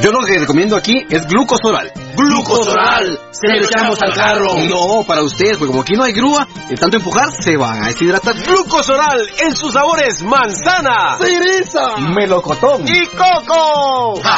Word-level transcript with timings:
Yo 0.00 0.12
lo 0.12 0.20
que 0.20 0.38
recomiendo 0.38 0.76
aquí 0.76 1.04
es 1.10 1.26
glucosoral. 1.26 1.92
¡Glucosoral! 2.16 3.18
¡Se 3.32 3.48
lo 3.48 3.64
echamos 3.64 4.00
al 4.00 4.14
carro! 4.14 4.54
No, 4.68 5.02
para 5.04 5.22
ustedes, 5.22 5.56
porque 5.56 5.70
como 5.70 5.82
aquí 5.82 5.94
no 5.94 6.04
hay 6.04 6.12
grúa, 6.12 6.46
de 6.68 6.76
tanto 6.76 6.98
empujar 6.98 7.32
se 7.32 7.56
van 7.56 7.82
a 7.82 7.88
deshidratar. 7.88 8.36
Glucosoral 8.44 9.28
en 9.40 9.56
sus 9.56 9.72
sabores 9.72 10.22
manzana, 10.22 11.18
¡Cereza! 11.18 11.96
melocotón 12.14 12.84
y 12.86 13.06
coco. 13.06 14.20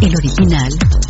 El 0.00 0.16
original, 0.16 0.68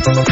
Vida 0.00 0.30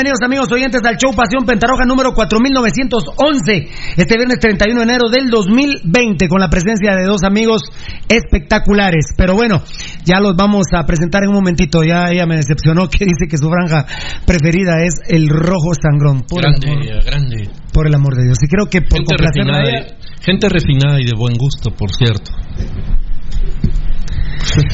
Bienvenidos 0.00 0.24
amigos 0.24 0.50
oyentes 0.50 0.80
al 0.82 0.96
show 0.96 1.12
Pasión 1.12 1.44
Pentarroja 1.44 1.84
número 1.84 2.14
4911, 2.14 3.68
este 3.98 4.16
viernes 4.16 4.38
31 4.40 4.80
de 4.80 4.82
enero 4.82 5.10
del 5.10 5.28
2020, 5.28 6.26
con 6.26 6.40
la 6.40 6.48
presencia 6.48 6.96
de 6.96 7.04
dos 7.04 7.22
amigos 7.22 7.64
espectaculares. 8.08 9.12
Pero 9.14 9.34
bueno, 9.34 9.62
ya 10.06 10.18
los 10.20 10.34
vamos 10.36 10.68
a 10.72 10.86
presentar 10.86 11.24
en 11.24 11.28
un 11.28 11.34
momentito, 11.34 11.84
ya 11.84 12.08
ella 12.08 12.24
me 12.24 12.36
decepcionó 12.36 12.88
que 12.88 13.04
dice 13.04 13.28
que 13.28 13.36
su 13.36 13.50
franja 13.50 13.84
preferida 14.24 14.82
es 14.82 14.94
el 15.06 15.28
rojo 15.28 15.74
sangrón. 15.76 16.24
Por 16.26 16.44
grande, 16.44 16.98
grande. 17.04 17.50
Por 17.70 17.86
el 17.86 17.94
amor 17.94 18.16
de 18.16 18.24
Dios. 18.24 18.38
Y 18.42 18.48
creo 18.48 18.70
que 18.70 18.80
por 18.80 19.00
gente 19.00 19.16
refinada, 19.18 19.96
gente 20.22 20.48
refinada 20.48 20.98
y 20.98 21.04
de 21.04 21.12
buen 21.14 21.36
gusto, 21.36 21.72
por 21.76 21.92
cierto. 21.92 22.32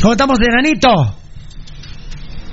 ¿Cómo 0.01 0.13
estamos, 0.13 0.39
enanito? 0.41 0.89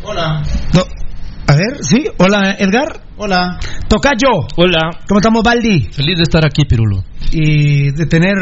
Hola. 0.06 0.42
No. 0.74 1.02
A 1.48 1.56
ver, 1.56 1.84
sí. 1.84 2.06
Hola, 2.18 2.56
Edgar. 2.58 3.02
Hola. 3.15 3.60
Tocayo. 3.88 4.48
Hola. 4.58 4.89
¿Cómo 5.08 5.20
estamos, 5.20 5.43
Baldi? 5.43 5.88
Feliz 5.91 6.17
de 6.17 6.24
estar 6.24 6.43
aquí, 6.43 6.65
Pirulo. 6.65 7.03
Y 7.32 7.91
de 7.91 8.05
tener 8.08 8.36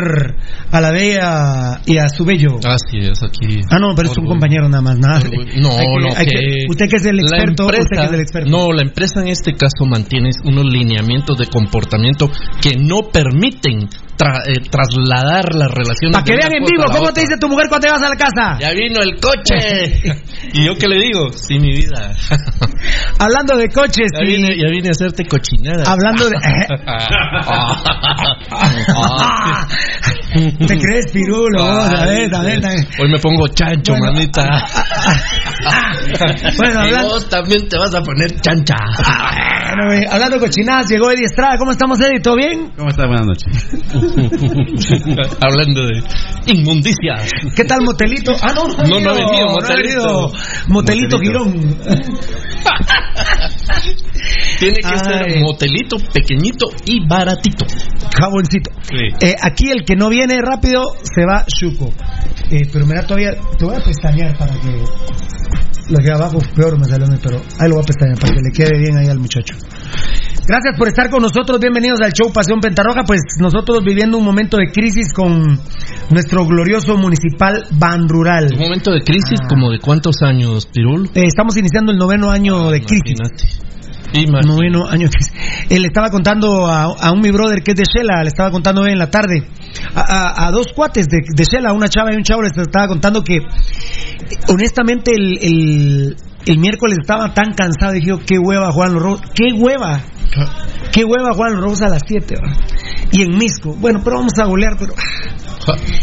a 0.72 0.82
la 0.82 0.92
bella 0.92 1.82
y 1.86 1.98
a 1.98 2.08
su 2.08 2.24
bello. 2.24 2.56
Así 2.64 3.00
es, 3.00 3.22
aquí. 3.22 3.62
Ah, 3.70 3.80
no, 3.80 3.94
pero 3.96 4.12
es 4.12 4.18
un 4.18 4.26
compañero 4.26 4.70
nada 4.70 4.82
más. 4.82 4.98
Nada. 4.98 5.20
No, 5.20 5.70
no, 5.70 6.16
que, 6.16 6.26
que, 6.26 6.66
Usted 6.70 6.88
que 6.90 6.98
es 6.98 7.06
el 7.06 7.20
experto, 7.20 7.64
empresa, 7.64 7.84
usted 7.84 7.98
que 7.98 8.06
es 8.06 8.14
el 8.14 8.20
experto. 8.22 8.50
No, 8.50 8.72
la 8.72 8.82
empresa 8.82 9.22
en 9.22 9.28
este 9.28 9.54
caso 9.54 9.86
mantiene 9.86 10.30
unos 10.46 10.66
lineamientos 10.66 11.38
de 11.38 11.48
comportamiento 11.48 12.30
que 12.62 12.78
no 12.78 13.10
permiten 13.12 13.90
tra, 14.18 14.44
eh, 14.48 14.62
trasladar 14.70 15.56
las 15.56 15.72
relaciones. 15.72 16.14
Para 16.14 16.24
que 16.24 16.36
vean 16.36 16.54
en 16.54 16.64
vivo, 16.64 16.84
¿cómo 16.92 17.12
te 17.12 17.22
dice 17.22 17.38
tu 17.40 17.48
mujer 17.48 17.68
cuando 17.70 17.88
te 17.88 17.92
vas 17.92 18.04
a 18.04 18.10
la 18.10 18.16
casa? 18.16 18.58
Ya 18.60 18.72
vino 18.72 19.02
el 19.02 19.20
coche. 19.20 20.02
¿Y 20.54 20.66
yo 20.66 20.76
qué 20.76 20.88
le 20.88 21.00
digo? 21.00 21.30
Sí, 21.34 21.60
mi 21.60 21.72
vida. 21.72 22.16
Hablando 23.20 23.58
de 23.58 23.68
coches. 23.70 24.08
Ya, 24.14 24.24
y... 24.24 24.36
vine, 24.36 24.61
ya 24.62 24.70
vine 24.70 24.90
a 24.90 24.92
hacerte 24.92 25.26
cochinada. 25.26 25.84
Hablando 25.92 26.30
de. 26.30 26.36
¿Te 30.68 30.78
crees 30.78 31.12
pirulo? 31.12 31.64
A 31.64 32.06
ver, 32.06 32.34
a 32.34 32.42
ver. 32.42 32.62
Hoy 33.00 33.10
me 33.10 33.20
pongo 33.20 33.48
chancho, 33.48 33.94
bueno, 33.94 34.14
manita. 34.14 34.48
bueno, 36.58 36.80
hablando... 36.80 37.08
Y 37.08 37.12
vos 37.12 37.30
también 37.30 37.68
te 37.68 37.78
vas 37.78 37.96
a 37.96 38.02
poner 38.02 38.40
chancha. 38.40 38.76
Bueno, 39.76 40.08
hablando 40.12 40.36
de 40.36 40.42
cochinadas, 40.42 40.90
llegó 40.90 41.12
Eddie 41.12 41.26
Estrada. 41.26 41.58
¿Cómo 41.58 41.72
estamos, 41.72 42.00
Eddie? 42.00 42.20
¿Todo 42.22 42.36
bien? 42.36 42.72
¿Cómo 42.78 42.90
estás? 42.90 43.08
Buenas 43.08 43.26
noches. 43.26 43.48
hablando 45.42 45.88
de 45.88 46.04
inmundicias. 46.48 47.32
¿Qué 47.56 47.64
tal, 47.66 47.82
Motelito? 47.84 48.34
Ah, 48.42 48.54
no, 48.54 48.68
no, 48.68 49.00
no, 49.00 49.10
ha 49.10 49.14
venido, 49.14 49.48
Motelito. 49.50 50.06
No 50.06 50.32
Motelito, 50.68 51.18
Motelito 51.18 51.20
Girón. 51.20 51.78
Tiene 54.60 54.76
que 54.76 54.88
Ay. 54.88 55.00
ser 55.00 55.40
motelito, 55.42 55.98
pequeñito 56.14 56.68
y 56.86 57.08
baratito. 57.08 57.66
Jaboncito. 58.20 58.72
Sí. 58.84 59.28
Eh, 59.28 59.36
aquí 59.42 59.72
el 59.72 59.84
que 59.86 59.96
no 59.96 60.10
viene 60.10 60.42
rápido 60.42 60.84
se 61.02 61.26
va 61.26 61.46
Chuco. 61.46 61.94
Eh, 62.50 62.68
pero 62.72 62.86
mira, 62.86 63.04
todavía 63.04 63.32
te 63.58 63.66
voy 63.66 63.76
a 63.76 63.84
pestañear 63.84 64.38
para 64.38 64.54
que 64.54 64.84
lo 65.90 65.98
que 65.98 66.12
abajo 66.12 66.40
peor 66.56 66.80
me 66.80 66.86
salió, 66.86 67.08
pero 67.22 67.42
ahí 67.60 67.68
lo 67.68 67.76
voy 67.76 67.84
a 67.84 67.88
pestañear 67.88 68.20
para 68.20 68.34
que 68.34 68.42
le 68.42 68.52
quede 68.52 68.78
bien 68.78 68.98
ahí 68.98 69.08
al 69.08 69.20
muchacho. 69.20 69.56
Gracias 70.48 70.78
por 70.78 70.88
estar 70.88 71.10
con 71.10 71.22
nosotros, 71.22 71.60
bienvenidos 71.60 72.02
al 72.02 72.12
show 72.14 72.32
Pasión 72.34 72.60
Pentarroja, 72.60 73.04
pues 73.06 73.22
nosotros 73.40 73.84
viviendo 73.86 74.18
un 74.18 74.26
momento 74.26 74.58
de 74.58 74.72
crisis 74.72 75.14
con 75.14 75.60
nuestro 76.10 76.46
glorioso 76.46 76.98
municipal 76.98 77.64
Ban 77.72 78.10
Rural. 78.10 78.50
¿Un 78.54 78.60
momento 78.60 78.92
de 78.92 79.02
crisis 79.02 79.40
ah. 79.44 79.48
como 79.48 79.70
de 79.70 79.80
cuántos 79.80 80.22
años, 80.24 80.66
Pirul? 80.66 81.10
Eh, 81.14 81.24
estamos 81.26 81.56
iniciando 81.58 81.92
el 81.92 81.98
noveno 81.98 82.32
año 82.32 82.70
de 82.70 82.82
crisis. 82.82 83.16
Imagínate. 83.20 83.71
Noveno 84.14 84.88
año. 84.88 85.10
Él 85.70 85.86
estaba 85.86 86.10
contando 86.10 86.68
a, 86.68 86.84
a, 86.84 87.12
un 87.12 87.22
mi 87.22 87.32
brother 87.32 87.64
que 87.64 87.72
es 87.72 87.78
de 87.78 87.84
Shela, 87.84 88.24
le 88.24 88.30
estaba 88.30 88.52
contando 88.52 88.82
hoy 88.82 88.92
en 88.92 89.00
la 89.00 89.10
tarde, 89.10 89.48
a, 89.96 90.52
dos 90.52 90.68
cuates 90.76 91.08
de, 91.08 91.20
de 91.34 91.72
una 91.74 91.88
chava 91.88 92.14
y 92.14 92.18
un 92.18 92.24
chavo, 92.24 92.42
les 92.42 92.58
estaba 92.58 92.88
contando 92.88 93.24
que 93.24 93.40
honestamente 94.48 95.12
el, 95.16 96.16
el 96.46 96.58
miércoles 96.58 96.98
estaba 97.02 97.34
tan 97.34 97.54
cansado, 97.54 97.94
dije, 97.94 98.12
qué 98.26 98.38
hueva 98.40 98.72
Juan 98.72 98.94
los 98.94 99.04
Rojos, 99.04 99.22
qué 99.34 99.54
hueva, 99.54 100.02
qué 100.92 101.06
hueva 101.06 101.34
Juan 101.34 101.62
Rojos 101.62 101.82
a 101.82 101.90
las 101.90 102.02
7, 102.08 102.36
y 103.12 103.22
en 103.24 103.38
Misco, 103.38 103.76
bueno, 103.80 104.02
pero 104.04 104.18
vamos 104.18 104.34
a 104.40 104.46
golear, 104.46 104.76
pero... 104.78 104.94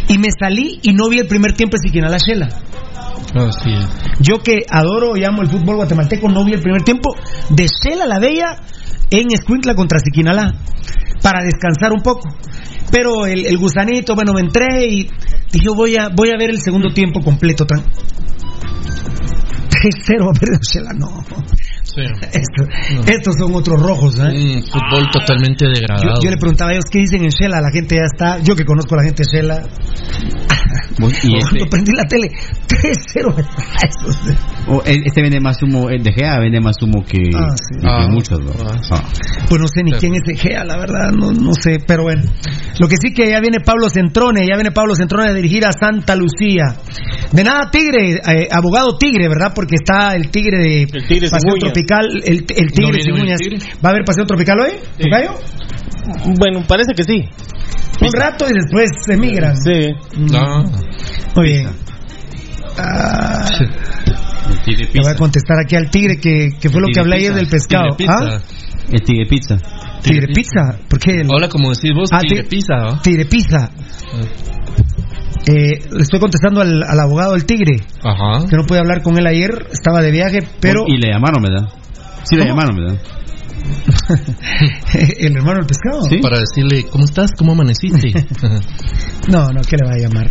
Y 0.09 0.19
me 0.19 0.29
salí 0.39 0.79
y 0.83 0.93
no 0.93 1.09
vi 1.09 1.19
el 1.19 1.27
primer 1.27 1.53
tiempo 1.53 1.77
de 1.77 1.89
Siquinala 1.89 2.19
Shela. 2.19 2.49
Así 3.35 3.71
es. 3.71 3.89
Yo 4.21 4.39
que 4.39 4.63
adoro 4.71 5.17
y 5.17 5.25
amo 5.25 5.43
el 5.43 5.49
fútbol 5.49 5.77
guatemalteco, 5.77 6.29
no 6.29 6.45
vi 6.45 6.53
el 6.55 6.61
primer 6.61 6.83
tiempo 6.83 7.15
de 7.51 7.67
Shela 7.67 8.07
la 8.07 8.19
Bella 8.19 8.57
en 9.11 9.33
Escuintla 9.33 9.75
contra 9.75 9.99
Siquinalá 9.99 10.55
para 11.23 11.45
descansar 11.45 11.93
un 11.93 12.03
poco. 12.03 12.29
Pero 12.91 13.27
el, 13.27 13.47
el, 13.47 13.59
gusanito, 13.59 14.15
bueno, 14.15 14.33
me 14.33 14.41
entré 14.41 14.87
y 14.87 15.11
dije, 15.53 15.69
voy 15.69 15.97
a, 15.97 16.09
voy 16.09 16.31
a 16.31 16.39
ver 16.39 16.51
el 16.51 16.61
segundo 16.61 16.89
tiempo 16.95 17.21
completo. 17.21 17.67
3-0 19.79 20.29
a 20.29 20.33
perder 20.33 20.61
Shela, 20.61 20.93
no. 20.99 21.25
Sí. 21.95 22.03
Esto, 22.03 22.69
no. 22.95 23.01
Estos 23.03 23.35
son 23.39 23.55
otros 23.55 23.81
rojos, 23.81 24.15
¿eh? 24.19 24.29
Un 24.29 24.63
fútbol 24.63 25.09
totalmente 25.11 25.67
degradado. 25.67 26.21
Yo, 26.21 26.25
yo, 26.25 26.31
le 26.31 26.37
preguntaba 26.37 26.71
a 26.71 26.75
ellos 26.75 26.85
qué 26.91 27.01
dicen 27.01 27.25
en 27.25 27.31
Shela, 27.31 27.61
la 27.63 27.71
gente 27.71 27.97
ya 27.97 28.05
está, 28.05 28.39
yo 28.43 28.55
que 28.55 28.65
conozco 28.65 28.95
a 28.95 28.99
la 28.99 29.05
gente 29.05 29.23
de 29.25 29.37
Shela. 29.37 29.63
Y 31.23 31.41
Cuando 31.41 31.67
prendí 31.71 31.93
la 31.93 32.05
tele, 32.05 32.29
3-0. 32.69 33.47
oh, 34.69 34.83
este 34.85 35.23
vende 35.23 35.41
más 35.41 35.63
humo, 35.63 35.89
el 35.89 36.03
de 36.03 36.13
Gea 36.13 36.39
vende 36.39 36.61
más 36.61 36.77
humo 36.83 37.05
que, 37.05 37.31
ah, 37.35 37.57
sí. 37.57 37.81
que 37.81 37.87
ah, 37.87 38.09
muchos. 38.11 38.41
¿no? 38.41 38.53
ah. 38.91 39.05
Pues 39.49 39.61
no 39.61 39.69
sé 39.69 39.83
ni 39.83 39.93
quién 39.93 40.15
es 40.15 40.23
de 40.25 40.37
Gea, 40.37 40.65
la 40.65 40.77
verdad, 40.77 41.11
no, 41.13 41.33
no 41.33 41.53
sé, 41.55 41.79
pero 41.87 42.03
bueno. 42.03 42.23
Lo 42.81 42.89
que 42.89 42.97
sí 43.01 43.13
que 43.13 43.31
ya 43.31 43.41
viene 43.41 43.61
Pablo 43.61 43.89
Centrone, 43.89 44.47
ya 44.47 44.55
viene 44.55 44.73
Pablo 44.73 44.95
Centrone 44.95 45.31
a 45.31 45.33
dirigir 45.33 45.65
a 45.65 45.73
Santa 45.73 46.15
Lucía. 46.15 46.77
De 47.33 47.45
nada, 47.45 47.71
Tigre, 47.71 48.15
eh, 48.15 48.49
abogado 48.51 48.97
Tigre, 48.99 49.29
¿verdad? 49.29 49.53
Porque 49.55 49.77
está 49.77 50.15
el 50.15 50.31
Tigre 50.31 50.59
de 50.59 50.83
el 50.83 51.07
tigre 51.07 51.29
Tropical, 51.83 52.07
el, 52.25 52.45
el 52.57 52.73
Tigre 52.73 53.03
¿No. 53.07 53.25
¿Va 53.85 53.89
a 53.89 53.93
haber 53.93 54.05
Paseo 54.05 54.25
Tropical 54.27 54.57
hoy? 54.61 54.71
Sí. 54.97 55.03
¿Tocayo? 55.05 55.35
Bueno, 56.39 56.65
parece 56.67 56.93
que 56.95 57.05
sí. 57.05 57.25
Un 58.01 58.13
rato 58.13 58.47
y 58.49 58.53
después 58.55 58.89
se 59.05 59.17
migran. 59.17 59.57
Sí. 59.57 59.91
No. 60.19 60.65
Muy 61.37 61.45
bien. 61.45 61.69
Ah, 62.79 63.45
le 64.67 65.01
voy 65.03 65.11
a 65.11 65.17
contestar 65.17 65.59
aquí 65.59 65.75
al 65.77 65.91
tigre 65.91 66.17
que, 66.19 66.51
que 66.61 66.69
fue 66.69 66.81
lo 66.81 66.87
que 66.93 67.01
hablé 67.01 67.17
ayer 67.17 67.35
del 67.35 67.49
pescado. 67.49 67.97
Tigre. 67.97 68.15
¿Ah? 68.17 68.39
El 68.91 69.03
tigre 69.03 69.27
pizza. 69.27 69.57
Tigre 70.03 70.29
pizza. 70.33 70.79
¿Por 70.89 70.99
qué? 71.01 71.21
el- 71.21 71.29
Ahora, 71.31 71.49
como 71.49 71.71
decís 71.71 71.91
vos, 71.95 72.09
Ah, 72.13 72.21
tigre 72.21 72.45
ti- 72.45 72.57
pizza, 72.57 72.77
¿no? 72.77 73.01
Tigre 73.01 73.25
pizza. 73.27 73.71
Eh, 75.49 75.81
le 75.91 76.03
estoy 76.03 76.21
contestando 76.21 76.61
al, 76.61 76.83
al 76.83 77.01
abogado 77.01 77.33
del 77.33 77.47
tigre, 77.47 77.77
Ajá. 78.03 78.47
que 78.47 78.57
no 78.57 78.65
pude 78.65 78.79
hablar 78.81 79.03
con 79.03 79.17
él 79.19 79.27
ayer, 79.27 79.67
estaba 79.73 80.03
de 80.03 80.11
viaje, 80.11 80.41
pero 80.61 80.85
Y 80.87 80.99
le 80.99 81.11
llamaron, 81.11 81.43
¿verdad? 81.43 81.69
Sí, 82.25 82.37
le 82.37 82.45
llamaron, 82.45 82.77
¿verdad? 82.77 82.99
el 85.19 85.37
hermano 85.37 85.59
del 85.59 85.67
pescado. 85.67 86.03
Sí. 86.09 86.19
Para 86.19 86.39
decirle, 86.39 86.85
¿cómo 86.91 87.05
estás? 87.05 87.31
¿Cómo 87.37 87.53
amaneciste? 87.53 88.13
No, 89.29 89.53
no, 89.53 89.61
¿qué 89.61 89.77
le 89.77 89.85
va 89.87 89.93
a 89.93 89.99
llamar? 89.99 90.31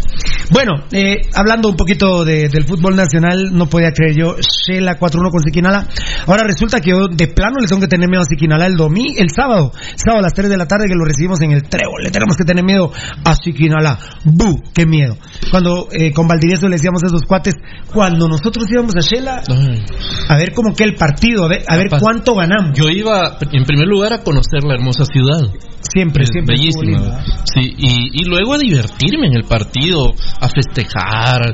Bueno, 0.49 0.71
eh, 0.91 1.21
hablando 1.35 1.69
un 1.69 1.75
poquito 1.75 2.25
de- 2.25 2.49
del 2.49 2.65
fútbol 2.65 2.95
nacional, 2.95 3.49
no 3.53 3.67
podía 3.69 3.91
creer 3.91 4.15
yo, 4.17 4.35
Shela 4.39 4.97
4-1 4.97 5.29
con 5.29 5.39
Siquinala. 5.43 5.87
Ahora 6.25 6.43
resulta 6.47 6.81
que 6.81 6.89
yo 6.91 7.07
de 7.07 7.27
plano 7.27 7.57
le 7.61 7.67
tengo 7.67 7.81
que 7.81 7.87
tener 7.87 8.09
miedo 8.09 8.23
a 8.23 8.25
Siquinala 8.25 8.65
el 8.65 8.75
domingo, 8.75 9.13
el 9.19 9.29
sábado, 9.29 9.71
sábado 9.95 10.19
a 10.19 10.21
las 10.23 10.33
3 10.33 10.49
de 10.49 10.57
la 10.57 10.65
tarde 10.65 10.85
que 10.87 10.95
lo 10.95 11.05
recibimos 11.05 11.39
en 11.41 11.51
el 11.51 11.61
Trébol. 11.69 12.01
Le 12.05 12.09
tenemos 12.09 12.35
que 12.35 12.43
tener 12.43 12.63
miedo 12.65 12.91
a 13.23 13.35
Siquinala. 13.35 13.99
¡Bu! 14.23 14.63
¡Qué 14.73 14.87
miedo! 14.87 15.15
Cuando 15.51 15.89
eh, 15.91 16.11
con 16.11 16.27
Valdivieso 16.27 16.67
le 16.67 16.77
decíamos 16.77 17.03
a 17.03 17.07
esos 17.07 17.21
cuates, 17.21 17.53
cuando 17.93 18.27
nosotros 18.27 18.65
íbamos 18.71 18.95
a 18.95 19.01
Shela, 19.01 19.43
a 20.27 20.37
ver 20.37 20.53
cómo 20.53 20.73
que 20.73 20.85
el 20.85 20.95
partido, 20.95 21.45
a 21.45 21.49
ver, 21.49 21.61
a 21.67 21.77
ver 21.77 21.89
cuánto 21.99 22.33
ganamos. 22.33 22.75
Yo 22.75 22.89
iba, 22.89 23.26
en 23.51 23.63
primer 23.63 23.87
lugar, 23.87 24.13
a 24.13 24.23
conocer 24.23 24.63
la 24.63 24.75
hermosa 24.75 25.03
ciudad. 25.05 25.39
Siempre, 25.81 26.23
Es 26.23 26.29
siempre. 26.33 26.55
bellísima. 26.57 27.21
Sí, 27.45 27.73
y, 27.77 28.21
y 28.21 28.25
luego 28.25 28.53
a 28.55 28.57
divertirme 28.57 29.27
en 29.27 29.35
el 29.37 29.43
partido, 29.43 30.13
a 30.41 30.49
festejar. 30.49 31.53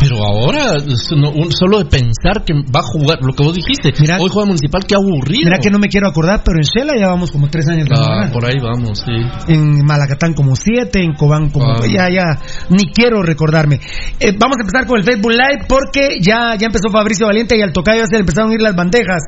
Pero 0.00 0.24
ahora, 0.24 0.76
es 0.86 1.10
no- 1.16 1.30
un- 1.30 1.52
solo 1.52 1.78
de 1.78 1.84
pensar 1.86 2.44
que 2.44 2.54
va 2.54 2.80
a 2.80 2.82
jugar, 2.82 3.18
lo 3.22 3.32
que 3.34 3.42
vos 3.44 3.54
dijiste, 3.54 3.92
Mira- 4.00 4.18
hoy 4.20 4.28
juega 4.30 4.46
Municipal, 4.46 4.82
qué 4.86 4.94
aburrido. 4.94 5.42
Mira 5.44 5.58
que 5.58 5.70
no 5.70 5.78
me 5.78 5.88
quiero 5.88 6.08
acordar, 6.08 6.42
pero 6.44 6.58
en 6.58 6.64
Shela 6.64 6.94
ya 6.98 7.08
vamos 7.08 7.30
como 7.30 7.48
tres 7.48 7.68
años. 7.68 7.88
Ah, 7.92 8.28
por 8.32 8.44
ahí 8.44 8.56
vamos, 8.60 8.98
sí. 9.04 9.12
en 9.52 9.84
Malacatán 9.84 10.34
como 10.34 10.56
siete, 10.56 11.02
en 11.02 11.12
Cobán 11.14 11.50
como 11.50 11.72
Ah. 11.72 11.86
ya 11.86 12.08
ya 12.10 12.38
ni 12.70 12.90
quiero 12.92 13.22
recordarme. 13.22 13.80
Eh, 14.20 14.32
vamos 14.38 14.56
a 14.58 14.62
empezar 14.62 14.86
con 14.86 14.98
el 14.98 15.04
Facebook 15.04 15.32
Live 15.32 15.66
porque 15.68 16.18
ya 16.20 16.54
ya 16.56 16.66
empezó 16.66 16.90
Fabricio 16.90 17.26
Valiente 17.26 17.56
y 17.56 17.62
al 17.62 17.72
tocayo 17.72 18.00
ya 18.00 18.06
se 18.06 18.14
le 18.14 18.20
empezaron 18.20 18.50
a 18.50 18.54
ir 18.54 18.60
las 18.62 18.74
bandejas. 18.74 19.22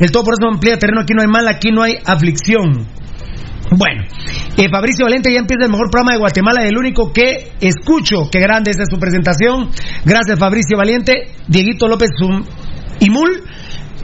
El 0.00 0.10
todo 0.10 0.24
por 0.24 0.34
eso 0.38 0.48
amplía 0.50 0.78
terreno, 0.78 1.00
aquí 1.02 1.14
no 1.18 1.22
hay 1.22 1.28
mal, 1.28 1.48
aquí 1.48 1.70
no 1.70 1.82
hay 1.82 1.94
aflicción. 2.04 2.86
Bueno, 3.76 4.02
eh, 4.56 4.68
Fabricio 4.70 5.04
Valente 5.04 5.30
ya 5.32 5.40
empieza 5.40 5.64
el 5.66 5.70
mejor 5.70 5.90
programa 5.90 6.12
de 6.12 6.18
Guatemala 6.20 6.64
y 6.64 6.68
el 6.68 6.78
único 6.78 7.12
que 7.12 7.52
escucho. 7.60 8.30
Qué 8.30 8.40
grande 8.40 8.70
es 8.70 8.78
su 8.90 8.98
presentación. 8.98 9.70
Gracias, 10.04 10.38
Fabricio 10.38 10.78
Valiente. 10.78 11.32
Dieguito 11.48 11.86
López 11.86 12.08
Zum- 12.18 12.44
Imul. 13.00 13.44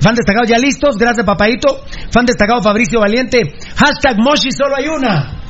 Fan 0.00 0.14
destacado 0.14 0.44
ya 0.46 0.59
listos, 0.59 0.98
gracias 0.98 1.24
papadito. 1.24 1.83
Fan 2.12 2.27
destacado 2.27 2.61
Fabricio 2.61 3.00
Valiente. 3.00 3.55
Hashtag 3.77 4.18
Moshi 4.18 4.50
solo 4.53 4.77
hay 4.77 4.88
una. 4.88 5.43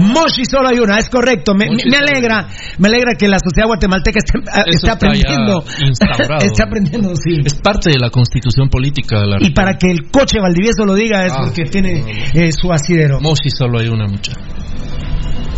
Moshi 0.00 0.44
solo 0.44 0.68
hay 0.68 0.78
una, 0.78 0.98
es 0.98 1.08
correcto. 1.08 1.54
Me, 1.54 1.66
alegra, 1.66 2.48
me 2.78 2.88
alegra 2.88 3.14
que 3.18 3.28
la 3.28 3.38
sociedad 3.38 3.66
guatemalteca 3.66 4.18
esté, 4.18 4.38
está 4.70 4.92
aprendiendo. 4.92 5.64
está 6.42 6.64
aprendiendo, 6.64 7.14
sí. 7.16 7.38
Es 7.44 7.54
parte 7.60 7.90
de 7.90 7.98
la 7.98 8.10
constitución 8.10 8.68
política 8.68 9.20
de 9.20 9.26
la 9.26 9.36
Y 9.40 9.50
para 9.50 9.76
que 9.76 9.90
el 9.90 10.10
coche 10.10 10.38
Valdivieso 10.40 10.84
lo 10.84 10.94
diga 10.94 11.26
es 11.26 11.32
Ah. 11.32 11.42
porque 11.44 11.64
tiene 11.64 12.04
eh, 12.34 12.52
su 12.52 12.72
asidero. 12.72 13.20
Moshi 13.20 13.50
solo 13.50 13.78
hay 13.78 13.88
una 13.88 14.06
mucha. 14.06 14.32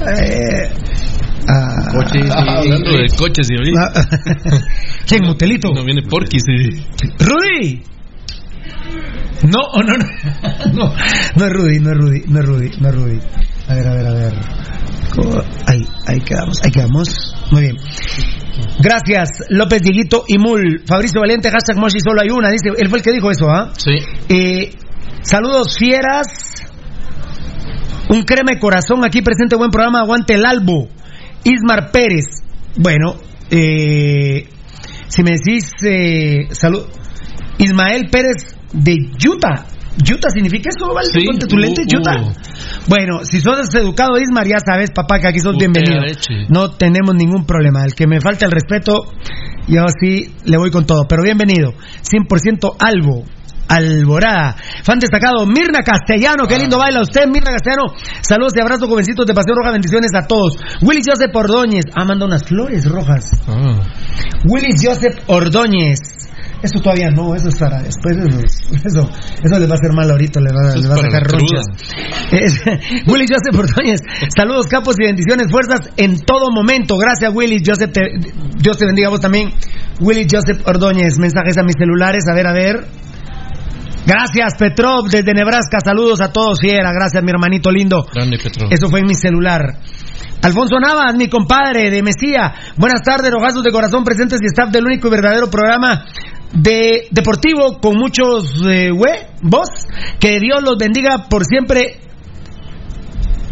Eh, 0.02 0.70
ah, 1.48 1.72
Ah, 1.94 2.58
hablando 2.58 2.90
de 2.90 3.06
coches 3.16 3.48
y 3.50 3.56
ahorita. 3.56 3.92
¿Quién, 5.06 5.24
Motelito? 5.24 5.70
No 5.74 5.84
viene 5.84 6.02
Porquis 6.02 6.42
y... 6.48 6.70
¡Rudy! 7.18 7.82
No, 9.44 9.82
no, 9.82 9.96
no, 9.96 10.04
no, 10.72 10.94
no 11.36 11.44
es 11.46 11.52
Rudy, 11.52 11.80
no 11.80 11.90
es 11.90 11.96
Rudy, 11.96 12.22
no 12.28 12.40
es 12.40 12.46
Rudy, 12.46 12.70
no 12.78 12.88
es 12.88 12.94
Rudy. 12.94 13.18
A 13.68 13.74
ver, 13.74 13.86
a 13.86 13.94
ver, 13.94 14.06
a 14.06 14.12
ver. 14.12 14.32
Ahí, 15.66 15.80
ahí 16.06 16.20
quedamos, 16.20 16.58
ahí 16.64 16.70
quedamos. 16.70 17.34
Muy 17.50 17.62
bien. 17.62 17.76
Gracias, 18.80 19.28
López 19.48 19.82
Dieguito 19.82 20.24
y 20.26 20.38
Mul. 20.38 20.82
Fabricio 20.86 21.20
Valiente, 21.20 21.50
hashtag 21.50 21.76
Moshi 21.76 21.98
solo 22.00 22.20
hay 22.20 22.30
una. 22.30 22.50
Dice, 22.50 22.70
él 22.76 22.88
fue 22.88 22.98
el 22.98 23.04
que 23.04 23.12
dijo 23.12 23.30
eso, 23.30 23.48
¿ah? 23.50 23.72
Sí. 23.76 23.98
Eh, 24.28 24.74
saludos 25.22 25.76
fieras. 25.78 26.54
Un 28.08 28.22
creme 28.24 28.58
corazón 28.58 29.04
aquí 29.04 29.22
presente, 29.22 29.56
buen 29.56 29.70
programa. 29.70 30.00
Aguante 30.00 30.34
el 30.34 30.44
albo. 30.44 30.88
Ismar 31.44 31.90
Pérez. 31.90 32.42
Bueno, 32.76 33.14
eh, 33.50 34.48
si 35.08 35.22
me 35.22 35.32
decís 35.32 35.70
eh, 35.84 36.48
salud. 36.50 36.86
Ismael 37.58 38.08
Pérez 38.10 38.56
de 38.72 38.96
Utah. 39.28 39.66
¿Utah 40.00 40.30
significa 40.30 40.70
eso, 40.70 40.92
Valde? 40.92 41.10
Sí, 41.12 41.26
Ponte 41.26 41.46
tu 41.46 41.56
lente, 41.56 41.82
uh, 41.82 42.00
Utah. 42.00 42.22
uh. 42.22 42.32
Bueno, 42.88 43.24
si 43.24 43.40
sos 43.40 43.74
educado, 43.74 44.18
Ismar, 44.18 44.46
ya 44.46 44.58
sabes, 44.64 44.90
papá, 44.90 45.18
que 45.20 45.28
aquí 45.28 45.38
sos 45.38 45.52
Usted 45.54 45.68
bienvenido. 45.68 46.02
No 46.48 46.70
tenemos 46.70 47.14
ningún 47.14 47.44
problema. 47.44 47.84
El 47.84 47.94
que 47.94 48.06
me 48.06 48.20
falta 48.20 48.46
el 48.46 48.52
respeto, 48.52 49.12
yo 49.68 49.82
sí 50.00 50.34
le 50.44 50.56
voy 50.56 50.70
con 50.70 50.86
todo. 50.86 51.04
Pero 51.08 51.22
bienvenido. 51.22 51.72
100% 52.02 52.76
Albo. 52.78 53.24
Alborada. 53.68 54.56
Fan 54.82 54.98
destacado, 54.98 55.46
Mirna 55.46 55.80
Castellano. 55.84 56.46
Qué 56.46 56.58
lindo 56.58 56.78
baila 56.78 57.00
usted, 57.00 57.26
Mirna 57.26 57.52
Castellano. 57.52 57.94
Saludos 58.20 58.52
y 58.56 58.60
abrazos, 58.60 58.88
jovencitos 58.88 59.24
de 59.26 59.32
Paseo 59.34 59.54
Roja. 59.54 59.70
Bendiciones 59.72 60.10
a 60.14 60.26
todos. 60.26 60.58
Willis 60.82 61.06
Joseph 61.08 61.34
Ordóñez. 61.34 61.84
Ah, 61.94 62.04
manda 62.04 62.26
unas 62.26 62.44
flores 62.44 62.84
rojas. 62.86 63.24
Ah. 63.48 63.80
Willis 64.44 64.82
Joseph 64.84 65.20
Ordóñez. 65.26 65.98
Eso 66.62 66.80
todavía 66.80 67.10
no, 67.10 67.34
eso 67.34 67.48
es 67.48 67.56
para 67.58 67.82
después. 67.82 68.16
Eso, 68.16 68.38
eso, 68.84 69.10
eso 69.42 69.58
les 69.58 69.68
va 69.68 69.72
a 69.74 69.76
hacer 69.76 69.92
mal 69.92 70.08
ahorita, 70.10 70.40
les 70.40 70.52
va, 70.52 70.74
les 70.74 70.84
es 70.84 70.90
va 70.90 70.94
a 70.94 70.98
sacar 70.98 71.22
ronchas. 71.24 71.64
Es- 72.30 72.62
Willis 73.06 73.30
Joseph 73.30 73.58
Ordóñez. 73.58 74.00
Saludos, 74.36 74.66
capos 74.68 74.94
y 75.00 75.04
bendiciones, 75.06 75.50
fuerzas 75.50 75.80
en 75.96 76.20
todo 76.20 76.50
momento. 76.52 76.96
Gracias, 76.98 77.32
Willis 77.34 77.62
Joseph. 77.66 77.90
te- 77.92 78.12
Dios 78.58 78.76
te 78.78 78.86
bendiga 78.86 79.08
a 79.08 79.10
vos 79.10 79.20
también. 79.20 79.50
Willis 80.00 80.26
Joseph 80.30 80.62
Ordóñez. 80.66 81.18
Mensajes 81.18 81.58
a 81.58 81.62
mis 81.64 81.74
celulares. 81.76 82.24
A 82.30 82.34
ver, 82.34 82.46
a 82.46 82.52
ver. 82.52 82.86
Gracias, 84.06 84.54
Petrov, 84.58 85.08
desde 85.08 85.32
Nebraska. 85.32 85.78
Saludos 85.84 86.20
a 86.20 86.32
todos, 86.32 86.58
fiera. 86.60 86.92
Gracias, 86.92 87.22
mi 87.22 87.30
hermanito 87.30 87.70
lindo. 87.70 88.04
Grande 88.12 88.36
Petro. 88.42 88.66
Eso 88.70 88.88
fue 88.88 89.00
en 89.00 89.06
mi 89.06 89.14
celular. 89.14 89.60
Alfonso 90.42 90.74
Navas, 90.80 91.14
mi 91.16 91.28
compadre 91.28 91.88
de 91.88 92.02
Mesía. 92.02 92.52
Buenas 92.76 93.02
tardes, 93.02 93.30
rogazos 93.30 93.62
de 93.62 93.70
corazón 93.70 94.02
presentes 94.02 94.40
y 94.42 94.46
staff 94.46 94.70
del 94.72 94.84
único 94.86 95.06
y 95.06 95.10
verdadero 95.12 95.48
programa 95.48 96.04
de 96.52 97.08
deportivo 97.10 97.78
con 97.80 97.96
muchos 97.96 98.54
eh, 98.70 98.90
güey, 98.90 99.20
vos. 99.42 99.68
Que 100.18 100.38
Dios 100.40 100.62
los 100.62 100.76
bendiga 100.78 101.26
por 101.28 101.44
siempre 101.44 101.98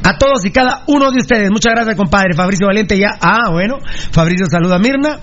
a 0.03 0.17
todos 0.17 0.45
y 0.47 0.51
cada 0.51 0.83
uno 0.87 1.11
de 1.11 1.19
ustedes. 1.19 1.51
Muchas 1.51 1.75
gracias, 1.75 1.97
compadre. 1.97 2.35
Fabricio 2.35 2.67
Valiente 2.67 2.99
ya. 2.99 3.11
Ah, 3.21 3.51
bueno. 3.51 3.77
Fabricio 4.13 4.47
saluda 4.47 4.77
a 4.77 4.79
Mirna. 4.79 5.19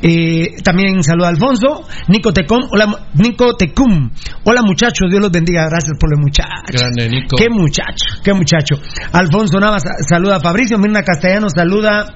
Eh, 0.00 0.54
también 0.62 1.02
saluda 1.02 1.26
a 1.26 1.30
Alfonso. 1.30 1.82
Nico 2.08 2.32
Tecum. 2.32 2.60
Hola, 2.70 3.08
Nico 3.14 3.54
Tecum. 3.56 4.10
Hola, 4.44 4.62
muchachos. 4.62 5.10
Dios 5.10 5.20
los 5.20 5.30
bendiga. 5.30 5.66
Gracias 5.68 5.92
por 5.98 6.10
los 6.10 6.20
muchachos. 6.20 6.70
Grande 6.72 7.08
Nico. 7.08 7.36
Qué 7.36 7.48
muchacho, 7.50 8.20
qué 8.22 8.32
muchacho. 8.32 8.76
Alfonso 9.12 9.58
Navas 9.58 9.82
sa- 9.82 10.02
saluda 10.08 10.36
a 10.36 10.40
Fabricio, 10.40 10.78
Mirna 10.78 11.02
Castellano 11.02 11.48
saluda. 11.54 12.14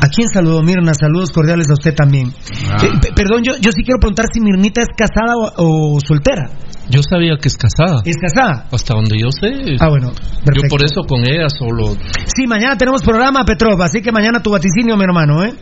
¿A 0.00 0.08
quién 0.08 0.28
saludó 0.28 0.62
Mirna? 0.62 0.92
Saludos 0.94 1.30
cordiales 1.30 1.68
a 1.70 1.74
usted 1.74 1.94
también. 1.94 2.32
Ah. 2.70 2.78
Eh, 2.84 2.90
pe- 3.02 3.12
perdón, 3.14 3.42
yo, 3.44 3.52
yo 3.60 3.72
sí 3.72 3.82
quiero 3.82 3.98
preguntar 3.98 4.26
si 4.32 4.40
Mirnita 4.40 4.80
es 4.82 4.88
casada 4.96 5.34
o, 5.36 5.96
o 5.96 6.00
soltera. 6.00 6.50
Yo 6.88 7.00
sabía 7.02 7.36
que 7.40 7.48
es 7.48 7.56
casada. 7.56 8.00
¿Es 8.04 8.16
casada? 8.16 8.66
Hasta 8.72 8.94
donde 8.94 9.18
yo 9.18 9.28
sé. 9.30 9.76
Ah, 9.80 9.88
bueno. 9.90 10.12
Yo 10.54 10.62
por 10.70 10.82
eso 10.84 11.02
con 11.02 11.20
ella 11.26 11.48
solo. 11.50 11.96
Sí, 12.34 12.46
mañana 12.46 12.76
tenemos 12.78 13.02
programa, 13.02 13.44
Petrov, 13.44 13.80
así 13.82 14.00
que 14.00 14.10
mañana 14.12 14.40
tu 14.42 14.50
vaticinio, 14.52 14.96
mi 14.96 15.04
hermano, 15.04 15.44
¿eh? 15.44 15.52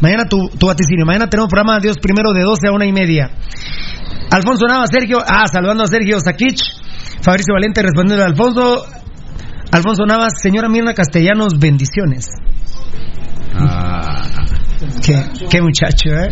Mañana 0.00 0.24
tu, 0.26 0.48
tu 0.58 0.66
vaticinio. 0.68 1.04
Mañana 1.04 1.28
tenemos 1.28 1.50
programa, 1.50 1.78
Dios 1.80 1.96
primero, 2.00 2.32
de 2.32 2.42
12 2.42 2.68
a 2.68 2.72
una 2.72 2.86
y 2.86 2.92
media. 2.92 3.30
Alfonso 4.30 4.66
Nava, 4.66 4.86
Sergio, 4.86 5.18
ah, 5.26 5.46
saludando 5.52 5.82
a 5.82 5.86
Sergio 5.86 6.18
Sakich. 6.20 6.62
Fabricio 7.20 7.52
Valente 7.54 7.82
respondiendo 7.82 8.22
a 8.22 8.26
Alfonso. 8.28 8.86
Alfonso 9.72 10.04
Navas, 10.06 10.32
señora 10.40 10.68
Mirna 10.68 10.94
Castellanos, 10.94 11.58
bendiciones. 11.58 12.26
Qué, 15.02 15.22
qué 15.50 15.60
muchacho, 15.60 16.10
¿eh? 16.10 16.30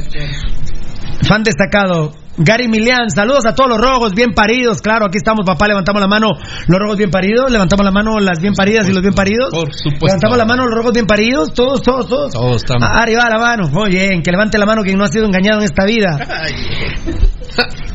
Fan 1.22 1.42
destacado. 1.42 2.12
Gary 2.38 2.68
Milian, 2.68 3.10
saludos 3.10 3.46
a 3.46 3.54
todos 3.54 3.70
los 3.70 3.80
rojos 3.80 4.14
bien 4.14 4.32
paridos. 4.32 4.80
Claro, 4.80 5.06
aquí 5.06 5.18
estamos, 5.18 5.44
papá. 5.44 5.66
Levantamos 5.66 6.00
la 6.00 6.06
mano, 6.06 6.34
los 6.68 6.78
rojos 6.78 6.96
bien 6.96 7.10
paridos. 7.10 7.50
Levantamos 7.50 7.84
la 7.84 7.90
mano, 7.90 8.20
las 8.20 8.40
bien 8.40 8.54
paridas 8.54 8.88
y 8.88 8.92
los 8.92 9.02
bien 9.02 9.14
paridos. 9.14 9.50
Por 9.50 9.74
supuesto. 9.74 10.06
Levantamos 10.06 10.38
la 10.38 10.44
mano, 10.44 10.64
los 10.66 10.74
rojos 10.74 10.92
bien 10.92 11.06
paridos. 11.06 11.52
Todos, 11.52 11.82
todos, 11.82 12.08
todos. 12.08 12.32
Todos 12.32 12.62
estamos. 12.62 12.88
Ah, 12.88 13.02
arriba 13.02 13.28
la 13.28 13.38
mano. 13.38 13.68
Muy 13.68 13.90
bien, 13.90 14.22
que 14.22 14.30
levante 14.30 14.56
la 14.56 14.66
mano 14.66 14.82
quien 14.82 14.96
no 14.96 15.04
ha 15.04 15.08
sido 15.08 15.26
engañado 15.26 15.58
en 15.58 15.64
esta 15.64 15.84
vida. 15.84 16.16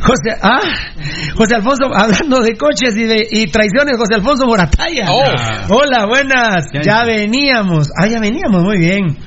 José, 0.01 0.37
ah, 0.41 0.59
José 1.37 1.55
Alfonso, 1.55 1.85
hablando 1.93 2.41
de 2.41 2.57
coches 2.57 2.95
y, 2.97 3.03
de, 3.03 3.25
y 3.31 3.47
traiciones, 3.47 3.95
José 3.97 4.15
Alfonso 4.15 4.45
Morataya. 4.45 5.05
Oh. 5.09 5.23
Hola, 5.69 6.05
buenas. 6.05 6.65
Ya, 6.83 7.05
veníamos. 7.05 7.87
Ah, 7.97 8.07
ya 8.07 8.19
veníamos, 8.19 8.61
muy 8.61 8.77
bien. 8.77 9.17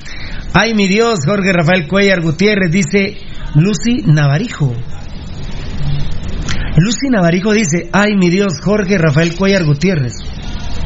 Ay, 0.53 0.75
mi 0.75 0.87
Dios, 0.87 1.19
Jorge 1.25 1.51
Rafael 1.51 1.87
Cuellar 1.87 2.21
Gutiérrez 2.21 2.71
dice 2.71 3.17
Lucy 3.55 4.03
Navarijo. 4.05 4.73
Lucy 6.77 7.09
Navarijo 7.09 7.53
dice, 7.53 7.89
ay, 7.91 8.15
mi 8.15 8.29
Dios, 8.29 8.59
Jorge 8.63 8.97
Rafael 8.97 9.35
Cuellar 9.35 9.65
Gutiérrez. 9.65 10.13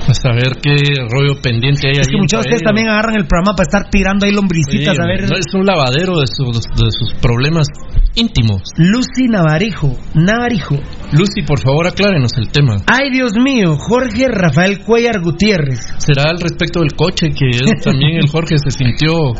A 0.08 0.14
saber 0.14 0.58
qué 0.64 0.74
rollo 1.10 1.40
pendiente 1.42 1.88
hay 1.88 2.00
Es 2.00 2.08
que 2.08 2.18
muchos 2.18 2.42
de 2.42 2.50
ustedes 2.50 2.64
también 2.64 2.88
agarran 2.90 3.16
el 3.18 3.28
programa 3.28 3.56
para 3.56 3.68
estar 3.68 3.90
tirando 3.92 4.26
ahí 4.26 4.32
lombricitas, 4.32 4.96
Sí, 4.96 5.02
a 5.02 5.06
ver. 5.06 5.30
no, 5.30 5.38
es 5.38 5.54
un 5.54 5.66
lavadero 5.66 6.20
de 6.20 6.26
sus, 6.28 6.62
de 6.64 6.90
sus 6.92 7.14
problemas 7.22 7.68
íntimos. 8.16 8.62
Lucy 8.78 9.28
Navarijo, 9.30 9.96
Navarijo. 10.16 10.76
Lucy, 11.12 11.44
por 11.46 11.60
favor, 11.60 11.88
aclárenos 11.88 12.32
el 12.38 12.50
tema. 12.50 12.78
Ay, 12.88 13.12
Dios 13.12 13.34
mío, 13.38 13.76
Jorge 13.78 14.28
Rafael 14.28 14.80
Cuellar 14.80 15.22
Gutiérrez. 15.22 15.82
¿Será 15.98 16.30
al 16.32 16.40
respecto 16.40 16.80
del 16.80 16.94
coche 16.96 17.28
que 17.30 17.46
él 17.50 17.80
también 17.84 18.18
el 18.18 18.28
Jorge 18.30 18.56
se 18.58 18.72
sintió 18.72 19.34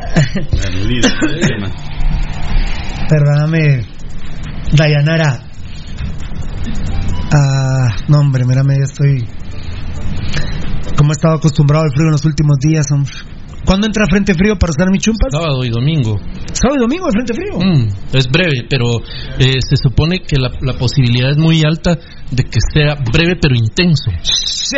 Perdóname, 3.10 3.84
Dayanara. 4.74 5.51
Ah, 7.34 7.96
no, 8.08 8.20
hombre, 8.20 8.44
mírame, 8.46 8.76
ya 8.78 8.84
estoy. 8.84 9.28
Como 10.98 11.12
he 11.12 11.14
estado 11.14 11.36
acostumbrado 11.36 11.86
al 11.86 11.92
frío 11.92 12.06
en 12.08 12.12
los 12.12 12.26
últimos 12.26 12.58
días, 12.60 12.86
hombre. 12.92 13.14
¿Cuándo 13.66 13.86
entra 13.86 14.06
Frente 14.10 14.34
Frío 14.34 14.58
para 14.58 14.72
usar 14.72 14.90
mi 14.92 14.98
chumpas? 14.98 15.32
sábado 15.32 15.64
y 15.64 15.70
domingo? 15.70 16.20
Sábado 16.52 16.78
y 16.78 16.82
domingo, 16.82 17.06
el 17.08 17.14
Frente 17.14 17.34
Frío. 17.34 17.60
Mm, 17.60 18.18
es 18.18 18.28
breve, 18.28 18.66
pero 18.70 19.00
eh, 19.40 19.60
se 19.62 19.78
supone 19.78 20.20
que 20.20 20.38
la, 20.38 20.50
la 20.62 20.74
posibilidad 20.74 21.30
es 21.30 21.38
muy 21.38 21.62
alta 21.64 21.98
de 22.32 22.44
que 22.44 22.60
sea 22.74 22.96
breve 22.96 23.36
pero 23.42 23.56
intenso. 23.56 24.12
Sí, 24.24 24.78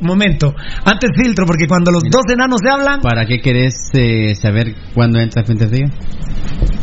momento. 0.00 0.54
Antes 0.84 1.10
filtro, 1.16 1.46
porque 1.46 1.66
cuando 1.68 1.92
los 1.92 2.02
dos 2.02 2.22
enanos 2.32 2.58
se 2.62 2.70
hablan. 2.70 3.00
¿Para 3.00 3.24
qué 3.26 3.40
querés 3.40 3.74
eh, 3.94 4.34
saber 4.34 4.74
cuándo 4.94 5.20
entra 5.20 5.44
Frente 5.44 5.68
Frío? 5.68 5.86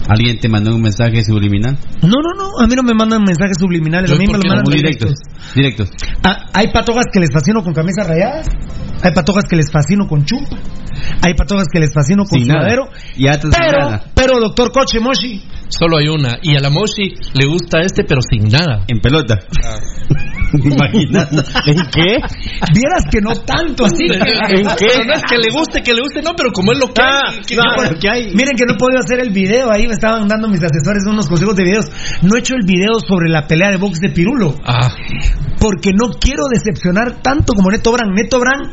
¿Alguien 0.08 0.40
te 0.40 0.48
mandó 0.48 0.74
un 0.74 0.82
mensaje 0.82 1.24
subliminal? 1.24 1.78
No, 2.02 2.22
no, 2.24 2.32
no, 2.38 2.64
a 2.64 2.68
mí 2.68 2.76
no 2.76 2.84
me 2.84 2.94
mandan 2.94 3.24
mensajes 3.24 3.58
subliminales, 3.60 4.10
a 4.12 4.16
mí 4.16 4.26
me 4.26 4.38
lo 4.38 4.40
mandan 4.40 4.64
Muy 4.66 4.78
directos. 4.78 5.16
directos. 5.54 5.90
Directos. 5.90 5.90
Ah, 6.24 6.48
hay 6.54 6.72
patojas 6.72 7.06
que 7.12 7.20
les 7.20 7.30
fascino 7.34 7.62
con 7.62 7.74
camisas 7.74 8.08
rayadas, 8.08 8.48
hay 9.04 9.12
patojas 9.12 9.44
que 9.50 9.58
les 9.58 9.70
fascino 9.70 10.08
con 10.08 10.24
chumpa, 10.24 10.58
hay 11.22 11.34
patojas 11.34 11.68
que 11.72 11.80
les 11.80 11.94
fascino 11.94 12.24
con 12.24 12.40
sudadero, 12.40 12.88
pero, 13.52 13.80
nada. 13.80 14.06
pero 14.16 14.40
doctor 14.40 14.72
Coche 14.72 15.02
Moshi, 15.02 15.44
Solo 15.70 15.98
hay 15.98 16.08
una. 16.08 16.40
Y 16.42 16.56
a 16.56 16.60
la 16.60 16.70
Moshi 16.70 17.16
le 17.34 17.48
gusta 17.48 17.80
este, 17.82 18.04
pero 18.04 18.22
sin 18.22 18.50
nada. 18.50 18.86
En 18.88 19.00
pelota. 19.00 19.40
Imaginando. 20.64 21.44
¿En 21.66 21.78
qué? 21.92 22.16
Vieras 22.74 23.04
que 23.12 23.22
no 23.22 23.34
tanto 23.46 23.86
así. 23.86 24.04
¿En 24.06 24.68
qué? 24.78 25.06
No 25.06 25.14
es 25.14 25.24
que 25.24 25.38
le 25.38 25.52
guste, 25.52 25.82
que 25.84 25.94
le 25.94 26.02
guste, 26.02 26.22
no, 26.22 26.32
pero 26.36 26.52
como 26.52 26.72
es 26.74 26.80
lo 26.80 26.88
que 26.88 27.02
Ah, 27.02 27.30
hay, 27.32 27.40
que- 27.42 27.56
no, 27.56 27.64
que- 27.64 27.82
pero 27.82 28.00
¿qué 28.00 28.10
hay? 28.10 28.34
Miren 28.36 28.56
que 28.56 28.66
no 28.66 28.74
he 28.74 28.78
podido 28.78 29.00
hacer 29.00 29.20
el 29.20 29.32
video, 29.32 29.72
ahí 29.72 29.88
me 29.88 29.94
estaban 29.94 30.28
dando 30.28 30.48
mis 30.48 30.62
asesores 30.64 31.04
unos 31.08 31.28
consejos 31.28 31.56
de 31.56 31.64
videos. 31.64 31.86
No 32.22 32.36
he 32.36 32.40
hecho 32.40 32.56
el 32.56 32.66
video 32.66 33.00
sobre 33.08 33.30
la 33.30 33.48
pelea 33.48 33.70
de 33.72 33.78
box 33.78 34.00
de 34.00 34.10
Pirulo, 34.10 34.56
Ah, 34.66 34.90
porque 35.60 35.92
no 35.92 36.10
quiero 36.20 36.44
decepcionar 36.52 37.22
tanto 37.22 37.54
como 37.54 37.70
Neto 37.72 37.92
Brand. 37.92 38.14
Neto 38.14 38.40
Brand 38.40 38.72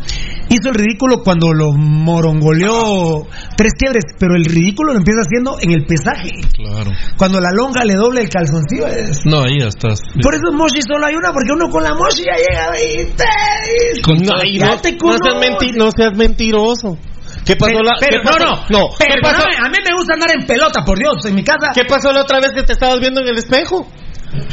hizo 0.50 0.68
el 0.68 0.74
ridículo 0.74 1.22
cuando 1.22 1.52
lo 1.52 1.72
morongoleó 1.72 3.26
tres 3.56 3.72
quiebres, 3.78 4.04
pero 4.18 4.37
el 4.37 4.44
ridículo 4.44 4.92
lo 4.92 4.98
empieza 4.98 5.20
haciendo 5.20 5.56
en 5.60 5.70
el 5.70 5.84
pesaje. 5.87 6.30
claro. 6.54 6.90
Cuando 7.16 7.40
la 7.40 7.50
longa 7.52 7.84
le 7.84 7.94
doble 7.94 8.20
el 8.22 8.28
calzoncillo. 8.28 8.87
es- 8.87 9.20
No, 9.24 9.42
ahí 9.42 9.60
ya 9.60 9.68
estás. 9.68 10.00
Por 10.22 10.34
eso 10.34 10.52
Moshi 10.52 10.80
solo 10.87 11.06
hay 11.06 11.14
una, 11.14 11.32
porque 11.32 11.52
uno 11.52 11.63
con 11.70 11.83
la 11.83 11.94
Moshi 11.94 12.24
ya 12.24 12.37
llega 12.37 12.81
y 12.81 13.05
te... 13.16 14.03
Con 14.03 14.16
No, 14.22 14.42
y 14.44 14.59
no, 14.59 14.81
te 14.81 14.92
no 14.92 15.16
seas 15.18 15.35
menti- 15.37 15.72
no 15.74 15.90
seas 15.90 16.16
mentiroso. 16.16 16.96
¿Qué 17.44 17.57
pasó 17.57 17.83
la 17.83 17.92
pero 18.00 18.22
qué 18.22 18.27
pasó? 18.27 18.38
no, 18.38 18.50
no, 18.50 18.64
no, 18.70 18.88
¿qué 18.98 19.05
pero 19.09 19.20
pasó? 19.22 19.42
a 19.44 19.68
mí 19.68 19.77
me 19.85 19.94
gusta 19.96 20.14
andar 20.14 20.31
en 20.38 20.46
pelota, 20.46 20.83
por 20.85 20.98
Dios, 20.98 21.24
en 21.27 21.35
mi 21.35 21.44
casa. 21.44 21.70
¿Qué 21.74 21.85
pasó 21.85 22.11
la 22.12 22.22
otra 22.22 22.40
vez 22.40 22.53
que 22.55 22.62
te 22.62 22.72
estabas 22.72 23.00
viendo 23.00 23.20
en 23.20 23.29
el 23.29 23.37
espejo? 23.38 23.87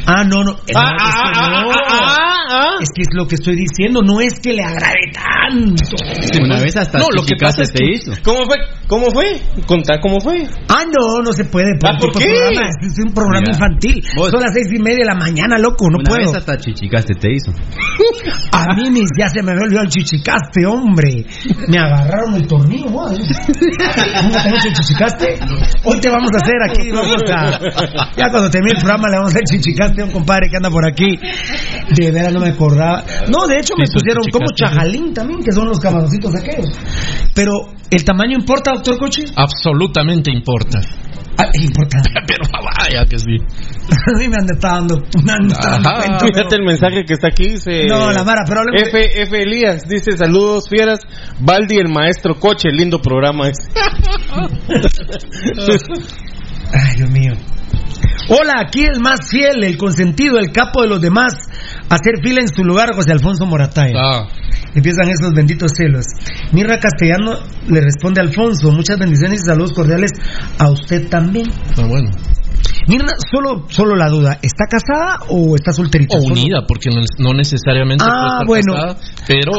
Ah, 0.06 0.24
no, 0.24 0.44
no. 0.44 0.56
Ah, 0.76 0.92
no, 0.98 1.08
es 1.08 1.16
que 1.16 1.30
ah, 1.30 1.32
ah, 1.36 1.62
no. 1.64 1.72
ah, 1.72 1.78
ah, 1.90 2.36
ah. 2.50 2.78
Es 2.82 2.90
que 2.94 3.02
es 3.04 3.08
lo 3.14 3.28
que 3.28 3.36
estoy 3.36 3.56
diciendo, 3.56 4.02
no 4.02 4.20
es 4.22 4.34
que 4.42 4.54
le 4.54 4.64
agrade 4.64 5.12
tanto. 5.14 5.96
Una 6.44 6.60
vez 6.60 6.76
hasta 6.76 6.98
No, 7.00 7.08
lo 7.14 7.24
que 7.24 7.36
pasa 7.40 7.64
chichicaste 7.64 7.64
es 7.64 7.72
que- 7.72 8.12
hizo. 8.12 8.22
¿Cómo 8.24 8.46
fue? 8.46 8.58
¿Cómo 8.88 9.12
fue? 9.12 9.40
Contá 9.66 10.00
cómo 10.02 10.20
fue. 10.20 10.44
Ah, 10.68 10.84
no, 10.86 11.22
no 11.24 11.32
se 11.34 11.46
puede. 11.46 11.72
Ah, 11.86 11.98
¿por 12.00 12.12
qué? 12.12 12.26
programa, 12.26 12.70
Es, 12.82 12.98
un 13.06 13.14
programa 13.14 13.40
Mira, 13.42 13.54
infantil. 13.54 14.04
vos- 14.18 14.32
Son 14.32 14.42
las 14.42 14.54
seis 14.54 14.68
y 14.74 14.80
media 14.80 15.00
de 15.00 15.06
la 15.06 15.16
mañana, 15.16 15.58
loco, 15.58 15.90
no 15.90 15.98
Una 16.00 16.10
puedo. 16.10 16.32
vez 16.32 16.36
hasta 16.36 16.58
chichicaste 16.58 17.14
te 17.16 17.32
hizo. 17.34 17.52
A 18.52 18.76
mí 18.76 18.90
me- 18.92 19.02
ya 19.18 19.30
se 19.30 19.42
me 19.44 19.52
había 19.52 19.64
olvidado 19.64 19.86
el 19.86 19.92
chichicaste, 19.92 20.66
hombre. 20.66 21.26
Me 21.68 21.78
agarraron 21.78 22.36
el 22.36 22.48
tornillo. 22.48 22.90
¿Nunca 22.90 23.14
te 24.44 24.50
han 24.50 24.56
hecho 24.56 24.68
el 24.68 24.74
chichicaste? 24.74 25.40
Hoy 25.86 26.00
te 26.00 26.10
vamos 26.10 26.30
a 26.34 26.38
hacer 26.38 26.56
aquí, 26.70 26.92
vamos 26.92 27.22
a... 27.32 27.60
Ya 28.18 28.30
cuando 28.30 28.50
termine 28.50 28.74
el 28.74 28.78
programa 28.80 29.08
le 29.10 29.18
vamos 29.18 29.32
a 29.34 29.36
hacer 29.38 29.44
chichicaste 29.46 29.71
a 29.80 30.06
un 30.06 30.12
compadre 30.12 30.50
que 30.50 30.58
anda 30.58 30.70
por 30.70 30.86
aquí. 30.88 31.18
De 31.96 32.12
veras 32.12 32.34
no 32.34 32.40
me 32.40 32.50
acordaba. 32.50 33.04
No, 33.30 33.48
de 33.48 33.58
hecho 33.60 33.74
me 33.78 33.86
pusieron 33.92 34.24
como 34.32 34.46
chajalín 34.56 35.14
también, 35.14 35.42
que 35.44 35.52
son 35.52 35.68
los 35.68 35.80
camaroncitos 35.80 36.36
aquellos. 36.36 36.70
Pero, 37.34 37.52
¿el 37.90 38.04
tamaño 38.04 38.38
importa, 38.38 38.72
doctor 38.74 38.98
Coche? 38.98 39.24
Absolutamente 39.36 40.32
importa. 40.32 40.80
Ah, 41.38 41.46
importa. 41.54 41.98
Pero 42.28 42.44
vaya 42.52 43.06
que 43.06 43.18
sí. 43.18 43.38
A 44.16 44.18
mí 44.20 44.28
me 44.28 44.36
han 44.40 44.50
estado 44.50 44.76
dando, 44.88 44.96
me 45.24 45.32
Ajá. 45.32 45.82
cuenta, 45.98 46.20
Fíjate 46.20 46.44
pero- 46.50 46.56
el 46.62 46.66
mensaje 46.66 47.04
que 47.06 47.14
está 47.14 47.28
aquí. 47.30 47.50
Dice, 47.50 47.86
No, 47.88 48.12
la 48.12 48.24
Mara, 48.24 48.44
pero 48.48 48.62
hablemos 48.62 48.88
F, 48.90 49.22
F. 49.24 49.42
Elías 49.42 49.84
dice: 49.88 50.18
Saludos, 50.18 50.70
fieras. 50.70 51.00
Baldi, 51.40 51.78
el 51.78 51.90
maestro 51.90 52.36
coche. 52.40 52.70
Lindo 52.72 53.02
programa 53.02 53.48
es. 53.50 53.58
Ay, 56.74 56.96
Dios 56.98 57.10
mío. 57.10 57.34
Hola, 58.30 58.54
aquí 58.66 58.82
el 58.84 59.00
más 59.02 59.30
fiel, 59.30 59.64
el 59.64 59.78
consentido, 59.78 60.38
el 60.38 60.52
capo 60.52 60.82
de 60.84 60.88
los 60.90 61.02
demás. 61.02 61.34
Hacer 61.90 62.16
fila 62.24 62.42
en 62.42 62.48
su 62.48 62.64
lugar, 62.64 62.94
José 62.96 63.12
Alfonso 63.12 63.46
Morataya. 63.46 63.94
Ah, 63.98 64.28
Empiezan 64.74 65.10
esos 65.10 65.32
benditos 65.36 65.72
celos. 65.76 66.06
Mirra 66.54 66.78
Castellano 66.80 67.34
le 67.68 67.82
responde 67.82 68.22
a 68.22 68.24
Alfonso. 68.24 68.72
Muchas 68.72 68.98
bendiciones 68.98 69.42
y 69.42 69.46
saludos 69.46 69.74
cordiales 69.74 70.12
a 70.60 70.70
usted 70.70 71.10
también. 71.10 71.48
ah, 71.78 71.86
bueno. 71.88 72.10
Mirna, 72.88 73.12
solo, 73.32 73.66
solo 73.70 73.96
la 73.96 74.08
duda. 74.10 74.40
¿Está 74.42 74.66
casada 74.70 75.20
o 75.30 75.56
está 75.56 75.72
solterita? 75.74 76.18
O 76.18 76.22
unida, 76.24 76.66
porque 76.68 76.90
no, 76.90 77.02
no 77.20 77.34
necesariamente 77.34 78.04
Ah, 78.08 78.42
puede 78.46 78.62
estar 78.62 78.76
bueno. 78.76 78.96
casada, 78.96 79.24
pero 79.28 79.52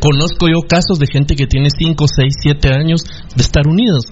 conozco 0.00 0.46
yo 0.48 0.66
casos 0.68 0.98
de 0.98 1.06
gente 1.10 1.34
que 1.36 1.46
tiene 1.46 1.68
5, 1.76 2.04
6, 2.06 2.34
7 2.42 2.68
años 2.72 3.00
de 3.34 3.42
estar 3.42 3.66
unidos. 3.66 4.04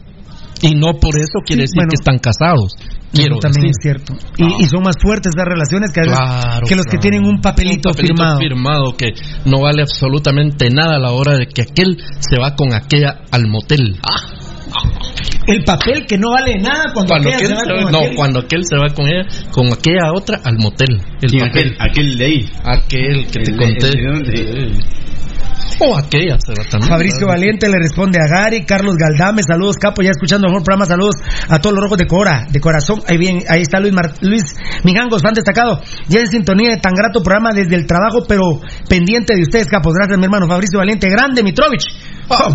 Y 0.62 0.75
no 0.75 0.94
por 0.99 1.16
eso 1.18 1.38
quiere 1.47 1.62
Sí, 1.66 1.73
decir 1.73 1.77
bueno. 1.77 1.90
que 1.90 1.94
están 1.97 2.18
casados. 2.18 2.73
Quiero 3.12 3.37
Eso 3.37 3.40
también 3.40 3.68
decir. 3.73 3.97
es 3.97 4.05
cierto. 4.05 4.14
Y, 4.37 4.64
y 4.64 4.66
son 4.66 4.83
más 4.83 4.97
fuertes 5.01 5.33
las 5.37 5.47
relaciones 5.47 5.90
que, 5.92 6.01
a 6.01 6.03
veces 6.03 6.18
Claro, 6.18 6.66
que 6.66 6.77
los 6.77 6.85
que 6.87 6.99
tienen 6.99 7.25
un 7.25 7.40
papelito, 7.40 7.88
Un 7.90 7.94
papelito 7.94 8.14
firmado. 8.16 8.38
firmado 8.38 8.97
que 8.97 9.14
no 9.47 9.61
vale 9.62 9.83
absolutamente 9.83 10.68
nada 10.71 10.97
a 10.97 10.99
la 10.99 11.12
hora 11.12 11.37
de 11.37 11.47
que 11.47 11.62
aquel 11.62 11.97
se 12.21 12.38
va 12.38 12.55
con 12.55 12.73
aquella 12.75 13.21
al 13.31 13.47
motel. 13.49 13.97
El 15.47 15.64
papel 15.64 16.05
que 16.07 16.18
no 16.18 16.31
vale 16.33 16.57
nada 16.59 16.92
cuando, 16.92 17.09
Cuando 17.14 17.31
aquel 17.31 17.47
se 17.49 17.55
va 17.55 17.83
con 17.85 17.92
no, 17.92 17.99
aquel. 18.01 18.16
cuando 18.16 18.38
aquel 18.40 18.64
se 18.64 18.77
va 18.77 18.88
con 18.94 19.07
ella, 19.09 19.27
con 19.51 19.73
aquella 19.73 20.12
otra 20.14 20.40
al 20.44 20.59
motel. 20.59 21.01
El 21.23 21.31
Sí, 21.31 21.38
papel. 21.38 21.77
aquel, 21.79 21.90
aquel 21.90 22.18
de 22.18 22.25
ahí. 22.27 22.51
Aquel 22.64 23.27
que 23.29 23.40
te 23.40 23.51
El- 23.53 23.57
conté. 23.57 23.88
O 25.81 25.96
aquella 25.96 26.37
también. 26.38 26.88
Fabricio 26.90 27.26
Valiente 27.26 27.68
le 27.68 27.78
responde 27.78 28.18
a 28.18 28.26
Gary, 28.28 28.64
Carlos 28.64 28.96
Galdame, 28.96 29.42
saludos 29.42 29.76
capo, 29.78 30.02
ya 30.02 30.11
escuchando 30.11 30.46
el 30.46 30.52
mejor 30.52 30.64
programa, 30.64 30.87
saludos 30.87 31.14
a 31.48 31.59
todos 31.61 31.74
los 31.74 31.83
rojos 31.83 31.98
de 31.98 32.07
Cora, 32.07 32.46
de 32.50 32.61
corazón, 32.61 33.00
ahí 33.07 33.16
bien, 33.18 33.42
ahí 33.48 33.62
está 33.62 33.78
Luis, 33.81 33.92
Mar- 33.92 34.14
Luis 34.22 34.57
Mijangos, 34.85 35.22
fan 35.22 35.35
destacado, 35.35 35.81
ya 36.09 36.20
en 36.20 36.26
sintonía 36.28 36.70
de 36.70 36.78
tan 36.78 36.94
grato 36.94 37.22
programa 37.22 37.50
desde 37.54 37.74
el 37.76 37.87
trabajo, 37.87 38.24
pero 38.26 38.42
pendiente 38.88 39.35
de 39.37 39.42
ustedes 39.42 39.66
capos, 39.68 39.92
gracias 39.94 40.18
mi 40.18 40.24
hermano 40.24 40.46
Fabricio 40.48 40.78
Valiente, 40.78 41.09
grande 41.09 41.42
Mitrovich, 41.42 41.85
Oh, 42.31 42.54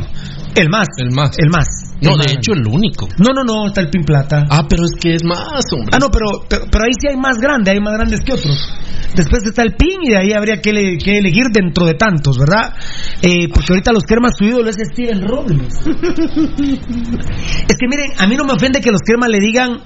el 0.55 0.69
más, 0.69 0.87
El 0.97 1.11
más. 1.11 1.31
el 1.37 1.49
más, 1.49 1.67
No, 2.01 2.11
El 2.13 2.17
de 2.19 2.23
más. 2.25 2.33
hecho 2.33 2.53
el 2.53 2.67
único. 2.67 3.07
no, 3.17 3.33
no, 3.33 3.43
no, 3.43 3.67
está 3.67 3.81
el 3.81 3.89
Pin 3.89 4.03
Plata, 4.03 4.45
Ah, 4.49 4.65
pero 4.69 4.83
es 4.85 4.91
que 4.99 5.15
es 5.15 5.23
más, 5.23 5.63
hombre. 5.73 5.89
Ah, 5.93 5.99
no, 5.99 6.09
pero, 6.09 6.25
pero, 6.47 6.65
pero 6.71 6.83
ahí 6.85 6.91
sí 6.99 7.07
hay 7.09 7.17
más 7.17 7.37
grande, 7.37 7.71
hay 7.71 7.79
más 7.79 7.93
grandes 7.93 8.19
que 8.21 8.33
otros. 8.33 8.73
Después 9.15 9.43
está 9.45 9.61
el 9.63 9.73
PIN 9.75 10.01
y 10.03 10.09
de 10.09 10.17
ahí 10.17 10.31
habría 10.33 10.59
que, 10.61 10.71
que 10.97 11.17
elegir 11.19 11.45
dentro 11.53 11.85
de 11.85 11.93
tantos, 11.93 12.37
¿verdad? 12.39 12.73
Eh, 13.21 13.47
porque 13.53 13.67
ahorita 13.73 13.91
los 13.93 14.03
cremas 14.03 14.33
su 14.37 14.45
ídolo 14.45 14.69
es 14.69 14.75
Steven 14.91 15.21
Robles. 15.27 15.73
es 15.85 17.75
que 17.77 17.87
miren, 17.87 18.11
a 18.17 18.27
mí 18.27 18.35
no 18.35 18.43
me 18.45 18.53
ofende 18.53 18.81
que 18.81 18.91
los 18.91 19.01
cremas 19.01 19.29
le 19.29 19.39
digan 19.39 19.81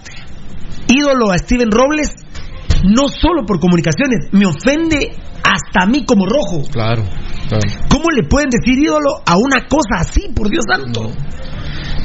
ídolo 0.87 1.31
a 1.31 1.37
Steven 1.37 1.69
Robles, 1.71 2.09
no 2.83 3.07
solo 3.09 3.45
por 3.45 3.59
comunicaciones, 3.59 4.27
me 4.31 4.45
ofende 4.45 5.11
hasta 5.47 5.83
a 5.83 5.85
mí 5.85 6.03
como 6.05 6.25
rojo. 6.25 6.63
Claro, 6.71 7.03
claro. 7.47 7.63
¿Cómo 7.89 8.09
le 8.11 8.23
pueden 8.23 8.49
decir 8.49 8.77
ídolo 8.77 9.21
a 9.25 9.37
una 9.37 9.65
cosa 9.67 10.01
así, 10.01 10.29
por 10.35 10.49
Dios 10.49 10.65
santo? 10.67 11.13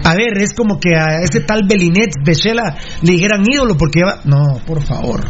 A 0.04 0.14
ver, 0.14 0.38
es 0.38 0.54
como 0.54 0.78
que 0.78 0.96
a 0.96 1.22
ese 1.22 1.40
tal 1.40 1.62
Belinet 1.68 2.12
de 2.24 2.34
Shela 2.34 2.76
le 3.02 3.12
dijeran 3.12 3.42
ídolo 3.44 3.76
porque 3.76 4.00
lleva... 4.00 4.20
No, 4.24 4.60
por 4.66 4.82
favor. 4.82 5.24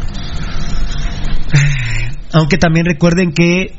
Aunque 2.33 2.57
también 2.57 2.85
recuerden 2.85 3.31
que 3.31 3.75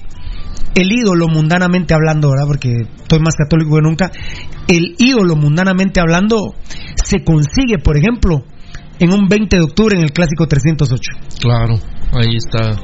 el 0.75 0.93
ídolo 0.93 1.29
mundanamente 1.29 1.95
hablando, 1.95 2.31
¿verdad? 2.31 2.47
Porque 2.47 2.73
estoy 2.97 3.21
más 3.21 3.37
católico 3.37 3.77
que 3.77 3.83
nunca. 3.83 4.11
El 4.67 4.97
ídolo 4.99 5.37
mundanamente 5.37 6.01
hablando 6.01 6.55
se 6.95 7.23
consigue, 7.25 7.79
por 7.79 7.97
ejemplo, 7.97 8.45
en 8.99 9.13
un 9.13 9.29
20 9.29 9.57
de 9.57 9.63
octubre 9.63 9.97
en 9.97 10.03
el 10.05 10.13
clásico 10.13 10.47
308. 10.47 11.01
Claro, 11.41 11.75
ahí 12.13 12.37
está. 12.37 12.81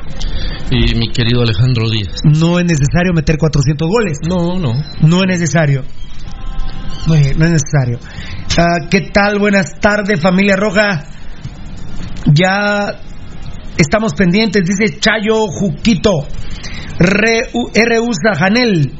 Y 0.70 0.94
mi 0.96 1.10
querido 1.12 1.42
Alejandro 1.42 1.88
Díaz. 1.88 2.14
No 2.24 2.58
es 2.58 2.64
necesario 2.66 3.12
meter 3.14 3.36
400 3.38 3.88
goles. 3.88 4.18
No, 4.28 4.58
no. 4.58 4.72
No 5.02 5.20
es 5.22 5.26
necesario. 5.28 5.82
No 7.06 7.14
es, 7.14 7.36
no 7.36 7.44
es 7.46 7.52
necesario. 7.52 7.98
Ah, 8.58 8.86
¿Qué 8.90 9.00
tal? 9.12 9.38
Buenas 9.38 9.78
tardes, 9.80 10.20
familia 10.20 10.56
roja. 10.56 11.04
Ya 12.26 13.00
estamos 13.76 14.12
pendientes, 14.14 14.62
dice 14.64 14.98
Chayo 15.00 15.46
Juquito. 15.48 16.26
Re, 16.98 17.48
U- 17.54 17.70
R. 17.74 18.00
Usa 18.00 18.34
Janel. 18.36 18.92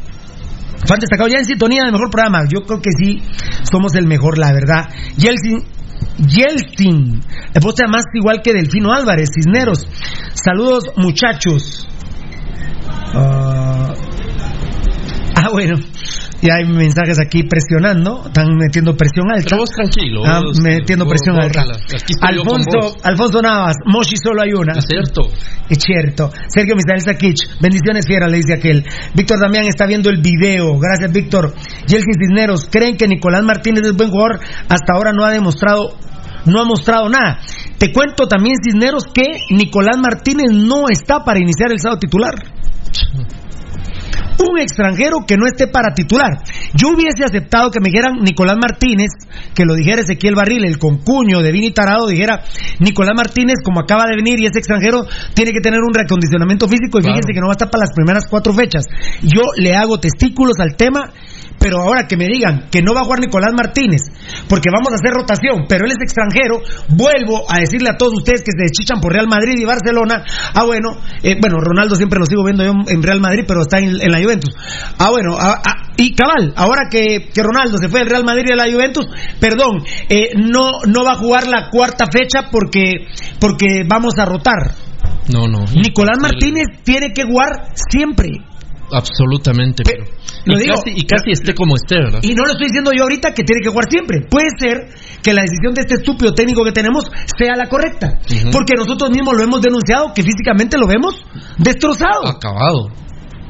Fan 0.86 0.98
destacado 0.98 1.28
ya 1.28 1.38
en 1.38 1.44
sintonía 1.44 1.82
del 1.82 1.92
mejor 1.92 2.10
programa. 2.10 2.44
Yo 2.48 2.62
creo 2.62 2.80
que 2.80 2.90
sí, 2.98 3.20
somos 3.70 3.94
el 3.94 4.06
mejor, 4.06 4.38
la 4.38 4.52
verdad. 4.52 4.88
Yeltsin. 5.18 5.62
Yeltsin. 6.26 7.20
El 7.54 7.60
poste 7.62 7.84
más 7.88 8.04
igual 8.14 8.40
que 8.42 8.52
Delfino 8.52 8.92
Álvarez, 8.92 9.28
Cisneros. 9.34 9.86
Saludos, 10.34 10.84
muchachos. 10.96 11.86
Ah, 13.14 13.92
ah, 15.36 15.48
bueno. 15.50 15.78
Ya 16.42 16.54
hay 16.54 16.64
mensajes 16.72 17.18
aquí 17.20 17.42
presionando. 17.42 18.22
Están 18.26 18.56
metiendo 18.56 18.96
presión 18.96 19.30
alta. 19.30 19.44
Pero 19.50 19.58
vos 19.58 19.68
tranquilo. 19.70 20.22
Ah, 20.24 20.40
vos- 20.42 20.58
metiendo 20.62 21.04
vos 21.04 21.12
presión 21.12 21.38
alta. 21.38 21.66
Alfonso. 22.22 22.96
Alfonso 23.02 23.42
Navas, 23.42 23.76
Moshi 23.84 24.16
solo 24.16 24.40
hay 24.40 24.52
una. 24.54 24.72
Es 24.72 24.86
cierto. 24.88 25.28
Es 25.68 25.78
cierto. 25.82 26.30
Sergio 26.48 26.76
Misael 26.76 27.02
Sakich, 27.02 27.46
bendiciones 27.60 28.06
fiera, 28.06 28.26
le 28.26 28.38
dice 28.38 28.54
aquel. 28.54 28.84
Víctor 29.14 29.38
Damián 29.38 29.66
está 29.66 29.84
viendo 29.86 30.08
el 30.08 30.22
video. 30.22 30.78
Gracias, 30.78 31.12
Víctor. 31.12 31.54
Yeltsin 31.86 32.14
Cisneros, 32.18 32.68
¿creen 32.70 32.96
que 32.96 33.06
Nicolás 33.06 33.42
Martínez 33.44 33.82
es 33.84 33.94
buen 33.94 34.08
jugador? 34.10 34.40
Hasta 34.68 34.94
ahora 34.94 35.12
no 35.12 35.26
ha 35.26 35.30
demostrado, 35.30 35.94
no 36.46 36.60
ha 36.60 36.64
mostrado 36.64 37.08
nada. 37.08 37.40
Te 37.78 37.92
cuento 37.92 38.26
también, 38.26 38.56
Cisneros, 38.62 39.04
que 39.12 39.24
Nicolás 39.50 39.96
Martínez 39.98 40.52
no 40.52 40.88
está 40.90 41.24
para 41.24 41.40
iniciar 41.40 41.72
el 41.72 41.80
sábado 41.80 41.98
titular. 42.00 42.34
un 44.40 44.58
extranjero 44.58 45.26
que 45.26 45.36
no 45.36 45.46
esté 45.46 45.66
para 45.66 45.92
titular. 45.94 46.42
Yo 46.74 46.88
hubiese 46.88 47.24
aceptado 47.24 47.70
que 47.70 47.80
me 47.80 47.90
dijeran 47.90 48.20
Nicolás 48.22 48.56
Martínez, 48.60 49.10
que 49.54 49.64
lo 49.64 49.74
dijera 49.74 50.00
Ezequiel 50.00 50.34
Barril, 50.34 50.64
el 50.64 50.78
concuño 50.78 51.42
de 51.42 51.52
Vini 51.52 51.72
Tarado, 51.72 52.06
dijera 52.06 52.42
Nicolás 52.78 53.14
Martínez, 53.14 53.56
como 53.62 53.80
acaba 53.80 54.06
de 54.06 54.16
venir 54.16 54.40
y 54.40 54.46
es 54.46 54.56
extranjero, 54.56 55.06
tiene 55.34 55.52
que 55.52 55.60
tener 55.60 55.80
un 55.80 55.92
reacondicionamiento 55.92 56.68
físico 56.68 56.98
y 57.00 57.02
fíjense 57.02 57.32
que 57.34 57.40
no 57.40 57.48
va 57.48 57.52
a 57.52 57.58
estar 57.58 57.70
para 57.70 57.84
las 57.84 57.92
primeras 57.94 58.24
cuatro 58.28 58.54
fechas. 58.54 58.86
Yo 59.22 59.42
le 59.56 59.74
hago 59.74 60.00
testículos 60.00 60.54
al 60.58 60.74
tema 60.76 61.12
pero 61.60 61.78
ahora 61.78 62.08
que 62.08 62.16
me 62.16 62.26
digan 62.26 62.68
que 62.72 62.80
no 62.80 62.94
va 62.94 63.02
a 63.02 63.04
jugar 63.04 63.20
Nicolás 63.20 63.52
Martínez, 63.54 64.00
porque 64.48 64.70
vamos 64.72 64.90
a 64.92 64.96
hacer 64.96 65.12
rotación, 65.12 65.66
pero 65.68 65.84
él 65.84 65.92
es 65.92 66.00
extranjero, 66.00 66.62
vuelvo 66.88 67.44
a 67.48 67.60
decirle 67.60 67.90
a 67.90 67.96
todos 67.96 68.14
ustedes 68.16 68.40
que 68.40 68.52
se 68.56 68.64
deschichan 68.64 69.00
por 69.00 69.12
Real 69.12 69.28
Madrid 69.28 69.60
y 69.60 69.64
Barcelona. 69.64 70.24
Ah, 70.54 70.64
bueno, 70.64 70.96
eh, 71.22 71.36
bueno, 71.38 71.58
Ronaldo 71.60 71.96
siempre 71.96 72.18
lo 72.18 72.24
sigo 72.24 72.42
viendo 72.44 72.64
yo 72.64 72.72
en 72.88 73.02
Real 73.02 73.20
Madrid, 73.20 73.44
pero 73.46 73.60
está 73.60 73.78
en, 73.78 73.98
la 73.98 74.22
Juventus. 74.22 74.56
Ah, 74.98 75.10
bueno, 75.10 75.36
ah, 75.38 75.60
ah, 75.62 75.92
y 75.98 76.14
cabal, 76.14 76.54
ahora 76.56 76.88
que, 76.90 77.28
que, 77.32 77.42
Ronaldo 77.42 77.76
se 77.76 77.90
fue 77.90 78.00
del 78.00 78.08
Real 78.08 78.24
Madrid 78.24 78.46
y 78.48 78.52
a 78.52 78.56
la 78.56 78.72
Juventus, 78.72 79.06
perdón, 79.38 79.84
eh, 80.08 80.30
no, 80.36 80.80
no 80.86 81.04
va 81.04 81.12
a 81.12 81.16
jugar 81.16 81.46
la 81.46 81.68
cuarta 81.68 82.06
fecha 82.10 82.48
porque, 82.50 83.06
porque 83.38 83.82
vamos 83.86 84.18
a 84.18 84.24
rotar. 84.24 84.74
No, 85.28 85.46
no. 85.46 85.66
Nicolás 85.74 86.18
Martínez 86.20 86.82
tiene 86.84 87.12
que 87.12 87.24
jugar 87.24 87.68
siempre. 87.74 88.30
Absolutamente. 88.92 89.82
Pero, 89.84 90.04
y, 90.46 90.66
casi, 90.66 90.90
y, 90.90 91.06
casi, 91.06 91.30
esté 91.32 91.54
como 91.54 91.76
esté, 91.76 91.96
¿verdad? 91.96 92.20
Y 92.22 92.34
no 92.34 92.44
lo 92.44 92.52
estoy 92.52 92.68
diciendo 92.68 92.90
yo 92.96 93.04
ahorita 93.04 93.32
que 93.32 93.44
tiene 93.44 93.60
que 93.62 93.70
jugar 93.70 93.86
siempre. 93.90 94.20
Puede 94.28 94.48
ser 94.58 94.88
que 95.22 95.32
la 95.32 95.42
decisión 95.42 95.74
de 95.74 95.82
este 95.82 95.94
estúpido 95.94 96.34
técnico 96.34 96.64
que 96.64 96.72
tenemos 96.72 97.04
sea 97.38 97.56
la 97.56 97.68
correcta. 97.68 98.18
Porque 98.52 98.74
nosotros 98.76 99.10
mismos 99.10 99.36
lo 99.36 99.42
hemos 99.42 99.60
denunciado, 99.60 100.12
que 100.14 100.22
físicamente 100.22 100.78
lo 100.78 100.86
vemos 100.86 101.14
destrozado. 101.58 102.26
Acabado. 102.26 102.90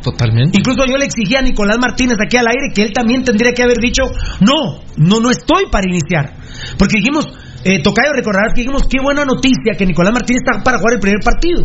Totalmente. 0.03 0.59
Incluso 0.59 0.87
yo 0.87 0.97
le 0.97 1.05
exigía 1.05 1.41
a 1.41 1.43
Nicolás 1.43 1.79
Martínez 1.79 2.17
aquí 2.25 2.37
al 2.37 2.49
aire 2.49 2.73
que 2.75 2.83
él 2.83 2.93
también 2.93 3.23
tendría 3.23 3.53
que 3.53 3.63
haber 3.63 3.77
dicho, 3.77 4.03
no, 4.41 4.81
no, 4.97 5.21
no 5.21 5.31
estoy 5.31 5.65
para 5.71 5.87
iniciar. 5.89 6.35
Porque 6.79 6.97
dijimos, 6.97 7.29
eh, 7.65 7.83
Tocayo, 7.83 8.13
recordarás 8.15 8.55
que 8.55 8.63
dijimos, 8.63 8.85
qué 8.89 8.99
buena 9.03 9.25
noticia 9.25 9.77
que 9.77 9.85
Nicolás 9.85 10.13
Martínez 10.13 10.43
está 10.45 10.65
para 10.65 10.79
jugar 10.79 10.95
el 10.95 11.01
primer 11.01 11.21
partido. 11.23 11.65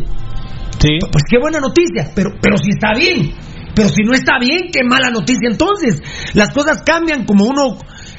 Sí. 0.79 0.99
Pues 0.99 1.23
qué 1.29 1.37
buena 1.39 1.59
noticia, 1.59 2.11
pero, 2.13 2.31
pero 2.41 2.57
si 2.57 2.71
está 2.71 2.91
bien. 2.97 3.31
Pero 3.75 3.89
si 3.89 4.03
no 4.03 4.13
está 4.13 4.39
bien, 4.39 4.69
qué 4.71 4.83
mala 4.83 5.09
noticia 5.09 5.49
entonces. 5.49 6.01
Las 6.33 6.49
cosas 6.53 6.81
cambian 6.83 7.25
como 7.25 7.45
uno 7.45 7.77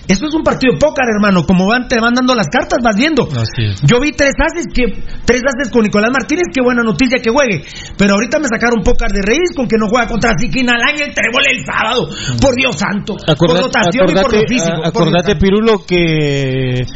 eso 0.09 0.27
es 0.27 0.35
un 0.35 0.45
partido 0.45 0.75
de 0.75 0.79
póker, 0.79 1.05
hermano. 1.11 1.45
Como 1.47 1.67
van, 1.67 1.89
te 1.89 1.99
van 2.01 2.15
dando 2.15 2.35
las 2.35 2.47
cartas, 2.47 2.79
vas 2.83 2.97
viendo. 2.97 3.27
Yo 3.83 4.01
vi 4.01 4.13
tres 4.13 4.35
haces, 4.39 4.67
que, 4.73 4.87
tres 5.25 5.43
haces 5.43 5.73
con 5.73 5.83
Nicolás 5.83 6.11
Martínez, 6.13 6.47
qué 6.55 6.63
buena 6.63 6.83
noticia 6.83 7.19
que 7.19 7.31
juegue. 7.31 7.65
Pero 7.99 8.15
ahorita 8.15 8.39
me 8.39 8.47
sacaron 8.47 8.85
póker 8.85 9.11
de 9.11 9.23
reís 9.23 9.51
con 9.55 9.67
que 9.67 9.77
no 9.79 9.89
juega 9.89 10.07
contra 10.07 10.31
Siquina 10.39 10.75
al 10.75 10.83
año 10.83 11.05
el 11.05 11.15
trébol 11.15 11.43
el 11.51 11.65
sábado. 11.67 12.07
Por 12.41 12.55
Dios 12.55 12.77
santo. 12.79 13.17
por 13.37 13.51
rotación 13.51 14.11
y 14.11 14.15
por 14.15 14.33
lo 14.33 14.47
físico. 14.47 14.85
Acordate, 14.85 15.35
Pirulo, 15.37 15.85
que, 15.85 16.87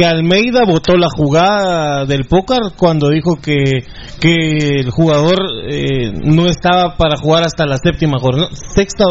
que 0.00 0.06
Almeida 0.06 0.64
votó 0.64 0.96
la 0.96 1.08
jugada 1.14 2.06
del 2.06 2.24
póker 2.24 2.72
cuando 2.74 3.10
dijo 3.10 3.36
que, 3.36 3.84
que 4.18 4.80
el 4.80 4.88
jugador 4.88 5.36
eh, 5.68 6.10
no 6.24 6.46
estaba 6.46 6.96
para 6.96 7.18
jugar 7.18 7.44
hasta 7.44 7.66
la 7.66 7.76
séptima 7.76 8.18
jornada. 8.18 8.48
Sexta, 8.54 9.04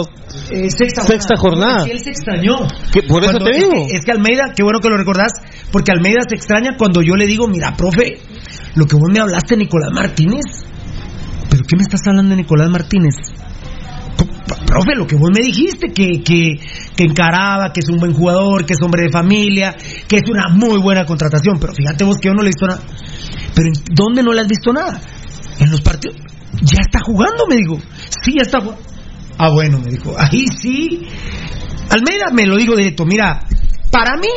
eh, 0.49 0.71
sexta, 0.71 1.03
sexta 1.03 1.37
jornada. 1.37 1.85
él 1.85 1.99
se 1.99 2.09
extrañó. 2.09 2.57
por 3.07 3.23
eso 3.23 3.37
te 3.37 3.51
digo. 3.55 3.85
Es 3.91 4.03
que, 4.03 4.11
Almeida, 4.13 4.45
qué 4.55 4.63
bueno 4.63 4.79
que 4.79 4.89
lo 4.89 4.97
recordás, 4.97 5.33
porque 5.71 5.91
Almeida 5.91 6.21
se 6.27 6.33
extraña 6.33 6.75
cuando 6.75 7.03
yo 7.03 7.13
le 7.13 7.27
digo, 7.27 7.47
mira, 7.47 7.75
profe, 7.77 8.17
lo 8.73 8.87
que 8.87 8.95
vos 8.95 9.11
me 9.13 9.19
hablaste 9.19 9.57
Nicolás 9.57 9.91
Martínez. 9.93 10.65
¿Pero 11.51 11.65
qué 11.67 11.75
me 11.75 11.83
estás 11.83 12.01
hablando 12.07 12.31
de 12.31 12.41
Nicolás 12.41 12.69
Martínez? 12.71 13.13
Profe, 14.65 14.95
lo 14.95 15.05
que 15.05 15.15
vos 15.15 15.29
me 15.33 15.45
dijiste, 15.45 15.93
que, 15.93 16.23
que, 16.23 17.03
encaraba, 17.03 17.71
que 17.71 17.81
es 17.81 17.89
un 17.89 17.97
buen 17.97 18.13
jugador, 18.13 18.65
que 18.65 18.73
es 18.73 18.79
hombre 18.83 19.03
de 19.03 19.11
familia, 19.11 19.75
que 20.07 20.17
es 20.17 20.29
una 20.29 20.49
muy 20.49 20.79
buena 20.79 21.05
contratación. 21.05 21.57
Pero 21.59 21.73
fíjate 21.73 22.03
vos 22.03 22.17
que 22.17 22.29
yo 22.29 22.33
no 22.33 22.41
le 22.41 22.49
he 22.49 22.53
visto 22.53 22.67
nada. 22.67 22.81
Pero 23.55 23.69
¿dónde 23.91 24.23
no 24.23 24.33
le 24.33 24.41
has 24.41 24.47
visto 24.47 24.73
nada? 24.73 24.99
En 25.59 25.71
los 25.71 25.81
partidos. 25.81 26.17
Ya 26.61 26.81
está 26.81 26.99
jugando, 27.05 27.45
me 27.47 27.55
dijo. 27.55 27.79
Sí, 28.23 28.33
ya 28.33 28.41
está 28.41 28.59
jugando. 28.59 28.83
Ah, 29.37 29.49
bueno, 29.51 29.79
me 29.79 29.91
dijo. 29.91 30.15
Ahí 30.17 30.45
sí. 30.61 31.07
Almeida 31.89 32.25
me 32.33 32.45
lo 32.45 32.57
digo 32.57 32.75
directo. 32.75 33.05
Mira, 33.05 33.39
para 33.91 34.17
mí, 34.17 34.27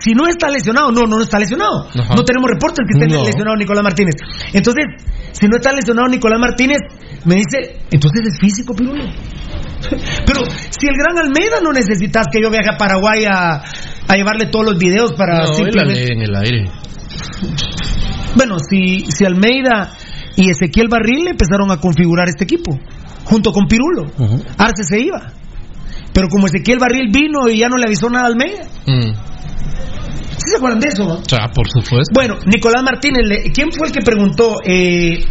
si 0.00 0.12
no 0.12 0.26
está 0.26 0.48
lesionado, 0.48 0.90
no, 0.90 1.02
no 1.02 1.22
está 1.22 1.38
lesionado. 1.38 1.88
No 1.94 2.24
tenemos 2.24 2.48
reportes 2.50 2.86
que 2.86 2.98
esté 2.98 3.06
lesionado 3.06 3.56
Nicolás 3.56 3.82
Martínez. 3.82 4.14
Entonces, 4.52 4.84
si 5.32 5.46
no 5.46 5.56
está 5.56 5.72
lesionado 5.72 6.08
Nicolás 6.08 6.38
Martínez, 6.40 6.78
me 7.24 7.36
dice, 7.36 7.80
entonces 7.90 8.32
es 8.32 8.38
físico, 8.40 8.74
Pirulo. 8.74 9.04
Pero 10.26 10.40
si 10.70 10.86
el 10.86 10.94
gran 10.96 11.18
Almeida 11.18 11.60
no 11.62 11.72
necesitas 11.72 12.26
que 12.32 12.40
yo 12.42 12.50
viaje 12.50 12.68
a 12.72 12.76
Paraguay 12.76 13.24
a, 13.24 13.62
llevarle 14.14 14.46
todos 14.46 14.66
los 14.66 14.78
videos 14.78 15.12
para 15.12 15.44
no, 15.44 15.54
simplemente... 15.54 16.12
en 16.12 16.20
el 16.20 16.36
aire. 16.36 16.70
Bueno, 18.36 18.56
si, 18.58 19.06
si 19.10 19.24
Almeida 19.24 19.92
y 20.36 20.50
Ezequiel 20.50 20.88
Barril 20.88 21.28
empezaron 21.28 21.70
a 21.70 21.78
configurar 21.78 22.28
este 22.28 22.44
equipo 22.44 22.78
junto 23.24 23.52
con 23.52 23.66
Pirulo. 23.66 24.10
Arce 24.58 24.84
se 24.84 25.00
iba. 25.00 25.32
Pero 26.12 26.28
como 26.28 26.46
Ezequiel 26.46 26.78
Barril 26.78 27.10
vino 27.10 27.48
y 27.48 27.58
ya 27.58 27.68
no 27.68 27.76
le 27.76 27.86
avisó 27.86 28.10
nada 28.10 28.26
a 28.26 28.28
Almeida. 28.28 28.64
Mm. 28.86 29.12
¿Sí 29.12 29.21
se 30.52 30.58
acuerdan 30.58 30.80
de 30.80 30.88
eso? 30.88 31.04
No? 31.04 31.22
por 31.54 31.68
supuesto. 31.68 32.12
Bueno, 32.14 32.36
Nicolás 32.46 32.82
Martínez, 32.82 33.22
¿quién 33.52 33.72
fue 33.72 33.88
el 33.88 33.92
que 33.92 34.00
preguntó? 34.00 34.56
Eh, 34.64 35.24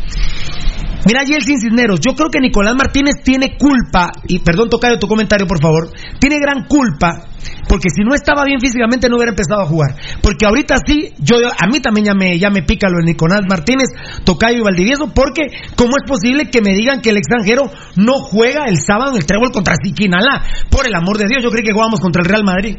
Mira, 1.06 1.24
Yeltsin 1.24 1.60
Cisneros, 1.60 2.00
yo 2.00 2.14
creo 2.14 2.30
que 2.30 2.40
Nicolás 2.40 2.76
Martínez 2.76 3.16
tiene 3.24 3.58
culpa, 3.58 4.12
y 4.28 4.40
perdón, 4.40 4.70
toca 4.70 5.00
tu 5.00 5.08
comentario, 5.08 5.48
por 5.48 5.60
favor, 5.60 5.90
tiene 6.20 6.38
gran 6.40 6.66
culpa, 6.68 7.26
porque 7.68 7.90
si 7.90 8.04
no 8.04 8.14
estaba 8.14 8.44
bien 8.46 8.60
físicamente 8.60 9.10
no 9.10 9.16
hubiera 9.16 9.32
empezado 9.32 9.62
a 9.62 9.66
jugar. 9.66 9.96
Porque 10.22 10.46
ahorita 10.46 10.76
sí, 10.86 11.14
yo 11.20 11.38
a 11.38 11.68
mí 11.68 11.80
también 11.80 12.06
ya 12.06 12.14
me, 12.14 12.38
ya 12.38 12.50
me 12.50 12.64
pica 12.64 12.90
lo 12.90 13.00
de 13.00 13.06
Nicolás 13.06 13.42
Martínez, 13.48 13.88
Tocayo 14.24 14.60
y 14.60 14.62
Valdivieso, 14.62 15.12
porque 15.14 15.48
¿cómo 15.76 15.92
es 15.98 16.08
posible 16.08 16.50
que 16.50 16.62
me 16.62 16.74
digan 16.74 17.02
que 17.02 17.10
el 17.10 17.18
extranjero 17.18 17.72
no 17.96 18.14
juega 18.20 18.66
el 18.66 18.78
sábado 18.78 19.12
en 19.12 19.18
el 19.18 19.26
trébol 19.26 19.52
contra 19.52 19.76
Siquinalá? 19.82 20.44
Por 20.70 20.88
el 20.88 20.96
amor 20.96 21.18
de 21.18 21.26
Dios, 21.28 21.44
yo 21.44 21.50
creo 21.50 21.64
que 21.64 21.74
jugamos 21.74 22.00
contra 22.00 22.22
el 22.22 22.30
Real 22.30 22.44
Madrid. 22.44 22.78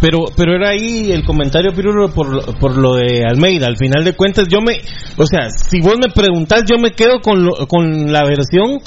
Pero, 0.00 0.26
pero 0.36 0.54
era 0.54 0.70
ahí 0.70 1.10
el 1.10 1.24
comentario, 1.24 1.72
Pirulo, 1.74 2.08
por, 2.10 2.56
por 2.58 2.76
lo 2.76 2.94
de 2.94 3.24
Almeida. 3.28 3.66
Al 3.66 3.76
final 3.76 4.04
de 4.04 4.14
cuentas, 4.14 4.46
yo 4.48 4.60
me. 4.60 4.74
O 5.16 5.26
sea, 5.26 5.50
si 5.50 5.80
vos 5.80 5.96
me 6.00 6.12
preguntás, 6.14 6.62
yo 6.70 6.78
me 6.78 6.92
quedo 6.92 7.20
con, 7.20 7.48
con 7.68 8.12
la 8.12 8.22
versión 8.24 8.78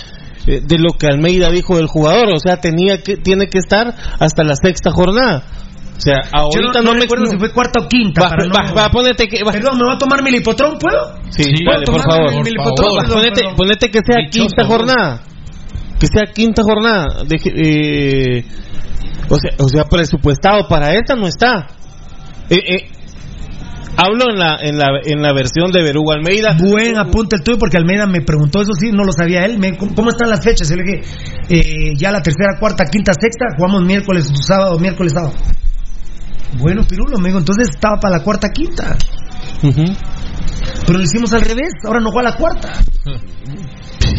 eh, 0.47 0.61
de 0.63 0.77
lo 0.77 0.93
que 0.97 1.07
Almeida 1.07 1.49
dijo 1.49 1.77
del 1.77 1.87
jugador. 1.87 2.33
O 2.33 2.39
sea, 2.39 2.57
tenía 2.57 3.01
que, 3.01 3.17
tiene 3.17 3.47
que 3.47 3.57
estar 3.57 3.93
hasta 4.19 4.43
la 4.43 4.55
sexta 4.55 4.91
jornada. 4.91 5.43
O 5.97 6.03
sea, 6.03 6.17
ahorita 6.33 6.81
no, 6.81 6.95
me 6.95 7.03
acuerdo 7.03 7.27
si 7.27 7.37
fue 7.37 7.51
cuarta 7.51 7.81
o 7.85 7.87
quinta. 7.87 8.27
Va, 8.75 8.89
ponete 8.89 9.27
que. 9.27 9.43
Perdón, 9.45 9.77
¿me 9.77 9.85
va 9.85 9.93
a 9.93 9.97
tomar 9.99 10.23
mi 10.23 10.31
lipotrón? 10.31 10.79
¿Puedo? 10.79 11.15
Sí, 11.29 11.43
por 11.85 12.01
favor. 12.01 12.31
ponete, 13.07 13.41
ponete, 13.55 13.91
que 13.91 13.99
sea 14.03 14.27
quinta 14.27 14.65
jornada. 14.65 15.21
Que 15.99 16.07
sea 16.07 16.33
quinta 16.33 16.63
jornada. 16.63 17.23
De, 17.23 17.37
eh, 17.45 18.45
o 19.29 19.35
sea, 19.35 19.51
o 19.59 19.69
sea, 19.69 19.83
presupuestado 19.83 20.67
para 20.67 20.95
esta 20.95 21.15
no 21.15 21.27
está. 21.27 21.67
Eh, 22.49 22.55
eh, 22.55 22.89
hablo 23.97 24.29
en 24.29 24.39
la, 24.39 24.57
en, 24.61 24.77
la, 24.77 24.87
en 25.03 25.21
la 25.21 25.33
versión 25.33 25.71
de 25.71 25.83
Berugo 25.83 26.11
Almeida. 26.11 26.55
Buen 26.59 26.97
apunte 26.97 27.35
el 27.35 27.43
tuyo 27.43 27.57
porque 27.57 27.77
Almeida 27.77 28.05
me 28.05 28.21
preguntó 28.21 28.61
eso, 28.61 28.73
sí, 28.73 28.91
no 28.91 29.03
lo 29.03 29.11
sabía 29.11 29.45
él. 29.45 29.59
¿Cómo 29.95 30.09
están 30.09 30.29
las 30.29 30.43
fechas? 30.43 30.69
Le 30.71 30.83
dije, 30.83 31.01
eh, 31.49 31.93
ya 31.97 32.11
la 32.11 32.21
tercera, 32.21 32.59
cuarta, 32.59 32.85
quinta, 32.85 33.13
sexta, 33.13 33.45
jugamos 33.57 33.83
miércoles, 33.83 34.31
sábado, 34.41 34.77
miércoles, 34.79 35.13
sábado. 35.13 35.33
Bueno, 36.59 36.83
Pirulo, 36.87 37.17
amigo, 37.17 37.37
entonces 37.37 37.69
estaba 37.69 37.97
para 37.99 38.17
la 38.17 38.23
cuarta, 38.23 38.49
quinta. 38.49 38.97
Pero 40.85 40.97
lo 40.97 41.03
hicimos 41.03 41.31
al 41.33 41.41
revés, 41.41 41.71
ahora 41.85 41.99
no 42.01 42.11
juega 42.11 42.31
la 42.31 42.35
cuarta. 42.35 42.73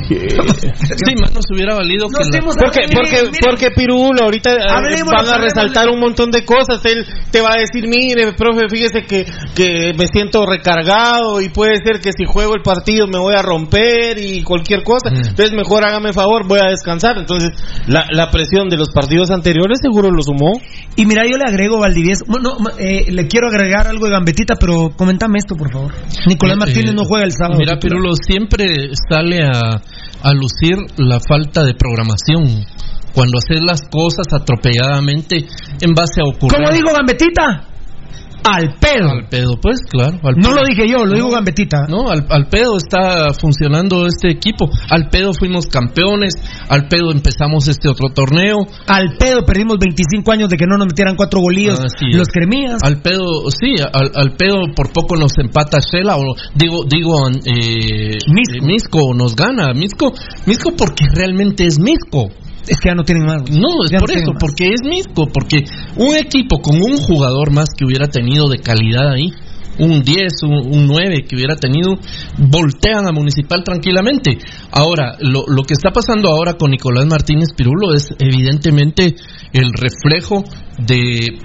Sí, 0.09 1.15
más 1.21 1.35
nos 1.35 1.45
hubiera 1.51 1.75
valido 1.75 2.07
que 2.09 2.41
porque, 2.41 2.81
porque, 2.93 3.31
porque 3.45 3.71
Pirulo 3.75 4.25
ahorita 4.25 4.53
eh, 4.53 5.03
van 5.05 5.29
a 5.29 5.39
resaltar 5.39 5.89
un 5.89 6.01
montón 6.01 6.31
de 6.31 6.45
cosas. 6.45 6.85
Él 6.85 7.05
te 7.31 7.41
va 7.41 7.51
a 7.55 7.59
decir, 7.59 7.89
mire, 7.89 8.33
profe, 8.33 8.69
fíjese 8.69 9.03
que, 9.03 9.25
que 9.55 9.93
me 9.97 10.07
siento 10.07 10.47
recargado 10.47 11.41
y 11.41 11.49
puede 11.49 11.77
ser 11.85 12.01
que 12.01 12.11
si 12.13 12.25
juego 12.25 12.55
el 12.55 12.63
partido 12.63 13.07
me 13.07 13.19
voy 13.19 13.35
a 13.35 13.43
romper 13.43 14.19
y 14.19 14.43
cualquier 14.43 14.83
cosa. 14.83 15.11
Mm. 15.11 15.29
Entonces 15.29 15.53
mejor 15.53 15.85
hágame 15.85 16.13
favor, 16.13 16.47
voy 16.47 16.61
a 16.61 16.71
descansar. 16.71 17.19
Entonces 17.19 17.51
la, 17.87 18.07
la 18.11 18.31
presión 18.31 18.69
de 18.69 18.77
los 18.77 18.91
partidos 18.91 19.31
anteriores 19.31 19.79
seguro 19.81 20.11
lo 20.11 20.23
sumó. 20.23 20.61
Y 20.97 21.07
mira, 21.07 21.25
yo 21.25 21.37
le 21.37 21.45
agrego 21.47 21.81
Valdivieso, 21.81 22.25
bueno, 22.29 22.57
eh, 22.79 23.11
le 23.11 23.27
quiero 23.27 23.49
agregar 23.49 23.87
algo 23.87 24.07
de 24.07 24.13
gambetita, 24.13 24.55
pero 24.57 24.91
coméntame 24.97 25.39
esto, 25.39 25.57
por 25.57 25.73
favor. 25.73 25.93
Nicolás 26.27 26.57
eh, 26.57 26.61
Martínez 26.61 26.95
no 26.95 27.05
juega 27.05 27.25
el 27.25 27.33
sábado. 27.33 27.59
Mira, 27.59 27.79
Pirulo 27.79 28.15
siempre 28.15 28.91
sale 29.09 29.39
a 29.43 29.82
a 30.23 30.33
lucir 30.33 30.77
la 30.97 31.19
falta 31.21 31.65
de 31.65 31.75
programación 31.75 32.65
cuando 33.15 33.39
haces 33.39 33.63
las 33.63 33.83
cosas 33.91 34.33
atropelladamente 34.33 35.47
en 35.81 35.95
base 35.95 36.21
a 36.21 36.25
ocurrir. 36.25 36.57
¿Cómo 36.57 36.73
digo, 36.73 36.93
Gambetita? 36.93 37.72
Al 38.45 38.75
pedo. 38.81 39.11
Al 39.11 39.29
pedo, 39.29 39.59
pues, 39.61 39.81
claro. 39.89 40.19
no 40.37 40.53
lo 40.53 40.63
dije 40.65 40.89
yo, 40.89 41.05
lo 41.05 41.15
digo 41.15 41.31
Gambetita. 41.31 41.87
No, 41.89 42.11
al, 42.11 42.27
al, 42.29 42.49
pedo 42.49 42.77
está 42.77 43.33
funcionando 43.33 44.07
este 44.07 44.31
equipo. 44.31 44.69
Al 44.91 45.09
pedo 45.11 45.33
fuimos 45.33 45.67
campeones, 45.67 46.35
al 46.69 46.89
pedo 46.89 47.13
empezamos 47.13 47.69
este 47.69 47.89
otro 47.89 48.09
torneo. 48.15 48.59
Al 48.87 49.17
pedo 49.19 49.45
perdimos 49.45 49.79
25 49.79 50.33
años 50.33 50.49
de 50.49 50.57
que 50.57 50.67
no 50.67 50.77
nos 50.77 50.89
metieran 50.89 51.17
cuatro 51.17 51.41
bolillos 51.41 51.79
los 52.13 52.29
cremías. 52.29 52.83
Al 52.83 53.01
pedo, 53.01 53.51
sí, 53.51 53.77
al, 53.81 54.11
al, 54.15 54.37
pedo 54.37 54.67
por 54.75 54.93
poco 54.93 55.17
nos 55.17 55.33
empata 55.39 55.79
Shela 55.81 56.17
o 56.17 56.35
digo, 56.55 56.85
digo, 56.89 57.29
eh, 57.29 58.19
Misco. 58.29 58.67
Misco 58.67 59.15
nos 59.15 59.37
gana. 59.37 59.73
Misco, 59.75 60.13
Misco 60.47 60.73
porque 60.77 61.05
realmente 61.15 61.67
es 61.67 61.79
Misco. 61.79 62.31
Es 62.67 62.79
que 62.79 62.91
ya 62.91 62.95
no 62.95 63.05
tienen 63.05 63.27
más. 63.27 63.43
No, 63.51 63.85
es 63.85 63.93
por 63.99 64.11
eso, 64.11 64.33
porque 64.39 64.73
es 64.73 64.83
Misco, 64.83 65.27
porque 65.33 65.65
un 65.97 66.17
equipo 66.17 66.61
con 66.61 66.77
un 66.77 66.97
jugador 66.97 67.51
más 67.53 67.71
que 67.77 67.85
hubiera 67.85 68.07
tenido 68.07 68.49
de 68.49 68.59
calidad 68.59 69.13
ahí, 69.13 69.33
un 69.79 70.03
10, 70.03 70.43
un, 70.45 70.87
9 70.87 71.25
que 71.29 71.37
hubiera 71.37 71.57
tenido, 71.57 71.99
voltean 72.39 73.07
a 73.07 73.13
Municipal 73.13 73.63
tranquilamente. 73.65 74.39
Ahora, 74.71 75.17
lo, 75.21 75.45
lo 75.49 75.63
que 75.63 75.75
está 75.75 75.91
pasando 75.91 76.29
ahora 76.29 76.55
con 76.55 76.71
Nicolás 76.71 77.07
Martínez 77.07 77.49
Pirulo 77.57 77.95
es 77.95 78.15
evidentemente 78.19 79.15
el 79.53 79.73
reflejo 79.73 80.45
de, 80.79 81.39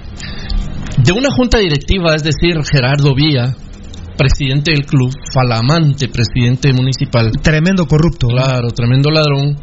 de 1.03 1.11
una 1.13 1.31
junta 1.31 1.59
directiva, 1.59 2.15
es 2.15 2.23
decir, 2.23 2.57
Gerardo 2.69 3.15
Vía, 3.15 3.55
presidente 4.17 4.71
del 4.71 4.85
club, 4.85 5.11
falamante 5.33 6.09
presidente 6.09 6.73
municipal. 6.73 7.31
Tremendo 7.41 7.85
corrupto. 7.85 8.27
Claro, 8.27 8.69
tremendo 8.69 9.09
ladrón 9.09 9.57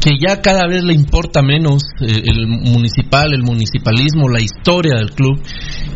que 0.00 0.16
ya 0.18 0.40
cada 0.40 0.66
vez 0.66 0.84
le 0.84 0.94
importa 0.94 1.42
menos 1.42 1.82
eh, 2.00 2.22
el 2.24 2.46
municipal, 2.46 3.32
el 3.32 3.42
municipalismo, 3.42 4.28
la 4.28 4.40
historia 4.40 4.96
del 4.96 5.10
club. 5.10 5.40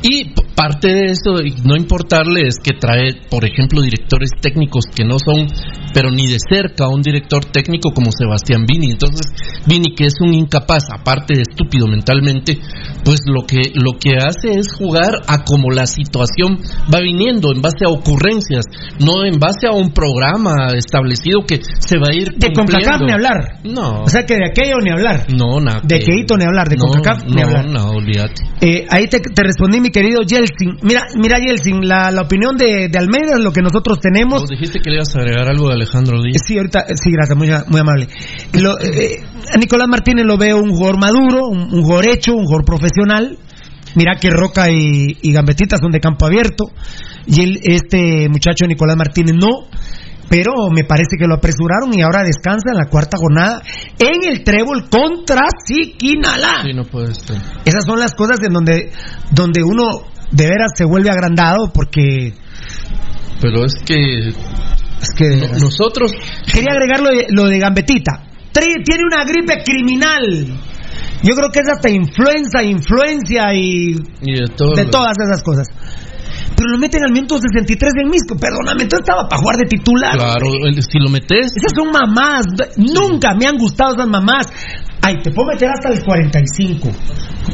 Y 0.02 0.32
parte 0.62 0.94
de 0.94 1.06
eso, 1.06 1.42
no 1.64 1.74
importarle, 1.76 2.46
es 2.46 2.56
que 2.62 2.78
trae, 2.78 3.14
por 3.28 3.44
ejemplo, 3.44 3.82
directores 3.82 4.30
técnicos 4.40 4.84
que 4.94 5.04
no 5.04 5.16
son, 5.18 5.48
pero 5.92 6.10
ni 6.10 6.28
de 6.28 6.38
cerca, 6.38 6.86
un 6.88 7.02
director 7.02 7.44
técnico 7.46 7.90
como 7.90 8.12
Sebastián 8.12 8.64
Vini. 8.64 8.92
Entonces, 8.92 9.26
Vini, 9.66 9.94
que 9.96 10.04
es 10.04 10.14
un 10.20 10.34
incapaz, 10.34 10.84
aparte 10.92 11.34
de 11.34 11.42
estúpido 11.42 11.88
mentalmente, 11.88 12.58
pues 13.04 13.20
lo 13.26 13.44
que, 13.44 13.60
lo 13.74 13.98
que 13.98 14.16
hace 14.16 14.58
es 14.58 14.72
jugar 14.78 15.22
a 15.26 15.42
como 15.42 15.70
la 15.70 15.86
situación 15.86 16.58
va 16.92 17.00
viniendo, 17.00 17.52
en 17.52 17.60
base 17.60 17.84
a 17.84 17.90
ocurrencias, 17.90 18.64
no 19.00 19.24
en 19.24 19.40
base 19.40 19.66
a 19.66 19.72
un 19.72 19.90
programa 19.90 20.68
establecido 20.76 21.40
que 21.44 21.58
se 21.58 21.98
va 21.98 22.06
a 22.10 22.14
ir. 22.14 22.34
De 22.36 22.52
ni 23.04 23.12
hablar. 23.12 23.58
No. 23.64 24.02
O 24.02 24.08
sea 24.08 24.22
que 24.24 24.34
de 24.36 24.46
aquello 24.46 24.76
ni 24.80 24.90
hablar. 24.90 25.26
No, 25.34 25.58
nada. 25.58 25.80
De 25.82 25.96
aquello 25.96 26.36
ni 26.38 26.44
hablar, 26.44 26.68
de 26.68 26.76
no, 26.76 26.84
CONCACAF 26.86 27.24
ni 27.26 27.42
hablar. 27.42 27.66
No, 27.66 27.90
olvídate. 27.90 28.42
Eh, 28.60 28.86
ahí 28.88 29.08
te, 29.08 29.18
respondí, 29.42 29.80
mi 29.80 29.90
querido 29.90 30.20
Yeltsin. 30.58 30.78
Mira, 30.82 31.06
mira 31.16 31.38
Yeltsin, 31.38 31.86
la, 31.86 32.10
la 32.10 32.22
opinión 32.22 32.56
de, 32.56 32.88
de, 32.88 32.98
Almeida 32.98 33.34
es 33.34 33.44
lo 33.44 33.52
que 33.52 33.62
nosotros 33.62 33.98
tenemos. 34.00 34.48
dijiste 34.48 34.80
que 34.80 34.90
le 34.90 34.96
ibas 34.96 35.14
a 35.14 35.20
agregar 35.20 35.48
algo 35.48 35.68
de 35.68 35.74
Alejandro 35.74 36.22
Díaz. 36.22 36.42
Sí, 36.46 36.56
ahorita, 36.56 36.86
sí, 36.94 37.10
gracias, 37.10 37.36
muy, 37.36 37.48
muy 37.68 37.80
amable. 37.80 38.08
Lo, 38.60 38.78
eh, 38.80 39.22
a 39.52 39.58
Nicolás 39.58 39.88
Martínez 39.88 40.24
lo 40.24 40.36
veo 40.36 40.58
un 40.58 40.70
jugador 40.70 40.98
maduro, 40.98 41.46
un, 41.48 41.72
un 41.72 41.82
jugador 41.82 42.06
hecho, 42.06 42.34
un 42.34 42.44
jugador 42.44 42.64
profesional. 42.64 43.38
Mira 43.94 44.16
que 44.18 44.30
Roca 44.30 44.70
y, 44.70 45.18
y 45.20 45.32
Gambetita 45.32 45.76
son 45.78 45.90
de 45.90 46.00
campo 46.00 46.26
abierto. 46.26 46.64
Y 47.26 47.42
el, 47.42 47.60
este 47.62 48.28
muchacho 48.28 48.66
Nicolás 48.66 48.96
Martínez 48.96 49.34
no 49.34 49.68
pero 50.32 50.70
me 50.74 50.84
parece 50.84 51.18
que 51.18 51.26
lo 51.26 51.34
apresuraron 51.34 51.92
y 51.92 52.00
ahora 52.00 52.22
descansa 52.22 52.70
en 52.72 52.78
la 52.78 52.88
cuarta 52.88 53.18
jornada 53.18 53.60
en 53.98 54.24
el 54.24 54.42
trébol 54.42 54.88
contra 54.88 55.42
Siquinalá. 55.62 56.62
Sí, 56.64 56.72
no 56.72 56.84
puede 56.84 57.14
ser. 57.14 57.36
Esas 57.66 57.84
son 57.84 57.98
las 57.98 58.14
cosas 58.14 58.38
en 58.42 58.54
donde, 58.54 58.90
donde 59.30 59.62
uno 59.62 60.04
de 60.32 60.44
veras 60.44 60.72
se 60.74 60.84
vuelve 60.84 61.10
agrandado 61.10 61.70
porque... 61.72 62.34
Pero 63.40 63.64
es 63.64 63.74
que... 63.84 64.28
Es 64.28 65.08
que... 65.16 65.48
nosotros... 65.60 66.12
Quería 66.52 66.72
agregar 66.72 67.00
lo 67.00 67.10
de, 67.10 67.26
lo 67.30 67.44
de 67.44 67.58
Gambetita. 67.58 68.24
Tiene 68.52 69.04
una 69.10 69.24
gripe 69.24 69.62
criminal. 69.64 70.46
Yo 71.22 71.34
creo 71.34 71.50
que 71.50 71.60
es 71.60 71.68
hasta 71.68 71.88
influenza, 71.88 72.62
influencia 72.62 73.54
y, 73.54 73.96
y 74.22 74.32
de, 74.34 74.46
todo 74.54 74.74
de 74.74 74.84
todas 74.86 75.14
esas 75.24 75.42
cosas 75.42 75.68
pero 76.56 76.68
lo 76.70 76.78
meten 76.78 77.02
al 77.02 77.12
minuto 77.12 77.38
63 77.38 77.92
del 77.94 78.06
Misco. 78.06 78.36
Perdóname, 78.36 78.84
entonces 78.84 79.06
estaba 79.08 79.28
para 79.28 79.40
jugar 79.40 79.56
de 79.56 79.66
titular. 79.66 80.14
Claro, 80.14 80.46
si 80.78 80.98
lo 80.98 81.10
metes. 81.10 81.52
Esas 81.56 81.72
son 81.74 81.90
mamás. 81.90 82.46
Nunca 82.76 83.34
me 83.34 83.46
han 83.46 83.56
gustado 83.56 83.94
esas 83.94 84.08
mamás. 84.08 84.46
Ay, 85.02 85.18
te 85.22 85.30
puedo 85.32 85.48
meter 85.48 85.68
hasta 85.68 85.90
el 85.92 86.04
45. 86.04 86.88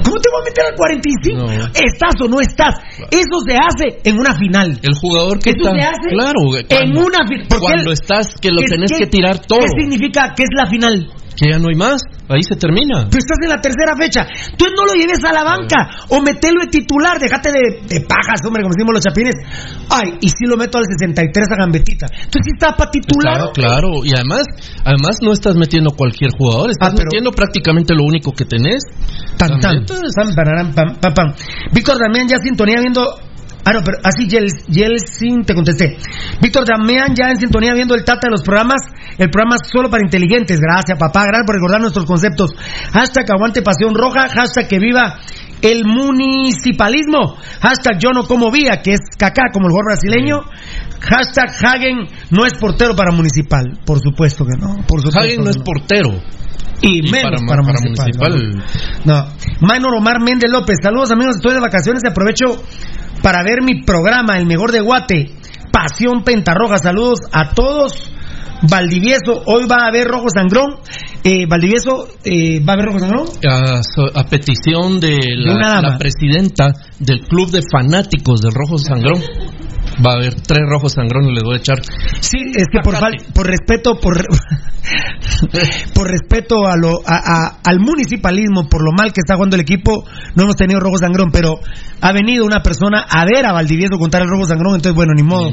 ¿Cómo 0.05 0.17
te 0.21 0.29
voy 0.31 0.41
a 0.41 0.45
meter 0.45 0.65
al 0.69 0.75
45? 0.77 1.73
¿Estás 1.75 2.15
o 2.23 2.29
no 2.29 2.41
estás? 2.41 2.75
Eso 3.11 3.37
se 3.47 3.57
hace 3.57 4.01
en 4.05 4.19
una 4.19 4.37
final. 4.37 4.79
El 4.83 4.95
jugador 4.95 5.39
que 5.39 5.51
Eso 5.51 5.65
se 5.65 5.81
hace 5.81 6.09
claro, 6.11 6.41
en 6.69 6.97
una 6.97 7.27
final. 7.27 7.61
Cuando 7.61 7.93
estás, 7.93 8.35
que 8.41 8.51
lo 8.51 8.61
tenés 8.69 8.93
que 8.99 9.07
tirar 9.07 9.39
todo. 9.39 9.61
¿Qué 9.61 9.81
significa 9.81 10.35
que 10.37 10.43
es 10.43 10.51
la 10.55 10.67
final? 10.67 11.11
Que 11.39 11.53
ya 11.53 11.59
no 11.59 11.69
hay 11.69 11.77
más. 11.77 12.03
Ahí 12.29 12.43
se 12.43 12.57
termina. 12.57 13.09
Tú 13.09 13.17
estás 13.17 13.39
en 13.41 13.49
la 13.49 13.61
tercera 13.63 13.97
fecha. 13.97 14.27
Tú 14.59 14.67
no 14.77 14.85
lo 14.85 14.93
lleves 14.93 15.25
a 15.25 15.33
la 15.33 15.45
banca 15.45 16.05
o 16.11 16.21
metelo 16.21 16.61
de 16.61 16.69
titular. 16.69 17.19
Déjate 17.19 17.51
de, 17.53 18.01
pajas, 18.05 18.45
hombre, 18.45 18.63
como 18.63 18.75
decimos 18.75 18.93
los 18.93 19.05
chapines. 19.05 19.35
Ay, 19.89 20.19
y 20.21 20.29
si 20.29 20.45
lo 20.45 20.57
meto 20.59 20.77
al 20.77 20.85
63 20.85 21.47
a 21.49 21.57
Gambetita. 21.57 22.07
Entonces 22.13 22.43
sí 22.45 22.53
está 22.53 22.77
para 22.77 22.91
titular. 22.91 23.39
Claro, 23.39 23.53
claro. 23.55 23.89
Y 24.05 24.13
además, 24.13 24.45
además 24.85 25.17
no 25.23 25.33
estás 25.33 25.57
metiendo 25.57 25.93
cualquier 25.93 26.33
jugador. 26.37 26.71
Estás 26.71 26.93
ah, 26.93 26.97
metiendo 26.99 27.33
prácticamente 27.39 27.95
lo 27.95 28.03
único 28.03 28.32
que 28.32 28.45
tenés. 28.45 28.82
Tan, 29.39 29.61
tan, 29.61 29.86
tan, 31.14 31.34
Víctor 31.72 31.97
Damián 31.99 32.26
ya 32.26 32.39
sintonía 32.39 32.80
viendo 32.80 33.07
Ah, 33.64 33.72
no, 33.74 33.80
pero 33.84 33.99
así 34.03 34.26
Yelsin 34.26 35.45
te 35.45 35.55
contesté. 35.55 35.99
Víctor 36.41 36.64
Damián 36.64 37.14
ya 37.14 37.28
en 37.28 37.36
sintonía 37.36 37.74
viendo 37.74 37.95
el 37.95 38.03
Tata 38.03 38.28
de 38.28 38.30
los 38.30 38.43
programas, 38.43 38.80
el 39.18 39.28
programa 39.28 39.57
solo 39.62 39.91
para 39.91 40.03
inteligentes. 40.03 40.59
Gracias, 40.59 40.99
papá. 40.99 41.24
Gracias 41.26 41.45
por 41.47 41.57
recordar 41.57 41.80
nuestros 41.80 42.07
conceptos. 42.07 42.55
Hashtag 42.95 43.26
aguante 43.30 43.61
pasión 43.61 43.95
roja. 43.95 44.28
Hashtag 44.30 44.68
que 44.68 44.78
viva 44.78 45.18
el 45.61 45.84
municipalismo. 45.84 47.36
Hashtag 47.61 47.99
yo 47.99 48.12
no 48.12 48.24
como 48.24 48.51
vía, 48.51 48.80
que 48.82 48.93
es 48.93 49.01
caca 49.18 49.51
como 49.53 49.66
el 49.66 49.72
jugador 49.72 49.93
brasileño. 49.93 50.41
Hashtag 51.01 51.51
Hagen 51.65 52.09
no 52.31 52.47
es 52.47 52.55
portero 52.55 52.95
para 52.95 53.13
municipal. 53.13 53.81
Por 53.85 54.01
supuesto 54.01 54.45
que 54.45 54.59
no. 54.59 54.85
Por 54.87 55.01
Hagen 55.17 55.45
no 55.45 55.51
es 55.51 55.59
portero. 55.59 56.11
Y, 56.81 57.03
menos 57.11 57.43
para, 57.47 57.63
municipal. 57.63 58.65
No. 59.05 59.27
Minor 59.61 59.95
Omar 59.97 60.21
Méndez 60.23 60.51
López. 60.51 60.77
Saludos 60.83 61.11
amigos, 61.11 61.37
estoy 61.37 61.55
de 61.55 61.61
vacaciones. 61.61 62.03
Aprovecho 62.09 62.63
para 63.23 63.43
ver 63.43 63.63
mi 63.63 63.83
programa, 63.83 64.39
el 64.39 64.47
mejor 64.47 64.73
de 64.73 64.81
Guate. 64.81 65.31
Pasión 65.73 66.23
Pentarroja. 66.23 66.79
Saludos 66.79 67.21
a 67.33 67.51
todos. 67.51 68.13
Valdivieso, 68.63 69.43
hoy 69.47 69.67
va 69.67 69.85
a 69.85 69.89
haber 69.89 70.07
Rojo 70.07 70.27
Sangrón. 70.35 70.81
Eh, 71.23 71.47
Valdivieso, 71.49 72.09
eh, 72.25 72.61
¿va 72.65 72.73
a 72.73 72.75
haber 72.75 72.87
Rojo 72.87 72.99
Sangrón? 72.99 73.27
A, 74.15 74.25
petición 74.25 74.99
de 74.99 75.17
la, 75.37 75.97
presidenta 75.99 76.73
del 76.99 77.21
club 77.21 77.51
de 77.51 77.61
fanáticos 77.71 78.41
del 78.41 78.53
Rojo 78.53 78.79
Sangrón. 78.79 79.23
Va 80.05 80.13
a 80.13 80.17
haber 80.17 80.35
tres 80.35 80.63
rojos 80.69 80.93
sangrones, 80.93 81.33
les 81.35 81.43
voy 81.43 81.55
a 81.55 81.59
echar. 81.59 81.79
Sí, 82.21 82.39
es 82.55 82.67
que 82.71 82.81
por, 82.83 82.95
por 83.35 83.47
respeto, 83.47 83.99
por, 84.01 84.17
por 85.95 86.09
respeto 86.09 86.67
a 86.67 86.77
lo, 86.77 87.01
a, 87.05 87.59
al 87.65 87.81
municipalismo, 87.81 88.69
por 88.69 88.85
lo 88.85 88.93
mal 88.93 89.13
que 89.13 89.21
está 89.21 89.35
jugando 89.35 89.57
el 89.57 89.63
equipo, 89.63 90.05
no 90.37 90.45
hemos 90.45 90.57
tenido 90.57 90.79
rojo 90.79 90.99
sangrón, 90.99 91.31
pero 91.33 91.55
ha 92.01 92.13
venido 92.13 92.45
una 92.45 92.63
persona 92.63 93.05
a 93.09 93.25
ver 93.25 93.45
a 93.45 93.53
Valdivieso 93.53 93.99
contar 93.99 94.23
el 94.23 94.29
rojo 94.29 94.47
sangrón, 94.47 94.77
entonces 94.77 94.95
bueno, 94.95 95.15
ni 95.17 95.23
modo, 95.23 95.51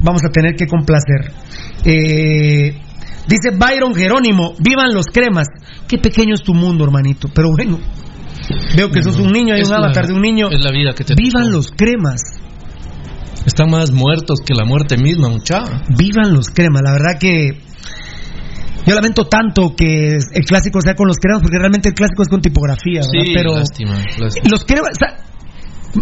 vamos 0.00 0.22
a 0.24 0.30
tener 0.30 0.54
que 0.54 0.66
complacer. 0.66 1.32
Eh, 1.84 2.78
dice 3.26 3.50
Byron 3.56 3.94
Jerónimo, 3.94 4.54
vivan 4.60 4.94
los 4.94 5.06
cremas. 5.06 5.48
Qué 5.88 5.98
pequeño 5.98 6.34
es 6.34 6.42
tu 6.42 6.54
mundo, 6.54 6.84
hermanito, 6.84 7.28
pero 7.34 7.48
bueno. 7.50 7.78
Veo 8.76 8.90
que 8.90 9.02
sos 9.02 9.18
un 9.18 9.32
niño, 9.32 9.54
hay 9.54 9.62
un 9.62 9.72
avatar 9.72 10.06
de 10.06 10.14
un 10.14 10.22
niño. 10.22 10.48
Es 10.50 10.64
la 10.64 10.70
vida 10.70 10.92
que 10.94 11.04
te 11.04 11.14
Vivan 11.14 11.52
los 11.52 11.70
cremas. 11.70 12.20
Están 13.46 13.70
más 13.70 13.90
muertos 13.90 14.40
que 14.44 14.54
la 14.54 14.64
muerte 14.64 14.96
misma, 14.96 15.28
muchacha. 15.28 15.82
Vivan 15.96 16.34
los 16.34 16.50
cremas, 16.50 16.82
la 16.82 16.92
verdad 16.92 17.18
que 17.18 17.60
yo 18.86 18.94
lamento 18.94 19.26
tanto 19.26 19.74
que 19.76 20.16
el 20.16 20.44
clásico 20.46 20.80
sea 20.80 20.94
con 20.94 21.08
los 21.08 21.18
cremas, 21.18 21.42
porque 21.42 21.58
realmente 21.58 21.90
el 21.90 21.94
clásico 21.94 22.22
es 22.22 22.28
con 22.28 22.40
tipografía, 22.40 23.02
Sí, 23.02 23.32
pero 23.34 23.54
lástima, 23.54 24.02
los 24.50 24.64
cremas, 24.64 24.96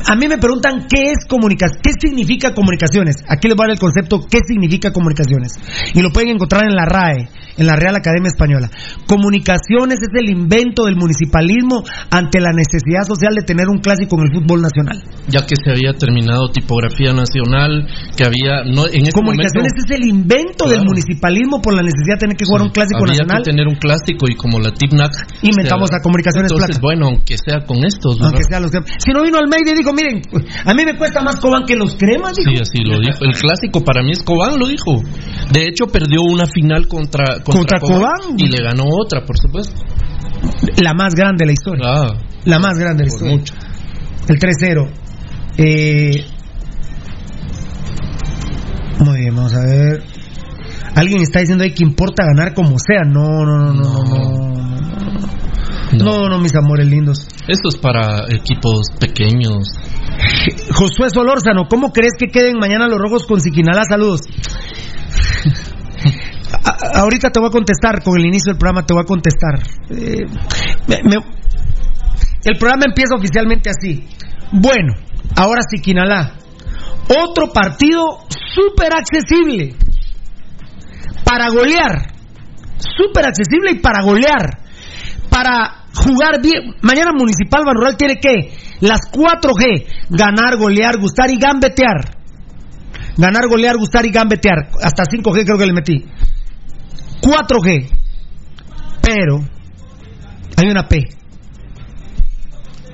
a 0.06 0.16
mí 0.16 0.26
me 0.28 0.38
preguntan 0.38 0.86
qué 0.88 1.10
es 1.12 1.26
comunicación, 1.28 1.80
qué 1.82 1.92
significa 1.98 2.54
comunicaciones. 2.54 3.16
Aquí 3.28 3.48
les 3.48 3.56
voy 3.56 3.64
a 3.64 3.68
dar 3.68 3.74
el 3.74 3.80
concepto 3.80 4.20
qué 4.28 4.38
significa 4.46 4.92
comunicaciones. 4.92 5.52
Y 5.94 6.02
lo 6.02 6.10
pueden 6.10 6.30
encontrar 6.30 6.64
en 6.64 6.74
la 6.74 6.84
RAE, 6.84 7.28
en 7.56 7.66
la 7.66 7.76
Real 7.76 7.94
Academia 7.94 8.28
Española. 8.28 8.70
Comunicaciones 9.06 9.98
es 10.02 10.12
el 10.12 10.30
invento 10.30 10.84
del 10.84 10.96
municipalismo 10.96 11.84
ante 12.10 12.40
la 12.40 12.52
necesidad 12.52 13.06
social 13.06 13.34
de 13.34 13.42
tener 13.42 13.68
un 13.68 13.78
clásico 13.78 14.16
en 14.18 14.26
el 14.26 14.32
fútbol 14.34 14.62
nacional. 14.62 15.02
Ya 15.28 15.46
que 15.46 15.54
se 15.56 15.70
había 15.70 15.92
terminado 15.94 16.50
tipografía 16.50 17.12
nacional, 17.12 17.86
que 18.16 18.24
había 18.24 18.64
no 18.64 18.86
en 18.90 19.06
Comunicaciones 19.14 19.72
es 19.78 19.90
el 19.90 20.04
invento 20.04 20.68
del 20.68 20.82
municipalismo 20.84 21.62
por 21.62 21.74
la 21.74 21.82
necesidad 21.82 22.16
de 22.18 22.26
tener 22.26 22.36
que 22.36 22.44
jugar 22.44 22.62
un 22.62 22.70
clásico 22.70 23.06
había 23.06 23.22
nacional. 23.22 23.42
Que 23.42 23.50
tener 23.50 23.66
un 23.68 23.76
clásico 23.76 24.26
y 24.28 24.34
como 24.34 24.58
la 24.58 24.72
TIPNAC 24.72 25.42
inventamos 25.42 25.90
a 25.92 26.02
comunicaciones 26.02 26.50
entonces, 26.50 26.80
bueno, 26.80 27.06
aunque 27.06 27.36
sea 27.38 27.64
con 27.64 27.84
estos, 27.84 28.20
aunque 28.20 28.42
sea 28.48 28.60
los 28.60 28.70
que 28.70 28.78
si 28.98 29.12
no 29.12 29.22
vino 29.22 29.38
al 29.38 29.46
Almeida 29.46 29.75
dijo, 29.76 29.92
miren, 29.92 30.22
a 30.64 30.74
mí 30.74 30.84
me 30.84 30.96
cuesta 30.96 31.20
más 31.20 31.36
Cobán 31.36 31.64
que 31.66 31.76
los 31.76 31.96
cremas. 31.96 32.34
Sí, 32.36 32.54
así 32.60 32.82
lo 32.82 32.98
dijo. 33.00 33.24
El 33.24 33.34
clásico 33.34 33.84
para 33.84 34.02
mí 34.02 34.12
es 34.12 34.22
Cobán, 34.22 34.58
lo 34.58 34.66
dijo. 34.66 35.02
De 35.52 35.64
hecho, 35.64 35.86
perdió 35.86 36.22
una 36.22 36.46
final 36.46 36.88
contra, 36.88 37.40
contra, 37.44 37.78
Cobán, 37.80 38.36
y 38.36 38.48
le 38.48 38.62
ganó 38.62 38.84
otra, 39.00 39.24
por 39.24 39.38
supuesto. 39.38 39.80
La 40.82 40.94
más 40.94 41.14
grande 41.14 41.44
de 41.44 41.46
la 41.46 41.52
historia. 41.52 41.84
Ah, 41.86 42.18
la 42.44 42.58
más 42.58 42.78
grande 42.78 43.04
de 43.04 43.10
la 43.10 43.14
historia. 43.14 43.36
Mucho. 43.36 43.54
El 44.28 44.38
3-0. 44.38 44.90
Eh... 45.58 46.24
Muy 49.04 49.20
bien, 49.20 49.34
vamos 49.34 49.54
a 49.54 49.60
ver. 49.60 50.02
Alguien 50.94 51.20
está 51.20 51.40
diciendo 51.40 51.64
ahí 51.64 51.72
que 51.72 51.84
importa 51.84 52.24
ganar 52.24 52.54
como 52.54 52.76
sea. 52.78 53.02
No, 53.04 53.44
no, 53.44 53.58
no, 53.58 53.72
no, 53.74 54.04
no. 54.04 54.46
No, 54.56 55.04
no, 55.04 55.05
mis 56.40 56.54
amores 56.54 56.86
lindos. 56.88 57.26
Esto 57.48 57.68
es 57.68 57.76
para 57.76 58.26
equipos 58.28 58.86
pequeños. 58.98 59.68
Josué 60.72 61.08
Solórzano, 61.12 61.68
¿cómo 61.68 61.92
crees 61.92 62.12
que 62.18 62.28
queden 62.28 62.58
mañana 62.58 62.88
los 62.88 62.98
rojos 62.98 63.26
con 63.26 63.40
Siquinalá? 63.40 63.84
Saludos. 63.88 64.20
ahorita 66.94 67.30
te 67.30 67.40
voy 67.40 67.48
a 67.48 67.52
contestar, 67.52 68.02
con 68.02 68.18
el 68.18 68.26
inicio 68.26 68.52
del 68.52 68.58
programa 68.58 68.86
te 68.86 68.94
voy 68.94 69.02
a 69.02 69.06
contestar. 69.06 69.60
Eh, 69.90 70.24
el 72.44 72.58
programa 72.58 72.84
empieza 72.86 73.16
oficialmente 73.16 73.70
así. 73.70 74.06
Bueno, 74.52 74.94
ahora 75.36 75.62
Siquinalá. 75.68 76.34
Otro 77.08 77.52
partido 77.52 78.20
súper 78.54 78.92
accesible 78.96 79.74
para 81.24 81.48
golear. 81.48 82.14
Súper 82.78 83.26
accesible 83.26 83.72
y 83.72 83.78
para 83.78 84.02
golear. 84.02 84.58
Para 85.30 85.85
jugar 85.96 86.40
bien. 86.42 86.74
Mañana 86.82 87.12
Municipal 87.16 87.64
Rural 87.64 87.96
tiene 87.96 88.16
que 88.16 88.52
las 88.80 89.00
4G: 89.10 89.86
ganar, 90.10 90.56
golear, 90.56 90.98
gustar 90.98 91.30
y 91.30 91.38
gambetear. 91.38 92.16
Ganar, 93.16 93.48
golear, 93.48 93.76
gustar 93.76 94.04
y 94.04 94.10
gambetear. 94.10 94.68
Hasta 94.82 95.04
5G 95.04 95.44
creo 95.44 95.58
que 95.58 95.66
le 95.66 95.72
metí. 95.72 96.04
4G. 97.22 97.88
Pero 99.02 99.38
hay 100.56 100.68
una 100.68 100.86
P. 100.86 101.02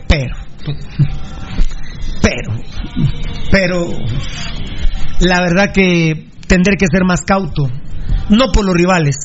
Pero. 0.09 0.37
Pero. 2.23 2.53
Pero. 3.51 3.89
La 5.21 5.41
verdad 5.41 5.73
que 5.73 6.29
tendré 6.47 6.77
que 6.77 6.87
ser 6.91 7.05
más 7.05 7.23
cauto. 7.23 7.65
No 8.31 8.53
por 8.53 8.65
los 8.65 8.75
rivales, 8.75 9.17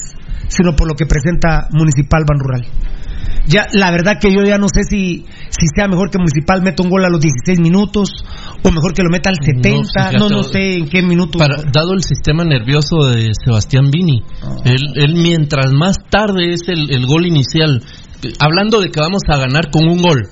sino 0.48 0.76
por 0.76 0.88
lo 0.88 0.96
que 0.96 1.06
presenta 1.06 1.68
Municipal 1.72 2.24
Ban 2.28 2.40
Rural 2.40 2.88
ya 3.48 3.68
la 3.72 3.92
verdad 3.92 4.14
que 4.20 4.32
yo 4.32 4.44
ya 4.44 4.58
no 4.58 4.68
sé 4.68 4.84
si, 4.84 5.26
si 5.50 5.68
sea 5.74 5.88
mejor 5.88 6.10
que 6.10 6.18
Municipal 6.18 6.62
meta 6.62 6.84
un 6.84 6.90
gol 6.90 7.06
a 7.06 7.10
los 7.10 7.22
16 7.22 7.60
minutos 7.60 8.10
o 8.64 8.72
mejor 8.72 8.94
que 8.94 9.04
lo 9.04 9.10
meta 9.10 9.30
al 9.30 9.38
70, 9.42 10.12
no, 10.20 10.30
no, 10.30 10.44
sé 10.44 10.76
en 10.76 10.90
qué 10.90 11.02
minuto. 11.02 11.40
dado 11.40 11.94
el 11.94 12.04
sistema 12.04 12.44
nervioso 12.44 13.06
de 13.10 13.32
Sebastián 13.44 13.90
Vini, 13.92 14.22
ah. 14.44 14.56
él, 14.66 15.14
mientras 15.16 15.72
más 15.72 15.98
tarde 16.10 16.54
es 16.54 16.62
el, 16.68 17.06
gol 17.08 17.26
inicial, 17.26 17.82
hablando 18.40 18.82
de 18.82 18.90
que 18.90 19.00
vamos 19.00 19.22
a 19.30 19.38
ganar 19.38 19.72
con 19.72 19.88
un 19.88 20.02
gol. 20.02 20.30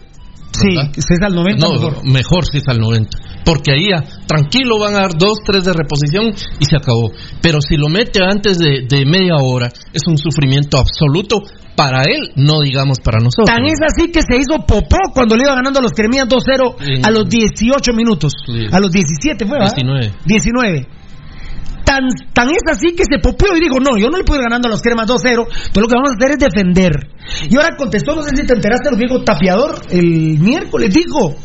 Sí, 0.52 0.70
si 0.94 1.14
es 1.14 1.22
al 1.22 1.36
90. 1.36 1.68
mejor. 1.68 2.06
mejor 2.06 2.46
si 2.46 2.60
es 2.60 2.64
al 2.68 2.80
90. 2.80 3.10
Porque 3.44 3.74
ahí 3.74 3.90
ya, 3.90 4.04
tranquilo, 4.26 4.80
van 4.80 4.96
a 4.96 5.02
dar 5.02 5.18
dos, 5.18 5.40
tres 5.46 5.66
de 5.66 5.74
reposición 5.74 6.28
y 6.60 6.66
se 6.66 6.78
acabó. 6.78 7.12
Pero 7.42 7.60
si 7.60 7.76
lo 7.76 7.90
mete 7.90 8.24
antes 8.24 8.58
de, 8.58 8.86
de 8.88 9.06
media 9.06 9.36
hora, 9.36 9.68
es 9.68 10.02
un 10.08 10.18
sufrimiento 10.18 10.78
absoluto 10.78 11.42
para 11.76 12.04
él, 12.04 12.32
no 12.36 12.62
digamos 12.62 13.00
para 13.00 13.20
nosotros. 13.20 13.48
Tan 13.48 13.66
es 13.66 13.80
así 13.82 14.12
que 14.12 14.22
se 14.22 14.38
hizo 14.38 14.66
popó 14.66 14.98
cuando 15.14 15.36
le 15.36 15.44
iba 15.44 15.56
ganando 15.56 15.80
a 15.80 15.82
los 15.82 15.94
Cremías 15.94 16.28
2-0 16.28 17.06
a 17.06 17.12
los 17.12 17.30
18 17.30 17.94
minutos. 17.94 18.34
A 18.72 18.80
los 18.80 18.92
17 18.92 19.46
fue, 19.46 19.60
¿verdad? 19.60 19.76
19. 19.76 20.12
19. 20.26 20.88
Tan, 21.86 22.02
tan 22.34 22.50
es 22.50 22.64
así 22.68 22.96
que 22.96 23.04
se 23.04 23.20
popió 23.22 23.56
y 23.56 23.60
dijo, 23.60 23.80
no, 23.80 23.96
yo 23.98 24.10
no 24.10 24.18
le 24.18 24.24
puedo 24.24 24.42
ir 24.42 24.46
ganando 24.46 24.68
a 24.68 24.72
los 24.72 24.82
cremas 24.82 25.08
2-0, 25.08 25.22
pero 25.72 25.82
lo 25.82 25.88
que 25.88 25.96
vamos 25.96 26.12
a 26.12 26.16
hacer 26.18 26.32
es 26.32 26.40
defender. 26.40 26.94
Y 27.48 27.56
ahora 27.56 27.76
contestó, 27.78 28.16
no 28.16 28.24
sé 28.24 28.32
si 28.36 28.48
te 28.48 28.56
enteraste, 28.56 28.90
lo 28.90 28.98
dijo 28.98 29.24
Tapiador 29.24 29.82
el 29.92 30.40
miércoles, 30.40 30.92
dijo, 30.92 31.36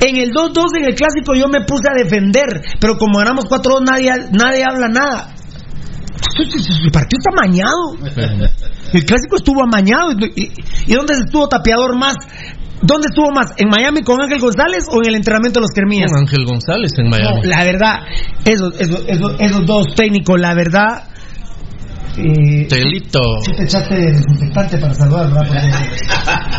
en 0.00 0.16
el 0.16 0.32
2-2 0.32 0.78
en 0.78 0.84
el 0.86 0.94
clásico 0.94 1.34
yo 1.36 1.46
me 1.46 1.64
puse 1.64 1.88
a 1.88 1.94
defender, 1.94 2.62
pero 2.80 2.96
como 2.96 3.18
ganamos 3.18 3.44
4-2 3.44 3.84
nadie, 3.88 4.10
nadie 4.32 4.64
habla 4.64 4.88
nada. 4.88 5.34
El 6.38 6.90
partido 6.92 7.18
está 7.18 7.30
amañado. 7.32 7.96
El 8.92 9.04
clásico 9.04 9.36
estuvo 9.36 9.62
amañado. 9.62 10.12
¿Y, 10.12 10.94
dónde 10.94 11.14
estuvo 11.14 11.48
tapeador 11.48 11.96
más? 11.96 12.16
¿Dónde 12.82 13.08
estuvo 13.10 13.30
más? 13.30 13.52
¿En 13.58 13.68
Miami 13.68 14.02
con 14.02 14.22
Ángel 14.22 14.40
González 14.40 14.86
o 14.90 15.02
en 15.02 15.08
el 15.08 15.14
entrenamiento 15.16 15.60
de 15.60 15.64
los 15.64 15.70
Kermías? 15.70 16.10
Con 16.10 16.20
Ángel 16.20 16.46
González 16.46 16.92
en 16.96 17.10
Miami. 17.10 17.42
No, 17.42 17.48
la 17.48 17.64
verdad, 17.64 17.94
esos, 18.44 18.74
esos, 18.80 19.66
dos 19.66 19.94
técnicos, 19.94 20.40
la 20.40 20.54
verdad, 20.54 21.04
eh, 22.16 22.66
Telito. 22.68 23.20
Si 23.42 23.52
te 23.52 23.64
echaste 23.64 23.94
desinfectante 23.94 24.78
para 24.78 24.94
salvar, 24.94 25.30
¿verdad? 25.30 25.70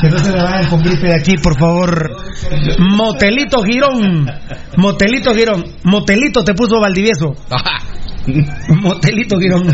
que 0.01 0.09
no 0.09 0.17
se 0.17 0.31
me 0.31 0.41
vayan 0.41 0.69
con 0.69 0.81
gripe 0.81 1.07
de 1.07 1.15
aquí, 1.15 1.37
por 1.37 1.57
favor. 1.59 2.17
Motelito 2.79 3.61
Girón. 3.63 4.27
Motelito 4.77 5.33
Girón. 5.35 5.63
Motelito 5.83 6.43
te 6.43 6.53
puso 6.53 6.79
Valdivieso. 6.79 7.35
Motelito 8.81 9.39
Girón. 9.39 9.67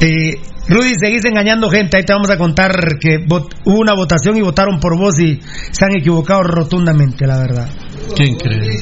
eh, 0.00 0.34
Rudy, 0.68 0.92
seguís 0.98 1.24
engañando 1.24 1.68
gente. 1.70 1.96
Ahí 1.98 2.04
te 2.04 2.12
vamos 2.12 2.30
a 2.30 2.36
contar 2.38 2.98
que 3.00 3.24
hubo 3.28 3.80
una 3.80 3.94
votación 3.94 4.36
y 4.36 4.42
votaron 4.42 4.80
por 4.80 4.98
vos 4.98 5.18
y 5.20 5.40
se 5.70 5.84
han 5.84 5.96
equivocado 5.96 6.42
rotundamente, 6.42 7.26
la 7.26 7.38
verdad. 7.38 7.68
¿Quién 8.14 8.36
cree? 8.36 8.78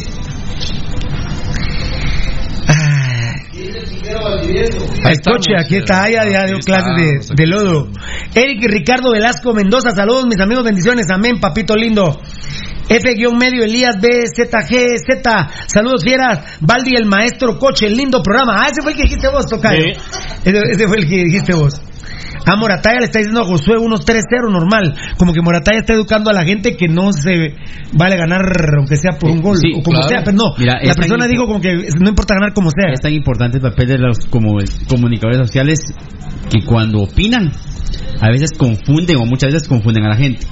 coche, 5.25 5.53
aquí 5.59 5.77
está, 5.77 6.09
ya, 6.09 6.25
ya 6.29 6.45
dio 6.45 6.59
clases 6.59 7.29
de, 7.29 7.35
de, 7.35 7.47
lodo. 7.47 7.89
Eric 8.35 8.63
y 8.63 8.69
Ricardo 8.69 9.13
Velasco 9.13 9.53
Mendoza, 9.53 9.91
saludos 9.91 10.27
mis 10.27 10.41
amigos, 10.41 10.65
bendiciones, 10.65 11.07
amén, 11.11 11.41
papito 11.41 11.75
lindo. 11.75 12.21
F-medio 12.89 13.65
Elías 13.65 13.97
BZGZ, 13.97 15.67
saludos 15.67 16.05
fieras, 16.05 16.59
Baldi 16.61 16.95
el 16.97 17.07
maestro 17.07 17.59
coche, 17.59 17.89
lindo 17.89 18.23
programa. 18.23 18.63
Ah, 18.63 18.69
ese 18.71 18.83
fue 18.83 18.93
el 18.93 18.97
que 18.97 19.03
dijiste 19.05 19.29
vos, 19.29 19.47
Tocayo. 19.47 19.85
ese 20.45 20.89
fue 20.89 20.99
el 20.99 21.09
que 21.09 21.17
dijiste 21.25 21.55
vos. 21.55 21.81
A 22.47 22.57
Morataya 22.57 22.99
le 22.99 23.07
está 23.07 23.21
diciendo 23.21 23.41
a 23.41 23.45
Josué 23.45 23.79
unos 23.79 24.05
3-0 24.05 24.53
normal. 24.53 24.95
Como 25.17 25.33
que 25.33 25.41
Morataya 25.41 25.81
está 25.81 25.95
educando 25.95 26.31
a 26.31 26.35
la 26.35 26.45
gente 26.45 26.77
que 26.77 26.89
no 26.89 27.13
se 27.13 27.55
vale 27.93 28.17
ganar 28.17 28.43
aunque 28.77 28.97
sea 28.97 29.13
por 29.19 29.31
un 29.31 29.41
gol 29.41 29.57
o 29.75 29.83
como 29.83 30.03
sea. 30.03 30.23
Pero 30.25 30.37
no, 30.37 30.55
la 30.59 30.95
persona 30.95 31.27
dijo 31.27 31.47
como 31.47 31.61
que 31.61 31.73
no 31.73 32.09
importa 32.09 32.35
ganar 32.35 32.53
como 32.53 32.71
sea. 32.71 32.93
Es 32.93 33.01
tan 33.01 33.15
importante 33.15 33.57
el 33.59 33.63
papel 33.63 33.89
de 33.89 33.99
los 33.99 34.19
como 34.29 34.59
comunicadores 34.89 35.39
sociales 35.39 35.81
que 36.51 36.65
cuando 36.67 37.03
opinan 37.03 37.51
a 38.21 38.29
veces 38.31 38.51
confunden 38.57 39.17
o 39.17 39.27
muchas 39.27 39.53
veces 39.53 39.69
confunden 39.69 40.05
a 40.05 40.11
la 40.11 40.17
gente. 40.17 40.47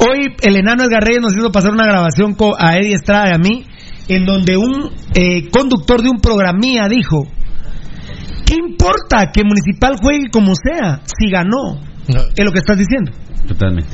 Hoy 0.00 0.34
el 0.42 0.56
enano 0.56 0.84
Edgar 0.84 1.02
Reyes 1.02 1.22
nos 1.22 1.36
hizo 1.36 1.50
pasar 1.50 1.72
una 1.72 1.86
grabación 1.86 2.34
con, 2.34 2.52
a 2.58 2.76
Eddie 2.76 2.94
Estrada 2.94 3.30
y 3.30 3.34
a 3.34 3.38
mí 3.38 3.64
en 4.08 4.24
donde 4.24 4.56
un 4.56 4.90
eh, 5.14 5.48
conductor 5.50 6.02
de 6.02 6.10
un 6.10 6.20
programía 6.20 6.88
dijo 6.88 7.26
¿Qué 8.46 8.54
importa 8.54 9.32
que 9.32 9.42
Municipal 9.42 9.96
juegue 10.00 10.30
como 10.30 10.52
sea 10.54 11.00
si 11.04 11.28
ganó? 11.30 11.80
Es 12.06 12.44
lo 12.44 12.52
que 12.52 12.58
estás 12.58 12.78
diciendo. 12.78 13.10
Totalmente. 13.46 13.90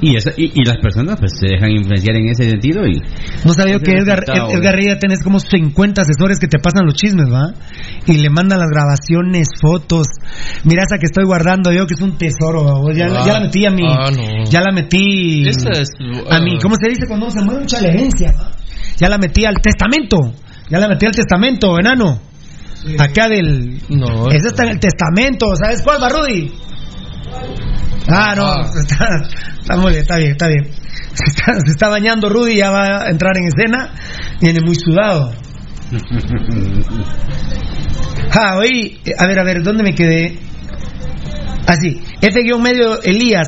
Y, 0.00 0.16
y, 0.36 0.64
las 0.64 0.76
personas 0.78 1.18
pues 1.18 1.32
se 1.40 1.48
dejan 1.54 1.70
influenciar 1.70 2.16
en 2.16 2.28
ese 2.28 2.50
sentido 2.50 2.86
y... 2.86 3.00
No 3.44 3.54
sabía 3.54 3.78
que 3.78 3.92
Edgar, 3.92 4.24
Edgar 4.50 4.74
Reyes 4.74 4.98
tenés 4.98 5.22
como 5.22 5.40
50 5.40 6.02
asesores 6.02 6.38
que 6.38 6.48
te 6.48 6.58
pasan 6.58 6.84
los 6.84 6.94
chismes, 6.94 7.32
¿va? 7.32 7.54
Y 8.06 8.18
le 8.18 8.28
mandan 8.28 8.58
las 8.58 8.68
grabaciones, 8.68 9.48
fotos. 9.60 10.06
Mira 10.64 10.82
esa 10.82 10.98
que 10.98 11.06
estoy 11.06 11.24
guardando 11.24 11.72
yo, 11.72 11.86
que 11.86 11.94
es 11.94 12.02
un 12.02 12.18
tesoro, 12.18 12.92
ya, 12.92 13.08
ya 13.24 13.32
la 13.32 13.40
metí 13.40 13.64
a 13.64 13.70
mi... 13.70 13.86
Ah, 13.88 14.10
ya 14.50 14.60
la 14.60 14.72
metí... 14.72 15.48
a 16.28 16.40
mi... 16.40 16.58
¿Cómo 16.60 16.74
se 16.76 16.90
dice 16.90 17.06
cuando 17.08 17.30
se 17.30 17.42
mueve 17.42 17.60
mucha 17.60 17.78
herencia? 17.78 18.34
Ya 18.98 19.08
la 19.08 19.16
metí 19.16 19.44
al 19.46 19.56
testamento. 19.62 20.18
Ya 20.68 20.78
la 20.78 20.88
metí 20.88 21.06
al 21.06 21.12
testamento, 21.12 21.78
enano. 21.78 22.20
Acá 22.98 23.28
del. 23.28 23.80
No. 23.88 24.28
Ese 24.30 24.48
está 24.48 24.64
en 24.64 24.70
el 24.70 24.80
testamento. 24.80 25.46
¿Sabes 25.56 25.82
cuál, 25.82 26.00
Barrudy? 26.00 26.52
Ah, 28.08 28.34
no. 28.36 28.46
Ah. 28.46 28.70
Está, 28.80 29.08
está, 29.60 29.76
muy 29.76 29.90
bien, 29.90 30.02
está 30.02 30.16
bien, 30.16 30.30
está 30.32 30.46
bien. 30.48 30.70
Se 31.14 31.72
está, 31.72 31.88
bañando 31.88 32.28
Rudy, 32.28 32.56
ya 32.56 32.70
va 32.70 33.04
a 33.04 33.10
entrar 33.10 33.36
en 33.36 33.48
escena. 33.48 33.90
Viene 34.40 34.60
muy 34.64 34.74
sudado. 34.74 35.32
Ah, 38.38 38.56
oí. 38.58 39.00
A 39.18 39.26
ver, 39.26 39.38
a 39.38 39.44
ver, 39.44 39.62
¿dónde 39.62 39.84
me 39.84 39.94
quedé? 39.94 40.38
Así. 41.66 42.02
F-medio 42.20 43.00
Elías. 43.02 43.46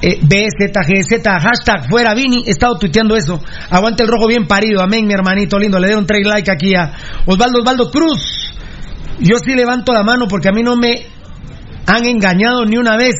Eh, 0.00 0.20
BZGZ, 0.20 1.22
hashtag 1.24 1.88
fuera 1.88 2.14
Vini, 2.14 2.44
he 2.46 2.50
estado 2.50 2.78
tuiteando 2.78 3.16
eso. 3.16 3.40
Aguante 3.70 4.02
el 4.02 4.08
rojo 4.08 4.26
bien 4.26 4.46
parido, 4.46 4.82
amén, 4.82 5.06
mi 5.06 5.14
hermanito 5.14 5.58
lindo. 5.58 5.78
Le 5.78 5.86
dieron 5.88 6.06
tres 6.06 6.26
like 6.26 6.50
aquí 6.50 6.74
a 6.74 6.92
Osvaldo 7.26 7.60
Osvaldo 7.60 7.90
Cruz. 7.90 8.52
Yo 9.20 9.38
sí 9.38 9.54
levanto 9.54 9.92
la 9.92 10.02
mano 10.02 10.26
porque 10.28 10.48
a 10.48 10.52
mí 10.52 10.62
no 10.62 10.76
me 10.76 11.06
han 11.86 12.04
engañado 12.04 12.64
ni 12.66 12.76
una 12.76 12.96
vez. 12.96 13.14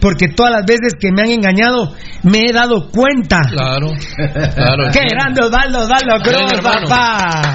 Porque 0.00 0.28
todas 0.28 0.52
las 0.52 0.64
veces 0.66 0.94
que 0.98 1.10
me 1.12 1.22
han 1.22 1.30
engañado 1.30 1.94
me 2.22 2.40
he 2.48 2.52
dado 2.52 2.90
cuenta. 2.90 3.40
Claro, 3.50 3.92
claro. 4.14 4.90
¡Qué 4.92 5.00
grande 5.10 5.42
Osvaldo, 5.44 5.80
Osvaldo 5.80 6.20
Cruz, 6.22 6.60
papá! 6.62 7.54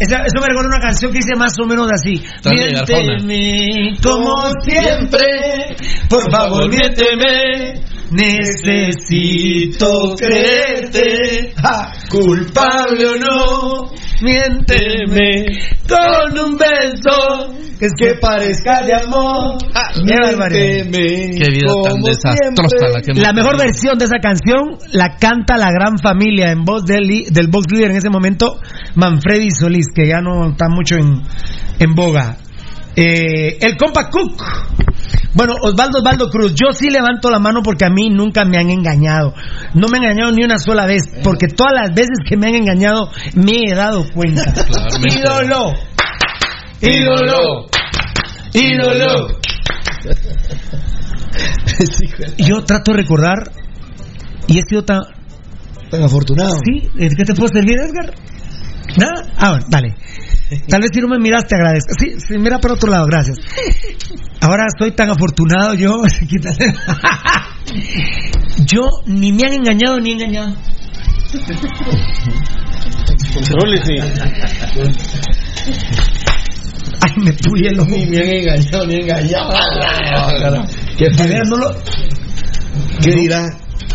Eso, 0.00 0.16
eso 0.16 0.40
me 0.40 0.48
recuerda 0.48 0.68
una 0.68 0.80
canción 0.80 1.10
que 1.12 1.18
dice 1.18 1.34
más 1.36 1.52
o 1.60 1.66
menos 1.66 1.90
así. 1.90 2.22
Miénteme 2.44 3.96
como 4.02 4.52
siempre, 4.62 5.76
por 6.08 6.30
favor 6.30 6.68
miénteme. 6.68 7.84
Necesito 8.08 9.88
creerte, 10.16 11.52
ja, 11.60 11.92
culpable 12.08 13.04
o 13.04 13.16
no, 13.16 13.90
miénteme 14.22 15.46
con 15.88 16.38
un 16.38 16.56
beso 16.56 17.54
que 17.78 17.86
es 17.86 17.92
que 17.98 18.14
parezca 18.14 18.82
de 18.82 18.94
amor. 18.94 19.58
Qué 20.06 20.14
barbaridad. 20.22 20.86
Qué 20.90 21.50
vida 21.50 21.72
tan 21.84 22.00
desastrosa 22.02 22.88
la 22.92 23.02
que 23.02 23.12
La 23.20 23.32
mejor 23.32 23.52
tenido. 23.52 23.66
versión 23.66 23.98
de 23.98 24.04
esa 24.06 24.18
canción 24.18 24.78
la 24.92 25.16
canta 25.16 25.56
la 25.56 25.70
gran 25.70 25.98
familia 25.98 26.50
en 26.50 26.64
voz 26.64 26.84
del, 26.86 27.06
del 27.30 27.48
box 27.48 27.66
líder 27.70 27.90
en 27.90 27.96
ese 27.98 28.10
momento, 28.10 28.58
Manfredi 28.94 29.50
Solís, 29.50 29.88
que 29.94 30.06
ya 30.08 30.20
no 30.20 30.50
está 30.50 30.68
mucho 30.68 30.96
en, 30.96 31.22
en 31.78 31.94
boga. 31.94 32.36
Eh, 32.96 33.58
el 33.60 33.76
compa 33.76 34.08
Cook. 34.08 34.42
Bueno, 35.34 35.54
Osvaldo 35.62 35.98
Osvaldo 35.98 36.30
Cruz, 36.30 36.54
yo 36.54 36.72
sí 36.72 36.88
levanto 36.90 37.30
la 37.30 37.38
mano 37.38 37.62
porque 37.62 37.84
a 37.84 37.90
mí 37.90 38.08
nunca 38.08 38.44
me 38.44 38.58
han 38.58 38.70
engañado. 38.70 39.34
No 39.74 39.88
me 39.88 39.98
han 39.98 40.04
engañado 40.04 40.32
ni 40.32 40.44
una 40.44 40.58
sola 40.58 40.86
vez, 40.86 41.02
porque 41.22 41.48
todas 41.48 41.72
las 41.74 41.94
veces 41.94 42.18
que 42.26 42.36
me 42.36 42.48
han 42.48 42.54
engañado 42.54 43.10
me 43.34 43.64
he 43.66 43.74
dado 43.74 44.04
cuenta. 44.14 44.44
Claramente. 44.52 45.18
ídolo, 45.18 45.74
ídolo, 46.80 47.66
ídolo. 48.54 49.38
Yo 52.38 52.64
trato 52.64 52.92
de 52.92 52.96
recordar 52.96 53.50
y 54.48 54.58
he 54.58 54.62
sido 54.62 54.84
tan 54.84 55.02
Tan 55.90 56.02
afortunado. 56.02 56.56
¿Sí? 56.64 56.88
¿De 56.94 57.10
¿Qué 57.10 57.24
te 57.24 57.34
puedo 57.34 57.48
servir, 57.48 57.76
Edgar? 57.78 58.12
¿Nada? 58.96 59.32
Ah, 59.36 59.50
bueno, 59.50 59.66
dale. 59.68 59.94
Tal 60.68 60.80
vez 60.80 60.90
si 60.92 61.00
no 61.00 61.08
me 61.08 61.18
miras 61.18 61.46
te 61.46 61.56
agradezco. 61.56 61.92
Sí, 61.98 62.20
sí, 62.20 62.38
mira 62.38 62.58
por 62.58 62.72
otro 62.72 62.90
lado, 62.90 63.06
gracias. 63.06 63.38
Ahora 64.40 64.66
estoy 64.68 64.92
tan 64.92 65.10
afortunado 65.10 65.74
yo. 65.74 66.02
yo 68.64 68.88
ni 69.06 69.32
me 69.32 69.42
han 69.46 69.54
engañado 69.54 69.98
ni 69.98 70.10
he 70.10 70.12
engañado. 70.12 70.54
Ay, 77.02 77.12
me 77.16 77.32
puye 77.32 77.68
el 77.68 77.80
ojo. 77.80 77.90
Ni 77.90 78.06
me 78.06 78.18
han 78.18 78.28
engañado, 78.28 78.86
ni 78.86 78.94
engañado. 79.00 79.50
Veras, 81.28 81.48
no 81.48 81.56
lo... 81.56 81.74
¿Qué 83.02 83.14
dirá? 83.14 83.46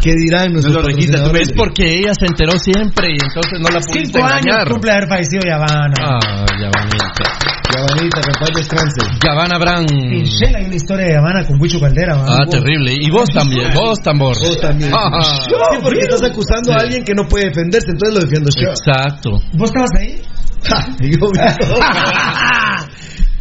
¿Qué 0.02 0.14
dirán 0.18 0.52
nuestros 0.52 0.74
No 0.76 0.82
lo? 0.82 1.39
Es 1.39 1.52
porque 1.56 1.99
ella 1.99 2.14
se 2.18 2.26
enteró 2.26 2.58
siempre 2.58 3.14
y 3.14 3.18
entonces 3.22 3.60
no 3.62 3.70
la 3.70 3.80
pudiste 3.80 4.18
Cinco 4.18 4.26
años 4.26 4.41
engañar. 4.41 4.70
cumple 4.70 4.91
haber 4.91 5.08
fallecido 5.08 5.43
Yavana. 5.45 5.93
Ah, 6.02 6.45
Yavanita. 6.58 7.24
Yavanita, 7.72 8.22
que 8.22 8.32
paz 8.39 8.49
descanse. 8.56 9.02
Yavana 9.24 9.58
Brand. 9.60 9.91
En 9.91 10.24
Shell 10.24 10.56
hay 10.56 10.66
una 10.66 10.76
historia 10.76 11.06
de 11.06 11.14
Yavana 11.14 11.45
con 11.45 11.62
Huicho 11.62 11.80
Caldera. 11.80 12.18
¿va? 12.18 12.26
Ah, 12.28 12.45
terrible. 12.49 12.93
Y 12.99 13.12
vos 13.12 13.30
también, 13.30 13.74
vos 13.76 13.99
tambor. 14.02 14.36
Vos 14.41 14.60
también. 14.60 14.91
Ah, 14.91 15.22
Sí, 15.22 15.54
porque 15.84 15.99
estás 15.99 16.24
acusando 16.24 16.74
a 16.74 16.78
alguien 16.82 17.04
que 17.04 17.14
no 17.14 17.28
puede 17.28 17.49
defenderse, 17.49 17.91
entonces 17.91 18.16
lo 18.16 18.22
defiendo 18.22 18.49
yo. 18.60 18.70
Exacto. 18.72 19.30
¿Vos 19.54 19.70
estabas 19.70 19.91
ahí? 19.99 20.22
Ja, 20.64 20.86
yo 20.99 21.28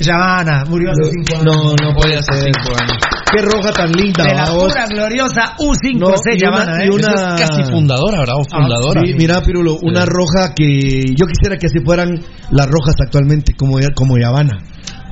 Yavana, 0.00 0.64
murió 0.68 0.90
hace 0.90 1.10
cinco 1.12 1.40
años. 1.40 1.44
No, 1.44 1.74
no 1.74 1.92
Voy 1.94 2.02
puede 2.02 2.16
hace 2.16 2.32
ser. 2.32 2.52
cinco 2.54 2.76
años. 2.80 2.98
Qué 3.32 3.42
roja 3.42 3.72
tan 3.72 3.92
linda, 3.92 4.24
De 4.24 4.34
la 4.34 4.44
pura 4.46 4.86
gloriosa 4.88 5.54
U5C 5.58 5.94
No, 5.98 6.08
y 6.08 6.10
una- 6.10 6.36
Yavana, 6.36 6.84
y 6.84 6.86
¿eh? 6.86 6.90
una- 6.90 7.34
es 7.36 7.40
casi 7.48 7.62
fundadora, 7.70 8.18
¿verdad? 8.20 8.34
O 8.40 8.44
fundadora. 8.44 9.02
Sí, 9.06 9.14
mira, 9.16 9.40
Pirulo, 9.42 9.76
una 9.82 10.04
roja 10.04 10.52
que 10.54 11.14
yo 11.14 11.26
quisiera 11.26 11.56
que 11.56 11.66
así 11.66 11.78
fueran 11.84 12.08
las 12.50 12.66
rojas 12.66 12.94
actualmente, 13.04 13.54
como, 13.56 13.74
como 13.94 14.18
Yavana. 14.18 14.58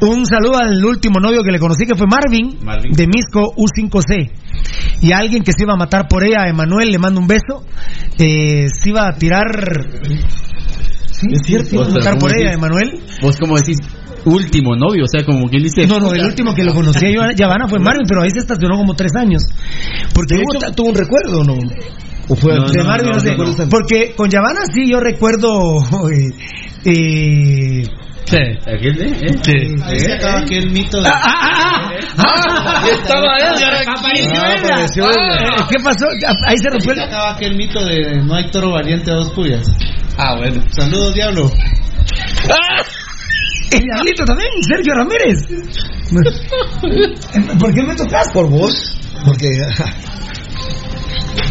Un 0.00 0.26
saludo 0.26 0.58
al 0.58 0.84
último 0.84 1.18
novio 1.20 1.42
que 1.42 1.50
le 1.50 1.58
conocí, 1.58 1.84
que 1.84 1.94
fue 1.96 2.06
Marvin, 2.10 2.58
Marvin. 2.62 2.92
de 2.92 3.06
Misco 3.06 3.52
U5C. 3.56 4.30
Y 5.02 5.12
a 5.12 5.18
alguien 5.18 5.42
que 5.42 5.52
se 5.52 5.62
iba 5.64 5.74
a 5.74 5.76
matar 5.76 6.06
por 6.08 6.24
ella, 6.24 6.42
a 6.44 6.48
Emanuel, 6.48 6.90
le 6.90 6.98
mando 6.98 7.20
un 7.20 7.26
beso. 7.26 7.64
Eh, 8.18 8.66
se 8.72 8.88
iba 8.90 9.06
a 9.08 9.12
tirar. 9.14 9.46
Sí, 11.10 11.26
Es 11.32 11.40
cierto. 11.44 11.68
se 11.70 11.76
iba 11.76 11.84
a 11.86 11.88
matar 11.88 12.12
¿cómo 12.14 12.20
por 12.20 12.36
ella? 12.36 12.52
Emanuel. 12.52 13.00
Vos 13.22 13.36
como 13.38 13.56
decís, 13.56 13.78
último 14.24 14.74
novio, 14.76 15.04
o 15.04 15.08
sea, 15.08 15.24
como 15.24 15.48
quien 15.48 15.62
dice... 15.62 15.86
No, 15.86 15.98
no, 15.98 16.12
el 16.12 16.24
último 16.24 16.54
que 16.54 16.64
lo 16.64 16.74
conocía 16.74 17.10
yo, 17.10 17.22
Yavana, 17.36 17.68
fue 17.68 17.78
Marvin, 17.78 18.06
pero 18.08 18.22
ahí 18.22 18.30
se 18.30 18.38
estacionó 18.40 18.76
como 18.76 18.94
tres 18.94 19.12
años. 19.16 19.42
Porque 20.14 20.36
De 20.36 20.40
hecho, 20.42 20.72
¿tuvo 20.74 20.88
un 20.90 20.94
recuerdo 20.94 21.42
no? 21.44 21.54
¿O 22.28 22.36
fue 22.36 22.54
No, 22.56 22.68
de 22.68 22.78
no, 22.78 22.84
Marvin, 22.84 23.08
no, 23.10 23.14
no, 23.14 23.20
sé. 23.20 23.36
no, 23.36 23.44
no. 23.44 23.68
Porque 23.70 24.14
con 24.16 24.28
Yavana 24.30 24.60
sí 24.72 24.90
yo 24.90 25.00
recuerdo. 25.00 25.78
eh, 26.12 26.30
eh, 26.84 27.82
Sí. 28.24 28.36
¿Aquel 28.36 28.94
de? 28.94 29.06
¿Eh? 29.08 29.38
Sí. 29.42 29.52
Ahí 29.84 30.00
se 30.00 30.12
acaba 30.12 30.40
aquel 30.40 30.70
mito 30.70 31.00
de. 31.00 31.08
ah, 31.08 31.18
ah, 31.24 32.02
ah, 32.18 32.54
ah, 32.76 32.84
Y 32.86 32.90
estaba 32.90 33.38
Edgar 33.38 33.74
aquí. 33.74 33.90
Apareció 33.96 34.34
Ah, 34.38 34.52
Edgar. 34.54 34.72
apareció 34.72 35.04
Ah, 35.06 35.66
¿Qué 35.70 35.76
pasó? 35.82 36.06
Ahí 36.46 36.58
se 36.58 36.68
rompió 36.68 36.90
Ahí 36.92 36.96
se 36.98 37.02
el. 37.04 37.08
acaba 37.08 37.30
aquel 37.32 37.56
mito 37.56 37.82
de 37.82 38.22
no 38.22 38.34
hay 38.34 38.50
toro 38.50 38.72
valiente 38.72 39.10
a 39.10 39.14
dos 39.14 39.30
puyas. 39.32 39.64
Ah, 40.18 40.36
bueno. 40.36 40.60
Saludos, 40.76 41.14
diablo. 41.14 41.50
El 43.72 43.82
diablito 43.82 44.24
también, 44.24 44.48
Sergio 44.62 44.94
Ramírez. 44.94 45.46
¿Por 47.60 47.74
qué 47.74 47.82
me 47.82 47.94
tocas? 47.94 48.28
por 48.32 48.48
vos? 48.48 48.98
Porque 49.24 49.48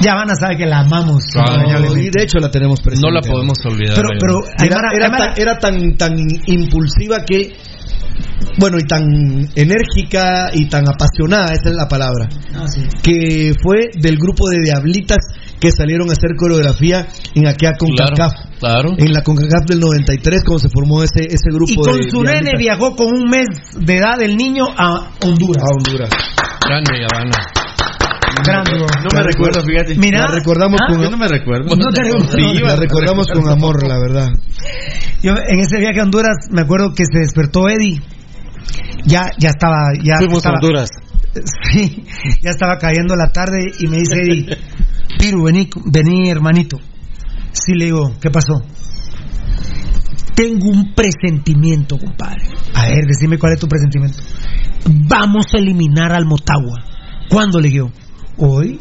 Yavana 0.02 0.36
sabe 0.36 0.58
que 0.58 0.66
la 0.66 0.80
amamos. 0.80 1.24
Claro. 1.32 1.80
no, 1.80 1.98
y 1.98 2.10
de 2.10 2.24
hecho 2.24 2.40
la 2.40 2.50
tenemos 2.52 2.82
presente. 2.82 3.08
No 3.08 3.14
la 3.14 3.22
podemos 3.22 3.58
olvidar. 3.66 3.96
Pero, 3.96 4.40
Era, 4.60 4.80
era 4.94 5.12
tan, 5.12 5.34
era 5.38 5.58
tan, 5.58 5.98
tan 5.98 6.14
impulsiva 6.48 7.18
que, 7.26 7.56
bueno, 8.60 8.78
y 8.80 8.84
tan 8.84 9.04
enérgica 9.56 10.50
y 10.54 10.66
tan 10.68 10.88
apasionada, 10.88 11.54
esa 11.54 11.70
es 11.70 11.76
la 11.76 11.88
palabra, 11.88 12.28
Ah, 12.56 12.68
sí. 12.68 12.82
que 13.04 13.54
fue 13.62 13.90
del 14.00 14.18
grupo 14.18 14.50
de 14.50 14.58
diablitas 14.64 15.18
que 15.60 15.72
salieron 15.72 16.10
a 16.10 16.14
hacer 16.14 16.36
coreografía 16.38 17.08
en 17.36 17.48
aquella 17.48 17.74
CONCACAF. 17.78 18.34
Claro, 18.34 18.60
claro. 18.60 18.90
En 18.98 19.14
la 19.14 19.22
CONCACAF 19.24 19.66
del 19.68 19.80
93, 19.80 20.44
cuando 20.46 20.60
se 20.60 20.70
formó 20.70 21.04
ese, 21.04 21.26
ese 21.26 21.50
grupo 21.52 21.72
Y 21.72 21.76
con 21.76 21.98
de 21.98 22.10
su 22.10 22.24
nene 22.24 22.42
diablitas 22.42 22.60
viajó 22.60 22.96
con 22.96 23.08
un 23.08 23.30
mes 23.30 23.48
de 23.80 23.98
edad 23.98 24.18
del 24.18 24.38
niño 24.38 24.66
a 24.78 25.12
Honduras. 25.26 25.64
a 25.64 25.68
Honduras. 25.76 26.10
Grande 26.66 27.02
Yavana. 27.02 27.38
Grande, 28.46 28.72
bro. 28.76 28.88
No 29.04 29.10
me 29.18 29.24
recuerdo, 29.24 29.62
fíjate. 29.64 29.96
Mira, 29.96 30.22
La 30.22 30.36
recordamos 30.36 30.80
¿Ah? 30.82 30.92
con 30.94 31.02
Yo 31.02 31.10
no 31.10 31.18
me 31.18 31.28
recuerdo. 31.28 31.76
No 31.76 31.90
te. 31.92 32.04
Sí, 32.06 32.60
la 32.60 32.76
recordamos 32.76 33.28
con 33.28 33.50
amor, 33.50 33.88
la 33.88 33.98
verdad. 34.00 34.28
Yo 35.24 35.32
en 35.32 35.60
ese 35.60 35.80
viaje 35.80 36.00
a 36.00 36.04
Honduras 36.04 36.38
me 36.52 36.62
acuerdo 36.62 36.94
que 36.94 37.04
se 37.06 37.20
despertó 37.20 37.68
Eddie. 37.68 38.02
Ya, 39.06 39.32
ya 39.40 39.50
estaba, 39.50 39.94
ya 40.04 40.18
Fuimos 40.18 40.36
a 40.46 40.50
estaba, 40.50 40.56
Honduras. 40.62 40.90
Sí, 41.72 42.04
ya 42.42 42.50
estaba 42.50 42.78
cayendo 42.78 43.16
la 43.16 43.32
tarde 43.32 43.60
y 43.80 43.88
me 43.88 43.98
dice 43.98 44.22
Eddie, 44.22 44.58
Piru, 45.18 45.44
vení, 45.44 45.68
vení 45.86 46.30
hermanito. 46.30 46.78
Sí, 47.52 47.74
le 47.74 47.86
digo, 47.86 48.14
¿qué 48.22 48.30
pasó? 48.30 48.62
Tengo 50.36 50.70
un 50.70 50.94
presentimiento, 50.94 51.98
compadre. 51.98 52.46
A 52.76 52.88
ver, 52.88 53.06
decime 53.08 53.40
cuál 53.40 53.54
es 53.54 53.60
tu 53.60 53.68
presentimiento. 53.68 54.20
Vamos 54.86 55.48
a 55.54 55.58
eliminar 55.58 56.14
al 56.14 56.26
Motagua. 56.26 56.84
¿Cuándo 57.30 57.60
le 57.60 57.70
digo? 57.70 57.92
Hoy. 58.38 58.80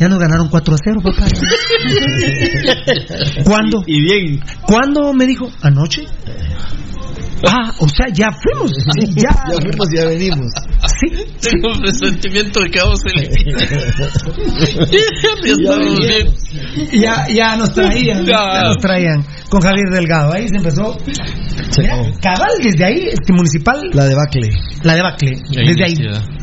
Ya 0.00 0.08
nos 0.08 0.18
ganaron 0.18 0.48
4 0.48 0.74
a 0.74 0.78
0, 0.84 1.00
papá. 1.04 1.28
¿Cuándo? 3.44 3.84
Y 3.86 4.02
bien. 4.02 4.40
¿Cuándo 4.66 5.12
me 5.12 5.26
dijo? 5.26 5.48
¿Anoche? 5.62 6.02
Ah, 7.46 7.72
o 7.78 7.88
sea, 7.88 8.06
ya 8.12 8.30
fuimos. 8.32 8.72
Sí, 9.00 9.12
ya. 9.16 9.30
Ya 9.50 9.56
fuimos 9.60 9.88
y 9.92 9.96
ya 9.96 10.04
venimos. 10.06 10.52
Sí. 11.00 11.08
Tengo 11.50 11.72
un 11.74 11.80
presentimiento 11.80 12.60
de 12.60 12.70
que 12.70 12.78
vamos 12.80 13.00
a 13.04 13.08
eliminar. 13.10 13.68
Ya. 16.92 16.92
Ya, 16.92 17.26
ya 17.28 17.56
nos 17.56 17.72
traían. 17.72 18.24
Ya. 18.24 18.54
Ya 18.54 18.62
nos 18.68 18.78
traían. 18.78 19.24
Con 19.50 19.60
Javier 19.60 19.90
Delgado. 19.90 20.32
Ahí 20.32 20.48
se 20.48 20.56
empezó. 20.56 20.96
Mira, 21.78 21.96
cabal, 22.22 22.50
desde 22.62 22.84
ahí, 22.84 23.08
este 23.08 23.32
municipal, 23.32 23.80
La 23.92 24.04
debacle. 24.04 24.50
la 24.82 24.94
debacle. 24.94 25.42
La 25.50 25.62
Desde 25.66 25.84
ahí. 25.84 25.94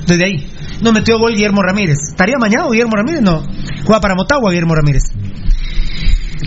Desde 0.07 0.25
ahí. 0.25 0.47
No 0.81 0.91
metió 0.91 1.17
gol 1.19 1.33
Guillermo 1.33 1.61
Ramírez. 1.61 1.97
¿Estaría 2.09 2.35
mañana 2.39 2.65
Guillermo 2.69 2.95
Ramírez? 2.95 3.21
No. 3.21 3.43
Juega 3.85 4.01
para 4.01 4.15
Motagua 4.15 4.51
Guillermo 4.51 4.75
Ramírez. 4.75 5.03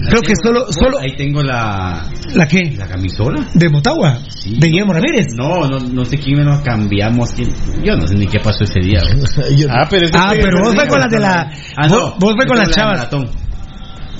Creo 0.08 0.20
que 0.22 0.32
solo, 0.42 0.66
solo. 0.72 0.98
Ahí 0.98 1.14
tengo 1.16 1.42
la, 1.42 2.08
¿La 2.34 2.46
qué? 2.48 2.60
la 2.76 2.86
camisola. 2.88 3.46
¿De 3.54 3.68
Motagua? 3.68 4.18
Sí. 4.28 4.56
¿De 4.58 4.66
Guillermo 4.68 4.92
Ramírez? 4.92 5.26
No, 5.36 5.68
no, 5.68 5.78
no 5.78 6.04
sé 6.04 6.18
quién 6.18 6.44
lo 6.44 6.60
cambiamos. 6.62 7.32
quién- 7.32 7.52
Yo 7.84 7.96
no 7.96 8.06
sé 8.06 8.14
ni 8.16 8.26
qué 8.26 8.40
pasó 8.40 8.64
ese 8.64 8.80
día. 8.80 9.00
Yo- 9.56 9.68
Ah, 9.70 9.86
pero, 9.88 10.06
es 10.06 10.10
Ah, 10.14 10.32
pero 10.32 10.58
vos 10.62 10.74
fue 10.74 10.86
con 10.88 10.98
las 11.00 11.10
de 11.10 11.20
la. 11.20 11.50
Ah, 11.76 11.86
vos, 11.88 11.98
no. 11.98 12.16
vos 12.18 12.34
fue 12.36 12.46
con 12.46 12.58
las 12.58 12.68
la 12.68 12.68
de 12.68 12.74
chavas. 12.74 12.98
maratón. 12.98 13.30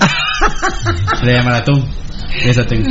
de 1.25 1.43
maratón. 1.43 1.85
Esa 2.45 2.65
tengo. 2.67 2.85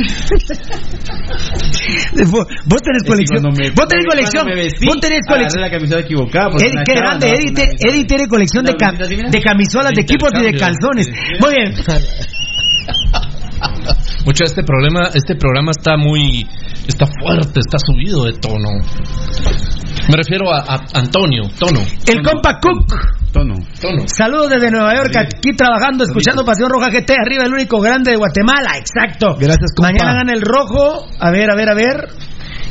vos, 2.30 2.46
vos 2.66 2.82
tenés 2.82 3.02
colección. 3.06 3.42
Me, 3.56 3.70
vos 3.70 3.88
tenés 3.88 4.06
colección. 4.06 4.46
Vestí, 4.46 4.86
vos 4.86 4.96
tenés 5.00 5.20
colección. 5.28 5.60
la 5.60 5.70
camiseta 5.70 6.00
equivocada. 6.00 6.48
Qué 6.58 6.94
grande, 6.94 7.30
Eddie, 7.30 8.04
tiene 8.04 8.26
colección 8.26 8.64
de, 8.64 8.74
cam 8.74 8.96
de 8.96 9.40
camisolas, 9.42 9.92
de 9.94 10.00
equipos 10.02 10.30
y 10.38 10.42
de 10.44 10.52
calzones. 10.58 11.08
Muy 11.40 11.54
bien. 11.54 11.74
Mucho 14.24 14.44
este 14.44 14.62
problema, 14.62 15.08
este 15.14 15.36
programa 15.36 15.70
está 15.70 15.96
muy, 15.96 16.46
está 16.86 17.06
fuerte, 17.06 17.60
está 17.60 17.78
subido 17.78 18.24
de 18.24 18.32
tono. 18.34 18.70
Me 20.08 20.16
refiero 20.16 20.52
a, 20.52 20.60
a 20.60 20.80
Antonio, 20.94 21.42
tono. 21.58 21.80
El 21.80 22.22
tono. 22.22 22.30
compa 22.30 22.58
Cook. 22.60 22.94
Tono. 23.32 23.54
Tono. 23.80 24.04
Saludos 24.06 24.50
desde 24.50 24.70
Nueva 24.70 24.94
York, 24.94 25.16
aquí 25.16 25.56
trabajando, 25.56 26.04
escuchando 26.04 26.44
Pasión 26.44 26.70
Roja 26.70 26.90
GT, 26.90 27.10
arriba 27.18 27.44
el 27.44 27.52
único 27.52 27.80
grande 27.80 28.12
de 28.12 28.16
Guatemala, 28.16 28.78
exacto. 28.78 29.34
Gracias, 29.38 29.72
compa. 29.74 29.92
Mañana 29.92 30.14
gana 30.14 30.32
el 30.32 30.42
rojo, 30.42 31.06
a 31.18 31.30
ver, 31.30 31.50
a 31.50 31.56
ver, 31.56 31.70
a 31.70 31.74
ver. 31.74 32.08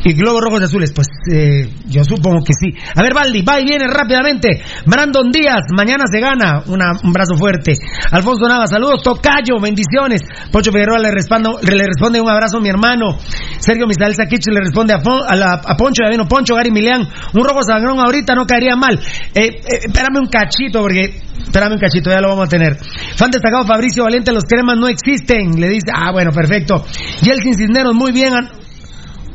Y 0.05 0.13
globos 0.13 0.41
rojos 0.41 0.61
y 0.61 0.65
azules, 0.65 0.91
pues 0.91 1.07
eh, 1.31 1.69
yo 1.87 2.03
supongo 2.03 2.43
que 2.43 2.51
sí. 2.53 2.77
A 2.93 3.01
ver, 3.01 3.13
Valdi, 3.13 3.41
va 3.41 3.59
y 3.61 3.63
viene 3.63 3.87
rápidamente. 3.87 4.61
Brandon 4.85 5.31
Díaz, 5.31 5.63
mañana 5.75 6.03
se 6.11 6.19
gana. 6.19 6.63
Un 6.67 7.13
brazo 7.13 7.37
fuerte. 7.37 7.73
Alfonso 8.11 8.47
Nava, 8.47 8.67
saludos. 8.67 9.01
Tocayo, 9.01 9.59
bendiciones. 9.61 10.21
Pocho 10.51 10.71
Figueroa 10.71 10.99
le, 10.99 11.11
respondo, 11.11 11.57
le 11.61 11.85
responde 11.85 12.19
un 12.19 12.29
abrazo 12.29 12.57
a 12.57 12.59
mi 12.59 12.69
hermano. 12.69 13.17
Sergio 13.59 13.87
Misael 13.87 14.13
Saquich 14.13 14.45
le 14.47 14.59
responde 14.59 14.93
a, 14.93 14.99
Fon, 14.99 15.21
a, 15.25 15.35
la, 15.35 15.53
a 15.53 15.77
Poncho, 15.77 16.03
Poncho, 16.27 16.55
Gary 16.55 16.71
Milian. 16.71 17.07
Un 17.33 17.43
rojo 17.43 17.61
sangrón 17.63 17.99
ahorita 17.99 18.35
no 18.35 18.45
caería 18.45 18.75
mal. 18.75 18.99
Eh, 19.33 19.45
eh, 19.45 19.61
espérame 19.85 20.19
un 20.19 20.27
cachito, 20.27 20.81
porque. 20.81 21.21
Espérame 21.43 21.73
un 21.73 21.79
cachito, 21.79 22.09
ya 22.09 22.19
lo 22.19 22.29
vamos 22.29 22.47
a 22.47 22.49
tener. 22.49 22.77
Fan 23.15 23.31
destacado 23.31 23.65
Fabricio 23.65 24.03
Valiente, 24.03 24.31
los 24.31 24.43
cremas 24.43 24.77
no 24.77 24.87
existen. 24.87 25.59
Le 25.59 25.69
dice, 25.69 25.91
ah, 25.93 26.11
bueno, 26.11 26.31
perfecto. 26.31 26.83
Yeltsin 27.21 27.53
Cisneros, 27.53 27.95
muy 27.95 28.11
bien. 28.11 28.33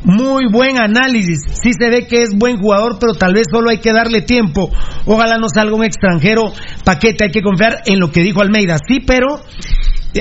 Muy 0.03 0.45
buen 0.51 0.77
análisis. 0.77 1.39
Sí 1.61 1.71
se 1.77 1.89
ve 1.89 2.07
que 2.07 2.23
es 2.23 2.29
buen 2.35 2.57
jugador, 2.57 2.97
pero 2.99 3.13
tal 3.13 3.33
vez 3.33 3.47
solo 3.51 3.69
hay 3.69 3.79
que 3.79 3.91
darle 3.91 4.21
tiempo. 4.21 4.71
Ojalá 5.05 5.37
no 5.37 5.47
salga 5.53 5.75
un 5.75 5.83
extranjero 5.83 6.53
paquete. 6.85 7.25
Hay 7.25 7.31
que 7.31 7.41
confiar 7.41 7.81
en 7.85 7.99
lo 7.99 8.11
que 8.11 8.21
dijo 8.21 8.41
Almeida. 8.41 8.77
Sí, 8.87 8.99
pero 9.05 9.41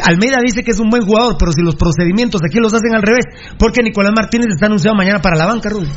Almeida 0.02 0.38
dice 0.44 0.62
que 0.62 0.72
es 0.72 0.80
un 0.80 0.90
buen 0.90 1.02
jugador, 1.02 1.36
pero 1.38 1.52
si 1.52 1.62
los 1.62 1.76
procedimientos 1.76 2.40
aquí 2.44 2.58
los 2.58 2.74
hacen 2.74 2.94
al 2.94 3.02
revés, 3.02 3.24
porque 3.58 3.82
Nicolás 3.82 4.12
Martínez 4.14 4.48
está 4.52 4.66
anunciado 4.66 4.96
mañana 4.96 5.20
para 5.20 5.36
la 5.36 5.46
banca, 5.46 5.70
Rudy. 5.70 5.88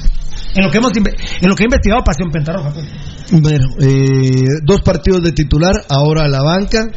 En 0.56 0.66
lo 0.66 0.72
que 0.72 0.78
hemos 0.78 0.92
en 0.96 1.50
lo 1.50 1.56
que 1.56 1.64
ha 1.64 1.66
investigado 1.66 2.04
Pasión 2.04 2.30
Pentarroja. 2.30 2.72
Pues. 2.74 3.42
Bueno, 3.42 3.66
eh, 3.80 4.60
dos 4.64 4.82
partidos 4.82 5.22
de 5.24 5.32
titular, 5.32 5.74
ahora 5.90 6.28
la 6.28 6.42
banca. 6.42 6.88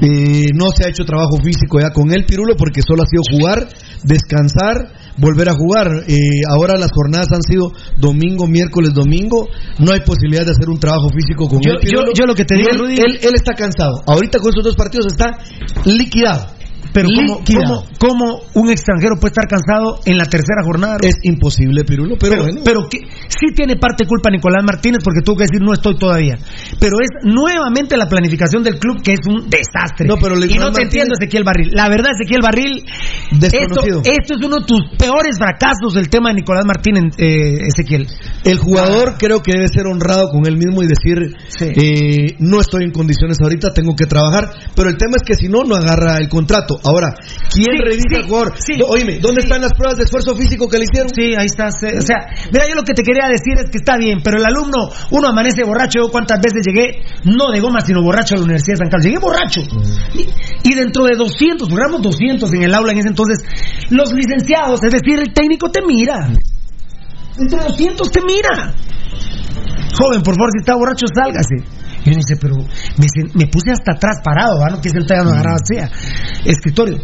Eh, 0.00 0.52
no 0.54 0.70
se 0.70 0.86
ha 0.86 0.90
hecho 0.90 1.04
trabajo 1.04 1.38
físico 1.42 1.80
ya 1.80 1.90
con 1.90 2.12
él, 2.12 2.24
Pirulo, 2.24 2.54
porque 2.56 2.82
solo 2.86 3.02
ha 3.02 3.06
sido 3.06 3.22
jugar, 3.30 3.68
descansar, 4.04 4.92
volver 5.18 5.48
a 5.48 5.54
jugar. 5.54 6.04
Eh, 6.08 6.42
ahora 6.48 6.78
las 6.78 6.90
jornadas 6.92 7.28
han 7.32 7.42
sido 7.42 7.72
domingo, 7.98 8.46
miércoles, 8.46 8.94
domingo. 8.94 9.48
No 9.78 9.92
hay 9.92 10.00
posibilidad 10.00 10.44
de 10.44 10.52
hacer 10.52 10.68
un 10.68 10.78
trabajo 10.78 11.08
físico 11.10 11.48
con 11.48 11.60
yo, 11.60 11.72
él. 11.72 11.78
Yo, 11.82 12.00
yo, 12.14 12.24
lo 12.26 12.34
que 12.34 12.44
te 12.44 12.54
digo, 12.54 12.68
él, 12.72 12.78
Rudy. 12.78 12.94
Él, 12.94 13.18
él, 13.22 13.34
está 13.34 13.54
cansado. 13.54 14.02
Ahorita 14.06 14.38
con 14.38 14.50
esos 14.50 14.64
dos 14.64 14.76
partidos 14.76 15.06
está 15.06 15.38
liquidado. 15.84 16.57
Pero 16.92 17.08
¿cómo, 17.14 17.40
¿cómo, 17.44 17.84
¿cómo, 17.98 18.40
un 18.54 18.70
extranjero 18.70 19.16
puede 19.20 19.32
estar 19.32 19.46
cansado 19.46 20.00
en 20.04 20.16
la 20.16 20.24
tercera 20.24 20.62
jornada? 20.64 20.96
Es 21.02 21.16
imposible, 21.22 21.84
Pirulo, 21.84 22.16
pero, 22.18 22.32
pero 22.32 22.42
bueno. 22.44 22.60
Pero 22.64 22.88
que, 22.88 22.98
sí 23.28 23.54
tiene 23.54 23.76
parte 23.76 24.06
culpa 24.06 24.30
Nicolás 24.30 24.64
Martínez 24.64 25.00
porque 25.04 25.20
tuvo 25.22 25.36
que 25.36 25.44
decir 25.44 25.60
no 25.60 25.72
estoy 25.72 25.96
todavía. 25.96 26.38
Pero 26.80 26.96
es 27.00 27.10
nuevamente 27.22 27.96
la 27.96 28.08
planificación 28.08 28.62
del 28.62 28.78
club 28.78 29.02
que 29.02 29.12
es 29.12 29.20
un 29.28 29.48
desastre. 29.48 30.06
No, 30.06 30.16
pero 30.16 30.36
y 30.36 30.40
no 30.40 30.46
te 30.48 30.56
Martínez... 30.58 30.84
entiendo, 30.84 31.14
Ezequiel 31.18 31.44
Barril. 31.44 31.70
La 31.72 31.88
verdad, 31.88 32.12
Ezequiel 32.18 32.40
Barril, 32.42 32.84
esto, 33.32 33.80
esto, 34.04 34.34
es 34.34 34.44
uno 34.44 34.60
de 34.60 34.66
tus 34.66 34.80
peores 34.98 35.36
fracasos 35.38 35.94
del 35.94 36.08
tema 36.08 36.30
de 36.30 36.36
Nicolás 36.36 36.64
Martínez, 36.64 37.14
eh, 37.18 37.68
Ezequiel. 37.68 38.06
El 38.44 38.58
jugador 38.58 39.12
ah. 39.12 39.16
creo 39.18 39.42
que 39.42 39.52
debe 39.52 39.68
ser 39.68 39.86
honrado 39.86 40.30
con 40.30 40.46
él 40.46 40.56
mismo 40.56 40.82
y 40.82 40.86
decir 40.86 41.36
sí. 41.48 41.66
eh, 41.66 42.36
no 42.38 42.60
estoy 42.60 42.84
en 42.84 42.92
condiciones 42.92 43.38
ahorita, 43.40 43.72
tengo 43.72 43.94
que 43.94 44.06
trabajar. 44.06 44.50
Pero 44.74 44.88
el 44.88 44.96
tema 44.96 45.16
es 45.16 45.22
que 45.22 45.34
si 45.34 45.48
no, 45.48 45.64
no 45.64 45.76
agarra 45.76 46.18
el 46.18 46.28
contrato. 46.28 46.67
Ahora, 46.84 47.14
¿Quién 47.52 47.76
sí, 47.76 47.82
revisa 47.82 48.20
sí, 48.20 48.28
jugador? 48.28 48.52
Sí, 48.58 48.72
Oíme, 48.86 49.18
¿dónde 49.18 49.42
están 49.42 49.60
las 49.60 49.72
pruebas 49.72 49.98
de 49.98 50.04
esfuerzo 50.04 50.34
físico 50.36 50.68
que 50.68 50.78
le 50.78 50.84
hicieron? 50.84 51.08
Sí, 51.14 51.34
ahí 51.36 51.46
está. 51.46 51.68
O 51.68 52.02
sea, 52.02 52.28
mira, 52.52 52.68
yo 52.68 52.74
lo 52.74 52.82
que 52.82 52.94
te 52.94 53.02
quería 53.02 53.26
decir 53.28 53.54
es 53.56 53.70
que 53.70 53.78
está 53.78 53.96
bien, 53.96 54.20
pero 54.22 54.38
el 54.38 54.44
alumno, 54.44 54.90
uno 55.10 55.28
amanece 55.28 55.64
borracho. 55.64 56.00
Yo 56.00 56.10
cuántas 56.10 56.40
veces 56.40 56.62
llegué, 56.66 57.02
no 57.24 57.50
de 57.50 57.60
goma, 57.60 57.80
sino 57.80 58.02
borracho 58.02 58.34
a 58.34 58.38
la 58.38 58.44
Universidad 58.44 58.74
de 58.74 58.78
San 58.78 58.90
Carlos. 58.90 59.06
Llegué 59.06 59.18
borracho. 59.18 59.60
Y, 60.14 60.70
y, 60.70 60.74
dentro 60.74 61.04
de 61.04 61.16
200, 61.16 61.70
logramos 61.70 62.02
200 62.02 62.52
en 62.52 62.62
el 62.62 62.74
aula 62.74 62.92
en 62.92 62.98
ese 62.98 63.08
entonces, 63.08 63.38
los 63.90 64.12
licenciados, 64.12 64.82
es 64.82 64.92
decir, 64.92 65.18
el 65.18 65.32
técnico 65.32 65.70
te 65.70 65.80
mira. 65.86 66.28
Entre 67.38 67.58
200 67.58 68.10
te 68.10 68.20
mira. 68.22 68.74
Joven, 69.98 70.22
por 70.22 70.34
favor, 70.34 70.50
si 70.52 70.58
está 70.60 70.74
borracho, 70.74 71.06
sálgase. 71.12 71.77
Y 72.08 72.12
uno 72.12 72.22
dice, 72.24 72.36
pero 72.40 72.56
me, 72.56 73.06
me, 73.34 73.46
puse 73.46 73.70
hasta 73.70 73.92
atrás 73.92 74.20
parado, 74.24 74.58
¿no? 74.70 74.80
Que 74.80 74.88
es 74.88 74.94
el 74.94 75.04
no 75.06 75.30
agarraba 75.30 75.58
sea 75.62 75.90
escritorio. 76.44 76.96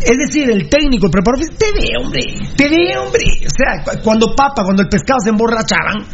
Es 0.00 0.16
decir, 0.16 0.48
el 0.50 0.68
técnico, 0.68 1.06
el 1.06 1.12
preparador, 1.12 1.44
te 1.58 1.66
ve, 1.74 1.90
hombre, 2.00 2.22
te 2.56 2.68
ve, 2.68 2.96
hombre. 2.96 3.24
O 3.44 3.50
sea, 3.50 4.00
cuando 4.02 4.34
papa, 4.34 4.62
cuando 4.64 4.82
el 4.82 4.88
pescado 4.88 5.18
se 5.20 5.30
emborrachaban. 5.30 6.06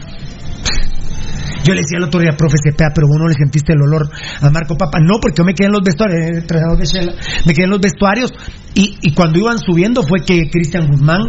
Yo 1.64 1.72
le 1.72 1.80
decía 1.80 1.97
el 1.97 2.05
otro 2.05 2.20
día, 2.20 2.32
profe 2.36 2.57
Cepeda, 2.62 2.90
pero 2.95 3.07
vos 3.09 3.16
no 3.18 3.26
le 3.26 3.34
sentiste 3.34 3.72
el 3.72 3.80
olor 3.80 4.11
a 4.40 4.51
Marco 4.51 4.76
Papa. 4.76 4.99
No, 5.01 5.18
porque 5.18 5.36
yo 5.38 5.45
me 5.45 5.55
quedé 5.55 5.68
en 5.68 5.72
los 5.72 5.82
vestuarios, 5.82 6.42
entrenador 6.42 6.76
de 6.76 6.84
Shela, 6.84 7.12
me 7.47 7.55
quedé 7.55 7.64
en 7.64 7.70
los 7.70 7.80
vestuarios. 7.80 8.32
Y, 8.74 8.99
y 9.01 9.14
cuando 9.14 9.38
iban 9.38 9.59
subiendo 9.59 10.03
fue 10.03 10.20
que 10.20 10.51
Cristian 10.51 10.88
Guzmán 10.88 11.22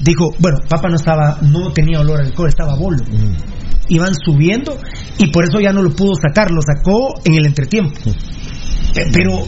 dijo, 0.00 0.34
bueno, 0.38 0.58
Papa 0.68 0.88
no 0.88 0.96
estaba, 0.96 1.38
no 1.42 1.72
tenía 1.72 2.00
olor 2.00 2.20
al 2.20 2.28
alcohol, 2.28 2.48
estaba 2.48 2.76
bolo. 2.76 3.04
Mm. 3.04 3.53
Iban 3.88 4.14
subiendo 4.14 4.78
y 5.18 5.30
por 5.30 5.44
eso 5.44 5.60
ya 5.60 5.72
no 5.72 5.82
lo 5.82 5.90
pudo 5.90 6.14
sacar, 6.14 6.50
lo 6.50 6.60
sacó 6.62 7.14
en 7.24 7.34
el 7.34 7.46
entretiempo. 7.46 8.00
Pero, 8.94 9.44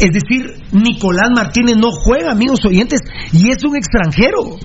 es 0.00 0.10
decir, 0.12 0.54
Nicolás 0.72 1.30
Martínez 1.34 1.76
no 1.76 1.90
juega, 1.90 2.32
amigos 2.32 2.60
oyentes, 2.66 3.00
y 3.32 3.50
es 3.50 3.64
un 3.64 3.76
extranjero. 3.76 4.58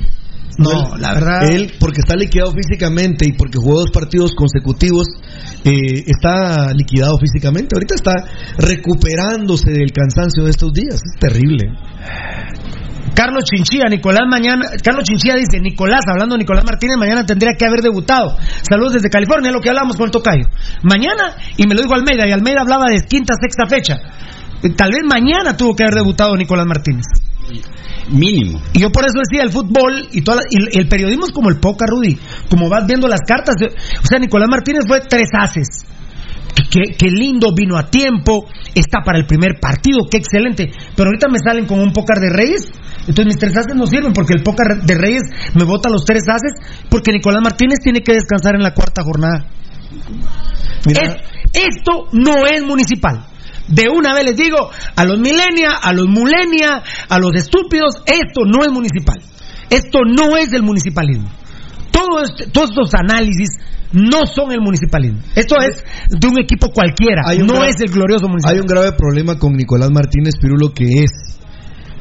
No, 0.58 0.98
la 0.98 1.14
verdad. 1.14 1.50
Él, 1.50 1.72
porque 1.80 2.02
está 2.02 2.18
liquidado 2.18 2.52
físicamente 2.52 3.26
y 3.26 3.32
porque 3.32 3.58
jugó 3.58 3.80
dos 3.80 3.92
partidos 3.92 4.32
consecutivos, 4.36 5.08
eh, 5.64 6.04
está 6.06 6.74
liquidado 6.74 7.18
físicamente. 7.18 7.76
Ahorita 7.76 7.96
está 7.96 8.14
recuperándose 8.58 9.72
del 9.72 9.92
cansancio 9.94 10.44
de 10.44 10.50
estos 10.52 10.74
días. 10.74 10.96
Es 10.96 11.18
terrible. 11.18 11.70
Carlos 13.20 13.44
Chinchilla, 13.44 13.90
Nicolás 13.90 14.24
mañana, 14.30 14.70
Carlos 14.82 15.04
Chinchilla 15.04 15.36
dice, 15.36 15.60
Nicolás, 15.60 16.06
hablando 16.10 16.36
de 16.36 16.40
Nicolás 16.40 16.64
Martínez, 16.64 16.96
mañana 16.98 17.26
tendría 17.26 17.52
que 17.52 17.66
haber 17.66 17.82
debutado. 17.82 18.38
Saludos 18.62 18.94
desde 18.94 19.10
California, 19.10 19.52
lo 19.52 19.60
que 19.60 19.68
hablamos 19.68 19.98
con 19.98 20.06
el 20.06 20.12
tocayo. 20.12 20.46
Mañana, 20.84 21.36
y 21.58 21.68
me 21.68 21.76
lo 21.76 21.82
dijo 21.82 21.94
Almeida, 21.96 22.26
y 22.26 22.32
Almeida 22.32 22.62
hablaba 22.62 22.86
de 22.86 23.02
quinta, 23.02 23.34
sexta 23.36 23.68
fecha. 23.68 23.98
Tal 24.78 24.92
vez 24.92 25.02
mañana 25.04 25.58
tuvo 25.58 25.76
que 25.76 25.84
haber 25.84 25.96
debutado 25.96 26.34
Nicolás 26.38 26.66
Martínez. 26.66 27.08
Mínimo. 28.08 28.62
Y 28.72 28.80
yo 28.80 28.90
por 28.90 29.04
eso 29.04 29.20
decía, 29.20 29.44
el 29.44 29.52
fútbol 29.52 30.08
y, 30.14 30.22
toda 30.22 30.38
la, 30.38 30.44
y 30.50 30.80
el 30.80 30.88
periodismo 30.88 31.26
es 31.26 31.34
como 31.34 31.50
el 31.50 31.60
poca, 31.60 31.88
Rudy. 31.90 32.18
Como 32.50 32.70
vas 32.70 32.88
viendo 32.88 33.10
las 33.10 33.20
cartas. 33.28 33.56
O 34.02 34.08
sea, 34.08 34.18
Nicolás 34.20 34.48
Martínez 34.50 34.86
fue 34.88 35.02
tres 35.02 35.28
haces. 35.38 35.68
Qué, 36.70 37.10
lindo, 37.10 37.54
vino 37.56 37.78
a 37.78 37.90
tiempo, 37.90 38.46
está 38.76 39.02
para 39.04 39.18
el 39.18 39.26
primer 39.26 39.60
partido, 39.60 40.08
qué 40.10 40.18
excelente. 40.18 40.72
Pero 40.96 41.10
ahorita 41.10 41.28
me 41.30 41.40
salen 41.44 41.66
con 41.66 41.80
un 41.80 41.92
pócar 41.92 42.20
de 42.20 42.30
Reyes, 42.30 42.70
entonces 43.08 43.26
mis 43.26 43.38
tres 43.38 43.58
haces 43.58 43.76
no 43.76 43.88
sirven 43.88 44.14
porque 44.14 44.34
el 44.34 44.44
pócar 44.44 44.82
de 44.84 44.96
Reyes 44.96 45.24
me 45.56 45.64
bota 45.64 45.90
los 45.90 46.06
tres 46.06 46.24
haces 46.28 46.54
porque 46.90 47.12
Nicolás 47.12 47.42
Martínez 47.44 47.80
tiene 47.82 48.02
que 48.02 48.14
descansar 48.14 48.56
en 48.56 48.64
la 48.64 48.74
cuarta 48.74 49.02
jornada. 49.04 49.48
Es, 50.86 51.16
esto 51.54 52.08
no 52.14 52.46
es 52.46 52.64
municipal. 52.64 53.26
De 53.68 53.86
una 53.88 54.14
vez 54.14 54.26
les 54.26 54.38
digo, 54.38 54.70
a 54.96 55.06
los 55.06 55.20
milenia, 55.20 55.72
a 55.82 55.94
los 55.94 56.08
mulenia, 56.08 56.82
a 57.08 57.20
los 57.20 57.36
estúpidos, 57.36 58.02
esto 58.06 58.42
no 58.46 58.64
es 58.64 58.72
municipal. 58.72 59.22
Esto 59.70 60.00
no 60.06 60.38
es 60.38 60.50
del 60.50 60.64
municipalismo. 60.64 61.30
Todo 61.92 62.24
este, 62.24 62.48
todos 62.48 62.72
estos 62.72 62.94
análisis 62.96 63.50
no 63.92 64.26
son 64.28 64.52
el 64.52 64.62
municipalismo. 64.62 65.20
Esto 65.36 65.56
es 65.62 65.84
de 66.10 66.28
un 66.28 66.40
equipo 66.40 66.70
cualquiera, 66.72 67.24
un 67.34 67.48
no 67.48 67.54
grave, 67.54 67.70
es 67.70 67.82
el 67.82 67.90
glorioso 67.90 68.28
municipal. 68.28 68.56
Hay 68.56 68.62
un 68.62 68.68
grave 68.68 68.92
problema 68.94 69.38
con 69.38 69.54
Nicolás 69.54 69.90
Martínez 69.92 70.36
Pirulo 70.40 70.74
que 70.74 70.86
es, 70.86 71.40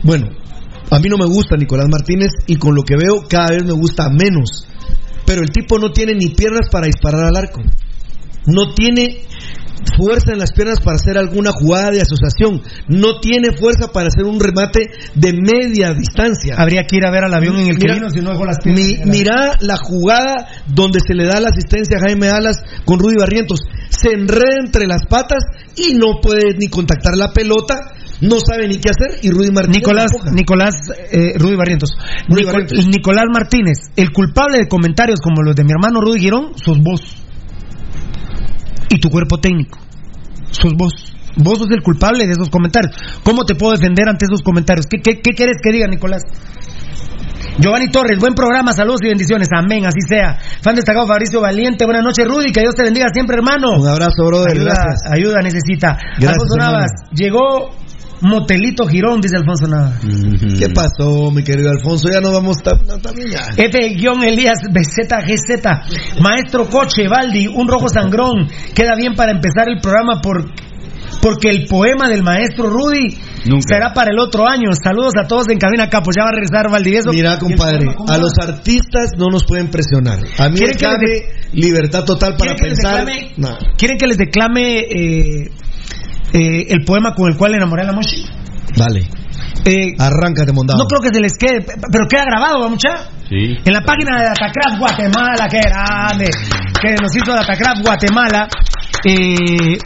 bueno, 0.02 0.28
a 0.90 0.98
mí 0.98 1.08
no 1.08 1.16
me 1.16 1.26
gusta 1.26 1.56
Nicolás 1.56 1.88
Martínez 1.90 2.30
y 2.46 2.56
con 2.56 2.74
lo 2.74 2.82
que 2.82 2.96
veo 2.96 3.26
cada 3.28 3.50
vez 3.50 3.64
me 3.64 3.72
gusta 3.72 4.08
menos. 4.10 4.66
Pero 5.26 5.42
el 5.42 5.50
tipo 5.50 5.78
no 5.78 5.90
tiene 5.92 6.14
ni 6.14 6.30
piernas 6.30 6.68
para 6.70 6.86
disparar 6.86 7.24
al 7.24 7.36
arco. 7.36 7.60
No 8.46 8.72
tiene 8.74 9.18
fuerza 9.96 10.32
en 10.32 10.38
las 10.38 10.52
piernas 10.52 10.80
para 10.80 10.96
hacer 10.96 11.18
alguna 11.18 11.50
jugada 11.52 11.90
de 11.90 12.00
asociación. 12.02 12.62
No 12.88 13.20
tiene 13.20 13.56
fuerza 13.56 13.92
para 13.92 14.08
hacer 14.08 14.24
un 14.24 14.40
remate 14.40 14.90
de 15.14 15.32
media 15.32 15.94
distancia. 15.94 16.54
Habría 16.56 16.84
que 16.84 16.96
ir 16.96 17.04
a 17.06 17.10
ver 17.10 17.24
al 17.24 17.34
avión 17.34 17.56
en 17.56 17.68
el 17.68 17.76
Mira, 17.76 17.94
vino 17.94 18.10
si 18.10 18.20
no 18.20 18.32
las 18.44 18.58
piernas. 18.62 18.84
Mi- 18.84 18.98
mira 19.10 19.52
la 19.60 19.76
jugada 19.76 20.46
donde 20.66 21.00
se 21.06 21.14
le 21.14 21.26
da 21.26 21.40
la 21.40 21.48
asistencia 21.48 21.96
a 21.98 22.00
Jaime 22.00 22.28
Alas 22.28 22.62
con 22.84 22.98
Rudy 22.98 23.16
Barrientos. 23.18 23.60
Se 23.90 24.12
enreda 24.12 24.60
entre 24.64 24.86
las 24.86 25.06
patas 25.08 25.42
y 25.76 25.94
no 25.94 26.20
puede 26.20 26.54
ni 26.58 26.68
contactar 26.68 27.16
la 27.16 27.32
pelota, 27.32 27.76
no 28.20 28.36
sabe 28.40 28.68
ni 28.68 28.78
qué 28.78 28.90
hacer 28.90 29.20
y 29.22 29.30
Rudy 29.30 29.50
Martínez. 29.50 29.78
Nicolás. 29.78 30.10
Nicolás, 30.32 30.74
eh, 31.12 31.32
Rudy 31.38 31.56
Barrientos. 31.56 31.90
Rudy 32.28 32.44
Barrientos. 32.44 32.86
Nicolás 32.86 33.24
Martínez, 33.32 33.78
el 33.96 34.10
culpable 34.12 34.58
de 34.58 34.68
comentarios 34.68 35.20
como 35.20 35.42
los 35.42 35.54
de 35.56 35.64
mi 35.64 35.70
hermano 35.72 36.00
Rudy 36.00 36.20
Girón, 36.20 36.52
sos 36.62 36.78
vos. 36.82 37.00
Y 38.90 39.00
tu 39.00 39.10
cuerpo 39.10 39.38
técnico. 39.38 39.78
Sos 40.50 40.72
vos. 40.74 40.92
Vos 41.36 41.58
sos 41.58 41.70
el 41.70 41.82
culpable 41.82 42.26
de 42.26 42.32
esos 42.32 42.50
comentarios. 42.50 42.94
¿Cómo 43.22 43.44
te 43.44 43.54
puedo 43.54 43.72
defender 43.72 44.08
ante 44.08 44.24
esos 44.24 44.42
comentarios? 44.42 44.86
¿Qué, 44.86 45.00
qué, 45.00 45.20
qué 45.20 45.32
quieres 45.32 45.58
que 45.62 45.70
diga, 45.70 45.86
Nicolás? 45.86 46.22
Giovanni 47.58 47.88
Torres, 47.90 48.18
buen 48.20 48.34
programa, 48.34 48.72
saludos 48.72 49.00
y 49.02 49.08
bendiciones, 49.08 49.48
amén, 49.52 49.84
así 49.84 50.00
sea. 50.08 50.38
Fan 50.62 50.76
destacado 50.76 51.08
Fabricio 51.08 51.40
Valiente, 51.40 51.84
buenas 51.84 52.04
noches 52.04 52.24
Rudy, 52.26 52.52
que 52.52 52.60
Dios 52.60 52.74
te 52.74 52.84
bendiga 52.84 53.06
siempre, 53.12 53.36
hermano. 53.36 53.80
Un 53.80 53.88
abrazo, 53.88 54.24
brother, 54.26 54.52
Ayuda, 54.52 54.74
gracias. 54.74 55.12
ayuda 55.12 55.42
necesita. 55.42 55.98
Gracias, 56.20 56.30
Alfonso. 56.30 56.56
Navas, 56.56 56.90
llegó 57.12 57.70
Motelito 58.20 58.86
Girón, 58.86 59.20
dice 59.20 59.36
Alfonso 59.36 59.66
Navas. 59.68 59.94
¿Qué 60.58 60.68
pasó, 60.70 61.30
mi 61.30 61.42
querido 61.44 61.70
Alfonso? 61.70 62.08
Ya 62.10 62.20
no 62.20 62.32
vamos 62.32 62.56
tan, 62.62 62.78
no, 62.86 62.98
también 62.98 63.28
ya. 63.30 63.46
F-Elías 63.56 64.58
BZGZ. 64.70 66.20
Maestro 66.20 66.68
Coche, 66.68 67.08
Baldi, 67.08 67.46
un 67.46 67.68
rojo 67.68 67.88
sangrón. 67.88 68.48
Queda 68.74 68.94
bien 68.96 69.14
para 69.14 69.32
empezar 69.32 69.68
el 69.68 69.80
programa 69.80 70.20
por, 70.20 70.50
porque 71.22 71.50
el 71.50 71.66
poema 71.66 72.08
del 72.08 72.22
maestro 72.22 72.68
Rudy 72.68 73.16
será 73.66 73.92
para 73.94 74.10
el 74.10 74.18
otro 74.18 74.48
año. 74.48 74.70
Saludos 74.82 75.12
a 75.22 75.26
todos 75.26 75.48
en 75.48 75.58
Cabina 75.58 75.88
Capos. 75.88 76.14
Ya 76.16 76.24
va 76.24 76.30
a 76.30 76.32
regresar 76.32 76.70
Valdivieso. 76.70 77.10
Mira, 77.12 77.38
compadre, 77.38 77.86
a 78.08 78.18
los 78.18 78.32
artistas 78.38 79.12
no 79.16 79.28
nos 79.30 79.44
pueden 79.44 79.68
presionar. 79.68 80.18
A 80.38 80.48
mí 80.48 80.56
¿Quieren 80.56 80.76
que 80.76 80.84
déjame 80.86 81.06
les 81.06 81.54
libertad 81.54 82.04
total 82.04 82.36
para 82.36 82.54
¿Quieren 82.54 82.56
que 82.56 82.68
les 82.70 82.78
pensar. 82.80 83.06
declame- 83.06 83.32
No. 83.36 83.56
¿Quieren 83.76 83.96
que 83.98 84.06
les 84.06 84.18
declame 84.18 84.78
eh, 84.80 85.50
eh, 86.32 86.66
el 86.68 86.84
poema 86.84 87.14
con 87.14 87.30
el 87.30 87.36
cual 87.36 87.54
enamoré 87.54 87.82
a 87.82 87.86
la 87.86 87.92
Moshi? 87.92 88.24
Dale. 88.76 89.06
Eh, 89.64 89.94
Arráncate, 89.98 90.52
mondado. 90.52 90.78
no 90.78 90.86
creo 90.86 91.00
que 91.00 91.14
se 91.14 91.20
les 91.20 91.36
quede, 91.36 91.64
pero 91.90 92.06
queda 92.08 92.24
grabado, 92.24 92.60
¿va, 92.60 92.68
mucha? 92.68 92.96
Sí. 93.28 93.56
En 93.64 93.72
la 93.72 93.80
página 93.82 94.16
de 94.16 94.24
Datacraft 94.24 94.78
Guatemala, 94.78 95.48
que 95.50 95.60
grande, 95.60 96.30
que 96.80 96.94
nos 97.02 97.14
hizo 97.14 97.32
Datacraft 97.32 97.82
Guatemala. 97.82 98.48
Eh, 99.04 99.78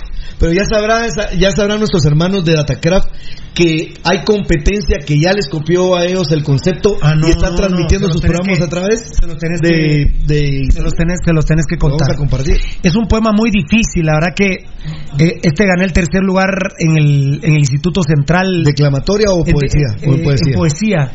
Pero 0.42 0.54
ya 0.54 0.64
sabrán, 0.64 1.08
ya 1.38 1.52
sabrán 1.52 1.78
nuestros 1.78 2.04
hermanos 2.04 2.44
de 2.44 2.54
Datacraft 2.54 3.06
que 3.54 3.94
hay 4.02 4.24
competencia 4.24 4.98
que 5.06 5.20
ya 5.20 5.32
les 5.32 5.46
copió 5.48 5.94
a 5.94 6.04
ellos 6.04 6.32
el 6.32 6.42
concepto 6.42 6.96
Ah, 7.00 7.14
no, 7.14 7.28
y 7.28 7.30
están 7.30 7.50
no, 7.52 7.56
transmitiendo 7.58 8.08
no, 8.08 8.12
sus 8.14 8.22
programas 8.22 8.58
que- 8.58 8.64
a 8.64 8.68
través 8.68 9.00
se 9.20 9.24
los 9.26 9.38
tenés 9.38 9.60
de, 9.60 10.10
de- 10.26 10.64
se 10.68 10.82
los 10.82 10.94
tenés, 10.94 11.20
se 11.24 11.32
los 11.32 11.44
tenés 11.46 11.64
que 11.68 11.76
Lo 11.76 11.82
vamos 11.82 11.98
contar. 11.98 12.14
a 12.16 12.18
compartir. 12.18 12.56
Es 12.82 12.96
un 12.96 13.06
poema 13.06 13.30
muy 13.30 13.50
difícil, 13.52 14.04
la 14.04 14.14
verdad 14.14 14.34
que 14.34 15.24
eh, 15.24 15.38
este 15.44 15.64
gané 15.64 15.84
el 15.84 15.92
tercer 15.92 16.22
lugar 16.22 16.48
en 16.80 16.96
el, 16.98 17.40
en 17.44 17.52
el 17.52 17.58
Instituto 17.60 18.02
Central. 18.02 18.64
¿Declamatoria 18.64 19.26
o 19.30 19.44
poesía? 19.44 19.94
eh, 20.00 20.08
O 20.10 20.14
eh, 20.16 20.18
poesía. 20.24 20.52
en 20.52 20.58
poesía. 20.58 21.12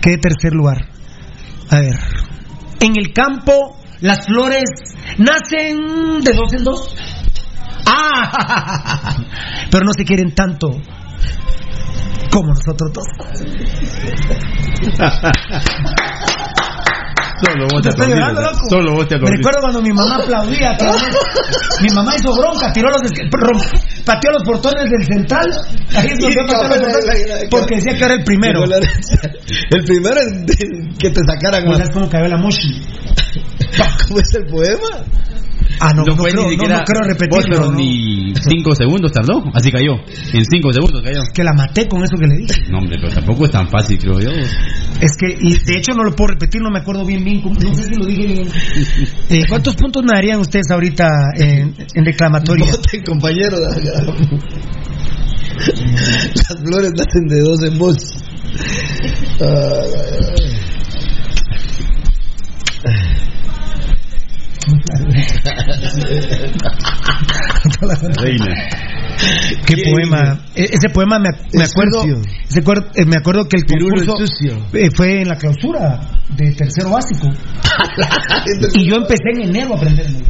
Quedé 0.00 0.16
tercer 0.16 0.54
lugar. 0.54 0.78
A 1.68 1.80
ver. 1.80 1.96
En 2.80 2.96
el 2.96 3.12
campo, 3.12 3.76
las 4.00 4.24
flores 4.26 4.64
nacen 5.18 6.20
de 6.24 6.32
dos 6.32 6.52
en 6.54 6.64
dos. 6.64 6.96
¡Ah! 7.86 9.16
Pero 9.70 9.84
no 9.84 9.92
se 9.92 10.04
quieren 10.04 10.34
tanto 10.34 10.70
como 12.30 12.54
nosotros 12.54 12.92
dos. 12.92 13.04
Solo 17.42 17.66
vos 17.72 17.82
te 17.82 17.88
estoy 17.88 18.08
llorando. 18.08 18.42
Solo 18.68 18.92
vos 18.92 19.08
te 19.08 19.14
Me 19.14 19.20
aplaudís. 19.20 19.38
recuerdo 19.38 19.60
cuando 19.62 19.82
mi 19.82 19.92
mamá 19.92 20.16
aplaudía. 20.16 20.76
mi 21.80 21.88
mamá 21.94 22.14
hizo 22.16 22.32
bronca, 22.34 22.72
tiró 22.72 22.90
los 22.90 23.00
pateó 24.04 24.30
los 24.32 24.42
portones 24.44 24.90
del 24.90 25.04
central. 25.06 25.46
Ahí 25.96 26.08
es 26.08 26.18
donde 26.18 26.36
pateó 26.36 26.68
los 26.68 26.78
portones, 26.78 27.48
porque 27.50 27.74
decía 27.76 27.96
que 27.96 28.04
era 28.04 28.14
el 28.14 28.24
primero. 28.24 28.60
El 28.64 29.84
primero 29.84 30.20
es 30.20 30.32
que 30.98 31.10
te 31.10 31.20
sacaran. 31.26 31.64
Como 31.92 32.08
cayó 32.08 32.28
la 32.28 32.36
moshi. 32.36 32.80
¿Cómo 34.08 34.20
es 34.20 34.34
el 34.34 34.46
poema? 34.46 35.04
Ah, 35.82 35.92
no, 35.94 36.02
No 36.02 36.12
no, 36.12 36.16
fue 36.16 36.30
creo, 36.30 36.44
ni 36.44 36.50
siquiera 36.50 36.78
no 36.78 36.84
creo 36.84 37.00
vos, 37.00 37.08
repetirlo. 37.08 37.56
pero 37.56 37.70
¿no? 37.72 37.78
ni 37.78 38.34
cinco 38.36 38.74
segundos 38.74 39.12
tardó. 39.12 39.42
Así 39.54 39.70
cayó. 39.70 39.92
En 40.34 40.44
cinco 40.44 40.72
segundos 40.72 41.02
cayó. 41.02 41.20
Que 41.32 41.42
la 41.42 41.52
maté 41.54 41.88
con 41.88 42.04
eso 42.04 42.16
que 42.18 42.26
le 42.26 42.36
dije. 42.36 42.54
No, 42.70 42.78
hombre, 42.78 42.98
pero 43.00 43.14
tampoco 43.14 43.46
es 43.46 43.50
tan 43.50 43.68
fácil, 43.68 43.98
creo 43.98 44.20
yo. 44.20 44.30
Es 45.00 45.16
que, 45.18 45.36
y 45.40 45.54
de 45.58 45.78
hecho 45.78 45.92
no 45.92 46.04
lo 46.04 46.14
puedo 46.14 46.28
repetir, 46.34 46.60
no 46.60 46.70
me 46.70 46.80
acuerdo 46.80 47.04
bien 47.06 47.24
bien, 47.24 47.40
cómo- 47.40 47.54
no 47.58 47.74
sé 47.74 47.84
si 47.84 47.94
lo 47.94 48.04
dije 48.06 48.26
bien. 48.26 48.48
Eh, 49.30 49.44
¿Cuántos 49.48 49.76
puntos 49.76 50.02
me 50.02 50.12
darían 50.12 50.40
ustedes 50.40 50.70
ahorita 50.70 51.06
en, 51.36 51.74
en 51.94 52.04
declamatoria? 52.04 52.66
Voten, 52.66 53.02
compañero. 53.04 53.56
Las 55.60 56.60
flores 56.64 56.92
nacen 56.96 57.26
de 57.28 57.40
dos 57.40 57.62
en 57.62 57.78
voz. 57.78 57.96
Reina. 68.16 68.46
¿Qué 69.66 69.74
poema? 69.90 70.38
E- 70.54 70.64
ese 70.72 70.88
poema 70.92 71.18
me, 71.18 71.28
ac- 71.28 71.48
me 71.52 71.64
acuerdo, 71.64 72.04
ese 72.48 72.60
eh, 72.60 73.04
me 73.06 73.16
acuerdo 73.16 73.48
que 73.48 73.56
el 73.58 73.64
concurso 73.64 74.14
eh, 74.72 74.90
fue 74.94 75.22
en 75.22 75.28
la 75.28 75.36
clausura 75.36 76.00
de 76.36 76.52
tercero 76.52 76.90
básico. 76.90 77.28
y 78.74 78.88
yo 78.88 78.96
empecé 78.96 79.22
en 79.34 79.42
enero 79.50 79.74
a 79.74 79.76
aprendérmelo. 79.78 80.26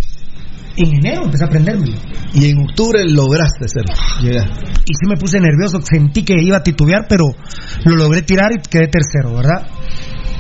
En 0.76 0.94
enero 0.94 1.24
empecé 1.24 1.44
a 1.44 1.46
aprendérmelo. 1.46 1.94
Y 2.34 2.50
en 2.50 2.58
octubre 2.60 3.04
lograste 3.06 3.64
hacerlo. 3.66 3.94
Llegar. 4.22 4.48
Y 4.48 4.94
sí 4.94 5.06
me 5.08 5.16
puse 5.16 5.38
nervioso, 5.40 5.80
sentí 5.82 6.24
que 6.24 6.34
iba 6.40 6.58
a 6.58 6.62
titubear, 6.62 7.06
pero 7.08 7.24
lo 7.84 7.96
logré 7.96 8.22
tirar 8.22 8.50
y 8.52 8.60
quedé 8.68 8.88
tercero, 8.88 9.34
¿verdad? 9.36 9.66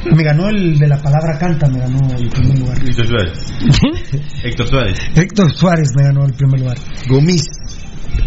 Me 0.04 0.22
ganó 0.24 0.48
el 0.48 0.78
de 0.78 0.88
la 0.88 0.96
palabra 0.96 1.38
canta, 1.38 1.68
me 1.68 1.78
ganó 1.78 1.98
el 2.16 2.28
primer 2.30 2.58
lugar. 2.58 2.78
Héctor 2.82 3.06
Suárez. 3.06 3.46
Héctor 4.44 4.68
Suárez. 4.68 4.98
Héctor 5.14 5.52
Suárez 5.54 5.88
me 5.96 6.04
ganó 6.04 6.24
el 6.26 6.32
primer 6.34 6.60
lugar. 6.60 6.78
Gomis. 7.08 7.42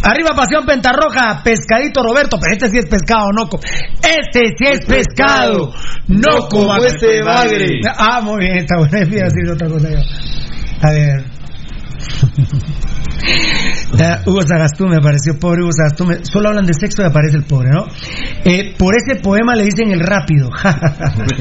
Arriba 0.04 0.30
Pasión 0.36 0.66
Pentarroja, 0.66 1.42
pescadito 1.44 2.02
Roberto, 2.04 2.38
pero 2.40 2.54
este 2.54 2.70
sí 2.70 2.78
es 2.78 2.86
pescado, 2.90 3.28
no 3.36 3.48
co- 3.48 3.60
Este 4.02 4.48
sí 4.58 4.66
es 4.66 4.86
pescado, 4.86 5.74
no 6.08 6.48
como 6.50 6.68
como 6.68 6.86
este 6.86 7.22
bagre. 7.24 7.80
Ah, 7.98 8.20
muy 8.22 8.40
bien, 8.40 8.58
está 8.60 8.78
bueno, 8.78 8.92
voy 9.10 9.20
a 9.20 9.24
decir 9.26 9.50
otra 9.52 9.68
cosa 9.70 9.90
yo. 9.90 10.00
A 10.82 10.92
ver. 10.92 11.24
Ah, 14.00 14.20
Hugo 14.26 14.42
Sagastú 14.42 14.88
me 14.88 15.00
pareció 15.00 15.38
pobre 15.40 15.62
Hugo 15.64 15.72
Sagastú. 15.72 16.06
me- 16.06 16.26
Solo 16.26 16.50
hablan 16.50 16.66
de 16.66 16.74
sexo 16.74 17.04
y 17.04 17.06
aparece 17.06 17.38
el 17.38 17.44
pobre, 17.44 17.70
¿no? 17.72 17.86
Eh, 18.44 18.74
por 18.78 18.96
ese 18.96 19.22
poema 19.22 19.56
le 19.56 19.66
dicen 19.66 19.92
el 19.92 20.00
rápido. 20.00 20.50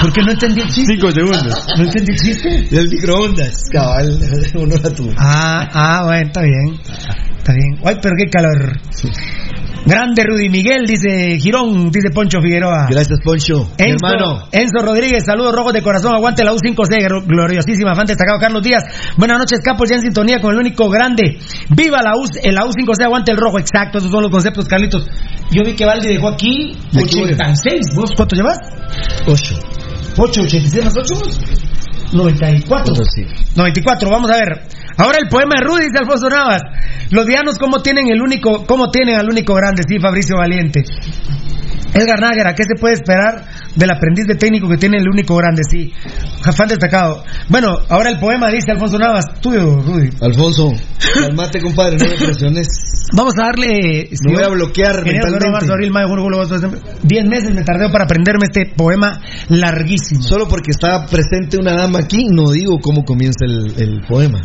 Porque 0.00 0.22
no 0.24 0.32
entendí 0.32 0.60
el 0.60 0.68
chiste. 0.68 0.94
Cinco 0.94 1.10
segundos. 1.10 1.66
¿No 1.76 1.84
entendí 1.84 2.12
el 2.12 2.18
chiste? 2.18 2.62
Del 2.70 2.88
microondas. 2.88 3.64
Cabal. 3.70 4.18
Honor 4.56 4.80
a 4.84 4.90
tu. 4.90 5.10
Ah, 5.18 5.68
ah, 5.72 6.02
bueno, 6.06 6.26
está 6.26 6.42
bien. 6.42 6.80
Está 7.38 7.52
bien. 7.52 7.78
Ay, 7.84 7.96
pero 8.02 8.14
qué 8.16 8.30
calor. 8.30 8.78
Grande 9.86 10.24
Rudy 10.24 10.48
Miguel, 10.48 10.84
dice 10.86 11.38
Girón, 11.38 11.90
dice 11.90 12.08
Poncho 12.14 12.40
Figueroa. 12.40 12.86
Gracias, 12.90 13.18
Poncho. 13.22 13.68
Enzo, 13.76 14.06
hermano. 14.06 14.48
Enzo 14.50 14.82
Rodríguez, 14.82 15.24
saludos 15.26 15.54
rojos 15.54 15.72
de 15.74 15.82
corazón, 15.82 16.14
aguante 16.14 16.42
la 16.42 16.52
U5C, 16.52 16.96
gro- 17.06 17.24
gloriosísima, 17.26 17.94
fan 17.94 18.06
destacado 18.06 18.38
Carlos 18.38 18.62
Díaz. 18.62 18.82
Buenas 19.18 19.38
noches, 19.38 19.60
capos, 19.62 19.90
ya 19.90 19.96
en 19.96 20.02
sintonía 20.02 20.40
con 20.40 20.52
el 20.54 20.60
único 20.60 20.88
grande. 20.88 21.38
Viva 21.68 22.00
la 22.02 22.12
U, 22.16 22.24
el 22.42 22.54
la 22.54 22.62
U5C, 22.64 23.04
aguante 23.04 23.32
el 23.32 23.36
rojo, 23.38 23.58
exacto, 23.58 23.98
esos 23.98 24.10
son 24.10 24.22
los 24.22 24.30
conceptos, 24.30 24.64
Carlitos. 24.66 25.06
Yo 25.50 25.62
vi 25.64 25.74
que 25.74 25.84
Valdi 25.84 26.08
dejó 26.08 26.28
aquí 26.28 26.78
Aquí 26.96 27.20
voy. 27.20 27.32
86, 27.32 27.80
¿vos 27.94 28.10
cuánto 28.16 28.36
llevas? 28.36 28.58
Ocho. 29.26 29.54
8, 30.16 30.40
86 30.42 30.84
más 30.84 30.94
8, 30.96 31.14
94. 32.12 32.94
Pues 32.94 33.08
sí. 33.14 33.26
94, 33.56 34.10
vamos 34.10 34.30
a 34.30 34.36
ver. 34.36 34.62
Ahora 34.96 35.18
el 35.22 35.28
poema 35.28 35.54
de 35.58 35.66
Rudy, 35.66 35.84
dice 35.86 35.98
Alfonso 35.98 36.28
Navas. 36.28 36.62
Los 37.10 37.26
dianos, 37.26 37.58
¿cómo 37.58 37.82
tienen 37.82 38.08
el 38.10 38.20
único, 38.20 38.64
cómo 38.66 38.90
tienen 38.90 39.16
al 39.16 39.28
único 39.28 39.54
grande? 39.54 39.82
Sí, 39.88 39.98
Fabricio 39.98 40.36
Valiente. 40.36 40.84
Edgar 41.94 42.20
Nájera, 42.20 42.54
¿qué 42.54 42.64
se 42.64 42.74
puede 42.80 42.94
esperar 42.94 43.44
del 43.76 43.90
aprendiz 43.90 44.26
de 44.26 44.34
técnico 44.34 44.68
que 44.68 44.76
tiene 44.76 44.98
el 44.98 45.08
único 45.08 45.36
grande, 45.36 45.62
sí. 45.70 45.92
Fan 46.56 46.68
destacado. 46.68 47.24
Bueno, 47.48 47.76
ahora 47.88 48.10
el 48.10 48.18
poema 48.18 48.48
dice 48.50 48.72
Alfonso 48.72 48.98
Navas, 48.98 49.24
tuyo, 49.40 49.76
Rudy. 49.76 50.10
Alfonso, 50.20 50.72
calmate, 51.14 51.60
compadre, 51.60 51.96
no 51.96 52.04
me 52.06 52.16
presiones. 52.16 52.68
Vamos 53.16 53.34
a 53.40 53.46
darle. 53.46 54.10
Me 54.26 54.34
voy 54.34 54.42
a 54.42 54.48
bloquear 54.48 54.90
Enero, 54.96 55.04
febrero, 55.04 55.30
mentalmente. 55.30 55.50
marzo, 55.52 55.72
abril, 55.72 55.90
mayo, 55.92 56.08
junio, 56.08 56.24
julio, 56.24 56.38
agosto, 56.40 56.58
septiembre. 56.58 56.92
Diez 57.02 57.24
meses 57.26 57.54
me 57.54 57.62
tardé 57.62 57.88
para 57.90 58.04
aprenderme 58.04 58.46
este 58.46 58.66
poema 58.76 59.20
larguísimo. 59.48 60.22
Solo 60.22 60.48
porque 60.48 60.70
está 60.72 61.06
presente 61.06 61.56
una 61.58 61.74
dama 61.74 62.00
aquí, 62.00 62.26
no 62.30 62.50
digo 62.50 62.78
cómo 62.80 63.04
comienza 63.04 63.44
el, 63.46 63.72
el 63.78 64.00
poema. 64.08 64.40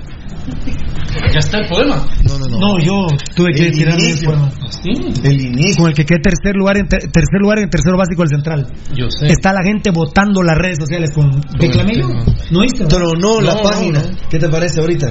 ¿Ya 1.34 1.40
está 1.40 1.60
el 1.60 1.68
poema? 1.68 2.06
No, 2.24 2.38
no, 2.40 2.46
no. 2.48 2.60
No, 2.60 2.80
yo 2.84 3.08
tuve 3.36 3.52
que 3.54 3.72
tirarme 3.72 4.10
el 4.12 4.24
poema. 4.26 4.50
Sí, 4.70 4.92
El 5.24 5.42
inicio. 5.42 5.82
Con 5.82 5.90
el 5.90 5.94
que 5.96 6.06
quedé 6.06 6.20
tercer 6.22 6.56
lugar 6.56 6.78
en 6.78 6.88
ter- 6.88 7.02
tercer 7.12 7.39
lugar 7.40 7.60
en 7.60 7.70
tercero 7.70 7.98
básico 7.98 8.22
del 8.24 8.30
central. 8.30 8.68
yo 8.96 9.10
sé. 9.10 9.28
Está 9.28 9.54
la 9.54 9.64
gente 9.64 9.92
votando 9.92 10.44
las 10.44 10.58
redes 10.58 10.78
sociales 10.80 11.12
con 11.14 11.30
¿Declamé 11.60 11.96
yo? 11.96 12.08
tema. 12.08 12.24
¿No 12.52 12.62
viste? 12.62 12.86
Tronó 12.86 13.42
la 13.42 13.56
No, 13.56 13.62
página. 13.64 14.00
no, 14.02 14.30
¿Qué 14.30 14.40
te 14.40 14.50
parece 14.50 14.80
ahorita? 14.82 15.08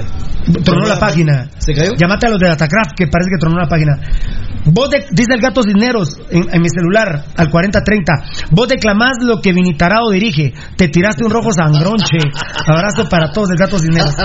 Tronó 0.63 0.85
la 0.87 0.99
página. 0.99 1.49
¿Se 1.57 1.73
cayó? 1.73 1.91
Llámate 1.95 2.27
a 2.27 2.29
los 2.31 2.39
de 2.39 2.47
Datacraft 2.47 2.91
que 2.95 3.07
parece 3.07 3.29
que 3.31 3.37
tronó 3.39 3.57
la 3.59 3.67
página. 3.67 3.99
Vos 4.65 4.89
de- 4.89 5.05
dice 5.11 5.33
el 5.35 5.41
gato 5.41 5.61
Cisneros 5.63 6.17
en, 6.31 6.43
en 6.53 6.61
mi 6.61 6.67
celular 6.69 7.23
al 7.35 7.49
4030. 7.49 8.13
Vos 8.51 8.67
declamás 8.67 9.17
lo 9.23 9.39
que 9.41 9.53
Vinitarado 9.53 10.09
dirige. 10.11 10.53
Te 10.75 10.89
tiraste 10.89 11.23
un 11.23 11.31
rojo 11.31 11.51
sangronche. 11.53 12.17
Abrazo 12.67 13.07
para 13.09 13.31
todos 13.31 13.49
el 13.51 13.57
gato 13.57 13.77
Cisneros. 13.79 14.15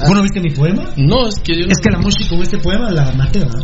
¿Vos 0.00 0.14
no 0.14 0.22
viste 0.22 0.40
mi 0.40 0.50
poema? 0.50 0.84
No, 0.96 1.26
es 1.28 1.34
que 1.42 1.54
yo 1.54 1.66
no- 1.66 1.72
Es 1.72 1.78
que 1.82 1.90
la 1.90 1.98
música 1.98 2.28
con 2.30 2.42
este 2.42 2.58
poema 2.58 2.90
la 2.90 3.12
maté, 3.12 3.40
¿verdad? 3.40 3.60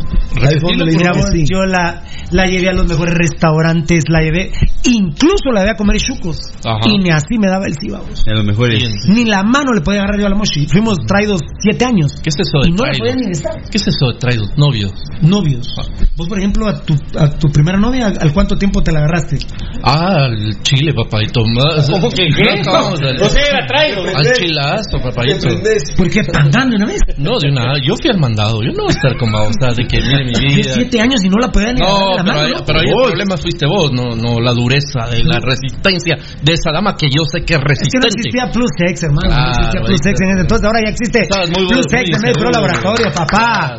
Mira, 0.85 1.11
vos, 1.13 1.25
sí. 1.31 1.43
yo 1.51 1.65
la, 1.65 2.01
la 2.31 2.45
llevé 2.45 2.69
a 2.69 2.73
los 2.73 2.87
mejores 2.87 3.13
restaurantes, 3.15 3.78
la 4.09 4.21
llevé, 4.21 4.51
incluso 4.85 5.51
la 5.53 5.61
llevé 5.61 5.71
a 5.71 5.75
comer 5.75 5.97
chucos. 5.97 6.37
Ajá. 6.65 6.79
Y 6.89 6.97
ni 6.97 7.09
así 7.09 7.37
me 7.39 7.47
daba 7.47 7.65
el 7.67 7.73
sí, 7.79 7.89
vamos. 7.89 8.25
A 8.27 8.31
lo 8.33 8.43
mejor 8.43 8.71
es. 8.71 8.79
Bien. 8.79 8.91
Ni 9.07 9.25
la 9.25 9.43
mano 9.43 9.73
le 9.73 9.81
podía 9.81 9.99
agarrar 10.01 10.19
yo 10.19 10.27
a 10.27 10.29
la 10.29 10.35
mochi. 10.35 10.67
Fuimos 10.67 10.97
traídos 11.07 11.41
siete 11.59 11.85
años. 11.85 12.19
¿Qué 12.21 12.29
es 12.29 12.35
eso 12.39 12.59
de 12.63 12.69
Y 12.69 12.71
no 12.71 12.77
podía 12.77 13.15
ni 13.15 13.31
estar. 13.31 13.61
¿Qué 13.69 13.77
es 13.77 13.87
eso 13.87 14.07
de 14.11 14.19
traídos? 14.19 14.49
Novios. 14.57 14.93
Novios. 15.21 15.67
Vos, 16.15 16.27
por 16.27 16.37
ejemplo, 16.37 16.67
a 16.67 16.81
tu, 16.83 16.93
a 17.17 17.29
tu 17.37 17.49
primera 17.51 17.77
novia, 17.77 18.07
¿al 18.07 18.33
cuánto 18.33 18.57
tiempo 18.57 18.81
te 18.81 18.91
la 18.91 18.99
agarraste? 18.99 19.37
Ah, 19.83 20.27
el 20.29 20.61
chile, 20.63 20.93
papadito. 20.93 21.41
Más- 21.45 21.89
¿Cómo 21.89 22.09
que 22.09 22.27
qué? 22.27 22.43
De- 22.43 23.23
O 23.23 23.29
sea, 23.29 23.41
era 23.47 23.67
traigo. 23.67 24.01
Al 24.15 24.33
chilazo, 24.33 24.99
papadito. 25.01 25.47
¿Por 25.97 26.09
qué 26.09 26.21
andando 26.33 26.75
una 26.75 26.85
vez? 26.85 26.99
No, 27.17 27.39
de 27.39 27.49
una. 27.49 27.75
Yo 27.85 27.95
fui 28.01 28.11
al 28.11 28.19
mandado. 28.19 28.61
Yo 28.63 28.71
no 28.71 28.83
voy 28.83 28.93
a 28.93 28.95
estar 28.95 29.17
con 29.17 29.29
sea, 29.59 29.73
de 29.73 29.87
que 29.87 29.97
mire 30.01 30.25
mi 30.25 30.33
Yo 30.33 30.55
vida. 30.55 30.71
siete 30.73 30.99
años 31.01 31.23
y 31.23 31.29
no 31.29 31.37
la 31.39 31.51
podía 31.51 31.73
ni 31.73 31.79
No, 31.79 31.87
agarrar 32.13 32.15
la 32.17 32.23
pero 32.23 32.33
mano. 32.33 32.39
ahí, 32.47 32.53
¿no? 32.53 32.65
pero 32.65 32.79
ahí 32.79 32.87
el 32.87 33.07
problema 33.09 33.37
fuiste 33.37 33.58
vos, 33.65 33.91
no, 33.91 34.15
no 34.15 34.39
la 34.39 34.53
dureza 34.53 35.07
de 35.11 35.23
la 35.23 35.39
resistencia 35.39 36.15
de 36.41 36.53
esa 36.53 36.71
dama 36.71 36.95
que 36.95 37.09
yo 37.09 37.23
sé 37.25 37.41
que 37.43 37.55
es 37.55 37.59
Es 37.59 37.89
que 37.91 37.97
no 37.99 38.05
resistente. 38.05 38.07
existía 38.07 38.51
Plus 38.51 38.69
Sex, 38.77 39.03
hermano. 39.03 39.29
no 39.29 39.35
Claro, 39.35 39.49
existía 39.49 39.81
Plus 39.81 40.01
en 40.05 40.29
ese 40.29 40.41
entonces. 40.41 40.65
Ahora 40.65 40.79
ya 40.83 40.89
existe 40.89 41.19
muy 41.55 41.67
Plus 41.67 41.85
muy 41.91 41.99
en 42.15 42.25
el 42.27 42.33
pro 42.33 42.49
laboratorio, 42.51 43.05
papá. 43.15 43.77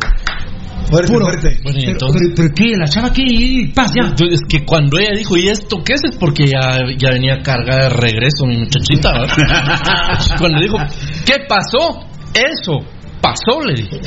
Fuerte, 0.90 1.12
Puro. 1.12 1.24
fuerte. 1.26 1.60
Bueno, 1.62 1.78
y 1.78 1.82
Pero, 1.82 1.92
entonces- 1.92 2.22
pero, 2.34 2.34
pero 2.36 2.54
¿qué? 2.54 2.76
La 2.76 2.88
chava 2.88 3.08
aquí, 3.08 3.66
paz 3.72 3.92
ya. 3.94 4.12
Es 4.26 4.40
que 4.48 4.64
cuando 4.64 4.98
ella 4.98 5.14
dijo, 5.16 5.36
¿y 5.36 5.46
esto 5.46 5.76
qué 5.84 5.92
es? 5.94 6.00
Es 6.02 6.16
porque 6.16 6.46
ya, 6.46 6.78
ya 6.98 7.10
venía 7.12 7.38
cargada 7.44 7.84
de 7.84 7.88
regreso 7.90 8.44
mi 8.46 8.56
muchachita. 8.58 9.12
¿verdad? 9.12 9.28
cuando 10.38 10.60
dijo, 10.60 10.76
¿qué 11.24 11.34
pasó? 11.48 12.00
Eso, 12.34 12.78
pasó, 13.20 13.60
le 13.64 13.74
dije. 13.74 14.00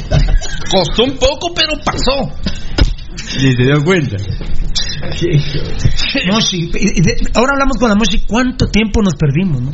Costó 0.70 1.04
un 1.06 1.12
poco, 1.18 1.54
pero 1.56 1.72
pasó. 1.86 2.36
Ni 3.42 3.52
se 3.54 3.64
dio 3.64 3.84
cuenta. 3.84 4.18
De- 7.02 7.32
ahora 7.36 7.52
hablamos 7.54 7.78
con 7.78 7.90
la 7.90 7.96
Moshi, 7.96 8.22
¿cuánto 8.28 8.68
tiempo 8.68 9.02
nos 9.02 9.16
perdimos, 9.16 9.62
no? 9.62 9.72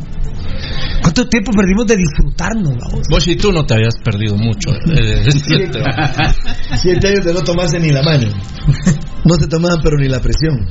¿Cuánto 1.01 1.27
tiempo 1.29 1.51
perdimos 1.51 1.85
de 1.87 1.95
disfrutarnos? 1.97 2.73
Vos 3.09 3.27
y 3.27 3.35
tú 3.35 3.51
no 3.51 3.65
te 3.65 3.75
habías 3.75 3.95
perdido 4.03 4.35
mucho. 4.35 4.69
eh. 4.91 5.23
Siete 6.81 7.07
años 7.07 7.25
de 7.25 7.33
no 7.33 7.41
tomarse 7.41 7.79
ni 7.79 7.91
la 7.91 8.01
mano. 8.03 8.27
No 9.25 9.35
se 9.35 9.47
tomaban, 9.47 9.79
pero 9.83 9.97
ni 9.97 10.07
la 10.07 10.19
presión. 10.21 10.65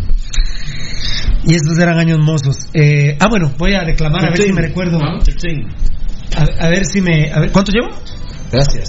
Y 1.45 1.55
estos 1.55 1.79
eran 1.79 1.99
años 1.99 2.19
mozos. 2.19 2.57
Eh, 2.73 3.17
ah, 3.21 3.29
bueno, 3.29 3.53
voy 3.59 3.75
a 3.75 3.85
reclamar 3.85 4.25
a 4.25 4.31
ver 4.31 4.39
si 4.39 4.53
me 4.55 4.63
recuerdo. 4.63 4.99
A, 6.35 6.67
a 6.67 6.69
ver 6.71 6.85
si 6.87 7.01
me. 7.03 7.31
A 7.31 7.41
ver, 7.41 7.53
¿Cuánto 7.53 7.73
llevo? 7.73 7.89
Gracias. 8.51 8.89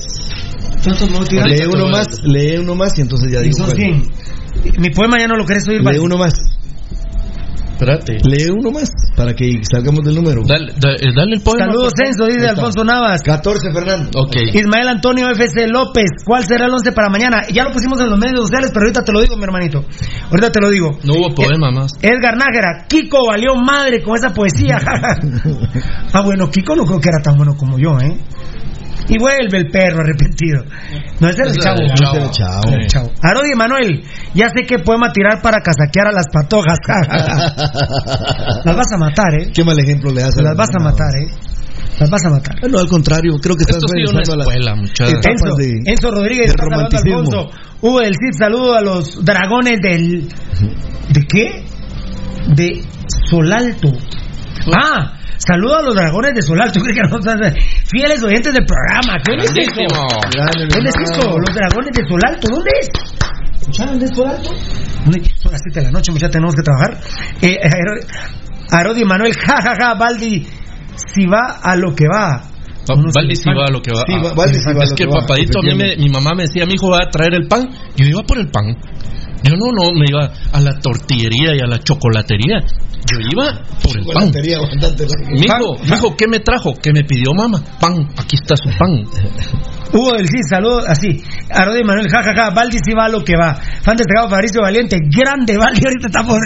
Lee 1.45 1.65
uno 1.73 1.87
más, 1.89 2.07
lee 2.23 2.57
uno 2.57 2.75
más 2.75 2.97
y 2.97 3.01
entonces 3.01 3.31
ya 3.31 3.39
Y 3.39 3.43
digo. 3.49 3.57
son 3.57 3.65
cuál. 3.67 3.77
100. 3.77 4.81
Mi 4.81 4.89
poema 4.89 5.19
ya 5.19 5.27
no 5.27 5.35
lo 5.35 5.45
querés 5.45 5.67
oír, 5.67 5.81
Lee 5.81 5.99
uno 5.99 6.17
más. 6.17 6.33
Espérate. 7.79 8.17
Lee 8.25 8.49
uno 8.51 8.71
más 8.71 8.89
para 9.15 9.33
que 9.33 9.61
salgamos 9.71 10.03
del 10.03 10.15
número. 10.15 10.41
Dale, 10.45 10.73
da- 10.77 10.95
eh, 10.99 11.13
dale 11.15 11.35
el 11.35 11.41
poema. 11.41 11.65
Saludos. 11.67 11.93
Censo, 11.95 12.25
dice. 12.25 12.45
Alfonso 12.49 12.83
Navas. 12.83 13.21
14, 13.21 13.71
Fernando. 13.71 14.09
Ok. 14.19 14.35
Ismael 14.53 14.89
Antonio 14.89 15.29
FC 15.29 15.65
López, 15.69 16.09
¿cuál 16.25 16.43
será 16.43 16.65
el 16.65 16.73
11 16.73 16.91
para 16.91 17.09
mañana? 17.09 17.47
Ya 17.53 17.63
lo 17.63 17.71
pusimos 17.71 17.97
en 18.01 18.09
los 18.09 18.19
medios 18.19 18.41
sociales, 18.41 18.71
pero 18.73 18.81
ahorita 18.85 19.03
te 19.05 19.13
lo 19.13 19.21
digo, 19.21 19.37
mi 19.37 19.43
hermanito. 19.45 19.85
Ahorita 20.29 20.51
te 20.51 20.59
lo 20.59 20.69
digo. 20.71 20.89
No 21.05 21.13
hubo 21.13 21.33
poema 21.33 21.71
más. 21.71 21.93
Edgar 22.01 22.35
Nájera, 22.35 22.85
Kiko 22.89 23.19
valió 23.29 23.55
madre 23.55 24.03
con 24.03 24.17
esa 24.17 24.33
poesía. 24.33 24.77
ah, 26.13 26.21
bueno, 26.21 26.49
Kiko 26.51 26.75
no 26.75 26.83
creo 26.83 26.99
que 26.99 27.09
era 27.09 27.21
tan 27.23 27.37
bueno 27.37 27.55
como 27.55 27.77
yo, 27.79 27.97
¿eh? 28.01 28.17
Y 29.07 29.17
vuelve 29.19 29.57
el 29.57 29.67
perro 29.69 30.01
arrepentido. 30.01 30.63
No, 31.19 31.29
ese 31.29 31.41
era 31.41 31.51
el 31.51 31.57
chavo. 31.57 31.81
Ese 31.81 32.17
era 32.17 32.25
el 32.25 32.31
chavo. 32.31 32.61
Chavo. 32.87 33.11
Arodi 33.21 33.51
Emanuel, 33.53 34.03
ya 34.33 34.49
sé 34.49 34.65
qué 34.67 34.79
poema 34.79 35.11
tirar 35.11 35.41
para 35.41 35.61
casaquear 35.61 36.07
a 36.07 36.11
las 36.11 36.27
patojas. 36.31 36.79
las 38.65 38.75
vas 38.75 38.91
a 38.93 38.97
matar, 38.97 39.33
¿eh? 39.39 39.51
Qué 39.53 39.63
mal 39.63 39.79
ejemplo 39.79 40.11
le 40.11 40.21
das 40.21 40.37
a 40.37 40.41
Las 40.41 40.55
vas 40.55 40.69
a 40.75 40.83
matar, 40.83 41.15
¿eh? 41.21 41.27
Las 41.99 42.09
vas 42.09 42.25
a 42.25 42.29
matar. 42.29 42.55
No, 42.69 42.79
al 42.79 42.87
contrario, 42.87 43.33
creo 43.41 43.55
que 43.55 43.63
estás 43.63 43.81
sido 43.81 44.09
una 44.09 44.21
regresando 44.21 44.33
a 44.33 44.37
las 44.37 44.47
escuela, 44.47 44.71
Enzo, 45.29 45.55
de, 45.55 45.81
Enzo 45.85 46.11
Rodríguez, 46.11 46.53
de. 46.53 46.97
Alfonso. 46.97 47.49
Hugo 47.81 47.99
del 47.99 48.13
Cid, 48.13 48.37
saludo 48.37 48.73
a 48.75 48.81
los 48.81 49.23
dragones 49.23 49.79
del. 49.81 50.27
¿De 51.09 51.25
qué? 51.27 51.65
De 52.55 52.81
Solalto. 53.29 53.91
Ah, 54.75 55.13
saludo 55.37 55.77
a 55.77 55.81
los 55.81 55.95
dragones 55.95 56.33
de 56.35 56.41
Solalto. 56.41 56.79
Creo 56.83 56.95
que 56.95 57.01
no 57.09 57.21
son 57.21 57.39
fieles 57.91 58.23
oyentes 58.23 58.53
del 58.53 58.65
programa. 58.65 59.19
¿Qué 59.23 59.35
es. 59.35 59.51
Grande, 60.33 60.67
¿Dónde 60.73 60.89
es 60.89 61.11
eso? 61.11 61.29
Los 61.37 61.55
dragones 61.55 61.91
de 61.93 62.07
Solalto. 62.07 62.47
¿Dónde 62.49 62.71
es? 62.79 62.89
¿Escucharon 63.61 64.01
es 64.01 64.09
Solalto? 64.15 64.49
¿Dónde? 65.05 65.21
Son 65.41 65.51
las 65.51 65.61
7 65.63 65.79
de 65.79 65.85
la 65.85 65.91
noche, 65.91 66.11
muchachos, 66.11 66.31
tenemos 66.33 66.55
que 66.55 66.61
trabajar. 66.61 66.97
Eh, 67.41 67.57
Aro- 67.63 68.05
Arodi 68.71 69.03
Manuel, 69.05 69.33
jajaja, 69.37 69.75
ja, 69.79 69.87
ja, 69.89 69.93
Baldi, 69.95 70.47
si 71.13 71.25
va 71.25 71.59
a 71.61 71.75
lo 71.75 71.93
que 71.95 72.05
va. 72.07 72.43
Valdi 73.13 73.33
elefantes. 73.33 73.45
va 73.61 73.65
a 73.67 73.71
lo 73.71 73.81
que 73.81 73.91
va. 73.91 74.03
Sí, 74.07 74.13
Ah, 74.17 74.21
va- 74.25 74.33
Valdi 74.33 74.57
sí 74.59 74.65
va 74.73 74.81
a 74.81 74.83
es 74.83 74.89
lo 74.89 74.95
que 74.95 75.03
que 75.05 75.09
va, 75.09 75.21
papadito, 75.21 75.59
a 75.59 75.61
mí 75.61 75.75
me, 75.75 75.95
mi 75.97 76.09
mamá 76.09 76.31
me 76.35 76.43
decía, 76.43 76.65
mi 76.65 76.73
hijo 76.73 76.89
va 76.89 76.99
a 77.03 77.09
traer 77.09 77.35
el 77.35 77.47
pan. 77.47 77.69
Yo 77.95 78.05
iba 78.05 78.23
por 78.23 78.37
el 78.39 78.49
pan. 78.49 78.65
Yo 79.43 79.55
no, 79.55 79.71
no, 79.71 79.91
me 79.93 80.05
iba 80.09 80.31
a 80.51 80.59
la 80.59 80.77
tortillería 80.79 81.55
y 81.55 81.59
a 81.59 81.67
la 81.67 81.79
chocolatería. 81.79 82.59
Yo 82.59 83.19
iba 83.31 83.63
por 83.81 83.97
el 83.97 84.05
pan. 84.05 84.31
Mijo, 85.31 85.77
mijo, 85.89 86.15
¿qué 86.17 86.27
me 86.27 86.39
trajo? 86.39 86.73
¿Qué 86.81 86.91
me 86.91 87.03
pidió 87.03 87.33
mamá? 87.33 87.63
Pan, 87.79 88.09
aquí 88.17 88.35
está 88.35 88.55
su 88.57 88.69
pan. 88.77 89.05
Hugo 89.91 90.13
del 90.13 90.27
Cid, 90.27 90.45
saludos, 90.47 90.85
así. 90.87 91.23
Arodi 91.49 91.83
Manuel, 91.83 92.09
jajaja, 92.09 92.51
Valdi 92.51 92.77
sí 92.83 92.93
va 92.93 93.09
lo 93.09 93.23
que 93.23 93.33
va. 93.35 93.55
Fan 93.55 93.97
destacado 93.97 94.29
Fabricio 94.29 94.61
Valiente, 94.61 94.97
grande 95.09 95.57
Valdi, 95.57 95.81
ahorita 95.85 96.07
estamos 96.07 96.37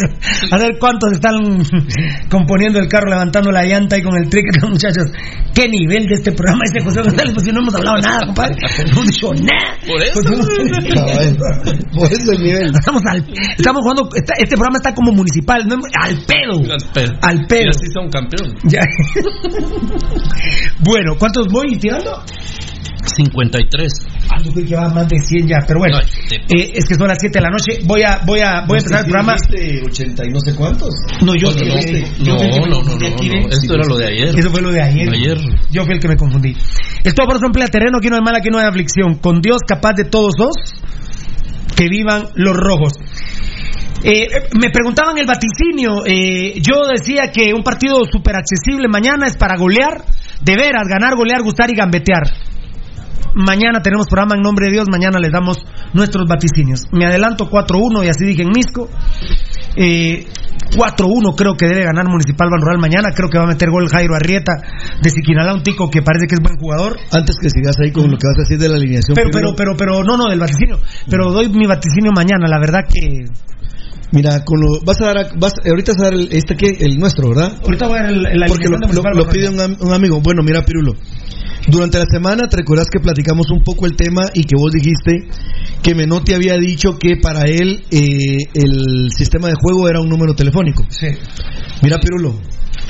a 0.52 0.58
ver 0.58 0.78
cuántos 0.80 1.12
están 1.12 1.36
componiendo 2.30 2.80
el 2.80 2.88
carro, 2.88 3.10
levantando 3.10 3.52
la 3.52 3.64
llanta 3.64 3.98
y 3.98 4.02
con 4.02 4.16
el 4.16 4.30
trick, 4.30 4.46
los 4.62 4.72
muchachos. 4.72 5.12
¿Qué 5.54 5.68
nivel 5.68 6.08
de 6.08 6.16
este 6.16 6.32
programa 6.32 6.62
ese 6.66 6.84
José 6.84 7.02
González? 7.02 7.34
Pues 7.34 7.46
si 7.46 7.52
no 7.52 7.60
hemos 7.62 7.76
hablado 7.76 7.98
nada, 7.98 8.26
compadre. 8.26 8.56
No 8.86 8.92
hemos 8.92 9.08
dicho 9.08 9.30
nada. 9.34 9.78
Por 9.86 10.02
eso. 10.02 10.22
Pues 10.24 10.30
no-. 10.30 12.00
Por 12.00 12.12
eso 12.12 12.32
el 12.32 12.42
nivel. 12.42 12.72
Estamos, 12.74 13.02
al, 13.06 13.24
estamos 13.58 13.82
jugando, 13.82 14.10
este 14.16 14.56
programa 14.56 14.78
está 14.78 14.94
como 14.96 15.12
municipal, 15.12 15.68
no, 15.68 15.76
al 16.02 16.18
pedo. 16.26 16.74
Al 16.74 16.92
pedo. 16.94 17.12
Al 17.22 17.46
pedo. 17.46 17.66
Y 17.66 17.70
así 17.70 17.86
son 17.94 18.10
campeón. 18.10 18.56
Ya. 18.64 18.82
bueno, 20.80 21.14
¿cuántos 21.20 21.48
voy 21.50 21.78
tirando? 21.78 22.24
53. 23.06 23.92
Ah, 24.32 24.42
yo 24.44 24.52
creo 24.52 24.66
que 24.68 24.76
va 24.76 24.90
más 24.90 25.08
de 25.08 25.18
100 25.20 25.48
ya, 25.48 25.58
pero 25.68 25.80
bueno. 25.80 25.98
No, 25.98 26.04
te- 26.30 26.36
Eh, 26.36 26.72
es 26.76 26.86
que 26.86 26.96
son 26.96 27.08
las 27.08 27.18
7 27.20 27.40
de 27.40 27.42
la 27.44 27.50
noche. 27.50 27.80
Voy 27.86 28.04
a, 28.04 28.22
voy 28.26 28.40
a, 28.40 28.62
voy 28.68 28.78
a 28.78 28.80
empezar 28.80 29.00
el 29.00 29.06
programa. 29.12 29.36
¿Viste 29.50 29.82
80 29.86 30.26
y 30.26 30.30
no 30.30 30.40
sé 30.40 30.56
cuántos? 30.56 30.90
No, 31.22 31.36
yo, 31.36 31.52
no, 31.52 31.60
no, 31.66 31.74
yo 32.20 32.68
no, 32.68 32.84
no, 32.84 32.96
no. 32.96 33.50
Esto 33.50 33.74
era 33.76 33.84
lo 33.88 33.98
de 33.98 34.08
ayer. 34.08 34.40
Eso 34.40 34.50
fue 34.50 34.62
lo 34.62 34.72
de 34.72 34.82
ayer. 34.82 35.10
Ayer. 35.10 35.38
Yo 35.72 35.84
fui 35.86 35.94
el 35.96 36.00
que 36.00 36.08
me 36.08 36.16
confundí. 36.18 36.56
El 37.04 37.14
todo 37.14 37.28
por 37.28 37.36
eso 37.38 37.46
emplea 37.46 37.68
terreno, 37.68 37.98
aquí 38.00 38.10
no 38.10 38.16
hay 38.16 38.22
mal, 38.24 38.36
aquí 38.36 38.50
no 38.50 38.60
hay 38.60 38.66
aflicción. 38.66 39.16
Con 39.16 39.42
Dios 39.42 39.58
capaz 39.68 39.94
de 39.94 40.06
todos 40.06 40.34
dos, 40.38 40.54
que 41.76 41.90
vivan 41.90 42.28
los 42.36 42.56
rojos. 42.56 42.94
Eh, 44.04 44.24
eh, 44.24 44.28
me 44.60 44.70
preguntaban 44.70 45.18
el 45.18 45.26
vaticinio. 45.26 46.06
eh, 46.06 46.60
yo 46.62 46.88
decía 46.94 47.32
que 47.34 47.54
un 47.54 47.64
partido 47.64 48.00
súper 48.12 48.36
accesible 48.36 48.88
mañana 48.90 49.28
es 49.28 49.38
para 49.38 49.56
golear, 49.58 50.04
de 50.42 50.56
veras, 50.58 50.88
ganar, 50.90 51.16
golear, 51.16 51.42
gustar 51.42 51.70
y 51.72 51.76
gambetear. 51.76 52.24
Mañana 53.36 53.82
tenemos 53.82 54.08
programa 54.08 54.36
en 54.36 54.42
nombre 54.42 54.68
de 54.68 54.74
Dios, 54.74 54.88
mañana 54.90 55.20
les 55.20 55.32
damos 55.32 55.58
nuestros 55.94 56.28
vaticinios. 56.28 56.86
Me 56.92 57.06
adelanto 57.06 57.50
4-1 57.50 58.06
y 58.06 58.10
así 58.10 58.26
dije 58.26 58.44
en 58.44 58.50
Misco. 58.50 58.90
Eh, 59.76 60.28
4-1 60.76 61.36
creo 61.36 61.56
que 61.56 61.68
debe 61.68 61.84
ganar 61.84 62.08
Municipal 62.10 62.50
Banrural 62.50 62.80
mañana. 62.80 63.12
Creo 63.14 63.30
que 63.30 63.38
va 63.38 63.46
a 63.46 63.48
meter 63.48 63.70
gol 63.70 63.88
Jairo 63.90 64.16
Arrieta 64.16 64.54
de 65.02 65.10
Siquinalá, 65.10 65.54
un 65.54 65.64
tico 65.64 65.90
que 65.90 66.02
parece 66.02 66.28
que 66.28 66.36
es 66.36 66.42
buen 66.42 66.58
jugador. 66.58 66.98
Antes 67.12 67.38
que 67.42 67.50
sigas 67.50 67.76
ahí 67.80 67.92
con 67.92 68.10
lo 68.10 68.18
que 68.18 68.28
vas 68.28 68.38
a 68.38 68.42
decir 68.42 68.60
de 68.60 68.70
la 68.70 68.76
alineación. 68.76 69.16
Pero, 69.16 69.30
pero, 69.32 69.56
pero, 69.56 69.76
pero, 69.78 70.04
no, 70.04 70.18
no, 70.18 70.30
del 70.30 70.40
vaticinio. 70.40 70.80
Pero 71.10 71.32
doy 71.32 71.50
mi 71.50 71.66
vaticinio 71.66 72.12
mañana, 72.12 72.48
la 72.48 72.60
verdad 72.60 72.82
que. 72.88 73.26
Mira, 74.12 74.46
con 74.46 74.62
lo, 74.62 74.80
vas 74.86 75.02
a 75.02 75.06
dar, 75.08 75.40
vas, 75.40 75.54
ahorita 75.66 75.94
vas 75.94 76.02
a 76.02 76.04
dar 76.04 76.14
el, 76.14 76.30
este 76.32 76.56
que, 76.56 76.70
el 76.86 77.00
nuestro, 77.00 77.30
¿verdad? 77.30 77.58
Ahorita 77.64 77.88
voy 77.88 77.98
a 77.98 78.04
dar 78.04 78.12
el, 78.12 78.26
el 78.28 78.44
Porque 78.48 78.70
lo, 78.70 78.78
lo, 78.78 79.26
lo 79.26 79.28
pide 79.28 79.50
un, 79.50 79.78
un, 79.80 79.92
amigo. 79.92 80.22
Bueno, 80.22 80.44
mira, 80.44 80.64
Pirulo. 80.64 80.94
Durante 81.68 81.98
la 81.98 82.06
semana, 82.06 82.48
te 82.50 82.58
recuerdas 82.58 82.88
que 82.92 83.00
platicamos 83.00 83.50
un 83.50 83.64
poco 83.64 83.86
el 83.86 83.96
tema 83.96 84.26
y 84.34 84.44
que 84.44 84.56
vos 84.56 84.72
dijiste 84.72 85.28
que 85.82 85.96
Menotti 85.96 86.34
había 86.34 86.56
dicho 86.58 86.98
que 87.00 87.16
para 87.22 87.44
él 87.44 87.84
eh, 87.90 88.38
el 88.54 89.10
sistema 89.16 89.48
de 89.48 89.56
juego 89.56 89.88
era 89.88 90.02
un 90.02 90.10
número 90.10 90.34
telefónico. 90.34 90.86
Sí. 90.90 91.08
Mira, 91.82 92.00
Pirulo, 92.00 92.36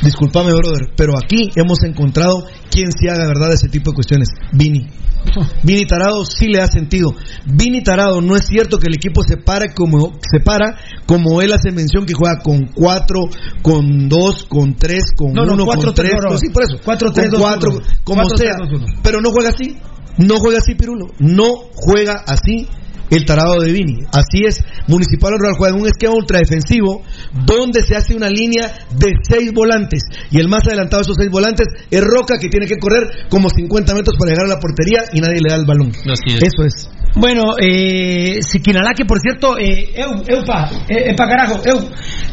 discúlpame, 0.04 0.52
brother, 0.54 0.92
pero 0.96 1.14
aquí 1.18 1.50
hemos 1.56 1.84
encontrado 1.84 2.46
quien 2.70 2.92
se 2.92 3.10
haga 3.10 3.26
verdad 3.28 3.50
de 3.50 3.56
ese 3.56 3.70
tipo 3.70 3.92
de 3.92 3.96
cuestiones. 3.96 4.30
Vini. 4.52 4.88
Vini 5.64 5.86
Tarado 5.86 6.26
sí 6.26 6.48
le 6.48 6.62
ha 6.62 6.68
sentido. 6.68 7.16
Vini 7.46 7.82
Tarado 7.82 8.22
no 8.22 8.36
es 8.36 8.46
cierto 8.46 8.78
que 8.78 8.88
el 8.88 8.96
equipo 8.96 9.22
se 9.24 9.38
para 9.38 9.74
como 9.74 10.12
se 10.30 10.40
para 10.44 10.78
como 11.06 11.42
él 11.42 11.54
hace 11.54 11.72
mención 11.72 12.06
que 12.06 12.14
juega 12.14 12.42
con 12.44 12.68
cuatro, 12.74 13.22
con 13.62 14.10
dos, 14.10 14.46
con 14.46 14.76
tres, 14.76 15.04
con 15.16 15.34
no, 15.34 15.46
no, 15.46 15.54
uno, 15.54 15.66
cuatro, 15.66 15.86
con 15.88 15.96
tres, 15.96 16.12
no, 16.22 16.30
no. 16.30 16.38
sí, 16.38 16.50
por 16.50 16.64
eso, 16.64 16.78
Cuatro, 16.84 17.08
con 17.08 17.16
tres, 17.16 17.32
dos, 17.32 17.42
cuatro, 17.42 17.72
uno. 17.72 17.82
como 18.04 18.22
Cuatro, 18.22 18.38
sea, 18.38 18.56
tres, 18.58 18.82
dos, 18.82 18.92
pero 19.02 19.22
no 19.22 19.32
juega 19.32 19.50
así, 19.50 19.78
no 20.18 20.40
juega 20.40 20.60
así 20.60 20.76
Pirulo, 20.76 21.08
no 21.20 21.54
juega 21.76 22.24
así 22.28 22.68
el 23.10 23.26
tarado 23.26 23.62
de 23.62 23.72
Vini. 23.72 24.04
Así 24.12 24.46
es, 24.46 24.64
Municipal 24.88 25.34
Rural 25.38 25.56
juega 25.58 25.76
en 25.76 25.82
un 25.82 25.88
esquema 25.88 26.14
ultradefensivo 26.16 27.04
donde 27.46 27.82
se 27.82 27.96
hace 27.96 28.16
una 28.16 28.30
línea 28.30 28.74
de 28.98 29.14
seis 29.22 29.52
volantes 29.54 30.04
y 30.32 30.40
el 30.40 30.48
más 30.48 30.66
adelantado 30.68 31.02
de 31.02 31.04
esos 31.04 31.18
seis 31.18 31.30
volantes 31.30 31.68
es 31.90 32.02
Roca 32.02 32.38
que 32.40 32.50
tiene 32.50 32.66
que 32.66 32.78
correr 32.78 33.28
como 33.30 33.50
50 33.50 33.94
metros 33.94 34.16
para 34.18 34.32
llegar 34.32 34.46
a 34.46 34.50
la 34.50 34.60
portería 34.60 35.06
y 35.14 35.20
nadie 35.20 35.42
le 35.42 35.50
da 35.50 35.56
el 35.56 35.66
balón. 35.66 35.90
Así 35.90 36.36
es. 36.36 36.44
Eso 36.44 36.64
es. 36.66 36.90
Bueno, 37.16 37.44
eh, 37.62 38.40
Siquinalá, 38.42 38.94
que 38.96 39.06
por 39.06 39.20
cierto, 39.20 39.58
eh, 39.60 39.94
eu, 39.96 40.24
eupa, 40.28 40.68
eh, 40.90 41.12
epa 41.12 41.28
carajo, 41.28 41.62
eu, 41.64 41.78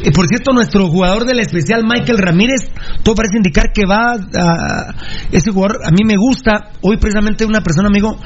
eh, 0.01 0.11
por 0.11 0.25
cierto, 0.27 0.53
nuestro 0.53 0.87
jugador 0.87 1.25
del 1.25 1.39
especial, 1.39 1.83
Michael 1.83 2.17
Ramírez, 2.17 2.71
todo 3.03 3.13
parece 3.13 3.37
indicar 3.37 3.71
que 3.73 3.85
va 3.85 4.13
a, 4.13 4.95
ese 5.31 5.51
jugador, 5.51 5.81
a 5.85 5.91
mí 5.91 6.03
me 6.03 6.15
gusta, 6.17 6.71
hoy 6.81 6.97
precisamente 6.97 7.45
una 7.45 7.61
persona, 7.61 7.89
amigo, 7.89 8.17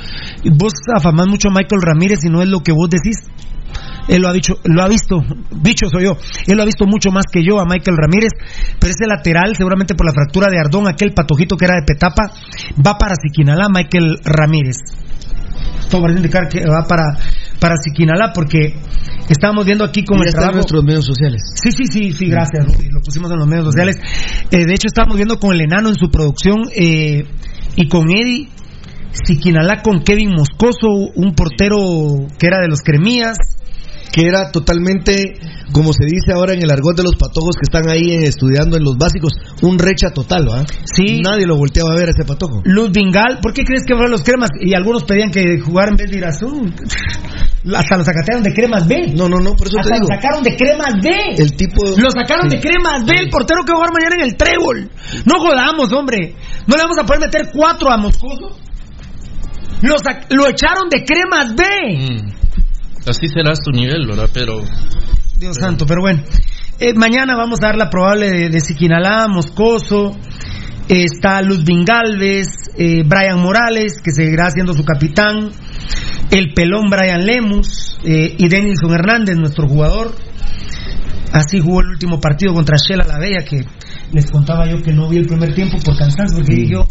vos 0.58 0.74
afamás 0.96 1.28
mucho 1.28 1.50
a 1.50 1.52
Michael 1.52 1.82
Ramírez 1.82 2.24
y 2.24 2.30
no 2.30 2.42
es 2.42 2.48
lo 2.48 2.62
que 2.62 2.72
vos 2.72 2.90
decís, 2.90 3.18
él 4.08 4.22
lo 4.22 4.30
ha 4.30 4.34
dicho, 4.34 4.54
lo 4.64 4.82
ha 4.82 4.88
visto, 4.88 5.20
bicho 5.52 5.90
soy 5.92 6.06
yo, 6.06 6.16
él 6.48 6.56
lo 6.56 6.64
ha 6.64 6.66
visto 6.66 6.86
mucho 6.86 7.12
más 7.12 7.26
que 7.30 7.44
yo 7.44 7.60
a 7.60 7.66
Michael 7.66 7.98
Ramírez, 7.98 8.32
pero 8.80 8.94
ese 8.94 9.08
lateral, 9.08 9.58
seguramente 9.58 9.94
por 9.94 10.06
la 10.06 10.14
fractura 10.14 10.48
de 10.50 10.58
Ardón, 10.58 10.88
aquel 10.88 11.12
patojito 11.14 11.58
que 11.58 11.66
era 11.66 11.76
de 11.76 11.84
Petapa, 11.86 12.32
va 12.80 12.98
para 12.98 13.16
Siquinalá, 13.16 13.68
Michael 13.68 14.20
Ramírez 14.24 14.78
todo 15.90 16.02
parece 16.02 16.20
indicar 16.20 16.48
que 16.48 16.60
va 16.62 16.86
para, 16.88 17.04
para 17.60 17.76
Siquinalá, 17.78 18.32
porque 18.34 18.76
estábamos 19.30 19.66
viendo 19.66 19.84
aquí 19.84 20.04
con 20.04 20.18
Y 20.20 20.22
el 20.22 20.28
está 20.28 20.40
en 20.40 20.42
trabajo. 20.44 20.58
nuestros 20.58 20.84
medios 20.84 21.06
sociales. 21.06 21.42
Sí, 21.56 21.72
sí, 21.72 21.84
sí, 21.90 22.12
sí, 22.14 22.26
gracias, 22.28 22.66
Rudy, 22.66 22.90
lo 22.90 23.02
pusimos 23.02 23.32
en 23.32 23.38
los 23.38 23.48
medios 23.48 23.66
sociales. 23.66 23.98
Eh, 24.52 24.66
de 24.66 24.74
hecho, 24.74 24.88
estábamos 24.88 25.18
viendo 25.18 25.40
con 25.40 25.54
el 25.54 25.62
enano 25.62 25.90
en 25.90 25.96
su 25.96 26.10
producción 26.10 26.64
eh, 26.76 27.26
y 27.76 27.88
con 27.88 28.10
Eddie, 28.10 28.50
Siquinalá 29.12 29.82
con 29.82 30.04
Kevin 30.04 30.32
Moscoso, 30.32 30.90
un 31.16 31.34
portero 31.36 32.28
que 32.38 32.48
era 32.48 32.60
de 32.60 32.68
los 32.68 32.82
Cremías. 32.82 33.38
Que 34.12 34.26
era 34.28 34.52
totalmente, 34.52 35.38
como 35.72 35.92
se 35.94 36.06
dice 36.06 36.32
ahora 36.34 36.54
en 36.54 36.64
el 36.64 36.72
argot 36.72 36.96
de 36.96 37.04
los 37.04 37.16
patojos 37.16 37.56
que 37.56 37.64
están 37.64 37.90
ahí 37.90 38.12
eh, 38.12 38.28
estudiando 38.28 38.78
en 38.78 38.84
los 38.84 38.98
básicos, 38.98 39.34
un 39.62 39.78
recha 39.78 40.10
total, 40.14 40.48
¿va? 40.50 40.66
Sí. 40.96 41.22
Nadie 41.22 41.46
lo 41.46 41.58
volteaba 41.58 41.92
a 41.92 41.96
ver 41.96 42.08
a 42.10 42.12
ese 42.12 42.24
patojo. 42.26 42.62
Luz 42.64 42.92
Vingal, 42.92 43.40
¿por 43.42 43.54
qué 43.54 43.64
crees 43.64 43.84
que 43.86 43.94
fueron 43.94 44.12
los 44.12 44.24
cremas? 44.24 44.50
Y 44.62 44.74
algunos 44.74 45.04
pedían 45.04 45.32
que 45.32 45.60
jugar 45.60 45.90
en 45.90 45.96
vez 45.98 46.10
de 46.12 46.18
ir 46.18 46.26
azul. 46.26 46.74
Hasta 47.76 47.98
lo 47.98 48.04
sacaron 48.04 48.44
de 48.44 48.54
cremas 48.54 48.88
B. 48.88 49.14
No, 49.16 49.28
no, 49.28 49.40
no, 49.40 49.54
por 49.56 49.68
eso 49.68 49.80
Hasta 49.80 49.96
te 49.96 50.00
lo 50.00 50.06
digo. 50.06 50.16
sacaron 50.16 50.44
de 50.44 50.56
cremas 50.56 50.94
B. 51.02 51.10
El 51.38 51.56
tipo. 51.56 51.82
Lo 51.98 52.12
sacaron 52.12 52.50
Sí. 52.50 52.58
de 52.58 52.62
cremas 52.62 53.04
B, 53.06 53.14
el 53.20 53.30
portero 53.32 53.64
que 53.66 53.72
va 53.72 53.80
a 53.80 53.88
jugar 53.88 53.94
mañana 53.94 54.16
en 54.24 54.30
el 54.30 54.38
trébol. 54.38 54.90
No 55.26 55.40
jodamos, 55.40 55.92
hombre. 55.92 56.36
No 56.68 56.76
le 56.76 56.84
vamos 56.84 56.98
a 57.00 57.04
poder 57.06 57.22
meter 57.22 57.50
cuatro 57.52 57.90
a 57.92 57.98
Moscoso. 57.98 58.56
Lo, 59.82 59.96
lo 60.30 60.48
echaron 60.48 60.90
de 60.90 61.04
cremas 61.04 61.56
B. 61.56 61.64
Mm. 61.98 62.45
Así 63.08 63.28
será 63.28 63.54
su 63.56 63.72
nivel, 63.72 64.08
¿verdad? 64.08 64.30
Pero 64.34 64.64
Dios 65.38 65.58
santo, 65.58 65.86
pero 65.86 66.02
bueno. 66.02 66.24
Eh, 66.80 66.94
mañana 66.94 67.36
vamos 67.36 67.60
a 67.62 67.68
dar 67.68 67.78
la 67.78 67.90
probable 67.90 68.30
de, 68.30 68.50
de 68.50 68.60
Siquinalá, 68.60 69.28
Moscoso. 69.28 70.16
eh, 70.90 71.06
está 71.06 71.42
Ludvin 71.42 71.86
Galvez, 71.86 72.48
eh, 72.78 73.04
Brian 73.06 73.40
Morales, 73.40 74.02
que 74.04 74.12
seguirá 74.12 74.50
siendo 74.52 74.74
su 74.74 74.84
capitán. 74.84 75.52
El 76.32 76.54
pelón 76.54 76.90
Brian 76.90 77.26
Lemus 77.26 77.98
eh, 78.04 78.36
y 78.38 78.48
Denilson 78.48 78.92
Hernández, 78.94 79.38
nuestro 79.38 79.68
jugador. 79.68 80.16
Así 81.32 81.60
jugó 81.60 81.82
el 81.82 81.90
último 81.90 82.20
partido 82.20 82.54
contra 82.54 82.78
Shela 82.78 83.04
La 83.06 83.20
Bella, 83.20 83.44
que 83.44 83.66
les 84.12 84.30
contaba 84.32 84.70
yo 84.70 84.82
que 84.82 84.94
no 84.94 85.10
vi 85.10 85.18
el 85.18 85.28
primer 85.28 85.54
tiempo 85.54 85.78
por 85.84 85.98
cansancio, 85.98 86.38
porque 86.38 86.56
dije 86.56 86.74
yo, 86.74 86.88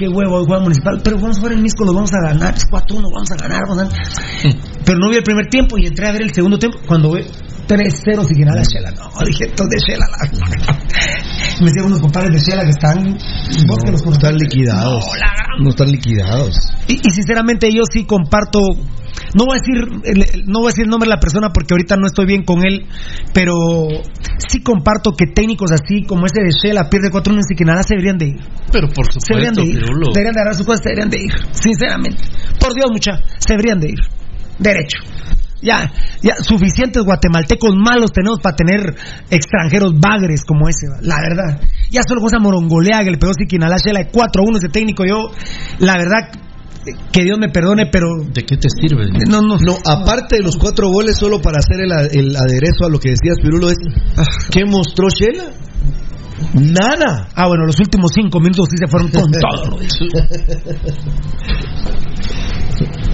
qué 0.00 0.08
huevo 0.08 0.42
juega 0.46 0.62
municipal, 0.62 0.98
pero 1.04 1.18
vamos 1.20 1.38
a 1.38 1.42
ver 1.42 1.52
el 1.52 1.60
Misco, 1.60 1.84
lo 1.84 1.92
vamos 1.92 2.10
a 2.14 2.32
ganar, 2.32 2.54
es 2.56 2.64
4-1, 2.66 3.02
vamos 3.12 3.30
a 3.30 3.36
ganar, 3.36 3.60
vamos 3.68 3.82
a 3.82 3.84
ganar. 3.84 4.00
Pero 4.86 4.98
no 4.98 5.10
vi 5.10 5.16
el 5.16 5.22
primer 5.22 5.46
tiempo 5.48 5.76
y 5.76 5.86
entré 5.86 6.08
a 6.08 6.12
ver 6.12 6.22
el 6.22 6.32
segundo 6.32 6.58
tiempo, 6.58 6.78
cuando 6.88 7.12
ve 7.12 7.26
3-0 7.68 8.24
sin 8.24 8.38
ganar 8.40 8.58
a 8.58 8.62
Shela, 8.62 8.90
no, 8.92 9.10
dije, 9.26 9.44
estos 9.44 9.68
de 9.68 9.76
Shela, 9.76 10.06
la... 10.08 10.16
me 11.60 11.66
decían 11.66 11.84
unos 11.84 12.00
compadres 12.00 12.32
de 12.32 12.40
Shela 12.40 12.64
que 12.64 12.70
están, 12.70 13.18
vos 13.66 13.78
que 13.84 13.92
los 13.92 14.02
No 14.06 14.12
están 14.12 14.36
liquidados. 14.36 15.04
No, 15.04 15.14
la 15.16 15.32
No 15.62 15.68
están 15.68 15.88
liquidados. 15.88 16.56
y, 16.88 16.94
y 16.94 17.10
sinceramente 17.10 17.70
yo 17.70 17.82
sí 17.92 18.06
comparto, 18.06 18.60
no 19.34 19.46
voy 19.46 19.56
a 19.56 19.60
decir, 19.60 20.44
no 20.46 20.60
voy 20.60 20.68
a 20.68 20.72
decir 20.72 20.84
el 20.84 20.90
nombre 20.90 21.08
de 21.08 21.14
la 21.14 21.20
persona 21.20 21.50
porque 21.52 21.74
ahorita 21.74 21.96
no 21.96 22.06
estoy 22.06 22.26
bien 22.26 22.44
con 22.44 22.66
él, 22.66 22.86
pero 23.32 23.54
sí 24.48 24.62
comparto 24.62 25.12
que 25.12 25.26
técnicos 25.26 25.70
así 25.72 26.04
como 26.04 26.26
ese 26.26 26.42
de 26.42 26.50
Shela 26.50 26.88
pierde 26.88 27.10
4-1 27.10 27.34
en 27.34 27.42
Siquinalá 27.44 27.82
se 27.82 27.94
deberían 27.94 28.18
de 28.18 28.26
ir. 28.28 28.40
Pero 28.72 28.88
por 28.88 29.06
Se 29.12 29.18
deberían 29.28 29.54
supuesto, 29.54 29.62
de 29.62 29.66
ir. 29.66 29.84
Pirulo. 29.84 30.12
Deberían 30.12 30.34
de 30.34 30.40
agarrar 30.40 30.54
sus 30.54 30.66
cosas, 30.66 30.80
se 30.82 30.90
deberían 30.90 31.10
de 31.10 31.18
ir. 31.18 31.32
Sinceramente. 31.52 32.24
Por 32.58 32.74
Dios, 32.74 32.86
mucha, 32.90 33.20
se 33.38 33.54
deberían 33.54 33.80
de 33.80 33.88
ir. 33.88 34.00
Derecho. 34.58 34.98
Ya, 35.62 35.92
ya, 36.22 36.36
suficientes 36.36 37.04
guatemaltecos 37.04 37.74
malos 37.76 38.12
tenemos 38.12 38.40
para 38.40 38.56
tener 38.56 38.80
extranjeros 39.28 39.92
bagres 40.00 40.42
como 40.44 40.68
ese, 40.68 40.86
la 41.02 41.20
verdad. 41.20 41.60
Ya 41.90 42.00
solo 42.02 42.22
con 42.22 42.28
esa 42.28 42.38
morongolea 42.38 43.00
que 43.04 43.10
le 43.10 43.18
pegó 43.18 43.34
Siquinalá 43.34 43.76
Shela 43.76 44.00
de 44.00 44.10
4-1 44.10 44.56
ese 44.56 44.68
técnico, 44.70 45.04
yo, 45.04 45.30
la 45.78 45.98
verdad, 45.98 46.32
que 47.12 47.22
Dios 47.24 47.38
me 47.38 47.48
perdone, 47.48 47.86
pero 47.92 48.06
¿De 48.32 48.42
qué 48.42 48.56
te 48.56 48.68
sirve? 48.70 49.06
no, 49.28 49.42
no, 49.42 49.58
No, 49.58 49.76
aparte 49.84 50.36
de 50.36 50.42
los 50.42 50.56
cuatro 50.56 50.88
goles, 50.88 51.16
solo 51.18 51.40
para 51.40 51.58
hacer 51.58 51.80
el, 51.80 51.92
el 51.92 52.36
aderezo 52.36 52.86
a 52.86 52.88
lo 52.90 52.98
que 52.98 53.10
decías, 53.10 53.36
Pirulo, 53.42 53.70
es 53.70 53.76
¿qué 54.50 54.64
mostró 54.64 55.08
Shela? 55.08 55.52
Nada. 56.54 57.28
Ah, 57.34 57.48
bueno, 57.48 57.66
los 57.66 57.78
últimos 57.78 58.12
cinco 58.14 58.40
minutos 58.40 58.66
sí 58.70 58.76
se 58.78 58.86
fueron 58.88 59.10
con 59.10 59.30
todo. 59.30 59.78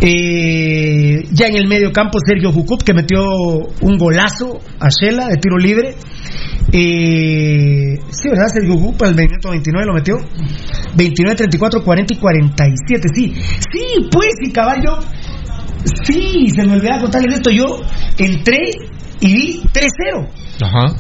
Eh, 0.01 1.25
ya 1.33 1.47
en 1.49 1.57
el 1.57 1.67
medio 1.67 1.91
campo, 1.93 2.19
Sergio 2.25 2.53
Jucup, 2.53 2.83
que 2.83 2.95
metió 2.95 3.25
un 3.81 3.99
golazo 3.99 4.61
a 4.79 4.89
Shela 4.89 5.27
de 5.29 5.37
tiro 5.37 5.59
libre. 5.59 5.97
Eh, 6.73 7.99
sí, 8.11 8.29
¿verdad? 8.29 8.49
Sergio 8.53 8.75
Jucup, 8.75 9.03
el 9.03 9.15
minuto 9.15 9.51
29 9.51 9.87
lo 9.87 9.95
metió. 9.95 10.17
29, 10.95 11.37
34, 11.37 11.83
40 11.85 12.15
y 12.15 12.17
47. 12.17 13.09
Sí, 13.15 13.35
sí, 13.73 14.09
pues, 14.11 14.29
y 14.43 14.51
caballo. 14.53 14.99
Sí, 16.05 16.49
se 16.55 16.67
me 16.67 16.75
olvidaba 16.75 17.03
contarles 17.03 17.37
esto. 17.37 17.51
Yo 17.51 17.81
entré 18.19 18.59
y 19.21 19.27
vi 19.35 19.63
3-0. 19.73 20.29
Ajá. 20.63 20.97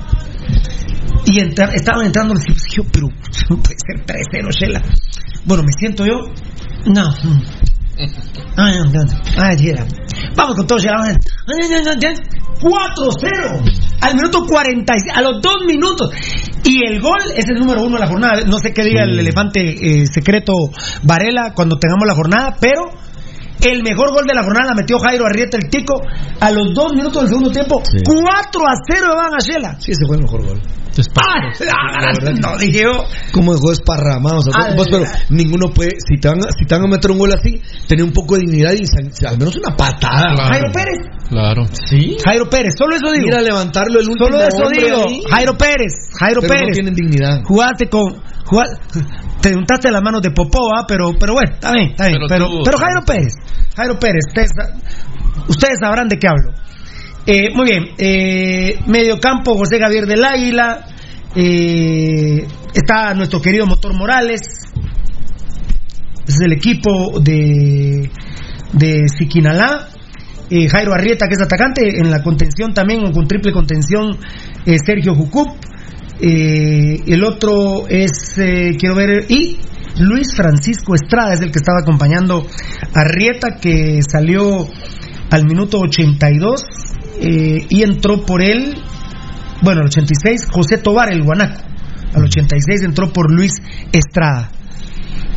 Y 1.26 1.40
entra- 1.40 1.74
estaban 1.74 2.06
entrando. 2.06 2.34
Dije, 2.34 2.82
pero 2.92 3.08
no 3.50 3.56
puede 3.56 3.76
ser 3.84 4.04
3-0, 4.06 4.50
Shela. 4.52 4.82
Bueno, 5.44 5.62
me 5.64 5.72
siento 5.78 6.06
yo. 6.06 6.14
No. 6.86 7.02
Ay, 8.56 8.74
no. 8.92 9.02
Ay, 9.38 9.56
Shela. 9.56 9.86
Vamos 10.34 10.56
con 10.56 10.66
todo, 10.66 10.78
ay, 10.78 11.12
ay. 11.12 11.16
4-0. 12.60 13.72
Al 14.00 14.14
minuto 14.14 14.46
46, 14.46 15.16
a 15.16 15.22
los 15.22 15.42
dos 15.42 15.64
minutos. 15.66 16.10
Y 16.64 16.84
el 16.84 17.00
gol 17.00 17.20
es 17.36 17.46
el 17.48 17.58
número 17.58 17.82
uno 17.82 17.96
de 17.96 18.00
la 18.00 18.08
jornada. 18.08 18.42
No 18.46 18.58
sé 18.58 18.72
qué 18.72 18.82
diga 18.82 19.04
el 19.04 19.18
elefante 19.18 19.60
eh, 19.60 20.06
secreto 20.06 20.52
Varela 21.02 21.52
cuando 21.54 21.78
tengamos 21.78 22.06
la 22.06 22.14
jornada, 22.14 22.56
pero 22.60 22.82
el 23.62 23.82
mejor 23.82 24.12
gol 24.12 24.26
de 24.26 24.34
la 24.34 24.42
jornada 24.42 24.70
la 24.70 24.74
metió 24.74 24.98
Jairo 24.98 25.26
Arrieta 25.26 25.56
el 25.56 25.70
Tico 25.70 26.00
a 26.40 26.50
los 26.50 26.74
dos 26.74 26.92
minutos 26.92 27.22
del 27.22 27.28
segundo 27.28 27.50
tiempo. 27.50 27.82
Sí. 27.84 27.98
4 28.04 28.60
a 28.66 28.74
0 28.86 29.14
van 29.16 29.34
a 29.34 29.38
Shela. 29.38 29.80
Sí, 29.80 29.92
ese 29.92 30.06
fue 30.06 30.16
el 30.16 30.22
mejor 30.22 30.46
gol. 30.46 30.60
Ah, 31.20 31.52
La 31.60 32.12
que- 32.32 32.40
no, 32.40 32.56
dije 32.58 32.82
yo. 32.82 33.04
Como 33.32 33.54
dejó 33.54 33.70
desparramado. 33.70 34.38
O 34.38 34.42
sea, 34.42 34.52
Ah, 34.56 34.74
vos, 34.76 34.86
pero 34.90 35.04
ninguno 35.30 35.68
puede. 35.72 35.90
Si 36.06 36.18
te, 36.20 36.28
van, 36.28 36.38
a- 36.38 36.48
si 36.58 36.64
te 36.66 36.74
van 36.74 36.84
a 36.84 36.88
meter 36.88 37.10
un 37.10 37.18
gol 37.18 37.32
así, 37.32 37.60
tener 37.88 38.04
un 38.04 38.12
poco 38.12 38.34
de 38.36 38.40
dignidad 38.42 38.72
y 38.72 39.26
al 39.26 39.38
menos 39.38 39.56
una 39.56 39.76
patada. 39.76 40.34
Claro. 40.34 40.48
Jairo 40.50 40.72
Pérez. 40.72 40.98
Claro. 41.28 41.66
Sí. 41.88 42.16
Jairo 42.24 42.48
Pérez, 42.48 42.74
solo 42.78 42.96
eso 42.96 43.10
digo. 43.12 43.26
Ir 43.28 43.34
a 43.34 43.42
levantarlo 43.42 44.00
el 44.00 44.08
último 44.08 44.26
Solo 44.28 44.40
eso 44.40 44.68
digo. 44.70 45.04
ahí. 45.08 45.22
Jairo 45.28 45.56
Pérez, 45.58 45.92
Jairo 46.20 46.40
Pero 46.40 46.54
no 46.54 46.60
Pérez. 46.60 46.74
tienen 46.74 46.94
dignidad. 46.94 47.40
Jugaste 47.44 47.88
con. 47.88 48.22
jugá- 48.44 48.78
te 49.42 49.54
untaste 49.54 49.90
las 49.90 50.02
manos 50.02 50.22
de 50.22 50.30
Popó, 50.30 50.70
¿ah? 50.76 50.84
pero, 50.86 51.10
pero 51.18 51.34
bueno, 51.34 51.52
está 51.54 51.72
bien, 51.72 51.90
está 51.90 52.06
bien. 52.06 52.18
Pero 52.20 52.28
Pero, 52.28 52.46
tuvo- 52.48 52.62
pero 52.64 52.78
Jairo 52.78 53.00
Pérez, 53.04 53.34
Jairo 53.76 53.98
Pérez, 53.98 54.24
ustedes, 54.28 54.50
ustedes 55.48 55.78
sabrán 55.80 56.08
de 56.08 56.16
qué 56.18 56.28
hablo. 56.28 56.52
Eh, 57.28 57.50
muy 57.52 57.66
bien, 57.66 57.88
eh, 57.98 58.78
mediocampo 58.86 59.56
José 59.56 59.80
Javier 59.80 60.06
del 60.06 60.24
Águila, 60.24 60.86
eh, 61.34 62.46
está 62.72 63.14
nuestro 63.14 63.40
querido 63.40 63.66
Motor 63.66 63.98
Morales, 63.98 64.42
es 66.24 66.40
el 66.40 66.52
equipo 66.52 67.18
de, 67.18 68.08
de 68.74 69.08
Siquinalá. 69.08 69.88
Eh, 70.48 70.68
Jairo 70.68 70.94
Arrieta, 70.94 71.26
que 71.26 71.34
es 71.34 71.40
atacante, 71.40 71.98
en 71.98 72.12
la 72.12 72.22
contención 72.22 72.72
también, 72.72 73.10
con 73.10 73.26
triple 73.26 73.50
contención, 73.50 74.16
Sergio 74.64 75.16
Jucup. 75.16 75.48
El 76.20 77.24
otro 77.24 77.88
es, 77.88 78.34
quiero 78.78 78.94
ver, 78.94 79.24
y 79.28 79.58
Luis 79.98 80.28
Francisco 80.36 80.94
Estrada 80.94 81.34
es 81.34 81.40
el 81.40 81.50
que 81.50 81.58
estaba 81.58 81.80
acompañando 81.80 82.46
a 82.94 83.00
Arrieta, 83.00 83.56
que 83.60 83.98
salió 84.08 84.68
al 85.30 85.44
minuto 85.44 85.80
82 85.80 86.62
eh, 87.20 87.66
y 87.68 87.82
entró 87.82 88.24
por 88.24 88.42
él, 88.42 88.74
bueno, 89.62 89.80
al 89.80 89.86
86, 89.86 90.48
José 90.50 90.78
Tobar, 90.78 91.12
el 91.12 91.22
guanaco. 91.22 91.62
Al 92.14 92.24
86 92.24 92.82
entró 92.82 93.12
por 93.12 93.32
Luis 93.32 93.52
Estrada. 93.92 94.50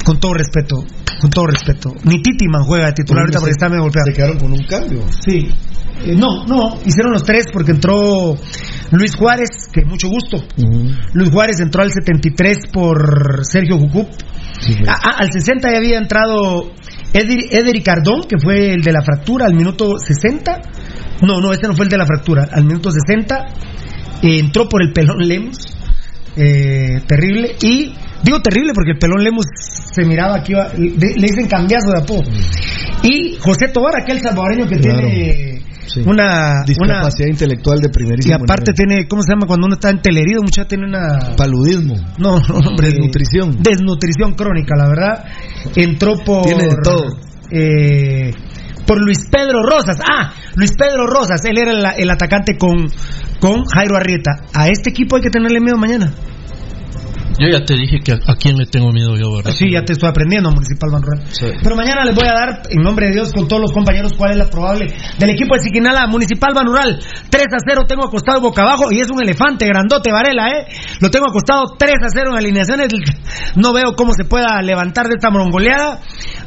Con 0.05 0.19
todo 0.19 0.33
respeto, 0.33 0.85
con 1.19 1.29
todo 1.29 1.47
respeto. 1.47 1.93
Ni 2.05 2.21
Titiman 2.21 2.63
juega 2.63 2.87
de 2.87 2.93
titular 2.93 3.23
ahorita 3.23 3.39
porque 3.39 3.51
está 3.51 3.69
medio 3.69 3.83
golpeado. 3.83 4.07
Se 4.07 4.13
quedaron 4.13 4.39
con 4.39 4.51
un 4.51 4.63
cambio. 4.63 5.03
Sí. 5.09 5.49
Eh, 6.05 6.15
no, 6.15 6.45
no, 6.45 6.79
hicieron 6.85 7.11
los 7.11 7.23
tres 7.23 7.45
porque 7.51 7.71
entró 7.71 8.35
Luis 8.91 9.15
Juárez, 9.15 9.49
que 9.71 9.83
mucho 9.83 10.07
gusto. 10.07 10.41
Luis 11.13 11.29
Juárez 11.29 11.59
entró 11.59 11.83
al 11.83 11.91
73 11.91 12.57
por 12.71 13.45
Sergio 13.45 13.77
Jucup. 13.77 14.07
Ah, 14.87 14.99
ah, 15.03 15.15
al 15.19 15.31
60 15.31 15.71
ya 15.71 15.77
había 15.77 15.97
entrado 15.97 16.71
Eder- 17.13 17.83
Cardón, 17.83 18.23
que 18.27 18.37
fue 18.37 18.73
el 18.73 18.81
de 18.81 18.91
la 18.91 19.01
fractura, 19.01 19.45
al 19.45 19.53
minuto 19.55 19.97
60. 19.97 20.61
No, 21.21 21.39
no, 21.41 21.51
este 21.53 21.67
no 21.67 21.75
fue 21.75 21.85
el 21.85 21.89
de 21.89 21.97
la 21.97 22.05
fractura. 22.05 22.47
Al 22.51 22.63
minuto 22.65 22.89
60 22.91 23.45
eh, 24.23 24.39
entró 24.39 24.67
por 24.69 24.81
el 24.83 24.91
pelón 24.93 25.17
Lemus. 25.19 25.57
eh, 26.35 27.01
terrible. 27.07 27.55
Y 27.61 27.93
digo 28.23 28.39
terrible 28.41 28.71
porque 28.73 28.91
el 28.91 28.97
pelón 28.97 29.23
Lemus 29.23 29.45
se 29.93 30.05
miraba 30.05 30.37
aquí, 30.37 30.51
iba- 30.53 30.69
le, 30.77 30.89
le 31.15 31.27
dicen 31.27 31.47
cambiazo 31.47 31.91
de 31.91 31.99
apodo. 32.01 32.23
Y 33.03 33.35
José 33.39 33.67
Tobar, 33.73 33.95
aquel 34.01 34.19
salvadoreño 34.21 34.67
que 34.67 34.77
Claro. 34.77 34.99
tiene 35.07 35.58
Sí. 35.91 36.01
una, 36.05 36.11
una 36.53 36.63
Discapacidad 36.65 37.27
intelectual 37.29 37.79
de 37.81 37.87
y 37.87 37.91
primerísimo 37.91 38.35
aparte 38.35 38.73
tiene, 38.73 39.07
¿cómo 39.07 39.23
se 39.23 39.31
llama? 39.33 39.47
Cuando 39.47 39.65
uno 39.65 39.73
está 39.75 39.89
entelerido, 39.89 40.41
mucha 40.43 40.65
tiene 40.65 40.85
una... 40.85 41.35
paludismo. 41.35 41.95
No, 42.17 42.39
no, 42.39 42.55
hombre. 42.59 42.89
Desnutrición. 42.89 43.57
Desnutrición 43.61 44.33
crónica, 44.35 44.75
la 44.77 44.87
verdad. 44.87 45.25
Entró 45.75 46.13
por... 46.23 46.43
Tiene 46.45 46.63
de 46.65 46.75
todo. 46.83 47.05
eh, 47.51 48.31
por 48.85 48.99
Luis 49.01 49.27
Pedro 49.31 49.63
Rosas. 49.63 49.97
Ah, 50.01 50.33
Luis 50.55 50.71
Pedro 50.77 51.07
Rosas. 51.07 51.43
Él 51.45 51.57
era 51.57 51.71
el, 51.71 52.01
el 52.03 52.09
atacante 52.09 52.57
con, 52.57 52.87
con 53.39 53.63
Jairo 53.65 53.95
Arrieta. 53.97 54.31
A 54.53 54.67
este 54.67 54.89
equipo 54.91 55.15
hay 55.15 55.21
que 55.23 55.29
tenerle 55.29 55.59
miedo 55.59 55.77
mañana. 55.77 56.11
Yo 57.39 57.47
ya 57.47 57.63
te 57.63 57.75
dije 57.75 57.99
que 58.03 58.11
a, 58.11 58.19
a 58.27 58.35
quién 58.35 58.57
le 58.57 58.65
tengo 58.65 58.91
miedo 58.91 59.15
yo, 59.15 59.35
¿verdad? 59.35 59.51
Sí, 59.51 59.71
ya 59.71 59.83
te 59.83 59.93
estoy 59.93 60.09
aprendiendo, 60.09 60.51
Municipal 60.51 60.89
Banrural. 60.91 61.23
Sí. 61.31 61.47
Pero 61.63 61.75
mañana 61.75 62.03
les 62.03 62.13
voy 62.13 62.27
a 62.27 62.33
dar, 62.33 62.61
en 62.69 62.83
nombre 62.83 63.07
de 63.07 63.13
Dios, 63.13 63.31
con 63.33 63.47
todos 63.47 63.61
los 63.61 63.71
compañeros, 63.71 64.13
cuál 64.17 64.31
es 64.31 64.37
la 64.37 64.49
probable 64.49 64.93
del 65.17 65.29
equipo 65.29 65.55
de 65.55 65.61
Siquinala, 65.61 66.07
Municipal 66.07 66.53
Banural. 66.53 66.99
3 67.29 67.43
a 67.53 67.57
0 67.65 67.85
tengo 67.87 68.05
acostado 68.05 68.41
boca 68.41 68.63
abajo 68.63 68.91
y 68.91 68.99
es 68.99 69.09
un 69.09 69.21
elefante 69.21 69.65
grandote, 69.65 70.11
Varela, 70.11 70.49
¿eh? 70.49 70.67
Lo 70.99 71.09
tengo 71.09 71.27
acostado 71.29 71.75
3 71.77 71.93
a 72.03 72.09
0 72.09 72.31
en 72.31 72.37
alineaciones. 72.37 72.89
No 73.55 73.73
veo 73.73 73.95
cómo 73.95 74.13
se 74.13 74.25
pueda 74.25 74.61
levantar 74.61 75.07
de 75.07 75.15
esta 75.15 75.29
morongoleada. 75.29 75.99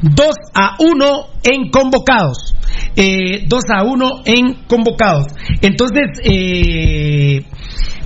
2 0.02 0.26
a 0.54 0.76
1 0.78 1.26
en 1.44 1.70
convocados. 1.70 2.54
Eh, 2.96 3.44
2 3.46 3.62
a 3.74 3.84
1 3.84 4.10
en 4.24 4.54
convocados. 4.66 5.26
Entonces, 5.60 6.20
eh, 6.24 7.44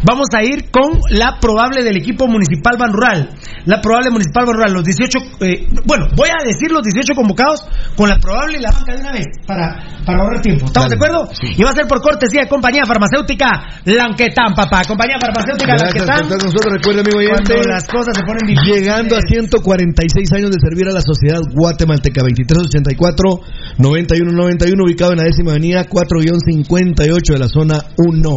vamos 0.06 0.28
a 0.32 0.42
ir 0.44 0.70
con 0.70 1.00
la 1.10 1.38
probable 1.40 1.82
del 1.82 1.96
equipo 1.96 2.28
municipal 2.28 2.76
Ban 2.78 2.92
Rural. 2.92 3.30
La 3.66 3.80
probable 3.80 4.10
municipal 4.10 4.46
Ban 4.46 4.54
Rural, 4.54 4.72
los 4.72 4.84
18, 4.84 5.18
eh, 5.40 5.66
bueno, 5.84 6.06
voy 6.14 6.28
a 6.30 6.38
decir 6.46 6.70
los 6.70 6.82
18 6.82 7.14
convocados 7.14 7.66
con 7.96 8.08
la 8.08 8.16
probable 8.18 8.58
y 8.58 8.62
la 8.62 8.70
banca 8.70 8.94
de 8.94 9.00
una 9.02 9.12
vez 9.12 9.26
para, 9.46 9.82
para 10.06 10.22
ahorrar 10.22 10.40
tiempo. 10.40 10.66
¿Estamos 10.66 10.88
Dale. 10.88 10.94
de 10.94 10.96
acuerdo? 11.04 11.28
Y 11.42 11.62
va 11.62 11.70
a 11.70 11.74
ser 11.74 11.86
por 11.86 12.00
cortesía 12.00 12.42
de 12.42 12.48
compañía 12.48 12.84
farmacéutica 12.86 13.46
Lanquetán, 13.84 14.54
papá. 14.54 14.82
Compañía 14.86 15.18
farmacéutica 15.18 15.74
Gracias 15.74 16.06
Lanquetán. 16.06 16.38
nosotros. 16.38 16.72
Recuerda, 16.78 17.00
amigo 17.02 17.18
oyente. 17.18 17.54
Cuando 17.54 17.72
las 17.74 17.86
cosas 17.88 18.14
se 18.14 18.22
ponen 18.22 18.46
difíciles. 18.46 18.78
Llegando 18.86 19.16
a 19.16 19.20
146 19.20 20.32
años 20.32 20.50
de 20.50 20.60
servir 20.62 20.86
a 20.88 20.92
la 20.92 21.00
sociedad 21.02 21.40
guatemalteca, 21.52 22.22
2384-9191, 22.22 24.82
ubicado 24.84 25.12
en 25.12 25.18
la 25.18 25.24
décima 25.24 25.50
avenida 25.52 25.84
4-58 25.84 27.32
de 27.32 27.38
la 27.38 27.48
zona 27.48 27.82
1. 27.96 28.30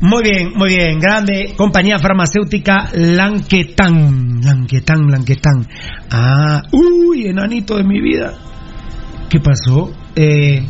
Muy 0.00 0.22
bien, 0.22 0.52
muy 0.54 0.68
bien. 0.68 0.98
Grande 1.16 1.54
compañía 1.56 1.98
farmacéutica 1.98 2.90
Lanquetán. 2.92 4.42
Lanquetán, 4.42 5.10
Lanquetán. 5.10 5.66
Ah, 6.10 6.60
uy, 6.72 7.28
enanito 7.28 7.78
de 7.78 7.84
mi 7.84 8.02
vida. 8.02 8.34
¿Qué 9.30 9.40
pasó? 9.40 9.94
Eh, 10.14 10.62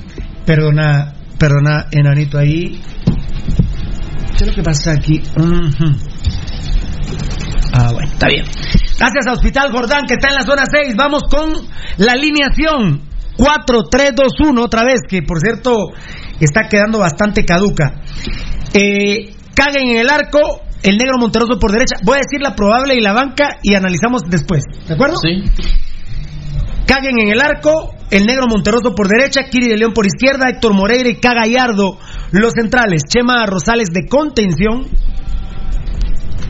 perdona, 0.44 1.14
perdona, 1.36 1.86
enanito 1.90 2.39
ahí. 2.39 2.81
¿Qué 4.39 4.44
es 4.44 4.47
lo 4.47 4.52
que 4.55 4.62
pasa 4.62 4.93
aquí? 4.93 5.20
Ah, 7.73 7.90
bueno, 7.93 8.12
está 8.12 8.28
bien. 8.28 8.44
Gracias 8.44 9.27
a 9.27 9.32
Hospital 9.32 9.73
Jordán, 9.73 10.05
que 10.06 10.14
está 10.14 10.28
en 10.28 10.36
la 10.36 10.43
zona 10.43 10.62
6. 10.70 10.94
Vamos 10.97 11.24
con 11.28 11.55
la 11.97 12.12
alineación 12.12 13.01
4-3-2-1, 13.36 14.60
otra 14.60 14.85
vez, 14.85 15.01
que 15.09 15.23
por 15.23 15.40
cierto 15.40 15.93
está 16.39 16.68
quedando 16.68 17.01
bastante 17.01 17.44
caduca. 17.44 18.01
Eh, 18.73 19.32
Caguen 19.57 19.89
en 19.89 19.99
el 19.99 20.11
arco, 20.11 20.61
el 20.83 20.99
negro 20.99 21.19
Monteroso 21.19 21.59
por 21.59 21.73
derecha. 21.73 21.97
Voy 22.05 22.19
a 22.19 22.20
decir 22.20 22.41
la 22.41 22.55
probable 22.55 22.95
y 22.95 23.01
la 23.01 23.12
banca 23.12 23.57
y 23.62 23.74
analizamos 23.74 24.23
después. 24.28 24.62
¿De 24.87 24.95
acuerdo? 24.95 25.16
Sí. 25.16 25.43
Caguen 26.87 27.19
en 27.19 27.31
el 27.31 27.41
arco, 27.41 27.95
el 28.11 28.27
negro 28.27 28.47
Monterroso 28.47 28.95
por 28.95 29.09
derecha, 29.09 29.49
Kiri 29.51 29.69
de 29.69 29.77
León 29.77 29.93
por 29.93 30.07
izquierda, 30.07 30.49
Héctor 30.49 30.74
Moreira 30.74 31.09
y 31.09 31.16
Cagallardo 31.16 31.99
los 32.31 32.53
centrales, 32.53 33.03
Chema 33.09 33.47
Rosales 33.47 33.89
de 33.93 34.07
contención, 34.09 34.87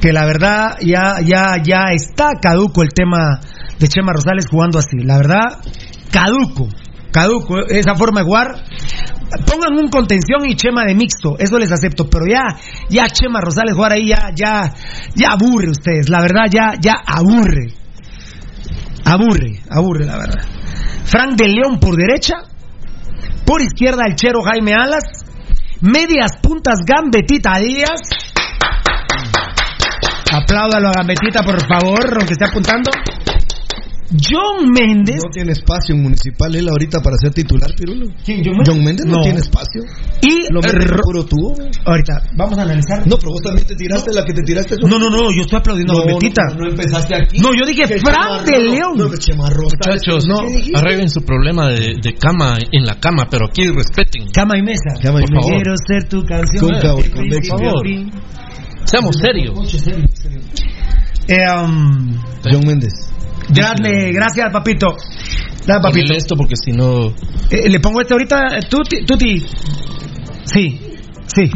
que 0.00 0.12
la 0.12 0.24
verdad 0.26 0.76
ya, 0.80 1.20
ya, 1.20 1.56
ya 1.62 1.86
está 1.92 2.32
caduco 2.40 2.82
el 2.82 2.90
tema 2.90 3.40
de 3.78 3.88
Chema 3.88 4.12
Rosales 4.12 4.46
jugando 4.50 4.78
así, 4.78 4.98
la 5.02 5.16
verdad, 5.16 5.58
caduco, 6.10 6.68
caduco 7.16 7.58
esa 7.68 7.94
forma 7.94 8.20
de 8.20 8.26
jugar. 8.26 8.46
Pongan 9.46 9.72
un 9.78 9.88
contención 9.88 10.44
y 10.46 10.54
Chema 10.54 10.84
de 10.84 10.94
mixto, 10.94 11.36
eso 11.38 11.58
les 11.58 11.72
acepto, 11.72 12.08
pero 12.08 12.26
ya, 12.26 12.44
ya 12.88 13.08
Chema 13.08 13.40
Rosales 13.40 13.74
jugar 13.74 13.92
ahí 13.92 14.08
ya, 14.08 14.30
ya, 14.34 14.72
ya 15.14 15.32
aburre 15.32 15.70
ustedes, 15.70 16.08
la 16.08 16.20
verdad 16.20 16.44
ya, 16.50 16.74
ya 16.80 16.94
aburre. 17.06 17.72
Aburre, 19.04 19.62
aburre 19.70 20.04
la 20.04 20.18
verdad. 20.18 20.44
Frank 21.04 21.36
de 21.36 21.48
León 21.48 21.78
por 21.80 21.96
derecha. 21.96 22.42
Por 23.44 23.62
izquierda 23.62 24.02
el 24.06 24.16
chero 24.16 24.42
Jaime 24.42 24.74
Alas. 24.74 25.24
Medias 25.80 26.32
puntas 26.42 26.80
Gambetita 26.84 27.58
Díaz. 27.58 28.00
Apláudalo 30.32 30.88
a 30.88 30.92
Gambetita, 30.92 31.42
por 31.44 31.60
favor, 31.66 32.16
aunque 32.18 32.32
esté 32.32 32.44
apuntando. 32.46 32.90
John 34.10 34.70
Méndez. 34.70 35.16
No 35.22 35.30
tiene 35.32 35.52
espacio 35.52 35.94
en 35.94 36.02
municipal 36.02 36.54
él 36.54 36.68
ahorita 36.68 37.00
para 37.00 37.16
ser 37.16 37.32
titular, 37.32 37.70
Pirulo. 37.76 38.06
¿Quién, 38.24 38.42
John 38.44 38.56
Méndez? 38.56 38.68
John 38.74 38.84
Méndez 38.84 39.06
no, 39.06 39.16
No. 39.16 39.22
tiene 39.22 39.38
espacio. 39.38 39.82
Y 40.22 40.52
Lo 40.52 40.60
puro 40.60 41.24
güey. 41.28 41.70
Ahorita, 41.84 42.22
vamos 42.36 42.58
a 42.58 42.62
analizar. 42.62 43.06
No, 43.06 43.16
pero 43.18 43.32
vos 43.32 43.42
también 43.42 43.66
te 43.66 43.74
tiraste 43.74 44.12
la 44.12 44.24
que 44.24 44.32
te 44.32 44.42
tiraste. 44.42 44.76
No, 44.82 44.98
no, 44.98 45.10
no, 45.10 45.30
yo 45.32 45.42
estoy 45.42 45.58
aplaudiendo 45.58 45.94
a 45.94 46.04
Gambetita. 46.04 46.42
No, 46.50 46.54
no 46.64 46.68
empezaste 46.70 47.14
aquí. 47.16 47.40
No, 47.40 47.50
yo 47.54 47.66
dije 47.66 47.82
Chemarro- 47.84 48.44
de 48.44 48.58
León. 48.60 48.92
No, 48.96 49.10
que 49.10 49.16
Muchachos, 49.16 50.24
¿Qué 50.40 50.46
dijiste? 50.56 50.78
arreglen 50.78 51.08
su 51.08 51.22
problema 51.22 51.68
de, 51.68 51.94
de 52.00 52.14
cama 52.14 52.58
en 52.70 52.84
la 52.84 52.98
cama, 53.00 53.24
pero 53.30 53.46
aquí 53.46 53.66
respeten. 53.68 54.28
Cama 54.32 54.56
y 54.58 54.62
mesa. 54.62 54.94
Cama 55.02 55.20
y 55.20 55.32
mesa. 55.32 55.48
Quiero 55.48 55.74
ser 55.86 56.08
tu 56.08 56.22
canción. 56.24 56.74
A 56.74 56.80
Por 56.94 57.44
favor. 57.44 57.86
Seamos 58.84 59.16
serios. 59.20 59.54
Eh, 61.28 61.38
um, 61.60 62.14
John 62.44 62.64
Méndez. 62.66 62.92
Dale, 63.48 64.12
gracias, 64.12 64.50
papito. 64.52 64.88
Dale, 65.66 65.80
papito. 65.80 66.12
Esto 66.14 66.36
porque 66.36 66.54
si 66.56 66.72
no. 66.72 67.08
Eh, 67.50 67.68
Le 67.68 67.80
pongo 67.80 68.00
este 68.00 68.14
ahorita, 68.14 68.60
Tuti. 68.68 69.04
tuti. 69.04 69.46
Sí, 70.44 70.80
sí. 71.26 71.50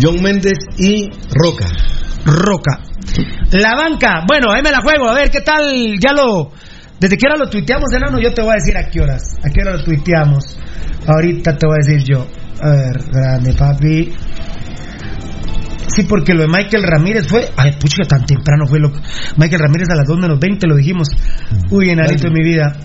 John 0.00 0.22
Méndez 0.22 0.58
y 0.78 1.08
Roca. 1.30 1.66
Roca. 2.24 2.80
La 3.52 3.74
banca, 3.74 4.24
bueno, 4.28 4.52
ahí 4.52 4.62
me 4.62 4.70
la 4.70 4.80
juego, 4.82 5.08
a 5.08 5.14
ver 5.14 5.30
qué 5.30 5.40
tal, 5.40 5.98
ya 6.00 6.12
lo... 6.12 6.52
Desde 7.00 7.16
que 7.16 7.26
hora 7.26 7.36
lo 7.38 7.48
tuiteamos, 7.48 7.90
enano, 7.92 8.20
yo 8.20 8.32
te 8.32 8.42
voy 8.42 8.52
a 8.52 8.54
decir 8.54 8.76
a 8.76 8.88
qué 8.90 9.00
horas. 9.00 9.22
A 9.42 9.48
qué 9.48 9.62
hora 9.62 9.76
lo 9.78 9.82
tuiteamos. 9.82 10.58
Ahorita 11.06 11.56
te 11.56 11.66
voy 11.66 11.76
a 11.82 11.86
decir 11.86 12.04
yo. 12.06 12.26
A 12.62 12.70
ver, 12.70 13.04
grande 13.10 13.54
papi. 13.54 14.12
Sí, 15.94 16.04
porque 16.04 16.34
lo 16.34 16.42
de 16.42 16.48
Michael 16.48 16.84
Ramírez 16.84 17.26
fue. 17.28 17.48
Ay, 17.56 17.72
pucha, 17.80 18.04
tan 18.08 18.24
temprano 18.24 18.66
fue 18.66 18.78
lo. 18.78 18.92
Michael 19.36 19.60
Ramírez 19.60 19.88
a 19.90 19.96
las 19.96 20.06
2 20.06 20.18
menos 20.18 20.38
20 20.38 20.66
lo 20.66 20.76
dijimos. 20.76 21.08
Uy, 21.70 21.90
enanito 21.90 22.28
de 22.28 22.30
mi 22.30 22.44
vida. 22.44 22.76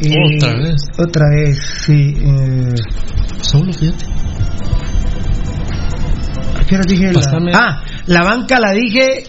Eh, 0.00 0.14
Otra 0.36 0.58
vez. 0.58 0.76
Otra 0.98 1.24
vez, 1.30 1.58
sí. 1.86 2.14
Eh, 2.18 2.74
Solo, 3.40 3.72
fíjate. 3.72 4.04
¿A 6.60 6.64
qué 6.66 6.74
hora 6.74 6.84
dije? 6.86 7.12
La... 7.12 7.20
Ah, 7.54 7.82
la 8.06 8.22
banca 8.24 8.58
la 8.58 8.72
dije 8.72 9.24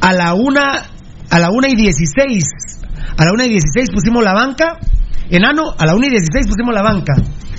a 0.00 0.12
la 0.12 0.34
una. 0.34 0.82
A 1.30 1.38
la 1.38 1.48
una 1.50 1.68
y 1.68 1.74
16. 1.74 2.44
A 3.16 3.24
la 3.24 3.32
una 3.32 3.46
y 3.46 3.50
16 3.50 3.90
pusimos 3.90 4.22
la 4.22 4.34
banca. 4.34 4.78
Enano, 5.30 5.74
a 5.76 5.86
la 5.86 5.94
una 5.94 6.06
y 6.06 6.10
16 6.10 6.46
pusimos 6.46 6.74
la 6.74 6.82
banca. 6.82 7.14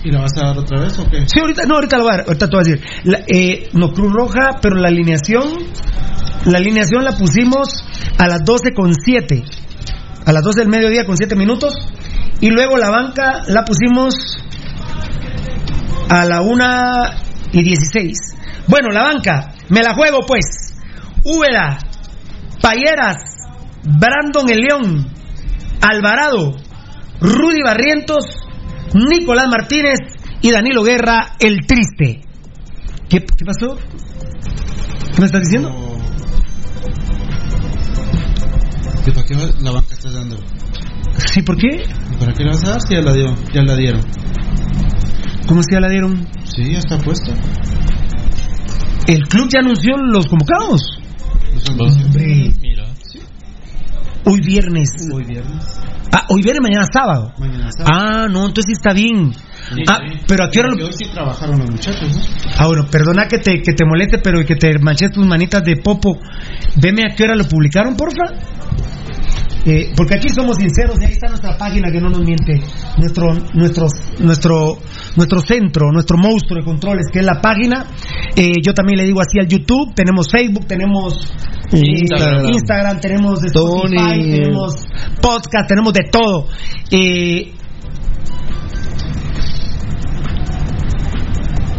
¿Y 0.05 0.11
la 0.11 0.21
vas 0.21 0.37
a 0.37 0.49
dar 0.49 0.57
otra 0.59 0.81
vez 0.81 0.99
o 0.99 1.09
qué? 1.09 1.27
Sí, 1.27 1.39
ahorita, 1.39 1.63
no, 1.65 1.75
ahorita 1.75 1.97
lo 1.97 2.03
voy 2.03 2.13
a 2.13 2.17
dar, 2.17 2.25
ahorita 2.27 2.47
te 2.47 2.55
voy 2.55 2.63
a 2.63 2.69
decir. 2.69 3.25
Eh, 3.27 3.69
no, 3.73 3.91
Cruz 3.91 4.13
Roja, 4.13 4.59
pero 4.61 4.75
la 4.75 4.89
alineación, 4.89 5.43
la 6.45 6.59
alineación 6.59 7.03
la 7.03 7.13
pusimos 7.13 7.83
a 8.19 8.27
las 8.27 8.45
12 8.45 8.75
con 8.75 8.93
7. 8.93 9.43
A 10.27 10.31
las 10.31 10.43
12 10.43 10.59
del 10.59 10.69
mediodía 10.69 11.05
con 11.05 11.17
7 11.17 11.35
minutos. 11.35 11.73
Y 12.39 12.51
luego 12.51 12.77
la 12.77 12.91
banca 12.91 13.41
la 13.47 13.63
pusimos 13.63 14.13
a 16.07 16.23
la 16.25 16.41
1 16.41 16.65
y 17.53 17.63
16. 17.63 18.17
Bueno, 18.67 18.89
la 18.91 19.05
banca, 19.05 19.55
me 19.69 19.81
la 19.81 19.95
juego 19.95 20.19
pues. 20.27 20.75
Úbeda, 21.23 21.79
Payeras, 22.61 23.17
Brandon 23.81 24.47
El 24.51 24.59
León, 24.59 25.07
Alvarado, 25.81 26.55
Rudy 27.21 27.63
Barrientos, 27.63 28.44
Nicolás 28.93 29.47
Martínez 29.49 29.99
y 30.41 30.51
Danilo 30.51 30.83
Guerra, 30.83 31.35
el 31.39 31.65
triste. 31.65 32.21
¿Qué, 33.09 33.19
qué 33.19 33.45
pasó? 33.45 33.77
¿Qué 35.13 35.19
me 35.19 35.25
estás 35.25 35.41
diciendo? 35.41 35.73
¿Que 39.05 39.11
¿Para 39.11 39.27
qué 39.27 39.35
la 39.61 39.71
banca 39.71 39.93
está 39.93 40.11
dando? 40.11 40.37
Sí, 41.17 41.41
¿por 41.43 41.57
qué? 41.57 41.83
¿Para 42.19 42.33
qué 42.33 42.43
la 42.43 42.51
vas 42.51 42.63
a 42.65 42.69
dar 42.71 42.81
si 42.81 42.95
ya 42.95 43.01
la 43.01 43.13
dio? 43.13 43.35
Ya 43.53 43.61
la 43.61 43.75
dieron. 43.75 44.01
¿Cómo 45.47 45.61
se 45.61 45.73
ya 45.73 45.79
la 45.79 45.89
dieron? 45.89 46.27
Sí, 46.43 46.71
ya 46.71 46.79
está 46.79 46.97
puesta. 46.97 47.33
El 49.07 49.27
club 49.27 49.47
ya 49.53 49.59
anunció 49.59 49.95
los 49.97 50.25
convocados. 50.25 50.81
Hombre. 51.79 52.51
Mira. 52.59 52.85
Hoy 54.25 54.41
viernes. 54.41 54.89
Hoy 55.13 55.23
viernes. 55.23 55.79
Ah, 56.11 56.25
hoy 56.29 56.41
viernes, 56.41 56.61
mañana 56.61 56.85
sábado. 56.91 57.33
Mañana 57.37 57.71
sábado. 57.71 57.95
Ah, 57.95 58.27
no, 58.29 58.47
entonces 58.47 58.65
sí 58.67 58.73
está 58.73 58.93
bien. 58.93 59.31
Ah, 59.87 59.99
pero 60.27 60.43
a 60.45 60.49
qué 60.49 60.59
hora 60.59 60.69
lo... 60.69 60.85
hoy 60.85 60.93
sí 60.93 61.05
trabajaron 61.11 61.59
los 61.59 61.69
muchachos, 61.69 62.13
¿no? 62.13 62.21
Ah, 62.57 62.67
bueno, 62.67 62.85
perdona 62.89 63.27
que 63.27 63.39
te, 63.39 63.61
que 63.61 63.73
te 63.73 63.85
moleste, 63.85 64.19
pero 64.19 64.43
que 64.45 64.55
te 64.55 64.77
manches 64.79 65.11
tus 65.11 65.25
manitas 65.25 65.63
de 65.63 65.77
popo. 65.77 66.19
Deme 66.75 67.03
a 67.11 67.15
qué 67.15 67.23
hora 67.23 67.35
lo 67.35 67.45
publicaron, 67.45 67.95
porfa. 67.95 68.25
Eh, 69.65 69.93
porque 69.97 70.15
aquí 70.15 70.29
somos 70.29 70.57
sinceros 70.57 70.95
y 71.01 71.05
ahí 71.05 71.13
está 71.13 71.27
nuestra 71.27 71.57
página 71.57 71.91
que 71.91 71.99
no 71.99 72.09
nos 72.09 72.19
miente. 72.19 72.61
Nuestro, 72.97 73.33
nuestro, 73.53 73.87
nuestro, 74.19 74.77
nuestro 75.15 75.39
centro, 75.39 75.91
nuestro 75.91 76.17
monstruo 76.17 76.59
de 76.59 76.65
controles, 76.65 77.07
que 77.11 77.19
es 77.19 77.25
la 77.25 77.41
página. 77.41 77.87
Eh, 78.35 78.53
yo 78.63 78.73
también 78.73 78.99
le 78.99 79.05
digo 79.05 79.21
así 79.21 79.39
al 79.39 79.47
YouTube. 79.47 79.93
Tenemos 79.95 80.27
Facebook, 80.31 80.67
tenemos 80.67 81.33
eh, 81.73 81.81
Instagram. 81.81 82.45
Instagram, 82.53 82.99
tenemos 82.99 83.43
Spotify, 83.43 83.95
Tony. 83.95 84.31
tenemos 84.31 84.73
podcast, 85.19 85.67
tenemos 85.67 85.93
de 85.93 86.03
todo. 86.11 86.47
Eh, 86.91 87.51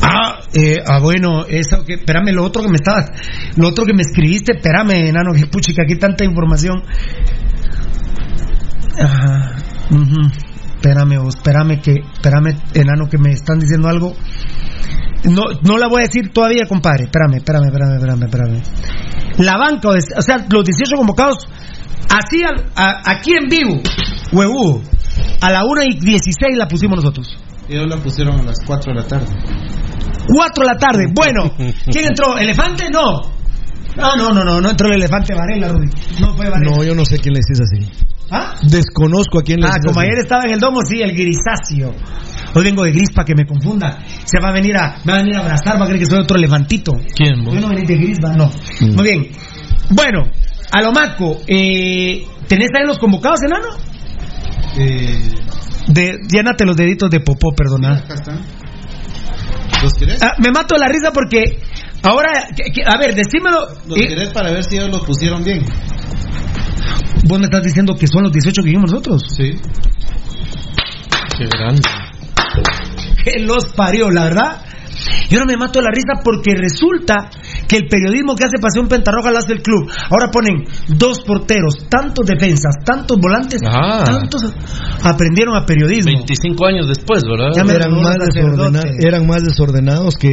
Ah, 0.09 0.41
eh, 0.55 0.77
ah, 0.87 1.01
bueno, 1.01 1.47
eso 1.49 1.85
que, 1.85 1.95
espérame, 1.95 2.33
lo 2.33 2.45
otro 2.45 2.63
que 2.63 2.69
me 2.69 2.77
estabas, 2.77 3.11
lo 3.57 3.69
otro 3.69 3.85
que 3.85 3.93
me 3.93 4.03
escribiste, 4.03 4.53
espérame, 4.53 5.09
enano, 5.09 5.33
que 5.33 5.47
puchica, 5.47 5.83
aquí 5.83 5.97
tanta 5.97 6.25
información. 6.25 6.83
Ajá, 8.99 9.57
ujú, 9.91 10.21
espérame, 10.77 11.19
vos, 11.19 11.35
espérame 11.37 11.81
que, 11.81 11.95
espérame, 12.15 12.57
enano, 12.75 13.09
que 13.09 13.19
me 13.19 13.33
están 13.33 13.59
diciendo 13.59 13.89
algo. 13.89 14.15
No, 15.25 15.43
no 15.63 15.77
la 15.79 15.89
voy 15.89 16.03
a 16.03 16.07
decir 16.07 16.33
todavía, 16.33 16.67
compadre, 16.69 17.05
espérame, 17.05 17.37
espérame, 17.37 17.67
espérame, 17.67 17.95
espérame, 17.97 18.23
espérame. 18.25 18.63
La 19.39 19.57
banca, 19.59 19.89
o 19.91 20.23
sea, 20.23 20.47
los 20.51 20.65
18 20.65 20.97
convocados, 20.97 21.47
así, 22.09 22.43
al- 22.45 22.67
a- 22.77 23.03
aquí 23.05 23.33
en 23.33 23.49
vivo, 23.49 23.81
huevudo, 24.33 24.81
a 25.41 25.51
la 25.51 25.65
1 25.65 25.83
y 25.85 25.99
16 25.99 26.57
la 26.57 26.69
pusimos 26.69 26.97
nosotros. 26.99 27.37
Ellos 27.69 27.87
la 27.89 27.97
pusieron 27.97 28.39
a 28.41 28.43
las 28.45 28.57
4 28.67 28.93
de 28.95 29.01
la 29.01 29.07
tarde. 29.07 29.27
4 30.29 30.65
de 30.65 30.73
la 30.73 30.79
tarde. 30.79 31.05
Bueno, 31.13 31.53
¿quién 31.91 32.07
entró? 32.09 32.39
¿Elefante? 32.39 32.89
No. 32.91 33.23
No, 33.97 34.15
no, 34.17 34.31
no, 34.31 34.45
no, 34.45 34.61
no 34.61 34.71
entró 34.71 34.89
el 34.89 34.95
elefante 34.95 35.35
Varela, 35.35 35.69
Rudy. 35.69 35.89
No 36.21 36.35
fue 36.37 36.51
Varela. 36.51 36.71
No, 36.77 36.85
yo 36.85 36.95
no 36.95 37.05
sé 37.05 37.19
quién 37.19 37.35
les 37.35 37.45
dice 37.47 37.63
así. 37.63 38.07
¿Ah? 38.31 38.55
Desconozco 38.63 39.39
a 39.39 39.43
quién 39.43 39.61
les 39.61 39.71
Ah, 39.71 39.79
como 39.85 40.01
así. 40.01 40.09
ayer 40.09 40.19
estaba 40.23 40.43
en 40.45 40.51
el 40.53 40.61
domo, 40.61 40.81
sí, 40.83 41.01
el 41.01 41.13
grisáceo. 41.13 41.95
Hoy 42.55 42.65
vengo 42.65 42.85
de 42.85 42.91
gris 42.93 43.11
para 43.15 43.25
que 43.25 43.35
me 43.35 43.47
confunda. 43.47 43.99
Se 44.25 44.39
va 44.41 44.49
a 44.49 44.53
venir 44.53 44.77
a, 44.77 44.97
me 45.05 45.13
va 45.13 45.19
a 45.19 45.23
venir 45.23 45.37
a 45.37 45.41
abrazar, 45.41 45.79
va 45.81 45.85
a 45.85 45.87
creer 45.89 46.01
que 46.01 46.07
soy 46.07 46.19
otro 46.21 46.37
elefantito. 46.37 46.93
¿Quién, 47.15 47.45
vos? 47.45 47.55
Yo 47.55 47.61
no 47.61 47.69
venís 47.69 47.87
de 47.89 47.97
gris, 47.97 48.19
va, 48.23 48.33
no. 48.35 48.47
Mm. 48.81 48.95
Muy 48.97 49.05
bien. 49.05 49.29
Bueno, 49.91 50.25
a 50.73 50.83
lo 50.83 50.93
maco, 50.93 51.39
eh, 51.47 52.27
¿tenés 52.49 52.69
ahí 52.79 52.87
los 52.87 52.99
convocados, 52.99 53.41
enano? 53.45 53.69
Eh, 54.79 55.31
De, 55.89 56.19
llénate 56.29 56.65
los 56.67 56.77
deditos 56.77 57.09
de 57.11 57.21
popó, 57.21 57.55
perdona. 57.55 57.99
acá 57.99 58.15
están. 58.15 58.41
¿Los? 59.83 59.93
Ah, 60.23 60.35
me 60.39 60.51
mato 60.51 60.77
la 60.77 60.89
risa 60.89 61.13
porque 61.13 61.59
ahora, 62.03 62.49
que- 62.55 62.71
que- 62.73 62.83
a 62.85 62.99
ver, 62.99 63.15
decímelo. 63.15 63.67
¿Los 63.89 63.99
eh, 63.99 64.07
querés 64.09 64.29
para 64.31 64.51
ver 64.53 64.65
si 64.65 64.77
ellos 64.77 64.91
los 64.91 65.05
pusieron 65.05 65.43
bien? 65.45 65.65
Vos 67.25 67.39
me 67.39 67.45
estás 67.47 67.63
diciendo 67.63 67.95
que 67.99 68.07
son 68.07 68.25
los 68.25 68.33
18 68.33 68.63
que 68.63 68.71
vimos 68.71 68.91
nosotros. 68.91 69.23
Sí. 69.37 69.53
Qué 71.37 71.47
grande. 71.47 71.83
Que 73.25 73.43
los 73.45 73.73
parió, 73.75 74.11
la 74.11 74.25
verdad. 74.25 74.63
Yo 75.29 75.39
no 75.41 75.45
me 75.45 75.57
mato 75.57 75.81
de 75.81 75.85
la 75.85 75.91
risa 75.91 76.23
porque 76.25 76.55
resulta 76.57 77.29
que 77.69 77.77
el 77.77 77.89
periodismo 77.89 78.35
que 78.37 78.45
hace 78.45 78.59
Pasión 78.63 78.89
Pentarroja 78.89 79.31
lo 79.31 79.39
hace 79.39 79.53
el 79.55 79.63
club. 79.63 79.91
Ahora 80.09 80.31
ponen 80.31 80.65
dos 80.97 81.21
porteros, 81.21 81.87
tantos 81.91 82.25
defensas, 82.27 82.77
tantos 82.85 83.19
volantes, 83.21 83.61
Ah. 83.67 84.05
tantos 84.05 84.41
aprendieron 85.03 85.55
a 85.57 85.67
periodismo. 85.67 86.13
25 86.13 86.67
años 86.67 86.87
después, 86.89 87.23
¿verdad? 87.25 87.51
Ya 87.57 87.65
me 87.65 87.75
eran, 87.75 87.91
más 88.01 88.17
eran 89.03 89.27
más 89.27 89.45
desordenados 89.45 90.15
que, 90.17 90.31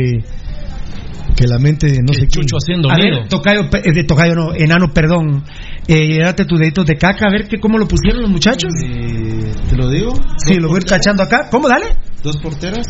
que 1.35 1.47
la 1.47 1.57
mente 1.59 1.87
de 1.87 1.97
no 2.01 2.11
Que 2.13 2.21
sé 2.21 2.27
quién. 2.27 2.45
Chucho 2.45 2.57
haciendo 2.57 2.89
A 2.91 2.95
nido. 2.97 3.19
ver, 3.21 3.27
tocayo, 3.29 3.61
eh, 3.71 3.91
de 3.93 4.03
tocayo 4.03 4.35
no, 4.35 4.53
enano, 4.53 4.93
perdón. 4.93 5.43
Eh, 5.87 6.19
date 6.19 6.45
tus 6.45 6.59
deditos 6.59 6.85
de 6.85 6.95
caca, 6.95 7.27
a 7.27 7.31
ver 7.31 7.47
que 7.47 7.59
cómo 7.59 7.77
lo 7.77 7.87
pusieron 7.87 8.21
los 8.21 8.31
muchachos. 8.31 8.71
Eh, 8.85 9.51
¿Te 9.69 9.75
lo 9.75 9.89
digo? 9.89 10.13
Sí, 10.37 10.55
lo 10.55 10.67
voy 10.69 10.77
a 10.77 10.79
ir 10.79 10.85
cachando 10.85 11.23
acá. 11.23 11.49
¿Cómo, 11.51 11.67
dale? 11.67 11.87
Dos 12.23 12.37
porteras. 12.37 12.85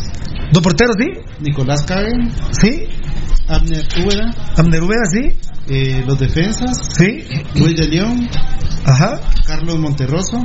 Dos 0.52 0.62
porteros, 0.62 0.94
¿sí? 0.98 1.06
Nicolás 1.40 1.82
Cagen, 1.82 2.30
¿Sí? 2.60 2.84
Abner 3.48 3.84
Úbeda, 4.04 4.30
Abner 4.56 4.82
Ubeda, 4.82 5.04
¿sí? 5.12 5.36
eh, 5.68 6.02
los 6.06 6.18
defensas, 6.18 6.90
¿Sí? 6.96 7.24
Luis 7.56 7.74
de 7.76 7.88
León, 7.88 8.28
Ajá. 8.86 9.20
Carlos 9.46 9.78
Monterroso, 9.78 10.38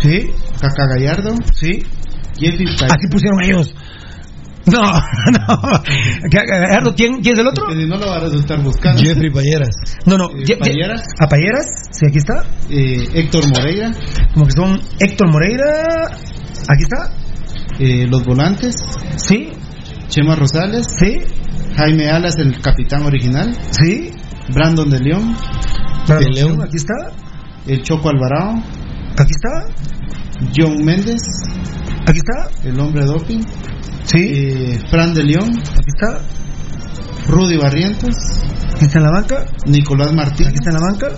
¿Sí? 0.00 0.30
Caca 0.60 0.86
Gallardo, 0.96 1.34
¿Sí? 1.54 1.82
Jeffy 2.38 2.64
Así 2.64 3.06
pusieron 3.10 3.42
ellos. 3.44 3.74
No, 4.66 4.80
no. 4.82 5.82
Gallardo, 6.30 6.94
¿quién, 6.94 7.20
¿quién 7.22 7.34
es 7.34 7.40
el 7.40 7.46
otro? 7.48 7.66
No 7.74 7.96
lo 7.96 8.06
va 8.06 8.16
a 8.16 8.20
resultar 8.20 8.62
buscando. 8.62 9.00
Jeffrey 9.02 9.30
Payeras. 9.30 9.74
No, 10.06 10.16
no. 10.18 10.26
Eh, 10.30 10.44
Ye- 10.44 10.54
ye- 10.54 10.56
Payeras. 10.56 11.02
¿A 11.18 11.26
Payeras? 11.26 11.66
Sí, 11.90 12.06
aquí 12.08 12.18
está. 12.18 12.44
Eh, 12.68 13.08
Héctor 13.14 13.44
Moreira, 13.48 13.90
Como 14.34 14.46
que 14.46 14.52
son 14.52 14.80
Héctor 14.98 15.30
Moreira. 15.32 16.06
Aquí 16.68 16.82
está. 16.82 17.10
eh, 17.78 18.06
los 18.08 18.24
volantes, 18.24 18.74
Sí, 19.16 19.48
Chema 20.08 20.34
Rosales, 20.36 20.86
sí, 20.98 21.18
Jaime 21.76 22.10
Alas, 22.10 22.36
el 22.38 22.60
capitán 22.60 23.04
original, 23.06 23.56
sí. 23.70 24.10
Brandon 24.52 24.90
de 24.90 24.98
León, 25.00 25.36
Claro, 26.06 26.20
De 26.20 26.30
León. 26.30 26.60
Aquí 26.62 26.76
está. 26.76 26.94
el 27.66 27.82
Choco 27.82 28.08
Alvarado, 28.10 28.54
Aquí 29.16 29.30
está. 29.30 29.72
John 30.56 30.84
Méndez, 30.84 31.20
Aquí 32.06 32.18
está. 32.18 32.68
el 32.68 32.78
hombre 32.80 33.04
doping, 33.04 33.40
Sí. 34.04 34.18
eh, 34.18 34.80
Fran 34.90 35.14
de 35.14 35.22
León, 35.24 35.50
Aquí 35.50 35.88
está. 35.88 36.20
Rudy 37.28 37.56
Barrientos, 37.56 38.14
Aquí 38.74 38.86
está 38.86 38.98
en 38.98 39.04
la 39.04 39.10
banca. 39.10 39.46
Nicolás 39.66 40.12
Martín, 40.12 40.46
Aquí 40.48 40.56
está 40.56 40.70
en 40.70 40.76
la 40.76 40.90
banca. 40.90 41.08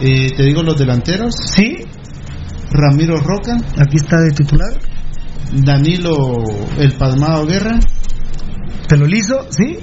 eh, 0.00 0.30
te 0.36 0.42
digo 0.44 0.62
los 0.62 0.78
delanteros, 0.78 1.34
Sí. 1.54 1.76
Ramiro 2.70 3.16
Roca, 3.18 3.56
Aquí 3.78 3.96
está 3.96 4.20
de 4.20 4.30
titular. 4.30 4.72
Danilo 5.52 6.42
el 6.78 6.92
Palmado 6.94 7.46
Guerra 7.46 7.78
Pelo 8.88 9.06
liso. 9.06 9.46
Sí. 9.50 9.78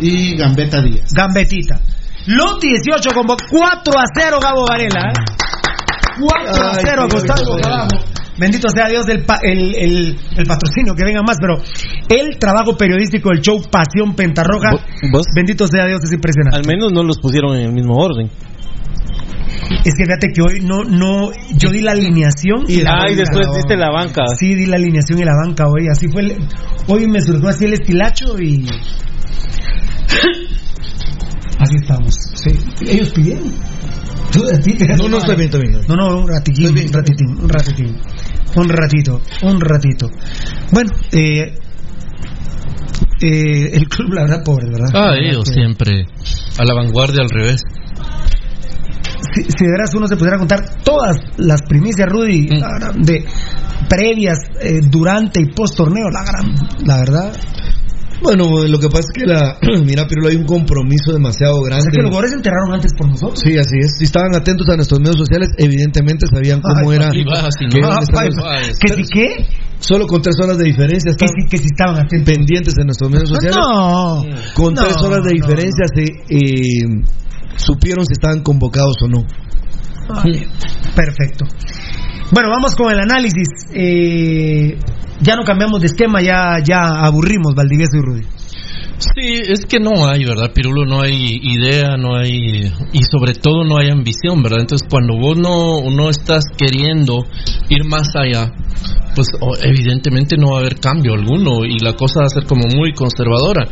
y 0.00 0.36
Gambetta 0.36 0.80
Díaz. 0.80 1.12
Gambetita. 1.14 1.78
Los 2.26 2.58
18 2.60 3.10
con 3.12 3.26
4 3.26 3.98
a 3.98 4.04
0 4.18 4.38
Gabo 4.42 4.66
Varela. 4.66 5.10
¿eh? 5.10 5.14
4 6.20 6.64
a 6.68 6.74
0 6.74 7.02
acostado 7.04 7.54
abajo. 7.64 7.88
Bendito 8.40 8.68
sea 8.70 8.88
Dios 8.88 9.06
el, 9.08 9.24
pa- 9.24 9.38
el, 9.42 9.74
el, 9.76 10.16
el 10.36 10.46
patrocinio, 10.46 10.94
que 10.94 11.04
venga 11.04 11.20
más, 11.22 11.36
pero 11.40 11.58
el 12.08 12.38
trabajo 12.38 12.74
periodístico 12.76 13.28
del 13.30 13.40
show 13.42 13.60
Pasión 13.70 14.14
Pentarroja, 14.16 14.70
¿Vos? 15.12 15.26
bendito 15.36 15.66
sea 15.66 15.84
Dios, 15.86 16.00
es 16.02 16.12
impresionante. 16.12 16.56
Al 16.58 16.66
menos 16.66 16.90
no 16.92 17.02
los 17.02 17.18
pusieron 17.20 17.54
en 17.56 17.64
el 17.66 17.72
mismo 17.72 17.94
orden. 17.96 18.30
Es 19.84 19.94
que 19.94 20.04
fíjate 20.04 20.28
que 20.34 20.42
hoy 20.42 20.60
no, 20.62 20.84
no, 20.84 21.30
yo 21.56 21.70
di 21.70 21.80
la 21.80 21.92
alineación 21.92 22.64
y 22.66 22.82
la 22.82 23.02
Ah, 23.02 23.10
y 23.10 23.14
después 23.14 23.46
diste 23.54 23.76
la 23.76 23.90
banca. 23.90 24.24
Sí, 24.38 24.54
di 24.54 24.66
la 24.66 24.76
alineación 24.76 25.18
y 25.20 25.24
la 25.24 25.32
banca 25.44 25.66
hoy, 25.68 25.86
así 25.90 26.08
fue. 26.08 26.22
el- 26.22 26.36
hoy 26.88 27.06
me 27.06 27.20
surgió 27.20 27.48
así 27.48 27.66
el 27.66 27.74
estilacho 27.74 28.36
y. 28.40 28.66
Así 31.58 31.76
estamos. 31.76 32.14
Sí. 32.34 32.50
Ellos 32.86 33.10
pidieron. 33.10 33.52
Tú, 34.32 34.40
a 34.48 34.58
ti 34.60 34.72
te- 34.76 34.86
No, 34.96 35.08
no, 35.08 35.18
estoy 35.18 35.36
bien, 35.36 35.50
estoy 35.50 35.60
bien. 35.68 35.80
No, 35.88 35.94
no, 35.96 36.16
un 36.22 36.28
ratitín, 36.28 36.68
un 36.68 36.92
ratitín, 36.92 37.28
un 37.38 37.48
ratitín. 37.48 37.96
Un 38.56 38.68
ratito, 38.68 39.20
un 39.42 39.60
ratito. 39.60 40.10
Bueno, 40.72 40.90
eh, 41.12 41.54
eh, 43.20 43.70
el 43.74 43.88
club, 43.88 44.12
la 44.14 44.22
verdad, 44.22 44.42
pobre, 44.44 44.68
¿verdad? 44.70 44.88
Ah, 44.94 45.14
ellos 45.16 45.44
que- 45.44 45.52
siempre 45.54 46.06
a 46.58 46.64
la 46.64 46.74
vanguardia 46.74 47.22
al 47.22 47.28
revés. 47.30 47.62
si, 49.34 49.42
si 49.44 49.64
de 49.64 49.70
veras 49.70 49.94
uno 49.94 50.08
se 50.08 50.16
pudiera 50.16 50.38
contar 50.38 50.60
todas 50.82 51.16
las 51.36 51.62
primicias, 51.62 52.08
Rudy, 52.08 52.48
Mm. 52.50 53.02
de 53.04 53.24
previas, 53.88 54.38
eh, 54.60 54.80
durante 54.82 55.40
y 55.40 55.46
post 55.52 55.76
torneo, 55.76 56.08
la 56.10 56.24
gran, 56.24 56.54
la 56.86 56.96
verdad. 56.98 57.32
Bueno, 58.22 58.44
lo 58.68 58.78
que 58.78 58.88
pasa 58.88 59.08
es 59.08 59.12
que 59.14 59.26
la, 59.26 59.56
mira, 59.84 60.06
Pirulo, 60.06 60.28
hay 60.28 60.36
un 60.36 60.44
compromiso 60.44 61.12
demasiado 61.12 61.56
O 61.56 61.62
grande. 61.62 61.84
sea, 61.84 61.90
que 61.90 62.02
los 62.02 62.08
jugadores 62.10 62.30
se 62.32 62.36
enteraron 62.36 62.72
antes 62.74 62.92
por 62.96 63.08
nosotros. 63.08 63.40
Sí, 63.42 63.56
así 63.58 63.76
es. 63.80 63.92
Si 63.98 64.04
estaban 64.04 64.34
atentos 64.34 64.68
a 64.68 64.76
nuestros 64.76 65.00
medios 65.00 65.16
sociales, 65.16 65.48
evidentemente 65.56 66.26
sabían 66.32 66.60
cómo 66.60 66.90
Ay, 66.90 66.96
era. 66.96 67.10
baja, 67.30 67.48
si 67.58 67.64
no. 67.64 67.70
que 67.70 67.78
iban 67.78 67.92
a 67.92 67.96
Ah, 67.96 68.00
estar 68.02 68.22
ay, 68.24 68.30
los- 68.68 68.78
¿Que 68.78 68.88
si 68.94 69.02
qué? 69.12 69.46
Solo 69.80 70.06
con 70.06 70.20
tres 70.20 70.36
horas 70.42 70.58
de 70.58 70.64
diferencia 70.64 71.12
Que 71.16 71.26
si, 71.26 71.48
que 71.48 71.56
si 71.56 71.66
estaban 71.66 71.96
atentos. 72.04 72.34
pendientes 72.34 72.74
de 72.74 72.84
nuestros 72.84 73.10
medios 73.10 73.28
sociales. 73.30 73.56
No. 73.58 74.22
Con 74.54 74.74
No, 74.74 74.82
tres 74.82 74.96
horas 74.98 75.24
de 75.24 75.34
no, 75.38 75.46
diferencia 75.46 75.84
se 75.94 76.04
eh, 76.28 77.02
supieron 77.56 78.04
si 78.04 78.12
estaban 78.12 78.42
convocados 78.42 78.96
o 79.02 79.08
no. 79.08 79.24
Perfecto. 80.94 81.46
Bueno, 82.32 82.48
vamos 82.50 82.74
con 82.76 82.92
el 82.92 83.00
análisis. 83.00 83.48
Eh, 83.74 84.78
ya 85.20 85.36
no 85.36 85.42
cambiamos 85.44 85.80
de 85.80 85.86
esquema, 85.86 86.20
ya, 86.22 86.58
ya 86.64 87.04
aburrimos 87.04 87.54
Valdivieso 87.54 87.96
y 87.96 88.00
Rudy. 88.02 88.22
Sí, 88.98 89.40
es 89.48 89.64
que 89.64 89.80
no 89.80 90.06
hay, 90.06 90.24
¿verdad, 90.26 90.52
Pirulo? 90.52 90.84
No 90.84 91.00
hay 91.00 91.40
idea, 91.42 91.96
no 91.96 92.16
hay. 92.16 92.70
Y 92.92 93.02
sobre 93.10 93.32
todo 93.32 93.64
no 93.64 93.78
hay 93.78 93.88
ambición, 93.90 94.42
¿verdad? 94.42 94.60
Entonces, 94.60 94.86
cuando 94.90 95.16
vos 95.16 95.38
no, 95.38 95.90
no 95.90 96.10
estás 96.10 96.44
queriendo 96.56 97.24
ir 97.70 97.84
más 97.86 98.08
allá, 98.14 98.52
pues 99.14 99.28
o- 99.40 99.56
evidentemente 99.62 100.36
no 100.36 100.50
va 100.52 100.58
a 100.58 100.60
haber 100.60 100.78
cambio 100.80 101.14
alguno 101.14 101.64
y 101.64 101.78
la 101.78 101.94
cosa 101.94 102.20
va 102.20 102.26
a 102.26 102.28
ser 102.28 102.44
como 102.44 102.66
muy 102.76 102.92
conservadora. 102.92 103.66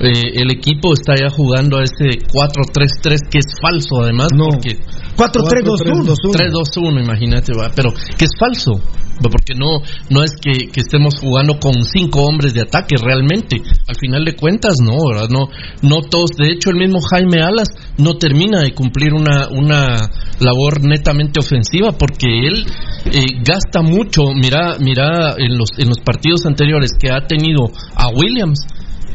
Eh, 0.00 0.32
el 0.40 0.50
equipo 0.50 0.94
está 0.94 1.14
ya 1.14 1.28
jugando 1.28 1.76
a 1.78 1.82
ese 1.84 2.18
4-3-3 2.32 3.28
que 3.30 3.38
es 3.38 3.46
falso, 3.60 4.00
además, 4.02 4.28
No. 4.34 4.48
porque 4.48 4.78
4-3-2-1. 5.20 6.16
3-2-1, 6.32 7.04
imagínate, 7.04 7.52
va, 7.52 7.70
pero 7.74 7.92
que 7.92 8.24
es 8.24 8.30
falso, 8.38 8.80
porque 9.28 9.54
no 9.54 9.82
no 10.08 10.24
es 10.24 10.32
que, 10.40 10.70
estemos 10.80 11.14
jugando 11.20 11.58
con 11.58 11.84
cinco 11.84 12.22
hombres 12.22 12.54
de 12.54 12.62
ataque 12.62 12.96
realmente. 12.96 13.56
Al 13.86 13.96
final 13.96 14.24
de 14.24 14.34
cuentas, 14.34 14.76
no. 14.82 14.96
No, 15.28 15.48
no 15.82 16.00
todos. 16.08 16.30
De 16.36 16.50
hecho, 16.52 16.70
el 16.70 16.76
mismo 16.76 17.00
Jaime 17.00 17.42
Alas 17.42 17.68
no 17.98 18.14
termina 18.14 18.60
de 18.60 18.72
cumplir 18.72 19.12
una, 19.12 19.48
una 19.50 20.08
labor 20.40 20.82
netamente 20.82 21.40
ofensiva 21.40 21.92
porque 21.92 22.46
él 22.46 22.64
eh, 23.12 23.26
gasta 23.44 23.82
mucho. 23.82 24.22
Mira, 24.34 24.76
mira 24.80 25.34
en 25.36 25.58
los, 25.58 25.70
en 25.78 25.88
los 25.88 26.00
partidos 26.00 26.46
anteriores 26.46 26.92
que 26.98 27.10
ha 27.10 27.26
tenido 27.26 27.66
a 27.94 28.08
Williams. 28.08 28.60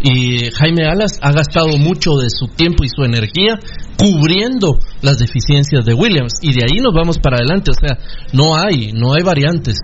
Y 0.03 0.52
Jaime 0.52 0.86
Alas 0.86 1.18
ha 1.22 1.32
gastado 1.32 1.77
mucho 1.77 2.11
de 2.18 2.30
su 2.30 2.48
tiempo 2.48 2.84
y 2.84 2.90
su 2.90 3.03
energía 3.03 3.57
cubriendo 3.98 4.78
las 5.02 5.18
deficiencias 5.20 5.86
de 5.86 5.94
Williams. 5.94 6.34
Y 6.42 6.54
de 6.54 6.64
ahí 6.64 6.80
nos 6.82 6.94
vamos 6.94 7.18
para 7.20 7.38
adelante. 7.38 7.72
O 7.72 7.74
sea, 7.74 7.98
no 8.34 8.56
hay, 8.56 8.92
no 8.94 9.14
hay 9.14 9.24
variantes. 9.24 9.78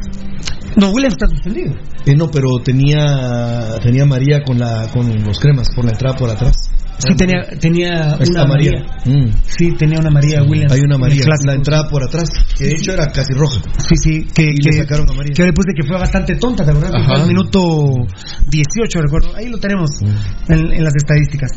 No, 0.75 0.89
Williams 0.91 1.15
está 1.19 1.27
suspendido. 1.27 1.73
Eh, 2.05 2.15
no, 2.15 2.31
pero 2.31 2.49
tenía 2.63 3.75
tenía 3.83 4.05
María 4.05 4.41
con 4.45 4.57
la 4.57 4.87
con 4.91 5.05
los 5.23 5.37
cremas 5.39 5.67
por 5.75 5.85
la 5.85 5.91
entrada 5.91 6.15
por 6.15 6.29
atrás. 6.29 6.55
Sí, 6.97 7.15
tenía, 7.15 7.41
tenía 7.59 8.13
Ahí 8.13 8.17
está 8.21 8.43
una 8.43 8.53
María. 8.53 8.71
Mm. 9.05 9.29
Sí, 9.47 9.71
tenía 9.75 9.99
una 9.99 10.11
María 10.11 10.43
Williams. 10.43 10.71
Hay 10.71 10.81
una 10.81 10.97
María, 10.99 11.25
la 11.45 11.53
entrada 11.55 11.89
por 11.89 12.03
atrás, 12.03 12.29
que 12.55 12.65
de 12.65 12.71
hecho 12.73 12.93
era 12.93 13.07
casi 13.11 13.33
roja. 13.33 13.59
Sí, 13.79 13.95
sí, 13.97 14.27
que, 14.33 14.43
Y 14.43 14.55
que, 14.59 14.69
le 14.69 14.77
sacaron 14.83 15.09
a 15.09 15.13
María. 15.13 15.33
que 15.35 15.43
le 15.43 15.51
puse 15.51 15.69
que 15.75 15.83
fue 15.83 15.97
bastante 15.97 16.35
tonta, 16.35 16.63
¿te 16.63 16.69
acuerdas? 16.69 16.93
Al 17.09 17.27
minuto 17.27 17.59
18, 18.47 19.01
recuerdo. 19.01 19.35
Ahí 19.35 19.49
lo 19.49 19.57
tenemos 19.57 19.89
Mm. 20.01 20.53
en, 20.53 20.73
en 20.73 20.83
las 20.83 20.93
estadísticas. 20.95 21.51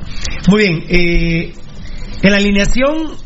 Muy 0.49 0.63
bien, 0.63 0.83
eh, 0.89 1.53
en 2.27 2.31
la 2.33 2.37
alineación. 2.39 3.17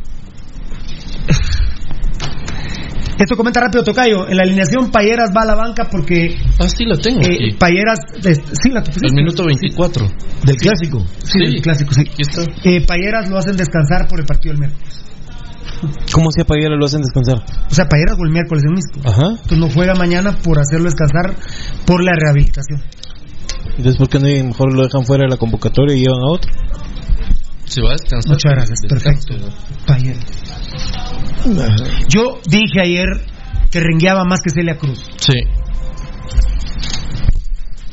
Esto 3.18 3.36
comenta 3.36 3.60
rápido 3.60 3.82
Tocayo. 3.82 4.28
En 4.28 4.36
la 4.36 4.44
alineación 4.44 4.90
Payeras 4.92 5.30
va 5.36 5.42
a 5.42 5.46
la 5.46 5.54
banca 5.56 5.88
porque 5.90 6.36
Ah, 6.60 6.68
sí, 6.68 6.84
la 6.84 6.96
tengo. 6.96 7.20
eh, 7.22 7.34
aquí. 7.48 7.56
Payeras. 7.58 7.98
eh, 8.24 8.34
sí, 8.34 8.70
la. 8.70 8.80
El 9.02 9.12
minuto 9.12 9.44
24. 9.44 10.06
Del 10.44 10.56
clásico. 10.56 11.04
Sí, 11.24 11.38
el 11.42 11.60
clásico, 11.60 11.92
sí. 11.94 12.02
Aquí 12.02 12.22
está. 12.22 12.42
Eh, 12.64 12.80
Payeras 12.86 13.28
lo 13.28 13.38
hacen 13.38 13.56
descansar 13.56 14.06
por 14.08 14.20
el 14.20 14.26
partido 14.26 14.52
del 14.54 14.60
miércoles. 14.60 15.04
¿Cómo 16.12 16.30
si 16.32 16.40
a 16.40 16.44
Payera 16.44 16.74
lo 16.76 16.86
hacen 16.86 17.02
descansar? 17.02 17.38
O 17.70 17.74
sea, 17.74 17.88
Payeras 17.88 18.16
o 18.18 18.24
el 18.24 18.32
miércoles 18.32 18.64
el 18.64 18.74
mismo. 18.74 19.02
Ajá. 19.08 19.30
Entonces 19.30 19.58
no 19.58 19.68
juega 19.70 19.94
mañana 19.94 20.32
por 20.42 20.58
hacerlo 20.58 20.84
descansar 20.86 21.34
por 21.86 22.02
la 22.02 22.12
rehabilitación. 22.18 22.82
Entonces, 23.76 23.96
¿por 23.96 24.08
qué 24.08 24.18
no 24.18 24.26
mejor 24.48 24.72
lo 24.74 24.82
dejan 24.84 25.04
fuera 25.04 25.24
de 25.24 25.30
la 25.30 25.36
convocatoria 25.36 25.94
y 25.96 26.00
llevan 26.00 26.20
a 26.20 26.32
otro? 26.32 26.50
Se 27.68 27.82
va 27.82 27.90
a 27.90 27.92
descansar. 27.92 28.32
Muchas 28.32 28.52
gracias, 28.52 28.78
perfecto. 28.88 29.34
Payeras. 29.86 30.24
Yo 32.08 32.40
dije 32.48 32.80
ayer 32.80 33.06
que 33.70 33.80
rengueaba 33.80 34.24
más 34.24 34.40
que 34.40 34.50
Celia 34.50 34.76
Cruz. 34.78 35.04
Sí. 35.18 35.34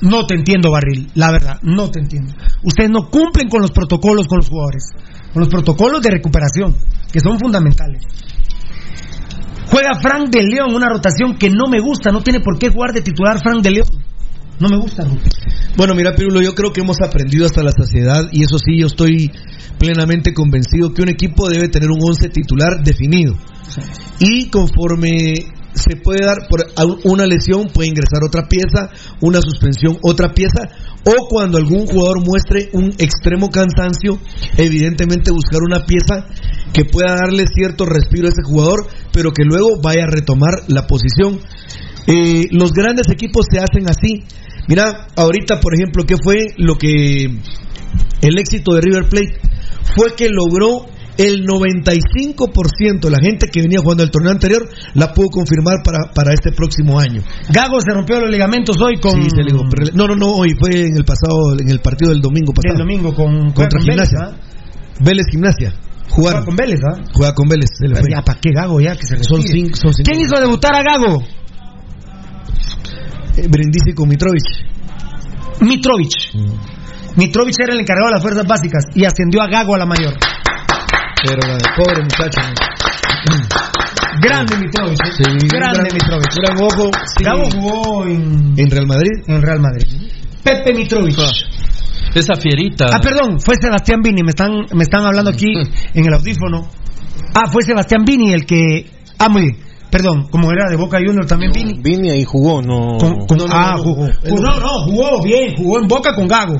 No 0.02 0.26
te 0.26 0.36
entiendo, 0.36 0.72
Barril, 0.72 1.10
la 1.16 1.32
verdad, 1.32 1.58
no 1.62 1.90
te 1.90 2.00
entiendo. 2.00 2.34
Ustedes 2.64 2.90
no 2.90 3.10
cumplen 3.10 3.50
con 3.50 3.62
los 3.62 3.72
protocolos 3.72 4.28
con 4.28 4.38
los 4.38 4.50
jugadores, 4.50 4.92
con 5.34 5.42
los 5.42 5.50
protocolos 5.50 6.02
de 6.02 6.12
recuperación, 6.12 6.76
que 7.12 7.20
son 7.20 7.40
fundamentales. 7.40 8.04
Juega 9.68 10.00
Frank 10.00 10.30
de 10.30 10.44
León, 10.44 10.76
una 10.76 10.90
rotación 10.90 11.38
que 11.38 11.50
no 11.50 11.68
me 11.70 11.80
gusta, 11.80 12.12
no 12.12 12.22
tiene 12.22 12.40
por 12.40 12.60
qué 12.60 12.70
jugar 12.70 12.94
de 12.94 13.02
titular 13.02 13.40
Frank 13.40 13.64
de 13.64 13.72
León. 13.72 13.88
No 14.60 14.70
me 14.70 14.78
gusta, 14.78 15.04
Ruth. 15.04 15.22
Bueno, 15.76 15.94
mira, 15.96 16.16
Pirulo, 16.16 16.42
yo 16.42 16.56
creo 16.56 16.72
que 16.72 16.82
hemos 16.82 16.98
aprendido 17.02 17.46
hasta 17.46 17.62
la 17.64 17.72
saciedad 17.72 18.30
y 18.32 18.44
eso 18.44 18.58
sí, 18.58 18.80
yo 18.80 18.88
estoy 18.88 19.32
plenamente 19.78 20.34
convencido 20.34 20.94
que 20.94 21.02
un 21.02 21.10
equipo 21.10 21.50
debe 21.50 21.68
tener 21.68 21.90
un 21.90 22.00
once 22.02 22.30
titular 22.30 22.82
definido. 22.84 23.36
Y 24.20 24.50
conforme 24.50 25.34
se 25.74 25.98
puede 25.98 26.26
dar 26.26 26.48
por 26.50 26.66
una 27.04 27.26
lesión, 27.26 27.68
puede 27.74 27.90
ingresar 27.90 28.24
otra 28.26 28.48
pieza, 28.48 28.90
una 29.20 29.42
suspensión, 29.42 29.98
otra 30.02 30.34
pieza, 30.34 30.62
o 31.04 31.28
cuando 31.28 31.58
algún 31.58 31.86
jugador 31.86 32.26
muestre 32.26 32.70
un 32.72 32.94
extremo 32.98 33.50
cansancio, 33.50 34.18
evidentemente 34.58 35.32
buscar 35.32 35.62
una 35.62 35.86
pieza 35.86 36.26
que 36.72 36.86
pueda 36.86 37.16
darle 37.16 37.46
cierto 37.54 37.86
respiro 37.86 38.28
a 38.28 38.32
ese 38.32 38.44
jugador, 38.44 38.88
pero 39.12 39.32
que 39.32 39.44
luego 39.44 39.82
vaya 39.82 40.04
a 40.04 40.12
retomar 40.12 40.64
la 40.68 40.88
posición. 40.88 41.40
Eh, 42.08 42.48
los 42.52 42.72
grandes 42.72 43.08
equipos 43.12 43.46
se 43.52 43.60
hacen 43.60 43.90
así. 43.90 44.24
Mira, 44.68 45.08
ahorita, 45.16 45.60
por 45.60 45.74
ejemplo, 45.76 46.04
¿qué 46.06 46.16
fue 46.24 46.38
lo 46.58 46.76
que 46.78 47.26
el 48.22 48.38
éxito 48.40 48.74
de 48.76 48.82
River 48.82 49.08
Plate? 49.10 49.40
Fue 49.96 50.16
que 50.16 50.30
logró 50.30 50.86
el 51.18 51.46
95% 51.46 53.00
de 53.02 53.10
la 53.10 53.20
gente 53.20 53.48
que 53.48 53.62
venía 53.62 53.80
jugando 53.82 54.04
el 54.04 54.12
torneo 54.12 54.32
anterior 54.32 54.68
la 54.96 55.14
pudo 55.14 55.28
confirmar 55.30 55.78
para, 55.84 56.12
para 56.14 56.34
este 56.34 56.52
próximo 56.52 57.00
año. 57.00 57.22
Gago 57.54 57.80
se 57.80 57.94
rompió 57.94 58.20
los 58.20 58.30
ligamentos 58.30 58.76
hoy 58.82 59.00
con. 59.00 59.22
Sí, 59.24 59.30
se 59.30 59.44
pero- 59.44 59.92
no, 59.94 60.08
no, 60.08 60.16
no, 60.16 60.34
hoy 60.34 60.50
fue 60.60 60.88
en 60.88 60.96
el 60.98 61.06
pasado, 61.06 61.58
en 61.60 61.70
el 61.70 61.80
partido 61.80 62.12
del 62.12 62.22
domingo 62.22 62.52
pasado. 62.54 62.74
El 62.74 62.80
domingo 62.80 63.14
con. 63.14 63.52
Contra 63.54 63.80
con 63.80 63.82
Gimnasia. 63.88 64.20
Vélez, 64.20 64.34
¿ah? 64.34 65.00
Vélez 65.00 65.26
Gimnasia. 65.32 65.74
Juega 66.10 66.40
Jugaron. 66.42 66.46
con 66.46 66.56
Vélez, 66.56 66.80
¿ah? 66.84 67.02
Juega 67.14 67.34
con 67.34 67.48
Vélez. 67.48 67.70
se 67.80 67.88
le 67.88 67.96
fue. 67.96 68.10
ya, 68.12 68.22
¿para 68.22 68.40
qué 68.40 68.50
Gago 68.54 68.80
ya? 68.82 68.96
Que 68.96 69.06
se 69.08 69.24
Son 69.24 69.38
retire. 69.42 69.54
cinco, 69.60 69.76
son 69.78 69.94
cinco. 69.94 70.12
¿Quién 70.12 70.26
hizo 70.26 70.40
debutar 70.40 70.76
a 70.76 70.84
Gago? 70.84 71.24
Eh, 73.38 73.48
Brindisi 73.50 73.94
con 73.94 74.08
Mitrovic. 74.10 74.44
Mitrovic. 75.62 76.12
Mitrovic 77.16 77.56
era 77.62 77.74
el 77.74 77.80
encargado 77.80 78.08
de 78.08 78.14
las 78.14 78.22
fuerzas 78.22 78.46
básicas 78.46 78.86
y 78.94 79.06
ascendió 79.06 79.42
a 79.42 79.48
Gago 79.48 79.76
a 79.76 79.78
la 79.80 79.86
mayor. 79.86 80.14
Pero 81.24 81.48
la 81.48 81.56
de 81.58 81.64
pobre 81.76 82.04
muchacho. 82.04 82.42
Grande 84.22 84.58
Mitrovic. 84.58 85.00
¿eh? 85.06 85.12
Sí, 85.18 85.24
Grande 85.48 85.80
gran- 85.80 85.94
Mitrovic. 85.94 86.34
gran 86.36 86.58
ojo. 86.64 86.92
sí. 87.18 87.24
Gago 87.24 87.50
jugó 87.52 88.06
en, 88.06 88.54
En 88.58 88.70
Real 88.70 88.88
Madrid. 88.88 89.12
en 89.28 89.42
Real 89.42 89.60
Madrid. 89.60 89.88
Pepe 90.44 90.74
Mitrovic. 90.74 91.18
Esa 92.14 92.36
fierita. 92.36 92.86
Ah, 92.94 93.00
perdón, 93.02 93.40
fue 93.42 93.56
Sebastián 93.60 94.02
Vini, 94.02 94.22
me 94.24 94.30
están, 94.30 94.52
me 94.74 94.84
están 94.84 95.06
hablando 95.06 95.32
aquí 95.32 95.52
en 95.94 96.06
el 96.06 96.14
audífono. 96.14 96.70
Ah, 97.34 97.50
fue 97.52 97.64
Sebastián 97.64 98.06
Vini 98.06 98.32
el 98.34 98.46
que. 98.46 98.90
Ah, 99.20 99.28
muy 99.30 99.42
bien. 99.42 99.58
Perdón, 99.92 100.28
como 100.30 100.52
era 100.52 100.70
de 100.70 100.76
Boca 100.76 100.98
Junior 100.98 101.26
también 101.26 101.52
Vini. 101.54 101.80
Vini 101.82 102.10
ahí 102.10 102.24
jugó, 102.26 102.62
no. 102.62 102.98
Con- 102.98 103.26
con- 103.28 103.38
No, 103.38 103.48
no, 103.48 103.54
ah, 103.54 103.74
no, 103.78 103.84
jugó. 103.84 104.08
no. 104.08 104.36
No, 104.42 104.60
no, 104.60 104.70
jugó 104.86 105.24
bien, 105.24 105.56
jugó 105.56 105.80
en 105.80 105.88
Boca 105.88 106.14
con 106.16 106.28
Gago. 106.28 106.56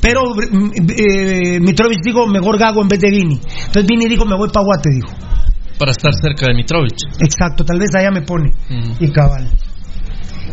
Pero 0.00 0.32
mm, 0.34 0.70
eh, 0.96 1.58
Mitrovic 1.60 1.98
dijo 2.04 2.26
mejor 2.28 2.56
Gago 2.58 2.82
en 2.82 2.88
vez 2.88 3.00
de 3.00 3.10
Vini. 3.10 3.34
Entonces 3.66 3.86
Vini 3.86 4.06
dijo 4.06 4.24
me 4.24 4.36
voy 4.36 4.48
para 4.50 4.64
Guate, 4.64 4.90
dijo. 4.90 5.08
Para 5.78 5.90
estar 5.92 6.12
cerca 6.14 6.46
de 6.46 6.54
Mitrovic. 6.54 6.94
Exacto, 7.20 7.64
tal 7.64 7.78
vez 7.78 7.90
allá 7.96 8.10
me 8.12 8.22
pone. 8.22 8.50
Y 9.00 9.10
cabal. 9.10 9.50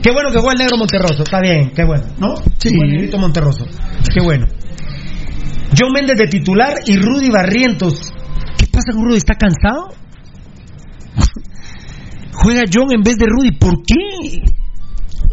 Qué 0.01 0.11
bueno 0.11 0.29
que 0.31 0.39
fue 0.39 0.53
el 0.53 0.59
negro 0.59 0.77
Monterroso, 0.77 1.23
está 1.23 1.39
bien, 1.41 1.71
qué 1.75 1.83
bueno, 1.83 2.03
¿no? 2.19 2.35
Sí. 2.59 2.75
Buen 2.75 2.89
negrito 2.91 3.17
Monterroso, 3.17 3.65
qué 4.13 4.21
bueno. 4.23 4.45
John 5.77 5.91
Méndez 5.93 6.17
de 6.17 6.27
titular 6.27 6.73
y 6.85 6.97
Rudy 6.97 7.29
Barrientos. 7.29 8.11
¿Qué 8.57 8.65
pasa 8.71 8.93
con 8.93 9.03
Rudy? 9.05 9.17
¿Está 9.17 9.33
cansado? 9.35 9.89
Juega 12.37 12.63
John 12.71 12.87
en 12.93 13.01
vez 13.01 13.15
de 13.17 13.25
Rudy, 13.27 13.51
¿por 13.57 13.81
qué? 13.83 14.43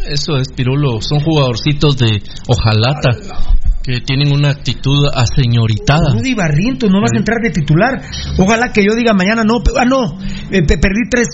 Eso 0.07 0.37
es, 0.37 0.49
Pirulo. 0.53 1.01
Son 1.01 1.21
jugadorcitos 1.21 1.97
de 1.99 2.23
ojalata 2.49 3.11
que 3.83 4.01
tienen 4.01 4.33
una 4.33 4.51
actitud 4.51 5.07
aseñoritada. 5.13 6.13
Rudy 6.13 6.35
Barrientos, 6.35 6.91
no 6.91 7.01
vas 7.01 7.11
a 7.15 7.19
entrar 7.19 7.39
de 7.43 7.51
titular. 7.51 8.01
Ojalá 8.39 8.73
que 8.73 8.85
yo 8.85 8.95
diga 8.95 9.13
mañana 9.13 9.43
no. 9.45 9.59
Ah, 9.77 9.85
no, 9.85 10.19
eh, 10.51 10.63
pe- 10.63 10.79
perdí 10.79 11.09
tres. 11.11 11.29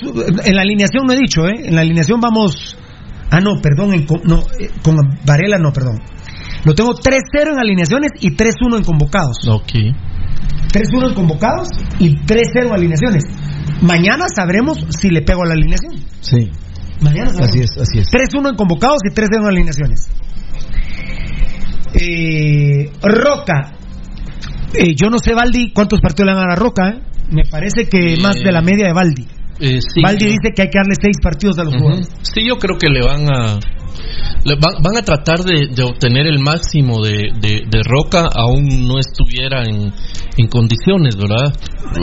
En 0.45 0.55
la 0.57 0.63
alineación 0.63 1.07
no 1.07 1.13
he 1.13 1.19
dicho, 1.19 1.47
¿eh? 1.47 1.55
En 1.67 1.75
la 1.75 1.83
alineación 1.83 2.21
vamos. 2.21 2.77
Ah, 3.31 3.41
no, 3.41 3.61
perdón, 3.61 3.93
en 3.95 4.07
no, 4.25 4.39
eh, 4.59 4.71
con 4.83 4.97
Varela 5.27 5.59
no, 5.59 5.73
perdón. 5.73 6.01
Lo 6.65 6.75
tengo 6.75 6.95
3-0 6.95 7.53
en 7.53 7.59
alineaciones 7.59 8.13
y 8.21 8.31
3-1 8.35 8.79
en 8.79 8.85
convocados. 8.85 9.37
Ok. 9.49 9.73
3-1 10.73 11.09
en 11.09 11.15
convocados 11.15 11.69
y 11.99 12.17
3-0 12.27 12.67
en 12.67 12.73
alineaciones. 12.73 13.25
Mañana 13.83 14.27
sabremos 14.35 14.79
si 14.91 15.11
le 15.11 15.23
pego 15.23 15.43
a 15.43 15.47
la 15.47 15.55
alineación. 15.55 15.95
Sí. 16.21 16.51
Mañana 17.01 17.31
sabremos. 17.31 17.51
Así 17.51 17.61
es, 17.61 17.77
así 17.79 17.99
es. 17.99 18.09
3-1 18.11 18.51
en 18.51 18.57
convocados 18.57 18.99
y 19.05 19.15
3-0 19.15 19.41
en 19.41 19.47
alineaciones. 19.47 20.09
Eh, 21.95 22.91
Roca. 23.03 23.73
Eh, 24.75 24.95
yo 24.95 25.09
no 25.11 25.19
sé, 25.19 25.35
Valdi, 25.35 25.73
cuántos 25.73 26.01
partidos 26.01 26.27
le 26.27 26.35
van 26.35 26.45
a 26.45 26.49
dar 26.49 26.59
a 26.59 26.61
Roca. 26.61 26.89
¿eh? 26.91 27.03
Me 27.31 27.45
parece 27.45 27.89
que 27.89 28.17
más 28.21 28.37
de 28.37 28.53
la 28.53 28.61
media 28.61 28.87
de 28.87 28.93
Valdi. 28.93 29.27
Eh, 29.61 29.79
sí, 29.81 30.01
Valdi 30.03 30.25
yo- 30.27 30.31
dice 30.31 30.53
que 30.55 30.63
hay 30.63 30.69
que 30.71 30.79
darle 30.79 30.95
seis 31.01 31.17
partidos 31.23 31.59
a 31.59 31.65
los 31.65 31.75
jugadores. 31.75 32.09
Sí, 32.23 32.47
yo 32.47 32.57
creo 32.59 32.77
que 32.79 32.89
le 32.89 33.05
van 33.05 33.27
a 33.33 33.59
le 34.45 34.55
van, 34.55 34.75
van 34.83 34.97
a 34.97 35.03
tratar 35.03 35.41
de, 35.41 35.67
de 35.75 35.83
obtener 35.83 36.27
el 36.27 36.39
máximo 36.39 37.03
de, 37.05 37.33
de, 37.41 37.63
de 37.69 37.83
Roca 37.85 38.29
aún 38.33 38.87
no 38.87 38.99
estuviera 38.99 39.65
en, 39.65 39.93
en 40.37 40.47
condiciones, 40.49 41.17
¿verdad? 41.17 41.53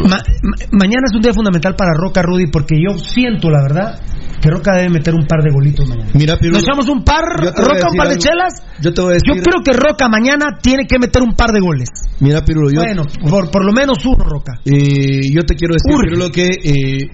Ma- 0.04 0.20
ma- 0.44 0.58
mañana 0.72 1.04
es 1.10 1.16
un 1.16 1.22
día 1.22 1.34
fundamental 1.34 1.76
para 1.76 1.92
Roca, 1.98 2.22
Rudy, 2.22 2.48
porque 2.52 2.76
yo 2.76 2.98
siento, 2.98 3.50
la 3.50 3.62
verdad, 3.64 4.02
que 4.42 4.50
Roca 4.50 4.76
debe 4.76 4.90
meter 4.90 5.16
un 5.16 5.26
par 5.26 5.42
de 5.42 5.50
golitos 5.52 5.88
mañana. 5.88 6.10
Mira, 6.14 6.38
Pirulo, 6.38 6.58
Nos 6.60 6.64
echamos 6.68 6.90
un 6.90 7.04
par, 7.04 7.24
Roca, 7.38 7.88
un 7.90 7.96
par 7.98 8.08
de 8.10 8.14
algo. 8.16 8.22
chelas. 8.24 8.54
Yo 8.82 8.94
te 8.94 9.02
voy 9.02 9.12
a 9.12 9.14
decir. 9.14 9.34
Yo 9.34 9.42
creo 9.42 9.62
que 9.64 9.72
Roca 9.74 10.10
mañana 10.10 10.58
tiene 10.62 10.86
que 10.86 11.00
meter 11.00 11.24
un 11.24 11.34
par 11.36 11.52
de 11.52 11.62
goles. 11.62 11.90
Mira, 12.20 12.44
Pirulo, 12.44 12.70
yo, 12.70 12.82
Bueno, 12.82 13.04
por, 13.30 13.50
por 13.50 13.66
lo 13.66 13.72
menos 13.72 14.06
uno, 14.06 14.24
Roca. 14.26 14.60
eh, 14.66 15.32
yo 15.32 15.42
te 15.44 15.56
quiero 15.56 15.74
decir. 15.76 15.96
Pirulo, 16.04 16.30
que 16.30 16.48
eh, 16.48 17.10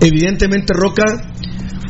evidentemente 0.00 0.72
Roca, 0.74 1.04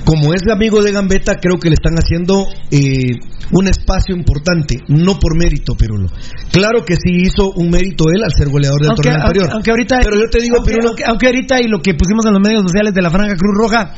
como 0.05 0.35
es 0.35 0.43
amigo 0.51 0.83
de 0.83 0.93
Gambetta, 0.93 1.37
creo 1.37 1.59
que 1.59 1.69
le 1.69 1.75
están 1.75 1.95
haciendo 1.95 2.47
eh, 2.71 3.13
un 3.53 3.67
espacio 3.69 4.15
importante, 4.17 4.79
no 4.89 5.19
por 5.19 5.37
mérito, 5.37 5.75
Pirulo. 5.77 6.09
Claro 6.53 6.85
que 6.85 6.95
sí 6.95 7.11
hizo 7.23 7.51
un 7.53 7.71
mérito 7.71 8.05
él 8.15 8.23
al 8.25 8.33
ser 8.33 8.49
goleador 8.49 8.81
del 8.81 8.91
Aunque, 8.91 9.03
torneo 9.03 9.23
aunque- 9.25 9.27
anterior. 9.41 9.51
aunque 9.55 9.71
ahorita, 9.71 9.99
Pero 10.03 10.17
yo 10.17 10.31
te 10.31 10.41
digo, 10.43 10.57
aunque, 10.57 10.71
Pirulo, 10.73 10.95
aunque- 11.07 11.27
ahorita 11.27 11.61
y 11.61 11.69
lo 11.69 11.81
que 11.81 11.95
pusimos 11.95 12.25
en 12.27 12.33
los 12.33 12.43
medios 12.43 12.63
sociales 12.63 12.95
de 12.95 13.03
la 13.03 13.11
Franja 13.11 13.35
Cruz 13.37 13.55
Roja 13.57 13.95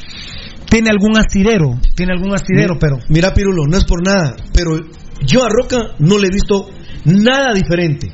tiene 0.68 0.90
algún 0.90 1.16
astidero, 1.18 1.78
tiene 1.94 2.12
algún 2.12 2.34
astidero, 2.34 2.78
pero 2.78 2.98
Mira, 3.08 3.32
Pirulo, 3.34 3.66
no 3.66 3.76
es 3.76 3.84
por 3.84 4.04
nada, 4.04 4.34
pero 4.54 4.70
yo 5.24 5.44
a 5.44 5.48
Roca 5.48 5.94
no 5.98 6.18
le 6.18 6.26
he 6.28 6.30
visto 6.30 6.68
nada 7.04 7.52
diferente. 7.54 8.10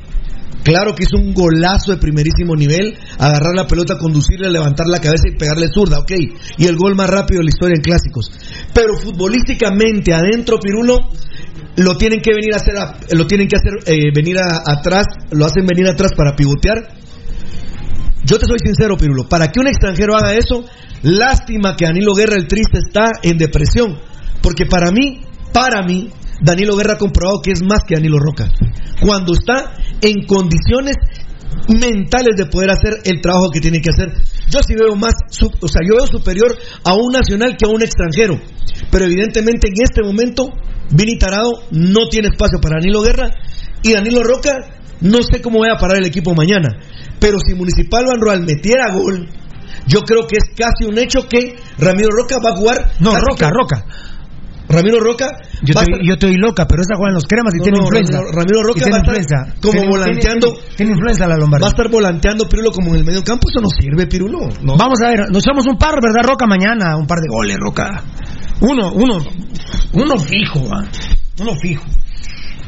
Claro 0.63 0.93
que 0.93 1.03
hizo 1.03 1.17
un 1.17 1.33
golazo 1.33 1.91
de 1.91 1.97
primerísimo 1.97 2.55
nivel, 2.55 2.97
agarrar 3.17 3.55
la 3.55 3.65
pelota, 3.65 3.97
conducirle, 3.97 4.49
levantar 4.51 4.87
la 4.87 4.99
cabeza 4.99 5.23
y 5.33 5.37
pegarle 5.37 5.67
zurda, 5.73 5.99
ok. 5.99 6.11
Y 6.57 6.65
el 6.65 6.75
gol 6.75 6.95
más 6.95 7.09
rápido 7.09 7.39
de 7.39 7.45
la 7.45 7.49
historia 7.49 7.75
en 7.77 7.81
clásicos. 7.81 8.31
Pero 8.73 8.97
futbolísticamente 8.97 10.13
adentro, 10.13 10.59
Pirulo, 10.59 10.99
lo 11.77 11.95
tienen 11.97 12.19
que 12.21 12.33
venir 12.33 12.53
a 12.53 12.57
hacer, 12.57 12.75
a- 12.77 12.97
lo 13.15 13.25
tienen 13.25 13.47
que 13.47 13.55
hacer 13.57 13.93
eh, 13.93 14.11
venir 14.13 14.37
a- 14.37 14.61
atrás, 14.65 15.05
lo 15.31 15.45
hacen 15.45 15.65
venir 15.65 15.87
atrás 15.87 16.11
para 16.15 16.35
pivotear. 16.35 16.77
Yo 18.25 18.37
te 18.37 18.45
soy 18.45 18.59
sincero, 18.59 18.97
Pirulo, 18.97 19.27
para 19.29 19.47
que 19.51 19.59
un 19.59 19.67
extranjero 19.67 20.15
haga 20.15 20.33
eso, 20.33 20.65
lástima 21.03 21.75
que 21.75 21.85
Danilo 21.85 22.13
Guerra 22.13 22.35
el 22.35 22.47
triste 22.47 22.79
está 22.85 23.05
en 23.23 23.37
depresión, 23.37 23.97
porque 24.41 24.65
para 24.65 24.91
mí, 24.91 25.21
para 25.53 25.81
mí, 25.83 26.09
Danilo 26.41 26.75
Guerra 26.75 26.93
ha 26.93 26.97
comprobado 26.97 27.41
que 27.41 27.51
es 27.51 27.61
más 27.61 27.83
que 27.87 27.95
Danilo 27.95 28.19
Roca. 28.19 28.51
Cuando 29.01 29.33
está 29.33 29.73
en 30.01 30.25
condiciones 30.25 30.95
mentales 31.67 32.35
de 32.35 32.45
poder 32.45 32.71
hacer 32.71 32.99
el 33.03 33.21
trabajo 33.21 33.49
que 33.51 33.59
tiene 33.59 33.81
que 33.81 33.89
hacer. 33.89 34.13
Yo 34.49 34.61
sí 34.63 34.73
veo 34.75 34.95
más, 34.95 35.13
o 35.61 35.67
sea, 35.67 35.81
yo 35.87 35.95
veo 35.95 36.07
superior 36.07 36.55
a 36.83 36.93
un 36.93 37.11
nacional 37.11 37.55
que 37.57 37.67
a 37.67 37.73
un 37.73 37.81
extranjero. 37.81 38.39
Pero 38.91 39.05
evidentemente 39.05 39.67
en 39.67 39.73
este 39.83 40.01
momento, 40.01 40.49
Vini 40.91 41.17
Tarado 41.17 41.51
no 41.71 42.07
tiene 42.09 42.29
espacio 42.29 42.59
para 42.61 42.77
Danilo 42.79 43.01
Guerra 43.01 43.31
y 43.83 43.93
Danilo 43.93 44.23
Roca 44.23 44.57
no 45.01 45.19
sé 45.23 45.41
cómo 45.41 45.59
vaya 45.59 45.73
a 45.75 45.79
parar 45.79 45.97
el 45.97 46.07
equipo 46.07 46.33
mañana. 46.33 46.69
Pero 47.19 47.37
si 47.39 47.53
Municipal 47.53 48.05
Van 48.05 48.19
Roal 48.19 48.41
metiera 48.45 48.91
gol, 48.91 49.29
yo 49.87 50.01
creo 50.01 50.27
que 50.27 50.37
es 50.37 50.55
casi 50.55 50.85
un 50.89 50.97
hecho 50.97 51.27
que 51.27 51.55
Ramiro 51.77 52.09
Roca 52.11 52.37
va 52.43 52.51
a 52.51 52.57
jugar. 52.57 52.91
no, 52.99 53.15
Roca, 53.15 53.49
Roca. 53.49 53.85
Ramiro 54.69 54.99
Roca 54.99 55.25
Yo 55.61 55.73
estoy, 55.73 55.83
estar- 55.83 55.99
yo 56.05 56.13
estoy 56.13 56.35
loca, 56.37 56.65
pero 56.67 56.81
esa 56.83 56.95
juega 56.95 57.09
en 57.09 57.15
los 57.15 57.25
cremas 57.25 57.53
y 57.55 57.57
No, 57.57 57.63
tiene 57.63 57.77
no, 57.79 57.83
influenza. 57.85 58.19
Ramiro- 58.31 58.61
Roca 58.63 58.79
va 58.79 58.85
a 58.85 58.99
estar 59.01 59.15
influenza. 59.17 59.37
como 59.61 59.71
Tiene- 59.73 59.87
volanteando. 59.89 60.47
Tiene, 60.53 60.75
tiene 60.77 60.91
influenza 60.93 61.27
la 61.27 61.37
Lombardi. 61.37 61.61
Va 61.63 61.67
a 61.67 61.71
estar 61.71 61.89
volanteando 61.89 62.47
Pirulo 62.47 62.71
como 62.71 62.89
en 62.91 62.95
el 62.97 63.05
medio 63.05 63.23
campo, 63.23 63.49
eso 63.49 63.59
no 63.61 63.69
sirve, 63.69 64.05
Pirulo. 64.07 64.39
No. 64.61 64.77
Vamos 64.77 65.01
a 65.01 65.09
ver, 65.09 65.19
nos 65.31 65.43
echamos 65.43 65.65
un 65.67 65.77
par, 65.77 65.95
¿verdad, 66.01 66.21
Roca? 66.29 66.45
Mañana, 66.47 66.95
un 66.97 67.07
par 67.07 67.17
de 67.19 67.27
goles, 67.27 67.57
Roca. 67.59 68.03
Uno, 68.61 68.91
uno, 68.93 69.23
uno 69.93 70.17
fijo, 70.19 70.67
¿va? 70.69 70.83
uno 71.41 71.55
fijo. 71.61 71.83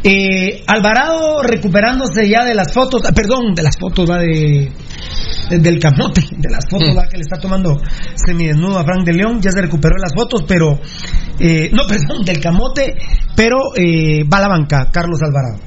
Eh, 0.04 0.64
Alvarado 0.68 1.44
recuperándose 1.44 2.28
ya 2.28 2.44
de 2.44 2.56
las 2.56 2.74
fotos, 2.74 3.04
ah, 3.08 3.12
perdón, 3.14 3.54
de 3.54 3.62
las 3.64 3.78
fotos, 3.78 4.10
va 4.10 4.18
de, 4.18 4.72
de- 5.50 5.60
del 5.60 5.80
camote, 5.80 6.22
de 6.32 6.50
las 6.50 6.66
fotos 6.70 6.90
va 6.98 7.04
que 7.08 7.18
le 7.18 7.22
está 7.22 7.38
tomando 7.40 7.80
semidesnudo 8.16 8.80
a 8.80 8.84
Frank 8.84 9.06
de 9.06 9.14
León, 9.14 9.40
ya 9.42 9.52
se 9.52 9.62
recuperó 9.62 9.96
de 9.96 10.02
las 10.02 10.14
fotos, 10.16 10.44
pero, 10.48 10.80
eh, 11.40 11.70
no, 11.72 11.84
perdón, 11.88 12.24
del 12.26 12.40
camote, 12.40 12.96
pero 13.36 13.58
eh, 13.76 14.24
va 14.24 14.38
a 14.40 14.42
la 14.42 14.48
banca, 14.48 14.90
Carlos 14.92 15.20
Alvarado. 15.22 15.60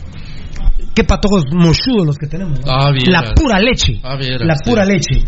Qué 0.95 1.03
patojos 1.05 1.45
mochudos 1.53 2.07
los 2.07 2.17
que 2.19 2.27
tenemos. 2.29 2.59
¿no? 2.61 2.73
Ah, 2.73 2.91
la 3.07 3.21
pura 3.35 3.59
leche. 3.59 4.01
Ah, 4.05 4.17
la 4.47 4.55
pura 4.65 4.85
leche. 4.85 5.25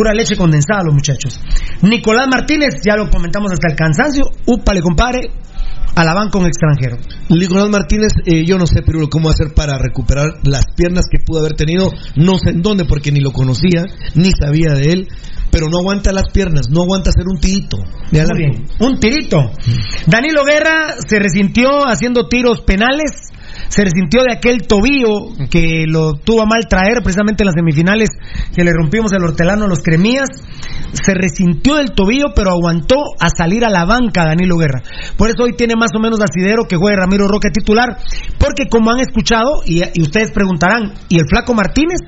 Pura 0.00 0.14
leche 0.14 0.34
condensada, 0.34 0.82
los 0.82 0.94
muchachos. 0.94 1.38
Nicolás 1.82 2.26
Martínez, 2.26 2.80
ya 2.82 2.96
lo 2.96 3.10
comentamos 3.10 3.52
hasta 3.52 3.68
el 3.68 3.76
cansancio. 3.76 4.30
Úpale, 4.46 4.80
compadre. 4.80 5.28
A 5.94 6.02
la 6.04 6.14
banca 6.14 6.38
un 6.38 6.46
extranjero. 6.46 6.96
Nicolás 7.28 7.68
Martínez, 7.68 8.08
eh, 8.24 8.46
yo 8.46 8.56
no 8.56 8.66
sé, 8.66 8.80
Pirulo, 8.80 9.10
cómo 9.10 9.28
hacer 9.28 9.52
para 9.54 9.76
recuperar 9.76 10.38
las 10.44 10.64
piernas 10.74 11.04
que 11.04 11.22
pudo 11.22 11.40
haber 11.40 11.52
tenido. 11.52 11.92
No 12.16 12.38
sé 12.38 12.48
en 12.48 12.62
dónde, 12.62 12.86
porque 12.86 13.12
ni 13.12 13.20
lo 13.20 13.30
conocía, 13.32 13.84
ni 14.14 14.30
sabía 14.30 14.72
de 14.72 14.90
él. 14.90 15.08
Pero 15.50 15.68
no 15.68 15.80
aguanta 15.80 16.14
las 16.14 16.32
piernas, 16.32 16.70
no 16.70 16.80
aguanta 16.80 17.10
hacer 17.10 17.28
un 17.28 17.38
tirito. 17.38 17.76
Muy 18.32 18.38
bien. 18.38 18.64
Un 18.78 19.00
tirito. 19.00 19.50
Danilo 20.06 20.44
Guerra 20.46 20.94
se 21.06 21.18
resintió 21.18 21.86
haciendo 21.86 22.26
tiros 22.26 22.62
penales. 22.62 23.28
Se 23.70 23.84
resintió 23.84 24.24
de 24.24 24.34
aquel 24.34 24.66
tobillo 24.66 25.30
que 25.48 25.84
lo 25.86 26.14
tuvo 26.14 26.42
a 26.42 26.46
mal 26.46 26.66
traer 26.68 26.98
precisamente 27.04 27.44
en 27.44 27.46
las 27.46 27.54
semifinales 27.54 28.08
que 28.52 28.64
le 28.64 28.72
rompimos 28.72 29.12
el 29.12 29.22
hortelano 29.22 29.66
a 29.66 29.68
los 29.68 29.78
cremías. 29.78 30.26
Se 30.92 31.14
resintió 31.14 31.76
del 31.76 31.92
tobillo, 31.92 32.34
pero 32.34 32.50
aguantó 32.50 32.96
a 33.20 33.28
salir 33.30 33.64
a 33.64 33.70
la 33.70 33.84
banca 33.84 34.24
Danilo 34.24 34.56
Guerra. 34.56 34.82
Por 35.16 35.30
eso 35.30 35.44
hoy 35.44 35.52
tiene 35.56 35.74
más 35.76 35.90
o 35.96 36.00
menos 36.00 36.18
asidero 36.20 36.64
que 36.64 36.74
juegue 36.74 36.96
Ramiro 36.96 37.28
Roque 37.28 37.50
titular. 37.50 37.96
Porque 38.38 38.64
como 38.68 38.90
han 38.90 38.98
escuchado, 38.98 39.62
y, 39.64 39.82
y 39.94 40.02
ustedes 40.02 40.32
preguntarán, 40.32 40.94
¿y 41.08 41.20
el 41.20 41.26
Flaco 41.28 41.54
Martínez? 41.54 42.00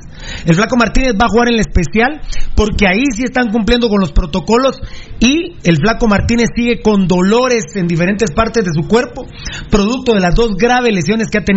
El 0.45 0.57
Flaco 0.57 0.77
Martínez 0.77 1.13
va 1.15 1.27
a 1.27 1.31
jugar 1.31 1.49
en 1.49 1.55
el 1.55 1.61
especial 1.61 2.21
porque 2.57 2.87
ahí 2.89 3.05
sí 3.15 3.23
están 3.25 3.51
cumpliendo 3.51 3.89
con 3.89 4.01
los 4.01 4.13
protocolos 4.13 4.81
y 5.21 5.55
el 5.63 5.77
Flaco 5.77 6.09
Martínez 6.09 6.49
sigue 6.55 6.83
con 6.83 7.07
dolores 7.07 7.65
en 7.77 7.87
diferentes 7.87 8.33
partes 8.33 8.65
de 8.65 8.71
su 8.73 8.89
cuerpo, 8.89 9.27
producto 9.71 10.15
de 10.15 10.21
las 10.21 10.35
dos 10.35 10.57
graves 10.57 10.93
lesiones 10.93 11.29
que 11.31 11.39
ha 11.39 11.45
tenido. 11.45 11.52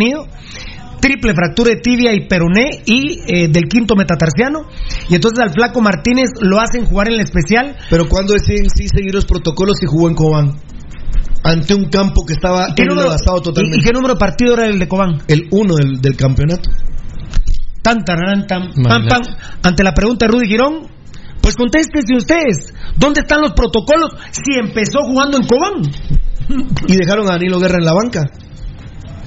Triple 0.99 1.33
fractura 1.35 1.69
de 1.71 1.81
tibia 1.81 2.13
y 2.13 2.27
peroné 2.27 2.81
y 2.85 3.19
eh, 3.27 3.47
del 3.49 3.65
quinto 3.67 3.95
metatarsiano. 3.95 4.61
Y 5.09 5.15
entonces 5.15 5.39
al 5.43 5.51
Flaco 5.51 5.79
Martínez 5.81 6.29
lo 6.41 6.59
hacen 6.59 6.85
jugar 6.85 7.07
en 7.09 7.15
el 7.15 7.19
especial. 7.21 7.75
Pero 7.89 8.05
cuando 8.09 8.33
deciden 8.33 8.69
sí 8.75 8.87
seguir 8.87 9.13
los 9.13 9.25
protocolos 9.25 9.77
y 9.83 9.85
jugó 9.85 10.07
en 10.09 10.15
Cobán. 10.15 10.53
ante 11.43 11.75
un 11.75 11.85
campo 11.89 12.25
que 12.25 12.33
estaba 12.33 12.73
¿Qué 12.75 12.85
número- 12.85 13.07
enlazado 13.07 13.39
totalmente. 13.41 13.77
¿Y, 13.77 13.81
y 13.81 13.83
qué 13.83 13.91
número 13.93 14.15
de 14.15 14.19
partido 14.19 14.53
era 14.55 14.65
el 14.65 14.79
de 14.79 14.87
Cobán? 14.87 15.21
El 15.27 15.47
uno 15.51 15.75
del, 15.75 16.01
del 16.01 16.15
campeonato. 16.15 16.69
Tan, 17.83 18.03
tan, 18.03 18.17
pam, 18.47 18.71
Imagínate. 18.75 19.09
pam. 19.09 19.23
Ante 19.61 19.83
la 19.83 19.93
pregunta 19.93 20.25
de 20.25 20.31
Rudy 20.31 20.47
Girón, 20.47 20.87
pues 21.39 21.55
contéstense 21.55 22.15
ustedes. 22.15 22.73
¿Dónde 22.97 23.21
están 23.21 23.41
los 23.41 23.51
protocolos 23.51 24.09
si 24.31 24.57
empezó 24.57 25.01
jugando 25.03 25.37
en 25.37 25.45
Cobán? 25.45 25.73
Y 26.87 26.95
dejaron 26.95 27.27
a 27.27 27.33
Danilo 27.33 27.59
Guerra 27.59 27.77
en 27.79 27.85
la 27.85 27.93
banca. 27.93 28.23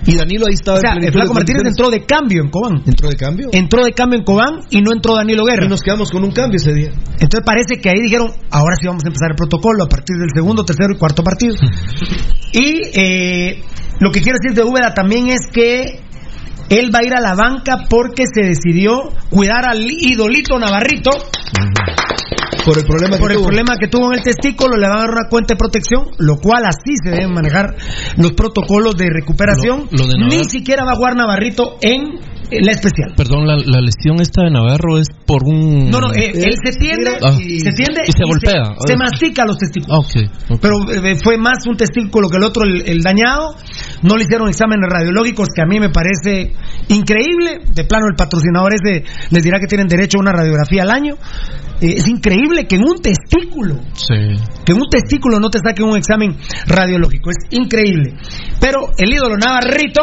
Y 0.07 0.17
Danilo 0.17 0.47
ahí 0.47 0.55
estaba 0.55 0.79
O 0.79 0.81
sea, 0.81 0.95
el 0.95 1.13
Flaco 1.13 1.35
Martínez 1.35 1.63
entró 1.67 1.91
de 1.91 2.05
cambio 2.05 2.43
en 2.43 2.51
Cobán. 2.51 2.83
Entró 2.87 3.09
de 3.09 3.17
cambio. 3.17 3.49
Entró 3.53 3.85
de 3.85 3.93
cambio 3.93 4.19
en 4.19 4.25
Cobán 4.25 4.61
y 4.71 4.81
no 4.81 4.93
entró 4.93 5.17
Danilo 5.17 5.45
Guerra. 5.45 5.67
Y 5.67 5.69
nos 5.69 5.83
quedamos 5.83 6.11
con 6.11 6.25
un 6.25 6.31
cambio 6.31 6.57
ese 6.57 6.73
día. 6.73 6.91
Entonces 7.19 7.43
parece 7.45 7.81
que 7.81 7.91
ahí 7.91 8.01
dijeron, 8.01 8.31
ahora 8.51 8.77
sí 8.81 8.87
vamos 8.87 9.05
a 9.05 9.09
empezar 9.09 9.31
el 9.31 9.37
protocolo 9.37 9.85
a 9.85 9.89
partir 9.89 10.17
del 10.17 10.31
segundo, 10.35 10.65
tercero 10.65 10.95
y 10.95 10.99
cuarto 10.99 11.23
partido. 11.23 11.55
y 12.53 12.83
eh, 12.95 13.63
lo 14.01 14.11
que 14.11 14.21
quiero 14.21 14.39
decir 14.41 14.57
de 14.57 14.63
Úbeda 14.63 14.95
también 14.95 15.29
es 15.29 15.41
que 15.53 16.01
él 16.69 16.95
va 16.95 17.01
a 17.01 17.07
ir 17.07 17.15
a 17.15 17.21
la 17.21 17.35
banca 17.35 17.87
porque 17.89 18.25
se 18.33 18.47
decidió 18.47 19.11
cuidar 19.31 19.65
al 19.67 19.91
idolito 19.91 20.59
Navarrito 20.59 21.11
Por 22.69 22.79
el 22.79 22.85
problema 22.85 23.17
por 23.17 23.29
que 23.29 23.33
el 23.33 23.39
tuvo. 23.39 23.47
problema 23.49 23.77
que 23.81 23.89
tuvo 23.89 24.13
en 24.13 24.19
el 24.19 24.23
testículo, 24.25 24.77
le 24.77 24.87
van 24.89 24.99
a 24.99 25.01
dar 25.03 25.11
una 25.11 25.29
cuenta 25.31 25.55
de 25.55 25.59
protección, 25.59 26.11
lo 26.19 26.37
cual 26.37 26.65
así 26.67 26.95
se 27.03 27.11
deben 27.11 27.33
manejar 27.33 27.75
los 28.17 28.33
protocolos 28.33 28.95
de 28.97 29.09
recuperación. 29.11 29.89
Lo- 29.91 30.05
lo 30.05 30.07
de 30.07 30.19
Ni 30.19 30.45
siquiera 30.45 30.85
va 30.85 30.93
a 30.93 30.97
jugar 30.97 31.17
Navarrito 31.17 31.79
en 31.81 32.21
la 32.51 32.73
especial. 32.73 33.15
Perdón, 33.17 33.47
la, 33.47 33.57
la 33.57 33.81
lesión 33.81 34.21
esta 34.21 34.43
de 34.45 34.51
Navarro 34.51 34.99
es 34.99 35.09
por 35.27 35.45
un... 35.45 35.91
No, 35.91 36.01
no, 36.01 36.13
eh, 36.15 36.33
él 36.35 36.55
se 36.65 36.79
tiende, 36.79 37.11
Ah. 37.23 37.33
se 37.33 37.73
tiende 37.73 38.03
Y 38.07 38.13
se 38.13 38.25
golpea. 38.25 38.75
Se, 38.87 38.97
mastica 38.97 39.45
los 39.45 39.59
testículos. 39.59 40.07
Ah. 40.17 40.57
Pero 40.61 40.75
eh, 40.93 41.15
fue 41.23 41.37
más 41.39 41.59
un 41.69 41.77
testículo 41.77 42.29
que 42.29 42.37
el 42.39 42.45
otro, 42.45 42.65
el, 42.65 42.83
el 42.87 43.01
dañado. 43.03 43.55
No 44.03 44.17
le 44.17 44.25
hicieron 44.25 44.49
exámenes 44.49 44.89
radiológicos, 44.91 45.49
que 45.55 45.63
a 45.63 45.67
mí 45.67 45.79
me 45.81 45.91
parece 45.91 46.53
increíble. 46.89 47.61
De 47.75 47.85
plano, 47.85 48.07
el 48.11 48.17
patrocinador 48.17 48.73
ese 48.75 49.05
les 49.31 49.43
dirá 49.43 49.59
que 49.61 49.67
tienen 49.67 49.87
derecho 49.89 50.19
a 50.19 50.23
una 50.23 50.33
radiografía 50.33 50.83
al 50.83 50.91
año. 50.91 51.15
Eh, 51.81 51.95
es 51.99 52.09
increíble 52.09 52.67
que 52.67 52.77
en 52.77 52.83
un 52.83 53.01
testículo, 53.01 53.77
Sí. 53.95 54.15
que 54.65 54.73
en 54.73 54.79
un 54.81 54.89
testículo 54.91 55.39
no 55.39 55.49
te 55.51 55.59
saquen 55.65 55.87
un 55.87 55.97
examen 55.97 56.37
radiológico. 56.67 57.31
Es 57.31 57.37
increíble. 57.51 58.15
Pero 58.61 58.89
el 58.97 59.13
ídolo 59.13 59.37
Navarrito 59.37 60.03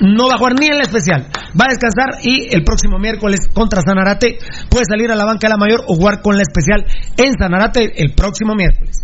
no 0.00 0.28
va 0.28 0.34
a 0.34 0.38
jugar 0.38 0.54
ni 0.58 0.66
en 0.66 0.78
la 0.78 0.84
especial. 0.84 1.28
Va 1.58 1.66
a 1.66 1.72
descansar 1.72 2.22
y 2.22 2.54
el 2.54 2.64
próximo 2.64 2.98
miércoles 2.98 3.40
contra 3.52 3.82
Sanarate 3.82 4.38
puede 4.68 4.84
salir 4.86 5.10
a 5.10 5.16
la 5.16 5.24
banca 5.24 5.48
de 5.48 5.50
la 5.50 5.58
mayor 5.58 5.82
o 5.86 5.94
jugar 5.94 6.22
con 6.22 6.36
la 6.36 6.42
especial 6.42 6.84
en 7.16 7.32
Sanarate 7.38 7.92
el 8.02 8.14
próximo 8.14 8.54
miércoles. 8.54 8.96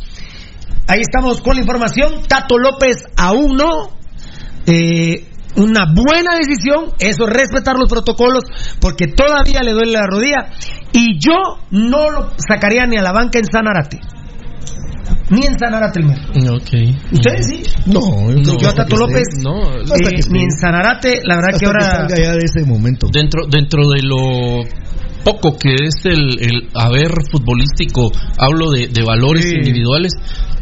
Ahí 0.86 1.00
estamos 1.00 1.42
con 1.42 1.54
la 1.54 1.60
información. 1.60 2.22
Tato 2.26 2.58
López 2.58 3.04
aún 3.16 3.56
no. 3.56 3.90
Eh, 4.66 5.24
una 5.56 5.86
buena 5.92 6.36
decisión, 6.36 6.92
eso 6.98 7.24
es 7.26 7.32
respetar 7.32 7.76
los 7.76 7.88
protocolos, 7.88 8.44
porque 8.80 9.06
todavía 9.08 9.60
le 9.62 9.72
duele 9.72 9.92
la 9.92 10.06
rodilla. 10.06 10.50
Y 10.92 11.18
yo 11.18 11.58
no 11.70 12.10
lo 12.10 12.32
sacaría 12.38 12.86
ni 12.86 12.96
a 12.96 13.02
la 13.02 13.12
banca 13.12 13.38
en 13.38 13.46
Sanarate. 13.46 13.98
Ni 15.30 15.44
en 15.46 15.58
Sanarate 15.58 16.00
el 16.00 16.06
miércoles. 16.06 16.48
Ok. 16.48 17.12
¿Ustedes 17.12 17.46
sí? 17.46 17.62
No, 17.86 18.00
No, 18.32 18.58
yo 18.58 18.68
a 18.68 18.72
Tato 18.74 18.82
hasta 18.82 18.84
que 18.86 18.96
López, 18.96 19.22
esté. 19.28 19.42
No, 19.42 19.74
eh, 19.74 20.14
que 20.16 20.30
ni 20.30 20.42
en 20.42 20.50
Sanarate, 20.52 21.20
la 21.24 21.36
verdad 21.36 21.50
Hasta 21.52 21.58
que 21.58 21.66
ahora... 21.66 21.80
salga 22.08 22.16
ya 22.16 22.32
de 22.32 22.44
ese 22.44 22.64
momento. 22.64 23.08
Dentro, 23.12 23.46
dentro 23.46 23.88
de 23.88 24.00
lo 24.02 24.64
poco 25.24 25.58
que 25.58 25.74
es 25.74 26.04
el, 26.04 26.38
el 26.40 26.68
haber 26.74 27.10
futbolístico, 27.30 28.10
hablo 28.38 28.70
de, 28.70 28.86
de 28.88 29.02
valores 29.04 29.44
Sí. 29.44 29.56
individuales, 29.56 30.12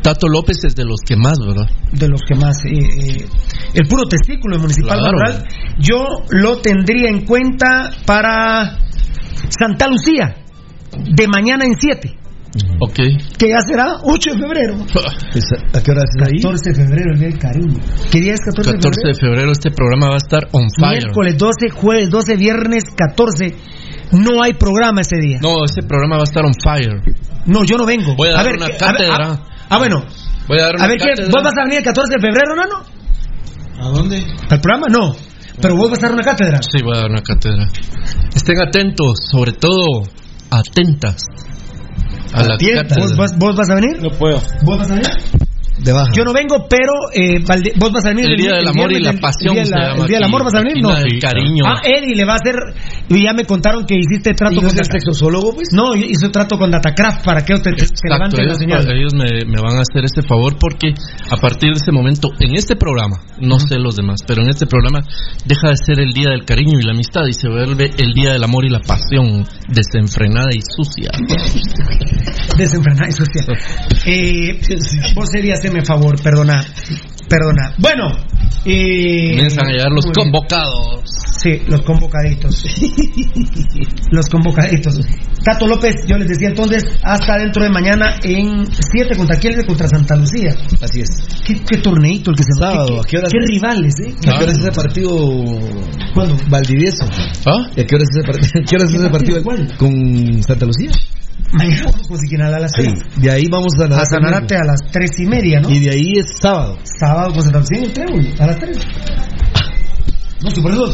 Tato 0.03 0.29
López 0.29 0.57
es 0.65 0.75
de 0.75 0.85
los 0.85 1.01
que 1.07 1.15
más, 1.17 1.39
¿verdad? 1.39 1.67
de 1.93 2.09
los 2.09 2.21
que 2.27 2.35
más 2.35 2.57
eh, 2.65 2.71
eh, 2.79 3.27
el 3.75 3.87
puro 3.89 4.05
testículo 4.05 4.59
municipal 4.59 4.99
Claro. 4.99 5.13
rural 5.13 5.45
yo 5.79 6.05
lo 6.31 6.61
tendría 6.61 7.09
en 7.11 7.25
cuenta 7.25 7.91
para 8.07 8.79
Santa 9.49 9.89
Lucía 9.89 10.37
de 10.97 11.29
mañana 11.29 11.65
en 11.65 11.75
7 11.79 12.17
Ok. 12.81 12.97
que 13.39 13.49
ya 13.49 13.61
será 13.67 13.87
8 14.03 14.31
de 14.33 14.39
febrero 14.39 14.75
¿A 15.75 15.81
qué 15.83 15.91
hora 15.91 16.03
es 16.05 16.27
ahí? 16.27 16.41
14 16.41 16.71
de 16.71 16.75
febrero 16.75 17.13
el 17.13 17.19
día 17.19 17.29
del 17.29 17.39
cariño 17.39 17.81
¿qué 18.11 18.21
día 18.21 18.35
es 18.35 18.41
14, 18.41 18.73
14 18.73 19.01
de 19.03 19.09
de 19.09 19.15
febrero? 19.15 19.19
febrero 19.37 19.53
este 19.53 19.71
programa 19.71 20.09
va 20.09 20.15
a 20.15 20.17
estar 20.25 20.49
on 20.53 20.69
fire. 20.79 21.03
miércoles 21.05 21.39
12 21.39 21.71
jueves 21.71 22.11
12 22.11 22.37
viernes 22.37 22.85
14 22.97 23.55
no 24.13 24.43
hay 24.43 24.55
programa 24.55 25.01
ese 25.01 25.17
día 25.19 25.39
No, 25.43 25.65
este 25.65 25.83
programa 25.83 26.17
va 26.17 26.23
a 26.23 26.31
estar 26.31 26.45
on 26.45 26.55
fire. 26.63 27.01
no 27.47 27.65
yo 27.65 27.77
no 27.77 27.85
vengo 27.87 28.15
Voy 28.17 28.29
a 28.29 28.33
dar 28.33 28.45
ver, 28.47 28.57
una 28.57 28.67
a 28.67 28.77
cátedra. 28.77 29.17
ah, 29.21 29.41
ah, 29.71 29.79
bueno 29.79 30.05
Voy 30.49 30.59
a 30.59 30.63
dar 30.67 30.75
una 30.77 30.85
a 30.85 30.89
ver 30.89 30.97
¿qué? 30.99 31.09
cátedra. 31.09 31.31
vos 31.33 31.43
vas 31.43 31.55
a 31.59 31.63
venir 31.65 31.79
el 31.79 31.85
14 31.85 32.13
de 32.15 32.21
febrero 32.21 32.55
Nano 32.57 32.83
¿A 33.81 33.89
dónde? 33.91 34.17
al 34.51 34.61
programa 34.61 34.87
no 34.89 35.15
pero 35.61 35.75
vos 35.75 35.91
vas 35.91 35.99
a 36.01 36.03
dar 36.09 36.13
una 36.13 36.23
cátedra 36.23 36.61
Sí, 36.63 36.83
voy 36.85 36.95
a 36.97 37.01
dar 37.01 37.11
una 37.11 37.23
cátedra. 37.23 37.67
Estén 38.35 38.61
atentos, 38.61 39.17
sobre 39.33 39.53
todo 39.53 40.03
atentas 40.51 41.17
a 42.37 42.45
la. 42.45 42.57
¿Vos, 42.99 43.17
vas- 43.17 43.39
vos 43.39 43.57
vas 43.57 43.71
a 43.71 43.75
venir? 43.75 44.01
No 44.03 44.11
puedo. 44.11 44.41
¿Vos 44.63 44.79
vas 44.79 44.91
a 44.91 44.95
venir? 44.95 45.09
De 45.79 45.93
baja. 45.93 46.09
Yo 46.17 46.25
no 46.25 46.33
vengo, 46.33 46.67
pero 46.69 46.93
eh, 47.13 47.39
Valde- 47.45 47.73
vos 47.77 47.93
vas 47.93 48.05
a 48.07 48.09
venir. 48.11 48.27
El 48.31 48.37
Día 48.37 48.55
del 48.57 48.67
Amor 48.69 48.93
y 48.93 49.01
la 49.03 49.13
Pasión 49.13 49.57
El 49.57 49.65
día, 49.65 49.93
el 49.95 50.07
del. 50.07 50.23
Amor 50.25 50.45
vas 50.45 50.55
a 50.55 50.61
venir, 50.61 50.83
¿no? 50.83 50.95
Del 50.95 51.19
cariño. 51.21 51.65
Ah, 51.67 51.83
Eddie 51.85 52.15
le 52.17 52.25
va 52.25 52.33
a 52.33 52.37
hacer. 52.37 52.55
Y 53.09 53.23
ya 53.23 53.33
me 53.35 53.45
contaron 53.45 53.85
que 53.85 53.95
hiciste 53.95 54.33
trato 54.35 54.55
¿Y 54.55 54.57
no 54.57 54.63
con 54.69 54.71
es 54.73 54.79
el 54.81 54.87
sexosólogo, 54.87 55.55
pues? 55.55 55.69
No, 55.73 55.95
hizo 55.95 56.31
trato 56.31 56.59
con 56.59 56.71
Datacraft 56.71 57.25
para 57.25 57.45
que 57.45 57.55
te, 57.59 57.73
te 57.73 57.83
Exacto, 57.85 58.09
levanten 58.09 58.39
la 58.39 58.45
ellos, 58.45 58.59
señal. 58.59 58.91
ellos 58.91 59.13
me, 59.15 59.45
me 59.47 59.61
van 59.63 59.77
a 59.77 59.83
hacer 59.83 60.05
este 60.05 60.23
favor 60.23 60.57
porque 60.59 60.93
a 61.31 61.37
partir 61.37 61.71
de 61.71 61.77
este 61.79 61.93
momento, 61.93 62.29
en 62.41 62.55
este 62.57 62.75
programa, 62.77 63.17
no 63.41 63.59
sé 63.61 63.79
los 63.79 63.97
demás, 63.97 64.21
pero 64.27 64.43
en 64.43 64.49
este 64.49 64.67
programa 64.67 65.01
deja 65.45 65.69
de 65.69 65.77
ser 65.77 66.01
el 66.01 66.13
día 66.13 66.31
del 66.31 66.45
cariño 66.45 66.79
y 66.81 66.83
la 66.85 66.93
amistad 66.93 67.27
y 67.29 67.33
se 67.35 67.49
vuelve 67.49 67.91
el 67.99 68.13
día 68.15 68.33
del 68.33 68.43
amor 68.43 68.65
y 68.65 68.71
la 68.71 68.81
pasión 68.81 69.45
desenfrenada 69.69 70.49
y 70.55 70.61
sucia. 70.75 71.11
Desenfrenada 72.57 73.09
y 73.09 73.13
sucia. 73.13 73.43
Eh, 74.09 74.61
vos 75.17 75.29
serías 75.33 75.59
hacerme 75.59 75.85
favor, 75.85 76.21
perdona. 76.23 76.65
Perdona. 77.29 77.75
Bueno. 77.79 78.09
Eh, 78.65 79.31
Comienzan 79.35 79.67
a 79.67 79.71
llegar 79.71 79.93
los 79.93 80.07
convocados. 80.07 81.03
Sí, 81.41 81.63
los 81.69 81.83
convocaditos. 81.83 82.65
los 84.11 84.29
convocaditos. 84.29 84.99
Tato 85.45 85.67
López, 85.69 85.95
yo 86.09 86.17
les 86.17 86.29
decía 86.29 86.49
entonces, 86.49 86.83
hasta 87.03 87.39
dentro 87.39 87.63
de 87.63 87.71
mañana 87.71 88.17
en 88.25 88.67
7 88.67 89.17
contra 89.17 89.39
quién 89.39 89.55
contra 89.67 89.87
Santa 89.87 90.17
Lucía. 90.17 90.57
Así 90.83 91.01
es. 91.01 91.09
¿Qué, 91.47 91.63
qué 91.63 91.79
torneito 91.79 92.31
el 92.31 92.37
que 92.37 92.43
se 92.43 92.59
Sábado, 92.59 93.01
¿Qué, 93.09 93.19
¿a 93.19 93.21
qué 93.23 93.29
qué 93.31 93.39
es? 93.39 93.51
rivales, 93.51 93.95
eh? 94.05 94.15
¿A 94.27 94.39
qué 94.39 94.45
hora 94.45 94.53
es 94.53 94.59
ese 94.59 94.73
partido? 94.73 95.11
¿Cuándo? 96.15 96.37
Valdivieso. 96.49 97.05
¿Ah? 97.47 97.71
¿Y 97.77 97.81
a 97.81 97.85
qué 97.85 97.95
hora 97.95 98.05
es 98.05 98.11
ese 98.11 98.21
hora 98.77 98.85
es 98.85 98.91
¿Qué 98.91 98.97
ese 98.97 99.11
partido? 99.11 99.43
¿Cuál? 99.45 99.77
¿Con 99.77 100.43
Santa 100.43 100.67
Lucía? 100.67 100.91
Mañana 101.53 101.85
vamos 101.85 102.21
a 102.43 102.59
las 102.59 102.73
Sí. 102.73 102.83
3. 102.83 103.23
De 103.23 103.31
ahí 103.31 103.47
vamos 103.49 103.73
a 103.79 103.85
A. 103.85 104.05
Sanarate 104.05 104.57
a 104.57 104.65
las 104.65 104.81
3 104.91 105.11
y 105.21 105.27
media, 105.27 105.61
¿no? 105.61 105.71
Y 105.71 105.81
de 105.81 105.91
ahí 105.91 106.13
es 106.19 106.27
sábado. 106.41 106.77
Sábado 106.83 107.16
con 107.25 107.43
Santa 107.43 107.59
Lucía 107.61 107.79
en 107.79 107.85
el 107.85 107.93
Trébol, 107.93 108.35
a 108.39 108.47
las 108.47 108.59
3. 108.59 108.79
No, 110.43 110.51
si 110.51 110.61
por 110.61 110.71
eso 110.71 110.87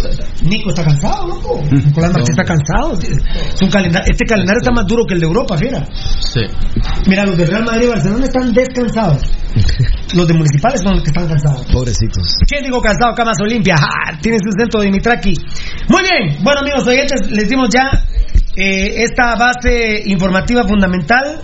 Nico 0.44 0.70
está 0.70 0.84
cansado, 0.84 1.26
loco. 1.26 1.62
Nicolás 1.70 2.12
Martí 2.12 2.30
está 2.30 2.44
cansado. 2.44 2.92
Este 2.94 4.24
calendario 4.24 4.60
está 4.60 4.70
más 4.70 4.86
duro 4.86 5.04
que 5.04 5.14
el 5.14 5.20
de 5.20 5.26
Europa, 5.26 5.58
fiera. 5.58 5.84
Sí. 6.20 6.40
Mira, 7.08 7.24
los 7.26 7.36
de 7.36 7.46
Real 7.46 7.64
Madrid 7.64 7.86
y 7.86 7.88
Barcelona 7.88 8.24
están 8.24 8.52
descansados. 8.52 9.20
Los 10.14 10.28
de 10.28 10.34
Municipales 10.34 10.80
son 10.82 10.94
los 10.94 11.02
que 11.02 11.08
están 11.08 11.26
cansados. 11.26 11.66
Pobrecitos. 11.72 12.36
¿Quién 12.46 12.64
digo 12.64 12.80
cansado? 12.82 13.14
Camas 13.14 13.38
Olimpia. 13.40 13.76
¡Ja! 13.78 14.18
Tiene 14.20 14.38
su 14.38 14.50
centro 14.58 14.80
de 14.80 14.86
Dimitraki. 14.86 15.34
Muy 15.88 16.02
bien. 16.02 16.42
Bueno, 16.42 16.60
amigos 16.60 16.86
oyentes, 16.86 17.30
les 17.30 17.48
dimos 17.48 17.70
ya 17.72 17.90
eh, 18.56 19.04
esta 19.04 19.34
base 19.36 20.02
informativa 20.04 20.64
fundamental. 20.64 21.40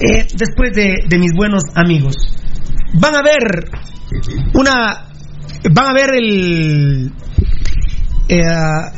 Eh, 0.00 0.26
después 0.34 0.72
de, 0.74 1.04
de 1.08 1.18
mis 1.18 1.32
buenos 1.32 1.62
amigos. 1.76 2.16
Van 2.94 3.14
a 3.14 3.22
ver 3.22 3.70
una. 4.54 5.08
Van 5.72 5.86
a 5.88 5.92
ver 5.94 6.10
el. 6.16 7.12
eh, 8.28 8.38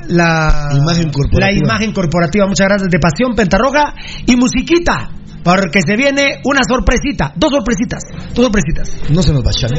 la 0.08 0.68
Imagen 0.76 1.10
corporativa. 1.10 1.46
la 1.46 1.52
imagen 1.52 1.92
corporativa, 1.92 2.46
muchas 2.46 2.66
gracias, 2.68 2.90
de 2.90 2.98
Pasión 2.98 3.34
Pentarroja 3.34 3.94
y 4.26 4.36
musiquita, 4.36 5.10
porque 5.42 5.80
se 5.86 5.96
viene 5.96 6.40
una 6.44 6.60
sorpresita, 6.68 7.32
dos 7.36 7.50
sorpresitas, 7.52 8.02
dos 8.34 8.44
sorpresitas. 8.44 9.10
No 9.10 9.22
se 9.22 9.32
nos 9.32 9.42
vayan. 9.42 9.70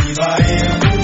Municipal 0.00 0.99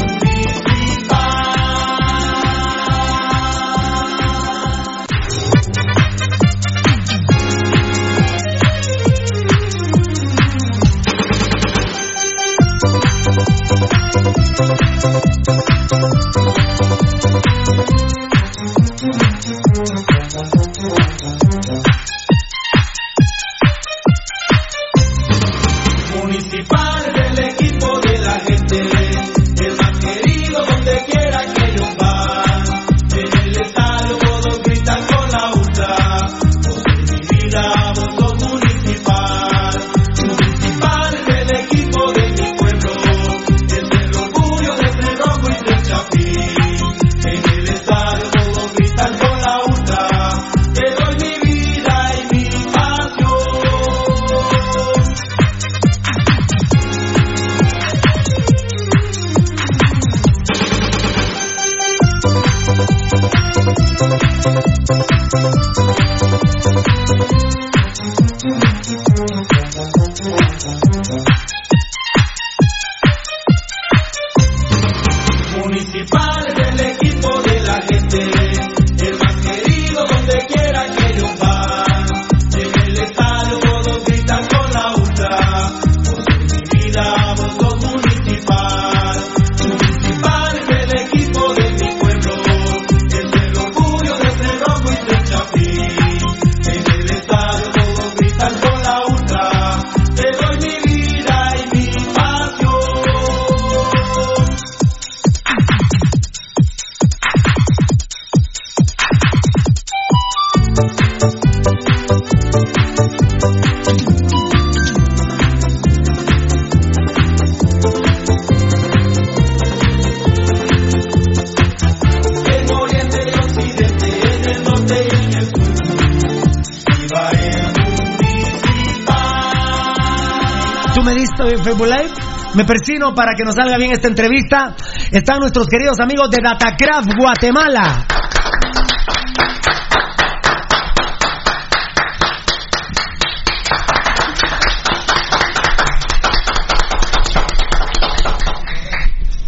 Facebook 131.67 131.89
Live. 131.89 132.15
Me 132.55 132.65
persino 132.65 133.13
para 133.13 133.33
que 133.37 133.43
nos 133.43 133.57
salga 133.57 133.77
bien 133.77 133.91
esta 133.91 134.07
entrevista. 134.07 134.77
Están 135.11 135.41
nuestros 135.41 135.67
queridos 135.67 135.99
amigos 135.99 136.31
de 136.31 136.39
Datacraft 136.41 137.11
Guatemala. 137.19 138.07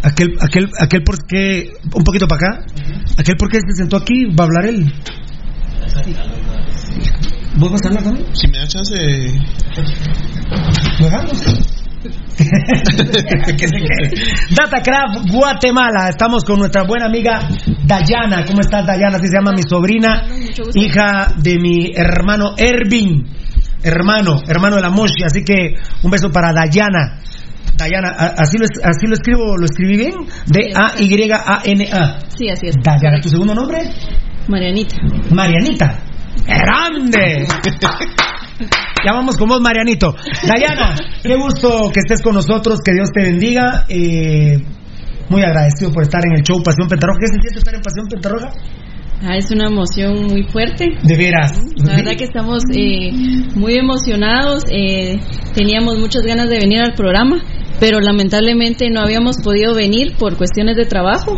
Aquel, 0.03 0.35
aquel, 0.41 0.69
aquel 0.77 1.03
por 1.03 1.25
qué, 1.25 1.71
un 1.93 2.03
poquito 2.03 2.27
para 2.27 2.49
acá, 2.49 2.65
aquel 3.17 3.37
por 3.37 3.49
qué 3.49 3.59
se 3.61 3.77
sentó 3.77 3.95
aquí, 3.95 4.25
va 4.37 4.43
a 4.43 4.47
hablar 4.47 4.65
él. 4.65 4.93
¿Vos 7.55 7.71
vas 7.71 7.81
a 7.83 7.87
hablar 7.87 8.03
también? 8.03 8.27
Si 8.35 8.47
me 8.49 8.57
da 8.57 8.67
chance. 8.67 8.95
Lo 10.99 11.07
hagamos. 11.07 11.78
Datacraft 14.55 15.29
Guatemala. 15.31 16.09
Estamos 16.09 16.43
con 16.43 16.59
nuestra 16.59 16.83
buena 16.83 17.05
amiga 17.07 17.47
Dayana. 17.85 18.45
¿Cómo 18.45 18.61
estás, 18.61 18.85
Dayana? 18.85 19.17
Así 19.17 19.27
se 19.27 19.35
llama 19.37 19.51
mi 19.51 19.63
sobrina, 19.63 20.23
hija 20.75 21.33
de 21.37 21.57
mi 21.59 21.91
hermano 21.95 22.53
Ervin. 22.57 23.27
Hermano, 23.83 24.41
hermano 24.47 24.75
de 24.77 24.81
la 24.81 24.89
Moshi. 24.89 25.23
Así 25.25 25.43
que 25.43 25.75
un 26.03 26.11
beso 26.11 26.31
para 26.31 26.53
Dayana. 26.53 27.19
Dayana, 27.77 28.09
¿a- 28.17 28.33
¿así 28.37 28.57
lo, 28.57 28.65
así 28.83 29.07
lo 29.07 29.13
escribo? 29.13 29.57
¿Lo 29.57 29.65
escribí 29.65 29.97
bien? 29.97 30.13
D-A-Y-A-N-A. 30.47 32.19
Sí, 32.37 32.49
así 32.49 32.67
es. 32.67 32.75
Dayana, 32.83 33.21
¿tu 33.21 33.29
segundo 33.29 33.55
nombre? 33.55 33.79
Marianita. 34.47 34.95
Marianita. 35.31 35.99
¡Grande! 36.45 37.47
Ya 39.05 39.13
vamos 39.13 39.37
con 39.37 39.47
vos, 39.47 39.61
Marianito. 39.61 40.15
Dayana, 40.47 40.95
qué 41.23 41.35
gusto 41.35 41.89
que 41.93 41.99
estés 42.01 42.21
con 42.21 42.35
nosotros, 42.35 42.79
que 42.83 42.93
Dios 42.93 43.09
te 43.11 43.23
bendiga. 43.23 43.85
Eh, 43.87 44.57
muy 45.29 45.43
agradecido 45.43 45.91
por 45.91 46.03
estar 46.03 46.21
en 46.25 46.37
el 46.37 46.43
show 46.43 46.61
Pasión 46.63 46.87
Pentarroja. 46.87 47.19
¿Qué 47.19 47.27
se 47.27 47.41
siente 47.41 47.59
estar 47.59 47.75
en 47.75 47.81
Pasión 47.81 48.07
Pentarroja? 48.07 48.49
Ah, 49.21 49.35
es 49.35 49.51
una 49.51 49.67
emoción 49.67 50.27
muy 50.27 50.43
fuerte. 50.43 50.85
De 51.03 51.17
veras. 51.17 51.51
La 51.85 51.97
verdad 51.97 52.13
que 52.17 52.23
estamos 52.23 52.63
eh, 52.73 53.11
muy 53.55 53.75
emocionados. 53.75 54.63
eh, 54.71 55.19
teníamos 55.53 55.99
muchas 55.99 56.23
ganas 56.23 56.49
de 56.49 56.57
venir 56.57 56.79
al 56.79 56.93
programa, 56.93 57.37
pero 57.79 57.99
lamentablemente 57.99 58.89
no 58.89 59.01
habíamos 59.01 59.37
podido 59.43 59.75
venir 59.75 60.15
por 60.17 60.37
cuestiones 60.37 60.77
de 60.77 60.85
trabajo. 60.85 61.37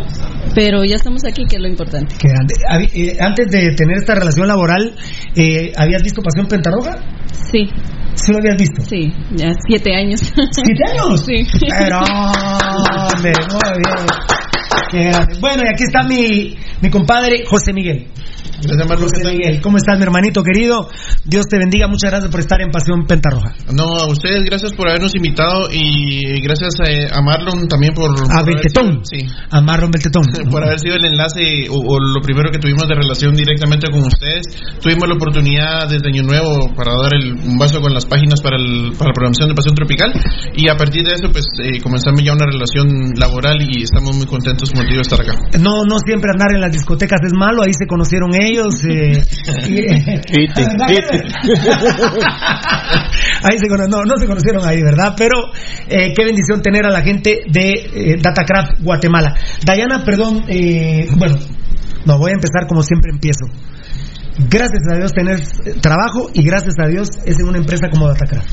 Pero 0.54 0.84
ya 0.84 0.96
estamos 0.96 1.24
aquí, 1.24 1.44
que 1.48 1.56
es 1.56 1.62
lo 1.62 1.68
importante. 1.68 2.14
Qué 2.18 2.28
grande. 2.28 2.54
Eh, 2.94 3.16
antes 3.20 3.46
de 3.50 3.74
tener 3.74 3.98
esta 3.98 4.14
relación 4.14 4.46
laboral, 4.46 4.94
eh, 5.34 5.72
¿habías 5.76 6.02
visto 6.02 6.22
Pasión 6.22 6.46
Pentarroja? 6.46 6.98
Sí. 7.50 7.68
¿Sí 8.14 8.32
lo 8.32 8.38
habías 8.38 8.56
visto? 8.58 8.82
Sí, 8.82 9.12
ya 9.34 9.52
siete 9.66 9.94
años. 9.94 10.20
¿Siete 10.20 10.84
años? 10.90 11.24
Sí. 11.24 11.46
Pero, 11.78 11.98
hombre, 11.98 13.32
muy 13.50 13.72
bien. 13.82 14.06
Qué 14.90 15.04
grande. 15.04 15.38
Bueno, 15.40 15.62
y 15.64 15.68
aquí 15.72 15.84
está 15.84 16.02
mi, 16.02 16.56
mi 16.82 16.90
compadre 16.90 17.44
José 17.46 17.72
Miguel. 17.72 18.08
Gracias, 18.62 18.88
Marlon. 18.88 19.08
José 19.08 19.32
Miguel, 19.32 19.60
¿cómo 19.62 19.76
estás, 19.76 19.96
mi 19.98 20.04
hermanito 20.04 20.42
querido? 20.42 20.88
Dios 21.24 21.46
te 21.46 21.58
bendiga. 21.58 21.86
Muchas 21.88 22.10
gracias 22.10 22.30
por 22.30 22.40
estar 22.40 22.60
en 22.60 22.70
Pasión 22.70 23.06
Pentarroja. 23.06 23.54
No, 23.72 23.96
a 23.96 24.06
ustedes 24.06 24.44
gracias 24.44 24.72
por 24.72 24.88
habernos 24.88 25.14
invitado 25.14 25.68
y 25.72 26.40
gracias 26.42 26.74
eh, 26.86 27.08
a 27.12 27.20
Marlon 27.22 27.68
también 27.68 27.94
por... 27.94 28.10
A 28.10 28.14
por 28.14 28.38
haber 28.38 28.54
Beltetón. 28.56 29.04
sido- 29.04 29.26
sí. 29.28 29.34
A 29.50 29.60
Marlon 29.60 29.90
Beltetón. 29.90 30.22
por 30.50 30.62
haber 30.64 30.78
sido 30.78 30.96
el 30.96 31.04
enlace 31.04 31.68
o, 31.70 31.74
o 31.76 31.98
lo 32.00 32.20
primero 32.22 32.50
que 32.50 32.58
tuvimos 32.58 32.86
de 32.88 32.94
relación 32.94 33.34
directamente 33.34 33.90
con 33.90 34.02
ustedes. 34.04 34.46
Tuvimos 34.80 35.08
la 35.08 35.14
oportunidad 35.16 35.88
desde 35.88 36.08
Año 36.08 36.22
Nuevo 36.22 36.74
para 36.74 36.92
dar 37.02 37.14
el, 37.14 37.32
un 37.32 37.58
vaso 37.58 37.80
con 37.80 37.92
las 37.94 38.06
páginas 38.06 38.40
para, 38.40 38.56
el, 38.56 38.92
para 38.98 39.10
la 39.10 39.14
programación 39.14 39.48
de 39.48 39.54
Pasión 39.54 39.74
Tropical 39.74 40.12
y 40.56 40.68
a 40.68 40.76
partir 40.76 41.04
de 41.04 41.12
eso 41.14 41.30
pues 41.32 41.44
eh, 41.62 41.80
comenzamos 41.82 42.22
ya 42.22 42.32
una 42.32 42.46
relación 42.46 43.12
laboral 43.16 43.58
y 43.62 43.82
estamos 43.82 44.16
muy 44.16 44.26
contentos 44.26 44.70
como 44.70 44.82
digo 44.84 44.96
de 44.96 45.02
estar 45.02 45.20
acá. 45.20 45.34
No, 45.60 45.84
no 45.84 45.98
siempre 46.04 46.30
andar 46.32 46.52
en 46.54 46.60
las 46.60 46.72
discotecas 46.72 47.20
es 47.26 47.32
malo, 47.34 47.62
ahí 47.62 47.72
se 47.72 47.86
conocieron 47.86 48.30
ellos. 48.34 48.51
Eh, 48.58 48.82
y- 49.68 49.80
ahí 53.42 53.58
se 53.58 53.68
cono- 53.68 53.86
no, 53.88 54.04
no 54.04 54.16
se 54.18 54.26
conocieron 54.26 54.64
ahí, 54.66 54.82
¿verdad? 54.82 55.14
Pero 55.16 55.36
eh, 55.88 56.12
qué 56.14 56.24
bendición 56.24 56.60
tener 56.62 56.86
a 56.86 56.90
la 56.90 57.02
gente 57.02 57.40
de 57.48 57.70
eh, 57.72 58.16
Datacraft 58.22 58.80
Guatemala. 58.82 59.34
Dayana, 59.64 60.04
perdón, 60.04 60.44
eh, 60.48 61.06
bueno, 61.16 61.36
no, 62.06 62.18
voy 62.18 62.30
a 62.30 62.34
empezar 62.34 62.66
como 62.68 62.82
siempre 62.82 63.10
empiezo. 63.12 63.46
Gracias 64.48 64.80
a 64.90 64.96
Dios 64.96 65.12
tener 65.12 65.38
eh, 65.40 65.74
trabajo 65.80 66.30
y 66.32 66.42
gracias 66.42 66.74
a 66.78 66.86
Dios 66.88 67.08
es 67.26 67.38
en 67.38 67.48
una 67.48 67.58
empresa 67.58 67.88
como 67.90 68.08
Datacraft. 68.08 68.48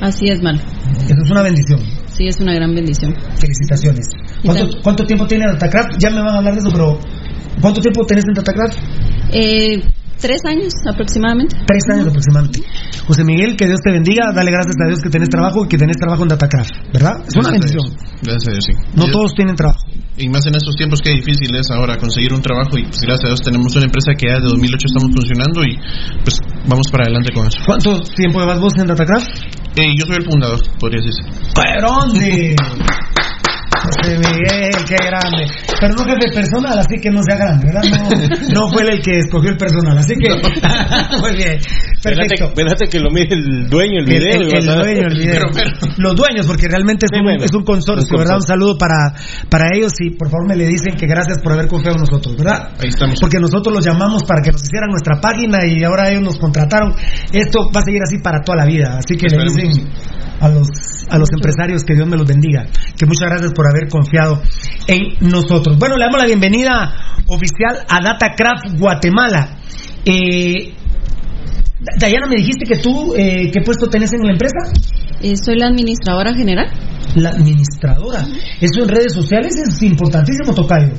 Así 0.00 0.28
es, 0.28 0.40
Mal. 0.42 0.56
Eso 0.56 1.22
es 1.24 1.30
una 1.30 1.42
bendición. 1.42 1.80
Sí, 2.06 2.26
es 2.28 2.38
una 2.40 2.54
gran 2.54 2.72
bendición. 2.74 3.14
Felicitaciones. 3.36 4.06
¿Cuánto, 4.44 4.66
cuánto 4.82 5.04
tiempo 5.04 5.26
tiene 5.26 5.44
Datacraft? 5.52 5.98
Ya 5.98 6.10
me 6.10 6.22
van 6.22 6.34
a 6.34 6.38
hablar 6.38 6.54
de 6.54 6.60
eso, 6.60 6.70
pero 6.72 6.98
¿cuánto 7.60 7.80
tiempo 7.80 8.04
tenés 8.06 8.24
en 8.28 8.34
Datacraft? 8.34 8.78
Eh, 9.32 9.82
tres 10.20 10.40
años 10.44 10.72
aproximadamente. 10.86 11.56
Tres 11.66 11.84
años 11.92 12.08
aproximadamente. 12.08 12.62
José 13.06 13.24
Miguel, 13.24 13.56
que 13.56 13.66
Dios 13.66 13.80
te 13.82 13.90
bendiga. 13.92 14.32
Dale 14.34 14.50
gracias 14.50 14.76
a 14.84 14.88
Dios 14.88 15.00
que 15.00 15.10
tenés 15.10 15.28
trabajo 15.28 15.64
y 15.64 15.68
que 15.68 15.78
tenés 15.78 15.96
trabajo 15.96 16.22
en 16.22 16.28
Datacraft, 16.28 16.70
¿verdad? 16.92 17.24
Es 17.26 17.36
una 17.36 17.48
Gracias 17.48 17.48
a 17.48 17.52
bendición. 17.52 17.84
Dios. 17.84 18.22
Gracias 18.22 18.48
a 18.48 18.52
Dios, 18.52 18.64
sí. 18.64 18.72
No 18.94 19.10
todos 19.10 19.34
tienen 19.34 19.56
trabajo. 19.56 19.80
Y 20.18 20.28
más 20.28 20.44
en 20.46 20.56
estos 20.56 20.74
tiempos 20.74 21.00
que 21.00 21.10
difícil 21.10 21.54
es 21.54 21.70
ahora 21.70 21.96
conseguir 21.96 22.34
un 22.34 22.42
trabajo 22.42 22.76
y 22.76 22.82
pues 22.82 23.00
gracias 23.02 23.24
a 23.24 23.28
Dios 23.28 23.40
tenemos 23.40 23.74
una 23.76 23.84
empresa 23.86 24.12
que 24.18 24.26
ya 24.26 24.34
desde 24.34 24.48
2008 24.48 24.86
estamos 24.86 25.14
funcionando 25.14 25.62
y 25.62 25.78
pues 26.24 26.40
vamos 26.66 26.88
para 26.90 27.04
adelante 27.04 27.32
con 27.32 27.46
eso. 27.46 27.58
¿Cuánto 27.64 28.00
tiempo 28.16 28.40
llevas 28.40 28.60
vos 28.60 28.72
en 28.78 28.88
Datacraft? 28.88 29.28
Eh, 29.76 29.94
yo 29.96 30.06
soy 30.06 30.16
el 30.16 30.24
fundador, 30.24 30.60
podría 30.80 31.00
decirse. 31.00 31.22
¿Pero 31.54 31.88
dónde? 31.88 32.56
José 33.82 34.18
Miguel, 34.18 34.84
qué 34.86 34.96
grande. 35.06 35.46
Pero 35.80 35.94
no 35.94 36.04
jefe 36.04 36.32
personal, 36.34 36.78
así 36.78 37.00
que 37.00 37.10
no 37.10 37.20
sea 37.22 37.36
grande, 37.36 37.66
¿verdad? 37.66 37.82
No, 38.52 38.66
no 38.66 38.72
fue 38.72 38.82
el 38.90 39.00
que 39.00 39.18
escogió 39.18 39.50
el 39.50 39.56
personal, 39.56 39.96
así 39.98 40.14
que. 40.14 40.28
Muy 41.20 41.36
bien. 41.36 41.58
Perfecto. 42.02 42.52
Que 42.90 43.00
lo 43.00 43.10
mire 43.10 43.34
el 43.34 43.68
dueño 43.68 44.00
el 44.00 44.08
El, 44.10 44.18
video. 44.18 44.40
el- 44.40 44.54
el 44.56 44.64
dueño 44.66 45.02
del 45.08 45.18
video. 45.18 45.42
Los 45.98 46.14
dueños, 46.16 46.46
porque 46.46 46.68
realmente 46.68 47.06
es, 47.06 47.10
Sí, 47.12 47.18
un, 47.18 47.24
bueno, 47.24 47.44
es 47.44 47.52
un 47.54 47.64
consorcio, 47.64 48.08
un 48.16 48.18
¿verdad? 48.18 48.36
Un 48.36 48.42
saludo 48.42 48.76
para, 48.78 49.14
para 49.48 49.66
ellos 49.74 49.92
y 50.00 50.10
por 50.10 50.28
favor 50.30 50.48
me 50.48 50.56
le 50.56 50.66
dicen 50.66 50.94
que 50.96 51.06
gracias 51.06 51.38
por 51.42 51.52
haber 51.52 51.66
confiado 51.68 51.96
en 51.96 52.00
nosotros, 52.02 52.36
¿verdad? 52.36 52.70
Ahí 52.80 52.88
estamos. 52.88 53.18
Porque 53.20 53.38
nosotros 53.38 53.74
los 53.74 53.84
llamamos 53.84 54.22
para 54.24 54.42
que 54.42 54.50
nos 54.52 54.62
hicieran 54.62 54.90
nuestra 54.90 55.20
página 55.20 55.58
y 55.66 55.82
ahora 55.84 56.08
ellos 56.10 56.22
nos 56.22 56.38
contrataron. 56.38 56.94
Esto 57.32 57.70
va 57.74 57.80
a 57.80 57.84
seguir 57.84 58.00
así 58.02 58.18
para 58.18 58.40
toda 58.42 58.58
la 58.58 58.64
vida, 58.66 58.98
así 58.98 59.16
que 59.16 59.26
le 59.28 59.42
dicen 59.44 59.88
a 60.40 60.48
los, 60.48 60.68
a 61.08 61.18
los 61.18 61.28
empresarios 61.32 61.84
que 61.84 61.94
Dios 61.94 62.08
me 62.08 62.16
los 62.16 62.26
bendiga. 62.26 62.66
Que 62.96 63.06
muchas 63.06 63.28
gracias 63.28 63.52
por 63.52 63.66
haber 63.68 63.88
confiado 63.88 64.42
en 64.86 65.28
nosotros. 65.28 65.78
Bueno, 65.78 65.96
le 65.96 66.04
damos 66.04 66.20
la 66.20 66.26
bienvenida 66.26 66.94
oficial 67.26 67.84
a 67.88 68.00
Datacraft 68.02 68.78
Guatemala. 68.78 69.58
Eh, 70.04 70.74
Dayana, 71.98 72.26
me 72.26 72.36
dijiste 72.36 72.64
que 72.64 72.78
tú, 72.78 73.14
eh, 73.16 73.50
¿qué 73.52 73.60
puesto 73.62 73.88
tenés 73.88 74.12
en 74.12 74.22
la 74.22 74.32
empresa? 74.32 74.58
Eh, 75.20 75.34
soy 75.36 75.56
la 75.58 75.68
administradora 75.68 76.34
general. 76.34 76.66
La 77.14 77.30
administradora. 77.30 78.26
Eso 78.60 78.82
en 78.82 78.88
redes 78.88 79.14
sociales 79.14 79.54
es 79.56 79.82
importantísimo, 79.82 80.54
Tocayo. 80.54 80.92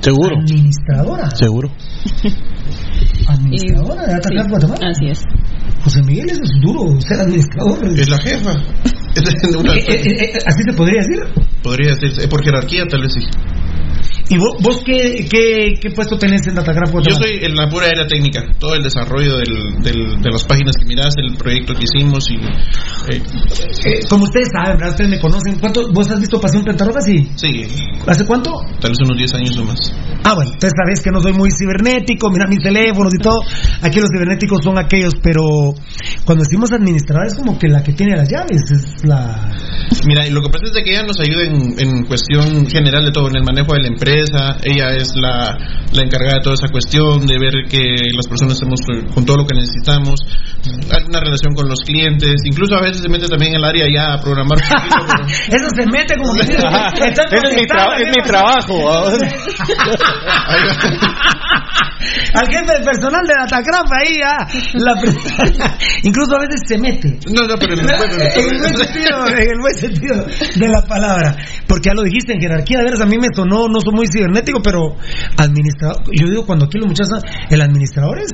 Seguro. 0.00 0.36
Administradora. 0.38 1.30
Seguro. 1.30 1.70
¿Administradora 3.28 4.06
de 4.06 4.12
Datacraft 4.12 4.50
Guatemala? 4.50 4.88
Así 4.90 5.06
es. 5.08 5.22
José 5.84 6.02
Miguel, 6.02 6.30
es 6.30 6.40
duro, 6.62 6.98
ser 6.98 7.20
administrador. 7.20 7.86
Es 7.86 8.08
la 8.08 8.18
jefa. 8.18 8.54
Eh, 9.16 9.84
eh, 9.88 10.24
eh, 10.24 10.38
¿Así 10.44 10.64
se 10.68 10.72
podría 10.76 11.00
decir? 11.00 11.22
Podría 11.62 11.94
decirse, 11.94 12.26
por 12.26 12.42
jerarquía 12.42 12.84
tal 12.88 13.02
vez 13.02 13.12
sí. 13.12 13.20
¿Y 14.28 14.38
vos, 14.38 14.56
vos 14.60 14.82
qué, 14.84 15.26
qué, 15.30 15.74
qué, 15.80 15.90
puesto 15.90 16.16
tenés 16.16 16.46
en 16.46 16.54
Datagraph 16.54 16.90
Yo 17.06 17.14
soy 17.14 17.44
en 17.44 17.54
la 17.54 17.68
pura 17.68 17.88
área 17.88 18.06
técnica, 18.06 18.40
todo 18.58 18.74
el 18.74 18.82
desarrollo 18.82 19.36
del, 19.36 19.82
del, 19.82 20.22
de 20.22 20.30
las 20.30 20.44
páginas 20.44 20.76
que 20.78 20.86
mirás, 20.86 21.14
el 21.18 21.36
proyecto 21.36 21.74
que 21.74 21.84
hicimos 21.84 22.24
y... 22.30 22.36
Eh. 23.12 23.20
Eh, 23.84 24.00
como 24.08 24.24
ustedes 24.24 24.48
saben, 24.50 24.78
¿verdad? 24.78 24.92
Ustedes 24.92 25.10
me 25.10 25.20
conocen. 25.20 25.58
¿Cuánto, 25.60 25.82
¿Vos 25.92 26.10
has 26.10 26.20
visto 26.20 26.40
Pasión 26.40 26.64
Pentarroja? 26.64 27.00
Sí. 27.02 27.28
Sí. 27.36 27.66
¿Hace 28.06 28.24
cuánto? 28.24 28.50
Tal 28.80 28.92
vez 28.92 28.98
unos 29.04 29.18
10 29.18 29.34
años 29.34 29.58
o 29.58 29.64
más. 29.64 29.78
Ah, 30.24 30.34
bueno, 30.34 30.52
entonces 30.54 30.72
sabés 30.72 31.02
que 31.02 31.10
no 31.10 31.20
soy 31.20 31.34
muy 31.34 31.50
cibernético, 31.50 32.30
mira 32.30 32.46
mis 32.46 32.62
teléfonos 32.62 33.12
y 33.14 33.18
todo. 33.18 33.40
Aquí 33.82 34.00
los 34.00 34.08
cibernéticos 34.08 34.60
son 34.64 34.78
aquellos, 34.78 35.14
pero 35.22 35.42
cuando 36.24 36.44
decimos 36.44 36.72
administrador 36.72 37.26
es 37.26 37.34
como 37.34 37.58
que 37.58 37.68
la 37.68 37.82
que 37.82 37.92
tiene 37.92 38.16
las 38.16 38.30
llaves, 38.30 38.62
es 38.72 39.04
la... 39.04 39.52
Mira, 40.06 40.26
lo 40.30 40.40
que 40.40 40.48
pasa 40.48 40.64
es 40.64 40.72
que 40.82 40.90
ella 40.90 41.04
nos 41.04 41.20
ayuda 41.20 41.44
en, 41.44 41.78
en 41.78 42.04
cuestión 42.04 42.66
general 42.66 43.04
de 43.04 43.12
todo, 43.12 43.28
en 43.28 43.36
el 43.36 43.44
manejo 43.44 43.74
de 43.74 43.82
la 43.82 43.88
empresa, 43.88 44.13
ella 44.20 44.94
es 44.96 45.14
la, 45.16 45.56
la, 45.92 46.02
encargada 46.02 46.38
de 46.38 46.42
toda 46.42 46.54
esa 46.54 46.68
cuestión, 46.68 47.26
de 47.26 47.38
ver 47.38 47.52
que 47.68 47.96
las 48.14 48.26
personas 48.26 48.54
estemos 48.54 48.80
con 49.14 49.24
todo 49.24 49.38
lo 49.38 49.46
que 49.46 49.54
necesitamos, 49.54 50.20
alguna 50.90 51.20
relación 51.20 51.54
con 51.54 51.68
los 51.68 51.80
clientes, 51.80 52.42
incluso 52.44 52.74
a 52.74 52.82
veces 52.82 53.02
se 53.02 53.08
mete 53.08 53.28
también 53.28 53.52
en 53.52 53.58
el 53.58 53.64
área 53.64 53.86
ya 53.92 54.14
a 54.14 54.20
programar. 54.20 54.58
Eso 55.48 55.68
se 55.74 55.86
mete 55.86 56.16
como 56.16 56.34
que... 56.34 56.42
es, 56.44 56.50
mi, 57.54 57.62
es 57.62 58.08
mi 58.16 58.22
trabajo. 58.24 59.08
Al 62.34 62.46
jefe 62.48 62.84
personal 62.84 63.22
de 63.26 63.34
Datacraft 63.34 63.92
ahí, 63.92 64.20
ah, 64.24 64.46
la 64.74 64.94
incluso 66.02 66.36
a 66.36 66.40
veces 66.40 66.60
se 66.66 66.78
mete. 66.78 67.18
No, 67.30 67.46
no, 67.46 67.56
pero 67.58 67.74
en 67.74 67.80
el, 67.80 67.86
buen 67.86 68.10
sentido, 68.76 69.26
en 69.28 69.50
el 69.50 69.60
buen 69.60 69.74
sentido 69.74 70.26
de 70.56 70.68
la 70.68 70.82
palabra. 70.82 71.36
Porque 71.66 71.88
ya 71.88 71.94
lo 71.94 72.02
dijiste 72.02 72.34
en 72.34 72.40
jerarquía, 72.40 72.78
de 72.78 72.84
veras 72.84 73.00
a 73.00 73.06
mí 73.06 73.16
me 73.18 73.28
sonó, 73.34 73.68
no 73.68 73.80
soy 73.80 73.94
muy 73.94 74.03
cibernético, 74.06 74.60
pero 74.62 74.96
administrador, 75.36 76.02
yo 76.12 76.28
digo 76.28 76.46
cuando 76.46 76.66
aquí 76.66 76.78
los 76.78 76.88
muchachos, 76.88 77.22
el 77.50 77.60
administrador 77.60 78.18
es 78.18 78.30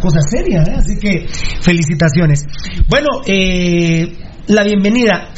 cosa 0.00 0.20
seria, 0.22 0.62
¿eh? 0.62 0.76
así 0.76 0.98
que 0.98 1.26
felicitaciones. 1.60 2.44
Bueno, 2.88 3.08
eh, 3.26 4.16
la 4.48 4.62
bienvenida. 4.62 5.32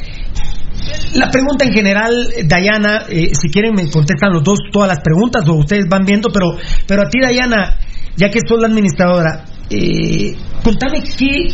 La 1.15 1.29
pregunta 1.29 1.65
en 1.65 1.73
general, 1.73 2.29
Dayana, 2.47 3.07
eh, 3.09 3.33
si 3.33 3.51
quieren 3.51 3.75
me 3.75 3.91
contestan 3.91 4.33
los 4.33 4.45
dos 4.45 4.59
todas 4.73 4.89
las 4.89 5.01
preguntas 5.01 5.43
o 5.49 5.55
ustedes 5.55 5.87
van 5.89 6.05
viendo, 6.05 6.31
pero, 6.33 6.57
pero 6.87 7.03
a 7.03 7.09
ti, 7.09 7.21
Dayana, 7.21 7.79
ya 8.17 8.29
que 8.31 8.39
sos 8.47 8.61
la 8.61 8.69
administradora, 8.69 9.45
eh, 9.69 10.37
contame 10.63 11.03
qué, 11.03 11.49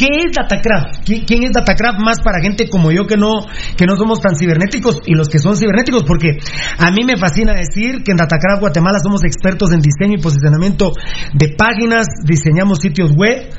¿Qué 0.00 0.08
es 0.08 0.32
Datacraft? 0.32 1.04
¿Quién 1.04 1.44
es 1.44 1.52
Datacraft 1.52 2.00
más 2.02 2.22
para 2.24 2.40
gente 2.40 2.70
como 2.70 2.90
yo 2.90 3.04
que 3.04 3.18
no, 3.18 3.44
que 3.76 3.84
no 3.84 3.96
somos 3.96 4.18
tan 4.18 4.34
cibernéticos 4.34 5.00
y 5.04 5.12
los 5.12 5.28
que 5.28 5.38
son 5.38 5.58
cibernéticos? 5.58 6.04
Porque 6.04 6.38
a 6.78 6.90
mí 6.90 7.04
me 7.04 7.18
fascina 7.18 7.52
decir 7.52 8.02
que 8.02 8.12
en 8.12 8.16
Datacraft 8.16 8.62
Guatemala 8.62 8.98
somos 9.04 9.22
expertos 9.24 9.72
en 9.72 9.80
diseño 9.80 10.16
y 10.16 10.22
posicionamiento 10.22 10.92
de 11.34 11.52
páginas, 11.52 12.06
diseñamos 12.24 12.78
sitios 12.78 13.12
web, 13.14 13.52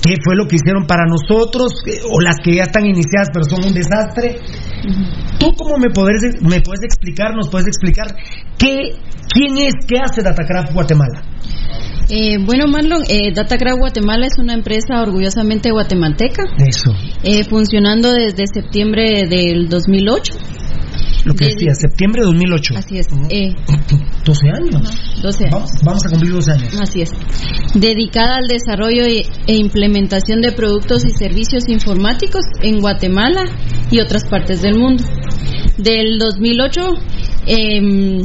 qué 0.00 0.14
fue 0.22 0.36
lo 0.36 0.46
que 0.46 0.54
hicieron 0.54 0.86
para 0.86 1.02
nosotros, 1.04 1.82
o 2.12 2.20
las 2.20 2.36
que 2.44 2.54
ya 2.54 2.62
están 2.62 2.86
iniciadas 2.86 3.30
pero 3.34 3.44
son 3.46 3.66
un 3.66 3.74
desastre. 3.74 4.38
¿Tú 5.40 5.50
cómo 5.58 5.78
me 5.78 5.90
puedes, 5.90 6.40
me 6.42 6.60
puedes 6.60 6.84
explicar, 6.84 7.34
nos 7.34 7.48
puedes 7.48 7.66
explicar 7.66 8.06
qué, 8.56 8.94
quién 9.34 9.58
es, 9.58 9.74
qué 9.84 9.98
hace 9.98 10.22
Datacraft 10.22 10.72
Guatemala? 10.72 11.22
Eh, 12.08 12.38
bueno, 12.38 12.66
Marlon, 12.68 13.02
eh, 13.08 13.32
Datacraft 13.34 13.78
Guatemala 13.78 14.26
es 14.26 14.38
una 14.38 14.54
empresa 14.54 15.02
orgullosamente 15.02 15.70
guatemalteca. 15.70 16.44
Eso. 16.58 16.92
Eh, 17.24 17.44
funcionando 17.44 18.12
desde 18.12 18.44
septiembre 18.46 19.26
del 19.28 19.68
2008. 19.68 20.34
Lo 21.24 21.34
que 21.34 21.46
decía, 21.46 21.74
septiembre 21.74 22.22
de 22.22 22.26
2008. 22.26 22.74
Así 22.76 22.98
es. 22.98 23.08
Eh, 23.30 23.52
12 24.24 24.48
años. 24.48 25.20
12 25.20 25.44
años. 25.46 25.52
Vamos, 25.52 25.70
vamos, 25.84 26.06
a 26.06 26.10
cumplir 26.10 26.32
12 26.32 26.52
años. 26.52 26.80
Así 26.80 27.02
es. 27.02 27.10
Dedicada 27.74 28.36
al 28.36 28.46
desarrollo 28.46 29.02
e 29.04 29.54
implementación 29.56 30.40
de 30.40 30.52
productos 30.52 31.04
y 31.04 31.10
servicios 31.10 31.68
informáticos 31.68 32.42
en 32.62 32.78
Guatemala 32.78 33.44
y 33.90 33.98
otras 33.98 34.24
partes 34.28 34.62
del 34.62 34.78
mundo. 34.78 35.02
Del 35.78 36.18
2008, 36.18 36.80
eh, 37.48 38.22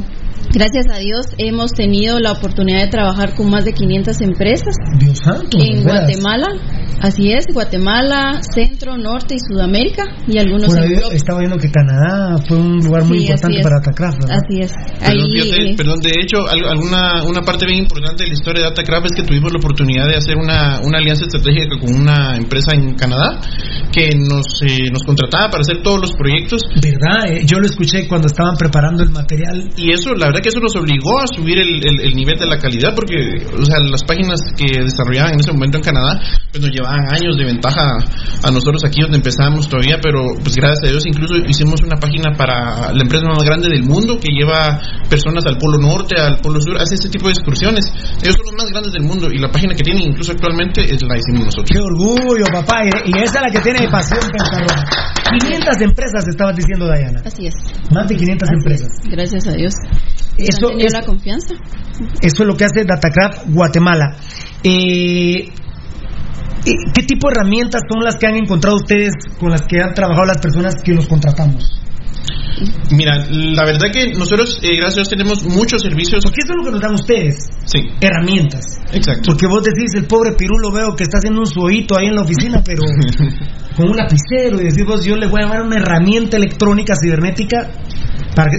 Gracias 0.54 0.86
a 0.92 0.98
Dios 1.00 1.28
hemos 1.38 1.72
tenido 1.72 2.20
la 2.20 2.34
oportunidad 2.34 2.82
de 2.82 2.88
trabajar 2.88 3.36
con 3.36 3.50
más 3.50 3.64
de 3.64 3.72
500 3.72 4.20
empresas 4.22 4.76
Dios 5.00 5.18
santo, 5.24 5.58
en 5.58 5.84
Guatemala. 5.84 6.48
Así 7.02 7.32
es, 7.32 7.48
Guatemala, 7.52 8.42
Centro, 8.54 8.96
Norte 8.96 9.36
y 9.36 9.40
Sudamérica 9.40 10.04
y 10.28 10.38
algunos 10.38 10.68
bueno, 10.68 10.84
en 10.84 11.16
Estaba 11.16 11.40
viendo 11.40 11.58
que 11.58 11.72
Canadá 11.72 12.38
fue 12.48 12.58
un 12.58 12.78
lugar 12.78 13.06
muy 13.06 13.20
sí, 13.20 13.24
importante 13.24 13.62
para 13.64 13.78
Datacraft. 13.80 14.30
Así 14.30 14.60
es. 14.60 14.72
Perdón, 15.00 15.32
Ahí, 15.32 15.42
fíjate, 15.42 15.76
perdón, 15.78 16.00
de 16.02 16.12
hecho, 16.22 16.46
alguna 16.48 17.24
una 17.24 17.42
parte 17.42 17.66
bien 17.66 17.80
importante 17.80 18.24
de 18.24 18.30
la 18.30 18.34
historia 18.34 18.62
de 18.62 18.70
Datacraft 18.70 19.06
es 19.06 19.12
que 19.16 19.24
tuvimos 19.24 19.52
la 19.52 19.58
oportunidad 19.58 20.06
de 20.06 20.16
hacer 20.16 20.36
una, 20.38 20.82
una 20.84 21.00
alianza 21.00 21.26
estratégica 21.26 21.80
con 21.80 21.96
una 21.96 22.38
empresa 22.38 22.76
en 22.76 22.94
Canadá 22.94 23.40
que 23.92 24.10
nos, 24.16 24.62
eh, 24.62 24.92
nos 24.92 25.04
contrataba 25.04 25.50
para 25.50 25.62
hacer 25.62 25.82
todos 25.82 26.02
los 26.02 26.14
proyectos. 26.14 26.62
¿Verdad? 26.76 27.34
Eh, 27.34 27.46
yo 27.46 27.58
lo 27.58 27.66
escuché 27.66 28.08
cuando 28.08 28.28
estaban 28.28 28.56
preparando 28.58 29.02
el 29.02 29.10
material. 29.10 29.70
Y 29.76 29.92
eso, 29.92 30.14
la 30.14 30.28
verdad 30.28 30.41
que 30.42 30.50
eso 30.50 30.60
nos 30.60 30.76
obligó 30.76 31.22
a 31.22 31.28
subir 31.28 31.60
el, 31.60 31.82
el, 31.86 32.02
el 32.02 32.14
nivel 32.14 32.38
de 32.38 32.48
la 32.48 32.58
calidad 32.58 32.94
porque, 32.96 33.16
o 33.54 33.66
sea, 33.66 33.80
las 33.80 34.04
páginas 34.04 34.40
que 34.58 34.84
desarrollaban 34.84 35.34
en 35.34 35.40
ese 35.40 35.52
momento 35.52 35.78
en 35.78 35.84
Canadá, 35.84 36.20
pues 36.52 36.62
nos 36.62 36.72
llevaban 36.72 37.08
años 37.14 37.38
de 37.38 37.46
ventaja 37.46 37.98
a 38.44 38.52
nosotros 38.52 38.84
aquí 38.86 39.02
donde 39.02 39.18
empezamos 39.18 39.70
todavía, 39.70 39.98
pero 40.02 40.22
pues 40.42 40.56
gracias 40.56 40.84
a 40.84 40.92
Dios 40.92 41.04
incluso 41.06 41.36
hicimos 41.48 41.82
una 41.82 41.98
página 41.98 42.34
para 42.36 42.92
la 42.92 43.02
empresa 43.02 43.26
más 43.28 43.44
grande 43.44 43.70
del 43.70 43.84
mundo 43.84 44.18
que 44.20 44.32
lleva 44.32 44.82
personas 45.10 45.46
al 45.46 45.58
Polo 45.58 45.78
Norte, 45.78 46.20
al 46.20 46.40
Polo 46.42 46.60
Sur, 46.60 46.82
hace 46.82 46.96
este 46.96 47.10
tipo 47.10 47.28
de 47.28 47.34
excursiones. 47.34 47.86
Ellos 48.22 48.36
son 48.36 48.46
los 48.52 48.56
más 48.58 48.68
grandes 48.72 48.94
del 48.94 49.04
mundo 49.04 49.30
y 49.32 49.38
la 49.38 49.50
página 49.50 49.76
que 49.76 49.84
tienen 49.84 50.10
incluso 50.10 50.32
actualmente 50.32 50.82
es 50.82 51.02
la 51.04 51.18
hicimos 51.18 51.46
nosotros. 51.46 51.70
¡Qué 51.72 51.80
orgullo, 51.80 52.46
papá! 52.52 52.82
Y, 53.06 53.12
esa 53.20 53.40
es 53.40 53.42
la 53.42 53.52
que 53.52 53.60
tiene 53.60 53.88
pasión 53.90 54.20
pensadora. 54.32 54.84
500 55.40 55.82
empresas 55.82 56.28
estabas 56.28 56.56
diciendo, 56.56 56.88
Dayana. 56.88 57.22
Así 57.26 57.48
es. 57.48 57.54
Más 57.92 58.08
de 58.08 58.16
500 58.16 58.50
Así 58.50 58.56
empresas. 58.56 58.88
Es. 59.04 59.10
Gracias 59.10 59.48
a 59.48 59.54
Dios. 59.54 59.74
Eso 60.38 60.72
es 60.78 60.94
la 60.94 61.02
confianza. 61.02 61.56
Eso 62.22 62.44
es 62.44 62.48
lo 62.48 62.56
que 62.56 62.66
hace 62.66 62.84
Datacraft 62.84 63.48
Guatemala. 63.50 64.16
Eh, 64.64 65.52
¿Qué 66.64 67.04
tipo 67.04 67.28
de 67.28 67.34
herramientas 67.34 67.82
son 67.90 68.04
las 68.04 68.18
que 68.18 68.28
han 68.28 68.36
encontrado 68.36 68.78
ustedes 68.78 69.14
con 69.40 69.50
las 69.50 69.62
que 69.64 69.82
han 69.82 69.94
trabajado 69.94 70.26
las 70.26 70.38
personas 70.38 70.76
que 70.84 70.94
los 70.94 71.08
contratamos? 71.08 71.82
Mira, 72.92 73.26
la 73.30 73.66
verdad 73.66 73.88
que 73.92 74.14
nosotros, 74.14 74.60
eh, 74.62 74.78
gracias 74.78 74.94
a 74.94 75.00
Dios, 75.00 75.10
tenemos 75.10 75.44
muchos 75.44 75.82
servicios. 75.82 76.24
Porque 76.24 76.42
eso 76.44 76.54
es 76.54 76.58
lo 76.58 76.66
que 76.66 76.72
nos 76.72 76.82
dan 76.82 76.94
ustedes. 76.94 77.36
Sí. 77.66 77.80
Herramientas. 78.00 78.64
Exacto. 78.92 79.32
Porque 79.32 79.48
vos 79.48 79.64
decís, 79.64 79.94
el 79.96 80.06
pobre 80.06 80.34
Pirulo 80.34 80.72
veo 80.72 80.96
que 80.96 81.04
está 81.04 81.18
haciendo 81.18 81.40
un 81.40 81.48
suoito 81.48 81.98
ahí 81.98 82.08
en 82.08 82.16
la 82.16 82.22
oficina, 82.22 82.62
pero 82.64 82.84
con 83.76 83.90
un 83.90 83.98
lapicero. 83.98 84.62
Y 84.62 84.66
decís 84.66 84.86
vos, 84.86 85.04
yo 85.04 85.16
le 85.16 85.28
voy 85.28 85.42
a 85.42 85.48
dar 85.48 85.64
una 85.64 85.78
herramienta 85.78 86.38
electrónica 86.38 86.94
cibernética 87.02 87.72
para 88.36 88.50
que, 88.50 88.58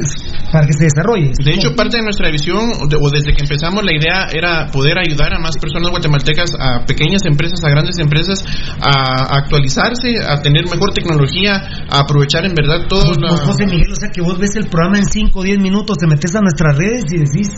para 0.53 0.67
que 0.67 0.73
se 0.73 0.85
desarrolle. 0.85 1.33
De 1.43 1.53
hecho, 1.55 1.75
parte 1.75 1.97
de 1.97 2.05
nuestra 2.05 2.31
visión, 2.31 2.73
o 2.81 3.11
desde 3.11 3.33
que 3.33 3.43
empezamos, 3.43 3.83
la 3.85 3.93
idea 3.93 4.29
era 4.33 4.67
poder 4.71 4.99
ayudar 4.99 5.33
a 5.35 5.39
más 5.39 5.57
personas 5.57 5.91
guatemaltecas, 5.91 6.53
a 6.59 6.85
pequeñas 6.85 7.25
empresas, 7.25 7.61
a 7.65 7.71
grandes 7.71 7.99
empresas, 7.99 8.45
a 8.81 9.39
actualizarse, 9.39 10.21
a 10.21 10.41
tener 10.43 10.65
mejor 10.69 10.93
tecnología, 10.93 11.87
a 11.89 12.01
aprovechar 12.01 12.45
en 12.45 12.55
verdad 12.55 12.87
todo. 12.89 13.05
Vos, 13.05 13.19
vos, 13.19 13.41
José 13.41 13.67
Miguel, 13.67 13.93
o 13.93 13.97
sea 13.97 14.11
que 14.11 14.21
vos 14.21 14.39
ves 14.39 14.57
el 14.57 14.69
programa 14.69 14.99
en 14.99 15.07
5 15.07 15.39
o 15.39 15.43
10 15.43 15.59
minutos, 15.59 15.97
te 15.99 16.07
metes 16.07 16.35
a 16.37 16.41
nuestras 16.41 16.77
redes 16.77 17.05
y 17.13 17.19
decís, 17.19 17.51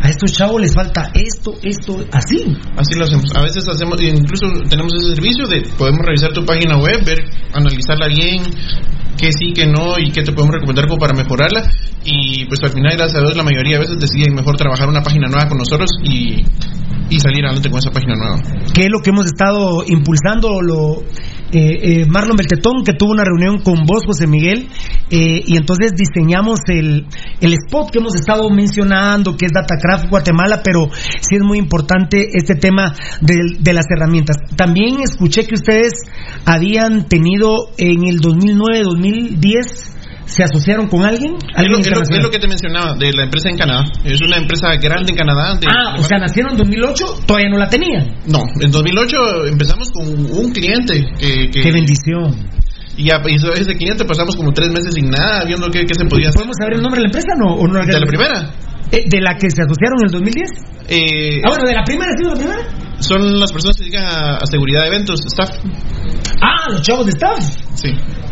a 0.00 0.08
estos 0.08 0.32
chavos 0.32 0.60
les 0.60 0.74
falta 0.74 1.10
esto, 1.14 1.54
esto, 1.62 2.04
así. 2.12 2.56
Así 2.76 2.94
lo 2.96 3.04
hacemos. 3.04 3.34
A 3.34 3.42
veces 3.42 3.66
hacemos, 3.68 4.00
incluso 4.02 4.46
tenemos 4.68 4.92
ese 4.94 5.14
servicio 5.14 5.46
de 5.46 5.62
podemos 5.78 6.00
revisar 6.04 6.32
tu 6.32 6.44
página 6.44 6.76
web, 6.78 7.04
ver, 7.04 7.24
analizarla 7.52 8.08
bien, 8.08 8.42
qué 9.22 9.30
sí, 9.30 9.52
qué 9.54 9.66
no 9.66 10.00
y 10.00 10.10
qué 10.10 10.22
te 10.24 10.32
podemos 10.32 10.54
recomendar 10.56 10.88
como 10.88 10.98
para 10.98 11.14
mejorarla. 11.14 11.62
Y 12.04 12.44
pues 12.46 12.58
al 12.64 12.70
final, 12.70 12.96
gracias 12.96 13.18
a 13.18 13.20
Dios, 13.20 13.36
la 13.36 13.44
mayoría 13.44 13.78
de 13.78 13.86
veces 13.86 14.00
deciden 14.00 14.34
mejor 14.34 14.56
trabajar 14.56 14.88
una 14.88 15.00
página 15.00 15.28
nueva 15.28 15.48
con 15.48 15.58
nosotros 15.58 15.90
y, 16.02 16.42
y 17.08 17.20
salir 17.20 17.46
adelante 17.46 17.70
con 17.70 17.78
esa 17.78 17.92
página 17.92 18.16
nueva. 18.16 18.42
¿Qué 18.74 18.82
es 18.82 18.90
lo 18.90 18.98
que 18.98 19.10
hemos 19.10 19.26
estado 19.26 19.84
impulsando? 19.86 20.60
Lo, 20.60 21.04
eh, 21.52 22.00
eh, 22.00 22.06
Marlon 22.06 22.36
Beltetón, 22.36 22.82
que 22.82 22.94
tuvo 22.94 23.12
una 23.12 23.24
reunión 23.24 23.58
con 23.62 23.84
vos, 23.84 24.04
José 24.06 24.26
Miguel, 24.26 24.68
eh, 25.10 25.42
y 25.46 25.56
entonces 25.56 25.92
diseñamos 25.94 26.60
el, 26.68 27.06
el 27.40 27.52
spot 27.52 27.90
que 27.90 27.98
hemos 27.98 28.14
estado 28.14 28.48
mencionando, 28.48 29.36
que 29.36 29.46
es 29.46 29.52
Datacraft 29.52 30.08
Guatemala, 30.08 30.62
pero 30.64 30.88
sí 30.92 31.36
es 31.36 31.42
muy 31.42 31.58
importante 31.58 32.28
este 32.32 32.54
tema 32.54 32.94
de, 33.20 33.36
de 33.58 33.72
las 33.74 33.84
herramientas. 33.94 34.36
También 34.56 35.00
escuché 35.00 35.46
que 35.46 35.54
ustedes 35.54 35.92
habían 36.46 37.06
tenido 37.08 37.70
en 37.76 38.04
el 38.04 38.20
2009-2010 38.20 39.92
¿Se 40.24 40.42
asociaron 40.42 40.88
con 40.88 41.04
alguien? 41.04 41.34
Es 41.34 41.68
lo, 41.68 41.78
es, 41.78 41.90
lo, 41.90 42.02
es 42.02 42.22
lo, 42.22 42.30
que 42.30 42.38
te 42.38 42.48
mencionaba 42.48 42.94
de 42.94 43.12
la 43.12 43.24
empresa 43.24 43.48
en 43.50 43.56
Canadá. 43.56 43.84
Es 44.04 44.20
una 44.20 44.36
empresa 44.36 44.74
grande 44.76 45.12
en 45.12 45.16
Canadá. 45.16 45.56
De, 45.56 45.66
ah, 45.68 45.96
o 45.98 46.02
sea, 46.02 46.18
nacieron 46.18 46.52
en 46.52 46.58
2008, 46.58 47.04
todavía 47.26 47.48
no 47.50 47.58
la 47.58 47.68
tenían. 47.68 48.16
No, 48.26 48.44
en 48.60 48.70
2008 48.70 49.46
empezamos 49.46 49.90
con 49.90 50.06
un 50.08 50.52
cliente 50.52 51.04
que... 51.18 51.50
que 51.50 51.62
¡Qué 51.62 51.72
bendición! 51.72 52.62
Y 52.96 53.10
a 53.10 53.22
ese 53.24 53.74
cliente 53.76 54.04
pasamos 54.04 54.36
como 54.36 54.52
tres 54.52 54.68
meses 54.68 54.94
sin 54.94 55.10
nada, 55.10 55.44
viendo 55.44 55.70
qué, 55.70 55.80
qué 55.86 55.94
se 55.94 56.04
podía 56.04 56.28
hacer. 56.28 56.40
¿Podemos 56.40 56.56
saber 56.60 56.74
el 56.76 56.82
nombre 56.82 57.00
de 57.00 57.04
la 57.04 57.08
empresa 57.08 57.32
no, 57.38 57.54
o 57.54 57.66
no? 57.66 57.84
De 57.84 57.98
la 57.98 58.06
primera. 58.06 58.50
Eh, 58.92 59.04
¿De 59.08 59.20
la 59.20 59.36
que 59.38 59.50
se 59.50 59.62
asociaron 59.62 59.98
en 60.00 60.06
el 60.06 60.12
2010? 60.12 60.50
Eh, 60.88 61.40
ah, 61.44 61.48
bueno, 61.48 61.64
¿de 61.66 61.74
la 61.74 61.82
primera? 61.82 62.12
¿Sí, 62.16 62.24
de 62.24 62.28
la 62.28 62.36
primera? 62.36 62.62
Son 63.00 63.40
las 63.40 63.50
personas 63.50 63.76
que 63.76 63.84
se 63.84 63.90
dedican 63.90 64.04
a, 64.04 64.36
a, 64.36 64.46
seguridad 64.46 64.82
de 64.82 64.88
eventos, 64.88 65.20
staff. 65.26 65.50
Ah, 66.40 66.70
los 66.70 66.82
chavos 66.82 67.06
de 67.06 67.12
staff. 67.12 67.40
Sí. 67.74 67.88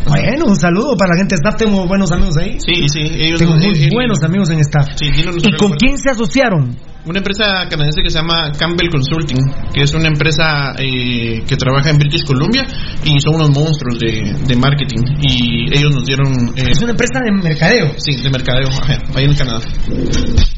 Bueno, 0.07 0.47
un 0.47 0.57
saludo 0.57 0.97
para 0.97 1.15
la 1.15 1.16
gente 1.19 1.35
de 1.35 1.41
staff. 1.41 1.57
Tengo 1.57 1.87
buenos 1.87 2.12
amigos 2.12 2.37
ahí. 2.37 2.59
Sí, 2.61 2.89
sí. 2.89 3.01
Ellos 3.01 3.39
Tengo 3.39 3.55
muy 3.55 3.69
ellos, 3.69 3.89
buenos 3.91 4.23
amigos 4.23 4.51
en 4.51 4.61
staff. 4.61 4.89
Sí, 4.97 5.07
¿Y 5.09 5.57
con 5.57 5.73
quién 5.73 5.97
se 5.97 6.11
asociaron? 6.11 6.77
Una 7.06 7.18
empresa 7.18 7.66
canadiense 7.70 8.02
que 8.02 8.10
se 8.10 8.18
llama 8.18 8.52
Campbell 8.52 8.90
Consulting, 8.90 9.72
que 9.72 9.82
es 9.82 9.94
una 9.94 10.09
empresa 10.09 10.74
eh, 10.78 11.43
que 11.48 11.56
trabaja 11.56 11.89
en 11.89 11.97
British 11.97 12.24
Columbia 12.24 12.66
y 13.02 13.18
son 13.20 13.36
unos 13.36 13.51
monstruos 13.51 13.98
de, 13.98 14.36
de 14.47 14.56
marketing. 14.56 15.01
Y 15.22 15.74
ellos 15.74 15.94
nos 15.94 16.05
dieron. 16.05 16.52
Eh, 16.56 16.68
es 16.70 16.78
una 16.82 16.90
empresa 16.90 17.20
de 17.24 17.32
mercadeo. 17.32 17.94
Sí, 17.97 18.20
de 18.20 18.28
mercadeo, 18.28 18.68
ajá, 18.82 18.98
ahí 19.14 19.24
en 19.24 19.35
Canadá. 19.35 19.60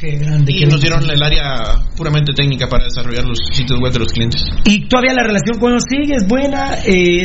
Qué 0.01 0.19
grande. 0.19 0.53
Y 0.53 0.59
qué 0.59 0.67
nos 0.67 0.81
dieron 0.81 1.09
el 1.09 1.23
área 1.23 1.79
puramente 1.97 2.33
técnica 2.35 2.67
para 2.67 2.85
desarrollar 2.85 3.25
los 3.25 3.39
sitios 3.53 3.79
web 3.81 3.93
de 3.93 4.01
los 4.01 4.13
clientes. 4.13 4.45
¿Y 4.65 4.89
todavía 4.89 5.15
la 5.15 5.23
relación 5.23 5.61
con 5.61 5.71
ellos 5.71 5.85
sigue? 5.89 6.17
¿Es 6.17 6.27
buena? 6.27 6.75
Eh... 6.85 7.25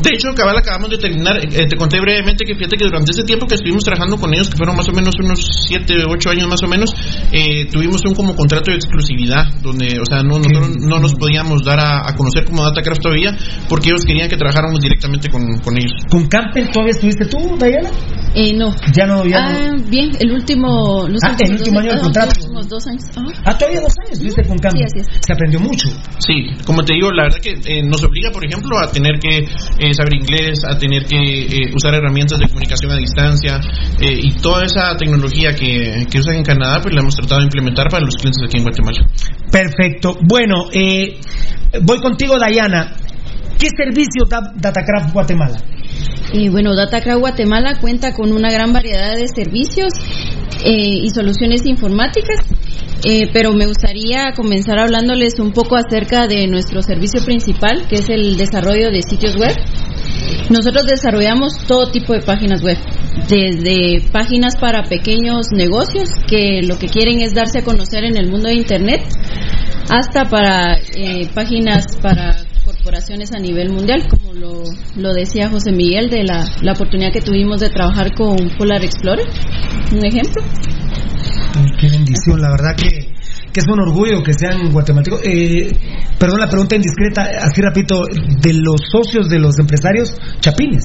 De 0.00 0.10
hecho, 0.10 0.28
cabal, 0.34 0.56
acabamos 0.56 0.90
de 0.90 0.98
terminar. 0.98 1.38
Eh, 1.38 1.66
te 1.66 1.76
conté 1.76 2.00
brevemente 2.00 2.44
que 2.44 2.54
fíjate 2.54 2.76
que 2.76 2.84
durante 2.84 3.10
ese 3.10 3.24
tiempo 3.24 3.46
que 3.46 3.54
estuvimos 3.54 3.82
trabajando 3.84 4.16
con 4.16 4.32
ellos, 4.32 4.48
que 4.48 4.56
fueron 4.56 4.76
más 4.76 4.88
o 4.88 4.92
menos 4.92 5.14
unos 5.18 5.66
7, 5.68 6.04
8 6.08 6.30
años 6.30 6.48
más 6.48 6.62
o 6.62 6.68
menos, 6.68 6.94
eh, 7.32 7.66
tuvimos 7.70 8.00
un 8.06 8.14
como 8.14 8.34
contrato 8.44 8.70
de 8.70 8.76
exclusividad, 8.76 9.48
donde, 9.62 9.98
o 9.98 10.04
sea, 10.04 10.22
no, 10.22 10.36
nosotros 10.36 10.76
no 10.80 10.98
nos 11.00 11.14
podíamos 11.14 11.62
dar 11.64 11.80
a, 11.80 12.08
a, 12.08 12.14
conocer 12.14 12.44
como 12.44 12.62
Datacraft 12.62 13.00
todavía, 13.00 13.32
porque 13.68 13.88
ellos 13.88 14.04
querían 14.04 14.28
que 14.28 14.36
trabajáramos 14.36 14.80
directamente 14.80 15.30
con, 15.30 15.58
con 15.64 15.76
ellos. 15.78 15.92
¿Con 16.10 16.28
Campbell 16.28 16.68
todavía 16.68 16.92
estuviste 16.92 17.24
tú, 17.24 17.38
Dayana? 17.58 17.88
Eh, 18.34 18.52
no. 18.52 18.74
Ya 18.92 19.06
no, 19.06 19.24
ya 19.24 19.38
ah, 19.38 19.70
no. 19.72 19.82
bien, 19.88 20.10
el 20.18 20.32
último. 20.32 21.06
Los 21.08 21.22
ah, 21.22 21.36
el 21.38 21.52
último 21.54 21.78
año 21.78 21.92
del 21.92 22.00
contrato. 22.00 22.32
Los 22.34 22.44
últimos 22.44 22.68
dos 22.68 22.86
años. 22.88 23.04
Ah, 23.16 23.22
ah 23.46 23.56
todavía 23.56 23.80
dos 23.80 23.94
años 24.00 24.12
estuviste 24.12 24.42
con 24.42 24.58
Campbell. 24.58 24.84
Sí, 24.92 25.00
así 25.00 25.08
es. 25.08 25.20
Se 25.24 25.32
aprendió 25.32 25.60
mucho. 25.60 25.88
Sí, 26.18 26.34
como 26.66 26.82
te 26.82 26.94
digo, 26.94 27.12
la 27.12 27.24
verdad 27.24 27.38
que 27.40 27.54
eh, 27.64 27.82
nos 27.84 28.02
obliga, 28.02 28.30
por 28.32 28.44
ejemplo, 28.44 28.76
a 28.78 28.90
tener 28.90 29.20
que 29.20 29.38
eh, 29.38 29.94
saber 29.94 30.14
inglés, 30.14 30.58
a 30.66 30.76
tener 30.76 31.06
que 31.06 31.16
eh, 31.16 31.72
usar 31.74 31.94
herramientas 31.94 32.38
de 32.40 32.48
comunicación 32.48 32.90
a 32.90 32.96
distancia 32.96 33.60
y 34.00 34.32
toda 34.42 34.64
esa 34.64 34.96
tecnología 34.96 35.54
que, 35.54 36.06
que 36.10 36.18
usan 36.18 36.36
en 36.36 36.42
Canadá, 36.42 36.80
pues 36.82 36.92
la 36.94 37.00
hemos 37.00 37.14
tratado 37.14 37.40
de 37.40 37.46
implementar 37.46 37.88
para 37.88 38.04
los 38.04 38.16
clientes 38.16 38.33
aquí 38.44 38.58
en 38.58 38.62
Guatemala. 38.62 39.06
Perfecto. 39.50 40.16
Bueno, 40.26 40.64
voy 41.82 41.98
contigo, 42.00 42.38
Dayana. 42.38 42.96
¿Qué 43.58 43.68
servicio 43.76 44.24
da 44.28 44.52
Datacraft 44.56 45.12
Guatemala? 45.12 45.56
Eh, 46.32 46.50
bueno, 46.50 46.74
Datacraft 46.74 47.20
Guatemala 47.20 47.78
cuenta 47.80 48.12
con 48.12 48.32
una 48.32 48.50
gran 48.50 48.72
variedad 48.72 49.16
de 49.16 49.28
servicios 49.28 49.92
eh, 50.64 51.00
y 51.02 51.10
soluciones 51.10 51.64
informáticas, 51.64 52.40
eh, 53.04 53.28
pero 53.32 53.52
me 53.52 53.66
gustaría 53.66 54.32
comenzar 54.34 54.78
hablándoles 54.78 55.38
un 55.38 55.52
poco 55.52 55.76
acerca 55.76 56.26
de 56.26 56.46
nuestro 56.48 56.82
servicio 56.82 57.24
principal, 57.24 57.86
que 57.88 57.96
es 57.96 58.08
el 58.08 58.36
desarrollo 58.36 58.90
de 58.90 59.02
sitios 59.02 59.36
web. 59.36 59.54
Nosotros 60.50 60.86
desarrollamos 60.86 61.56
todo 61.66 61.90
tipo 61.90 62.12
de 62.12 62.20
páginas 62.20 62.62
web, 62.62 62.78
desde 63.28 64.02
páginas 64.10 64.56
para 64.56 64.82
pequeños 64.82 65.46
negocios 65.52 66.10
que 66.28 66.62
lo 66.62 66.78
que 66.78 66.88
quieren 66.88 67.20
es 67.20 67.32
darse 67.34 67.60
a 67.60 67.64
conocer 67.64 68.04
en 68.04 68.16
el 68.16 68.30
mundo 68.30 68.48
de 68.48 68.54
Internet, 68.54 69.02
hasta 69.88 70.24
para 70.24 70.78
eh, 70.96 71.28
páginas 71.34 71.96
para 72.02 72.36
corporaciones 72.64 73.32
a 73.34 73.38
nivel 73.38 73.70
mundial, 73.70 74.06
como 74.08 74.32
lo, 74.32 74.62
lo 74.96 75.14
decía 75.14 75.50
José 75.50 75.72
Miguel 75.72 76.10
de 76.10 76.24
la, 76.24 76.44
la, 76.62 76.72
oportunidad 76.72 77.12
que 77.12 77.20
tuvimos 77.20 77.60
de 77.60 77.70
trabajar 77.70 78.14
con 78.14 78.36
Polar 78.58 78.82
Explorer, 78.82 79.26
un 79.92 80.04
ejemplo. 80.04 80.42
Qué 81.78 81.88
bendición, 81.88 82.40
la 82.40 82.50
verdad 82.50 82.74
que, 82.76 83.12
que 83.52 83.60
es 83.60 83.66
un 83.68 83.80
orgullo 83.80 84.22
que 84.22 84.32
sean 84.32 84.72
guatemaltecos. 84.72 85.20
Eh, 85.24 85.70
perdón 86.18 86.40
la 86.40 86.48
pregunta 86.48 86.76
indiscreta, 86.76 87.28
así 87.42 87.60
rapidito, 87.60 88.02
de 88.40 88.54
los 88.54 88.80
socios 88.90 89.28
de 89.28 89.38
los 89.38 89.58
empresarios, 89.58 90.16
chapines 90.40 90.84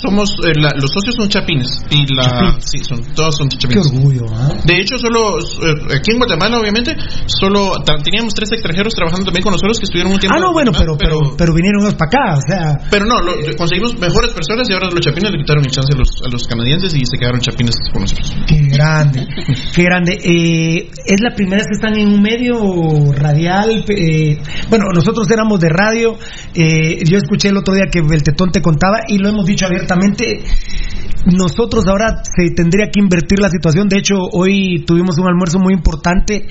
somos 0.00 0.30
eh, 0.44 0.52
la, 0.60 0.70
los 0.74 0.90
socios 0.90 1.14
son 1.16 1.28
chapines 1.28 1.84
y 1.90 2.06
la 2.14 2.56
sí 2.60 2.78
son 2.84 3.02
todos 3.14 3.36
son 3.36 3.48
chapines. 3.48 3.90
Qué 3.90 3.96
orgullo, 3.96 4.26
¿eh? 4.26 4.60
De 4.64 4.80
hecho 4.80 4.98
solo 4.98 5.38
eh, 5.38 5.96
aquí 5.96 6.12
en 6.12 6.18
Guatemala 6.18 6.58
obviamente 6.58 6.96
solo 7.26 7.72
teníamos 8.04 8.34
tres 8.34 8.52
extranjeros 8.52 8.94
trabajando 8.94 9.26
también 9.26 9.42
con 9.42 9.52
nosotros 9.52 9.78
que 9.78 9.84
estuvieron 9.84 10.12
un 10.12 10.18
tiempo. 10.18 10.36
Ah 10.36 10.40
no 10.40 10.52
bueno 10.52 10.72
pero 10.72 10.96
pero, 10.96 11.18
pero, 11.20 11.36
pero 11.36 11.54
vinieron 11.54 11.82
para 11.96 12.08
acá 12.08 12.38
o 12.38 12.42
sea. 12.42 12.88
Pero 12.90 13.04
no 13.06 13.20
lo, 13.20 13.32
conseguimos 13.56 13.98
mejores 13.98 14.32
personas 14.32 14.68
y 14.70 14.72
ahora 14.72 14.88
los 14.90 15.00
chapines 15.00 15.32
le 15.32 15.38
quitaron 15.38 15.64
el 15.64 15.70
chance 15.70 15.92
a 15.92 15.96
los, 15.96 16.08
a 16.24 16.28
los 16.28 16.46
canadienses 16.46 16.94
y 16.94 17.04
se 17.04 17.18
quedaron 17.18 17.40
chapines 17.40 17.76
con 17.92 18.02
nosotros. 18.02 18.34
Qué 18.46 18.68
grande 18.70 19.26
qué 19.74 19.82
grande 19.82 20.18
eh, 20.22 20.90
es 21.04 21.20
la 21.20 21.34
primera 21.34 21.58
vez 21.58 21.66
que 21.66 21.74
están 21.74 21.98
en 21.98 22.08
un 22.08 22.22
medio 22.22 23.12
radial 23.12 23.84
eh, 23.88 24.38
bueno 24.68 24.86
nosotros 24.94 25.30
éramos 25.30 25.60
de 25.60 25.68
radio 25.68 26.16
yo 26.54 27.18
escuché 27.18 27.48
el 27.48 27.56
otro 27.56 27.74
día 27.74 27.84
que 27.90 28.00
el 28.00 28.22
tetón 28.22 28.50
te 28.50 28.60
contaba 28.60 29.00
y 29.06 29.18
lo 29.18 29.28
hemos 29.28 29.46
dicho 29.46 29.66
abiertamente 29.94 30.44
nosotros 31.26 31.84
ahora 31.86 32.22
se 32.24 32.54
tendría 32.54 32.86
que 32.86 33.00
invertir 33.00 33.38
la 33.40 33.48
situación. 33.48 33.88
De 33.88 33.98
hecho, 33.98 34.14
hoy 34.32 34.84
tuvimos 34.86 35.18
un 35.18 35.28
almuerzo 35.28 35.58
muy 35.58 35.74
importante 35.74 36.46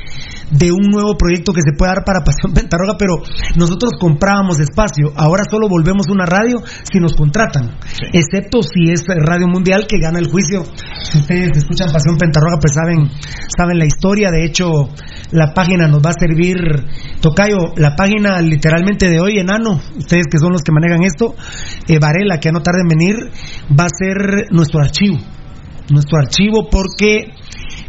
de 0.52 0.72
un 0.72 0.88
nuevo 0.90 1.18
proyecto 1.18 1.52
que 1.52 1.62
se 1.62 1.76
puede 1.78 1.94
dar 1.94 2.04
para 2.06 2.24
Pasión 2.24 2.54
Pentarroga, 2.54 2.96
pero 2.98 3.22
nosotros 3.56 3.92
comprábamos 4.00 4.60
espacio. 4.60 5.12
Ahora 5.16 5.44
solo 5.50 5.68
volvemos 5.68 6.08
una 6.10 6.26
radio 6.26 6.62
si 6.84 7.00
nos 7.00 7.16
contratan, 7.16 7.78
sí. 7.86 8.06
excepto 8.14 8.62
si 8.62 8.92
es 8.92 9.04
Radio 9.08 9.48
Mundial 9.48 9.88
que 9.88 10.00
gana 10.00 10.20
el 10.20 10.30
juicio. 10.30 10.64
Si 11.02 11.20
ustedes 11.20 11.58
escuchan 11.58 11.92
Pasión 11.92 12.18
Pentarroga, 12.18 12.58
pues 12.60 12.74
saben, 12.74 13.10
saben 13.58 13.80
la 13.80 13.86
historia. 13.86 14.32
De 14.32 14.46
hecho, 14.46 14.90
la 15.32 15.54
página 15.54 15.88
nos 15.88 16.02
va 16.02 16.12
a 16.12 16.20
servir, 16.20 16.58
Tocayo, 17.20 17.74
la 17.76 17.96
página 17.96 18.42
literalmente 18.42 19.10
de 19.10 19.20
hoy, 19.20 19.40
enano, 19.40 19.82
ustedes 19.98 20.28
que 20.32 20.38
son 20.38 20.52
los 20.54 20.62
que 20.62 20.72
manejan 20.72 21.04
esto, 21.04 21.36
eh, 21.88 22.00
Varela, 22.00 22.40
que 22.40 22.50
a 22.50 22.52
no 22.52 22.62
tarde 22.62 22.82
en 22.82 22.88
venir, 22.88 23.16
va 23.70 23.86
a 23.86 23.90
ser 23.90 24.48
nuestro 24.52 24.82
archivo. 24.82 25.18
Nuestro 25.90 26.18
archivo 26.18 26.70
porque, 26.70 27.34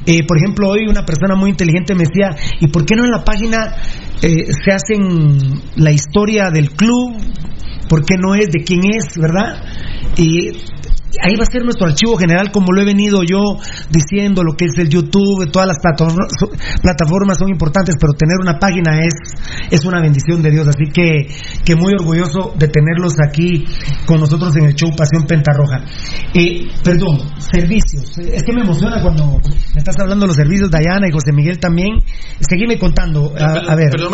eh, 0.06 0.24
por 0.26 0.38
ejemplo, 0.38 0.68
hoy 0.68 0.86
una 0.88 1.04
persona 1.04 1.34
muy 1.34 1.50
inteligente 1.50 1.94
me 1.94 2.04
decía, 2.04 2.36
¿y 2.60 2.68
por 2.68 2.84
qué 2.84 2.94
no 2.94 3.04
en 3.04 3.10
la 3.10 3.24
página 3.24 3.74
eh, 4.22 4.46
se 4.46 4.72
hacen 4.72 5.60
la 5.76 5.90
historia 5.90 6.50
del 6.50 6.70
club? 6.70 7.16
¿Por 7.88 8.04
qué 8.04 8.16
no 8.18 8.34
es 8.34 8.50
de 8.50 8.62
quién 8.64 8.80
es, 8.84 9.16
verdad? 9.16 9.64
Y 10.16 10.50
ahí 11.20 11.36
va 11.36 11.42
a 11.42 11.52
ser 11.52 11.64
nuestro 11.64 11.86
archivo 11.86 12.16
general, 12.16 12.50
como 12.52 12.72
lo 12.72 12.82
he 12.82 12.84
venido 12.84 13.22
yo 13.22 13.38
diciendo, 13.90 14.42
lo 14.42 14.54
que 14.54 14.66
es 14.66 14.78
el 14.78 14.88
YouTube, 14.88 15.50
todas 15.50 15.68
las 15.68 15.78
plataformas 15.78 17.38
son 17.38 17.48
importantes, 17.50 17.96
pero 18.00 18.12
tener 18.14 18.36
una 18.40 18.58
página 18.58 19.00
es, 19.04 19.14
es 19.70 19.84
una 19.84 20.00
bendición 20.00 20.42
de 20.42 20.50
Dios. 20.50 20.68
Así 20.68 20.90
que, 20.92 21.28
que 21.64 21.76
muy 21.76 21.92
orgulloso 21.94 22.54
de 22.56 22.68
tenerlos 22.68 23.14
aquí 23.26 23.64
con 24.06 24.20
nosotros 24.20 24.54
en 24.56 24.66
el 24.66 24.74
show 24.74 24.90
Pasión 24.96 25.24
Pentarroja. 25.26 25.84
Eh, 26.34 26.68
perdón, 26.82 27.18
servicios. 27.38 28.18
Es 28.18 28.42
que 28.42 28.52
me 28.52 28.62
emociona 28.62 29.00
cuando 29.02 29.38
me 29.74 29.78
estás 29.78 29.96
hablando 30.00 30.24
de 30.24 30.28
los 30.28 30.36
servicios, 30.36 30.70
Dayana 30.70 31.08
y 31.08 31.12
José 31.12 31.32
Miguel 31.32 31.58
también. 31.58 31.98
Seguime 32.40 32.78
contando. 32.78 33.32
A, 33.34 33.54
perdón, 33.54 33.70
a 33.70 33.74
ver. 33.74 33.90
Perdón, 33.90 34.12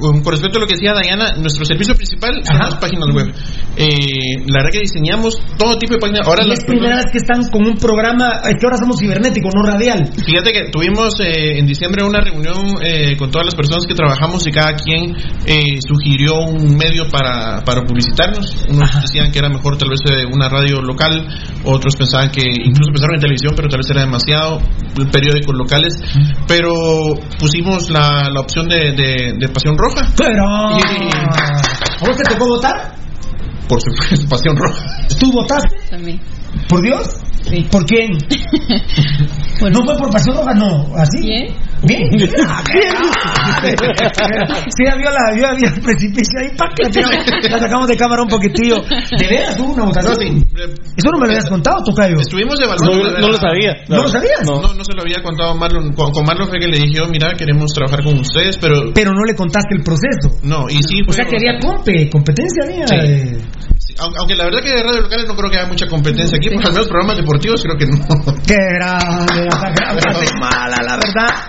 con, 0.00 0.22
con, 0.22 0.32
respecto 0.32 0.58
a 0.58 0.60
lo 0.60 0.66
que 0.66 0.74
decía 0.74 0.92
Dayana, 0.92 1.34
nuestro 1.36 1.64
servicio 1.64 1.94
principal 1.94 2.40
son 2.44 2.56
Ajá. 2.56 2.70
las 2.70 2.74
páginas 2.76 3.08
web. 3.14 3.34
Eh, 3.76 4.44
la 4.46 4.58
verdad 4.58 4.70
que 4.72 4.80
diseñamos 4.80 5.40
todo 5.56 5.78
tipo 5.78 5.94
de 5.94 6.00
páginas 6.00 6.27
ahora 6.28 6.44
las 6.44 6.64
primera 6.64 6.96
vez 6.96 7.06
que 7.10 7.18
están 7.18 7.48
con 7.50 7.66
un 7.66 7.76
programa, 7.76 8.40
es 8.44 8.56
que 8.60 8.66
ahora 8.66 8.76
somos 8.76 9.00
cibernéticos, 9.00 9.52
no 9.54 9.62
radial. 9.62 10.08
Fíjate 10.24 10.52
que 10.52 10.70
tuvimos 10.70 11.18
eh, 11.20 11.58
en 11.58 11.66
diciembre 11.66 12.04
una 12.04 12.20
reunión 12.20 12.78
eh, 12.82 13.16
con 13.16 13.30
todas 13.30 13.46
las 13.46 13.54
personas 13.54 13.86
que 13.86 13.94
trabajamos 13.94 14.46
y 14.46 14.52
cada 14.52 14.74
quien 14.74 15.16
eh, 15.46 15.78
sugirió 15.86 16.36
un 16.40 16.76
medio 16.76 17.08
para, 17.08 17.64
para 17.64 17.82
publicitarnos. 17.82 18.54
Unos 18.68 18.90
Ajá. 18.90 19.00
decían 19.00 19.32
que 19.32 19.38
era 19.38 19.48
mejor 19.48 19.76
tal 19.76 19.90
vez 19.90 20.00
una 20.32 20.48
radio 20.48 20.80
local, 20.82 21.26
otros 21.64 21.96
pensaban 21.96 22.30
que 22.30 22.42
incluso 22.42 22.92
pensaron 22.92 23.16
en 23.16 23.20
televisión, 23.20 23.52
pero 23.56 23.68
tal 23.68 23.78
vez 23.78 23.90
era 23.90 24.02
demasiado, 24.02 24.60
periódicos 25.10 25.54
locales, 25.54 25.94
pero 26.46 26.72
pusimos 27.38 27.90
la, 27.90 28.28
la 28.32 28.40
opción 28.40 28.68
de, 28.68 28.92
de, 28.92 29.34
de, 29.38 29.48
Pasión 29.48 29.76
Roja. 29.76 30.12
Pero... 30.16 30.44
Y, 30.76 31.08
¿A 32.00 32.06
vos 32.06 32.16
te 32.16 32.22
tocó 32.24 32.46
votar? 32.46 32.94
Por 33.68 33.80
supuesto, 33.80 34.28
Pasión 34.30 34.56
Roja. 34.56 34.80
¿Tú 35.18 35.32
votaste? 35.32 35.76
También. 35.90 36.20
¿Por 36.68 36.82
Dios? 36.82 37.20
Sí. 37.48 37.66
¿Por 37.70 37.84
quién? 37.86 38.12
bueno, 39.60 39.80
¿No 39.80 39.84
fue 39.84 39.96
por 39.98 40.10
Pasión 40.10 40.36
Roja? 40.36 40.54
No, 40.54 40.94
¿así? 40.96 41.48
Bien, 41.82 42.08
bien. 42.10 42.30
Sí, 44.76 44.84
había, 44.90 45.10
la, 45.10 45.18
había, 45.32 45.48
había 45.50 45.68
el 45.68 45.80
precipicio 45.80 46.40
ahí, 46.40 46.50
¡pac! 46.56 46.72
La, 47.50 47.58
sacamos 47.58 47.88
de 47.88 47.96
cámara 47.96 48.22
un 48.22 48.28
poquitillo. 48.28 48.76
¿De 48.82 49.28
veras 49.28 49.58
hubo 49.58 49.72
una 49.74 49.84
votación? 49.84 50.46
Eso 50.96 51.10
no 51.10 51.18
me 51.18 51.26
lo 51.26 51.32
habías 51.32 51.48
contado, 51.48 51.76
Tocayo. 51.84 52.16
Estuvimos 52.20 52.58
evaluando. 52.60 53.10
No, 53.10 53.18
no 53.20 53.28
lo 53.28 53.36
sabía. 53.36 53.76
¿No 53.88 54.02
lo 54.02 54.08
sabías? 54.08 54.42
No, 54.44 54.60
no, 54.60 54.74
no 54.74 54.84
se 54.84 54.92
lo 54.94 55.02
había 55.02 55.22
contado 55.22 55.50
a 55.52 55.54
Marlon. 55.54 55.92
Con, 55.92 56.12
con 56.12 56.24
Marlon 56.24 56.48
fue 56.48 56.58
que 56.58 56.68
le 56.68 56.78
dije, 56.78 56.98
yo, 56.98 57.08
mira, 57.08 57.32
queremos 57.36 57.72
trabajar 57.72 58.02
con 58.02 58.18
ustedes, 58.18 58.56
pero. 58.58 58.92
Pero 58.94 59.12
no 59.12 59.24
le 59.24 59.34
contaste 59.34 59.74
el 59.76 59.82
proceso. 59.82 60.40
No, 60.42 60.68
y 60.68 60.82
sí. 60.82 61.02
O 61.06 61.12
sea 61.12 61.24
que 61.24 61.36
había 61.36 61.58
compe, 61.60 62.08
competencia. 62.10 62.64
Sí. 62.86 62.94
eh. 62.94 63.38
Sí, 63.78 63.94
aunque, 63.98 64.34
la 64.34 64.44
verdad 64.44 64.60
que 64.60 64.70
de 64.70 64.82
radio 64.82 65.00
locales 65.02 65.26
no 65.28 65.36
creo 65.36 65.50
que 65.50 65.58
haya 65.58 65.68
mucha 65.68 65.86
competencia 65.86 66.36
aquí, 66.36 66.50
por 66.50 66.64
lo 66.64 66.72
menos 66.72 66.88
programas 66.88 67.16
deportivos 67.16 67.62
creo 67.62 67.76
que 67.78 67.86
no. 67.86 67.98
Qué 68.46 68.56
grande, 68.74 69.48
Guatemala, 69.48 70.76
la 70.82 70.96
verdad. 70.96 71.46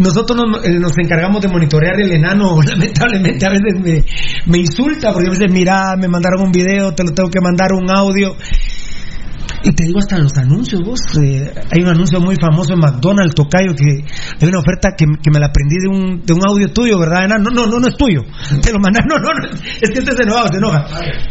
Nosotros 0.00 0.36
nos, 0.36 0.64
eh, 0.64 0.78
nos 0.78 0.92
encargamos 0.98 1.40
de 1.42 1.48
monitorear 1.48 2.00
el 2.00 2.12
enano, 2.12 2.60
lamentablemente 2.66 3.46
a 3.46 3.50
veces 3.50 3.80
me, 3.80 4.04
me 4.46 4.58
insulta 4.58 5.12
porque 5.12 5.28
a 5.28 5.30
veces 5.30 5.50
mira, 5.50 5.94
me 5.96 6.08
mandaron 6.08 6.42
un 6.42 6.52
video, 6.52 6.92
te 6.94 7.04
lo 7.04 7.12
tengo 7.12 7.30
que 7.30 7.40
mandar 7.40 7.72
un 7.72 7.90
audio. 7.90 8.36
Y 9.62 9.72
te 9.72 9.84
digo 9.84 9.98
hasta 9.98 10.18
los 10.18 10.34
anuncios, 10.38 10.80
vos. 10.82 11.00
eh, 11.22 11.52
hay 11.70 11.82
un 11.82 11.88
anuncio 11.88 12.18
muy 12.18 12.34
famoso 12.40 12.72
en 12.72 12.78
McDonald's, 12.78 13.34
Tocayo, 13.34 13.74
que 13.74 14.04
hay 14.40 14.48
una 14.48 14.60
oferta 14.60 14.94
que, 14.96 15.04
que 15.22 15.30
me 15.30 15.38
la 15.38 15.46
aprendí 15.46 15.76
de 15.76 15.88
un, 15.88 16.22
de 16.24 16.32
un 16.32 16.40
audio 16.46 16.72
tuyo, 16.72 16.98
¿verdad? 16.98 17.26
enano? 17.26 17.50
No, 17.50 17.66
no, 17.66 17.66
no, 17.66 17.80
no 17.80 17.88
es 17.88 17.96
tuyo. 17.96 18.22
Te 18.62 18.72
lo 18.72 18.78
mandaron, 18.78 19.08
no, 19.08 19.18
no, 19.18 19.34
no. 19.34 19.54
Es 19.82 19.90
que 19.90 19.98
este 19.98 20.16
se 20.16 20.22
enojado, 20.22 20.48
se 20.48 20.56
enoja. 20.56 20.86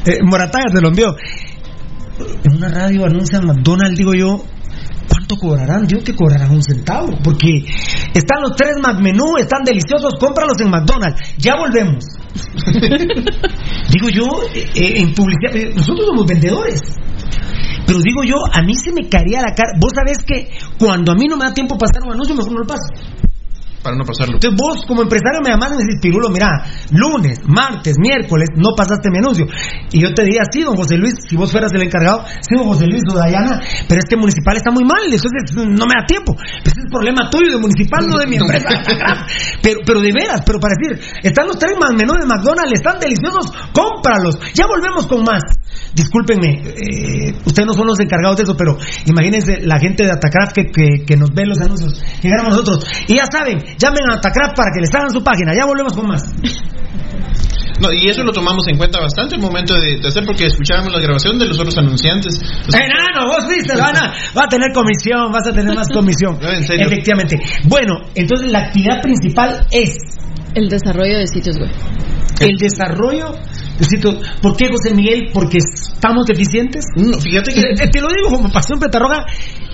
Eh, 0.06 0.20
Morataya 0.24 0.66
te 0.72 0.80
lo 0.80 0.90
envió. 0.90 1.16
En 2.44 2.58
una 2.58 2.70
radio 2.70 3.06
anuncian 3.06 3.46
McDonald's, 3.48 3.98
digo 3.98 4.14
yo, 4.14 4.46
¿cuánto 5.10 5.36
cobrarán? 5.38 5.88
Digo 5.88 6.02
que 6.04 6.16
cobrarán 6.16 6.52
un 6.52 6.64
centavo, 6.64 7.18
porque 7.24 7.66
están 8.14 8.42
los 8.42 8.56
tres 8.56 8.78
McMenú, 8.82 9.38
están 9.38 9.64
deliciosos, 9.64 10.14
cómpralos 10.20 10.62
en 10.62 10.70
McDonald's. 10.70 11.22
Ya 11.38 11.56
volvemos. 11.56 12.06
digo 13.90 14.10
yo, 14.10 14.44
eh, 14.54 14.70
eh, 14.76 15.02
en 15.02 15.14
publicidad, 15.14 15.56
eh, 15.56 15.74
nosotros 15.76 16.06
somos 16.08 16.26
vendedores. 16.26 16.82
Pero 17.86 18.00
digo 18.00 18.24
yo, 18.24 18.36
a 18.54 18.62
mí 18.62 18.76
se 18.76 18.92
me 18.94 19.10
caería 19.10 19.42
la 19.42 19.56
cara. 19.56 19.74
Vos 19.80 19.92
sabés 19.96 20.20
que 20.20 20.52
cuando 20.78 21.12
a 21.12 21.16
mí 21.16 21.26
no 21.28 21.38
me 21.38 21.46
da 21.46 21.54
tiempo 21.54 21.78
pasar 21.78 22.04
un 22.06 22.14
anuncio, 22.14 22.36
mejor 22.36 22.52
no 22.52 22.60
lo 22.60 22.68
paso. 22.68 22.88
Para 23.84 23.96
no 23.96 24.04
pasarlo. 24.04 24.36
Entonces 24.36 24.60
vos 24.60 24.86
como 24.86 25.02
empresario 25.04 25.40
me 25.42 25.50
llamás 25.50 25.72
y 25.72 25.78
me 25.78 25.84
decís, 25.84 26.00
Pirulo, 26.02 26.30
mira, 26.30 26.66
lunes, 26.92 27.40
martes, 27.48 27.96
miércoles, 27.98 28.50
no 28.56 28.76
pasaste 28.76 29.10
mi 29.10 29.20
anuncio. 29.20 29.46
Y 29.92 30.02
yo 30.02 30.14
te 30.14 30.24
diría, 30.24 30.42
sí, 30.52 30.64
don 30.64 30.76
José 30.76 30.98
Luis, 30.98 31.14
si 31.28 31.36
vos 31.36 31.52
fueras 31.52 31.72
el 31.74 31.84
encargado, 31.84 32.26
sí, 32.42 32.56
don 32.56 32.68
José 32.68 32.86
Luis 32.88 33.02
o 33.12 33.16
Dayana, 33.16 33.62
pero 33.88 34.00
este 34.00 34.18
municipal 34.18 34.58
está 34.58 34.72
muy 34.72 34.84
mal, 34.84 35.00
entonces 35.06 35.56
no 35.56 35.86
me 35.88 35.96
da 35.96 36.06
tiempo. 36.06 36.36
Ese 36.36 36.76
es 36.76 36.92
problema 36.92 37.30
tuyo 37.30 37.56
de 37.56 37.60
municipal, 37.60 38.08
no 38.08 38.20
de 38.20 38.28
mi 38.28 38.36
empresa. 38.42 38.68
pero, 39.62 39.80
pero 39.86 40.02
de 40.02 40.12
veras, 40.12 40.42
pero 40.46 40.60
para 40.60 40.76
decir, 40.76 41.00
están 41.24 41.48
los 41.48 41.58
tres 41.58 41.74
más 41.80 41.96
de 41.96 42.06
McDonald's, 42.06 42.74
están 42.74 43.00
deliciosos, 43.00 43.52
cómpralos. 43.72 44.40
Ya 44.54 44.68
volvemos 44.68 45.08
con 45.08 45.24
más. 45.24 45.42
Discúlpenme, 45.94 46.62
eh, 46.66 47.34
ustedes 47.46 47.66
no 47.66 47.74
son 47.74 47.88
los 47.88 48.00
encargados 48.00 48.38
de 48.38 48.44
eso, 48.44 48.56
pero 48.56 48.78
imagínense 49.06 49.62
la 49.62 49.80
gente 49.80 50.04
de 50.06 50.12
Atacraft 50.12 50.54
que, 50.54 50.66
que, 50.66 51.06
que 51.06 51.18
nos 51.18 51.32
ve 51.34 51.46
los 51.46 51.60
anuncios, 51.60 52.02
llegaron 52.22 52.48
a 52.48 52.50
nosotros. 52.50 52.86
Y 53.08 53.16
ya 53.16 53.26
saben, 53.32 53.58
llamen 53.78 54.02
a 54.12 54.16
Atacraft 54.16 54.56
para 54.56 54.72
que 54.74 54.82
les 54.82 54.94
hagan 54.94 55.12
su 55.12 55.24
página. 55.24 55.54
Ya 55.56 55.66
volvemos 55.66 55.94
con 55.94 56.08
más. 56.08 56.22
No, 57.80 57.94
y 57.94 58.10
eso 58.10 58.24
lo 58.24 58.34
tomamos 58.34 58.68
en 58.68 58.78
cuenta 58.78 59.00
bastante 59.00 59.36
el 59.36 59.42
momento 59.42 59.74
de, 59.74 60.00
de 60.00 60.08
hacer 60.08 60.26
porque 60.26 60.46
escuchábamos 60.48 60.92
la 60.92 61.00
grabación 61.00 61.40
de 61.40 61.46
los 61.46 61.58
otros 61.60 61.78
anunciantes. 61.78 62.40
Enano, 62.68 63.28
vos 63.28 63.48
viste, 63.48 63.80
van 63.80 63.96
a, 63.96 64.14
va 64.38 64.44
a 64.44 64.48
tener 64.48 64.72
comisión, 64.74 65.32
vas 65.32 65.48
a 65.48 65.54
tener 65.54 65.74
más 65.76 65.88
comisión. 65.88 66.38
No, 66.40 66.50
en 66.52 66.64
serio. 66.64 66.88
Efectivamente. 66.88 67.38
Bueno, 67.66 67.96
entonces 68.16 68.52
la 68.52 68.60
actividad 68.60 69.02
principal 69.02 69.66
es 69.72 69.98
El 70.54 70.70
desarrollo 70.70 71.18
de 71.18 71.28
sitios 71.28 71.58
web. 71.58 71.72
el 72.40 72.58
desarrollo 72.58 73.36
de 73.78 73.86
sitios. 73.86 74.16
¿Por 74.42 74.56
qué, 74.56 74.68
José 74.68 74.94
Miguel? 74.94 75.30
Porque 75.34 75.58
estamos 75.58 76.26
deficientes. 76.26 76.86
no, 76.96 77.20
fíjate 77.20 77.54
que 77.54 77.62
Te, 77.76 77.88
te 77.88 78.02
lo 78.02 78.08
digo 78.08 78.36
como 78.36 78.52
pasión 78.52 78.80
petarroga. 78.80 79.26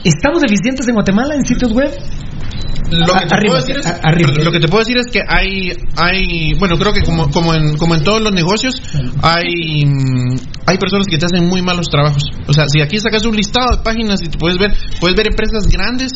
¿Estamos 0.04 0.42
deficientes 0.42 0.88
en 0.88 0.94
Guatemala 0.94 1.36
en 1.36 1.46
sitios 1.46 1.72
web? 1.74 1.92
lo 2.92 3.14
que, 3.14 3.26
te 3.26 3.36
Arriba, 3.36 3.54
puedo 3.54 3.66
decir 3.66 3.78
es, 3.78 4.46
lo 4.46 4.52
que 4.52 4.60
te 4.60 4.68
puedo 4.68 4.84
decir 4.84 4.98
es 4.98 5.08
que 5.12 5.20
hay, 5.28 5.72
hay 5.98 6.54
bueno, 6.60 6.78
creo 6.78 6.94
que 6.94 7.02
como, 7.02 7.30
como, 7.32 7.54
en, 7.54 7.78
como 7.78 7.96
en 7.96 8.04
todos 8.04 8.22
los 8.22 8.32
negocios, 8.32 8.76
hay, 9.22 9.84
hay 10.66 10.78
personas 10.78 11.08
que 11.10 11.18
te 11.18 11.26
hacen 11.26 11.48
muy 11.48 11.62
malos 11.62 11.88
trabajos. 11.90 12.24
O 12.48 12.54
sea, 12.54 12.66
si 12.68 12.82
aquí 12.82 13.00
sacas 13.00 13.26
un 13.26 13.36
listado 13.36 13.78
de 13.78 13.84
páginas 13.84 14.22
y 14.22 14.28
te 14.28 14.38
puedes 14.38 14.58
ver, 14.58 14.72
puedes 15.00 15.16
ver 15.16 15.28
empresas 15.28 15.68
grandes 15.68 16.12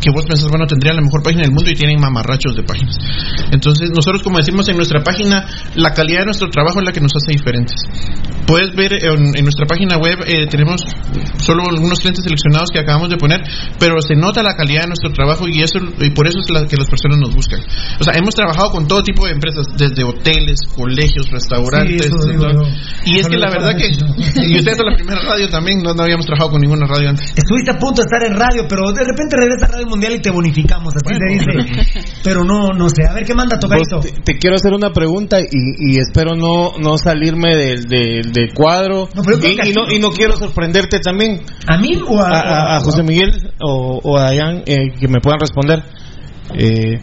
que 0.00 0.10
vos 0.10 0.24
pensás, 0.26 0.48
bueno, 0.48 0.66
tendrían 0.66 0.96
la 0.96 1.02
mejor 1.02 1.22
página 1.22 1.42
del 1.42 1.52
mundo 1.52 1.70
y 1.70 1.74
tienen 1.74 2.00
mamarrachos 2.00 2.56
de 2.56 2.62
páginas. 2.62 2.96
Entonces, 3.50 3.90
nosotros, 3.94 4.22
como 4.22 4.38
decimos 4.38 4.68
en 4.68 4.76
nuestra 4.76 5.02
página, 5.02 5.46
la 5.74 5.92
calidad 5.92 6.20
de 6.20 6.26
nuestro 6.26 6.48
trabajo 6.48 6.80
es 6.80 6.86
la 6.86 6.92
que 6.92 7.00
nos 7.00 7.12
hace 7.14 7.32
diferentes. 7.32 7.76
Puedes 8.46 8.74
ver 8.74 9.04
en, 9.04 9.36
en 9.36 9.44
nuestra 9.44 9.66
página 9.66 9.96
web, 9.98 10.18
eh, 10.26 10.46
tenemos 10.48 10.82
solo 11.38 11.64
algunos 11.68 12.00
clientes 12.00 12.24
seleccionados 12.24 12.70
que 12.72 12.80
acabamos 12.80 13.10
de 13.10 13.16
poner, 13.16 13.40
pero 13.78 14.00
se 14.02 14.14
nota 14.16 14.42
la 14.42 14.54
calidad 14.56 14.82
de 14.82 14.88
nuestro 14.88 15.12
trabajo 15.12 15.46
y 15.46 15.62
eso 15.62 15.78
y 15.78 16.10
por 16.10 16.26
eso 16.26 16.38
es 16.40 16.50
la 16.50 16.66
que 16.66 16.76
las 16.76 16.88
personas 16.88 17.18
nos 17.18 17.34
buscan. 17.34 17.60
O 18.00 18.04
sea, 18.04 18.14
hemos 18.16 18.34
trabajado 18.34 18.70
con 18.70 18.88
todo 18.88 19.02
tipo 19.02 19.26
de 19.26 19.32
empresas, 19.32 19.66
desde 19.76 20.02
hoteles, 20.02 20.60
colegios, 20.74 21.28
restaurantes. 21.30 22.02
Sí, 22.02 22.08
eso 22.08 22.26
digo 22.26 22.46
y 23.04 23.18
es 23.18 23.28
que 23.28 23.36
la 23.36 23.50
verdad 23.50 23.76
que, 23.76 23.86
y 24.46 24.58
ustedes 24.58 24.76
son 24.76 24.86
la 24.86 24.96
primera 24.96 25.20
radio 25.20 25.48
también, 25.48 25.78
no, 25.82 25.94
no 25.94 26.02
habíamos 26.02 26.26
trabajado 26.26 26.50
con 26.50 26.60
ninguna 26.60 26.86
radio 26.86 27.10
antes. 27.10 27.32
Estuviste 27.36 27.70
a 27.70 27.78
punto 27.78 28.02
de 28.02 28.06
estar 28.06 28.22
en 28.24 28.34
radio, 28.34 28.66
pero 28.68 28.90
de 28.92 29.04
repente 29.04 29.36
regresa 29.36 29.66
a 29.66 29.72
Radio 29.76 29.86
Mundial 29.90 30.14
y 30.14 30.20
te 30.20 30.30
bonificamos, 30.30 30.94
así 30.94 31.14
se 31.14 31.34
dice. 31.34 32.10
Pero 32.24 32.44
no, 32.44 32.68
no 32.68 32.88
sé. 32.88 33.04
A 33.08 33.12
ver 33.12 33.24
qué 33.24 33.34
manda. 33.34 33.58
Vos, 33.60 33.88
te, 34.02 34.12
te 34.22 34.38
quiero 34.38 34.56
hacer 34.56 34.72
una 34.72 34.92
pregunta 34.92 35.38
y, 35.40 35.46
y 35.52 35.98
espero 35.98 36.34
no, 36.36 36.72
no 36.78 36.96
salirme 36.96 37.54
del, 37.56 37.84
del, 37.84 38.32
del 38.32 38.54
cuadro 38.54 39.08
No, 39.14 39.22
pero 39.22 39.38
y, 39.46 39.72
no, 39.72 39.90
y 39.92 39.98
no 39.98 40.10
quiero 40.10 40.36
sorprenderte 40.36 40.98
también 41.00 41.42
¿A 41.68 41.76
mí 41.78 41.90
o 42.08 42.18
a, 42.18 42.28
a, 42.28 42.40
a- 42.40 42.76
a 42.76 42.80
José 42.80 43.02
Miguel 43.02 43.30
o, 43.62 44.00
o 44.02 44.16
a 44.16 44.22
Dayan 44.24 44.62
eh, 44.66 44.92
que 44.98 45.08
me 45.08 45.20
puedan 45.20 45.40
responder. 45.40 45.82
Eh, 46.54 46.98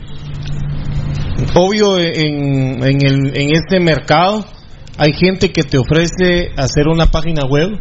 obvio 1.55 1.97
en, 1.99 2.83
en, 2.83 3.05
el, 3.05 3.31
en 3.37 3.55
este 3.55 3.79
mercado 3.79 4.45
hay 4.97 5.11
gente 5.13 5.51
que 5.51 5.63
te 5.63 5.77
ofrece 5.77 6.49
hacer 6.57 6.87
una 6.87 7.05
página 7.07 7.43
web 7.47 7.79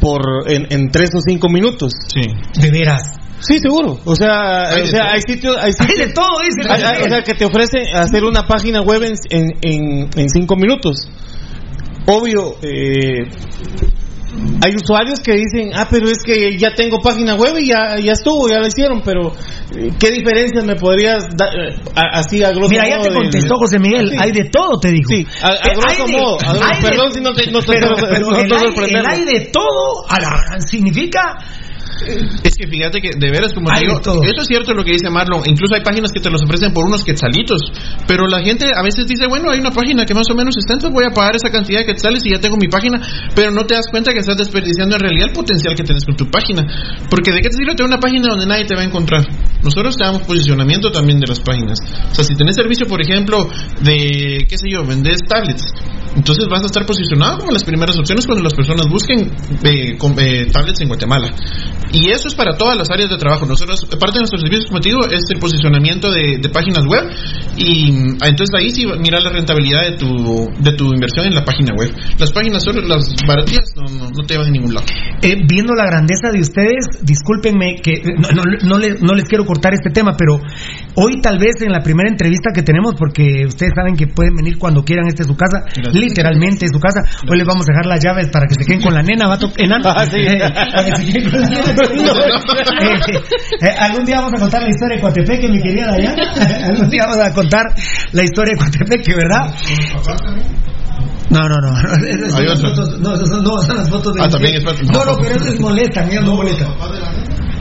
por 0.00 0.20
en, 0.46 0.66
en 0.70 0.90
tres 0.90 1.10
o 1.14 1.20
cinco 1.20 1.48
minutos. 1.48 1.92
Sí. 2.14 2.20
De 2.60 2.70
veras. 2.70 3.02
Sí, 3.46 3.58
seguro. 3.58 3.98
O 4.04 4.14
sea, 4.16 4.68
Hay 4.70 4.82
o 4.82 4.86
sea 4.86 5.10
hay 5.12 5.20
sitios, 5.26 5.56
hay 5.56 5.66
Hay 5.66 5.72
sitios 5.72 6.08
de 6.08 6.12
todo, 6.14 6.26
dice. 6.42 6.68
hay- 6.70 6.82
hay- 6.82 7.02
o 7.06 7.08
sea, 7.08 7.22
que 7.22 7.34
te 7.34 7.44
ofrece 7.44 7.78
hacer 7.94 8.24
una 8.24 8.42
página 8.46 8.80
web 8.82 9.02
en, 9.02 9.14
en, 9.30 9.50
en, 9.62 10.08
en 10.16 10.28
cinco 10.30 10.56
minutos. 10.56 10.96
Obvio, 12.08 12.56
eh, 12.62 13.28
hay 14.62 14.74
usuarios 14.76 15.20
que 15.20 15.32
dicen, 15.32 15.70
ah, 15.74 15.86
pero 15.90 16.08
es 16.08 16.18
que 16.24 16.56
ya 16.58 16.68
tengo 16.74 16.98
página 17.00 17.34
web 17.36 17.54
y 17.58 17.68
ya, 17.68 17.96
ya 17.98 18.12
estuvo, 18.12 18.48
ya 18.48 18.58
lo 18.58 18.66
hicieron, 18.66 19.00
pero 19.02 19.32
eh, 19.76 19.90
¿qué 19.98 20.10
diferencias 20.10 20.64
me 20.64 20.74
podrías 20.76 21.24
dar 21.36 21.48
eh, 21.54 21.74
a- 21.94 22.18
así 22.18 22.44
a 22.44 22.50
grosso 22.50 22.68
Mira, 22.68 22.84
ya 22.86 22.96
modo 22.96 23.02
te 23.08 23.08
del- 23.14 23.18
contestó 23.22 23.56
José 23.56 23.78
Miguel. 23.78 24.10
Sí. 24.10 24.16
Hay 24.20 24.32
de 24.32 24.44
todo, 24.50 24.78
te 24.78 24.90
dijo. 24.92 25.08
Sí, 25.08 25.26
a, 25.42 25.48
a 25.48 25.54
Eh, 25.54 25.58
grosso 25.74 26.06
de- 26.06 26.12
modo. 26.12 26.38
a 26.44 26.52
de- 26.76 26.82
perdón 26.82 27.12
si 27.12 27.20
no 27.20 27.32
te, 27.32 27.50
no 27.50 27.60
te 27.60 27.66
pero, 27.72 27.96
pero 27.96 28.30
no 28.30 28.36
el, 28.38 28.52
hay, 28.52 28.52
el 28.52 28.58
sorprendiendo. 28.60 29.08
hay 29.10 29.24
de 29.24 29.40
todo 29.52 30.04
a 30.08 30.20
la 30.20 30.28
gran 30.28 30.60
significa 30.68 31.22
Es 32.42 32.56
que 32.56 32.66
fíjate 32.66 33.00
que 33.00 33.10
de 33.16 33.30
veras, 33.30 33.52
como 33.54 33.68
te 33.68 33.74
digo, 33.86 34.00
todo. 34.00 34.22
eso 34.22 34.40
es 34.40 34.46
cierto 34.46 34.74
lo 34.74 34.84
que 34.84 34.92
dice 34.92 35.08
Marlon. 35.10 35.42
Incluso 35.46 35.74
hay 35.74 35.82
páginas 35.82 36.12
que 36.12 36.20
te 36.20 36.30
los 36.30 36.42
ofrecen 36.42 36.72
por 36.72 36.84
unos 36.86 37.04
quetzalitos. 37.04 37.60
Pero 38.06 38.26
la 38.26 38.42
gente 38.42 38.66
a 38.74 38.82
veces 38.82 39.06
dice, 39.06 39.26
bueno, 39.26 39.50
hay 39.50 39.60
una 39.60 39.70
página 39.70 40.04
que 40.04 40.14
más 40.14 40.26
o 40.30 40.34
menos 40.34 40.56
está, 40.56 40.74
entonces 40.74 40.94
voy 40.94 41.04
a 41.08 41.14
pagar 41.14 41.36
esa 41.36 41.50
cantidad 41.50 41.80
de 41.80 41.86
quetzales 41.86 42.24
y 42.26 42.30
ya 42.32 42.40
tengo 42.40 42.56
mi 42.56 42.68
página. 42.68 43.00
Pero 43.34 43.50
no 43.50 43.64
te 43.64 43.74
das 43.74 43.86
cuenta 43.90 44.12
que 44.12 44.20
estás 44.20 44.36
desperdiciando 44.36 44.96
en 44.96 45.00
realidad 45.00 45.28
el 45.28 45.32
potencial 45.34 45.74
que 45.74 45.84
tienes 45.84 46.04
con 46.04 46.16
tu 46.16 46.28
página. 46.30 46.66
Porque 47.10 47.32
de 47.32 47.40
qué 47.40 47.48
te 47.48 47.56
sirve 47.56 47.74
tener 47.74 47.88
una 47.88 48.00
página 48.00 48.28
donde 48.28 48.46
nadie 48.46 48.64
te 48.64 48.74
va 48.74 48.82
a 48.82 48.84
encontrar. 48.84 49.24
Nosotros 49.62 49.96
te 49.96 50.04
damos 50.04 50.22
posicionamiento 50.22 50.90
también 50.90 51.18
de 51.20 51.26
las 51.26 51.40
páginas. 51.40 51.78
O 52.10 52.14
sea, 52.14 52.24
si 52.24 52.34
tenés 52.36 52.56
servicio, 52.56 52.86
por 52.86 53.00
ejemplo, 53.00 53.48
de, 53.82 54.46
qué 54.48 54.56
sé 54.58 54.68
yo, 54.70 54.84
vendes 54.84 55.18
tablets. 55.28 55.64
Entonces 56.16 56.46
vas 56.48 56.62
a 56.62 56.66
estar 56.66 56.86
posicionado 56.86 57.38
como 57.38 57.52
las 57.52 57.64
primeras 57.64 57.96
opciones 57.98 58.24
cuando 58.26 58.42
las 58.42 58.54
personas 58.54 58.86
busquen 58.88 59.30
eh, 59.64 59.96
con- 59.98 60.14
eh, 60.18 60.46
tablets 60.50 60.80
en 60.80 60.88
Guatemala. 60.88 61.30
Y 61.96 62.10
eso 62.10 62.28
es 62.28 62.34
para 62.34 62.52
todas 62.56 62.76
las 62.76 62.90
áreas 62.90 63.08
de 63.08 63.16
trabajo. 63.16 63.46
Nosotros, 63.46 63.80
parte 63.98 64.14
de 64.14 64.20
nuestros 64.20 64.42
servicios, 64.42 64.66
como 64.68 64.80
te 64.80 64.90
digo, 64.90 65.00
es 65.06 65.22
el 65.32 65.38
posicionamiento 65.40 66.10
de, 66.10 66.38
de 66.42 66.48
páginas 66.50 66.84
web. 66.86 67.04
Y 67.56 67.90
mm, 67.92 68.18
entonces 68.24 68.50
ahí 68.58 68.70
sí 68.70 68.84
mira 69.00 69.18
la 69.20 69.30
rentabilidad 69.30 69.82
de 69.82 69.96
tu, 69.96 70.46
de 70.58 70.72
tu 70.72 70.92
inversión 70.92 71.26
en 71.26 71.34
la 71.34 71.44
página 71.44 71.72
web. 71.74 71.90
Las 72.18 72.32
páginas 72.32 72.62
solo, 72.62 72.82
las 72.82 73.14
baratillas, 73.26 73.64
no, 73.76 73.82
no, 73.88 74.10
no 74.10 74.22
te 74.26 74.34
llevan 74.34 74.48
a 74.48 74.50
ningún 74.50 74.74
lado. 74.74 74.86
Eh, 75.22 75.36
viendo 75.48 75.72
la 75.74 75.86
grandeza 75.86 76.28
de 76.32 76.40
ustedes, 76.40 76.84
discúlpenme 77.02 77.76
que 77.82 77.92
eh, 77.94 78.02
no, 78.18 78.28
no, 78.34 78.42
no 78.62 78.78
le- 78.78 79.00
no 79.00 79.14
les 79.14 79.24
quiero 79.24 79.44
cortar 79.46 79.72
este 79.72 79.90
tema, 79.90 80.12
pero 80.18 80.38
hoy 80.96 81.20
tal 81.22 81.38
vez 81.38 81.62
en 81.62 81.72
la 81.72 81.80
primera 81.80 82.10
entrevista 82.10 82.50
que 82.54 82.62
tenemos, 82.62 82.94
porque 82.98 83.44
ustedes 83.46 83.72
saben 83.74 83.96
que 83.96 84.06
pueden 84.06 84.34
venir 84.36 84.58
cuando 84.58 84.82
quieran, 84.84 85.06
esta 85.08 85.22
es 85.22 85.28
su 85.28 85.36
casa, 85.36 85.62
Gracias. 85.74 85.94
literalmente 85.94 86.66
su 86.68 86.78
casa. 86.78 87.00
Hoy 87.30 87.38
les 87.38 87.46
vamos 87.46 87.66
a 87.68 87.72
dejar 87.72 87.86
las 87.86 88.02
llaves 88.04 88.28
para 88.28 88.46
que 88.46 88.54
se 88.54 88.64
queden 88.66 88.82
con 88.82 88.92
la 88.94 89.02
nena, 89.02 89.28
va 89.28 89.38
enano. 89.56 89.84
Ah, 89.96 90.04
sí. 90.04 90.18
Para 90.26 90.84
que 90.84 90.96
se 90.96 91.12
queden 91.12 91.30
con 91.30 91.40
la 91.40 91.48
nena. 91.48 91.85
Eh, 91.90 93.62
eh, 93.62 93.74
algún 93.78 94.04
día 94.04 94.20
vamos 94.20 94.34
a 94.34 94.40
contar 94.42 94.62
la 94.62 94.68
historia 94.68 94.96
de 94.96 95.00
Coatepeque, 95.02 95.48
mi 95.48 95.60
querida 95.60 95.92
allá. 95.92 96.14
algún 96.66 96.88
día 96.90 97.06
vamos 97.06 97.24
a 97.26 97.32
contar 97.32 97.62
la 98.12 98.22
historia 98.22 98.52
de 98.54 98.58
Coatepeque, 98.64 99.14
¿verdad? 99.14 99.54
No, 101.28 101.40
no, 101.48 101.56
no. 101.60 101.76
Esas 102.08 102.32
son 102.32 102.40
Hay 102.40 102.46
las 102.48 102.62
fotos- 102.62 102.98
no, 103.00 103.14
esas 103.14 103.28
son, 103.28 103.42
no, 103.42 103.58
son 103.62 103.76
las 103.76 103.90
fotos 103.90 104.14
de 104.14 104.22
Ah, 104.22 104.28
también 104.28 104.54
es- 104.56 104.64
No, 104.64 105.04
no, 105.04 105.16
pero 105.18 105.34
eso 105.36 105.48
es 105.52 105.60
molesta, 105.60 106.04
mira, 106.04 106.20
no 106.20 106.34
molesta. 106.36 106.66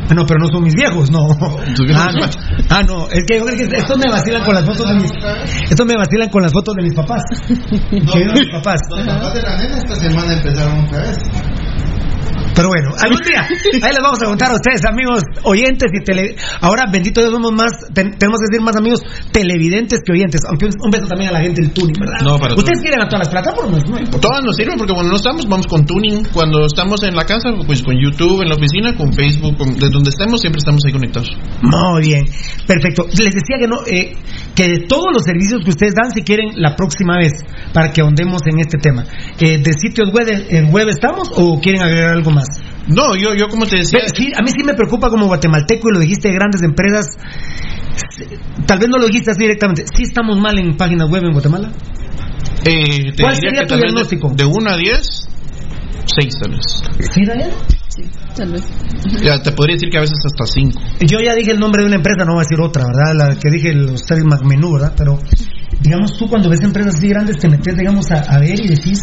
Ah, 0.08 0.14
no, 0.14 0.24
pero 0.24 0.40
no 0.40 0.48
son 0.50 0.64
mis 0.66 0.76
viejos, 0.76 1.10
no. 1.10 1.28
Ah, 1.42 2.10
no, 2.14 2.26
ah, 2.70 2.84
no, 2.84 3.08
es 3.10 3.24
que, 3.28 3.38
es 3.38 3.68
que 3.70 3.76
estos 3.78 3.98
me 3.98 4.12
vacilan 4.12 4.44
con 4.46 4.54
las 4.54 4.64
fotos 4.66 4.88
de 4.88 4.94
mis 5.00 5.12
estos 5.68 5.86
me 5.88 5.96
vacilan 5.98 6.30
con 6.30 6.44
las 6.44 6.52
fotos 6.54 6.76
de 6.76 6.84
mis 6.84 6.94
papás. 6.94 7.24
Que 7.90 8.18
vieron 8.20 8.34
mis 8.40 8.52
papás. 8.52 8.80
Los 8.92 9.04
papás 9.08 9.34
de 9.34 9.42
la 9.42 9.58
nena 9.58 9.78
esta 9.80 9.96
semana 9.96 10.34
empezaron 10.34 10.86
otra 10.86 11.02
vez. 11.02 11.18
Pero 12.56 12.69
bueno, 12.69 12.91
algún 12.98 13.22
día, 13.23 13.41
ahí 13.84 13.91
les 13.94 14.02
vamos 14.02 14.22
a 14.22 14.26
contar 14.26 14.49
a 14.52 14.56
ustedes, 14.56 14.82
amigos 14.90 15.22
oyentes 15.44 15.91
y 15.94 16.03
tele... 16.03 16.36
Ahora, 16.61 16.86
bendito 16.91 17.19
Dios, 17.22 17.34
somos 17.34 17.52
más, 17.52 17.72
ten- 17.94 18.18
tenemos 18.18 18.40
que 18.40 18.45
decir 18.49 18.61
más 18.65 18.76
amigos 18.77 19.02
televidentes 19.32 19.99
que 20.06 20.14
oyentes. 20.14 20.41
Aunque 20.48 20.65
un, 20.65 20.72
un 20.84 20.90
beso 20.91 21.06
también 21.07 21.30
a 21.30 21.34
la 21.34 21.41
gente 21.41 21.61
del 21.61 21.72
tuning, 21.72 21.95
¿verdad? 21.99 22.22
No, 22.23 22.38
para 22.40 22.56
Ustedes 22.56 22.82
quieren 22.82 23.02
a 23.02 23.07
todas 23.07 23.27
las 23.27 23.30
plataformas, 23.30 23.82
¿no? 23.90 23.98
Todas 24.19 24.41
nos 24.44 24.56
sirven 24.56 24.77
porque 24.77 24.94
cuando 24.94 25.11
no 25.11 25.18
estamos, 25.18 25.48
vamos 25.48 25.68
con 25.68 25.86
tuning. 25.86 26.23
Cuando 26.34 26.65
estamos 26.65 27.03
en 27.03 27.15
la 27.15 27.26
casa, 27.26 27.49
pues 27.68 27.84
con 27.84 27.95
YouTube, 27.99 28.41
en 28.41 28.49
la 28.49 28.56
oficina, 28.56 28.95
con 28.95 29.11
Facebook, 29.14 29.57
con- 29.57 29.73
desde 29.76 29.90
donde 29.91 30.10
estemos, 30.11 30.40
siempre 30.40 30.60
estamos 30.60 30.82
ahí 30.86 30.94
conectados. 30.94 31.30
Muy 31.61 32.02
bien, 32.07 32.23
perfecto. 32.65 33.03
Les 33.18 33.34
decía 33.36 33.57
que 33.60 33.68
no, 33.68 33.77
eh, 33.86 34.15
que 34.56 34.68
de 34.68 34.80
todos 34.88 35.07
los 35.14 35.23
servicios 35.23 35.61
que 35.64 35.72
ustedes 35.72 35.94
dan, 35.94 36.11
si 36.11 36.22
quieren 36.23 36.52
la 36.56 36.76
próxima 36.76 37.18
vez, 37.18 37.34
para 37.73 37.91
que 37.91 38.02
ahondemos 38.02 38.41
en 38.45 38.60
este 38.60 38.77
tema, 38.77 39.03
eh, 39.40 39.57
¿de 39.57 39.73
sitios 39.73 40.10
web, 40.14 40.27
en 40.49 40.72
web 40.72 40.88
estamos 40.90 41.30
o 41.36 41.60
quieren 41.60 41.82
agregar 41.82 42.14
algo 42.14 42.32
más? 42.32 42.45
No, 42.88 43.16
yo, 43.16 43.34
yo 43.34 43.48
como 43.48 43.66
te 43.66 43.78
decía. 43.78 44.00
Pero 44.02 44.14
sí, 44.16 44.32
a 44.36 44.42
mí 44.42 44.52
sí 44.52 44.64
me 44.64 44.74
preocupa 44.74 45.10
como 45.10 45.28
guatemalteco 45.28 45.90
y 45.90 45.94
lo 45.94 46.00
dijiste 46.00 46.30
de 46.30 46.36
grandes 46.36 46.62
empresas. 46.62 47.08
Tal 48.66 48.80
vez 48.80 48.90
no 48.90 48.98
lo 48.98 49.08
dijiste 49.08 49.32
así 49.32 49.42
directamente. 49.42 49.86
¿Sí 49.96 50.04
estamos 50.04 50.40
mal 50.40 50.58
en 50.60 50.78
páginas 50.78 51.10
web 51.10 51.24
en 51.24 51.34
Guatemala? 51.34 51.72
Eh, 52.66 53.12
te 53.16 53.24
¿Cuál 53.24 53.36
diría 53.36 53.50
sería 53.50 53.62
que 53.62 53.66
tu 53.66 53.70
tal 53.70 53.80
vez 53.80 53.92
diagnóstico? 53.92 54.34
De 54.36 54.46
1 54.46 54.70
a 54.70 54.78
10, 54.78 55.30
6 56.06 56.34
tal 56.42 56.52
vez. 56.52 56.84
¿Sí, 57.14 57.26
Daniel? 57.26 57.52
Tal 58.36 58.52
vez. 58.52 58.64
Ya 59.24 59.42
te 59.42 59.52
podría 59.52 59.76
decir 59.76 59.90
que 59.90 59.98
a 59.98 60.02
veces 60.02 60.18
hasta 60.26 60.46
5. 60.46 60.82
Yo 61.02 61.20
ya 61.20 61.34
dije 61.34 61.52
el 61.52 61.60
nombre 61.60 61.84
de 61.84 61.88
una 61.88 61.96
empresa, 61.96 62.26
no 62.26 62.34
voy 62.34 62.42
a 62.42 62.44
decir 62.44 62.60
otra, 62.60 62.86
¿verdad? 62.86 63.16
La 63.16 63.40
que 63.40 63.50
dije, 63.50 63.74
los 63.74 64.02
tres 64.02 64.24
McMenú, 64.24 64.74
¿verdad? 64.74 64.94
Pero, 64.98 65.18
digamos, 65.82 66.18
tú 66.18 66.28
cuando 66.28 66.50
ves 66.50 66.62
empresas 66.62 66.96
así 66.96 67.08
grandes 67.10 67.38
te 67.38 67.48
metes, 67.50 67.76
digamos, 67.76 68.06
a, 68.12 68.20
a 68.36 68.40
ver 68.40 68.60
y 68.60 68.68
decís, 68.68 69.00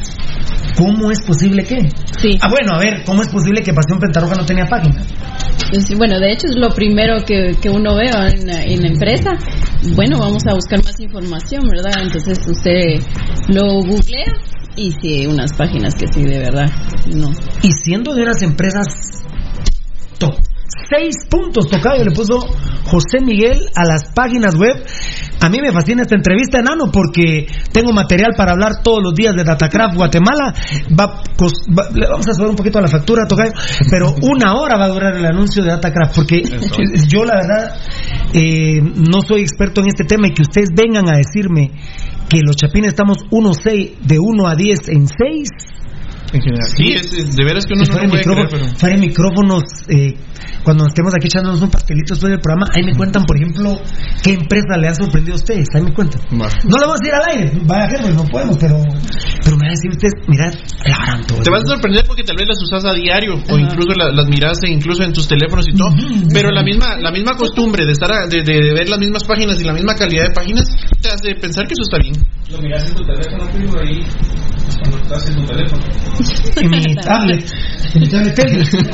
¿cómo 0.77 1.11
es 1.11 1.21
posible 1.23 1.65
que? 1.65 1.81
Sí. 2.21 2.39
Ah, 2.41 2.49
bueno, 2.51 2.75
a 2.75 2.79
ver, 2.79 3.03
¿cómo 3.05 3.23
es 3.23 3.29
posible 3.29 3.63
que 3.63 3.73
Pasión 3.73 3.99
Pentarroja 3.99 4.35
no 4.37 4.45
tenía 4.45 4.67
página? 4.67 5.03
Sí, 5.73 5.95
bueno, 5.97 6.19
de 6.19 6.33
hecho 6.33 6.49
es 6.49 6.57
lo 6.57 6.71
primero 6.75 7.17
que, 7.25 7.57
que 7.61 7.71
uno 7.71 7.95
ve 7.97 8.09
en, 8.09 8.47
la- 8.47 8.63
en 8.65 8.81
la 8.83 8.89
empresa. 8.89 9.31
Bueno, 9.95 10.19
vamos 10.19 10.43
a 10.47 10.55
buscar 10.55 10.85
más 10.85 10.99
información, 11.01 11.63
¿verdad? 11.69 11.93
Entonces 12.03 12.39
usted 12.47 13.01
lo 13.49 13.81
googlea 13.83 14.33
y 14.77 14.93
sí, 14.93 15.21
hay 15.21 15.27
unas 15.27 15.53
páginas 15.55 15.95
que 15.95 16.07
sí, 16.13 16.23
de 16.25 16.39
verdad, 16.39 16.71
no. 17.15 17.31
Y 17.63 17.73
siendo 17.73 18.15
de 18.15 18.23
unas 18.23 18.43
empresas 18.43 18.87
top. 20.19 20.35
Seis 20.89 21.15
puntos 21.29 21.69
tocayo 21.69 22.05
le 22.05 22.13
puso 22.13 22.39
José 22.87 23.21
Miguel 23.25 23.67
a 23.75 23.85
las 23.85 24.05
páginas 24.15 24.55
web. 24.57 24.83
A 25.41 25.49
mí 25.49 25.59
me 25.61 25.73
fascina 25.73 26.03
esta 26.03 26.15
entrevista, 26.15 26.61
enano, 26.61 26.91
porque 26.93 27.47
tengo 27.73 27.93
material 27.93 28.33
para 28.37 28.53
hablar 28.53 28.83
todos 28.83 29.01
los 29.03 29.13
días 29.15 29.35
de 29.35 29.45
Datacraft 29.45 29.97
Guatemala. 29.97 30.55
Va, 30.99 31.23
cos- 31.37 31.67
va- 31.77 31.89
le 31.93 32.07
vamos 32.09 32.27
a 32.29 32.33
subir 32.35 32.49
un 32.49 32.57
poquito 32.57 32.79
a 32.79 32.83
la 32.83 32.89
factura, 32.89 33.27
tocayo, 33.27 33.53
pero 33.91 34.15
una 34.23 34.55
hora 34.55 34.77
va 34.79 34.85
a 34.87 34.89
durar 34.89 35.17
el 35.17 35.27
anuncio 35.27 35.63
de 35.63 35.71
Datacraft, 35.71 36.15
porque 36.15 36.43
yo 37.09 37.25
la 37.25 37.35
verdad 37.35 37.75
eh, 38.33 38.81
no 38.83 39.21
soy 39.27 39.43
experto 39.43 39.81
en 39.81 39.89
este 39.89 40.05
tema 40.05 40.29
y 40.29 40.33
que 40.35 40.43
ustedes 40.43 40.69
vengan 40.75 41.09
a 41.09 41.17
decirme 41.19 41.71
que 42.29 42.41
los 42.41 42.57
chapines 42.57 42.91
estamos 42.91 43.19
1-6, 43.31 43.99
de 44.01 44.19
1 44.19 44.47
a 44.47 44.55
10 44.55 44.89
en 44.89 45.07
6. 45.09 45.49
En 46.33 46.41
general. 46.41 46.69
Sí, 46.77 46.93
es, 46.93 47.13
es- 47.13 47.37
de 47.37 47.45
veras 47.45 47.67
que 47.67 47.75
uno 47.75 47.85
no 47.85 47.93
fuera, 47.93 48.03
de 48.03 48.09
puede 48.09 48.23
creer, 48.25 48.49
pero... 48.51 48.65
fuera 48.79 48.95
de 48.95 49.01
micrófonos, 49.07 49.63
eh, 49.89 50.15
cuando 50.65 50.87
estemos 50.87 51.13
aquí 51.15 51.27
echándonos 51.27 51.61
un 51.61 51.71
pastelito 51.71 52.15
después 52.15 52.31
del 52.31 52.41
programa, 52.41 52.67
ahí 52.75 52.83
me 52.85 52.95
cuentan, 52.95 53.25
por 53.25 53.37
ejemplo, 53.37 53.77
qué 54.23 54.33
empresa 54.35 54.77
le 54.81 54.89
ha 54.89 54.95
sorprendido 54.95 55.35
a 55.35 55.37
ustedes. 55.37 55.67
Ahí 55.75 55.83
me 55.83 55.93
cuentan. 55.93 56.21
No 56.31 56.77
lo 56.79 56.87
vamos 56.87 57.01
a 57.01 57.03
decir 57.03 57.15
al 57.15 57.25
aire, 57.37 57.61
vaya 57.67 57.83
a 57.83 57.87
hacerlo, 57.87 58.09
no 58.15 58.25
podemos, 58.31 58.57
pero, 58.59 58.77
pero 59.45 59.57
me 59.57 59.63
van 59.67 59.69
a 59.69 59.77
decir 59.77 59.91
ustedes, 59.91 60.15
mirad, 60.29 60.55
la. 60.87 61.21
Te 61.43 61.51
vas 61.51 61.63
a 61.65 61.67
sorprender 61.67 62.05
porque 62.07 62.23
tal 62.23 62.37
vez 62.37 62.47
las 62.49 62.63
usas 62.63 62.85
a 62.85 62.95
diario 62.95 63.35
o 63.51 63.59
incluso 63.59 63.93
la- 63.97 64.11
las 64.13 64.27
miraste 64.29 64.71
incluso 64.71 65.03
en 65.03 65.13
tus 65.13 65.29
teléfonos 65.29 65.67
y 65.69 65.73
todo, 65.77 65.89
pero 66.33 66.51
la 66.51 66.63
misma 66.63 66.97
la 66.99 67.11
misma 67.13 67.37
costumbre 67.37 67.85
de 67.85 67.93
estar 67.93 68.11
a- 68.13 68.27
de, 68.27 68.43
de 68.43 68.73
ver 68.73 68.89
las 68.89 68.99
mismas 68.99 69.25
páginas 69.25 69.61
y 69.61 69.65
la 69.65 69.73
misma 69.75 69.95
calidad 69.95 70.25
de 70.29 70.31
páginas 70.35 70.65
te 71.03 71.09
hace 71.09 71.35
pensar 71.35 71.67
que 71.67 71.75
eso 71.75 71.83
está 71.83 71.99
bien. 71.99 72.15
Lo 72.51 72.59
miras 72.59 72.89
en 72.89 72.95
tu 72.95 73.05
teléfono, 73.05 73.51
primo, 73.51 73.73
ahí. 73.79 74.07
Cuando 74.79 74.99
estás 74.99 75.29
en 75.29 75.37
tu 75.37 75.47
teléfono. 75.47 75.83
En 76.57 76.71
mi 76.71 76.95
tablet. 76.95 77.53
En 77.95 78.01
mi 78.01 78.09
tablet. 78.09 78.39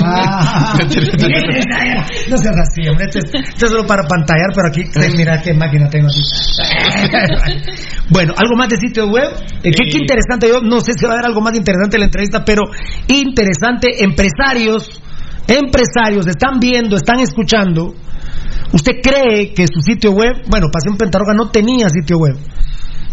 Ah, 0.02 0.78
no 2.28 2.36
seas 2.36 2.56
así, 2.59 2.89
hombre. 2.89 3.06
Esto 3.06 3.18
es, 3.18 3.35
esto 3.35 3.66
es 3.66 3.70
solo 3.70 3.86
para 3.86 4.02
pantallar, 4.09 4.51
pero 4.55 4.68
aquí, 4.68 4.85
sí, 4.86 5.16
mira 5.16 5.40
qué 5.43 5.52
máquina 5.55 5.89
tengo 5.89 6.09
aquí. 6.09 6.20
bueno, 8.10 8.35
algo 8.36 8.56
más 8.56 8.68
de 8.68 8.76
sitio 8.78 9.06
web. 9.09 9.30
Eh, 9.62 9.70
qué, 9.70 9.90
qué 9.90 9.98
interesante. 9.98 10.48
Yo 10.48 10.60
no 10.60 10.80
sé 10.80 10.93
si 10.94 11.05
va 11.05 11.12
a 11.12 11.14
haber 11.14 11.26
algo 11.26 11.40
más 11.40 11.56
interesante 11.56 11.97
en 11.97 12.01
la 12.01 12.06
entrevista, 12.06 12.44
pero 12.44 12.62
interesante. 13.09 14.02
Empresarios, 14.02 15.01
empresarios, 15.47 16.26
están 16.26 16.59
viendo, 16.59 16.97
están 16.97 17.20
escuchando. 17.20 17.94
¿Usted 18.73 18.93
cree 19.03 19.55
que 19.55 19.66
su 19.66 19.81
sitio 19.81 20.12
web, 20.12 20.43
bueno, 20.49 20.66
Pasión 20.73 20.97
Pentarroga 20.97 21.35
no 21.35 21.51
tenía 21.51 21.89
sitio 21.89 22.19
web? 22.19 22.36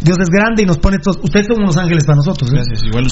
Dios 0.02 0.18
es 0.20 0.30
grande 0.30 0.64
y 0.64 0.66
nos 0.66 0.78
pone 0.78 0.98
todos. 1.00 1.18
Ustedes 1.24 1.48
son 1.48 1.64
unos 1.64 1.78
ángeles 1.78 2.06
para 2.06 2.18
nosotros. 2.18 2.52
¿eh? 2.54 2.62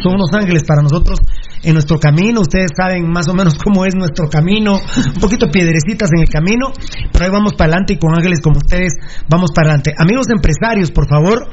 Son 0.03 0.13
unos 0.13 0.29
ángeles 0.33 0.63
para 0.63 0.81
nosotros 0.81 1.19
en 1.63 1.73
nuestro 1.73 1.97
camino. 1.97 2.41
Ustedes 2.41 2.71
saben 2.75 3.09
más 3.09 3.27
o 3.29 3.33
menos 3.33 3.55
cómo 3.63 3.85
es 3.85 3.95
nuestro 3.95 4.29
camino. 4.29 4.73
Un 4.75 5.21
poquito 5.21 5.49
piedrecitas 5.49 6.09
en 6.13 6.21
el 6.21 6.29
camino, 6.29 6.71
pero 7.11 7.25
ahí 7.25 7.31
vamos 7.31 7.53
para 7.53 7.71
adelante 7.71 7.93
y 7.93 7.97
con 7.97 8.15
ángeles 8.15 8.41
como 8.41 8.57
ustedes 8.57 8.93
vamos 9.29 9.51
para 9.55 9.69
adelante. 9.69 9.95
Amigos 9.97 10.27
empresarios, 10.29 10.91
por 10.91 11.07
favor. 11.07 11.49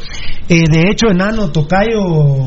eh, 0.49 0.65
de 0.71 0.91
hecho, 0.91 1.07
Enano, 1.09 1.51
Tocayo. 1.51 2.45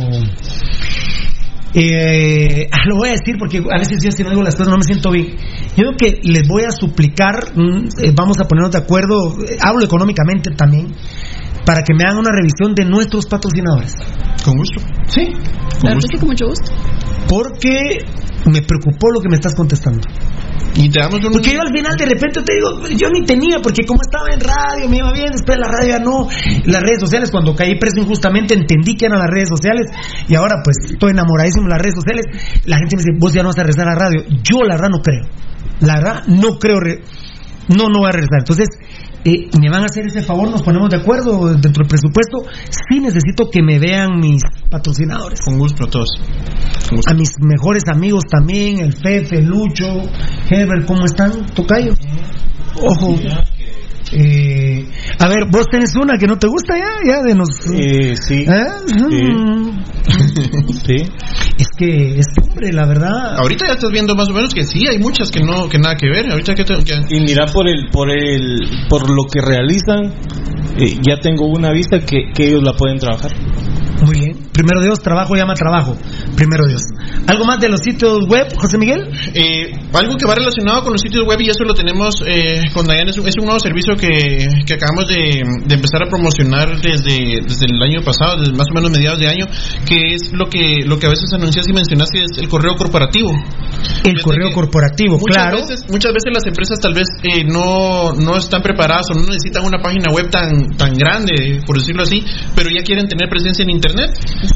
Eh, 1.76 2.68
ah, 2.72 2.86
lo 2.88 2.98
voy 2.98 3.10
a 3.10 3.12
decir 3.14 3.36
porque 3.40 3.58
a 3.58 3.80
veces 3.80 3.98
yo 4.04 4.12
si 4.12 4.24
no 4.24 4.30
digo 4.30 4.44
las 4.44 4.56
cosas 4.56 4.70
no 4.70 4.78
me 4.78 4.84
siento 4.84 5.12
bien. 5.12 5.36
Yo 5.76 5.84
creo 5.84 5.98
que 5.98 6.20
les 6.24 6.48
voy 6.48 6.64
a 6.64 6.72
suplicar, 6.72 7.54
mm, 7.56 7.88
eh, 8.04 8.14
vamos 8.16 8.40
a 8.40 8.45
ponernos 8.45 8.72
de 8.72 8.78
acuerdo, 8.78 9.36
eh, 9.44 9.58
hablo 9.60 9.84
económicamente 9.84 10.52
también, 10.52 10.94
para 11.66 11.82
que 11.82 11.94
me 11.94 12.04
hagan 12.04 12.20
una 12.20 12.32
revisión 12.32 12.76
de 12.76 12.86
nuestros 12.86 13.26
patrocinadores. 13.26 13.94
Con 14.45 14.56
gusto. 14.56 14.82
Sí. 15.08 15.32
Claro 15.80 16.00
que 16.00 16.08
sí, 16.12 16.20
con 16.20 16.30
mucho 16.30 16.48
gusto. 16.48 16.72
Porque 17.28 18.06
me 18.52 18.62
preocupó 18.62 19.10
lo 19.12 19.22
que 19.22 19.30
me 19.30 19.36
estás 19.36 19.56
contestando. 19.56 20.02
Porque 21.32 21.54
yo 21.54 21.62
al 21.62 21.70
final 21.74 21.96
de 21.98 22.06
repente 22.06 22.42
te 22.42 22.54
digo, 22.54 22.88
yo 22.98 23.10
ni 23.10 23.26
tenía, 23.26 23.60
porque 23.62 23.86
como 23.86 24.02
estaba 24.02 24.28
en 24.34 24.40
radio, 24.40 24.90
me 24.90 24.98
iba 24.98 25.12
bien, 25.14 25.32
después 25.32 25.58
la 25.60 25.68
radio 25.68 25.90
ya 25.98 26.00
no. 26.00 26.28
Las 26.66 26.82
redes 26.82 27.00
sociales, 27.00 27.30
cuando 27.32 27.56
caí 27.56 27.78
preso 27.78 28.00
injustamente, 28.00 28.54
entendí 28.54 28.96
que 28.96 29.06
eran 29.06 29.20
las 29.20 29.30
redes 29.30 29.50
sociales 29.50 29.88
y 30.28 30.36
ahora 30.36 30.62
pues 30.64 30.78
estoy 30.92 31.12
enamoradísimo 31.12 31.66
de 31.66 31.70
las 31.70 31.82
redes 31.82 31.96
sociales. 31.96 32.26
La 32.66 32.78
gente 32.78 32.96
me 32.98 33.04
dice, 33.04 33.12
vos 33.20 33.34
ya 33.34 33.42
no 33.44 33.50
vas 33.50 33.58
a 33.60 33.64
regresar 33.64 33.88
a 33.88 33.94
la 33.94 34.00
radio. 34.00 34.24
Yo 34.44 34.64
la 34.64 34.76
verdad 34.76 34.90
no 34.90 35.02
creo. 35.02 35.26
La 35.80 35.96
verdad 35.96 36.24
no 36.28 36.58
creo. 36.60 36.80
re- 36.80 37.02
no, 37.70 37.88
no 37.88 38.02
va 38.02 38.10
a 38.10 38.12
regresar. 38.12 38.40
Entonces, 38.40 38.68
eh, 39.26 39.50
me 39.60 39.70
van 39.70 39.84
a 39.84 39.86
hacer 39.86 40.06
ese 40.06 40.22
favor, 40.22 40.50
nos 40.50 40.62
ponemos 40.62 40.90
de 40.90 40.98
acuerdo 40.98 41.48
dentro 41.54 41.84
del 41.84 41.88
presupuesto. 41.88 42.44
Sí 42.70 43.00
necesito 43.00 43.50
que 43.50 43.62
me 43.62 43.80
vean 43.80 44.20
mis 44.20 44.41
patrocinadores. 44.70 45.40
Con 45.45 45.58
gusto 45.58 45.86
a 45.86 45.90
todos. 45.90 46.10
A 47.08 47.14
mis 47.14 47.32
mejores 47.40 47.84
amigos 47.88 48.24
también, 48.30 48.80
el 48.80 48.94
Fefe, 48.94 49.41
Lucho, 49.41 49.86
Herbert, 50.50 50.86
¿cómo 50.86 51.06
están? 51.06 51.45
Tocayo. 51.54 51.94
Ojo. 52.82 53.16
Eh, 54.15 54.85
a 55.19 55.27
ver, 55.27 55.45
vos 55.49 55.65
tenés 55.72 55.95
una 55.95 56.18
que 56.19 56.27
no 56.27 56.38
te 56.38 56.48
gusta 56.48 56.76
ya, 56.77 57.11
ya 57.14 57.22
de 57.23 57.34
nos. 57.35 57.49
Eh, 57.73 58.15
sí. 58.15 58.45
¿Eh? 58.48 59.73
Sí. 60.85 60.95
Es 61.57 61.68
que 61.77 62.19
es 62.19 62.26
hombre, 62.41 62.72
la 62.73 62.85
verdad. 62.85 63.38
Ahorita 63.38 63.65
ya 63.68 63.73
estás 63.73 63.90
viendo 63.91 64.15
más 64.15 64.27
o 64.30 64.34
menos 64.34 64.53
que 64.53 64.64
sí, 64.64 64.81
hay 64.90 64.99
muchas 64.99 65.31
que 65.31 65.40
no 65.41 65.69
que 65.69 65.77
nada 65.80 65.95
que 65.95 66.07
ver. 66.10 66.30
Ahorita 66.30 66.56
que, 66.56 66.64
te- 66.65 66.84
que- 66.84 67.15
Y 67.15 67.19
mira 67.22 67.45
por 67.45 67.68
el 67.69 67.90
por 67.91 68.10
el 68.11 68.60
por 68.90 69.10
lo 69.10 69.23
que 69.31 69.40
realizan, 69.41 70.14
eh, 70.77 70.98
ya 71.07 71.18
tengo 71.22 71.48
una 71.48 71.72
vista 71.72 71.99
que, 71.99 72.31
que 72.34 72.48
ellos 72.49 72.61
la 72.64 72.73
pueden 72.73 72.98
trabajar. 72.99 73.31
Primero 74.54 74.82
Dios, 74.82 75.00
trabajo 75.00 75.36
llama 75.36 75.56
trabajo, 75.56 75.98
primero 76.36 76.68
Dios. 76.68 76.82
¿Algo 77.28 77.44
más 77.46 77.60
de 77.60 77.70
los 77.70 77.80
sitios 77.82 78.28
web, 78.28 78.48
José 78.56 78.78
Miguel? 78.78 79.10
Eh, 79.34 79.72
algo 79.94 80.16
que 80.16 80.26
va 80.28 80.36
relacionado 80.36 80.84
con 80.84 80.94
los 80.94 81.02
sitios 81.02 81.26
web 81.26 81.42
y 81.42 81.50
eso 81.50 81.64
lo 81.64 81.74
tenemos 81.74 82.16
eh, 82.28 82.62
con 82.74 82.86
Diana, 82.86 83.10
es, 83.10 83.18
un- 83.18 83.28
es 83.28 83.36
un 83.40 83.46
nuevo 83.46 83.60
servicio 83.60 83.96
que, 83.96 84.46
que 84.66 84.74
acabamos 84.76 85.08
de, 85.08 85.42
de 85.66 85.74
empezar 85.76 86.04
a 86.04 86.08
promocionar 86.10 86.80
desde, 86.82 87.42
desde 87.42 87.66
el 87.66 87.82
año 87.82 88.02
pasado, 88.06 88.38
desde 88.42 88.54
más 88.54 88.68
o 88.70 88.74
menos 88.76 88.92
mediados 88.92 89.20
de 89.20 89.28
año, 89.28 89.46
que 89.88 90.14
es 90.14 90.32
lo 90.34 90.46
que, 90.48 90.82
lo 90.86 91.00
que 91.00 91.08
a 91.08 91.10
veces 91.10 91.34
anuncias 91.34 91.66
y 91.68 91.74
mencionaste, 91.74 92.20
es 92.24 92.38
el 92.38 92.48
correo 92.48 92.76
corporativo. 92.76 93.32
El 94.06 94.22
correo 94.22 94.52
corporativo, 94.54 95.18
Muchas 95.18 95.36
claro. 95.36 95.58
veces, 95.58 95.86
muchas 95.90 96.14
veces 96.14 96.32
las 96.34 96.46
empresas 96.46 96.80
tal 96.80 96.94
vez 96.94 97.08
eh, 97.24 97.44
no, 97.44 98.14
no 98.14 98.38
están 98.38 98.62
preparadas 98.62 99.08
o 99.12 99.14
no 99.16 99.24
necesitan 99.26 99.66
una 99.66 99.80
página 99.82 100.12
web 100.14 100.30
tan, 100.30 100.78
tan 100.78 100.94
grande, 100.94 101.60
por 101.66 101.78
decirlo 101.78 102.04
así, 102.04 102.24
pero 102.56 102.70
ya 102.70 102.84
quieren 102.84 103.08
tener 103.08 103.30
presencia 103.30 103.64
en 103.64 103.72
Internet. 103.72 104.12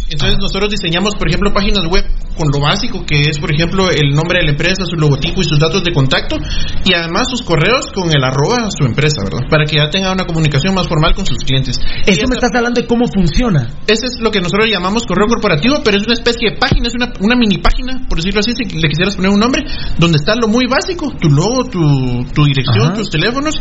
Entonces 0.10 0.38
nosotros 0.40 0.70
diseñamos, 0.70 1.16
por 1.16 1.28
ejemplo, 1.28 1.54
páginas 1.54 1.84
web 1.90 2.06
con 2.38 2.48
lo 2.54 2.60
básico, 2.60 3.04
que 3.06 3.22
es, 3.22 3.40
por 3.40 3.52
ejemplo, 3.52 3.90
el 3.90 4.14
nombre 4.14 4.40
de 4.40 4.46
la 4.46 4.52
empresa, 4.52 4.86
su 4.86 4.96
logotipo 4.96 5.42
y 5.42 5.44
sus 5.44 5.60
datos 5.60 5.84
de 5.84 5.92
contacto, 5.92 6.38
y 6.86 6.94
además 6.94 7.28
sus 7.30 7.42
correos 7.42 7.92
con 7.94 8.10
el 8.10 8.24
arroba 8.24 8.68
a 8.68 8.72
su 8.72 8.86
empresa, 8.86 9.24
¿verdad? 9.24 9.50
Para 9.50 9.66
que 9.66 9.78
ya 9.78 9.90
tenga 9.90 10.12
una 10.12 10.26
comunicación 10.26 10.76
más 10.76 10.88
formal 10.88 11.14
con 11.16 11.26
sus 11.26 11.38
clientes. 11.40 11.80
Esto 12.06 12.28
me 12.30 12.36
estás 12.36 12.52
hablando 12.54 12.82
de 12.82 12.88
cómo 12.88 13.06
funciona. 13.08 13.68
Ese 13.88 14.06
es 14.06 14.20
lo 14.22 14.32
que 14.32 14.40
nosotros 14.40 14.70
llamamos 14.70 15.06
correo 15.06 15.28
corporativo, 15.28 15.82
pero 15.84 15.98
es 15.98 16.06
una 16.06 16.14
especie 16.14 16.52
de 16.52 16.58
página, 16.58 16.88
es 16.88 16.96
una, 16.96 17.12
una 17.20 17.36
mini 17.36 17.58
página, 17.58 18.06
por 18.08 18.18
decirlo 18.18 18.40
así, 18.40 18.52
si 18.54 18.64
le 18.78 18.88
quisieras 18.88 19.16
poner 19.16 19.32
un 19.32 19.40
nombre, 19.40 19.66
donde 19.98 20.18
está 20.18 20.36
lo 20.36 20.48
muy 20.48 20.68
básico, 20.68 21.12
tu 21.20 21.30
logo, 21.30 21.66
tu, 21.66 22.26
tu 22.34 22.46
dirección, 22.46 22.94
Ajá. 22.94 22.94
tus 22.94 23.10
teléfonos, 23.10 23.56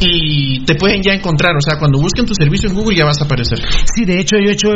y 0.00 0.64
te 0.64 0.74
pueden 0.74 1.02
ya 1.02 1.12
encontrar. 1.12 1.56
O 1.56 1.60
sea, 1.60 1.78
cuando 1.78 1.98
busquen 1.98 2.26
tu 2.26 2.34
servicio 2.34 2.68
en 2.68 2.76
Google 2.76 2.96
ya 2.96 3.04
vas 3.04 3.20
a 3.20 3.24
aparecer. 3.24 3.58
Sí, 3.94 4.04
de 4.04 4.20
hecho 4.20 4.36
yo 4.38 4.50
he 4.50 4.52
hecho, 4.52 4.68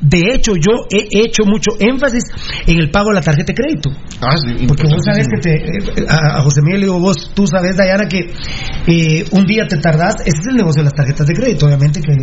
de 0.00 0.34
hecho 0.34 0.52
yo 0.56 0.86
he 0.90 1.06
hecho 1.24 1.44
mucho 1.44 1.72
énfasis 1.78 2.24
en 2.66 2.78
el 2.78 2.90
pago 2.90 3.01
de 3.10 3.14
la 3.16 3.20
tarjeta 3.20 3.52
de 3.52 3.54
crédito. 3.54 3.90
Ah, 4.20 4.36
sí, 4.36 4.66
Porque 4.66 4.84
vos 4.84 5.00
sabes 5.04 5.26
que 5.28 5.40
te, 5.40 5.54
eh, 5.56 6.06
a, 6.08 6.38
a 6.38 6.42
José 6.42 6.60
Miguel 6.62 6.80
le 6.80 6.86
digo, 6.86 7.00
vos, 7.00 7.30
tú 7.34 7.46
sabes, 7.46 7.76
Dayana, 7.76 8.06
que 8.08 8.32
eh, 8.86 9.24
un 9.32 9.44
día 9.46 9.66
te 9.66 9.76
tardás, 9.78 10.14
ese 10.20 10.38
es 10.40 10.46
el 10.48 10.56
negocio 10.56 10.80
de 10.82 10.84
las 10.84 10.94
tarjetas 10.94 11.26
de 11.26 11.34
crédito, 11.34 11.66
obviamente, 11.66 12.00
que, 12.00 12.14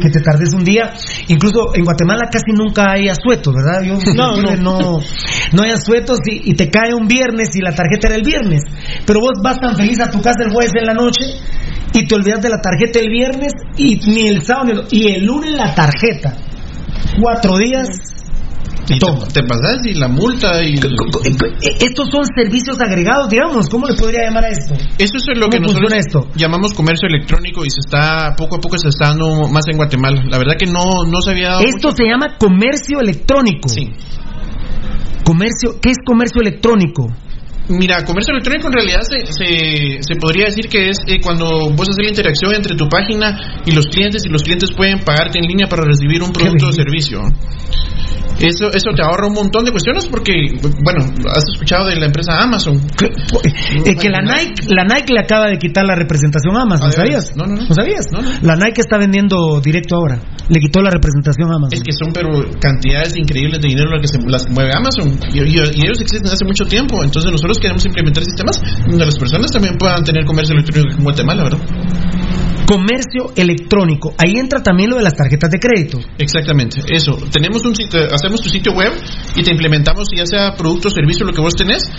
que 0.00 0.10
te 0.10 0.20
tardes 0.20 0.52
un 0.54 0.64
día. 0.64 0.92
Incluso 1.28 1.74
en 1.74 1.84
Guatemala 1.84 2.28
casi 2.30 2.52
nunca 2.52 2.92
hay 2.92 3.08
asuetos, 3.08 3.54
¿verdad? 3.54 3.82
Yo 3.82 3.98
No, 4.14 4.36
no, 4.36 4.56
no, 4.56 5.00
no 5.52 5.62
hay 5.62 5.70
asuetos 5.70 6.18
y, 6.26 6.50
y 6.50 6.54
te 6.54 6.70
cae 6.70 6.94
un 6.94 7.06
viernes 7.06 7.50
y 7.54 7.60
la 7.60 7.72
tarjeta 7.74 8.08
era 8.08 8.16
el 8.16 8.22
viernes. 8.24 8.62
Pero 9.06 9.20
vos 9.20 9.32
vas 9.42 9.58
tan 9.60 9.76
feliz 9.76 10.00
a 10.00 10.10
tu 10.10 10.20
casa 10.22 10.42
el 10.44 10.52
jueves 10.52 10.72
en 10.78 10.86
la 10.86 10.94
noche 10.94 11.24
y 11.94 12.06
te 12.06 12.14
olvidas 12.14 12.40
de 12.42 12.48
la 12.48 12.60
tarjeta 12.60 12.98
el 13.00 13.10
viernes 13.10 13.52
y 13.76 13.96
ni 14.10 14.28
el 14.28 14.42
sábado 14.42 14.64
ni 14.66 14.72
el- 14.72 14.86
y 14.90 15.12
el 15.14 15.26
lunes 15.26 15.52
la 15.52 15.74
tarjeta. 15.74 16.34
Cuatro 17.20 17.56
días. 17.58 17.88
Y 18.88 18.98
te, 18.98 19.06
te 19.32 19.46
pasas 19.46 19.86
y 19.86 19.94
la 19.94 20.08
multa 20.08 20.62
y... 20.62 20.74
Estos 20.74 22.08
son 22.10 22.24
servicios 22.36 22.80
agregados, 22.80 23.28
digamos. 23.28 23.68
¿Cómo 23.68 23.86
le 23.86 23.94
podría 23.94 24.24
llamar 24.26 24.44
a 24.44 24.48
esto? 24.48 24.74
Eso 24.98 25.16
es 25.16 25.38
lo 25.38 25.48
que 25.48 25.58
¿Cómo 25.58 25.68
nosotros 25.68 25.92
esto? 25.94 26.28
llamamos 26.34 26.72
comercio 26.72 27.08
electrónico 27.08 27.64
y 27.64 27.70
se 27.70 27.80
está, 27.80 28.34
poco 28.36 28.56
a 28.56 28.60
poco 28.60 28.76
se 28.78 28.88
está 28.88 29.08
dando 29.08 29.48
más 29.48 29.64
en 29.70 29.76
Guatemala. 29.76 30.22
La 30.28 30.38
verdad 30.38 30.54
que 30.58 30.66
no, 30.66 31.04
no 31.06 31.20
se 31.20 31.30
había 31.30 31.48
dado 31.50 31.62
Esto 31.64 31.90
se 31.92 32.04
llama 32.04 32.36
comercio 32.38 32.98
electrónico. 33.00 33.68
Sí. 33.68 33.88
Comercio, 35.24 35.78
¿qué 35.80 35.90
es 35.90 35.98
comercio 36.04 36.40
electrónico? 36.42 37.06
Mira, 37.68 38.04
comercio 38.04 38.32
electrónico 38.32 38.66
en 38.68 38.72
realidad 38.74 39.00
se, 39.02 39.24
se, 39.32 39.98
se 40.02 40.16
podría 40.20 40.46
decir 40.46 40.68
que 40.68 40.90
es 40.90 40.98
eh, 41.06 41.20
cuando 41.22 41.70
vos 41.70 41.88
haces 41.88 42.02
la 42.04 42.08
interacción 42.08 42.54
entre 42.54 42.74
tu 42.74 42.88
página 42.88 43.62
y 43.64 43.70
los 43.72 43.86
clientes 43.86 44.24
y 44.26 44.28
los 44.28 44.42
clientes 44.42 44.70
pueden 44.72 44.98
pagarte 45.04 45.38
en 45.38 45.46
línea 45.46 45.68
para 45.68 45.84
recibir 45.84 46.22
un 46.22 46.32
producto 46.32 46.68
o 46.68 46.72
servicio. 46.72 47.20
Eso, 48.40 48.66
eso 48.74 48.90
te 48.96 49.02
ahorra 49.04 49.28
un 49.28 49.34
montón 49.34 49.64
de 49.64 49.70
cuestiones 49.70 50.06
porque, 50.06 50.32
bueno, 50.82 51.04
has 51.30 51.44
escuchado 51.52 51.86
de 51.86 51.94
la 51.94 52.06
empresa 52.06 52.42
Amazon. 52.42 52.74
Eh, 53.84 53.94
que 53.94 54.08
la 54.08 54.18
Nike, 54.22 54.66
la 54.74 54.82
Nike 54.82 55.12
le 55.14 55.20
acaba 55.20 55.46
de 55.46 55.58
quitar 55.58 55.84
la 55.86 55.94
representación 55.94 56.56
a 56.56 56.62
Amazon, 56.62 56.86
Ah, 56.88 56.90
¿de 56.90 56.96
¿sabías? 56.96 57.36
No, 57.36 57.44
no, 57.46 57.54
no. 57.62 57.74
sabías? 57.74 58.06
La 58.42 58.56
Nike 58.56 58.80
está 58.80 58.98
vendiendo 58.98 59.60
directo 59.62 59.94
ahora. 59.96 60.18
Le 60.48 60.58
quitó 60.58 60.80
la 60.82 60.90
representación 60.90 61.52
a 61.52 61.56
Amazon. 61.56 61.74
Es 61.78 61.82
que 61.82 61.92
son 61.92 62.12
pero 62.12 62.28
cantidades 62.58 63.16
increíbles 63.16 63.60
de 63.60 63.68
dinero 63.68 63.90
las 63.90 64.00
que 64.00 64.08
se 64.08 64.18
las 64.26 64.48
mueve 64.50 64.72
Amazon 64.74 65.12
y, 65.32 65.38
y- 65.38 65.52
y 65.52 65.86
ellos 65.86 66.00
existen 66.00 66.32
hace 66.32 66.44
mucho 66.44 66.64
tiempo. 66.64 67.04
Entonces 67.04 67.30
nosotros 67.30 67.51
queremos 67.58 67.84
implementar 67.84 68.24
sistemas 68.24 68.60
donde 68.86 69.04
las 69.04 69.18
personas 69.18 69.50
también 69.50 69.76
puedan 69.78 70.04
tener 70.04 70.24
comercio 70.24 70.54
electrónico 70.54 70.96
en 70.96 71.04
Guatemala, 71.04 71.44
¿verdad? 71.44 71.60
Comercio 72.66 73.32
electrónico. 73.36 74.14
Ahí 74.16 74.38
entra 74.38 74.62
también 74.62 74.90
lo 74.90 74.96
de 74.96 75.02
las 75.02 75.14
tarjetas 75.14 75.50
de 75.50 75.58
crédito. 75.58 75.98
Exactamente, 76.18 76.80
eso. 76.88 77.18
Tenemos 77.30 77.64
un 77.64 77.74
sitio, 77.74 78.00
hacemos 78.12 78.40
tu 78.40 78.48
sitio 78.48 78.72
web 78.72 78.92
y 79.36 79.42
te 79.42 79.50
implementamos 79.50 80.08
ya 80.16 80.24
sea 80.24 80.54
producto 80.56 80.88
o 80.88 80.90
servicio 80.90 81.26
lo 81.26 81.32
que 81.32 81.40
vos 81.40 81.54
tenés, 81.54 81.90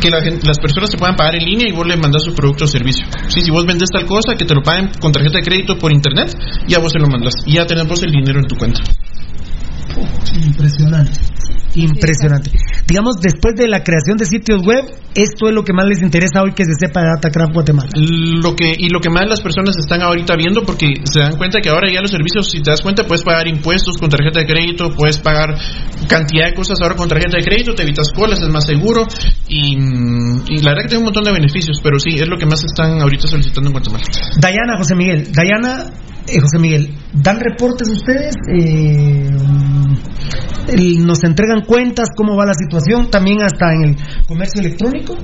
que 0.00 0.10
la 0.10 0.18
las 0.42 0.58
personas 0.58 0.90
te 0.90 0.98
puedan 0.98 1.16
pagar 1.16 1.36
en 1.36 1.44
línea 1.44 1.68
y 1.68 1.72
vos 1.72 1.86
le 1.86 1.96
mandas 1.96 2.24
su 2.24 2.34
producto 2.34 2.64
o 2.64 2.68
servicio. 2.68 3.06
Sí, 3.28 3.40
si 3.40 3.50
vos 3.50 3.64
vendes 3.64 3.88
tal 3.90 4.04
cosa, 4.04 4.34
que 4.36 4.44
te 4.44 4.54
lo 4.54 4.62
paguen 4.62 4.90
con 5.00 5.12
tarjeta 5.12 5.38
de 5.38 5.44
crédito 5.44 5.78
por 5.78 5.92
internet, 5.92 6.36
ya 6.66 6.78
vos 6.78 6.92
se 6.92 6.98
lo 6.98 7.06
mandas 7.06 7.34
y 7.46 7.54
ya 7.54 7.66
tenés 7.66 7.86
vos 7.86 8.02
el 8.02 8.10
dinero 8.10 8.40
en 8.40 8.46
tu 8.46 8.56
cuenta. 8.56 8.80
Impresionante. 10.44 11.20
Impresionante. 11.74 12.50
Digamos, 12.86 13.16
después 13.20 13.54
de 13.54 13.68
la 13.68 13.84
creación 13.84 14.16
de 14.16 14.24
sitios 14.24 14.62
web, 14.64 14.84
esto 15.14 15.48
es 15.48 15.54
lo 15.54 15.62
que 15.64 15.72
más 15.72 15.86
les 15.86 16.02
interesa 16.02 16.42
hoy 16.42 16.52
que 16.52 16.64
se 16.64 16.72
sepa 16.78 17.00
de 17.02 17.08
Datacraft 17.14 17.52
Guatemala. 17.52 17.90
Lo 17.94 18.56
que, 18.56 18.72
y 18.76 18.88
lo 18.88 19.00
que 19.00 19.10
más 19.10 19.28
las 19.28 19.40
personas 19.40 19.76
están 19.76 20.00
ahorita 20.00 20.34
viendo, 20.36 20.62
porque 20.64 20.94
se 21.04 21.20
dan 21.20 21.36
cuenta 21.36 21.60
que 21.60 21.68
ahora 21.68 21.92
ya 21.92 22.00
los 22.00 22.10
servicios, 22.10 22.50
si 22.50 22.62
te 22.62 22.70
das 22.70 22.80
cuenta, 22.80 23.04
puedes 23.04 23.22
pagar 23.22 23.46
impuestos 23.46 23.96
con 23.98 24.08
tarjeta 24.08 24.40
de 24.40 24.46
crédito, 24.46 24.90
puedes 24.96 25.18
pagar 25.18 25.56
cantidad 26.08 26.46
de 26.46 26.54
cosas 26.54 26.78
ahora 26.82 26.96
con 26.96 27.08
tarjeta 27.08 27.36
de 27.36 27.44
crédito, 27.44 27.74
te 27.74 27.82
evitas 27.82 28.12
colas, 28.12 28.40
es 28.40 28.48
más 28.48 28.64
seguro 28.64 29.06
y, 29.48 29.76
y 29.76 30.58
la 30.62 30.70
verdad 30.70 30.82
que 30.82 30.88
tiene 30.88 30.98
un 30.98 31.04
montón 31.04 31.24
de 31.24 31.32
beneficios, 31.32 31.80
pero 31.82 31.98
sí, 31.98 32.10
es 32.14 32.28
lo 32.28 32.38
que 32.38 32.46
más 32.46 32.64
están 32.64 33.00
ahorita 33.00 33.28
solicitando 33.28 33.68
en 33.68 33.72
Guatemala. 33.72 34.04
Dayana, 34.38 34.78
José 34.78 34.94
Miguel. 34.94 35.32
Dayana, 35.32 35.90
eh, 36.28 36.40
José 36.40 36.58
Miguel, 36.58 36.94
¿dan 37.14 37.38
reportes 37.40 37.88
ustedes? 37.88 38.34
Eh, 38.58 39.30
¿Nos 41.00 41.24
entregan 41.24 41.62
cuentas? 41.64 42.08
¿Cómo 42.14 42.36
va 42.36 42.44
la 42.44 42.52
situación? 42.54 43.10
También 43.10 43.42
hasta 43.42 43.72
en 43.72 43.84
el 43.90 43.96
comercio 44.26 44.60
electrónico. 44.60 45.16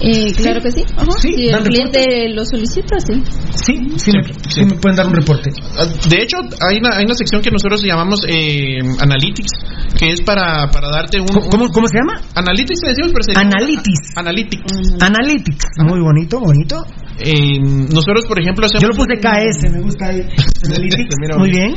Eh, 0.00 0.32
claro 0.36 0.60
que 0.60 0.70
sí. 0.70 0.84
Ajá. 0.94 1.06
Sí, 1.18 1.32
si 1.34 1.48
el 1.48 1.62
cliente 1.64 2.28
lo 2.28 2.44
solicita, 2.44 3.00
sí. 3.00 3.22
Sí, 3.54 3.74
sí, 3.96 4.12
me, 4.12 4.22
sí 4.50 4.64
me 4.64 4.74
pueden 4.74 4.96
dar 4.96 5.06
un 5.06 5.14
reporte. 5.14 5.50
Ah, 5.78 5.86
De 6.08 6.22
hecho, 6.22 6.36
hay 6.60 6.76
una, 6.78 6.96
hay 6.96 7.04
una 7.06 7.14
sección 7.14 7.40
que 7.42 7.50
nosotros 7.50 7.82
llamamos 7.82 8.20
eh, 8.28 8.78
Analytics, 9.00 9.50
que 9.98 10.08
es 10.10 10.20
para, 10.20 10.68
para 10.70 10.90
darte 10.90 11.18
un... 11.18 11.26
¿Cómo, 11.26 11.68
cómo 11.70 11.88
se 11.88 11.96
llama? 11.98 12.20
Analytics 12.34 12.80
le 12.84 12.88
decimos, 12.90 13.10
pero 13.12 13.22
se 13.24 13.32
llama- 13.32 13.50
Analytics. 13.56 14.16
Analytics. 14.16 14.72
Analytics. 15.00 15.64
Muy 15.78 16.00
bonito, 16.00 16.40
bonito. 16.40 16.84
Eh, 17.18 17.58
nosotros, 17.60 18.26
por 18.26 18.40
ejemplo, 18.40 18.66
hacemos... 18.66 18.82
Yo 18.82 18.88
lo 18.88 18.94
puse 18.94 19.18
KS, 19.18 19.72
me 19.72 19.80
gusta 19.80 20.08
ahí. 20.08 20.22
Muy 21.38 21.50
bien. 21.50 21.74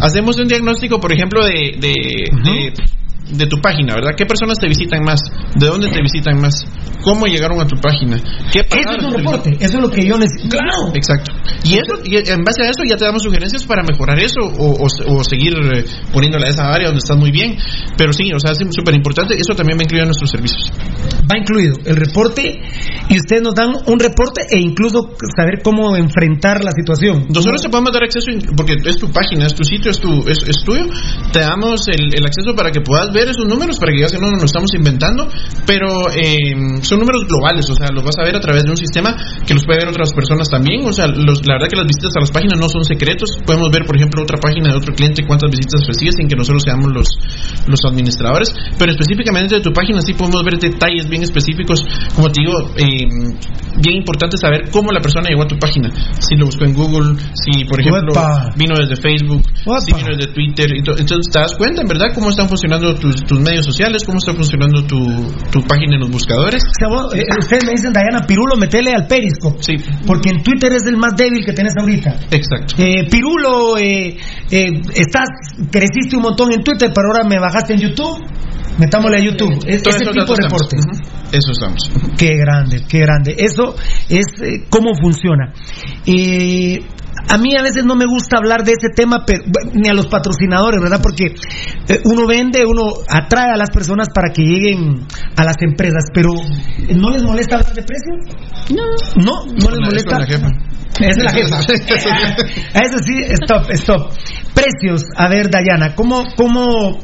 Hacemos 0.00 0.38
un 0.38 0.48
diagnóstico, 0.48 1.00
por 1.00 1.12
ejemplo, 1.12 1.44
de, 1.44 1.76
de, 1.78 1.94
de, 2.44 2.72
de 3.30 3.46
tu 3.46 3.60
página, 3.60 3.94
¿verdad? 3.94 4.12
¿Qué 4.16 4.24
personas 4.24 4.58
te 4.58 4.68
visitan 4.68 5.02
más? 5.02 5.20
¿De 5.54 5.66
dónde 5.66 5.88
te 5.90 6.00
visitan 6.00 6.40
más? 6.40 6.64
¿Cómo 7.02 7.26
llegaron 7.26 7.60
a 7.60 7.66
tu 7.66 7.76
página? 7.80 8.20
¿Qué 8.52 8.60
Eso 8.60 8.96
es 8.98 9.04
un 9.04 9.14
reporte. 9.14 9.50
Eso 9.60 9.78
es 9.78 9.82
lo 9.82 9.90
que 9.90 10.06
yo 10.06 10.16
necesito. 10.18 10.56
Claro. 10.58 10.94
Exacto. 10.94 11.32
Y, 11.64 11.74
eso, 11.74 11.94
y 12.04 12.16
en 12.16 12.42
base 12.44 12.62
a 12.62 12.70
eso 12.70 12.82
ya 12.86 12.96
te 12.96 13.04
damos 13.04 13.22
sugerencias 13.22 13.64
para 13.64 13.82
mejorar 13.82 14.18
eso 14.18 14.40
o, 14.40 14.74
o, 14.74 14.86
o 14.86 15.24
seguir 15.24 15.54
eh, 15.54 15.84
poniéndola 16.12 16.46
a 16.46 16.50
esa 16.50 16.68
área 16.72 16.88
donde 16.88 16.98
estás 16.98 17.16
muy 17.16 17.30
bien. 17.30 17.56
Pero 17.96 18.12
sí, 18.12 18.32
o 18.32 18.38
sea, 18.38 18.52
es 18.52 18.58
súper 18.70 18.94
importante. 18.94 19.34
Eso 19.34 19.54
también 19.54 19.78
va 19.78 19.82
incluido 19.82 20.04
en 20.04 20.08
nuestros 20.08 20.30
servicios. 20.30 20.70
Va 21.30 21.38
incluido 21.38 21.76
el 21.84 21.96
reporte 21.96 22.60
y 23.08 23.16
ustedes 23.16 23.42
nos 23.42 23.54
dan 23.54 23.70
un 23.86 23.98
reporte 23.98 24.42
e 24.50 24.58
incluso 24.58 25.10
saber 25.36 25.62
cómo 25.62 25.96
enfrentar 25.96 26.62
la 26.62 26.70
situación. 26.72 27.26
Nosotros 27.28 27.62
te 27.62 27.68
podemos 27.68 27.92
dar 27.92 28.04
acceso, 28.04 28.30
porque 28.56 28.74
es 28.84 28.98
tu 28.98 29.10
página, 29.10 29.46
es 29.46 29.54
tu 29.54 29.64
sitio, 29.64 29.90
es, 29.90 29.98
tu, 29.98 30.26
es, 30.28 30.38
es 30.46 30.64
tuyo. 30.64 30.86
Te 31.32 31.40
damos 31.40 31.86
el, 31.88 32.14
el 32.14 32.24
acceso 32.24 32.54
para 32.54 32.70
que 32.70 32.80
puedas 32.80 33.12
ver 33.16 33.28
esos 33.28 33.46
números, 33.46 33.78
para 33.78 33.92
que 33.92 34.04
digas 34.04 34.12
que 34.12 34.20
no 34.20 34.30
nos 34.30 34.40
lo 34.40 34.46
estamos 34.46 34.70
inventando, 34.76 35.26
pero 35.66 35.88
eh, 36.12 36.82
son 36.82 37.00
números 37.00 37.24
globales, 37.26 37.68
o 37.70 37.74
sea, 37.74 37.88
los 37.88 38.04
vas 38.04 38.18
a 38.20 38.24
ver 38.24 38.36
a 38.36 38.40
través 38.40 38.64
de 38.64 38.70
un 38.70 38.76
sistema 38.76 39.16
que 39.46 39.54
los 39.54 39.64
puede 39.64 39.80
ver 39.80 39.88
otras 39.88 40.12
personas 40.12 40.48
también. 40.48 40.84
O 40.86 40.92
sea, 40.92 41.06
los, 41.06 41.40
la 41.46 41.54
verdad 41.54 41.68
que 41.68 41.76
las 41.76 41.86
visitas 41.86 42.12
a 42.16 42.20
las 42.20 42.30
páginas 42.30 42.60
no 42.60 42.68
son 42.68 42.84
secretos. 42.84 43.38
Podemos 43.44 43.70
ver, 43.72 43.86
por 43.86 43.96
ejemplo, 43.96 44.22
otra 44.22 44.38
página 44.38 44.70
de 44.70 44.76
otro 44.76 44.94
cliente 44.94 45.24
cuántas 45.26 45.50
visitas 45.50 45.86
recibe 45.86 46.12
sin 46.12 46.28
que 46.28 46.36
nosotros 46.36 46.62
seamos 46.62 46.92
los, 46.92 47.08
los 47.66 47.80
administradores, 47.88 48.54
pero 48.78 48.92
específicamente 48.92 49.56
de 49.56 49.60
tu 49.60 49.72
página 49.72 50.00
sí 50.02 50.12
podemos 50.14 50.44
ver 50.44 50.58
detalles 50.58 51.08
bien 51.08 51.22
específicos, 51.22 51.84
como 52.14 52.30
te 52.30 52.42
digo, 52.42 52.70
eh, 52.76 53.36
bien 53.80 53.96
importante 53.96 54.36
saber 54.36 54.70
cómo 54.70 54.92
la 54.92 55.00
persona 55.00 55.28
llegó 55.28 55.42
a 55.42 55.48
tu 55.48 55.58
página. 55.58 55.90
Si 56.18 56.36
lo 56.36 56.46
buscó 56.46 56.64
en 56.64 56.74
Google, 56.74 57.16
si 57.34 57.64
por 57.64 57.80
ejemplo 57.80 58.12
vino 58.56 58.74
desde 58.76 58.96
Facebook, 58.96 59.42
si 59.84 59.92
vino 59.92 60.16
desde 60.16 60.32
Twitter. 60.32 60.70
y 60.74 60.78
Entonces 60.78 61.32
te 61.32 61.38
das 61.38 61.54
cuenta, 61.56 61.82
en 61.82 61.88
verdad, 61.88 62.08
cómo 62.14 62.30
están 62.30 62.48
funcionando 62.48 62.94
tus, 63.12 63.24
tus 63.24 63.40
medios 63.40 63.64
sociales, 63.64 64.02
cómo 64.04 64.18
está 64.18 64.34
funcionando 64.34 64.84
tu, 64.84 64.98
tu 65.50 65.62
página 65.66 65.94
en 65.94 66.00
los 66.00 66.10
buscadores. 66.10 66.62
O 66.64 66.72
sea, 66.78 66.88
vos, 66.88 67.14
eh, 67.14 67.22
ustedes 67.38 67.64
me 67.64 67.72
dicen, 67.72 67.92
Dayana 67.92 68.26
Pirulo, 68.26 68.56
metele 68.56 68.92
al 68.92 69.06
Periscope. 69.06 69.62
Sí. 69.62 69.74
Porque 70.06 70.30
en 70.30 70.42
Twitter 70.42 70.72
es 70.72 70.84
el 70.86 70.96
más 70.96 71.14
débil 71.16 71.44
que 71.44 71.52
tenés 71.52 71.74
ahorita. 71.78 72.10
Exacto. 72.30 72.74
Eh, 72.78 73.08
Pirulo, 73.10 73.78
eh, 73.78 74.16
eh, 74.50 74.66
estás, 74.94 75.28
creciste 75.70 76.16
un 76.16 76.22
montón 76.22 76.52
en 76.52 76.62
Twitter, 76.62 76.90
pero 76.94 77.08
ahora 77.12 77.28
me 77.28 77.38
bajaste 77.38 77.74
en 77.74 77.80
YouTube. 77.80 78.24
Metámosle 78.78 79.16
a 79.16 79.20
YouTube. 79.20 79.52
Es- 79.66 79.82
ese 79.86 80.04
tipo 80.04 80.34
de 80.34 80.42
reportes. 80.42 80.82
Eso 81.32 81.52
estamos. 81.52 81.78
Qué 82.18 82.36
grande, 82.36 82.82
qué 82.88 82.98
grande. 83.00 83.34
Eso 83.38 83.74
es 84.08 84.26
eh, 84.42 84.64
cómo 84.68 84.94
funciona. 85.00 85.52
Eh, 86.04 86.78
a 87.28 87.38
mí 87.38 87.56
a 87.56 87.62
veces 87.62 87.84
no 87.84 87.96
me 87.96 88.06
gusta 88.06 88.38
hablar 88.38 88.64
de 88.64 88.72
ese 88.72 88.88
tema, 88.94 89.24
pero, 89.26 89.44
ni 89.74 89.88
a 89.88 89.94
los 89.94 90.06
patrocinadores, 90.06 90.80
¿verdad? 90.80 91.00
Porque 91.02 91.34
eh, 91.88 92.00
uno 92.04 92.26
vende, 92.26 92.64
uno 92.66 92.92
atrae 93.08 93.50
a 93.52 93.56
las 93.56 93.70
personas 93.70 94.08
para 94.14 94.32
que 94.32 94.42
lleguen 94.42 95.06
a 95.36 95.44
las 95.44 95.56
empresas, 95.60 96.10
pero 96.12 96.30
¿no 96.94 97.10
les 97.10 97.22
molesta 97.22 97.56
hablar 97.56 97.74
de 97.74 97.82
precios? 97.82 98.16
No. 98.70 99.22
No, 99.22 99.46
no 99.46 99.70
les 99.70 99.80
molesta. 99.80 100.16
Es 100.16 100.18
la 100.18 100.26
jefa. 100.26 100.66
Esa 101.00 101.10
es 101.10 101.24
la 101.24 101.32
jefa. 101.32 101.56
A 102.74 102.80
Eso 102.80 102.98
sí, 103.04 103.14
stop, 103.42 103.70
stop. 103.70 104.12
Precios. 104.54 105.04
A 105.16 105.28
ver, 105.28 105.50
Dayana, 105.50 105.94
¿cómo, 105.94 106.24
cómo, 106.36 106.98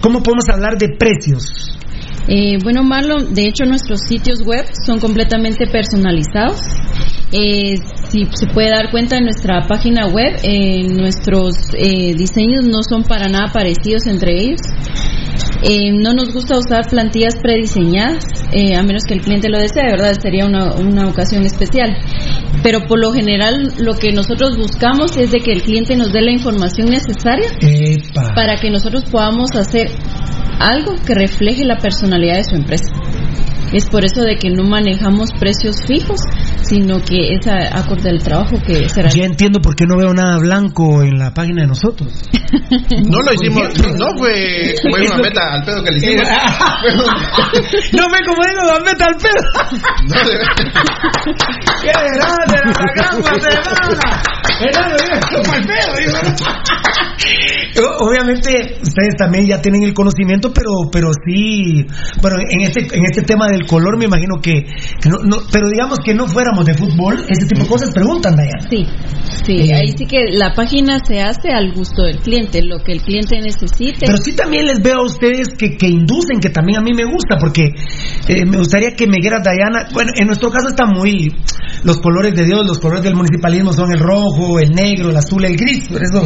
cómo 0.00 0.22
podemos 0.22 0.48
hablar 0.48 0.78
de 0.78 0.96
precios? 0.98 1.76
Eh, 2.28 2.58
bueno, 2.62 2.82
Marlon, 2.82 3.34
de 3.34 3.46
hecho 3.46 3.64
nuestros 3.66 4.00
sitios 4.08 4.42
web 4.44 4.66
son 4.84 4.98
completamente 4.98 5.66
personalizados. 5.68 6.60
Eh, 7.30 7.78
si 8.16 8.26
se 8.32 8.46
puede 8.46 8.70
dar 8.70 8.90
cuenta 8.90 9.18
en 9.18 9.24
nuestra 9.24 9.66
página 9.66 10.06
web, 10.06 10.38
eh, 10.42 10.84
nuestros 10.88 11.54
eh, 11.76 12.14
diseños 12.14 12.64
no 12.64 12.82
son 12.82 13.02
para 13.04 13.28
nada 13.28 13.52
parecidos 13.52 14.06
entre 14.06 14.32
ellos. 14.40 14.60
Eh, 15.62 15.92
no 15.92 16.14
nos 16.14 16.32
gusta 16.32 16.56
usar 16.56 16.88
plantillas 16.88 17.36
prediseñadas, 17.36 18.24
eh, 18.52 18.74
a 18.74 18.82
menos 18.82 19.02
que 19.06 19.14
el 19.14 19.20
cliente 19.20 19.48
lo 19.48 19.58
desee, 19.58 19.84
¿verdad? 19.90 20.14
Sería 20.20 20.46
una, 20.46 20.74
una 20.74 21.08
ocasión 21.08 21.44
especial. 21.44 21.96
Pero 22.62 22.80
por 22.86 22.98
lo 22.98 23.12
general 23.12 23.74
lo 23.78 23.94
que 23.94 24.12
nosotros 24.12 24.56
buscamos 24.56 25.16
es 25.16 25.30
de 25.30 25.40
que 25.40 25.52
el 25.52 25.62
cliente 25.62 25.94
nos 25.96 26.12
dé 26.12 26.22
la 26.22 26.32
información 26.32 26.88
necesaria 26.88 27.50
Epa. 27.60 28.34
para 28.34 28.56
que 28.56 28.70
nosotros 28.70 29.04
podamos 29.10 29.50
hacer 29.54 29.88
algo 30.58 30.94
que 31.06 31.14
refleje 31.14 31.64
la 31.64 31.76
personalidad 31.76 32.36
de 32.36 32.44
su 32.44 32.54
empresa. 32.54 32.90
Es 33.72 33.86
por 33.88 34.04
eso 34.04 34.22
de 34.22 34.36
que 34.36 34.50
no 34.50 34.64
manejamos 34.64 35.30
precios 35.38 35.76
fijos, 35.86 36.20
sino 36.62 37.00
que 37.02 37.34
es 37.34 37.46
a- 37.46 37.78
acorde 37.78 38.10
al 38.10 38.22
trabajo 38.22 38.56
que 38.64 38.88
será. 38.88 39.08
Ya 39.10 39.24
entiendo 39.24 39.60
por 39.60 39.74
qué 39.74 39.86
no 39.86 39.96
veo 39.96 40.14
nada 40.14 40.38
blanco 40.38 41.02
en 41.02 41.18
la 41.18 41.32
página 41.34 41.62
de 41.62 41.68
nosotros. 41.68 42.12
No 43.10 43.18
lo 43.22 43.32
hicimos, 43.34 43.68
no 43.98 44.06
fue, 44.18 44.74
fue 44.90 45.06
una 45.06 45.16
meta 45.18 45.52
al 45.54 45.62
pedo 45.64 45.82
que 45.84 45.90
le 45.90 45.96
hicimos. 45.98 46.26
no 47.92 48.04
me 48.08 48.18
como 48.24 48.44
digo, 48.46 48.62
la 48.66 48.80
meta 48.84 49.04
al 49.06 49.16
pedo. 49.16 49.42
¡Qué 51.82 51.90
grande 51.92 52.58
la 52.64 52.86
gran 52.94 53.20
Guatemala! 53.20 54.22
Al 54.60 55.66
pedo, 57.74 57.96
Obviamente 58.00 58.78
ustedes 58.82 59.14
también 59.18 59.46
ya 59.46 59.60
tienen 59.60 59.82
el 59.82 59.92
conocimiento, 59.94 60.52
pero 60.52 60.70
pero 60.90 61.08
sí, 61.26 61.84
bueno, 62.22 62.36
en 62.48 62.60
este 62.62 62.80
en 62.96 63.04
este 63.04 63.22
tema 63.22 63.46
del 63.56 63.66
color 63.66 63.98
me 63.98 64.04
imagino 64.04 64.36
que, 64.40 64.62
que 65.00 65.08
no, 65.08 65.18
no- 65.24 65.42
pero 65.50 65.68
digamos 65.68 65.98
que 66.04 66.14
no 66.14 66.26
fuéramos 66.26 66.64
de 66.64 66.74
fútbol, 66.74 67.24
ese 67.28 67.46
tipo 67.46 67.62
de 67.62 67.68
cosas 67.68 67.90
preguntan, 67.94 68.36
Dayana. 68.36 68.66
Sí, 68.70 68.86
sí, 69.44 69.72
ahí 69.72 69.92
sí 69.96 70.06
que 70.06 70.24
la 70.32 70.54
página 70.54 70.98
se 71.04 71.20
hace 71.20 71.50
al 71.50 71.72
gusto 71.72 72.02
del 72.02 72.18
cliente, 72.18 72.62
lo 72.62 72.78
que 72.80 72.92
el 72.92 73.02
cliente 73.02 73.40
necesite. 73.40 74.06
Pero 74.06 74.16
sí 74.18 74.34
también 74.36 74.66
les 74.66 74.82
veo 74.82 74.98
a 75.00 75.04
ustedes 75.04 75.48
que, 75.58 75.76
que 75.76 75.88
inducen, 75.88 76.40
que 76.40 76.50
también 76.50 76.78
a 76.78 76.82
mí 76.82 76.92
me 76.92 77.04
gusta, 77.04 77.36
porque 77.38 77.70
eh, 78.28 78.44
me 78.46 78.58
gustaría 78.58 78.90
que 78.94 79.06
me 79.06 79.16
diera 79.20 79.40
Dayana, 79.40 79.88
bueno, 79.92 80.12
en 80.16 80.26
nuestro 80.26 80.50
caso 80.50 80.68
está 80.68 80.84
muy, 80.86 81.34
los 81.84 81.98
colores 81.98 82.34
de 82.34 82.44
Dios, 82.44 82.66
los 82.66 82.78
colores 82.78 83.02
del 83.04 83.14
municipalismo 83.14 83.72
son 83.72 83.92
el 83.92 83.98
rojo, 84.00 84.58
el 84.60 84.70
negro, 84.70 85.10
el 85.10 85.16
azul, 85.16 85.44
el 85.44 85.56
gris, 85.56 85.88
por 85.88 86.02
eso 86.02 86.22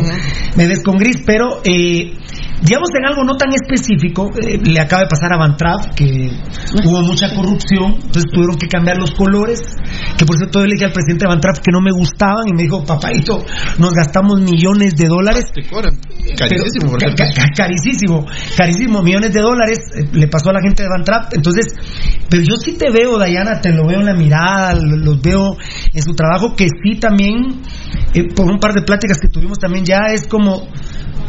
me 0.56 0.66
ves 0.66 0.82
con 0.82 0.96
gris, 0.98 1.22
pero 1.24 1.60
eh, 1.64 2.12
digamos 2.62 2.88
en 2.96 3.06
algo 3.06 3.24
no 3.24 3.36
tan 3.36 3.50
específico, 3.52 4.30
eh, 4.40 4.58
le 4.62 4.80
acaba 4.80 5.02
de 5.02 5.08
pasar 5.08 5.32
a 5.32 5.38
Bantrap 5.38 5.94
que 5.94 6.30
hubo 6.84 7.02
mucha 7.02 7.34
corrupción, 7.34 7.94
entonces 7.94 8.24
tuvieron 8.32 8.56
que 8.56 8.68
cambiar 8.68 8.98
los 8.98 9.12
colores, 9.12 9.60
que 10.18 10.24
por 10.26 10.36
cierto 10.36 10.60
yo 10.60 10.66
le 10.66 10.74
dije 10.74 10.84
al 10.86 10.92
presidente 10.92 11.24
de 11.24 11.28
Bantrap 11.28 11.56
que 11.58 11.72
no 11.72 11.80
me 11.80 11.90
gustaban 11.92 12.46
y 12.48 12.52
me 12.52 12.62
dijo, 12.62 12.84
papadito, 12.84 13.44
nos 13.78 13.92
gastamos 13.94 14.40
millones 14.40 14.94
de 14.96 15.08
dólares. 15.08 15.46
Carísimo, 16.36 16.96
Pero- 16.98 17.14
ca- 17.16 17.32
ca- 17.34 17.50
carísimo, 17.56 18.26
carísimo, 18.56 19.02
millones 19.02 19.32
de 19.32 19.40
dólares 19.40 19.78
eh, 19.96 20.08
le 20.12 20.28
pasó 20.28 20.50
a 20.50 20.52
la 20.54 20.60
gente 20.60 20.82
de 20.82 20.88
Van 20.88 21.04
Trapp. 21.04 21.32
Entonces, 21.34 21.66
pero 22.28 22.42
yo 22.42 22.56
sí 22.56 22.72
te 22.72 22.90
veo, 22.90 23.18
Dayana, 23.18 23.60
te 23.60 23.70
lo 23.72 23.86
veo 23.86 24.00
en 24.00 24.06
la 24.06 24.14
mirada, 24.14 24.74
lo- 24.74 24.96
los 24.96 25.20
veo 25.22 25.56
en 25.94 26.02
su 26.02 26.12
trabajo, 26.14 26.54
que 26.54 26.66
sí 26.68 26.98
también, 27.00 27.62
eh, 28.14 28.24
por 28.34 28.46
un 28.50 28.58
par 28.58 28.72
de 28.74 28.82
pláticas 28.82 29.18
que 29.20 29.28
tuvimos 29.28 29.58
también 29.58 29.84
ya, 29.84 30.00
es 30.12 30.26
como, 30.28 30.68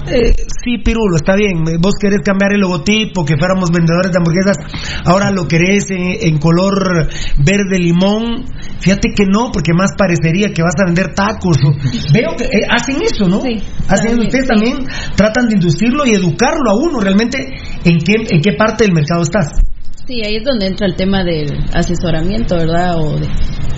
eh, 0.08 0.34
sí, 0.64 0.78
Pirulo, 0.78 1.16
está 1.16 1.36
bien, 1.36 1.60
eh, 1.68 1.78
vos 1.80 1.94
querés 2.00 2.22
cambiar 2.24 2.54
el 2.54 2.62
logotipo, 2.62 3.26
que 3.26 3.38
fuéramos 3.38 3.70
vendedores 3.72 4.12
de 4.12 4.18
hamburguesas, 4.18 4.58
ahora 5.06 5.32
lo 5.32 5.48
querés 5.48 5.90
en, 5.92 6.18
en 6.22 6.38
color 6.40 7.08
verde 7.38 7.80
limón, 7.80 8.46
fíjate 8.80 9.10
que 9.16 9.26
no, 9.26 9.52
porque 9.52 9.74
más 9.74 9.92
parecería 9.98 10.50
que 10.54 10.62
vas 10.64 10.76
a 10.82 10.86
vender 10.86 11.14
tacos. 11.14 11.58
Veo 12.14 12.36
que 12.38 12.46
eh, 12.46 12.68
hacen 12.70 12.98
eso, 13.02 13.28
¿no? 13.28 13.40
hacen 13.88 14.18
también, 14.18 14.20
ustedes 14.20 14.46
sí. 14.46 14.50
también 14.50 14.78
tratan 15.16 15.48
de 15.48 15.56
inducirlo 15.56 16.06
y 16.06 16.16
educarlo 16.16 16.72
a 16.72 16.76
uno 16.76 17.00
realmente 17.00 17.38
en 17.84 18.00
qué, 18.00 18.16
en 18.30 18.42
qué 18.42 18.54
parte 18.54 18.86
del 18.86 18.94
mercado 18.94 19.24
estás. 19.24 19.62
Sí, 20.08 20.22
ahí 20.26 20.38
es 20.38 20.44
donde 20.44 20.68
entra 20.68 20.88
el 20.88 20.96
tema 20.96 21.24
del 21.24 21.64
asesoramiento, 21.74 22.56
¿verdad? 22.56 22.98
O 22.98 23.20
de, 23.20 23.28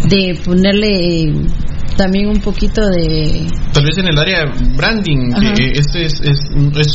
de 0.10 0.40
ponerle 0.44 0.88
eh, 0.88 1.34
también 1.98 2.28
un 2.28 2.40
poquito 2.40 2.82
de... 2.88 3.48
Tal 3.74 3.84
vez 3.86 3.98
en 3.98 4.08
el 4.08 4.18
área 4.18 4.46
de 4.46 4.76
branding, 4.76 5.32
que 5.56 5.72
este 5.74 6.06
es, 6.06 6.14
es, 6.22 6.40
es 6.78 6.88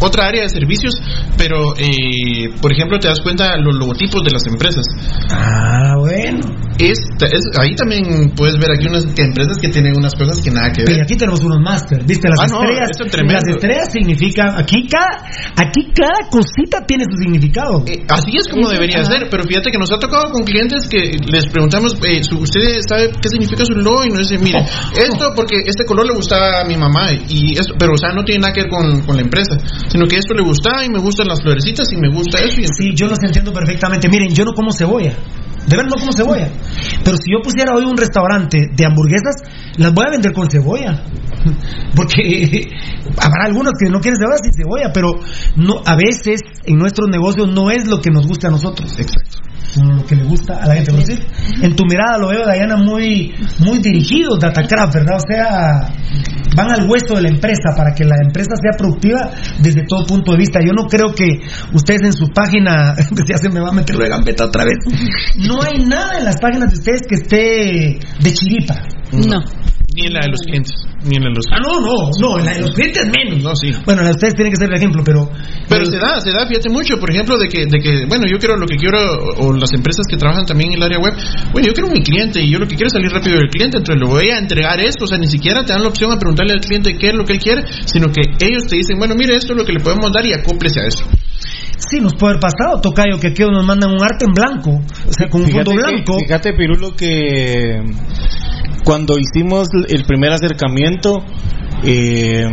otra 0.00 0.26
área 0.26 0.42
de 0.42 0.48
servicios, 0.48 0.94
pero 1.38 1.74
eh, 1.78 2.50
por 2.60 2.72
ejemplo 2.72 2.98
te 2.98 3.08
das 3.08 3.20
cuenta 3.20 3.56
los 3.58 3.74
logotipos 3.76 4.22
de 4.24 4.30
las 4.32 4.46
empresas. 4.46 4.84
Ah, 5.30 5.94
bueno. 5.98 6.40
Es, 6.78 6.98
es- 7.20 7.58
ahí 7.60 7.74
también 7.76 8.32
puedes 8.34 8.56
ver 8.58 8.72
aquí 8.72 8.86
unas 8.88 9.04
que- 9.06 9.22
empresas 9.22 9.58
que 9.58 9.68
tienen 9.68 9.92
unas 9.96 10.14
cosas 10.14 10.40
que 10.42 10.50
nada 10.50 10.72
que 10.72 10.82
ver. 10.82 10.86
Pero 10.92 11.02
aquí 11.04 11.16
tenemos 11.16 11.40
unos 11.40 11.60
máster, 11.60 12.02
¿viste? 12.04 12.28
Las 12.28 12.40
Ah, 12.40 12.46
no, 12.50 12.62
estrellas. 12.62 12.90
es 12.98 13.32
las 13.32 13.48
estrellas 13.48 13.88
significan. 13.92 14.54
Aquí 14.58 14.88
cada, 14.88 15.22
aquí 15.56 15.92
cada 15.94 16.28
cosita 16.30 16.84
tiene 16.86 17.04
su 17.04 17.16
significado. 17.18 17.84
Así 18.08 18.32
es 18.36 18.48
como 18.48 18.68
debería 18.70 19.04
ser, 19.04 19.28
pero 19.30 19.44
fíjate 19.44 19.70
que 19.70 19.78
nos 19.78 19.92
ha 19.92 19.98
tocado 19.98 20.32
con 20.32 20.42
clientes 20.44 20.88
que 20.88 21.16
les 21.30 21.46
preguntamos, 21.46 21.94
eh, 22.02 22.22
su- 22.24 22.38
¿usted 22.38 22.80
sabe 22.88 23.10
qué 23.20 23.28
significa 23.28 23.64
su 23.64 23.74
logo? 23.74 24.04
Y 24.04 24.08
nos 24.08 24.28
dicen, 24.28 24.41
mire, 24.42 24.60
esto 24.96 25.32
porque 25.34 25.56
este 25.64 25.84
color 25.84 26.06
le 26.06 26.14
gustaba 26.14 26.60
a 26.60 26.64
mi 26.64 26.76
mamá, 26.76 27.12
y 27.28 27.58
esto, 27.58 27.74
pero 27.78 27.92
o 27.94 27.96
sea, 27.96 28.10
no 28.12 28.24
tiene 28.24 28.40
nada 28.40 28.52
que 28.52 28.62
ver 28.62 28.70
con, 28.70 29.02
con 29.02 29.16
la 29.16 29.22
empresa, 29.22 29.56
sino 29.88 30.06
que 30.06 30.16
esto 30.16 30.34
le 30.34 30.42
gusta 30.42 30.84
y 30.84 30.90
me 30.90 30.98
gustan 30.98 31.28
las 31.28 31.40
florecitas 31.40 31.86
y 31.92 31.96
me 31.96 32.10
gusta 32.10 32.38
eso. 32.38 32.60
Y 32.60 32.66
Sí, 32.72 32.92
yo 32.94 33.06
los 33.06 33.18
entiendo 33.22 33.52
perfectamente. 33.52 34.08
Miren, 34.08 34.34
yo 34.34 34.44
no 34.44 34.52
como 34.52 34.72
cebolla. 34.72 35.14
De 35.66 35.76
verdad 35.76 35.90
no 35.94 36.00
como 36.00 36.12
cebolla. 36.12 36.50
Pero 37.04 37.16
si 37.16 37.30
yo 37.30 37.40
pusiera 37.42 37.74
hoy 37.74 37.84
un 37.84 37.96
restaurante 37.96 38.58
de 38.74 38.84
hamburguesas, 38.84 39.36
las 39.76 39.92
voy 39.94 40.06
a 40.06 40.10
vender 40.10 40.32
con 40.32 40.50
cebolla. 40.50 41.04
Porque 41.94 42.68
habrá 43.18 43.44
algunos 43.46 43.72
que 43.78 43.90
no 43.90 44.00
quieren 44.00 44.18
cebolla 44.18 44.38
sin 44.42 44.52
cebolla, 44.52 44.92
pero 44.92 45.12
no 45.56 45.82
a 45.84 45.96
veces 45.96 46.40
en 46.64 46.76
nuestros 46.76 47.08
negocios 47.08 47.48
no 47.48 47.70
es 47.70 47.86
lo 47.86 48.00
que 48.00 48.10
nos 48.10 48.26
gusta 48.26 48.48
a 48.48 48.50
nosotros. 48.50 48.98
Exacto. 48.98 49.38
Sino 49.72 49.96
lo 49.96 50.04
que 50.04 50.16
le 50.16 50.24
gusta 50.24 50.54
a 50.54 50.66
la 50.66 50.74
gente. 50.74 50.92
Pero 50.92 51.06
sí, 51.06 51.18
en 51.62 51.74
tu 51.74 51.84
mirada 51.84 52.18
lo 52.18 52.28
veo, 52.28 52.44
Dayana, 52.44 52.76
muy, 52.76 53.34
muy 53.58 53.78
dirigidos 53.78 54.38
Datacraft, 54.38 54.94
¿verdad? 54.94 55.16
O 55.16 55.26
sea, 55.26 55.92
van 56.54 56.70
al 56.70 56.88
hueso 56.88 57.14
de 57.14 57.22
la 57.22 57.28
empresa 57.28 57.70
para 57.76 57.94
que 57.94 58.04
la 58.04 58.16
empresa 58.22 58.54
sea 58.60 58.76
productiva 58.76 59.30
desde 59.60 59.82
todo 59.88 60.06
punto 60.06 60.32
de 60.32 60.38
vista. 60.38 60.60
Yo 60.60 60.72
no 60.72 60.86
creo 60.86 61.14
que 61.14 61.40
ustedes 61.72 62.02
en 62.04 62.12
su 62.12 62.28
página, 62.28 62.94
ya 63.26 63.38
se 63.38 63.48
me 63.48 63.60
va 63.60 63.70
a 63.70 63.72
meter 63.72 63.96
la 63.96 64.08
gambeta 64.08 64.44
otra 64.44 64.64
vez, 64.64 64.76
no 65.48 65.62
hay 65.62 65.84
nada 65.84 66.18
en 66.18 66.24
las 66.24 66.36
páginas 66.40 66.70
de 66.70 66.78
ustedes 66.78 67.02
que 67.08 67.14
esté 67.14 67.98
de 68.20 68.32
chiripa. 68.32 68.82
No. 69.12 69.40
Ni 69.94 70.06
en 70.06 70.14
la 70.14 70.20
de 70.24 70.28
los 70.30 70.40
clientes, 70.40 70.72
ni 71.04 71.16
en 71.16 71.22
la 71.24 71.28
de 71.28 71.34
los 71.36 71.44
Ah, 71.52 71.60
no, 71.60 71.80
no, 71.80 72.08
no, 72.18 72.38
en 72.38 72.46
la 72.46 72.54
de 72.54 72.60
los 72.62 72.70
clientes 72.72 73.04
menos. 73.12 73.42
No, 73.44 73.54
sí. 73.54 73.72
Bueno, 73.84 74.00
la 74.02 74.08
de 74.08 74.14
ustedes 74.14 74.34
tiene 74.34 74.50
que 74.50 74.56
ser 74.56 74.70
el 74.70 74.76
ejemplo, 74.76 75.02
pero... 75.04 75.28
Pero 75.68 75.84
se 75.84 75.98
da, 75.98 76.20
se 76.20 76.30
da, 76.32 76.46
fíjate 76.46 76.70
mucho, 76.70 76.96
por 76.98 77.10
ejemplo, 77.10 77.36
de 77.36 77.48
que, 77.48 77.66
de 77.66 77.78
que, 77.78 78.06
bueno, 78.08 78.24
yo 78.30 78.38
quiero 78.38 78.56
lo 78.56 78.66
que 78.66 78.76
quiero, 78.76 78.98
o 79.36 79.52
las 79.52 79.72
empresas 79.72 80.06
que 80.08 80.16
trabajan 80.16 80.46
también 80.46 80.70
en 80.72 80.76
el 80.78 80.82
área 80.84 80.98
web, 80.98 81.12
bueno, 81.52 81.66
yo 81.68 81.74
quiero 81.74 81.90
mi 81.90 82.00
cliente 82.02 82.40
y 82.40 82.50
yo 82.50 82.58
lo 82.58 82.66
que 82.66 82.76
quiero 82.76 82.86
es 82.88 82.92
salir 82.94 83.10
rápido 83.10 83.36
del 83.36 83.48
cliente, 83.50 83.78
entonces 83.78 84.00
le 84.02 84.08
voy 84.08 84.30
a 84.30 84.38
entregar 84.38 84.80
esto, 84.80 85.04
o 85.04 85.06
sea, 85.06 85.18
ni 85.18 85.26
siquiera 85.26 85.62
te 85.64 85.72
dan 85.72 85.82
la 85.82 85.88
opción 85.88 86.10
a 86.12 86.16
preguntarle 86.18 86.54
al 86.54 86.60
cliente 86.60 86.94
qué 86.98 87.08
es 87.08 87.14
lo 87.14 87.24
que 87.24 87.34
él 87.34 87.38
quiere, 87.38 87.62
sino 87.84 88.08
que 88.08 88.22
ellos 88.40 88.66
te 88.66 88.76
dicen, 88.76 88.98
bueno, 88.98 89.14
mire, 89.14 89.36
esto 89.36 89.52
es 89.52 89.58
lo 89.58 89.64
que 89.64 89.72
le 89.72 89.80
podemos 89.80 90.10
dar 90.12 90.24
y 90.24 90.32
acóplese 90.32 90.80
a 90.80 90.86
eso. 90.86 91.04
Sí, 91.76 92.00
nos 92.00 92.14
puede 92.14 92.34
haber 92.34 92.40
pasado, 92.40 92.80
Tocayo, 92.80 93.18
que 93.20 93.28
aquí 93.28 93.42
nos 93.42 93.66
mandan 93.66 93.90
un 93.90 94.02
arte 94.02 94.24
en 94.24 94.32
blanco, 94.32 94.70
o 95.08 95.12
sea, 95.12 95.28
con 95.28 95.42
un 95.42 95.50
fondo 95.50 95.72
que- 95.72 95.76
blanco. 95.76 96.18
fíjate, 96.20 96.52
Pirulo, 96.54 96.94
que 96.96 97.82
cuando 98.84 99.14
hicimos 99.18 99.68
el 99.88 100.04
primer 100.04 100.32
acercamiento, 100.32 101.24
eh, 101.84 102.50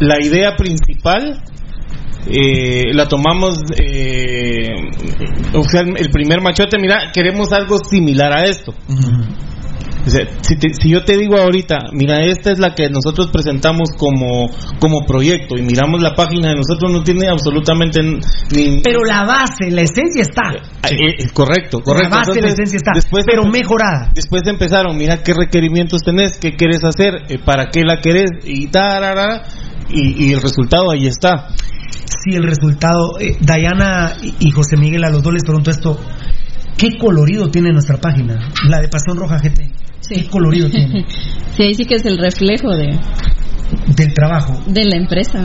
la 0.00 0.24
idea 0.24 0.56
principal 0.56 1.42
eh, 2.30 2.92
la 2.92 3.08
tomamos, 3.08 3.58
eh, 3.76 4.68
o 5.54 5.62
sea, 5.62 5.82
el 5.82 6.10
primer 6.10 6.40
machote, 6.42 6.78
mira, 6.78 7.10
queremos 7.12 7.52
algo 7.52 7.78
similar 7.78 8.36
a 8.36 8.44
esto. 8.44 8.74
O 10.08 10.10
sea, 10.10 10.26
si, 10.40 10.56
te- 10.56 10.72
si 10.72 10.88
yo 10.90 11.04
te 11.04 11.16
digo 11.18 11.36
ahorita, 11.36 11.76
mira, 11.92 12.24
esta 12.24 12.50
es 12.50 12.58
la 12.58 12.74
que 12.74 12.88
nosotros 12.88 13.28
presentamos 13.30 13.90
como, 13.98 14.48
como 14.80 15.04
proyecto 15.06 15.56
y 15.56 15.62
miramos 15.62 16.00
la 16.00 16.14
página 16.14 16.48
de 16.48 16.56
nosotros, 16.56 16.90
no 16.90 17.02
tiene 17.02 17.28
absolutamente 17.28 18.00
ni... 18.02 18.80
Pero 18.82 19.04
la 19.04 19.24
base, 19.24 19.70
la 19.70 19.82
esencia 19.82 20.22
está. 20.22 20.54
Eh, 20.90 20.96
eh, 21.18 21.28
correcto, 21.34 21.80
correcto. 21.80 22.08
La 22.10 22.16
base, 22.16 22.40
la 22.40 22.48
esencia 22.48 22.76
está, 22.78 22.92
después 22.94 23.24
pero 23.26 23.44
mejorada. 23.44 24.10
Después 24.14 24.42
empezaron, 24.46 24.96
mira 24.96 25.22
qué 25.22 25.34
requerimientos 25.34 26.00
tenés, 26.02 26.38
qué 26.38 26.56
quieres 26.56 26.82
hacer, 26.84 27.24
eh, 27.28 27.38
para 27.44 27.66
qué 27.68 27.84
la 27.84 28.00
querés 28.00 28.30
y 28.44 28.68
tarara, 28.68 29.42
y, 29.90 30.24
y 30.26 30.32
el 30.32 30.40
resultado 30.40 30.90
ahí 30.90 31.06
está. 31.06 31.48
Sí, 32.24 32.34
el 32.34 32.44
resultado. 32.44 33.12
Diana 33.40 34.14
y- 34.22 34.34
y 34.48 34.50
José 34.52 34.76
Miguel, 34.78 35.04
a 35.04 35.10
los 35.10 35.22
dos 35.22 35.32
les 35.34 35.42
pregunto 35.44 35.70
esto. 35.70 35.98
¿Qué 36.78 36.96
colorido 36.96 37.50
tiene 37.50 37.72
nuestra 37.72 37.98
página? 37.98 38.38
La 38.68 38.80
de 38.80 38.88
Pasión 38.88 39.16
Roja 39.18 39.38
GT. 39.38 39.60
¿Qué 40.08 40.26
colorido 40.30 40.70
tiene? 40.70 41.04
Sí, 41.56 41.64
ahí 41.64 41.74
sí 41.74 41.84
que 41.86 41.96
es 41.96 42.06
el 42.06 42.18
reflejo 42.18 42.70
de, 42.70 42.96
Del 43.96 44.14
trabajo. 44.14 44.62
de 44.68 44.84
la 44.84 44.96
empresa. 44.96 45.44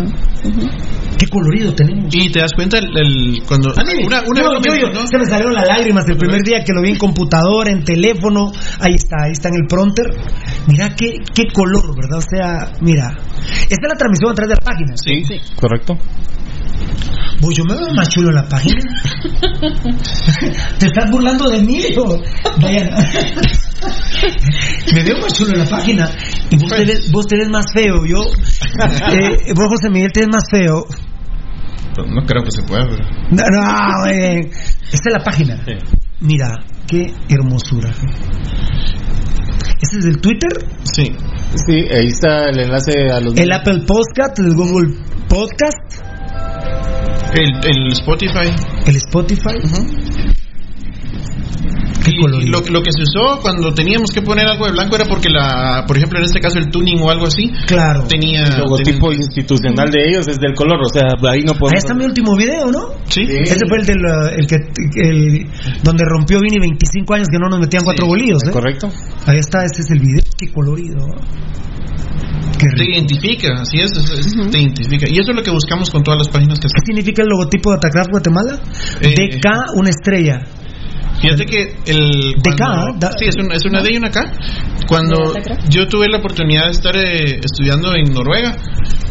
¿Qué 1.17 1.25
colorido 1.27 1.73
tenemos? 1.73 2.13
Y 2.15 2.29
te 2.31 2.39
das 2.39 2.53
cuenta 2.53 2.77
el, 2.77 2.85
el- 2.95 3.41
cuando 3.47 3.71
A 3.71 3.83
mí, 3.83 4.05
una, 4.05 4.21
una 4.27 4.41
lo 4.43 4.59
yo- 4.61 4.75
yo- 4.75 4.87
mencionó. 4.89 5.07
se 5.07 5.17
me 5.17 5.25
salieron 5.25 5.55
las 5.55 5.67
lágrimas 5.67 6.07
el 6.07 6.17
primer 6.17 6.41
día 6.43 6.63
que 6.63 6.71
lo 6.71 6.83
vi 6.83 6.89
en 6.91 6.97
computadora, 6.99 7.71
en 7.71 7.83
teléfono. 7.83 8.51
Ahí 8.79 8.93
está, 8.93 9.23
ahí 9.25 9.31
está 9.31 9.49
en 9.49 9.55
el 9.55 9.67
pronter. 9.67 10.05
Mira 10.67 10.93
qué, 10.95 11.15
qué 11.33 11.43
color, 11.51 11.95
¿verdad? 11.95 12.19
O 12.19 12.21
sea, 12.21 12.73
mira. 12.81 13.09
Esta 13.09 13.73
es 13.81 13.89
la 13.89 13.97
transmisión 13.97 14.31
a 14.31 14.35
través 14.35 14.49
de 14.49 14.55
la 14.55 14.61
página. 14.61 14.93
Sí, 14.97 15.23
correcto. 15.55 15.97
Pues 17.41 17.57
yo 17.57 17.63
me 17.65 17.73
veo 17.75 17.93
más 17.95 18.07
chulo 18.09 18.29
en 18.29 18.35
la 18.35 18.47
página. 18.47 18.81
¿Te 20.79 20.85
estás 20.85 21.11
burlando 21.11 21.49
de 21.49 21.59
mí? 21.59 21.79
o- 21.97 22.17
Diana? 22.59 22.97
me 24.93 25.03
veo 25.03 25.17
más 25.21 25.33
chulo 25.33 25.51
en 25.53 25.59
la 25.59 25.65
página. 25.65 26.09
Y 26.49 26.57
vos 26.57 26.71
te 26.71 26.85
ves, 26.85 27.11
vos 27.11 27.25
te 27.27 27.37
ves 27.37 27.49
más 27.49 27.65
feo. 27.73 28.05
Yo, 28.05 28.21
eh, 28.21 29.53
vos, 29.55 29.67
José 29.69 29.89
Miguel, 29.91 30.11
te 30.13 30.21
ves 30.21 30.29
más 30.29 30.43
feo. 30.51 30.85
No 31.97 32.25
creo 32.25 32.43
que 32.43 32.51
se 32.51 32.63
pueda, 32.63 32.85
pero. 32.89 33.03
No, 33.31 33.43
no, 33.51 34.07
eh, 34.09 34.39
esta 34.91 35.09
es 35.09 35.13
la 35.13 35.23
página. 35.23 35.63
Mira, 36.21 36.63
qué 36.87 37.13
hermosura. 37.29 37.89
¿Ese 39.81 39.99
es 39.99 40.05
el 40.05 40.21
Twitter? 40.21 40.49
Sí. 40.83 41.11
Sí, 41.67 41.73
ahí 41.93 42.05
está 42.07 42.49
el 42.49 42.59
enlace 42.61 42.93
a 43.11 43.19
los... 43.19 43.37
El 43.37 43.51
Apple 43.51 43.83
Podcast, 43.85 44.39
el 44.39 44.55
Google 44.55 44.95
Podcast, 45.27 45.92
El, 47.35 47.49
el 47.65 47.91
Spotify. 47.93 48.49
el 48.85 48.95
Spotify. 48.97 49.57
Qué 52.03 52.11
Y 52.11 52.47
lo, 52.47 52.59
lo 52.59 52.81
que 52.83 52.91
se 52.91 53.03
usó 53.03 53.39
cuando 53.41 53.73
teníamos 53.73 54.11
que 54.11 54.21
poner 54.21 54.45
algo 54.45 54.65
de 54.65 54.73
blanco 54.73 54.95
era 54.97 55.05
porque 55.05 55.29
la, 55.29 55.85
por 55.87 55.95
ejemplo 55.95 56.19
en 56.19 56.25
este 56.25 56.41
caso 56.41 56.57
el 56.59 56.69
tuning 56.69 56.99
o 57.01 57.09
algo 57.09 57.27
así, 57.27 57.49
Claro. 57.65 58.03
tenía 58.07 58.43
El 58.43 58.57
logotipo 58.59 59.13
institucional 59.13 59.89
de 59.89 60.09
ellos 60.09 60.27
es 60.27 60.37
del 60.37 60.53
color, 60.53 60.79
o 60.83 60.89
sea, 60.89 61.07
ahí 61.31 61.43
no 61.43 61.53
Ahí 61.53 61.59
podemos... 61.59 61.71
está 61.83 61.93
mi 61.93 62.03
último 62.03 62.35
video, 62.35 62.69
¿no? 62.71 62.89
Sí. 63.05 63.21
Ese 63.23 63.65
fue 63.69 63.77
el, 63.79 63.85
del, 63.85 63.99
uh, 64.03 64.27
el 64.35 64.47
que 64.47 64.55
el, 65.01 65.47
donde 65.81 66.03
rompió 66.05 66.39
Vini 66.41 66.59
25 66.59 67.13
años 67.13 67.29
que 67.29 67.37
no 67.39 67.47
nos 67.47 67.59
metían 67.61 67.83
cuatro 67.85 68.05
bolillos, 68.05 68.39
¿eh? 68.47 68.51
Correcto. 68.51 68.89
Ahí 69.25 69.37
está, 69.39 69.63
ese 69.63 69.81
es 69.83 69.91
el 69.91 69.99
video. 69.99 70.21
Qué 70.37 70.51
colorido. 70.51 71.07
Qué 72.69 72.83
te 72.83 72.91
identifica, 72.91 73.61
así 73.61 73.77
es, 73.79 73.91
es- 73.97 74.25
es- 74.25 74.51
te 74.51 74.59
identifica. 74.59 75.05
Y 75.09 75.13
eso 75.19 75.31
es 75.31 75.35
lo 75.35 75.43
que 75.43 75.51
buscamos 75.51 75.89
con 75.89 76.03
todas 76.03 76.19
las 76.19 76.29
páginas 76.29 76.59
que 76.59 76.67
¿Qué 76.67 76.81
significa 76.85 77.21
el 77.23 77.29
logotipo 77.29 77.71
de 77.71 77.77
Atacraft 77.77 78.09
Guatemala? 78.11 78.59
Eh, 79.01 79.13
DK, 79.15 79.47
una 79.75 79.89
estrella. 79.89 80.39
Fíjate 81.21 81.45
que 81.45 81.61
el. 81.85 82.33
De 82.33 82.55
cuando- 82.57 82.93
K, 82.93 82.97
da- 82.99 83.11
sí, 83.17 83.25
es 83.27 83.35
una, 83.37 83.55
es 83.55 83.63
una 83.65 83.81
D 83.81 83.93
y 83.93 83.97
una 83.97 84.09
K. 84.09 84.31
Cuando 84.87 85.33
yo 85.69 85.87
tuve 85.87 86.09
la 86.09 86.17
oportunidad 86.17 86.65
de 86.65 86.71
estar 86.71 86.95
eh, 86.97 87.39
estudiando 87.43 87.95
en 87.95 88.11
Noruega 88.13 88.57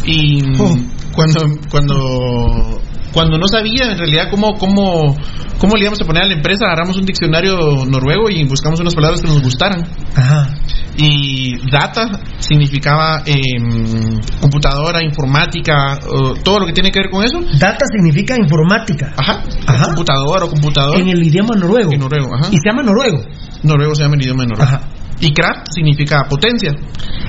y 0.04 0.42
Oh. 0.60 0.76
cuando 1.14 1.40
cuando 1.70 2.80
cuando 3.12 3.38
no 3.38 3.46
sabía 3.48 3.92
en 3.92 3.98
realidad 3.98 4.28
cómo 4.30 4.54
cómo 4.58 5.16
cómo 5.58 5.74
le 5.76 5.82
íbamos 5.82 6.00
a 6.02 6.04
poner 6.04 6.24
a 6.24 6.26
la 6.26 6.34
empresa, 6.34 6.64
agarramos 6.66 6.96
un 6.96 7.04
diccionario 7.06 7.84
noruego 7.86 8.28
y 8.30 8.44
buscamos 8.44 8.80
unas 8.80 8.94
palabras 8.94 9.20
que 9.20 9.28
nos 9.28 9.40
gustaran. 9.42 9.82
Ajá. 10.16 10.48
Y 10.96 11.56
data 11.70 12.20
significaba 12.38 13.22
em, 13.24 14.20
computadora, 14.40 15.02
informática, 15.02 15.98
todo 16.44 16.60
lo 16.60 16.66
que 16.66 16.72
tiene 16.72 16.90
que 16.90 17.00
ver 17.00 17.10
con 17.10 17.24
eso. 17.24 17.40
Data 17.58 17.84
significa 17.90 18.36
informática. 18.36 19.12
Ajá. 19.16 19.42
Ajá. 19.66 19.84
Computadora 19.86 20.44
o 20.44 20.50
computador. 20.50 21.00
En 21.00 21.08
el 21.08 21.22
idioma 21.22 21.54
noruego. 21.56 21.92
En 21.92 22.00
noruego, 22.00 22.34
ajá. 22.34 22.48
Y 22.52 22.56
se 22.58 22.68
llama 22.68 22.82
noruego. 22.82 23.22
Noruego 23.62 23.94
se 23.94 24.02
llama 24.02 24.16
el 24.16 24.22
idioma 24.22 24.42
de 24.42 24.48
Noruega. 24.50 24.76
Ajá. 24.76 24.88
Y 25.20 25.32
craft 25.32 25.68
significa 25.70 26.24
potencia. 26.28 26.72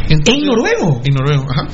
Entonces- 0.09 0.43
En 0.43 0.45
noruego. 0.45 1.01
En 1.05 1.13
noruego, 1.13 1.45
ajá. 1.49 1.67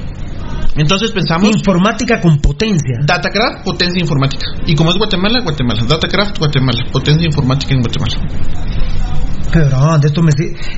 Entonces 0.75 1.11
pensamos. 1.11 1.49
Informática 1.49 2.21
con 2.21 2.37
potencia. 2.39 2.99
Datacraft, 3.03 3.63
potencia 3.65 3.99
informática. 3.99 4.45
Y 4.65 4.75
como 4.75 4.91
es 4.91 4.97
Guatemala, 4.97 5.39
Guatemala. 5.43 5.83
Datacraft, 5.87 6.37
Guatemala. 6.37 6.85
Potencia 6.91 7.25
informática 7.25 7.73
en 7.73 7.81
Guatemala. 7.81 8.15
Qué 9.51 9.59
grande, 9.59 10.07
esto 10.07 10.21
me 10.21 10.31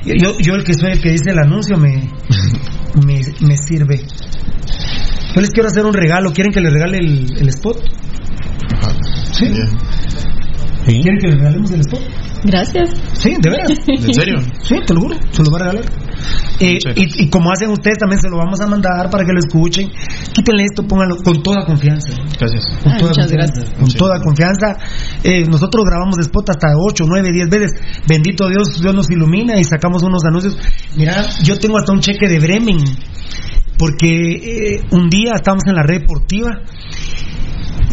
yo, 0.04 0.32
yo 0.38 0.54
el 0.54 0.64
que 0.64 0.74
soy 0.74 0.92
el 0.92 1.00
que 1.00 1.10
dice 1.10 1.30
el 1.30 1.38
anuncio 1.38 1.76
me, 1.76 2.08
me, 3.06 3.20
me 3.40 3.56
sirve. 3.56 4.00
Yo 5.34 5.40
les 5.40 5.50
quiero 5.50 5.68
hacer 5.68 5.84
un 5.84 5.94
regalo. 5.94 6.32
¿Quieren 6.32 6.52
que 6.52 6.60
les 6.60 6.72
regale 6.72 6.98
el, 6.98 7.26
el 7.38 7.48
spot? 7.48 7.78
¿Sí? 9.32 9.46
¿Quieren 10.84 11.18
que 11.18 11.26
les 11.28 11.36
regalemos 11.36 11.70
el 11.70 11.80
spot? 11.80 12.00
Gracias. 12.44 12.90
Sí, 13.14 13.34
de 13.40 13.50
veras. 13.50 13.70
¿En 13.86 14.14
serio? 14.14 14.40
Sí, 14.62 14.76
te 14.86 14.94
lo 14.94 15.00
juro, 15.00 15.16
se 15.30 15.42
lo 15.42 15.50
va 15.50 15.56
a 15.56 15.60
regalar. 15.60 15.84
Eh, 16.60 16.78
y, 16.96 17.24
y 17.24 17.30
como 17.30 17.50
hacen 17.50 17.70
ustedes, 17.70 17.98
también 17.98 18.20
se 18.20 18.28
lo 18.28 18.36
vamos 18.36 18.60
a 18.60 18.66
mandar 18.66 19.10
para 19.10 19.24
que 19.24 19.32
lo 19.32 19.38
escuchen. 19.40 19.90
Quítenle 20.32 20.64
esto, 20.64 20.86
pónganlo 20.86 21.16
con 21.24 21.42
toda 21.42 21.64
confianza. 21.64 22.12
Gracias. 22.38 22.64
Con 22.82 22.92
Ah, 22.92 22.96
toda 22.98 23.10
muchas 23.10 23.26
confianza. 23.28 23.36
gracias. 23.54 23.78
Con 23.78 23.92
toda 23.92 24.20
confianza. 24.20 24.76
Eh, 25.24 25.44
nosotros 25.48 25.84
grabamos 25.84 26.18
spot 26.18 26.50
hasta 26.50 26.68
8, 26.76 27.04
9, 27.06 27.30
10 27.32 27.48
veces. 27.50 27.70
Bendito 28.06 28.48
Dios, 28.48 28.80
Dios 28.80 28.94
nos 28.94 29.10
ilumina 29.10 29.58
y 29.58 29.64
sacamos 29.64 30.02
unos 30.02 30.24
anuncios. 30.24 30.56
Mira, 30.96 31.24
yo 31.44 31.58
tengo 31.58 31.78
hasta 31.78 31.92
un 31.92 32.00
cheque 32.00 32.28
de 32.28 32.38
Bremen. 32.38 32.78
Porque 33.78 34.76
eh, 34.76 34.80
un 34.90 35.08
día 35.08 35.32
estábamos 35.34 35.64
en 35.66 35.74
la 35.74 35.82
red 35.82 36.00
deportiva. 36.02 36.60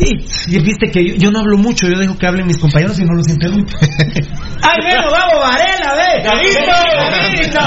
Y, 0.02 0.56
y 0.56 0.60
viste 0.62 0.90
que 0.92 1.04
yo, 1.06 1.16
yo 1.16 1.32
no 1.32 1.40
hablo 1.40 1.58
mucho, 1.58 1.88
yo 1.88 1.98
dejo 2.00 2.18
que 2.18 2.26
hablen 2.26 2.48
mis 2.48 2.58
compañeros 2.58 2.98
y 3.00 3.04
no 3.04 3.14
los 3.16 3.28
interrumpo. 3.28 3.74
¡Ay, 3.82 4.78
bueno, 4.82 5.12
vamos, 5.12 5.40
Varela, 5.42 5.94
ve! 5.94 6.24
¡Carito! 6.24 6.72
¡Carito! 7.10 7.60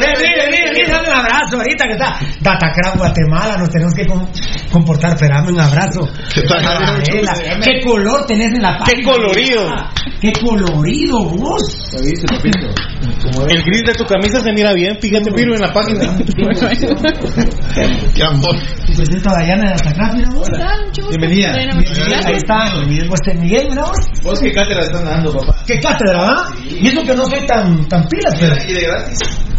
Vení, 0.00 0.28
vení, 0.36 0.58
vení, 0.72 0.90
dame 0.90 1.08
un 1.08 1.14
abrazo 1.14 1.56
ahorita 1.56 1.84
que 1.86 1.92
está. 1.92 2.18
Datacraft 2.40 2.96
Guatemala, 2.96 3.56
nos 3.58 3.70
tenemos 3.70 3.94
que 3.94 4.06
com- 4.06 4.26
comportar. 4.72 5.12
Espérame 5.14 5.48
un 5.48 5.60
abrazo. 5.60 6.00
Varela, 6.48 7.32
¿Qué 7.62 7.80
color 7.84 8.26
tenés 8.26 8.52
en 8.54 8.62
la 8.62 8.78
página? 8.78 8.96
¡Qué 8.96 9.02
colorido! 9.04 9.74
¡Qué 10.20 10.32
colorido, 10.32 11.24
vos! 11.30 11.90
El 13.48 13.62
gris 13.62 13.82
de 13.86 13.92
tu 13.94 14.04
camisa 14.06 14.40
se 14.40 14.52
mira 14.52 14.72
bien, 14.72 14.96
fíjate, 15.00 15.30
Piro, 15.32 15.54
en 15.54 15.60
la 15.60 15.72
página. 15.72 16.16
Qué 18.14 18.22
amor. 18.24 18.56
Te 18.86 18.92
presento 18.94 19.30
a 19.30 19.34
Dayana 19.34 19.64
de 19.64 19.70
Datacraft, 19.76 20.14
mira 20.14 20.30
vos. 20.30 20.48
Bienvenida. 21.10 21.52
Ahí 21.72 22.34
está, 22.36 22.70
José 23.08 23.34
Miguel, 23.40 23.68
mira 23.70 23.82
vos. 23.82 23.96
¿Vos 24.22 24.40
qué 24.40 24.52
cátedra 24.52 24.82
están 24.82 25.04
dando, 25.04 25.32
papá? 25.32 25.54
¿Qué 25.66 25.80
cátedra, 25.80 26.22
va? 26.22 26.48
Y 26.68 26.86
eso 26.88 27.02
que 27.04 27.14
no 27.14 27.24
soy 27.26 27.46
tan, 27.46 27.88
tan 27.88 28.06
pilas, 28.08 28.34
pero. 28.38 28.54
Y 28.68 28.72
de 28.74 28.80
gratis. 28.82 29.18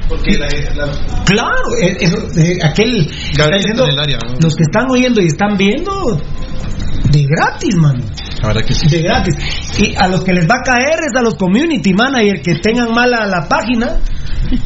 Porque 0.10 0.38
la, 0.38 0.48
la- 0.76 0.92
Claro, 1.26 1.54
eh, 1.84 1.98
eso, 2.00 2.18
eh, 2.40 2.58
aquel. 2.64 3.10
está 3.32 3.50
diciendo, 3.50 3.84
Candelaria, 3.84 4.18
¿no? 4.26 4.36
los 4.42 4.56
que 4.56 4.64
están 4.64 4.90
oyendo 4.90 5.22
y 5.22 5.26
están 5.28 5.58
viendo, 5.58 5.92
de 7.12 7.24
gratis, 7.24 7.76
man. 7.76 7.96
La 8.42 8.48
verdad 8.50 8.66
que 8.66 8.74
sí. 8.74 8.88
De 8.90 9.02
gratis. 9.02 9.36
Y 9.80 9.96
a 9.96 10.08
los 10.08 10.24
que 10.24 10.34
les 10.34 10.48
va 10.48 10.56
a 10.60 10.64
caer 10.64 11.00
es 11.10 11.16
a 11.18 11.22
los 11.22 11.36
community 11.36 11.94
manager 11.94 12.42
que 12.42 12.56
tengan 12.56 12.94
mala 12.94 13.26
la 13.26 13.48
página. 13.48 14.00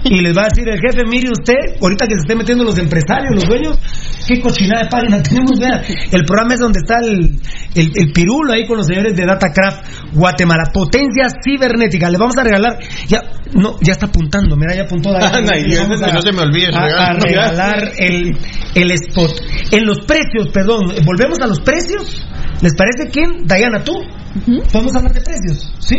Y 0.03 0.21
les 0.21 0.37
va 0.37 0.43
a 0.43 0.47
decir 0.53 0.67
el 0.67 0.79
jefe, 0.79 1.05
mire 1.09 1.29
usted, 1.31 1.81
ahorita 1.81 2.05
que 2.05 2.13
se 2.15 2.21
esté 2.21 2.35
metiendo 2.35 2.63
los 2.63 2.77
empresarios, 2.77 3.33
los 3.33 3.45
dueños, 3.45 3.79
qué 4.27 4.39
cochinada 4.39 4.83
de 4.83 4.89
página 4.89 5.23
tenemos, 5.23 5.59
vea. 5.59 5.81
El 6.11 6.23
programa 6.25 6.53
es 6.53 6.59
donde 6.59 6.79
está 6.79 6.99
el, 6.99 7.39
el, 7.73 7.91
el 7.95 8.11
pirulo 8.11 8.53
ahí 8.53 8.67
con 8.67 8.77
los 8.77 8.85
señores 8.85 9.15
de 9.15 9.25
Datacraft 9.25 10.13
Guatemala. 10.13 10.63
Potencia 10.71 11.27
cibernética. 11.43 12.09
Le 12.09 12.17
vamos 12.17 12.37
a 12.37 12.43
regalar, 12.43 12.77
ya, 13.07 13.21
no, 13.53 13.77
ya 13.81 13.93
está 13.93 14.05
apuntando, 14.07 14.55
mira, 14.55 14.75
ya 14.75 14.83
apuntó 14.83 15.09
y 15.57 15.67
Le 15.67 15.79
vamos 15.79 16.01
que 16.01 16.13
no 16.13 16.21
se 16.21 16.31
me 16.31 16.41
olvide 16.41 16.69
a, 16.75 17.07
a 17.07 17.13
regalar 17.13 17.91
el, 17.97 18.37
el 18.75 18.91
spot. 18.91 19.31
En 19.71 19.85
los 19.85 20.01
precios, 20.01 20.49
perdón, 20.53 20.93
volvemos 21.05 21.39
a 21.41 21.47
los 21.47 21.59
precios. 21.61 22.20
¿Les 22.61 22.75
parece 22.75 23.09
quién? 23.11 23.45
Dayana, 23.45 23.83
tú. 23.83 23.93
Podemos 24.71 24.95
hablar 24.95 25.13
de 25.13 25.21
precios, 25.21 25.73
¿sí? 25.79 25.97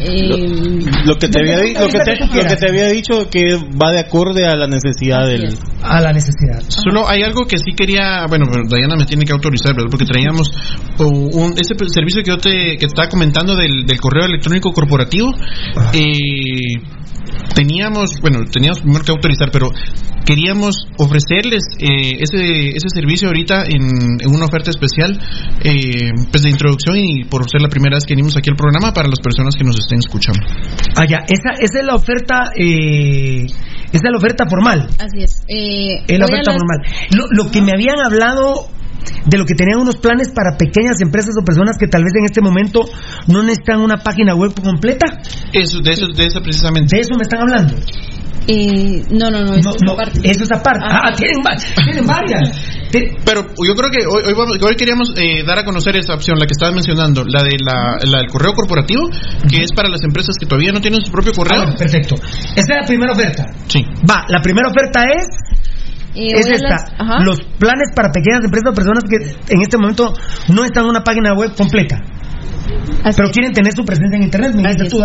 Eh, 0.00 0.78
Lo 1.06 1.16
que 1.16 1.28
te 1.28 1.40
había, 1.40 1.56
lo 1.80 1.88
que 1.88 1.98
te, 1.98 2.16
lo 2.20 2.46
que 2.46 2.56
te 2.56 2.68
había 2.68 2.86
dicho 2.88 3.28
que 3.30 3.56
va 3.56 3.90
de 3.90 3.98
acorde 3.98 4.46
a 4.46 4.54
la 4.54 4.68
necesidad 4.68 5.26
del, 5.26 5.56
a 5.82 6.00
la 6.00 6.12
necesidad. 6.12 6.62
Solo 6.68 7.08
hay 7.08 7.22
algo 7.22 7.46
que 7.46 7.58
sí 7.58 7.72
quería, 7.76 8.26
bueno, 8.28 8.46
Diana 8.68 8.94
me 8.96 9.06
tiene 9.06 9.24
que 9.24 9.32
autorizar, 9.32 9.74
¿verdad? 9.74 9.90
Porque 9.90 10.04
traíamos 10.04 10.50
un, 10.98 11.54
ese 11.58 11.74
servicio 11.88 12.22
que 12.22 12.30
yo 12.30 12.38
te 12.38 12.76
que 12.76 12.86
estaba 12.86 13.08
comentando 13.08 13.56
del, 13.56 13.86
del 13.86 13.98
correo 13.98 14.26
electrónico 14.26 14.70
corporativo. 14.72 15.32
Eh, 15.92 16.97
teníamos, 17.54 18.20
bueno, 18.20 18.40
teníamos 18.50 18.80
primero 18.80 19.04
que 19.04 19.12
autorizar, 19.12 19.50
pero 19.50 19.70
queríamos 20.24 20.74
ofrecerles 20.98 21.62
eh, 21.80 22.18
ese, 22.20 22.68
ese 22.70 22.88
servicio 22.92 23.28
ahorita 23.28 23.62
en, 23.64 24.20
en 24.20 24.28
una 24.34 24.46
oferta 24.46 24.70
especial 24.70 25.18
eh, 25.64 26.10
pues 26.30 26.42
de 26.42 26.50
introducción 26.50 26.96
y 26.98 27.24
por 27.24 27.48
ser 27.50 27.62
la 27.62 27.68
primera 27.68 27.96
vez 27.96 28.04
que 28.04 28.12
venimos 28.14 28.36
aquí 28.36 28.50
al 28.50 28.56
programa 28.56 28.92
para 28.92 29.08
las 29.08 29.20
personas 29.20 29.54
que 29.56 29.64
nos 29.64 29.78
estén 29.78 29.98
escuchando. 29.98 30.40
Ah, 30.96 31.04
ya, 31.08 31.18
esa, 31.28 31.52
esa 31.60 31.80
es 31.80 31.86
la 31.86 31.94
oferta, 31.94 32.50
eh, 32.56 33.44
esa 33.46 34.06
es 34.06 34.10
la 34.12 34.18
oferta 34.18 34.44
formal. 34.48 34.88
Así 34.98 35.22
es. 35.22 35.42
Eh, 35.48 36.04
Es 36.06 36.18
la 36.18 36.26
oferta 36.26 36.52
las- 36.52 36.58
formal. 36.60 36.78
Lo, 37.16 37.44
lo 37.44 37.50
que 37.50 37.62
me 37.62 37.72
habían 37.72 38.00
hablado 38.04 38.66
de 39.26 39.38
lo 39.38 39.44
que 39.44 39.54
tenían 39.54 39.80
unos 39.80 39.96
planes 39.96 40.28
para 40.30 40.56
pequeñas 40.56 41.00
empresas 41.00 41.34
o 41.40 41.44
personas 41.44 41.76
que 41.78 41.86
tal 41.86 42.02
vez 42.04 42.12
en 42.18 42.24
este 42.24 42.40
momento 42.40 42.80
no 43.26 43.42
necesitan 43.42 43.80
una 43.80 43.96
página 43.98 44.34
web 44.34 44.52
completa. 44.60 45.06
Eso, 45.52 45.80
de 45.80 45.92
eso, 45.92 46.06
de 46.08 46.26
eso 46.26 46.40
precisamente. 46.42 46.96
De 46.96 47.02
eso 47.02 47.14
me 47.16 47.22
están 47.22 47.40
hablando. 47.40 47.74
Eh, 48.50 49.02
no, 49.10 49.30
no, 49.30 49.44
no, 49.44 49.54
eso 49.56 49.70
es 49.76 49.82
aparte. 49.92 50.20
Eso 50.24 50.44
es 50.44 50.52
aparte. 50.52 50.80
Ah, 50.88 51.12
tienen, 51.14 51.36
tienen 51.84 52.06
varias. 52.06 52.50
Pero 52.90 53.42
yo 53.62 53.74
creo 53.74 53.90
que 53.90 54.06
hoy, 54.06 54.22
hoy, 54.26 54.32
vamos- 54.32 54.56
hoy 54.62 54.74
queríamos 54.74 55.12
eh, 55.18 55.44
dar 55.46 55.58
a 55.58 55.64
conocer 55.64 55.94
esa 55.96 56.14
opción, 56.14 56.38
la 56.38 56.46
que 56.46 56.52
estabas 56.52 56.74
mencionando, 56.74 57.24
la 57.24 57.42
de 57.42 57.56
la, 57.62 57.98
la 58.10 58.18
del 58.20 58.28
correo 58.28 58.54
corporativo, 58.54 59.10
que 59.50 59.62
es 59.62 59.72
para 59.72 59.90
las 59.90 60.02
empresas 60.02 60.36
que 60.40 60.46
todavía 60.46 60.72
no 60.72 60.80
tienen 60.80 61.02
su 61.04 61.12
propio 61.12 61.32
correo. 61.32 61.60
Ah, 61.60 61.64
bueno, 61.64 61.78
perfecto. 61.78 62.14
Esa 62.14 62.54
es 62.56 62.66
la 62.80 62.86
primera 62.86 63.12
oferta. 63.12 63.44
Sí. 63.66 63.84
Va, 64.08 64.24
la 64.28 64.40
primera 64.40 64.68
oferta 64.68 65.04
es 65.04 65.26
Es 66.26 66.46
esta. 66.46 66.68
las-. 66.68 67.24
Los 67.24 67.40
planes 67.58 67.90
para 67.94 68.10
pequeñas 68.10 68.44
empresas 68.44 68.72
o 68.72 68.74
personas 68.74 69.04
que 69.04 69.16
en 69.54 69.62
este 69.62 69.78
momento 69.78 70.12
no 70.48 70.64
están 70.64 70.84
en 70.84 70.90
una 70.90 71.02
página 71.02 71.34
web 71.34 71.54
completa. 71.56 72.02
pero 73.16 73.30
quieren 73.30 73.52
tener 73.52 73.72
su 73.72 73.84
presencia 73.84 74.16
en 74.16 74.24
internet. 74.24 74.54
Me 74.54 74.62
dijiste 74.62 74.88
tú. 74.88 75.02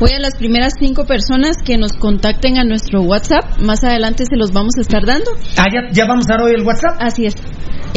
Voy 0.00 0.10
a 0.10 0.18
las 0.18 0.36
primeras 0.36 0.74
cinco 0.78 1.04
personas 1.04 1.56
que 1.64 1.78
nos 1.78 1.92
contacten 1.92 2.58
a 2.58 2.64
nuestro 2.64 3.02
WhatsApp. 3.02 3.58
Más 3.60 3.84
adelante 3.84 4.24
se 4.28 4.36
los 4.36 4.52
vamos 4.52 4.74
a 4.76 4.80
estar 4.80 5.06
dando. 5.06 5.30
Ah, 5.56 5.66
ya, 5.72 5.90
ya 5.92 6.06
vamos 6.06 6.26
a 6.28 6.34
dar 6.34 6.42
hoy 6.42 6.52
el 6.54 6.62
WhatsApp. 6.62 6.96
Así 6.98 7.26
es. 7.26 7.34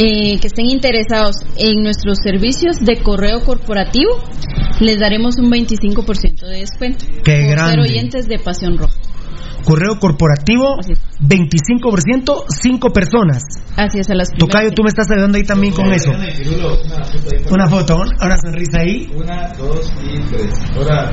Eh, 0.00 0.38
que 0.38 0.46
estén 0.46 0.66
interesados 0.66 1.38
en 1.56 1.82
nuestros 1.82 2.18
servicios 2.22 2.78
de 2.78 2.98
correo 3.02 3.40
corporativo, 3.40 4.22
les 4.78 5.00
daremos 5.00 5.38
un 5.38 5.50
25% 5.50 6.46
de 6.46 6.60
descuento. 6.60 7.04
Qué 7.24 7.46
por 7.46 7.50
grande. 7.50 7.72
ser 7.72 7.80
oyentes 7.80 8.28
de 8.28 8.38
Pasión 8.38 8.78
Roja. 8.78 8.94
Correo 9.64 9.98
corporativo, 9.98 10.76
25%, 11.20 12.44
5 12.48 12.90
personas. 12.92 13.42
Así 13.76 13.98
es, 13.98 14.08
a 14.10 14.14
las 14.14 14.30
primeras 14.30 14.52
Tocayo, 14.54 14.72
tú 14.72 14.82
me 14.82 14.88
estás 14.88 15.10
ayudando 15.10 15.36
ahí 15.38 15.44
también 15.44 15.72
con 15.74 15.92
eso. 15.92 16.10
Una 17.50 17.66
foto, 17.68 17.96
una 17.96 18.36
sonrisa 18.38 18.80
ahí. 18.80 19.10
Una, 19.14 19.48
dos 19.58 19.92
y 20.02 20.18
tres. 20.30 20.52
Ahora, 20.76 21.10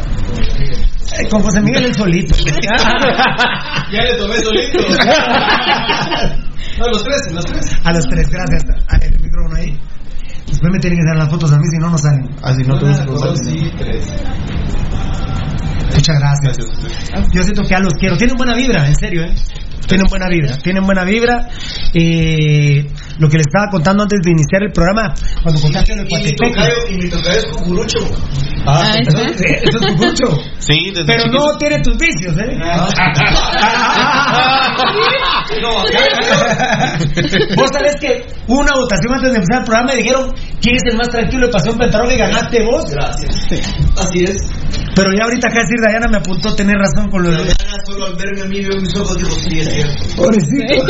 Eh, 1.18 1.28
Con 1.30 1.42
José 1.44 1.62
Miguel 1.62 1.86
el 1.86 1.94
solito. 1.94 2.36
ya 3.92 4.02
le 4.04 4.18
tomé 4.18 4.40
solito. 4.40 4.80
No, 6.80 6.88
los 6.88 7.04
tres, 7.04 7.32
los 7.32 7.46
tres. 7.46 7.72
A 7.84 7.92
los 7.94 8.06
tres, 8.06 8.28
gracias. 8.30 8.64
A 8.90 8.98
el 8.98 9.20
micrófono 9.22 9.56
ahí. 9.56 9.80
Después 10.48 10.72
me 10.72 10.80
tienen 10.80 11.00
que 11.00 11.06
dar 11.06 11.18
las 11.18 11.30
fotos 11.30 11.52
a 11.52 11.58
mí, 11.58 11.64
si 11.72 11.78
no, 11.80 11.90
no 11.90 11.98
salen. 11.98 12.30
Así 12.42 12.64
no 12.64 12.78
te 12.78 12.86
Una, 12.86 13.06
dos 13.06 13.40
y 13.48 13.70
tres. 13.78 14.08
Muchas 15.96 16.16
gracias. 16.20 16.58
Yo 17.34 17.44
siento 17.44 17.64
que 17.64 17.76
a 17.76 17.80
los 17.80 17.94
quiero. 18.00 18.18
Tienen 18.18 18.36
buena 18.38 18.56
vibra, 18.56 18.88
en 18.88 18.96
serio, 18.96 19.24
¿eh? 19.24 19.34
Tienen 19.88 20.08
buena 20.10 20.28
vibra, 20.28 20.58
tienen 20.58 20.84
buena 20.84 21.04
vibra. 21.04 21.48
Eh, 21.94 22.88
lo 23.20 23.30
que 23.30 23.38
les 23.38 23.46
estaba 23.46 23.68
contando 23.70 24.02
antes 24.04 24.20
de 24.24 24.32
iniciar 24.32 24.64
el 24.64 24.72
programa, 24.72 25.14
cuando 25.44 25.62
contaste 25.62 25.96
mi 25.96 26.10
Coatepeque. 26.10 26.36
tocayo, 26.36 26.74
y 26.90 26.96
mi 26.96 27.08
tocayo 27.10 27.38
es 27.38 27.46
cucurucho. 27.46 28.00
Ah, 28.66 28.96
eso, 29.00 29.18
eso 29.20 29.78
es 29.80 29.86
cucurucho. 29.92 30.26
Sí, 30.58 30.90
desde 30.90 31.06
Pero 31.06 31.26
chiquito. 31.26 31.52
no 31.52 31.58
tiene 31.60 31.80
tus 31.82 31.96
vicios, 31.98 32.36
¿eh? 32.36 32.58
Vos 37.56 37.70
sabés 37.72 37.96
que 38.02 38.26
una 38.48 38.72
votación 38.76 39.14
antes 39.14 39.32
de 39.32 39.38
empezar 39.38 39.60
el 39.60 39.66
programa 39.66 39.94
y 39.94 39.98
dijeron 39.98 40.34
quién 40.62 40.76
es 40.76 40.82
el 40.90 40.98
más 40.98 41.10
tranquilo 41.10 41.46
de 41.48 41.54
Pasión 41.54 41.78
Pentarroja 41.78 42.14
y 42.14 42.18
ganaste 42.18 42.64
vos. 42.66 42.84
Gracias. 42.90 43.48
Así 43.98 44.24
es. 44.24 44.36
Pero 44.96 45.12
ya 45.12 45.26
ahorita 45.26 45.50
acá 45.50 45.60
decir 45.60 45.76
Dayana 45.86 46.08
me 46.10 46.18
apuntó 46.18 46.56
tener 46.56 46.78
razón 46.78 47.12
con 47.12 47.22
lo 47.22 47.30
de. 47.30 47.44
Diana 47.44 47.84
solo 47.86 48.06
al 48.06 48.16
verme 48.16 48.42
a 48.42 48.46
mí 48.46 48.64
veo 48.64 48.80
mis 48.80 48.96
ojos 48.96 49.18
dijo, 49.18 49.32
sí, 49.32 49.60
es 49.60 49.68
cierto. 49.70 50.06
Pobrecito. 50.16 50.88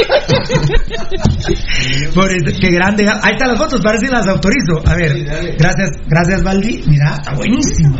Pobrecito, 2.13 2.51
qué 2.61 2.69
grande. 2.69 3.09
Ahí 3.09 3.33
están 3.33 3.49
las 3.49 3.57
fotos, 3.57 3.81
parece 3.81 4.05
que 4.05 4.11
las 4.11 4.27
autorizo. 4.27 4.77
A 4.85 4.93
ver, 4.95 5.11
gracias, 5.57 5.89
gracias 6.07 6.43
Valdi. 6.43 6.83
Mira, 6.85 7.15
está 7.15 7.33
buenísima. 7.33 7.97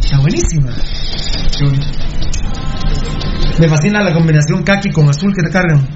Está 0.00 0.18
buenísima. 0.18 0.72
Me 3.58 3.68
fascina 3.68 4.02
la 4.02 4.14
combinación 4.14 4.62
kaki 4.62 4.90
con 4.92 5.10
azul 5.10 5.34
que 5.34 5.42
te 5.42 5.50
cargan. 5.50 5.86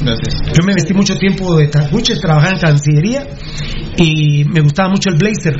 Gracias. 0.00 0.40
Yo 0.56 0.64
me 0.64 0.72
vestí 0.72 0.94
mucho 0.94 1.14
tiempo 1.16 1.58
de 1.58 1.68
trapuches, 1.68 2.18
trabajaba 2.20 2.54
en 2.54 2.58
Cancillería 2.58 3.26
y 3.98 4.46
me 4.46 4.62
gustaba 4.62 4.88
mucho 4.88 5.10
el 5.10 5.16
blazer 5.16 5.56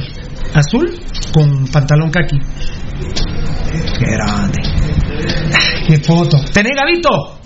azul 0.54 0.98
con 1.32 1.66
pantalón 1.68 2.10
kaki. 2.10 2.38
Qué 3.98 4.06
grande. 4.06 4.58
Qué 5.86 5.98
foto. 5.98 6.38
¿Tenés 6.52 6.72
Gavito? 6.76 7.40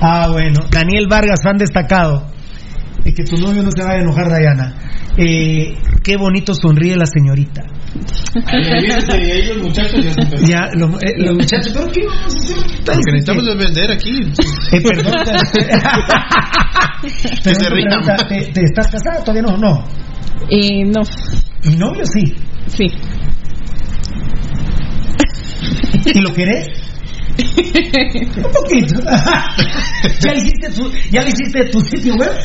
Ah, 0.01 0.29
bueno. 0.31 0.61
Daniel 0.71 1.07
Vargas, 1.09 1.41
fan 1.45 1.59
destacado. 1.59 2.27
Y 3.05 3.13
que 3.15 3.25
tu 3.25 3.37
novio 3.37 3.63
no 3.63 3.71
se 3.71 3.83
vaya 3.83 3.99
a 3.99 4.03
enojar, 4.03 4.29
Dayana. 4.31 4.75
Eh, 5.17 5.75
qué 6.03 6.17
bonito 6.17 6.55
sonríe 6.55 6.97
la 6.97 7.05
señorita. 7.07 7.63
ellos 9.15 9.59
muchachos 9.63 10.03
ya 10.05 10.15
Ya, 10.47 10.61
lo- 10.75 10.99
eh, 11.01 11.13
los 11.19 11.35
muchachos, 11.37 11.73
¿pero 11.75 11.91
qué 11.93 12.01
vamos 12.07 12.35
a 12.35 12.39
hacer? 12.39 12.57
Lo 12.57 13.03
que 13.03 13.13
necesitamos 13.13 13.49
es 13.49 13.57
vender 13.59 13.91
aquí. 13.91 14.21
Eh, 14.73 14.81
perdón. 14.81 15.15
Que 17.03 17.55
se 17.55 17.69
rían. 17.71 17.89
Pregunta, 18.03 18.17
¿te, 18.29 18.41
te 18.53 18.63
estás 18.63 18.87
casada? 18.87 19.25
Todavía 19.25 19.43
no. 19.43 19.57
No. 19.59 19.85
Eh, 20.49 20.85
no. 20.85 21.01
Mi 21.65 21.77
novio 21.77 22.05
sí. 22.07 22.33
Sí. 22.69 22.87
¿Y 26.15 26.21
lo 26.21 26.33
querés? 26.33 26.69
Un 27.39 28.53
poquito. 28.53 29.01
¿Ya 30.21 30.33
le 30.33 30.39
hiciste 30.39 30.69
tu, 30.75 30.91
ya 31.11 31.23
le 31.23 31.31
hiciste 31.31 31.65
tu 31.71 31.81
sitio 31.81 32.15
web? 32.17 32.31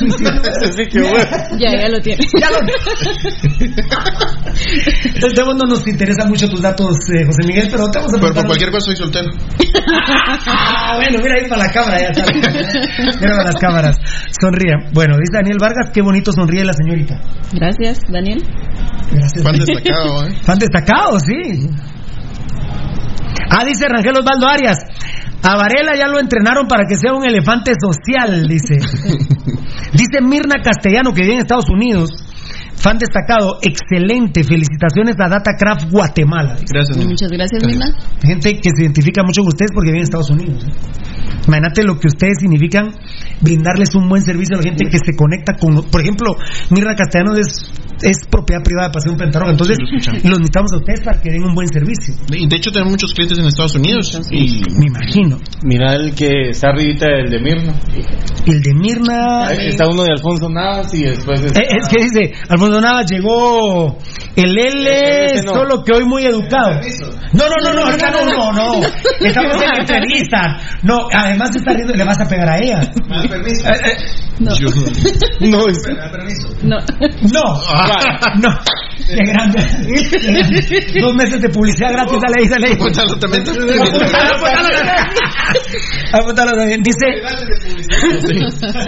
Tu 0.00 0.72
sitio 0.72 1.02
web. 1.10 1.28
Ya, 1.58 1.70
ya 1.72 1.88
lo 1.88 2.00
tiene. 2.00 2.20
Ya 2.38 2.50
lo 2.50 2.58
Entonces, 5.04 5.34
de 5.34 5.44
no 5.44 5.66
nos 5.66 5.86
interesa 5.86 6.26
mucho 6.26 6.48
tus 6.48 6.60
datos, 6.60 6.96
eh, 7.14 7.24
José 7.24 7.46
Miguel, 7.46 7.68
pero 7.70 7.88
te 7.90 7.98
vamos 7.98 8.14
a 8.14 8.20
Pero 8.20 8.34
por 8.34 8.46
cualquier 8.46 8.70
cosa 8.70 8.86
soy 8.86 8.96
soltero. 8.96 9.30
Ah, 10.46 10.96
bueno, 10.96 11.18
mira 11.22 11.34
ahí 11.40 11.48
para 11.48 11.66
la 11.66 11.72
cámara, 11.72 12.00
ya 12.00 12.14
sabes. 12.14 12.36
Mira 13.20 13.36
para 13.36 13.44
las 13.44 13.56
cámaras. 13.56 13.96
Sonríe. 14.40 14.74
Bueno, 14.92 15.16
dice 15.18 15.32
Daniel 15.32 15.58
Vargas, 15.60 15.90
qué 15.92 16.02
bonito 16.02 16.32
sonríe 16.32 16.64
la 16.64 16.72
señorita. 16.72 17.20
Gracias, 17.52 18.00
Daniel. 18.08 18.42
Gracias. 19.12 19.42
Fan 19.42 19.58
destacado, 19.58 20.26
¿eh? 20.26 20.34
Fan 20.42 20.58
destacado, 20.58 21.18
sí. 21.20 21.68
Ah, 23.50 23.64
dice 23.64 23.86
Rangel 23.88 24.16
Osvaldo 24.16 24.46
Arias. 24.48 24.78
A 25.42 25.56
Varela 25.56 25.96
ya 25.96 26.06
lo 26.06 26.20
entrenaron 26.20 26.68
para 26.68 26.84
que 26.86 26.94
sea 26.96 27.12
un 27.12 27.24
elefante 27.24 27.72
social, 27.74 28.46
dice. 28.46 28.76
dice 29.92 30.20
Mirna 30.22 30.62
Castellano, 30.62 31.12
que 31.12 31.22
vive 31.22 31.34
en 31.34 31.40
Estados 31.40 31.68
Unidos. 31.68 32.10
Fan 32.76 32.96
destacado, 32.98 33.58
excelente. 33.60 34.44
Felicitaciones 34.44 35.16
a 35.18 35.28
Datacraft 35.28 35.90
Guatemala. 35.90 36.54
dice. 36.54 36.72
Gracias. 36.72 36.96
Muchas 36.96 37.30
gracias, 37.30 37.64
Mirna. 37.64 37.86
Gente 38.22 38.52
que 38.60 38.70
se 38.74 38.82
identifica 38.82 39.22
mucho 39.22 39.42
con 39.42 39.48
ustedes 39.48 39.70
porque 39.74 39.88
viven 39.88 40.00
en 40.00 40.04
Estados 40.04 40.30
Unidos. 40.30 40.64
¿eh? 40.64 40.72
Imagínate 41.46 41.84
lo 41.84 41.98
que 41.98 42.08
ustedes 42.08 42.38
significan 42.40 42.88
brindarles 43.40 43.94
un 43.94 44.08
buen 44.08 44.22
servicio 44.22 44.56
a 44.56 44.58
la 44.58 44.62
gente 44.62 44.86
que 44.88 44.98
se 44.98 45.16
conecta 45.16 45.54
con. 45.60 45.90
Por 45.90 46.00
ejemplo, 46.00 46.36
Mirna 46.70 46.94
Castellano 46.94 47.34
es, 47.34 47.70
es 48.02 48.16
propiedad 48.30 48.62
privada 48.62 48.88
de 48.88 48.94
Paseo 48.94 49.16
Pentarroja. 49.16 49.52
Entonces, 49.52 49.76
Sí, 49.80 50.10
lo 50.28 50.36
necesitamos 50.36 50.72
a 50.72 50.76
ustedes 50.78 51.00
para 51.04 51.20
que 51.20 51.30
den 51.30 51.44
un 51.44 51.54
buen 51.54 51.68
servicio. 51.68 52.14
Y 52.30 52.48
de 52.48 52.56
hecho 52.56 52.70
tenemos 52.70 52.92
muchos 52.92 53.12
clientes 53.14 53.38
en 53.38 53.46
Estados 53.46 53.74
Unidos. 53.74 54.20
Y 54.30 54.62
Me 54.78 54.86
imagino. 54.86 55.38
Mira 55.62 55.94
el 55.94 56.14
que 56.14 56.50
está 56.50 56.68
arribita 56.68 57.06
del 57.06 57.30
de 57.30 57.40
Mirna. 57.40 57.74
El 58.46 58.62
de 58.62 58.74
Mirna. 58.74 59.46
Ahí 59.48 59.68
Está 59.68 59.86
uno 59.88 60.02
de 60.04 60.12
Alfonso 60.12 60.48
Navas 60.48 60.92
y 60.94 61.04
después 61.04 61.40
está... 61.42 61.60
Eh, 61.60 61.66
Es 61.80 61.88
que 61.88 62.02
dice, 62.02 62.32
Alfonso 62.48 62.80
Navas 62.80 63.06
llegó 63.10 63.96
el 64.36 64.58
L, 64.58 65.42
no. 65.44 65.52
solo 65.52 65.82
que 65.84 65.92
hoy 65.96 66.04
muy 66.04 66.24
educado. 66.24 66.80
No, 67.32 67.44
no, 67.48 67.56
no, 67.62 67.74
no, 67.74 67.84
ahorita 67.86 68.10
no, 68.10 68.24
no, 68.24 68.52
no. 68.52 68.86
Estamos 69.20 69.56
en 69.62 69.80
entrevista. 69.80 70.58
No, 70.82 71.06
además 71.12 71.50
está 71.54 71.72
riendo, 71.74 71.94
le 71.94 72.04
vas 72.04 72.20
a 72.20 72.28
pegar 72.28 72.48
a 72.48 72.58
ella. 72.58 72.80
Eh, 72.80 73.28
eh, 73.84 73.96
No. 74.40 74.50
No, 75.40 75.66
es... 75.68 75.78
No. 76.62 76.76
No, 77.32 77.42
no. 78.40 78.48
Qué 79.06 79.24
grande. 79.24 79.58
Dos 81.00 81.14
meses 81.14 81.40
de 81.40 81.48
publicidad 81.48 81.92
gratis, 81.92 82.18
dale 82.20 82.34
ahí, 82.38 82.48
dale 82.48 82.66
ahí. 82.68 82.72
Apúntalo 82.74 83.18
también. 83.18 83.42
Apúntalo, 86.12 86.52
también. 86.52 86.82
Dice, 86.82 87.06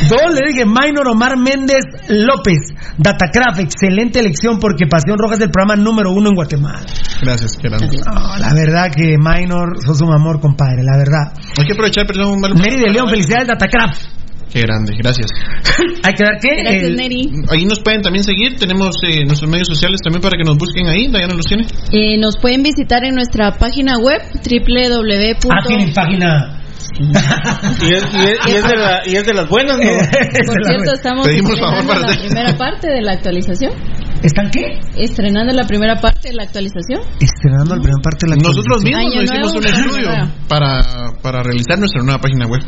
dos 0.09 0.35
le 0.35 0.41
dije, 0.49 0.65
Minor 0.65 1.09
Omar 1.09 1.37
Méndez 1.37 1.85
López, 2.09 2.59
Datacraft, 2.99 3.61
excelente 3.61 4.21
elección 4.21 4.59
porque 4.59 4.87
Pasión 4.87 5.19
Roja 5.19 5.35
es 5.35 5.41
el 5.41 5.51
programa 5.51 5.77
número 5.77 6.13
uno 6.13 6.29
en 6.31 6.35
Guatemala. 6.35 6.87
Gracias, 7.23 7.59
Gerardo. 7.61 7.87
No, 7.87 8.39
la 8.39 8.55
verdad 8.55 8.91
que 8.95 9.17
Minor, 9.19 9.79
sos 9.85 10.01
un 10.03 10.13
amor, 10.13 10.41
compadre, 10.41 10.83
la 10.83 10.97
verdad. 10.99 11.33
Hay 11.59 11.67
que 11.67 11.73
aprovechar, 11.73 12.07
perdón, 12.07 12.41
Malo. 12.41 12.55
Mary 12.55 12.79
de 12.79 12.91
León, 12.91 13.09
felicidades 13.09 13.49
Datacraft. 13.49 14.22
Qué 14.53 14.61
grande, 14.61 14.93
gracias. 14.99 15.31
Hay 16.05 16.13
que 16.13 16.25
dar 16.25 16.39
qué? 16.41 16.63
Gracias, 16.63 16.83
El- 16.85 16.97
Neri. 16.97 17.31
Ahí 17.51 17.65
nos 17.65 17.81
pueden 17.81 18.03
también 18.03 18.23
seguir. 18.23 18.57
Tenemos 18.59 18.97
eh, 19.03 19.25
nuestros 19.25 19.51
medios 19.51 19.69
sociales 19.69 20.01
también 20.05 20.21
para 20.21 20.37
que 20.37 20.45
nos 20.45 20.59
busquen 20.59 20.89
ahí. 20.89 21.09
Dayana 21.11 21.35
los 21.35 21.47
tiene. 21.47 21.65
Eh, 21.93 22.19
nos 22.19 22.37
pueden 22.37 22.63
visitar 22.63 23.03
en 23.05 23.15
nuestra 23.15 23.53
página 23.53 23.97
web 23.99 24.21
www. 24.45 25.49
Ah, 25.51 25.67
tienen 25.67 25.93
página. 25.95 26.62
Y 26.99 27.93
es, 27.95 28.05
y, 28.13 28.23
es, 28.23 28.39
y 28.47 28.51
es 28.57 28.65
de 28.65 28.77
la- 28.77 29.03
y 29.07 29.17
es 29.17 29.27
de 29.27 29.35
las 29.35 29.49
buenas, 29.49 29.77
¿no? 29.79 29.85
Por 30.47 30.65
cierto, 30.67 30.93
estamos 30.95 31.27
Pedimos 31.27 31.59
favor 31.59 31.79
estrenando 31.79 31.89
para 31.89 32.01
la 32.01 32.07
hacer- 32.13 32.27
primera 32.29 32.57
parte 32.57 32.89
de 32.91 33.01
la 33.03 33.13
actualización. 33.13 33.73
¿Están 34.23 34.51
qué? 34.51 34.79
Estrenando 34.97 35.53
la 35.53 35.67
primera 35.67 35.97
parte 36.01 36.29
de 36.29 36.35
la 36.35 36.45
actualización. 36.45 37.01
Estrenando 37.21 37.75
la 37.75 37.83
primera 37.83 38.01
parte 38.03 38.27
de 38.27 38.31
la 38.31 38.37
Nosotros 38.37 38.85
mismos 38.85 39.01
Año 39.01 39.15
nos 39.17 39.25
hicimos 39.25 39.53
nuevo, 39.53 39.59
un 39.59 39.65
estudio 39.67 40.09
nuevo. 40.11 40.31
para, 40.49 41.13
para 41.23 41.43
realizar 41.43 41.79
nuestra 41.79 42.03
nueva 42.05 42.21
página 42.21 42.47
web. 42.47 42.63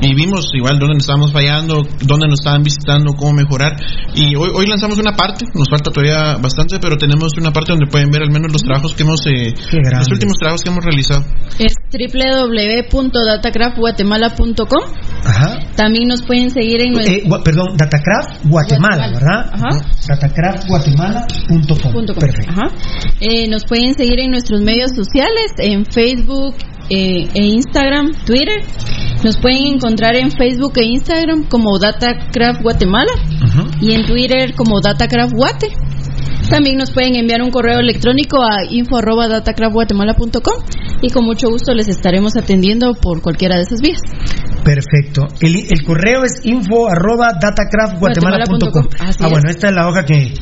Y 0.00 0.14
vimos 0.14 0.46
igual 0.54 0.78
dónde 0.78 0.94
nos 0.94 1.02
estábamos 1.04 1.32
fallando, 1.32 1.82
dónde 2.06 2.28
nos 2.28 2.38
estaban 2.40 2.62
visitando, 2.62 3.14
cómo 3.14 3.32
mejorar. 3.32 3.72
Y 4.14 4.36
hoy, 4.36 4.50
hoy 4.54 4.66
lanzamos 4.68 4.98
una 4.98 5.12
parte, 5.16 5.46
nos 5.54 5.68
falta 5.70 5.90
todavía 5.90 6.36
bastante, 6.40 6.78
pero 6.78 6.96
tenemos 6.98 7.32
una 7.36 7.50
parte 7.50 7.72
donde 7.72 7.86
pueden 7.90 8.10
ver 8.10 8.22
al 8.22 8.30
menos 8.30 8.52
los 8.52 8.62
trabajos 8.62 8.92
que 8.94 9.02
hemos, 9.02 9.26
eh, 9.26 9.54
los 9.98 10.08
últimos 10.12 10.36
trabajos 10.38 10.62
que 10.62 10.68
hemos 10.70 10.84
realizado. 10.84 11.24
Es 11.58 11.74
www.datacraftguatemala.com. 11.90 13.45
Ajá. 15.24 15.58
También 15.76 16.08
nos 16.08 16.22
pueden 16.22 16.50
seguir 16.50 16.80
en 16.82 16.92
nuestro 16.92 17.14
Eh, 17.14 17.42
perdón, 17.44 17.76
Datacraft 17.76 18.44
Guatemala, 18.44 19.10
¿verdad? 19.12 19.50
Ajá. 19.52 19.68
Datacraftguatemala.com. 20.08 22.06
Perfecto. 22.18 22.52
Ajá. 22.52 22.68
Eh, 23.20 23.48
nos 23.48 23.64
pueden 23.64 23.94
seguir 23.94 24.20
en 24.20 24.30
nuestros 24.30 24.60
medios 24.60 24.90
sociales, 24.94 25.52
en 25.58 25.84
Facebook 25.86 26.54
eh, 26.90 27.28
e 27.34 27.44
Instagram, 27.44 28.12
Twitter. 28.24 28.62
Nos 29.24 29.36
pueden 29.38 29.74
encontrar 29.74 30.14
en 30.16 30.30
Facebook 30.30 30.74
e 30.76 30.84
Instagram 30.84 31.44
como 31.48 31.78
Datacraft 31.78 32.62
Guatemala 32.62 33.12
y 33.80 33.92
en 33.92 34.06
Twitter 34.06 34.54
como 34.54 34.80
Datacraft 34.80 35.32
Guate. 35.34 35.68
También 36.48 36.76
nos 36.76 36.90
pueden 36.90 37.16
enviar 37.16 37.42
un 37.42 37.50
correo 37.50 37.80
electrónico 37.80 38.42
a 38.42 38.64
info@datacraftguatemala.com 38.70 40.54
y 41.02 41.10
con 41.10 41.24
mucho 41.24 41.48
gusto 41.48 41.74
les 41.74 41.88
estaremos 41.88 42.36
atendiendo 42.36 42.94
por 42.94 43.20
cualquiera 43.20 43.56
de 43.56 43.62
esas 43.62 43.80
vías. 43.80 44.00
Perfecto. 44.64 45.26
El, 45.40 45.56
el 45.56 45.84
correo 45.84 46.24
es 46.24 46.44
info 46.44 46.88
arroba 46.88 47.32
datacraftguatemala.com. 47.40 48.00
Guatemala.com. 48.00 48.88
Así 49.00 49.18
Ah, 49.22 49.28
bueno, 49.28 49.48
esta 49.48 49.68
es 49.68 49.74
la 49.74 49.88
hoja 49.88 50.04
que... 50.04 50.34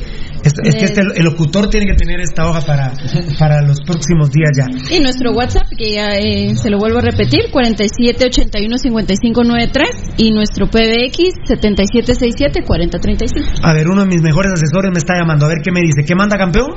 Es, 0.44 0.52
es 0.62 0.74
que 0.74 0.84
este, 0.84 1.00
el 1.00 1.24
locutor 1.24 1.70
tiene 1.70 1.86
que 1.86 1.94
tener 1.94 2.20
esta 2.20 2.46
hoja 2.48 2.60
para, 2.60 2.92
para 3.38 3.62
los 3.62 3.80
próximos 3.80 4.30
días 4.30 4.50
ya. 4.56 4.66
Y 4.94 5.00
nuestro 5.00 5.32
WhatsApp, 5.32 5.66
que 5.76 5.94
ya 5.94 6.08
eh, 6.18 6.54
se 6.54 6.68
lo 6.70 6.78
vuelvo 6.78 6.98
a 6.98 7.00
repetir, 7.00 7.50
4781-5593 7.50 10.12
y 10.18 10.30
nuestro 10.32 10.66
PBX 10.66 11.34
7767-4035. 11.48 13.60
A 13.62 13.72
ver, 13.72 13.88
uno 13.88 14.02
de 14.02 14.06
mis 14.08 14.20
mejores 14.22 14.52
asesores 14.52 14.90
me 14.92 14.98
está 14.98 15.14
llamando. 15.18 15.46
A 15.46 15.48
ver 15.48 15.58
qué 15.64 15.72
me 15.72 15.80
dice. 15.80 16.04
¿Qué 16.06 16.14
manda 16.14 16.36
campeón? 16.36 16.74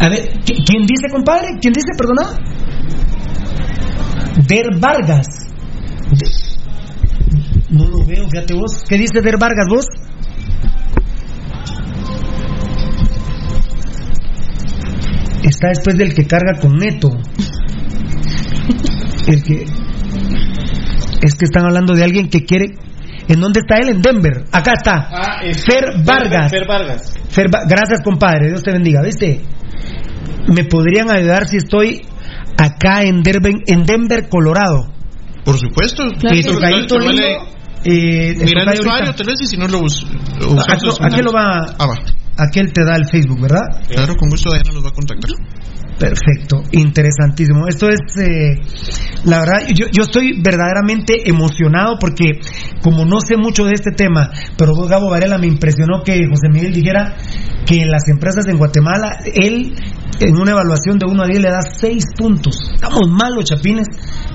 A 0.00 0.08
ver, 0.08 0.32
¿qui- 0.44 0.64
¿quién 0.66 0.86
dice, 0.86 1.08
compadre? 1.10 1.48
¿Quién 1.60 1.72
dice, 1.72 1.88
perdona? 1.96 2.38
Der 4.46 4.66
Vargas. 4.78 5.26
De- 6.10 6.43
veo, 8.06 8.28
fíjate 8.28 8.54
vos. 8.54 8.82
¿Qué 8.88 8.96
dice 8.98 9.20
Der 9.22 9.38
Vargas 9.38 9.66
vos? 9.68 9.86
Está 15.42 15.68
después 15.68 15.96
del 15.96 16.14
que 16.14 16.26
carga 16.26 16.58
con 16.60 16.76
Neto. 16.76 17.10
El 19.26 19.42
que. 19.42 19.64
Es 21.22 21.34
que 21.34 21.44
están 21.44 21.64
hablando 21.66 21.94
de 21.94 22.04
alguien 22.04 22.28
que 22.28 22.44
quiere. 22.44 22.66
¿En 23.28 23.40
dónde 23.40 23.60
está 23.60 23.76
él? 23.76 23.88
En 23.88 24.02
Denver. 24.02 24.44
Acá 24.52 24.72
está. 24.76 25.08
Ah, 25.10 25.40
es- 25.42 25.64
Fer 25.64 26.02
Vargas. 26.04 26.50
Fer 26.50 26.66
Vargas. 26.66 27.14
Fer 27.28 27.46
Gracias, 27.68 28.02
compadre. 28.02 28.48
Dios 28.48 28.62
te 28.62 28.72
bendiga. 28.72 29.02
¿Viste? 29.02 29.40
¿Me 30.48 30.64
podrían 30.64 31.10
ayudar 31.10 31.46
si 31.46 31.56
estoy 31.56 32.02
acá 32.58 33.02
en 33.02 33.22
Denver, 33.22 33.52
en 33.66 33.84
Denver 33.84 34.28
Colorado? 34.28 34.92
Por 35.44 35.58
supuesto. 35.58 36.04
Lindo, 36.04 36.52
eh, 37.84 38.34
Mira 38.44 38.62
el 38.62 38.68
ahorita. 38.68 39.14
tal 39.14 39.26
vez, 39.26 39.36
y 39.42 39.46
si 39.46 39.56
no 39.56 39.66
lo 39.68 39.80
bus- 39.80 40.06
¿A, 40.06 40.46
usamos. 40.46 41.00
a 41.00 41.08
qué 41.08 41.22
lo 41.22 41.32
va? 41.32 41.74
Ah, 41.78 41.86
va. 41.86 41.94
Aquel 42.36 42.72
te 42.72 42.84
da 42.84 42.96
el 42.96 43.04
Facebook, 43.06 43.40
¿verdad? 43.40 43.62
Claro, 43.88 44.16
con 44.16 44.28
gusto 44.28 44.50
Diana 44.50 44.72
los 44.72 44.84
va 44.84 44.88
a 44.88 44.92
contactar. 44.92 45.30
Perfecto, 45.98 46.62
interesantísimo. 46.72 47.68
Esto 47.68 47.88
es, 47.88 48.00
eh, 48.20 48.60
la 49.24 49.38
verdad, 49.40 49.68
yo, 49.72 49.86
yo 49.92 50.02
estoy 50.02 50.40
verdaderamente 50.42 51.28
emocionado 51.28 51.96
porque 52.00 52.40
como 52.82 53.04
no 53.04 53.20
sé 53.20 53.36
mucho 53.36 53.64
de 53.64 53.74
este 53.74 53.92
tema, 53.92 54.30
pero 54.58 54.72
vos, 54.74 54.88
Gabo 54.88 55.08
Varela 55.10 55.38
me 55.38 55.46
impresionó 55.46 56.02
que 56.04 56.14
José 56.28 56.48
Miguel 56.52 56.72
dijera 56.72 57.14
que 57.64 57.82
en 57.82 57.90
las 57.90 58.08
empresas 58.08 58.48
en 58.48 58.58
Guatemala, 58.58 59.18
él 59.32 59.72
en 60.20 60.36
una 60.36 60.50
evaluación 60.50 60.98
de 60.98 61.06
1 61.06 61.22
a 61.22 61.26
10 61.26 61.40
le 61.40 61.50
da 61.50 61.60
6 61.62 62.04
puntos. 62.18 62.56
Estamos 62.74 63.08
malos, 63.10 63.44
chapines, 63.44 63.86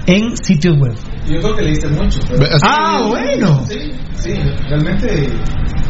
en 0.08 0.38
sitios 0.38 0.78
web. 0.78 0.96
Yo 1.30 1.40
creo 1.42 1.56
que 1.56 1.62
le 1.62 1.70
diste 1.70 1.88
mucho. 1.90 2.20
pero- 2.28 2.46
Ah, 2.64 3.04
bueno. 3.08 3.64
Sí, 3.68 3.92
sí, 4.16 4.34
realmente 4.68 5.30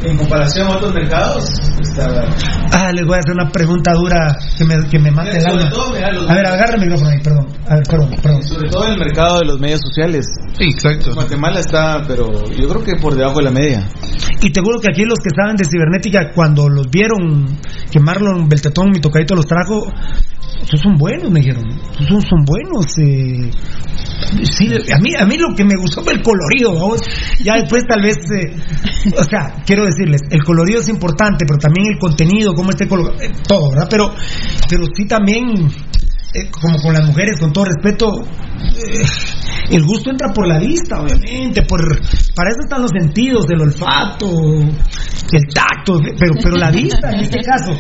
en 0.04 0.18
comparación 0.18 0.68
a 0.68 0.78
otros 0.78 0.94
mercados, 0.94 1.50
está... 1.82 2.26
Ah, 2.72 2.92
les 2.94 3.06
voy 3.06 3.16
a 3.16 3.20
hacer 3.20 3.34
una 3.34 3.50
pregunta 3.52 3.92
dura 3.94 4.36
que 4.58 4.64
me, 4.66 4.76
que 4.90 4.98
me 5.00 5.12
mate 5.12 5.38
el 5.38 5.46
alma. 5.48 5.70
todo, 5.70 5.92
mira, 5.94 6.12
los- 6.12 6.30
A 6.30 6.34
ver, 6.36 6.46
agarra 6.48 6.76
el 6.76 6.82
micrófono 6.82 7.10
ahí, 7.10 7.20
perdón. 7.22 7.48
A 7.68 7.76
ver, 7.76 7.84
perdón, 7.90 8.10
perdón. 8.22 8.44
Sobre 8.44 8.70
todo 8.70 8.86
en 8.86 8.94
el 8.94 9.00
mercado 9.00 9.40
de 9.40 9.46
los 9.46 9.60
medios 9.60 9.82
sociales. 9.82 10.26
Sí, 10.58 10.66
exacto. 10.66 11.14
Guatemala 11.14 11.60
está, 11.60 12.04
pero 12.08 12.28
yo 12.50 12.68
creo 12.70 12.84
que 12.84 12.96
por 13.02 13.16
debajo 13.16 13.38
de 13.40 13.44
la 13.46 13.52
media. 13.52 13.88
Y 14.42 14.52
te 14.52 14.62
juro 14.62 14.80
que 14.80 14.88
aquí 14.92 15.04
los 15.04 15.20
que 15.20 15.30
saben 15.36 15.56
de 15.58 15.66
cibernética, 15.66 16.32
cuando 16.34 16.70
los 16.70 16.90
vieron 16.90 17.58
que 17.92 18.00
Marlon 18.00 18.48
Beltetón, 18.48 18.90
mi 18.92 19.00
tocadito, 19.02 19.36
los 19.36 19.46
trajo, 19.48 19.92
esos 20.64 20.80
son 20.82 20.96
buenos, 20.98 21.30
me 21.32 21.40
dijeron. 21.42 21.66
Esos 22.00 22.24
son 22.24 22.46
buenos. 22.46 22.86
Eh. 23.00 23.52
Sí, 24.44 24.68
a 24.68 25.00
mí, 25.00 25.16
a 25.16 25.26
mí 25.26 25.38
lo 25.38 25.56
que 25.56 25.64
me 25.64 25.76
gustó 25.76 26.04
fue 26.04 26.14
el 26.14 26.22
colorido. 26.22 26.74
Ya 27.44 27.56
después 27.56 27.84
tal 27.88 28.02
vez, 28.02 28.18
eh, 28.32 28.56
o 29.18 29.24
sea, 29.24 29.56
quiero 29.66 29.86
decirles, 29.86 30.22
el 30.30 30.44
colorido 30.44 30.82
es 30.82 30.90
importante, 30.90 31.46
pero 31.48 31.58
también 31.60 31.94
el 31.94 32.00
contenido, 32.00 32.54
cómo 32.54 32.72
esté 32.72 32.88
colocado, 32.88 33.22
eh, 33.22 33.32
todo, 33.48 33.72
¿verdad? 33.72 33.88
Pero, 33.90 34.14
pero 34.70 34.86
sí 34.94 35.06
también, 35.06 35.68
eh, 36.34 36.50
como 36.52 36.78
con 36.82 36.94
las 36.94 37.08
mujeres, 37.08 37.40
con 37.40 37.54
todo 37.54 37.66
respeto, 37.66 38.22
eh, 38.22 39.06
el 39.72 39.86
gusto 39.86 40.10
entra 40.10 40.34
por 40.34 40.48
la 40.48 40.60
vista, 40.60 41.02
obviamente, 41.02 41.64
por 41.64 41.80
para 42.36 42.50
eso 42.50 42.60
están 42.64 42.82
los 42.82 42.92
sentidos, 42.92 43.46
el 43.50 43.62
olfato, 43.62 44.28
el 44.28 45.54
tacto, 45.54 46.00
pero 46.18 46.34
pero 46.42 46.58
la 46.58 46.72
vista 46.72 47.12
en 47.12 47.20
este 47.22 47.40
caso. 47.42 47.72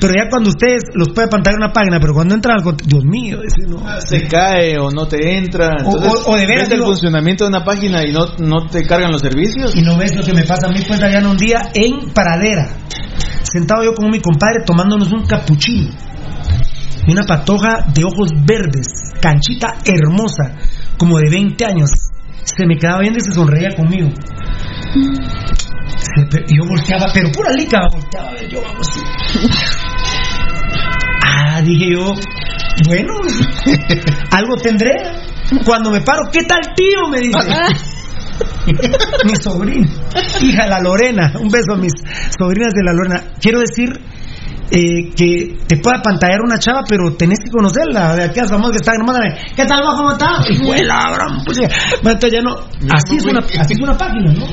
Pero 0.00 0.14
ya 0.14 0.28
cuando 0.30 0.50
ustedes 0.50 0.84
los 0.94 1.08
puede 1.10 1.28
pantalla 1.28 1.56
una 1.56 1.72
página, 1.72 1.98
pero 2.00 2.14
cuando 2.14 2.34
entran 2.34 2.58
al 2.58 2.76
Dios 2.84 3.04
mío, 3.04 3.40
ese 3.42 3.66
no. 3.68 3.82
Se 4.00 4.28
cae 4.28 4.78
o 4.78 4.90
no 4.90 5.06
te 5.08 5.36
entra. 5.36 5.70
O- 5.84 5.96
Entonces, 5.96 6.12
o- 6.26 6.30
o 6.32 6.36
de 6.36 6.46
veras 6.46 6.68
ves 6.68 6.78
el 6.78 6.84
funcionamiento 6.84 7.44
de 7.44 7.48
una 7.48 7.64
página 7.64 8.06
y 8.06 8.12
no, 8.12 8.26
no 8.38 8.66
te 8.68 8.84
cargan 8.86 9.10
los 9.10 9.20
servicios. 9.22 9.74
Y 9.74 9.82
no 9.82 9.96
ves 9.98 10.14
lo 10.16 10.22
que 10.22 10.32
me 10.34 10.44
pasa 10.44 10.66
a 10.68 10.70
mí, 10.70 10.80
pues 10.86 11.02
allá 11.02 11.18
en 11.18 11.26
un 11.26 11.36
día 11.36 11.62
en 11.74 12.10
Paradera, 12.12 12.68
sentado 13.42 13.82
yo 13.84 13.94
con 13.94 14.10
mi 14.10 14.20
compadre 14.20 14.62
tomándonos 14.64 15.10
un 15.12 15.24
capuchino. 15.26 15.90
Y 17.06 17.12
una 17.12 17.22
patoja 17.24 17.86
de 17.92 18.04
ojos 18.04 18.28
verdes, 18.44 18.86
canchita 19.20 19.78
hermosa, 19.84 20.54
como 20.98 21.18
de 21.18 21.30
20 21.30 21.64
años. 21.64 21.90
Se 22.44 22.66
me 22.66 22.76
quedaba 22.76 23.00
viendo 23.00 23.18
y 23.18 23.22
se 23.22 23.32
sonreía 23.32 23.70
conmigo. 23.76 24.08
Y 26.46 26.56
yo 26.56 26.64
volteaba, 26.64 27.06
pero 27.12 27.30
pura 27.32 27.52
lica, 27.52 27.80
volteaba 27.92 28.28
a 28.28 28.32
ver 28.32 28.48
yo, 28.48 28.62
vamos. 28.62 28.86
Ah, 31.26 31.60
dije 31.62 31.92
yo, 31.92 32.14
bueno, 32.86 33.14
algo 34.30 34.56
tendré. 34.56 34.90
Cuando 35.64 35.90
me 35.90 36.00
paro, 36.02 36.30
¿qué 36.30 36.44
tal 36.44 36.60
tío? 36.76 37.08
Me 37.10 37.20
dice. 37.20 37.38
mi 39.24 39.34
sobrina, 39.42 39.88
hija 40.42 40.66
la 40.66 40.80
Lorena, 40.80 41.32
un 41.40 41.48
beso 41.48 41.72
a 41.72 41.76
mis 41.76 41.92
sobrinas 42.38 42.72
de 42.74 42.84
la 42.84 42.92
Lorena. 42.92 43.22
Quiero 43.40 43.60
decir 43.60 43.98
eh, 44.70 45.10
que 45.16 45.56
te 45.66 45.78
pueda 45.78 46.02
pantallar 46.02 46.40
una 46.42 46.58
chava, 46.58 46.82
pero 46.86 47.16
tenés 47.16 47.38
que 47.42 47.50
conocerla. 47.50 48.14
De 48.14 48.24
aquellas 48.24 48.50
famosas 48.50 48.72
que 48.72 48.78
están, 48.78 49.04
mándame, 49.04 49.34
¿qué 49.56 49.64
tal 49.64 49.82
va? 49.82 49.96
¿Cómo 49.96 50.12
está? 50.12 50.40
Y 50.48 50.56
fue 50.56 50.84
la 50.84 51.10
gran 51.12 51.44
pucha. 51.44 51.62
Bueno, 52.02 52.20
ya 52.20 52.40
no, 52.42 52.56
así 52.94 53.16
es 53.16 53.24
una, 53.24 53.40
así 53.40 53.72
es 53.72 53.80
una 53.80 53.96
página, 53.96 54.32
¿no? 54.32 54.46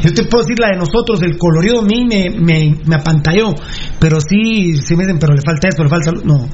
Yo 0.00 0.12
te 0.12 0.24
puedo 0.24 0.44
decir 0.44 0.58
la 0.58 0.68
de 0.68 0.76
nosotros, 0.76 1.22
el 1.22 1.36
colorido 1.36 1.80
a 1.80 1.84
mí 1.84 2.04
me, 2.04 2.30
me, 2.30 2.76
me 2.84 2.96
apantalló, 2.96 3.54
pero 3.98 4.18
sí, 4.20 4.76
sí 4.78 4.96
me 4.96 5.04
dicen, 5.04 5.18
pero 5.18 5.34
le 5.34 5.42
falta 5.44 5.68
esto, 5.68 5.82
le 5.82 5.90
falta. 5.90 6.12
No. 6.24 6.48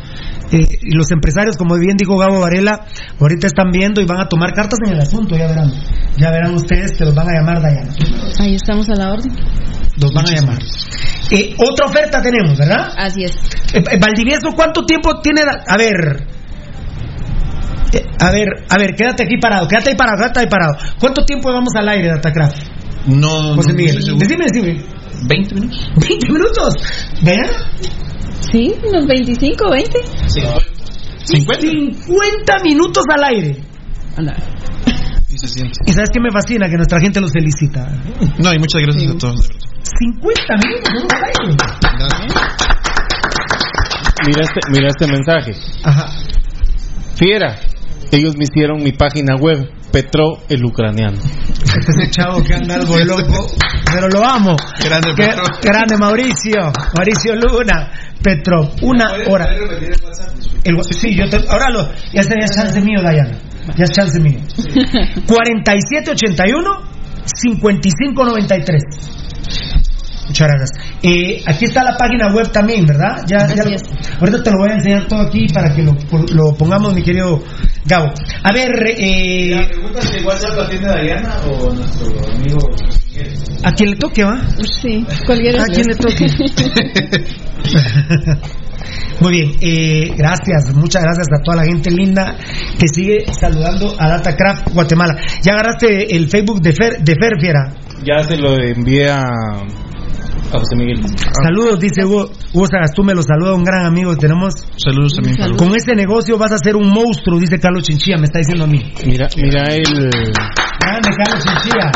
Eh, 0.53 0.67
y 0.83 0.95
los 0.95 1.11
empresarios, 1.13 1.57
como 1.57 1.79
bien 1.79 1.97
dijo 1.97 2.17
Gabo 2.19 2.41
Varela, 2.41 2.87
ahorita 3.21 3.47
están 3.47 3.71
viendo 3.71 4.01
y 4.01 4.05
van 4.05 4.21
a 4.21 4.29
tomar 4.29 4.53
cartas 4.53 4.79
en 4.85 4.95
el 4.95 5.01
asunto, 5.01 5.37
ya 5.37 5.47
verán. 5.47 5.73
Ya 6.17 6.31
verán 6.31 6.55
ustedes 6.55 6.93
que 6.99 7.05
los 7.05 7.15
van 7.15 7.29
a 7.29 7.33
llamar 7.39 7.63
Dayana. 7.63 7.93
Ahí 8.41 8.57
estamos 8.57 8.89
a 8.91 8.95
la 8.95 9.13
orden. 9.13 9.33
Los 10.01 10.13
van 10.13 10.27
a 10.27 10.33
llamar. 10.33 10.59
Eh, 11.31 11.55
otra 11.57 11.87
oferta 11.87 12.21
tenemos, 12.21 12.59
¿verdad? 12.59 12.93
Así 12.97 13.23
es. 13.23 13.37
Eh, 13.73 13.83
Valdivieso, 14.01 14.51
¿cuánto 14.57 14.85
tiempo 14.85 15.21
tiene? 15.21 15.43
A 15.43 15.77
ver. 15.77 16.27
A 18.21 18.31
ver, 18.31 18.49
a 18.69 18.79
ver, 18.79 18.95
quédate 18.95 19.25
aquí 19.25 19.37
parado, 19.41 19.67
quédate 19.67 19.91
ahí 19.91 19.97
parado, 19.97 20.19
quédate 20.19 20.41
ahí 20.41 20.47
parado. 20.47 20.77
¿Cuánto 20.99 21.25
tiempo 21.25 21.53
vamos 21.53 21.75
al 21.77 21.89
aire, 21.89 22.09
Datacraft? 22.09 22.80
No, 23.07 23.55
José 23.57 23.71
no 23.73 23.77
Miguel, 23.77 24.03
seguro. 24.03 24.27
decime, 24.27 24.45
decime. 24.53 24.85
20 25.29 25.55
minutos. 25.55 25.91
20 26.09 26.33
minutos. 26.33 26.75
¿Vean? 27.23 27.47
Sí, 28.53 28.75
unos 28.89 29.07
25, 29.07 29.71
20. 29.71 29.99
50. 30.29 30.81
50 31.25 32.59
minutos 32.65 33.05
al 33.15 33.25
aire. 33.25 33.57
Y 35.29 35.39
se 35.39 35.47
siente. 35.49 35.73
Y 35.87 35.93
sabes 35.93 36.11
qué 36.13 36.21
me 36.21 36.31
fascina 36.31 36.69
que 36.69 36.77
nuestra 36.77 36.99
gente 37.01 37.21
los 37.21 37.33
felicita. 37.33 37.87
No, 38.43 38.53
y 38.53 38.59
muchas 38.59 38.83
gracias 38.83 39.13
a 39.13 39.19
todos, 39.19 39.41
de 39.43 39.49
verdad. 39.49 39.67
50 39.83 40.57
minutos 40.67 40.93
¿no? 40.95 41.09
al 41.17 41.25
aire. 41.25 41.57
Mira 44.27 44.43
este, 44.43 44.61
mira 44.71 44.89
este 44.89 45.07
mensaje. 45.07 45.53
Ajá. 45.85 46.07
Fiera, 47.17 47.57
ellos 48.13 48.37
me 48.37 48.45
hicieron 48.45 48.83
mi 48.83 48.93
página 48.93 49.37
web, 49.37 49.71
Petro 49.91 50.39
el 50.49 50.65
ucraniano. 50.65 51.19
Este 51.19 51.93
es 51.93 51.99
el 52.01 52.11
chavo 52.11 52.43
que 52.43 52.55
anda 52.55 52.77
algo 52.77 52.99
loco, 52.99 53.47
pero 53.93 54.09
lo 54.09 54.25
amo. 54.25 54.57
Grande, 54.85 55.09
Qué- 55.17 55.27
Petro. 55.27 55.43
grande 55.63 55.97
Mauricio, 55.97 56.73
Mauricio 56.97 57.35
Luna, 57.37 57.91
Petro, 58.23 58.71
una 58.83 59.11
hora. 59.29 59.47
El, 60.65 60.77
sí, 60.85 61.15
yo 61.17 61.29
te, 61.29 61.37
ahora 61.49 61.71
lo, 61.71 61.89
ya 62.13 62.23
sería 62.23 62.47
chance 62.47 62.81
mío, 62.81 63.01
Dayana. 63.03 63.39
Ya 63.77 63.85
es 63.85 63.91
chance 63.93 64.19
mío. 64.21 64.39
4781 65.27 66.71
5593. 67.25 68.83
Muchas 70.31 70.47
gracias. 70.49 70.71
Eh, 71.03 71.43
aquí 71.45 71.65
está 71.65 71.83
la 71.83 71.97
página 71.97 72.33
web 72.33 72.53
también, 72.53 72.87
¿verdad? 72.87 73.25
Ya, 73.27 73.39
ya 73.49 73.65
lo- 73.65 73.77
ahorita 74.21 74.43
te 74.45 74.51
lo 74.53 74.59
voy 74.59 74.71
a 74.71 74.75
enseñar 74.75 75.09
todo 75.09 75.23
aquí 75.23 75.49
para 75.53 75.75
que 75.75 75.83
lo, 75.83 75.97
lo 76.33 76.55
pongamos, 76.57 76.95
mi 76.95 77.03
querido 77.03 77.43
Gabo. 77.85 78.13
A 78.45 78.53
ver, 78.53 78.71
eh, 78.97 79.51
La 79.57 79.67
pregunta 79.69 80.01
si 80.03 80.25
WhatsApp 80.25 80.57
la 80.57 80.69
tiene 80.69 80.87
Dayana 80.87 81.35
o 81.51 81.75
nuestro 81.75 82.07
amigo 82.33 82.59
Miguel. 83.09 83.33
a 83.65 83.73
quien 83.73 83.91
le 83.91 83.97
toque, 83.97 84.23
¿va? 84.25 84.41
Sí, 84.81 85.05
cualquiera. 85.27 85.65
A 85.65 85.67
quien 85.67 85.87
le 85.87 85.97
toque. 85.97 86.27
Muy 89.21 89.33
bien, 89.33 89.51
eh, 89.61 90.15
gracias, 90.17 90.75
muchas 90.75 91.03
gracias 91.03 91.27
a 91.31 91.43
toda 91.43 91.59
la 91.59 91.65
gente 91.65 91.91
linda 91.91 92.37
que 92.79 92.89
sigue 92.89 93.27
saludando 93.39 93.93
a 93.99 94.09
Datacraft 94.09 94.73
Guatemala. 94.73 95.15
¿Ya 95.43 95.53
agarraste 95.53 96.17
el 96.17 96.27
Facebook 96.31 96.63
de 96.63 96.73
Fer, 96.73 97.03
de 97.03 97.15
Fer 97.21 97.33
Fiera? 97.39 97.75
Ya 98.03 98.23
se 98.23 98.39
lo 98.39 98.55
envié 98.59 99.11
a, 100.53 100.57
a 100.57 100.59
José 100.59 100.77
Miguel. 100.77 101.01
Saludos, 101.43 101.79
dice 101.81 102.05
Hugo, 102.05 102.31
Hugo 102.53 102.67
Sagastume, 102.67 103.15
los 103.15 103.27
saluda 103.27 103.55
un 103.55 103.65
gran 103.65 103.87
amigo 103.87 104.13
que 104.13 104.21
tenemos. 104.21 104.55
Saludos 104.77 105.15
también, 105.15 105.37
Carlos. 105.37 105.59
Con 105.59 105.75
este 105.75 105.95
negocio 105.95 106.39
vas 106.39 106.53
a 106.53 106.59
ser 106.59 106.77
un 106.77 106.89
monstruo, 106.89 107.39
dice 107.39 107.59
Carlos 107.59 107.85
Chinchilla, 107.85 108.19
me 108.19 108.25
está 108.25 108.39
diciendo 108.39 108.65
a 108.65 108.67
mí. 108.67 108.93
Mira, 109.05 109.29
mira 109.37 109.65
el. 109.75 110.11
Grande 110.81 111.11
Carlos 111.17 111.45
Chinchilla. 111.45 111.91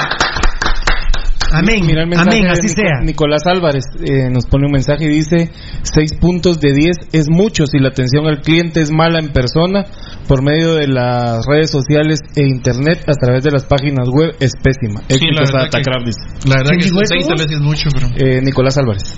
Amén, 1.52 1.84
Mira 1.86 2.02
el 2.02 2.08
mensaje 2.08 2.28
amén, 2.38 2.42
de 2.44 2.50
así 2.50 2.66
Nico- 2.68 2.80
sea. 2.80 3.00
Nicolás 3.04 3.42
Álvarez 3.46 3.84
eh, 4.04 4.28
nos 4.30 4.46
pone 4.46 4.66
un 4.66 4.72
mensaje 4.72 5.04
y 5.04 5.08
dice: 5.08 5.50
6 5.82 6.14
puntos 6.20 6.60
de 6.60 6.72
10 6.72 6.96
es 7.12 7.28
mucho 7.30 7.66
si 7.66 7.78
la 7.78 7.88
atención 7.88 8.26
al 8.26 8.40
cliente 8.40 8.80
es 8.80 8.90
mala 8.90 9.18
en 9.18 9.32
persona, 9.32 9.84
por 10.28 10.42
medio 10.42 10.74
de 10.74 10.88
las 10.88 11.44
redes 11.46 11.70
sociales 11.70 12.20
e 12.36 12.42
internet, 12.46 13.04
a 13.06 13.12
través 13.14 13.44
de 13.44 13.50
las 13.50 13.64
páginas 13.64 14.08
web, 14.08 14.34
es 14.40 14.52
pésima. 14.62 15.00
Sí, 15.08 15.26
la 15.32 15.40
verdad 15.42 15.70
que-. 15.70 15.82
La 16.48 16.56
verdad 16.56 16.70
¿Quién 16.78 16.80
que 16.80 17.26
tal 17.26 17.38
vez 17.38 17.46
es 17.50 17.60
mucho, 17.60 17.88
pero. 17.92 18.08
Eh, 18.16 18.40
Nicolás 18.42 18.78
Álvarez. 18.78 19.16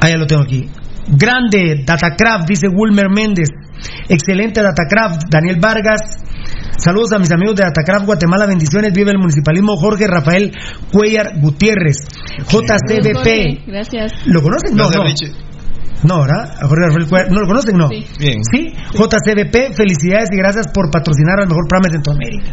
Ah, 0.00 0.08
ya 0.08 0.16
lo 0.16 0.26
tengo 0.26 0.42
aquí. 0.42 0.68
Grande 1.08 1.82
Datacraft, 1.84 2.48
dice 2.48 2.68
Wilmer 2.68 3.08
Méndez. 3.10 3.48
Excelente 4.08 4.62
Datacraft, 4.62 5.22
Daniel 5.30 5.58
Vargas. 5.60 6.00
Saludos 6.78 7.12
a 7.12 7.18
mis 7.18 7.30
amigos 7.30 7.56
de 7.56 7.64
Datacraft 7.64 8.06
Guatemala, 8.06 8.46
bendiciones. 8.46 8.92
Vive 8.92 9.10
el 9.10 9.18
municipalismo 9.18 9.76
Jorge 9.76 10.06
Rafael 10.06 10.52
Cuellar 10.92 11.40
Gutiérrez. 11.40 11.98
JCBP. 12.38 13.66
Gracias. 13.66 14.12
¿Lo 14.26 14.42
conocen? 14.42 14.76
No, 14.76 14.90
no. 14.90 15.04
No, 16.04 16.20
¿verdad? 16.22 16.54
Jorge 16.62 16.86
Rafael 16.86 17.06
Cuellar. 17.06 17.30
¿No 17.30 17.40
lo 17.40 17.46
conocen? 17.46 17.76
No. 17.76 17.88
Sí. 17.88 18.06
Bien. 18.18 18.38
Sí, 18.50 18.72
JCBP, 18.94 19.74
felicidades 19.76 20.28
y 20.32 20.36
gracias 20.36 20.66
por 20.68 20.90
patrocinar 20.90 21.40
al 21.40 21.48
mejor 21.48 21.68
programa 21.68 21.88
de 21.88 21.94
Centroamérica. 21.94 22.50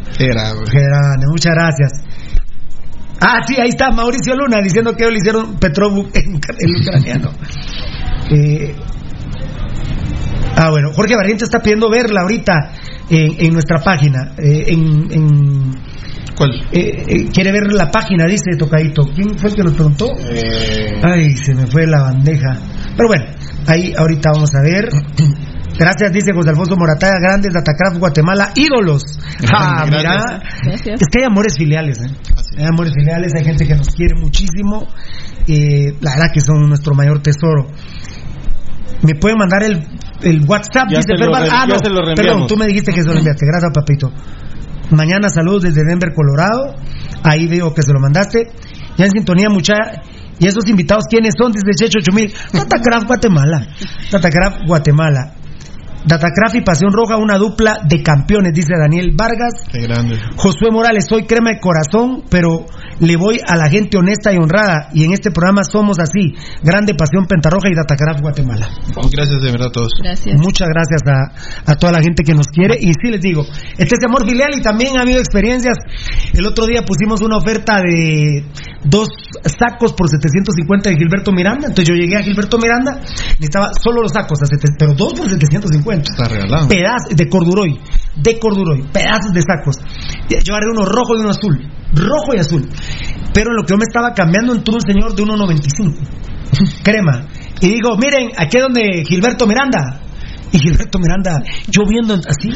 Grande, 0.71 1.25
muchas 1.27 1.53
gracias. 1.55 1.91
Ah, 3.21 3.39
sí, 3.45 3.55
ahí 3.59 3.69
está 3.69 3.91
Mauricio 3.91 4.33
Luna 4.35 4.61
diciendo 4.61 4.95
que 4.95 5.03
ellos 5.03 5.13
le 5.13 5.19
hicieron 5.19 5.59
Petrobu 5.59 6.07
en 6.13 6.39
el 6.59 6.81
ucraniano. 6.81 7.31
Eh, 8.31 8.75
ah, 10.55 10.69
bueno, 10.69 10.91
Jorge 10.93 11.15
Barriento 11.15 11.45
está 11.45 11.59
pidiendo 11.59 11.89
verla 11.89 12.21
ahorita 12.21 12.71
en, 13.09 13.35
en 13.45 13.53
nuestra 13.53 13.79
página. 13.79 14.33
eh, 14.37 14.65
en, 14.67 15.07
en- 15.11 15.89
¿Cuál? 16.35 16.51
eh, 16.71 17.03
eh, 17.07 17.25
quiere 17.33 17.51
ver 17.51 17.73
la 17.73 17.91
página, 17.91 18.25
dice 18.25 18.55
Tocadito. 18.57 19.03
¿Quién 19.13 19.37
fue 19.37 19.49
el 19.49 19.55
que 19.57 19.63
nos 19.63 19.73
preguntó? 19.73 20.07
Ay, 21.03 21.35
se 21.35 21.53
me 21.53 21.67
fue 21.67 21.85
la 21.85 22.01
bandeja. 22.03 22.57
Pero 22.95 23.09
bueno, 23.09 23.25
ahí 23.67 23.93
ahorita 23.97 24.31
vamos 24.33 24.55
a 24.55 24.61
ver. 24.61 24.87
Gracias, 25.77 26.11
dice 26.13 26.31
José 26.33 26.49
Alfonso 26.49 26.75
Morataya, 26.77 27.19
grandes 27.21 27.53
Datacraft 27.53 27.99
Guatemala, 27.99 28.51
ídolos. 28.55 29.03
Ah, 29.53 29.85
mira. 29.85 30.41
Gracias. 30.63 31.01
Es 31.01 31.07
que 31.09 31.19
hay 31.21 31.25
amores 31.25 31.55
filiales, 31.57 31.97
¿eh? 32.05 32.09
Hay 32.57 32.65
amores 32.65 32.93
filiales, 32.93 33.33
hay 33.35 33.43
gente 33.45 33.65
que 33.67 33.75
nos 33.75 33.87
quiere 33.89 34.15
muchísimo. 34.15 34.87
Eh, 35.47 35.93
la 36.01 36.11
verdad 36.11 36.31
que 36.33 36.41
son 36.41 36.67
nuestro 36.67 36.93
mayor 36.95 37.21
tesoro. 37.21 37.67
Me 39.01 39.15
pueden 39.15 39.37
mandar 39.37 39.63
el, 39.63 39.83
el 40.21 40.45
WhatsApp, 40.45 40.87
Ya 40.89 40.97
dice 40.97 41.13
re- 41.25 41.31
Ah, 41.51 41.65
no, 41.67 41.75
perdón, 42.15 42.47
tú 42.47 42.57
me 42.57 42.67
dijiste 42.67 42.91
que 42.91 43.01
se 43.01 43.07
lo 43.07 43.17
enviaste. 43.17 43.45
Gracias, 43.45 43.71
papito. 43.73 44.11
Mañana 44.91 45.29
saludos 45.29 45.63
desde 45.63 45.83
Denver, 45.87 46.13
Colorado. 46.13 46.75
Ahí 47.23 47.47
veo 47.47 47.73
que 47.73 47.81
se 47.81 47.93
lo 47.93 47.99
mandaste. 47.99 48.51
Ya 48.97 49.05
en 49.05 49.11
sintonía, 49.11 49.47
mucha. 49.49 49.73
¿Y 50.39 50.47
esos 50.47 50.67
invitados 50.67 51.03
quiénes 51.09 51.33
son? 51.37 51.51
Dice 51.51 51.65
Checho 51.75 51.99
8000. 51.99 52.33
Datacraft 52.53 53.05
Guatemala. 53.07 53.67
Datacraft 54.11 54.57
Guatemala. 54.67 55.33
Datacraft 56.05 56.55
y 56.55 56.61
Pasión 56.61 56.91
Roja, 56.93 57.17
una 57.17 57.37
dupla 57.37 57.79
de 57.87 58.01
campeones, 58.01 58.53
dice 58.53 58.73
Daniel 58.79 59.11
Vargas. 59.15 59.65
Qué 59.71 59.81
grande. 59.81 60.17
Josué 60.37 60.71
Morales, 60.71 61.05
soy 61.07 61.23
crema 61.23 61.51
de 61.51 61.59
corazón, 61.59 62.23
pero 62.29 62.65
le 62.99 63.17
voy 63.17 63.39
a 63.45 63.55
la 63.55 63.69
gente 63.69 63.97
honesta 63.97 64.33
y 64.33 64.37
honrada. 64.37 64.89
Y 64.93 65.03
en 65.03 65.13
este 65.13 65.31
programa 65.31 65.63
somos 65.63 65.99
así. 65.99 66.35
Grande 66.63 66.95
Pasión 66.95 67.25
Pentarroja 67.25 67.69
y 67.69 67.75
Datacraft 67.75 68.21
Guatemala. 68.21 68.69
Gracias 69.11 69.41
de 69.41 69.51
verdad 69.51 69.67
a 69.67 69.71
todos. 69.71 69.91
Gracias. 70.01 70.39
Muchas 70.39 70.67
gracias 70.69 71.01
a, 71.07 71.71
a 71.71 71.75
toda 71.75 71.93
la 71.93 72.01
gente 72.01 72.23
que 72.23 72.33
nos 72.33 72.47
quiere. 72.47 72.77
Y 72.79 72.93
sí 72.93 73.11
les 73.11 73.21
digo, 73.21 73.43
este 73.77 73.95
es 73.95 74.05
amor 74.05 74.25
filial 74.25 74.51
y 74.57 74.61
también 74.61 74.97
ha 74.97 75.01
habido 75.01 75.19
experiencias. 75.19 75.77
El 76.33 76.45
otro 76.45 76.65
día 76.65 76.81
pusimos 76.83 77.21
una 77.21 77.37
oferta 77.37 77.81
de 77.81 78.45
dos 78.83 79.09
sacos 79.45 79.93
por 79.93 80.09
750 80.09 80.89
de 80.89 80.95
Gilberto 80.95 81.31
Miranda. 81.31 81.67
Entonces 81.67 81.87
yo 81.87 81.95
llegué 81.95 82.17
a 82.17 82.23
Gilberto 82.23 82.57
Miranda, 82.57 82.99
necesitaba 83.39 83.71
solo 83.81 84.01
los 84.01 84.11
sacos, 84.11 84.39
a 84.41 84.45
pero 84.77 84.93
dos 84.93 85.13
por 85.13 85.29
750. 85.29 85.88
Está 85.97 86.27
regalado. 86.27 86.67
Pedazos 86.67 87.15
de 87.15 87.27
corduroy, 87.27 87.79
de 88.15 88.39
corduroy, 88.39 88.83
pedazos 88.91 89.31
de 89.33 89.41
sacos. 89.41 89.77
Yo 90.29 90.53
agarré 90.53 90.71
uno 90.71 90.85
rojo 90.85 91.15
y 91.15 91.21
uno 91.21 91.29
azul, 91.29 91.59
rojo 91.93 92.35
y 92.35 92.39
azul. 92.39 92.67
Pero 93.33 93.51
en 93.51 93.57
lo 93.57 93.63
que 93.63 93.71
yo 93.71 93.77
me 93.77 93.85
estaba 93.87 94.13
cambiando 94.13 94.53
entró 94.53 94.75
un 94.75 94.81
señor 94.81 95.15
de 95.15 95.23
1.95, 95.23 95.95
crema. 96.83 97.27
Y 97.61 97.67
digo, 97.67 97.97
miren, 97.97 98.29
aquí 98.37 98.57
es 98.57 98.63
donde 98.63 99.03
Gilberto 99.07 99.47
Miranda. 99.47 100.01
Y 100.51 100.57
Gilberto 100.57 100.97
Miranda, 100.97 101.43
yo 101.67 101.83
viendo 101.87 102.15
así, 102.15 102.51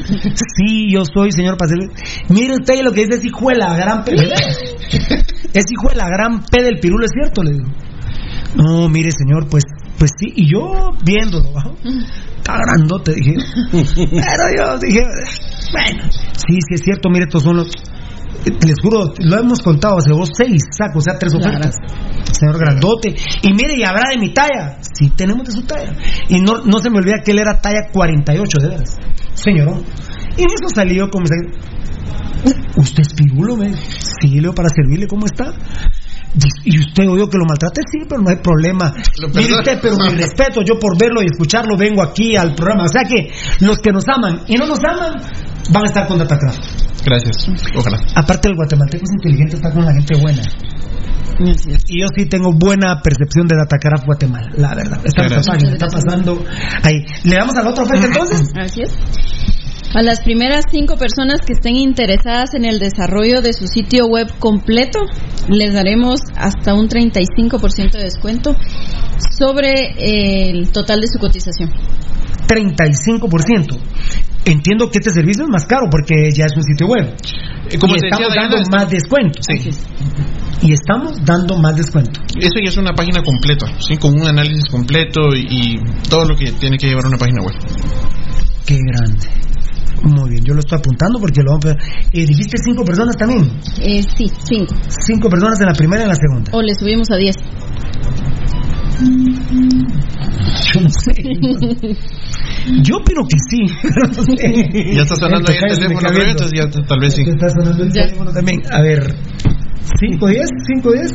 sí, 0.56 0.92
yo 0.92 1.04
soy 1.06 1.32
señor 1.32 1.58
Pastel. 1.58 1.92
Mire 2.30 2.54
usted 2.54 2.82
lo 2.82 2.92
que 2.92 3.06
dice 3.06 3.20
es 3.20 3.26
hijo 3.26 3.50
de 3.50 3.56
la 3.56 3.76
gran 3.76 4.04
P. 4.04 4.14
Es 5.54 5.66
hijo 5.72 5.90
de 5.90 5.96
la 5.96 6.08
gran 6.08 6.44
P 6.44 6.64
del 6.64 6.80
pirulo, 6.80 7.06
es 7.06 7.12
cierto, 7.14 7.44
le 7.44 7.52
digo. 7.52 7.68
No, 8.56 8.90
mire 8.90 9.12
señor, 9.12 9.48
pues, 9.50 9.64
pues 10.00 10.12
sí, 10.18 10.34
y 10.36 10.52
yo 10.52 10.90
viéndolo, 11.04 11.54
¿va? 11.54 11.64
Está 12.44 12.58
grandote, 12.58 13.14
dije. 13.14 13.36
Pero 13.72 14.44
yo 14.58 14.78
dije, 14.80 15.02
bueno, 15.72 16.12
sí, 16.12 16.60
sí 16.68 16.74
es 16.76 16.82
cierto, 16.84 17.10
mire, 17.10 17.26
estos 17.26 17.44
son 17.44 17.58
los. 17.58 17.72
Les 18.46 18.76
juro, 18.82 19.14
lo 19.20 19.40
hemos 19.40 19.62
contado, 19.62 20.02
se 20.02 20.10
llevó 20.10 20.26
seis 20.26 20.62
sacos, 20.78 20.98
o 20.98 21.02
sea, 21.02 21.18
tres 21.18 21.34
ofertas. 21.34 21.76
Señor 22.32 22.60
grandote. 22.60 23.16
Y 23.42 23.54
mire, 23.54 23.76
y 23.78 23.84
habrá 23.84 24.10
de 24.12 24.18
mi 24.18 24.34
talla. 24.34 24.78
Sí, 24.82 25.10
tenemos 25.16 25.48
de 25.48 25.54
su 25.54 25.62
talla. 25.64 25.94
Y 26.28 26.42
no, 26.42 26.58
no 26.66 26.80
se 26.80 26.90
me 26.90 26.98
olvida 26.98 27.22
que 27.24 27.32
él 27.32 27.40
era 27.40 27.62
talla 27.62 27.88
48, 27.94 28.58
de 28.60 28.68
veras. 28.68 28.98
Señorón. 29.34 29.84
Y 30.36 30.42
en 30.42 30.48
eso 30.48 30.68
salió 30.76 31.10
como. 31.10 31.26
¿Usted 32.76 33.02
es 33.02 33.14
pirulo, 33.14 33.56
me? 33.56 33.74
Sí, 33.78 34.42
Leo, 34.42 34.54
para 34.54 34.68
servirle, 34.70 35.08
¿cómo 35.08 35.26
está? 35.26 35.54
Y 36.66 36.80
usted 36.80 37.08
oyó 37.10 37.30
que 37.30 37.38
lo 37.38 37.46
maltrate, 37.46 37.82
sí, 37.92 38.00
pero 38.10 38.22
no 38.22 38.30
hay 38.30 38.38
problema. 38.38 38.94
Mire 39.36 39.54
usted, 39.56 39.80
pero 39.82 39.96
mi 39.98 40.10
respeto, 40.18 40.62
yo 40.68 40.80
por 40.80 40.98
verlo 40.98 41.22
y 41.22 41.26
escucharlo 41.26 41.78
vengo 41.78 42.02
aquí 42.02 42.36
al 42.36 42.56
programa. 42.56 42.86
O 42.86 42.88
sea 42.88 43.04
que 43.04 43.32
los 43.66 43.78
que 43.80 43.92
nos 43.92 44.04
aman 44.08 44.42
y 44.48 44.56
no 44.56 44.66
nos 44.66 44.80
aman 44.80 45.22
van 45.70 45.84
a 45.84 45.86
estar 45.86 46.08
con 46.08 46.18
Datacraft. 46.18 46.60
Gracias. 47.06 47.48
Ojalá. 47.76 47.98
Aparte 48.16 48.50
el 48.50 48.56
guatemalteco 48.56 49.04
es 49.04 49.12
inteligente, 49.14 49.56
está 49.58 49.72
con 49.72 49.86
la 49.86 49.94
gente 49.94 50.16
buena. 50.20 50.42
Y 51.88 52.02
yo 52.02 52.08
sí 52.16 52.26
tengo 52.28 52.52
buena 52.54 53.02
percepción 53.02 53.48
de 53.48 53.56
Datacraft 53.58 54.06
Guatemala, 54.06 54.50
la 54.56 54.76
verdad. 54.76 55.00
Está, 55.04 55.24
Gracias. 55.24 55.48
está- 55.64 55.72
está 55.74 55.88
pasando 55.88 56.44
ahí. 56.84 57.04
¿Le 57.24 57.36
damos 57.36 57.56
a 57.58 57.64
la 57.64 57.70
otra 57.72 57.84
oferta 57.84 58.06
entonces? 58.14 58.52
Así 58.56 58.82
es. 58.84 58.92
A 59.96 60.02
las 60.02 60.22
primeras 60.22 60.66
cinco 60.72 60.98
personas 60.98 61.42
que 61.46 61.54
estén 61.54 61.76
interesadas 61.76 62.54
en 62.56 62.66
el 62.66 62.80
desarrollo 62.80 63.42
de 63.42 63.54
su 63.54 63.68
sitio 63.68 64.08
web 64.08 64.28
completo, 64.40 65.00
les 65.50 65.74
daremos 65.74 66.20
hasta 66.36 66.74
un 66.74 66.88
35% 66.90 67.92
de 67.92 68.04
descuento 68.04 68.56
sobre 69.38 69.70
eh, 69.98 70.50
el 70.50 70.72
total 70.72 71.00
de 71.00 71.08
su 71.08 71.20
cotización. 71.20 71.70
35%. 72.48 73.78
Entiendo 74.46 74.90
que 74.90 74.98
este 74.98 75.12
servicio 75.12 75.44
es 75.44 75.50
más 75.50 75.66
caro 75.66 75.88
porque 75.90 76.16
ya 76.36 76.46
es 76.46 76.58
un 76.58 76.64
sitio 76.64 76.88
web. 76.88 77.16
como 77.80 77.96
y 77.96 78.00
te 78.00 78.08
decía 78.08 78.28
estamos 78.28 78.34
Diana, 78.34 78.42
dando 78.50 78.58
está- 78.58 78.78
más 78.78 78.90
descuento. 78.90 79.40
Y 80.62 80.74
estamos 80.74 81.24
dando 81.24 81.58
más 81.58 81.76
descuento. 81.76 82.20
Eso 82.40 82.56
ya 82.62 82.70
es 82.70 82.78
una 82.78 82.94
página 82.94 83.22
completa, 83.22 83.68
¿sí? 83.80 83.98
con 83.98 84.20
un 84.20 84.28
análisis 84.28 84.66
completo 84.72 85.34
y, 85.36 85.46
y 85.50 85.76
todo 86.10 86.26
lo 86.26 86.36
que 86.36 86.52
tiene 86.54 86.78
que 86.78 86.88
llevar 86.88 87.06
una 87.06 87.18
página 87.18 87.42
web. 87.44 87.56
Qué 88.66 88.78
grande. 88.78 89.28
Muy 90.04 90.32
bien, 90.32 90.44
yo 90.44 90.54
lo 90.54 90.60
estoy 90.60 90.80
apuntando 90.80 91.20
porque 91.20 91.42
lo 91.42 91.52
vamos 91.52 91.66
a... 91.66 91.72
Eh, 92.12 92.26
¿Dijiste 92.26 92.58
cinco 92.64 92.84
personas 92.84 93.16
también? 93.16 93.50
Eh, 93.82 94.04
sí, 94.04 94.30
cinco. 94.44 94.76
Cinco 95.06 95.30
personas 95.30 95.60
en 95.62 95.68
la 95.68 95.74
primera 95.74 96.02
y 96.02 96.04
en 96.04 96.10
la 96.10 96.16
segunda. 96.16 96.52
O 96.54 96.62
le 96.62 96.76
subimos 96.76 97.10
a 97.10 97.16
10. 97.16 97.36
Yo 100.74 100.82
no 100.82 100.90
sé. 100.90 101.14
Yo 102.84 102.98
opino 102.98 103.24
que 103.24 103.38
sí. 103.50 103.66
pero 103.82 104.08
no 104.08 104.24
sé. 104.24 104.94
Ya 104.94 105.02
está 105.04 105.16
sonando 105.16 105.52
ahí 105.52 105.58
el 105.70 105.80
teléfono, 105.80 106.10
entonces 106.10 106.52
ya 106.54 106.70
tal 106.86 107.00
vez 107.00 107.14
sí. 107.14 107.24
Está 107.26 107.50
sonando 107.50 107.84
el 107.84 107.92
teléfono 107.92 108.32
también. 108.32 108.62
A 108.72 108.82
ver. 108.82 109.16
¿Cinco, 110.00 110.28
diez? 110.28 110.50
¿Cinco, 110.68 110.92
diez? 110.92 111.12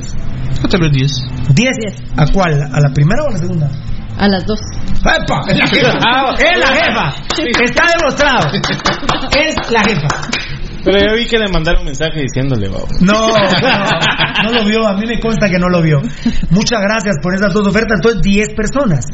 Tal 0.71 0.81
vez 0.81 0.93
10. 0.93 1.13
¿Diez? 1.55 1.77
¿A 2.17 2.27
cuál? 2.33 2.53
¿A 2.61 2.81
la 2.81 2.93
primera 2.93 3.23
o 3.25 3.29
a 3.29 3.33
la 3.33 3.39
segunda? 3.39 3.71
A 4.19 4.29
las 4.29 4.45
dos. 4.47 4.59
¡Epa! 5.01 5.43
¡Es 5.49 5.59
la 5.59 5.67
jefa! 5.67 6.35
¡Es 6.35 6.59
la 6.59 6.67
jefa! 6.67 7.15
Está 7.63 7.85
demostrado. 7.97 8.51
Es 9.37 9.71
la 9.71 9.81
jefa. 9.83 10.09
Pero 10.85 10.99
ya 10.99 11.15
vi 11.15 11.27
que 11.27 11.39
le 11.39 11.49
mandaron 11.49 11.85
mensaje 11.85 12.23
diciéndole, 12.23 12.69
vamos. 12.69 12.89
No, 13.01 13.29
no, 13.29 14.45
no 14.45 14.53
lo 14.53 14.65
vio, 14.65 14.87
a 14.87 14.97
mí 14.97 15.07
me 15.07 15.21
consta 15.21 15.49
que 15.49 15.59
no 15.59 15.69
lo 15.69 15.83
vio. 15.83 16.01
Muchas 16.51 16.81
gracias 16.81 17.17
por 17.23 17.35
esas 17.35 17.53
dos 17.53 17.67
ofertas. 17.67 17.99
Entonces, 18.03 18.23
10 18.23 18.55
personas. 18.55 19.05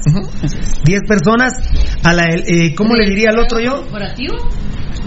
10 0.84 1.00
personas 1.08 1.52
a 2.04 2.12
la, 2.12 2.28
eh, 2.30 2.74
¿cómo 2.76 2.94
le 2.94 3.08
diría 3.08 3.30
al 3.30 3.38
otro 3.38 3.60
yo? 3.60 3.82
¿Corporativo? 3.82 4.36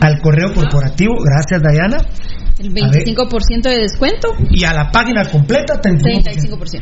Al 0.01 0.19
correo 0.21 0.53
corporativo. 0.53 1.15
Gracias, 1.23 1.61
Dayana. 1.61 1.97
El 2.59 2.73
25% 2.73 3.61
de 3.63 3.77
descuento. 3.77 4.29
Y 4.49 4.63
a 4.65 4.73
la 4.73 4.89
página 4.91 5.25
completa, 5.29 5.79
35%. 5.79 6.59
35%. 6.59 6.81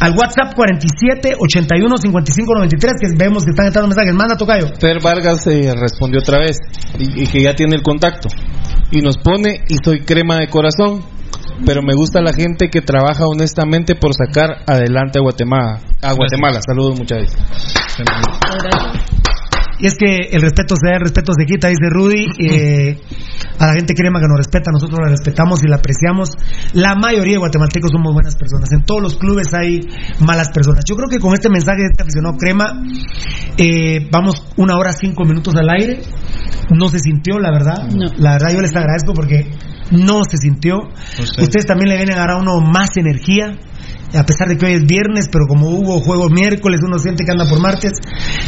Al 0.00 0.12
WhatsApp 0.16 0.54
47 0.54 1.34
81 1.38 1.96
55 1.96 2.54
93, 2.54 2.92
que 3.00 3.08
vemos 3.16 3.44
que 3.44 3.50
están 3.50 3.66
entrando 3.66 3.88
mensajes. 3.88 4.14
Manda, 4.14 4.36
Tocayo. 4.36 4.68
Fer 4.80 5.02
Vargas 5.02 5.46
eh, 5.46 5.72
respondió 5.78 6.20
otra 6.20 6.38
vez 6.38 6.56
y, 6.98 7.22
y 7.22 7.26
que 7.26 7.42
ya 7.42 7.54
tiene 7.54 7.76
el 7.76 7.82
contacto. 7.82 8.28
Y 8.90 9.00
nos 9.00 9.18
pone, 9.18 9.64
y 9.68 9.76
soy 9.84 10.00
crema 10.00 10.38
de 10.38 10.48
corazón, 10.48 11.04
pero 11.64 11.82
me 11.82 11.94
gusta 11.94 12.20
la 12.20 12.32
gente 12.32 12.68
que 12.68 12.80
trabaja 12.80 13.26
honestamente 13.26 13.94
por 13.94 14.12
sacar 14.14 14.64
adelante 14.66 15.18
a 15.18 15.22
Guatemala. 15.22 15.80
A 16.00 16.12
Guatemala, 16.14 16.60
saludos 16.66 16.98
muchas 16.98 17.18
veces. 17.18 17.38
Y 19.78 19.86
es 19.86 19.94
que 19.94 20.28
el 20.30 20.40
respeto 20.40 20.74
se 20.76 20.88
da, 20.88 20.96
el 20.96 21.02
respeto 21.02 21.32
se 21.32 21.44
quita, 21.44 21.68
dice 21.68 21.88
Rudy. 21.90 22.26
Eh, 22.52 22.98
a 23.58 23.66
la 23.66 23.74
gente 23.74 23.94
crema 23.94 24.18
que 24.18 24.26
nos 24.26 24.36
respeta, 24.36 24.70
nosotros 24.72 24.98
la 25.00 25.08
respetamos 25.08 25.62
y 25.62 25.68
la 25.68 25.76
apreciamos. 25.76 26.30
La 26.72 26.94
mayoría 26.96 27.34
de 27.34 27.38
guatemaltecos 27.38 27.90
somos 27.92 28.12
buenas 28.12 28.34
personas. 28.34 28.72
En 28.72 28.82
todos 28.82 29.00
los 29.00 29.16
clubes 29.16 29.54
hay 29.54 29.80
malas 30.18 30.50
personas. 30.50 30.84
Yo 30.88 30.96
creo 30.96 31.08
que 31.08 31.18
con 31.18 31.32
este 31.34 31.48
mensaje 31.48 31.82
de 31.82 31.88
este 31.92 32.02
aficionado 32.02 32.36
crema, 32.36 32.82
eh, 33.56 34.08
vamos 34.10 34.44
una 34.56 34.76
hora 34.76 34.92
cinco 34.92 35.24
minutos 35.24 35.54
al 35.54 35.68
aire. 35.70 36.00
No 36.70 36.88
se 36.88 36.98
sintió, 36.98 37.38
la 37.38 37.52
verdad. 37.52 37.88
La 38.16 38.32
verdad, 38.32 38.52
yo 38.52 38.60
les 38.60 38.74
agradezco 38.74 39.12
porque 39.14 39.50
no 39.92 40.22
se 40.28 40.38
sintió. 40.38 40.76
Ustedes 41.38 41.66
también 41.66 41.90
le 41.90 41.96
vienen 41.96 42.16
a 42.16 42.20
dar 42.20 42.30
a 42.32 42.36
uno 42.36 42.60
más 42.60 42.96
energía 42.96 43.58
a 44.14 44.24
pesar 44.24 44.48
de 44.48 44.56
que 44.56 44.66
hoy 44.66 44.72
es 44.74 44.86
viernes, 44.86 45.28
pero 45.30 45.46
como 45.46 45.70
hubo 45.70 46.00
juego 46.00 46.28
miércoles, 46.28 46.80
uno 46.84 46.98
siente 46.98 47.24
que 47.24 47.32
anda 47.32 47.48
por 47.48 47.60
martes. 47.60 47.92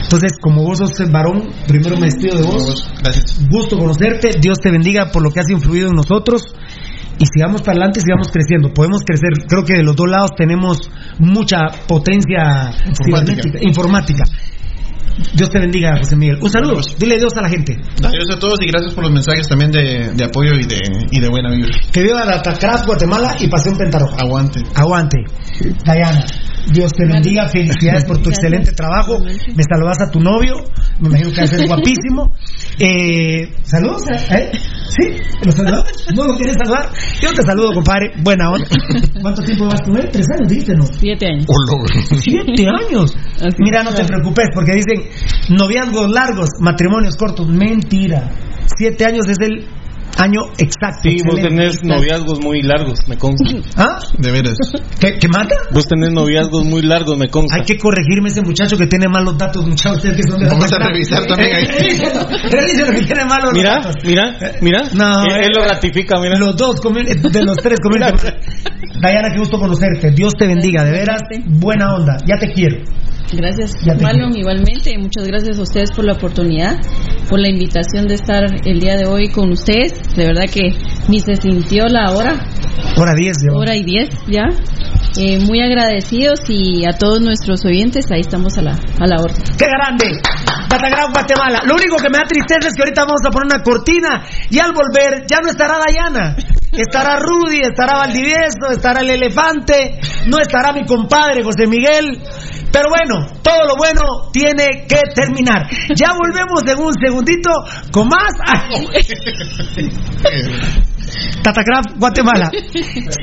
Entonces, 0.03 0.33
como 0.41 0.63
vos 0.63 0.79
sos 0.79 0.99
el 1.01 1.11
varón, 1.11 1.51
primero 1.67 1.97
me 1.97 2.07
despido 2.07 2.39
de 2.39 2.45
vos. 2.45 2.91
Gusto 3.49 3.79
conocerte, 3.79 4.31
Dios 4.41 4.59
te 4.59 4.71
bendiga 4.71 5.11
por 5.11 5.23
lo 5.23 5.31
que 5.31 5.41
has 5.41 5.51
influido 5.51 5.89
en 5.89 5.95
nosotros. 5.95 6.55
Y 7.19 7.27
sigamos 7.27 7.63
para 7.63 7.73
adelante, 7.73 8.01
sigamos 8.01 8.29
creciendo. 8.33 8.73
Podemos 8.73 9.03
crecer. 9.05 9.31
Creo 9.47 9.65
que 9.65 9.75
de 9.75 9.85
los 9.85 9.95
dos 9.95 10.11
lados 10.11 10.31
tenemos 10.37 10.91
mucha 11.19 11.59
potencia 11.87 12.73
informática. 13.61 14.25
Dios 15.35 15.49
te 15.51 15.59
bendiga, 15.59 15.97
José 15.99 16.17
Miguel. 16.17 16.39
Un 16.41 16.51
saludo. 16.51 16.81
Dile 16.99 17.17
Dios 17.19 17.33
a 17.37 17.43
la 17.43 17.49
gente. 17.49 17.77
Adiós 18.03 18.31
a 18.33 18.39
todos 18.39 18.59
y 18.61 18.67
gracias 18.67 18.95
por 18.95 19.05
los 19.05 19.13
mensajes 19.13 19.49
también 19.49 19.71
de, 19.71 20.13
de 20.15 20.25
apoyo 20.25 20.55
y 20.55 20.65
de, 20.65 20.81
y 21.11 21.21
de 21.21 21.29
buena 21.29 21.51
vibra. 21.51 21.71
Que 21.93 22.03
viva 22.03 22.25
la 22.25 22.43
Tacraz, 22.43 22.85
Guatemala 22.87 23.37
y 23.41 23.49
Pasión 23.49 23.77
Pentarroja. 23.77 24.17
Aguante. 24.19 24.61
Aguante. 24.75 25.19
Dayana, 25.85 26.25
Dios 26.73 26.93
te 26.93 27.07
bendiga. 27.07 27.49
Felicidades 27.49 28.05
por 28.05 28.19
tu 28.19 28.31
excelente 28.31 28.73
trabajo. 28.73 29.19
Me 29.21 29.63
saludas 29.63 30.01
a 30.01 30.11
tu 30.11 30.21
novio. 30.21 30.55
Me 31.01 31.09
imagino 31.09 31.31
que 31.31 31.37
va 31.39 31.45
a 31.45 31.47
ser 31.47 31.67
guapísimo. 31.67 32.33
Eh, 32.77 33.55
Saludos, 33.63 34.03
¿eh? 34.31 34.51
¿Sí? 34.51 35.17
¿Lo 35.45 35.53
saludamos? 35.53 36.07
¿No 36.13 36.25
lo 36.25 36.35
quieres 36.37 36.57
saludar? 36.57 36.91
Yo 37.21 37.33
te 37.33 37.43
saludo, 37.45 37.73
compadre. 37.73 38.11
Buena 38.21 38.51
onda. 38.51 38.67
¿Cuánto 39.23 39.43
tiempo 39.43 39.67
vas 39.67 39.81
con 39.83 39.97
él? 39.97 40.09
¿Tres 40.11 40.27
años 40.37 40.49
dijiste, 40.49 40.75
no? 40.75 40.85
Siete 40.99 41.27
años. 41.27 41.47
Siete 42.21 42.67
años. 42.67 43.17
Mira, 43.59 43.85
no 43.85 43.95
te 43.95 44.05
preocupes, 44.05 44.49
porque 44.53 44.73
dicen 44.73 45.09
noviazgos 45.57 46.11
largos, 46.11 46.49
matrimonios 46.59 47.17
cortos. 47.17 47.47
Mentira. 47.49 48.29
Siete 48.77 49.05
años 49.05 49.29
es 49.29 49.39
el 49.39 49.69
año 50.17 50.41
exacto. 50.59 51.09
Sí, 51.09 51.19
vos 51.27 51.41
tenés 51.41 51.83
noviazgos 51.85 52.41
muy 52.43 52.63
largos, 52.63 52.99
me 53.09 53.17
consta. 53.17 53.45
¿Ah? 53.77 53.99
De 54.19 54.31
veras. 54.31 54.55
¿Qué, 55.01 55.19
qué 55.19 55.29
mata? 55.29 55.55
Vos 55.73 55.87
tenés 55.87 56.13
noviazgos 56.13 56.65
muy 56.65 56.83
largos, 56.83 57.17
me 57.19 57.29
consta. 57.29 57.57
Hay 57.57 57.63
que 57.63 57.79
corregirme 57.79 58.29
ese 58.29 58.43
muchacho 58.43 58.77
que 58.77 58.87
tiene 58.87 59.09
malos 59.09 59.37
datos, 59.39 59.67
muchachos. 59.67 59.99
Ustedes 59.99 60.17
que 60.17 60.23
son 60.31 60.41
de 60.41 60.49
Vamos 60.49 60.73
a 60.73 60.79
revisar 60.79 61.27
también 61.27 61.57
ahí. 61.57 61.67
Revisen 62.51 62.87
lo 62.87 62.93
que 62.93 63.07
tiene 63.07 63.25
malos 63.25 63.53
Mira, 63.53 63.77
datos. 63.77 63.97
mira, 64.05 64.37
mira. 64.61 64.83
No, 64.95 65.25
él, 65.25 65.45
él 65.45 65.53
lo 65.55 65.65
ratifica, 65.65 66.21
mira. 66.21 66.39
Los 66.39 66.57
dos, 66.57 66.81
de 66.81 67.45
los 67.45 67.57
tres, 67.57 67.79
Dayana, 69.01 69.29
qué 69.33 69.39
gusto 69.39 69.59
conocerte. 69.59 70.11
Dios 70.13 70.35
te 70.35 70.47
bendiga, 70.47 70.85
de 70.85 70.93
veras. 70.93 71.23
Buena 71.47 71.95
onda. 71.95 72.17
Ya 72.27 72.39
te 72.39 72.53
quiero. 72.53 72.79
Gracias, 73.33 73.73
Marlon, 74.01 74.37
igualmente. 74.37 74.97
Muchas 74.99 75.27
gracias 75.27 75.59
a 75.59 75.63
ustedes 75.63 75.91
por 75.93 76.05
la 76.05 76.13
oportunidad, 76.13 76.77
por 77.29 77.41
la 77.41 77.49
invitación 77.49 78.07
de 78.07 78.15
estar 78.15 78.45
el 78.65 78.81
día 78.81 78.97
de 78.97 79.07
hoy 79.07 79.29
con 79.31 79.51
ustedes. 79.51 79.93
De 80.15 80.27
verdad 80.27 80.45
que 80.53 80.73
ni 81.09 81.21
se 81.21 81.37
sintió 81.37 81.87
la 81.89 82.13
hora, 82.13 82.47
Hora 82.97 83.15
10, 83.15 83.37
yo. 83.49 83.59
hora 83.59 83.75
y 83.77 83.83
diez 83.83 84.09
ya. 84.29 84.49
Eh, 85.17 85.39
muy 85.39 85.63
agradecidos 85.63 86.41
y 86.49 86.85
a 86.85 86.91
todos 86.99 87.21
nuestros 87.21 87.65
oyentes, 87.65 88.11
ahí 88.11 88.19
estamos 88.21 88.59
a 88.59 88.63
la, 88.63 88.73
a 88.73 89.07
la 89.07 89.23
orden. 89.23 89.41
¡Qué 89.57 89.67
grande! 89.67 90.21
Datagraph 90.69 91.13
Guatemala. 91.13 91.61
Lo 91.65 91.77
único 91.77 91.95
que 91.97 92.11
me 92.11 92.19
da 92.19 92.25
tristeza 92.25 92.67
es 92.67 92.75
que 92.75 92.83
ahorita 92.83 93.05
vamos 93.05 93.21
a 93.25 93.31
poner 93.31 93.55
una 93.55 93.63
cortina 93.63 94.25
y 94.51 94.59
al 94.59 94.73
volver 94.73 95.25
ya 95.29 95.39
no 95.41 95.51
estará 95.51 95.79
Dayana. 95.79 96.35
Estará 96.73 97.21
Rudy, 97.21 97.61
estará 97.61 97.99
Valdivieso, 97.99 98.73
estará 98.73 99.03
el 99.03 99.11
elefante, 99.11 100.01
no 100.27 100.41
estará 100.41 100.73
mi 100.73 100.85
compadre 100.85 101.45
José 101.45 101.69
Miguel. 101.69 102.21
Pero 102.73 102.89
bueno, 102.91 103.29
todo 103.41 103.69
lo 103.69 103.77
bueno 103.77 104.33
tiene 104.33 104.85
que 104.89 105.01
terminar. 105.15 105.69
Ya 105.95 106.13
volvemos 106.19 106.61
en 106.67 106.81
un 106.83 106.93
segundito 107.01 107.53
con 107.93 108.09
más. 108.09 108.33
Tatacraft 111.43 111.99
Guatemala. 111.99 112.51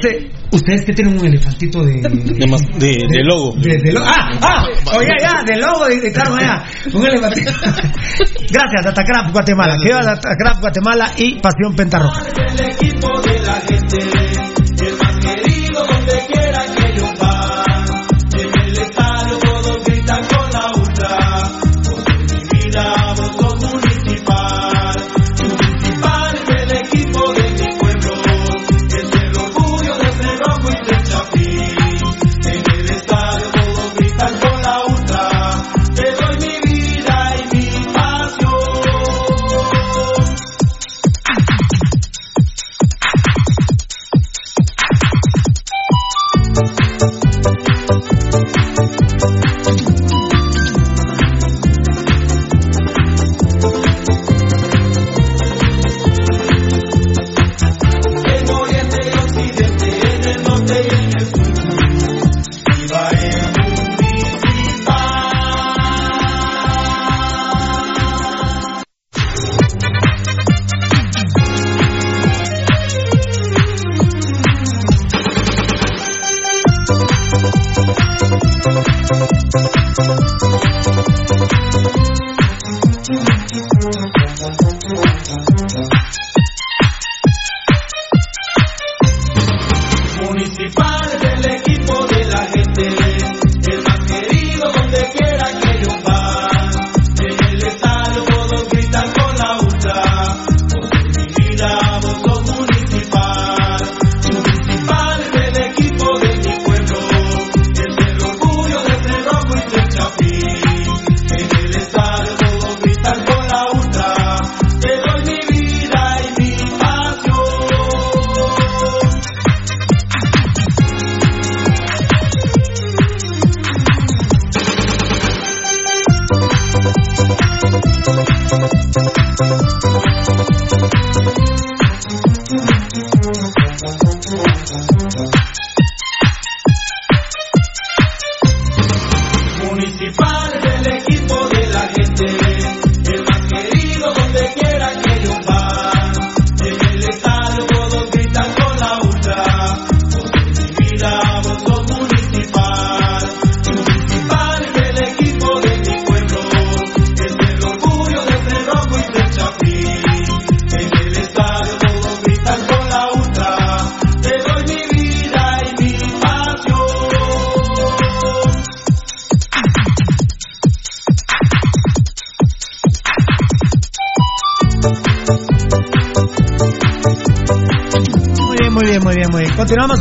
Se- 0.01 0.29
Ustedes 0.53 0.83
que 0.85 0.91
tienen 0.93 1.17
un 1.17 1.25
elefantito 1.25 1.81
de. 1.85 2.01
De, 2.01 2.09
de- 2.09 3.07
de 3.09 3.23
logo. 3.23 3.53
De, 3.57 3.77
de 3.77 3.93
lo- 3.93 4.01
ah, 4.03 4.29
ah, 4.41 4.65
oye, 4.97 5.07
ya, 5.21 5.43
de 5.45 5.57
logo 5.61 5.85
de, 5.87 6.01
de 6.01 6.11
Carmen, 6.11 6.41
ya. 6.45 6.63
Un 6.93 7.05
elefantito. 7.07 7.51
Gracias, 8.51 8.83
Datacraft 8.83 9.31
Guatemala. 9.31 9.77
Que 9.81 9.93
va 9.93 10.01
Datacraft 10.01 10.59
Guatemala 10.59 11.11
y 11.17 11.39
Pasión 11.39 11.73
Pentarroja. 11.75 12.21
El 12.47 12.65
equipo 12.69 13.07
de 13.21 13.39
la 13.39 13.53
gente, 13.61 13.97
el 14.85 14.97
más 14.97 15.17
querido 15.19 15.85
donde 15.85 16.40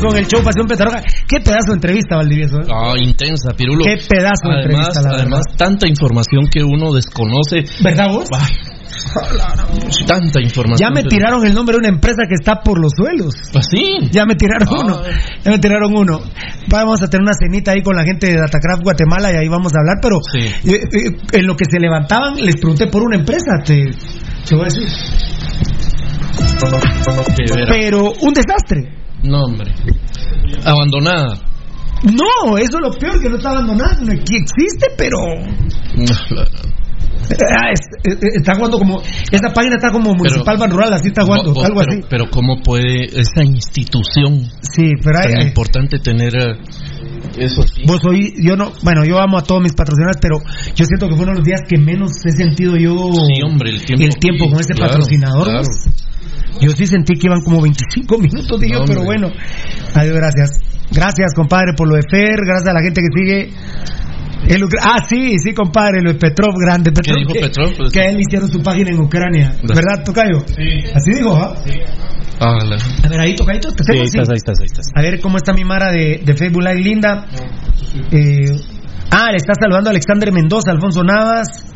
Continuamos 0.00 0.14
con 0.14 0.16
el 0.16 0.26
show 0.26 0.42
Pasión 0.42 0.66
Pentarroja. 0.66 1.02
Qué 1.28 1.40
pedazo 1.40 1.68
de 1.68 1.74
entrevista, 1.74 2.16
Valdivieso. 2.16 2.60
¿eh? 2.60 2.66
Ah, 2.72 2.94
intensa, 2.96 3.52
Pirulo. 3.52 3.84
Qué 3.84 3.96
pedazo 4.08 4.48
de 4.48 4.54
además, 4.54 4.88
entrevista, 4.88 5.02
la 5.02 5.16
Además, 5.16 5.42
tanta 5.56 5.88
información 5.88 6.46
que 6.50 6.62
uno 6.64 6.92
desconoce. 6.92 7.64
¿Verdad 7.82 8.08
vos? 8.08 8.28
Ay, 8.32 8.48
tanta 10.06 10.40
información. 10.40 10.78
Ya 10.78 10.90
me 10.90 11.04
tiraron 11.04 11.46
el 11.46 11.54
nombre 11.54 11.74
de 11.74 11.78
una 11.80 11.88
empresa 11.88 12.22
que 12.28 12.34
está 12.34 12.62
por 12.62 12.80
los 12.80 12.92
suelos. 12.96 13.34
Pues 13.52 13.66
sí. 13.70 14.08
Ya 14.10 14.24
me 14.24 14.34
tiraron 14.36 14.68
uno. 14.68 15.02
Ya 15.44 15.50
me 15.50 15.58
tiraron 15.58 15.92
uno. 15.94 16.20
Vamos 16.68 17.02
a 17.02 17.10
tener 17.10 17.22
una 17.22 17.34
cenita 17.34 17.72
ahí 17.72 17.82
con 17.82 17.96
la 17.96 18.04
gente 18.04 18.28
de 18.28 18.36
Datacraft 18.36 18.82
Guatemala 18.82 19.32
y 19.32 19.36
ahí 19.36 19.48
vamos 19.48 19.72
a 19.74 19.80
hablar, 19.80 19.98
pero 20.00 20.16
eh, 20.38 20.80
eh, 20.92 21.16
en 21.32 21.46
lo 21.46 21.56
que 21.56 21.64
se 21.70 21.78
levantaban 21.78 22.36
les 22.36 22.56
pregunté 22.56 22.86
por 22.86 23.02
una 23.02 23.16
empresa, 23.16 23.58
te, 23.64 23.84
te 24.48 24.54
voy 24.54 24.62
a 24.62 24.64
decir. 24.64 24.88
De. 27.36 27.66
Pero 27.68 28.12
un 28.20 28.32
desastre. 28.32 28.99
No, 29.22 29.44
hombre. 29.44 29.72
Abandonada. 30.64 31.38
No, 32.04 32.56
eso 32.56 32.78
es 32.78 32.82
lo 32.82 32.90
peor 32.92 33.20
que 33.20 33.28
no 33.28 33.36
está 33.36 33.50
abandonado, 33.50 34.00
no, 34.00 34.12
que 34.24 34.36
existe, 34.36 34.86
pero 34.96 35.18
Ah, 37.30 37.70
eh, 37.70 38.10
eh, 38.10 38.16
está 38.38 38.54
jugando 38.56 38.78
como. 38.78 39.00
Esa 39.30 39.52
página 39.52 39.76
está 39.76 39.90
como 39.92 40.14
Municipal 40.14 40.56
Ban 40.58 40.70
Rural, 40.70 40.92
así 40.94 41.08
está 41.08 41.22
jugando, 41.22 41.52
Vos- 41.54 41.64
algo 41.64 41.78
pero, 41.80 41.92
así. 41.92 42.06
pero 42.10 42.30
cómo 42.30 42.60
puede 42.60 43.04
esa 43.04 43.44
institución 43.44 44.48
Sí, 44.62 44.90
pero 45.04 45.18
hay- 45.20 45.32
tan 45.34 45.42
hay- 45.42 45.46
importante 45.48 45.98
tener 46.00 46.34
eh, 46.34 46.56
eso 47.38 47.62
sí. 47.62 47.82
Vos 47.86 48.00
hoy, 48.04 48.34
yo 48.42 48.56
no, 48.56 48.72
bueno, 48.82 49.04
yo 49.04 49.20
amo 49.20 49.38
a 49.38 49.42
todos 49.44 49.62
mis 49.62 49.74
patrocinadores, 49.74 50.18
pero 50.20 50.38
yo 50.74 50.84
siento 50.84 51.06
que 51.08 51.14
fue 51.14 51.22
uno 51.22 51.32
de 51.32 51.38
los 51.38 51.46
días 51.46 51.60
que 51.68 51.78
menos 51.78 52.10
he 52.26 52.32
sentido 52.32 52.74
yo 52.76 52.96
Sí, 53.28 53.42
hombre, 53.44 53.70
el 53.70 53.84
tiempo. 53.84 54.48
con 54.50 54.58
ese 54.58 54.74
Claro, 54.74 54.94
patrocinador. 54.94 55.44
claro. 55.44 55.68
Yo 56.60 56.70
sí 56.70 56.86
sentí 56.86 57.14
que 57.14 57.26
iban 57.26 57.40
como 57.42 57.60
25 57.62 58.18
minutos, 58.18 58.60
dije, 58.60 58.74
No, 58.74 58.84
pero 58.84 59.04
bueno. 59.04 59.28
Adiós, 59.94 60.14
gracias. 60.16 60.60
Gracias, 60.90 61.34
compadre, 61.34 61.72
por 61.76 61.88
lo 61.88 61.94
de 61.96 62.02
Fer, 62.10 62.40
gracias 62.44 62.68
a 62.68 62.72
la 62.72 62.82
gente 62.82 63.00
que 63.00 63.18
sigue. 63.18 63.50
El 64.48 64.64
ah, 64.82 64.98
sí, 65.06 65.36
sí, 65.38 65.52
compadre, 65.52 66.00
lo 66.02 66.12
de 66.12 66.18
Petrov, 66.18 66.54
grande. 66.58 66.90
Petrov, 66.92 67.16
dijo 67.16 67.32
que, 67.32 67.40
Petrov? 67.40 67.76
Pues- 67.76 67.92
que 67.92 68.00
a 68.00 68.04
él 68.08 68.16
le 68.16 68.22
hicieron 68.22 68.50
su 68.50 68.60
página 68.62 68.90
en 68.90 68.98
Ucrania. 69.00 69.54
¿Verdad, 69.62 70.02
Tocayo? 70.04 70.40
Sí. 70.46 70.90
Así 70.94 71.12
dijo, 71.14 71.36
¿ah? 71.36 71.54
Ah, 72.40 72.58
la- 72.64 72.76
A 73.04 73.08
ver, 73.08 73.20
ahí, 73.20 73.34
Tocayo, 73.34 73.60
te 73.60 73.84
Sí, 73.84 73.92
ahí 73.92 74.08
sí. 74.08 74.16
estás, 74.18 74.28
ahí 74.30 74.36
estás, 74.36 74.58
ahí 74.60 74.66
estás. 74.66 74.86
A 74.94 75.02
ver 75.02 75.20
cómo 75.20 75.36
está 75.36 75.52
mi 75.52 75.62
Mara 75.64 75.92
de, 75.92 76.22
de 76.24 76.34
Facebook 76.34 76.62
Live, 76.62 76.80
linda. 76.80 77.26
Eh, 78.10 78.50
ah, 79.10 79.28
le 79.30 79.36
está 79.36 79.52
saludando 79.60 79.90
Alexander 79.90 80.32
Mendoza, 80.32 80.70
Alfonso 80.72 81.04
Navas. 81.04 81.66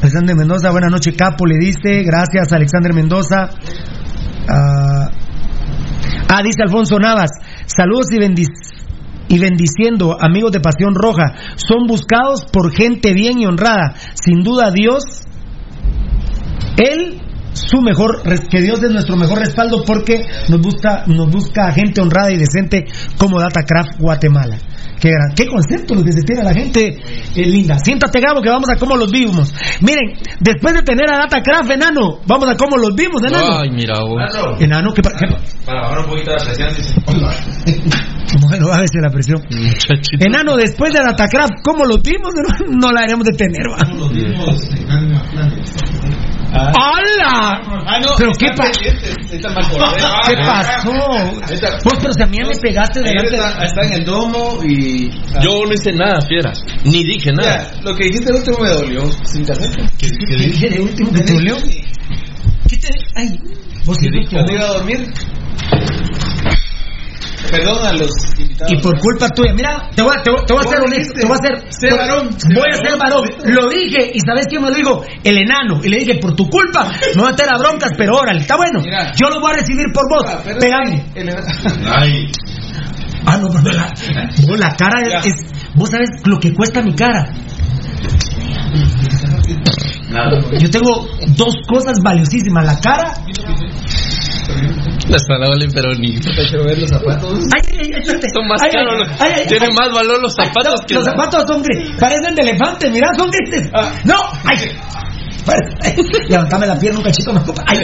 Alexander 0.00 0.36
Mendoza, 0.36 0.70
buenas 0.70 0.90
noches, 0.90 1.14
capo, 1.16 1.46
le 1.46 1.56
dice. 1.58 2.02
Gracias, 2.04 2.52
Alexander 2.52 2.92
Mendoza. 2.92 3.48
Ah, 4.48 5.10
ah, 6.28 6.42
dice 6.42 6.62
Alfonso 6.62 6.98
Navas. 6.98 7.30
Saludos 7.66 8.06
y 8.12 8.18
bendiciones. 8.18 8.70
Y 9.28 9.38
bendiciendo, 9.38 10.18
amigos 10.20 10.52
de 10.52 10.60
Pasión 10.60 10.94
Roja, 10.94 11.34
son 11.56 11.86
buscados 11.86 12.44
por 12.44 12.70
gente 12.70 13.14
bien 13.14 13.38
y 13.38 13.46
honrada. 13.46 13.94
Sin 14.14 14.42
duda, 14.42 14.70
Dios 14.70 15.04
él 16.76 17.20
su 17.52 17.80
mejor 17.82 18.22
que 18.48 18.60
Dios 18.62 18.82
es 18.82 18.90
nuestro 18.90 19.16
mejor 19.16 19.38
respaldo 19.38 19.84
porque 19.84 20.24
nos 20.48 20.60
busca 20.60 21.04
nos 21.06 21.30
busca 21.30 21.70
gente 21.72 22.00
honrada 22.00 22.32
y 22.32 22.38
decente 22.38 22.86
como 23.18 23.38
Datacraft 23.40 23.98
Guatemala 23.98 24.58
qué 25.02 25.10
gran 25.10 25.34
qué 25.34 25.46
concepto 25.46 25.94
lo 25.96 26.04
que 26.04 26.12
se 26.12 26.22
tiene 26.22 26.44
la 26.44 26.54
gente. 26.54 26.96
Eh, 27.34 27.44
linda. 27.46 27.76
Siéntate 27.82 28.20
Gabo 28.20 28.40
que 28.40 28.48
vamos 28.48 28.70
a 28.70 28.76
cómo 28.78 28.96
los 28.96 29.10
vimos. 29.10 29.52
Miren 29.80 30.14
después 30.38 30.74
de 30.74 30.82
tener 30.82 31.10
a 31.12 31.18
Datacraft 31.18 31.70
enano 31.70 32.20
vamos 32.26 32.48
a 32.48 32.56
cómo 32.56 32.76
los 32.76 32.94
vimos 32.94 33.20
enano. 33.26 33.58
Ay, 33.60 33.70
mira 33.70 33.94
vos. 34.00 34.60
enano. 34.60 34.94
¿qué, 34.94 35.02
qué 35.02 35.10
pa- 35.10 35.18
Para 35.66 35.80
bajar 35.82 35.98
un 35.98 36.06
poquito 36.06 36.30
la 36.30 36.38
presión, 36.38 36.68
dice. 36.68 36.94
bueno 38.48 38.68
bájese 38.68 38.98
la 39.02 39.10
presión. 39.10 39.42
Muchachito. 39.50 40.24
enano 40.26 40.56
después 40.56 40.92
de 40.92 41.00
Datacraft 41.00 41.52
cómo 41.64 41.84
los 41.84 42.00
vimos 42.02 42.30
no, 42.34 42.78
no 42.78 42.92
la 42.92 43.00
haremos 43.02 43.24
detener 43.26 43.66
va 43.68 43.82
¡Hala! 46.52 47.60
¿Pero 48.18 48.30
qué, 48.38 48.46
pa- 48.56 48.70
¿Qué 48.70 50.36
pasó? 50.44 50.92
Vos, 50.92 51.94
pero 52.00 52.12
si 52.12 52.22
a 52.22 52.26
mí 52.26 52.36
ya 52.38 52.44
me 52.48 52.56
pegaste 52.60 53.00
delante 53.00 53.34
Está, 53.36 53.64
está 53.64 53.80
en 53.86 53.92
el 53.94 54.04
domo 54.04 54.58
y. 54.62 55.10
Yo 55.42 55.64
no 55.66 55.72
hice 55.72 55.92
nada, 55.92 56.20
fieras. 56.28 56.62
Ni 56.84 57.02
dije 57.04 57.32
nada. 57.32 57.68
Mira, 57.70 57.82
lo 57.82 57.94
que 57.96 58.04
dijiste 58.04 58.30
el 58.30 58.36
último 58.36 58.58
me 58.58 58.68
dolió. 58.70 59.10
Sin 59.24 59.46
tarjeta. 59.46 59.76
¿Qué, 59.98 60.08
qué 60.08 60.16
¿Qué 60.26 60.34
dije? 60.36 60.48
dije 60.50 60.68
de 60.70 60.80
último 60.80 61.12
que 61.12 61.20
te 61.20 61.32
dolió? 61.32 61.56
¿Qué 62.68 62.76
te.? 62.76 62.88
Ay, 63.16 63.38
vos 63.86 63.96
¿Qué 63.98 64.04
sí 64.04 64.10
dije? 64.12 64.30
Cuando 64.36 64.52
iba 64.52 64.64
a 64.64 64.68
dormir. 64.74 65.12
Perdón 67.52 67.86
a 67.86 67.92
los 67.92 68.10
invitados. 68.38 68.72
Y 68.72 68.80
por 68.80 68.98
culpa 68.98 69.28
tuya, 69.28 69.52
mira, 69.54 69.90
te 69.94 70.02
voy 70.02 70.14
a, 70.18 70.22
te 70.22 70.30
voy, 70.30 70.40
te 70.46 70.52
voy 70.54 70.62
a 70.66 70.78
lo 70.78 70.84
honesto, 70.86 71.12
te 71.20 71.26
voy 71.26 71.36
a 71.36 71.54
hacer. 71.54 71.72
Sé 71.72 71.94
varón, 71.94 72.30
voy 72.54 72.70
a 72.72 72.76
ser 72.76 72.98
varón. 72.98 73.24
Lo 73.44 73.68
dije, 73.68 74.10
y 74.14 74.20
¿sabes 74.20 74.46
quién 74.48 74.62
me 74.62 74.70
lo 74.70 74.74
dijo? 74.76 75.04
El 75.22 75.36
enano. 75.38 75.78
Y 75.84 75.88
le 75.88 75.98
dije, 75.98 76.14
por 76.18 76.34
tu 76.34 76.48
culpa, 76.48 76.90
me 77.14 77.20
voy 77.22 77.28
a 77.28 77.30
meter 77.32 77.46
a 77.52 77.58
broncas, 77.58 77.90
pero 77.96 78.16
órale, 78.16 78.40
está 78.40 78.56
bueno. 78.56 78.80
Mira. 78.82 79.12
Yo 79.14 79.28
lo 79.28 79.40
voy 79.40 79.52
a 79.52 79.56
recibir 79.56 79.86
por 79.92 80.08
vos. 80.08 80.24
Ah, 80.26 80.42
Pegame. 80.58 81.04
el- 81.14 81.28
Ay. 81.86 82.32
Ah, 83.26 83.36
no, 83.36 83.48
pero 83.62 83.76
la, 83.76 83.92
vos, 84.48 84.58
la 84.58 84.74
cara 84.74 85.00
es, 85.02 85.26
es- 85.26 85.46
Vos 85.74 85.90
sabes 85.90 86.08
lo 86.24 86.40
que 86.40 86.52
cuesta 86.52 86.82
mi 86.82 86.94
cara. 86.94 87.30
Yo 90.58 90.70
tengo 90.70 91.06
dos 91.36 91.54
cosas 91.68 91.98
valiosísimas: 92.02 92.64
la 92.66 92.80
cara. 92.80 93.14
La 95.08 95.18
sala 95.18 95.48
vale, 95.48 95.66
pero 95.74 95.94
ni. 95.94 96.18
Quiero 96.20 96.64
ver 96.64 96.78
los 96.78 96.88
zapatos. 96.90 97.38
Ay, 97.54 97.60
ay, 97.80 97.90
ay. 97.96 98.04
Son 98.32 98.46
más 98.48 98.62
caros. 98.62 98.98
los- 98.98 99.20
ay, 99.20 99.32
ay, 99.36 99.46
Tienen 99.48 99.70
ay. 99.70 99.76
más 99.76 99.92
valor 99.92 100.20
los 100.22 100.32
zapatos 100.34 100.74
No, 100.80 100.86
que. 100.86 100.94
Los 100.94 101.04
zapatos 101.04 101.44
son 101.46 101.62
gris. 101.62 101.90
Parecen 101.98 102.34
de 102.34 102.42
elefante, 102.42 102.90
mira, 102.90 103.08
son 103.18 103.28
grises. 103.30 103.70
No, 104.04 104.16
ay. 104.44 104.58
Levantame 106.28 106.66
la 106.66 106.78
pierna 106.78 106.98
un 106.98 107.04
cachito 107.04 107.32
más. 107.32 107.44
Ay. 107.66 107.78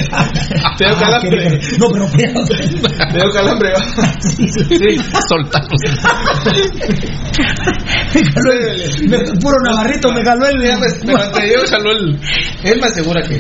Te 0.79 0.87
Ah, 0.87 0.95
calambre. 0.99 1.59
No, 1.79 1.87
pero 1.93 2.07
pero- 2.17 2.45
Te 2.47 3.19
dio 3.19 3.31
calambre, 3.33 3.71
va. 3.73 4.13
Sí, 4.21 4.97
soltarlos. 5.29 5.81
Me 8.15 8.23
jaló 8.25 8.53
el- 8.53 9.09
me- 9.09 9.41
puro 9.41 9.57
navarrito 9.65 10.13
me 10.13 10.25
jaló 10.25 10.47
el. 10.47 10.57
Pero 11.05 11.61
jaló 11.71 11.91
el. 11.93 12.21
Él 12.65 12.81
me 12.81 12.87
asegura 12.87 13.23
que. 13.23 13.39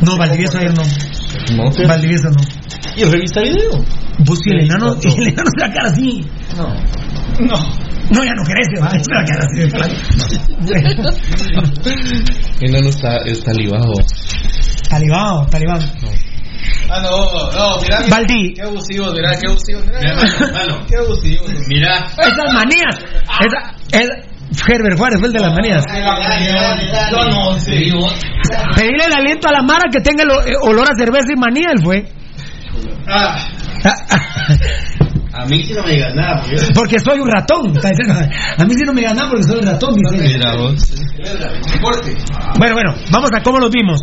No, 0.00 0.16
Valdivieso 0.18 0.58
ayer 0.58 0.72
no. 0.74 0.82
No, 1.56 1.70
pero- 1.74 1.88
Valdivieso 1.88 2.28
no. 2.30 2.42
Y 2.96 3.04
revisa 3.04 3.40
video. 3.42 3.84
Vos 4.20 4.38
y 4.46 4.50
el 4.50 4.60
enano, 4.64 4.94
el 4.94 5.28
enano 5.28 5.50
se 5.56 5.60
va 5.62 5.68
a 5.68 5.72
quedar 5.72 5.86
así. 5.86 6.26
No. 6.56 6.74
No. 7.46 7.87
No, 8.10 8.24
ya 8.24 8.34
no 8.34 8.42
crece, 8.44 8.80
va. 8.80 8.90
Se 8.90 9.12
va 9.12 9.20
a 9.20 9.24
quedar 9.24 9.44
así 9.44 9.60
de 9.60 9.70
flaco. 9.70 9.94
Enano 12.60 12.88
está, 12.88 13.16
está 13.18 13.52
libado. 13.52 13.92
Talibán, 14.88 15.46
talibán. 15.50 15.80
Ah, 16.90 17.00
no, 17.02 17.10
no, 17.52 17.80
mira. 17.82 18.00
mira, 18.00 18.16
Valdi. 18.16 18.54
Qué 18.54 18.62
abusivo, 18.62 19.12
mira, 19.12 19.38
qué 19.38 19.46
abusivo. 19.48 19.80
Mira, 19.86 20.14
mano, 20.52 20.86
Qué 20.88 20.96
abusivo. 20.96 21.44
Mira. 21.68 22.06
Esas 22.16 22.52
manías. 22.54 22.98
Esa, 23.40 23.74
el, 23.98 24.08
Herbert 24.66 24.98
Juárez 24.98 25.18
fue 25.18 25.28
el 25.28 25.34
de 25.34 25.40
las 25.40 25.52
manías. 25.52 25.84
No, 27.12 27.24
no, 27.24 27.60
sí. 27.60 27.92
Pedirle 28.76 29.04
el 29.04 29.14
aliento 29.14 29.48
a 29.48 29.52
la 29.52 29.62
Mara 29.62 29.90
que 29.92 30.00
tenga 30.00 30.22
el 30.22 30.30
eh, 30.30 30.56
olor 30.62 30.86
a 30.90 30.96
cerveza 30.96 31.32
y 31.34 31.38
manía, 31.38 31.68
él 31.72 31.82
fue. 31.84 32.04
Ah, 33.06 33.48
a 35.42 35.46
mí 35.46 35.62
sí 35.64 35.72
no 35.74 35.82
me 35.84 35.92
digas 35.92 36.14
nada, 36.14 36.40
porque 36.42 36.56
yo. 36.56 36.66
Porque 36.74 36.98
soy 37.00 37.20
un 37.20 37.30
ratón. 37.30 37.72
A 38.58 38.64
mí 38.64 38.74
sí 38.74 38.82
no 38.84 38.92
me 38.92 39.02
gana 39.02 39.28
porque 39.28 39.44
soy 39.44 39.58
un 39.58 39.66
ratón. 39.66 39.94
Corte. 41.80 42.16
Bueno, 42.58 42.74
bueno, 42.74 42.94
vamos 43.10 43.30
a 43.34 43.42
cómo 43.42 43.58
los 43.58 43.70
vimos. 43.70 44.00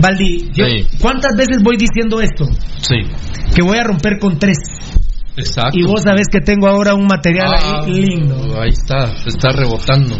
Valdi, 0.00 0.50
yo- 0.52 0.64
Sí. 0.66 0.86
¿cuántas 1.00 1.34
veces 1.36 1.58
voy 1.62 1.76
diciendo 1.76 2.20
esto? 2.20 2.44
Sí. 2.80 2.96
Que 3.54 3.62
voy 3.62 3.78
a 3.78 3.84
romper 3.84 4.18
con 4.20 4.38
tres. 4.38 4.56
Exacto. 5.38 5.78
Y 5.78 5.84
vos 5.84 6.02
sabés 6.02 6.26
que 6.30 6.40
tengo 6.40 6.68
ahora 6.68 6.94
un 6.94 7.06
material 7.06 7.48
Ah, 7.54 7.82
ahí 7.84 7.92
lindo. 7.92 8.60
Ahí 8.60 8.70
está, 8.70 9.14
está 9.26 9.50
rebotando. 9.50 10.16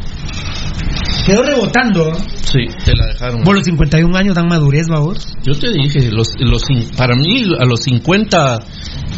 Quedó 1.26 1.42
rebotando. 1.42 2.14
Sí, 2.14 2.64
te 2.84 2.96
la 2.96 3.08
dejaron. 3.08 3.42
Por 3.42 3.56
los 3.56 3.64
51 3.64 4.16
años 4.16 4.34
dan 4.34 4.48
madurez, 4.48 4.86
¿va 4.90 5.00
vos? 5.00 5.34
Yo 5.42 5.52
te 5.58 5.70
dije, 5.72 6.10
los, 6.10 6.28
los, 6.38 6.62
para 6.96 7.14
mí 7.16 7.44
a 7.58 7.66
los 7.66 7.80
50 7.82 8.58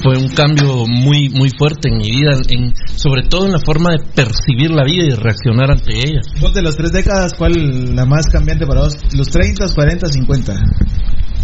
fue 0.02 0.16
un 0.16 0.28
cambio 0.28 0.86
muy 0.88 1.28
muy 1.28 1.50
fuerte 1.50 1.88
en 1.88 1.98
mi 1.98 2.10
vida, 2.10 2.32
en, 2.48 2.72
sobre 2.96 3.22
todo 3.22 3.46
en 3.46 3.52
la 3.52 3.60
forma 3.60 3.92
de 3.92 3.98
percibir 4.14 4.70
la 4.70 4.84
vida 4.84 5.04
y 5.04 5.10
reaccionar 5.10 5.70
ante 5.70 5.92
ella. 5.92 6.20
Vos 6.40 6.52
de 6.52 6.62
las 6.62 6.76
tres 6.76 6.90
décadas, 6.90 7.34
¿cuál 7.34 7.94
la 7.94 8.04
más 8.06 8.26
cambiante 8.26 8.66
para 8.66 8.80
vos? 8.80 8.96
¿Los 9.12 9.28
30, 9.28 9.72
40, 9.72 10.08
50? 10.08 10.54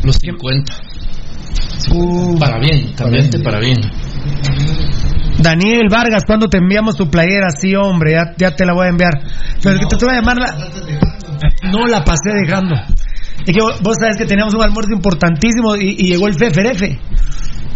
Los 0.03 0.17
50. 0.17 0.75
para 2.41 2.59
bien, 2.59 2.93
cambiante 2.95 3.39
para 3.39 3.61
bien. 3.61 3.79
Daniel 5.39 5.89
Vargas, 5.91 6.25
cuando 6.27 6.49
te 6.49 6.59
enviamos 6.59 6.97
tu 6.97 7.09
playera? 7.11 7.51
Sí, 7.51 7.75
hombre, 7.75 8.13
ya, 8.13 8.35
ya 8.37 8.57
te 8.57 8.65
la 8.65 8.73
voy 8.73 8.87
a 8.87 8.91
enviar. 8.91 9.13
Pero 9.63 9.79
que 9.79 9.87
te, 9.87 9.97
te 9.97 10.05
voy 10.05 10.15
a 10.15 10.21
llamar 10.21 10.37
la... 10.39 10.57
No, 11.71 11.87
la 11.87 12.03
pasé 12.05 12.31
dejando. 12.35 12.75
Es 13.47 13.55
que 13.55 13.61
vos, 13.61 13.97
sabés 14.01 14.17
que 14.17 14.25
teníamos 14.27 14.55
un 14.55 14.63
almuerzo 14.63 14.93
importantísimo 14.93 15.77
y, 15.77 15.91
y 15.99 16.09
llegó 16.09 16.27
el 16.27 16.35
FFRF. 16.35 16.83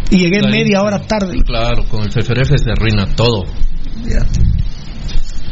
Y 0.09 0.17
llegué 0.17 0.41
media 0.49 0.81
hora 0.81 0.99
tarde. 0.99 1.37
Claro, 1.45 1.83
con 1.85 2.03
el 2.03 2.11
FFRF 2.11 2.57
se 2.57 2.71
arruina 2.71 3.05
todo. 3.15 3.45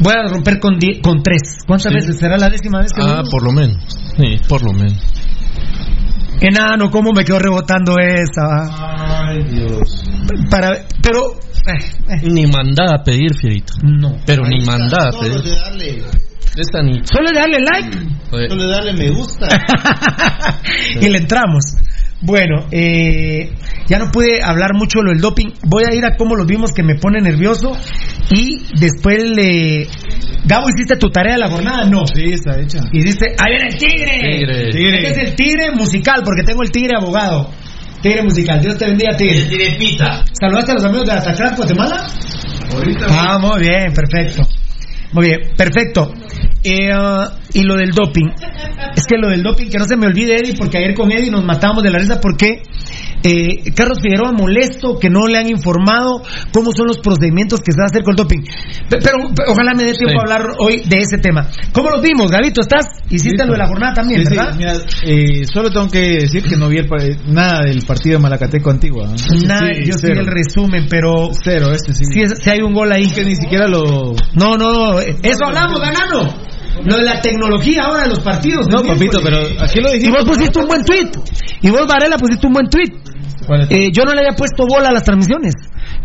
Voy 0.01 0.13
a 0.13 0.27
romper 0.29 0.59
con, 0.59 0.77
die- 0.79 0.99
con 1.01 1.21
tres. 1.23 1.41
¿Cuántas 1.67 1.91
Sí. 1.91 1.95
veces? 1.95 2.17
¿Será 2.19 2.37
la 2.37 2.49
décima 2.49 2.79
vez 2.81 2.91
que 2.91 3.01
Ah, 3.01 3.21
por 3.29 3.43
lo 3.43 3.51
menos. 3.51 3.77
Sí, 4.17 4.41
por 4.47 4.63
lo 4.63 4.73
menos. 4.73 4.97
Enano, 6.41 6.89
¿cómo 6.89 7.11
me 7.13 7.23
quedó 7.23 7.37
rebotando 7.39 7.95
esa? 7.99 8.41
va? 8.47 9.27
Ay, 9.29 9.43
Dios. 9.43 10.08
Para, 10.49 10.85
pero... 11.01 11.33
eh, 11.67 11.85
eh, 12.09 12.29
Ni 12.29 12.45
mandada 12.47 12.95
a 12.95 13.03
pedir, 13.03 13.33
Fierito. 13.39 13.73
no. 13.83 14.17
Pero 14.25 14.43
ni 14.47 14.63
mandada 14.65 15.09
a 15.09 15.11
Solo 15.11 15.41
pedir. 15.41 15.55
darle. 15.55 16.03
Esta 16.57 16.81
ni. 16.81 16.93
Solo 17.05 17.29
darle 17.33 17.59
like 17.59 17.97
Oye, 18.31 18.49
Solo 18.49 18.67
darle 18.67 18.93
me 18.93 19.09
gusta. 19.11 19.47
y 21.01 21.09
le 21.09 21.17
entramos. 21.19 21.63
Bueno, 22.21 22.65
eh, 22.71 23.53
ya 23.87 23.97
no 23.97 24.11
pude 24.11 24.43
hablar 24.43 24.71
mucho 24.73 24.99
de 24.99 25.05
lo 25.05 25.11
del 25.11 25.21
doping. 25.21 25.47
Voy 25.63 25.83
a 25.89 25.95
ir 25.95 26.03
a 26.05 26.17
cómo 26.17 26.35
los 26.35 26.45
vimos 26.47 26.71
que 26.73 26.83
me 26.83 26.95
pone 26.95 27.21
nervioso. 27.21 27.71
Y 28.31 28.65
después 28.79 29.23
le. 29.29 29.87
Gabo, 30.45 30.67
¿hiciste 30.69 30.97
tu 30.97 31.09
tarea 31.09 31.33
de 31.35 31.39
la 31.39 31.49
jornada? 31.49 31.85
No. 31.89 32.05
Sí, 32.13 32.23
está 32.33 32.59
hecha. 32.59 32.79
Y 32.91 33.03
dice: 33.03 33.27
¡Ahí 33.37 33.53
viene 33.55 33.67
el 33.69 33.77
tigre! 33.77 34.19
Tigre. 34.19 34.71
Tigre. 34.71 35.07
Este 35.07 35.21
es 35.21 35.29
el 35.29 35.35
tigre 35.35 35.71
musical, 35.71 36.21
porque 36.25 36.43
tengo 36.45 36.61
el 36.63 36.71
tigre 36.71 36.95
abogado. 36.97 37.51
Tigre 38.01 38.23
musical. 38.23 38.61
Dios 38.61 38.77
te 38.77 38.85
bendiga, 38.85 39.15
tigre. 39.15 39.43
Tiene 39.45 39.77
pita. 39.77 40.23
¿Saludaste 40.39 40.71
a 40.71 40.75
los 40.75 40.85
amigos 40.85 41.05
de 41.05 41.11
Atacrán, 41.13 41.55
Guatemala? 41.55 42.07
Ahorita. 42.73 43.05
Ah, 43.09 43.37
muy 43.39 43.59
bien, 43.61 43.93
perfecto. 43.93 44.47
Muy 45.11 45.27
bien, 45.27 45.39
perfecto. 45.57 46.13
Eh, 46.63 46.91
ah, 46.93 47.31
y 47.53 47.63
lo 47.63 47.75
del 47.75 47.91
doping. 47.91 48.27
Es 48.95 49.05
que 49.05 49.17
lo 49.17 49.29
del 49.29 49.43
doping, 49.43 49.69
que 49.69 49.77
no 49.77 49.85
se 49.85 49.97
me 49.97 50.07
olvide, 50.07 50.37
Eddie, 50.37 50.55
porque 50.57 50.77
ayer 50.77 50.93
con 50.93 51.11
Eddie 51.11 51.31
nos 51.31 51.43
matamos 51.43 51.83
de 51.83 51.91
la 51.91 51.99
risa 51.99 52.19
porque 52.21 52.63
eh, 53.23 53.71
Carlos 53.75 53.99
Figueroa 54.01 54.31
molesto 54.31 54.97
que 54.99 55.09
no 55.09 55.27
le 55.27 55.37
han 55.37 55.47
informado 55.49 56.23
cómo 56.53 56.71
son 56.71 56.87
los 56.87 56.99
procedimientos 56.99 57.59
que 57.59 57.71
se 57.71 57.77
va 57.79 57.83
a 57.83 57.87
hacer 57.87 58.03
con 58.03 58.13
el 58.13 58.17
doping. 58.17 58.41
Pe- 58.89 58.99
Pero, 59.03 59.17
pero 59.35 59.51
ojalá 59.51 59.73
me 59.73 59.83
dé 59.83 59.93
tiempo 59.93 60.13
Sí. 60.13 60.17
a 60.17 60.21
hablar 60.21 60.47
hoy 60.59 60.83
de 60.87 60.97
ese 60.97 61.17
tema. 61.17 61.47
¿Cómo 61.73 61.89
los 61.89 62.01
vimos, 62.01 62.31
Gabito? 62.31 62.61
¿Estás? 62.61 62.85
Hiciste 63.09 63.45
lo 63.45 63.53
de 63.53 63.57
la 63.59 63.67
jornada 63.67 63.93
también, 63.93 64.21
Sí, 64.21 64.27
sí, 64.27 64.35
¿verdad? 64.37 64.55
mira, 64.57 64.73
eh, 65.03 65.45
solo 65.51 65.69
tengo 65.71 65.87
que 65.89 65.99
decir 65.99 66.43
que 66.43 66.55
no 66.55 66.69
vi 66.69 66.77
el 66.77 66.87
pa- 66.87 66.97
nada 67.27 67.59
del 67.65 67.83
partido 67.85 68.17
de 68.17 68.23
Malacateco 68.23 68.69
Antigua. 68.69 69.05
¿no? 69.07 69.41
Nada, 69.47 69.69
yo 69.83 69.93
sí 69.93 70.07
el 70.07 70.25
resumen, 70.25 70.87
pero 70.89 71.29
Cero, 71.43 71.71
este 71.73 71.93
sí. 71.93 72.05
si, 72.05 72.21
es- 72.21 72.33
si 72.41 72.49
hay 72.49 72.59
un 72.61 72.73
gol 72.73 72.91
ahí. 72.91 73.07
que 73.09 73.25
ni 73.25 73.35
siquiera 73.35 73.67
lo. 73.67 74.13
No, 74.35 74.55
no, 74.57 74.71
no. 74.71 74.99
Eso 74.99 75.45
hablamos, 75.45 75.79
ganando. 75.81 76.35
Lo 76.85 76.97
de 76.97 77.03
la 77.03 77.21
tecnología 77.21 77.83
ahora 77.83 78.03
de 78.03 78.09
los 78.09 78.19
partidos. 78.19 78.67
No, 78.71 78.81
papito, 78.81 79.19
pero 79.23 79.37
miércoles. 79.39 79.61
aquí 79.71 79.79
lo 79.81 79.89
Y 79.89 79.99
dijimos. 79.99 80.25
vos 80.25 80.37
pusiste 80.37 80.59
un 80.59 80.67
buen 80.67 80.83
tweet. 80.83 81.09
Y 81.61 81.69
vos, 81.69 81.85
Varela, 81.87 82.17
pusiste 82.17 82.47
un 82.47 82.53
buen 82.53 82.67
tweet. 82.69 82.91
¿Cuál 83.47 83.61
es? 83.61 83.71
Eh, 83.71 83.89
yo 83.91 84.03
no 84.05 84.13
le 84.13 84.19
había 84.19 84.35
puesto 84.35 84.65
bola 84.67 84.89
a 84.89 84.91
las 84.93 85.03
transmisiones. 85.03 85.53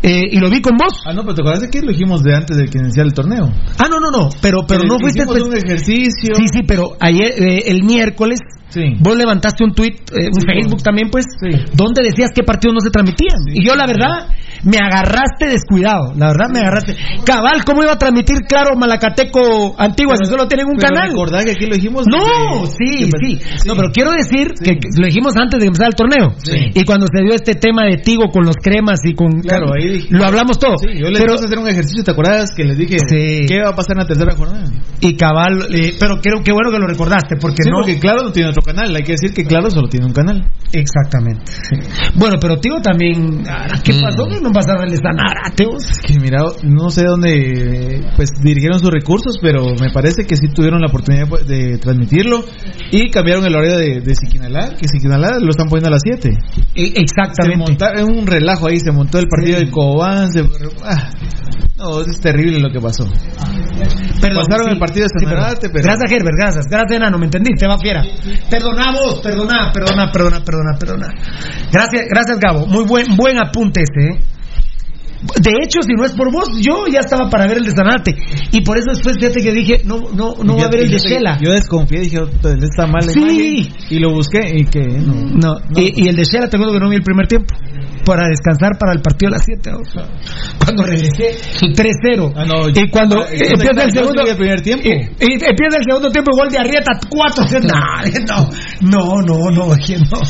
Eh, 0.02 0.28
y 0.32 0.38
lo 0.38 0.50
vi 0.50 0.60
con 0.60 0.76
vos. 0.76 0.92
Ah, 1.06 1.12
no, 1.12 1.22
pero 1.22 1.34
te 1.34 1.42
acuerdas 1.42 1.62
de 1.62 1.70
que 1.70 1.80
lo 1.82 1.92
dijimos 1.92 2.22
de 2.22 2.34
antes 2.34 2.56
de 2.56 2.66
que 2.66 2.78
iniciara 2.78 3.06
el 3.06 3.14
torneo. 3.14 3.44
Ah, 3.78 3.86
no, 3.88 4.00
no, 4.00 4.10
no. 4.10 4.28
Pero, 4.40 4.64
pero 4.66 4.84
no 4.84 4.98
fuiste. 4.98 5.20
hicimos 5.22 5.36
espe- 5.36 5.46
un 5.46 5.56
ejercicio. 5.56 6.34
Sí, 6.36 6.44
sí, 6.52 6.60
pero 6.66 6.96
ayer, 7.00 7.32
eh, 7.38 7.62
el 7.66 7.82
miércoles, 7.84 8.40
Sí. 8.68 8.82
vos 9.00 9.16
levantaste 9.16 9.62
un 9.62 9.72
tweet, 9.72 9.94
eh, 10.12 10.26
un 10.26 10.40
Sí, 10.40 10.46
Facebook 10.46 10.82
también, 10.82 11.08
pues, 11.10 11.26
Sí. 11.40 11.50
donde 11.74 12.02
decías 12.02 12.30
qué 12.34 12.42
partidos 12.42 12.74
no 12.74 12.80
se 12.80 12.90
transmitían. 12.90 13.38
y 13.52 13.64
yo, 13.66 13.74
la 13.76 13.86
verdad, 13.86 14.28
me 14.64 14.78
agarraste 14.78 15.46
descuidado. 15.48 16.14
La 16.16 16.28
verdad, 16.28 16.48
me 16.52 16.60
agarraste. 16.60 16.96
Cabal, 17.24 17.64
¿cómo 17.64 17.82
iba 17.82 17.92
a 17.92 17.98
transmitir, 17.98 18.38
claro, 18.48 18.76
Malacateco 18.76 19.74
Antigua 19.78 20.14
si 20.16 20.26
solo 20.30 20.46
tienen 20.48 20.66
un 20.68 20.76
canal? 20.76 21.08
recordá 21.10 21.42
que 21.44 21.52
aquí 21.52 21.66
lo 21.66 21.74
dijimos. 21.74 22.04
No, 22.10 22.66
sí, 22.66 23.10
que- 23.10 23.26
sí. 23.26 23.40
No, 23.66 23.74
pero 23.76 23.88
quiero 23.92 24.12
decir 24.12 24.48
que 24.62 24.74
que 24.78 24.88
lo 24.98 25.06
dijimos 25.06 25.36
antes 25.36 25.60
de 25.60 25.66
empezar 25.66 25.88
el 25.88 25.94
torneo. 25.94 26.34
Sí. 26.38 26.56
Y 26.74 26.84
cuando 26.84 27.06
se 27.12 27.22
dio 27.22 27.34
este 27.34 27.54
tema 27.54 27.84
de 27.84 27.98
Tigo 27.98 28.28
con 28.32 28.44
los 28.44 28.56
cremas 28.56 29.00
y 29.04 29.14
con. 29.14 29.30
Claro, 29.42 29.66
ahí 29.74 29.88
dije- 29.88 30.08
Lo 30.10 30.24
hablamos 30.24 30.58
todo. 30.58 30.76
Sí, 30.78 30.88
yo 30.98 31.08
les 31.10 31.20
pero, 31.20 31.32
a 31.34 31.36
hacer 31.36 31.58
un 31.58 31.68
ejercicio, 31.68 32.02
¿te 32.04 32.10
acuerdas? 32.10 32.50
Que 32.56 32.64
les 32.64 32.76
dije, 32.78 32.96
Sí. 33.06 33.46
¿qué 33.46 33.60
va 33.62 33.70
a 33.70 33.74
pasar 33.74 33.92
en 33.96 33.98
la 34.02 34.06
tercera 34.06 34.34
jornada? 34.36 34.64
y 35.00 35.16
cabal. 35.16 35.66
eh, 35.74 35.94
pero 36.00 36.16
creo 36.22 36.42
que 36.42 36.52
bueno 36.52 36.70
que 36.70 36.78
lo 36.78 36.86
recordaste, 36.86 37.36
porque 37.40 37.62
Sí, 37.62 37.68
no. 37.70 37.76
porque 37.78 37.98
Claro 37.98 38.22
no 38.22 38.32
tiene 38.32 38.48
otro 38.48 38.62
canal. 38.62 38.94
Hay 38.96 39.02
que 39.02 39.12
decir 39.12 39.32
que 39.34 39.44
Claro 39.44 39.70
solo 39.70 39.88
tiene 39.88 40.06
un 40.06 40.12
canal. 40.12 40.50
Exactamente. 40.72 41.52
sí. 41.52 41.76
Bueno, 42.14 42.36
pero 42.40 42.58
Tigo 42.58 42.80
también. 42.80 43.42
ah, 43.48 43.66
¿Qué 43.84 43.92
Mm. 43.92 44.00
pasó? 44.00 44.26
No 44.40 44.50
vas 44.55 44.66
a 44.68 44.74
darle 44.78 44.94
esa 44.94 45.10
nada, 45.12 45.50
Tigo. 45.55 45.73
Que 46.07 46.15
mira, 46.20 46.39
no 46.62 46.89
sé 46.91 47.02
dónde 47.05 48.02
pues 48.16 48.31
dirigieron 48.42 48.78
sus 48.81 48.91
recursos, 48.91 49.39
pero 49.42 49.65
me 49.81 49.91
parece 49.92 50.24
que 50.24 50.36
sí 50.36 50.49
tuvieron 50.55 50.81
la 50.81 50.86
oportunidad 50.89 51.28
pues, 51.28 51.47
de 51.47 51.76
transmitirlo 51.78 52.44
y 52.91 53.10
cambiaron 53.10 53.44
el 53.44 53.55
horario 53.55 53.76
de, 53.78 54.00
de 54.00 54.15
Siquinalá, 54.15 54.70
que 54.81 54.89
Siquinalá 54.89 55.39
lo 55.41 55.50
están 55.50 55.68
poniendo 55.68 55.89
a 55.89 55.92
las 55.92 56.02
7. 56.05 56.31
E- 56.74 56.92
Se 56.94 57.00
Exactamente. 57.00 57.58
montaron 57.58 58.16
un 58.16 58.26
relajo 58.26 58.68
ahí, 58.68 58.78
se 58.81 58.92
montó 58.92 59.18
el 59.18 59.26
partido 59.28 59.58
Sí. 59.58 59.65
de 59.66 59.70
Cobán, 59.70 60.33
se- 60.33 60.49
ah, 60.84 61.10
no, 61.76 62.00
es 62.00 62.20
terrible 62.20 62.60
lo 62.60 62.70
que 62.70 62.81
pasó. 62.81 63.05
Perdón, 64.20 64.42
Pasaron 64.47 64.66
sí, 64.66 64.73
el 64.73 64.78
partido 64.78 65.05
de 65.07 65.08
sí, 65.08 65.26
pero 65.26 65.83
Gracias, 65.83 66.12
Herbert, 66.12 66.36
gracias. 66.39 66.66
Gracias, 66.70 66.97
Enano, 66.97 67.18
¿me 67.18 67.26
entendiste? 67.26 67.66
Va 67.66 67.76
fiera. 67.78 68.02
Perdona 68.49 68.92
vos, 68.92 69.20
perdona, 69.20 69.70
perdona, 69.73 70.10
perdona, 70.12 70.41
perdona, 70.44 70.78
perdona. 70.78 71.08
Gracias, 71.73 72.05
gracias, 72.08 72.39
Gabo. 72.39 72.66
Muy 72.66 72.84
buen, 72.84 73.16
buen 73.16 73.39
apunte 73.39 73.83
este, 73.83 74.10
¿eh? 74.15 74.20
De 75.40 75.50
hecho, 75.62 75.80
si 75.82 75.94
no 75.96 76.04
es 76.04 76.12
por 76.12 76.30
vos, 76.30 76.48
yo 76.60 76.86
ya 76.86 77.00
estaba 77.00 77.30
para 77.30 77.46
ver 77.46 77.58
el 77.58 77.64
de 77.64 77.70
Sanate. 77.70 78.14
Y 78.52 78.60
por 78.60 78.76
eso 78.78 78.90
después, 78.90 79.16
fíjate 79.18 79.42
que 79.42 79.52
dije, 79.52 79.80
no, 79.84 80.00
no, 80.14 80.34
no 80.44 80.56
va 80.56 80.64
a 80.66 80.68
ver 80.68 80.80
el 80.80 80.90
de 80.90 80.98
Shela. 80.98 81.38
Yo 81.40 81.50
desconfié, 81.52 82.00
dije, 82.00 82.20
"Puta, 82.20 82.50
él 82.52 82.62
está 82.62 82.86
mal 82.86 83.06
la 83.06 83.12
Sí. 83.12 83.18
imagen", 83.20 83.74
y 83.90 83.98
lo 84.00 84.10
busqué 84.12 84.40
y 84.54 84.64
que 84.66 84.80
no. 84.80 85.14
No, 85.14 85.56
Y, 85.76 86.04
y 86.04 86.08
el 86.08 86.16
de 86.16 86.24
Shela, 86.24 86.48
te 86.48 86.56
acuerdo 86.56 86.74
que 86.74 86.80
no 86.80 86.90
vi 86.90 86.96
el 86.96 87.02
primer 87.02 87.26
tiempo. 87.26 87.54
Para 88.04 88.28
descansar 88.28 88.72
para 88.78 88.92
el 88.92 89.00
partido 89.00 89.28
a 89.30 89.32
las 89.32 89.44
7. 89.46 89.70
Cuando 90.62 90.82
regresé, 90.82 91.36
3-0. 91.74 92.32
Ah, 92.36 92.44
no, 92.44 92.68
y 92.68 92.90
cuando 92.90 93.22
ah, 93.22 93.26
eh, 93.32 93.48
empieza 93.48 93.82
el 93.84 93.92
segundo. 93.92 94.22
el 94.26 94.36
primer 94.36 94.60
tiempo. 94.60 94.84
Y, 94.86 94.90
y 94.90 95.32
empieza 95.32 95.78
el 95.78 95.84
segundo 95.88 96.10
tiempo, 96.10 96.32
gol 96.36 96.50
de 96.50 96.58
Arrieta, 96.58 96.92
4-0. 97.08 97.64
No, 98.82 99.22
no, 99.22 99.22
no, 99.22 99.50
no, 99.50 99.74
¿quién 99.84 100.00
no? 100.02 100.20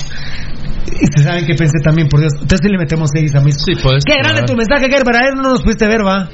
Y 0.87 1.07
se 1.17 1.25
saben 1.25 1.47
que 1.47 1.55
pensé 1.55 1.79
también, 1.83 2.09
por 2.09 2.21
Dios. 2.21 2.33
Entonces 2.35 2.61
sí 2.63 2.69
le 2.71 2.79
metemos 2.79 3.11
6 3.15 3.35
a 3.35 3.41
mí. 3.41 3.53
Sí, 3.53 3.73
puedes. 3.83 4.05
Qué 4.05 4.15
grande 4.23 4.43
tu 4.47 4.55
mensaje, 4.57 4.89
Gerber. 4.91 5.17
Ayer 5.17 5.35
no 5.37 5.43
nos 5.51 5.63
pudiste 5.63 5.87
ver, 5.87 6.05
va. 6.07 6.29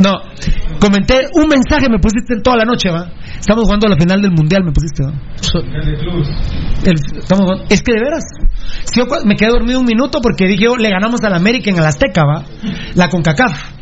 No. 0.00 0.12
Comenté 0.80 1.18
un 1.34 1.48
mensaje, 1.48 1.88
me 1.90 1.98
pusiste 1.98 2.40
toda 2.42 2.56
la 2.58 2.64
noche, 2.64 2.88
va. 2.90 3.10
Estamos 3.38 3.64
jugando 3.64 3.86
a 3.86 3.90
la 3.90 3.96
final 3.96 4.22
del 4.22 4.30
mundial, 4.32 4.62
me 4.64 4.72
pusiste, 4.72 5.02
va. 5.04 5.12
El- 6.84 7.18
estamos 7.18 7.44
jugando- 7.44 7.64
es 7.68 7.82
que 7.82 7.92
de 7.92 8.00
veras. 8.00 8.24
Si 8.84 8.98
yo 9.00 9.06
me 9.24 9.36
quedé 9.36 9.50
dormido 9.50 9.80
un 9.80 9.86
minuto 9.86 10.20
porque 10.22 10.46
dije, 10.46 10.64
yo, 10.64 10.76
le 10.76 10.88
ganamos 10.88 11.22
al 11.24 11.34
América 11.34 11.70
en 11.70 11.76
el 11.78 11.84
Azteca, 11.84 12.22
va. 12.24 12.44
La 12.94 13.08
CONCACAF. 13.10 13.72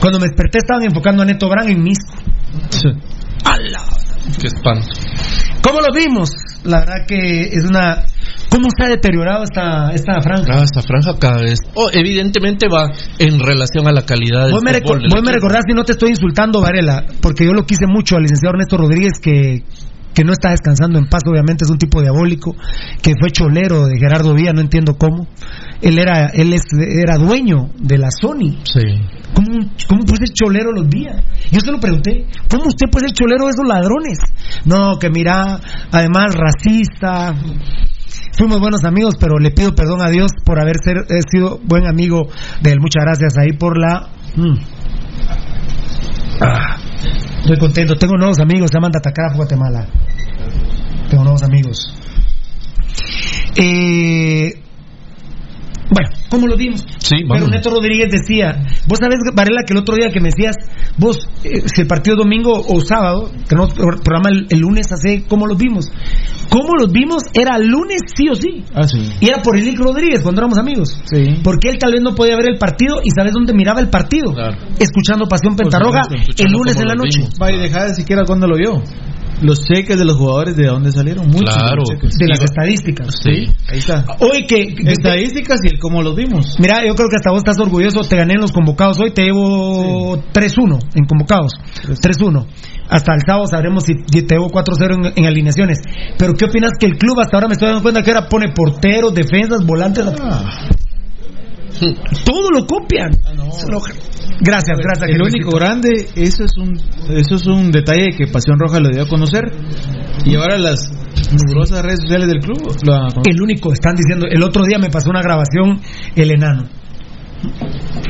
Cuando 0.00 0.18
me 0.20 0.26
desperté 0.26 0.58
estaban 0.58 0.84
enfocando 0.84 1.22
a 1.22 1.26
Neto 1.26 1.48
Brand 1.48 1.70
en 1.70 1.82
Misco. 1.82 2.14
Sí. 2.70 2.88
¡Hala! 3.44 3.80
Qué 4.40 4.46
espanto. 4.48 4.88
¿Cómo 5.62 5.78
lo 5.80 5.94
vimos? 5.94 6.30
La 6.64 6.80
verdad 6.80 7.06
que 7.06 7.40
es 7.52 7.64
una... 7.64 8.02
¿Cómo 8.50 8.68
se 8.76 8.84
ha 8.84 8.88
deteriorado 8.88 9.44
esta, 9.44 9.90
esta 9.92 10.20
franja? 10.22 10.46
Ah, 10.52 10.62
esta 10.64 10.82
franja 10.82 11.14
cada 11.18 11.42
vez. 11.42 11.58
Oh, 11.74 11.88
evidentemente 11.92 12.66
va 12.68 12.90
en 13.18 13.38
relación 13.40 13.86
a 13.88 13.92
la 13.92 14.02
calidad 14.02 14.44
del 14.44 14.52
Vos 14.52 14.62
me, 14.62 14.72
fútbol 14.74 15.02
vos 15.10 15.22
me 15.22 15.32
recordás 15.32 15.64
y 15.68 15.74
no 15.74 15.84
te 15.84 15.92
estoy 15.92 16.10
insultando, 16.10 16.60
Varela, 16.60 17.04
porque 17.20 17.44
yo 17.44 17.52
lo 17.52 17.64
quise 17.64 17.86
mucho 17.86 18.16
al 18.16 18.22
licenciado 18.22 18.54
Ernesto 18.54 18.76
Rodríguez, 18.78 19.12
que, 19.20 19.62
que 20.14 20.24
no 20.24 20.32
está 20.32 20.50
descansando 20.50 20.98
en 20.98 21.06
paz, 21.08 21.22
obviamente 21.26 21.64
es 21.64 21.70
un 21.70 21.78
tipo 21.78 22.00
diabólico, 22.00 22.56
que 23.02 23.12
fue 23.20 23.30
cholero 23.30 23.86
de 23.86 23.98
Gerardo 23.98 24.34
Vía, 24.34 24.52
no 24.52 24.60
entiendo 24.60 24.96
cómo. 24.96 25.28
Él 25.80 25.98
era, 25.98 26.26
él 26.28 26.52
es- 26.54 26.72
era 26.78 27.16
dueño 27.18 27.70
de 27.78 27.98
la 27.98 28.08
Sony. 28.10 28.58
Sí. 28.64 28.80
¿Cómo, 29.34 29.48
¿Cómo 29.88 30.04
puede 30.04 30.26
ser 30.26 30.34
cholero 30.34 30.72
los 30.72 30.88
días? 30.88 31.22
Yo 31.52 31.60
se 31.60 31.70
lo 31.70 31.78
pregunté, 31.78 32.26
¿cómo 32.50 32.64
usted 32.66 32.90
puede 32.90 33.06
ser 33.08 33.14
cholero 33.14 33.44
de 33.44 33.50
esos 33.50 33.68
ladrones? 33.68 34.18
No, 34.64 34.98
que 34.98 35.10
mira, 35.10 35.60
además 35.92 36.34
racista. 36.34 37.34
Fuimos 38.36 38.60
buenos 38.60 38.84
amigos, 38.84 39.14
pero 39.18 39.38
le 39.38 39.50
pido 39.50 39.74
perdón 39.74 40.00
a 40.02 40.08
Dios 40.10 40.30
por 40.44 40.60
haber 40.60 40.76
ser- 40.82 41.04
sido 41.30 41.58
buen 41.64 41.86
amigo 41.86 42.28
de 42.62 42.70
él. 42.70 42.80
Muchas 42.80 43.04
gracias 43.04 43.36
ahí 43.38 43.52
por 43.56 43.78
la... 43.78 44.08
Mm. 44.36 44.58
Ah, 46.40 46.76
estoy 47.40 47.56
contento. 47.58 47.96
Tengo 47.96 48.16
nuevos 48.16 48.38
amigos, 48.38 48.70
se 48.70 48.76
llaman 48.76 48.92
Datacraft 48.92 49.36
Guatemala. 49.36 49.86
Tengo 51.10 51.24
nuevos 51.24 51.42
amigos. 51.42 51.92
Eh, 53.56 54.52
bueno, 55.90 56.08
¿cómo 56.30 56.46
lo 56.46 56.56
vimos? 56.56 56.84
Sí, 56.98 57.16
Pero. 57.26 57.46
Neto 57.48 57.70
Rodríguez 57.70 58.08
decía, 58.10 58.54
vos 58.86 58.98
sabés, 58.98 59.18
Varela, 59.34 59.62
que 59.66 59.72
el 59.72 59.80
otro 59.80 59.94
día 59.96 60.10
que 60.10 60.20
me 60.20 60.28
decías, 60.30 60.56
vos, 60.98 61.28
eh, 61.44 61.62
si 61.66 61.80
el 61.82 61.86
partido 61.86 62.16
domingo 62.16 62.52
o 62.52 62.80
sábado, 62.80 63.30
tenemos 63.48 63.72
pro- 63.74 63.98
programa 64.02 64.30
el, 64.30 64.46
el 64.50 64.58
lunes, 64.60 64.90
así, 64.92 65.24
¿cómo 65.28 65.46
los 65.46 65.56
vimos? 65.58 65.90
¿Cómo 66.50 66.74
los 66.80 66.90
vimos? 66.92 67.22
Era 67.34 67.58
lunes 67.58 68.00
sí 68.16 68.28
o 68.30 68.34
sí. 68.34 68.64
Ah, 68.74 68.86
sí. 68.88 69.02
Y 69.20 69.28
era 69.28 69.42
por 69.42 69.56
Elic 69.56 69.78
Rodríguez 69.78 70.20
cuando 70.22 70.40
éramos 70.40 70.58
amigos. 70.58 70.98
Sí. 71.04 71.24
Porque 71.44 71.68
él 71.68 71.78
tal 71.78 71.92
vez 71.92 72.00
no 72.02 72.14
podía 72.14 72.36
ver 72.36 72.48
el 72.50 72.58
partido 72.58 73.00
y 73.04 73.10
sabes 73.10 73.32
dónde 73.34 73.52
miraba 73.52 73.80
el 73.80 73.88
partido. 73.90 74.32
Claro. 74.32 74.56
Escuchando 74.78 75.26
Pasión 75.26 75.56
Pentarroja 75.56 76.04
supuesto, 76.04 76.42
el 76.44 76.50
lunes 76.52 76.76
en 76.80 76.86
la 76.88 76.94
noche. 76.94 77.18
vimos. 77.18 77.34
Va 77.40 77.52
y 77.52 77.58
deja 77.58 77.84
de 77.84 77.94
siquiera 77.94 78.24
cuándo 78.24 78.46
lo 78.46 78.56
vio. 78.56 78.82
Los 79.40 79.64
cheques 79.64 79.96
de 79.98 80.04
los 80.04 80.16
jugadores, 80.16 80.56
¿de 80.56 80.66
dónde 80.66 80.90
salieron? 80.92 81.26
Muchos 81.28 81.54
Claro. 81.54 81.70
de 81.70 81.76
los 81.76 81.88
cheques. 81.90 82.18
De 82.18 82.26
las 82.28 82.40
estadísticas. 82.42 83.14
Sí. 83.22 83.52
Ahí 83.68 83.78
está. 83.78 84.04
Hoy 84.20 84.46
que... 84.46 84.74
Estadísticas 84.90 85.60
y 85.64 85.68
el 85.74 85.78
cómo 85.78 86.02
los 86.02 86.16
vimos. 86.16 86.56
Mira, 86.58 86.84
yo 86.86 86.94
creo 86.94 87.08
que 87.08 87.16
hasta 87.16 87.30
vos 87.30 87.38
estás 87.38 87.58
orgulloso. 87.60 88.00
Te 88.00 88.16
gané 88.16 88.34
en 88.34 88.40
los 88.40 88.52
convocados 88.52 88.98
hoy. 89.00 89.12
Te 89.12 89.22
llevo 89.24 90.16
3-1 90.32 90.78
en 90.94 91.04
convocados. 91.06 91.52
3-1. 91.86 92.46
Hasta 92.88 93.14
el 93.14 93.20
sábado 93.26 93.46
sabremos 93.46 93.84
si 93.84 93.94
te 93.94 94.34
llevo 94.34 94.48
4-0 94.50 94.94
en, 94.94 95.12
en 95.16 95.26
alineaciones. 95.26 95.78
Pero 96.18 96.34
¿qué 96.34 96.46
opinas 96.46 96.72
que 96.78 96.86
el 96.86 96.96
club 96.98 97.20
hasta 97.20 97.36
ahora 97.36 97.48
me 97.48 97.52
estoy 97.52 97.68
dando 97.68 97.82
cuenta 97.82 98.02
que 98.02 98.10
ahora 98.10 98.28
pone 98.28 98.52
porteros, 98.52 99.14
defensas, 99.14 99.64
volantes? 99.64 100.04
Todo 102.24 102.50
lo 102.50 102.66
copian. 102.66 103.12
Solo- 103.52 103.80
Gracias, 104.40 104.78
gracias. 104.78 105.10
El 105.10 105.20
único 105.22 105.50
grande, 105.56 106.06
eso 106.14 106.44
es 106.44 106.56
un 106.56 106.78
eso 107.10 107.34
es 107.34 107.46
un 107.46 107.72
detalle 107.72 108.10
que 108.16 108.26
Pasión 108.28 108.56
Roja 108.58 108.78
lo 108.78 108.88
dio 108.88 109.02
a 109.02 109.08
conocer. 109.08 109.42
Y 110.24 110.36
ahora 110.36 110.58
las 110.58 110.78
numerosas 111.32 111.82
redes 111.82 112.00
sociales 112.02 112.28
del 112.28 112.40
club. 112.40 112.58
El 113.26 113.40
único, 113.42 113.72
están 113.72 113.96
diciendo, 113.96 114.26
el 114.30 114.42
otro 114.42 114.64
día 114.64 114.78
me 114.78 114.90
pasó 114.90 115.10
una 115.10 115.22
grabación, 115.22 115.80
el 116.14 116.30
enano. 116.30 116.68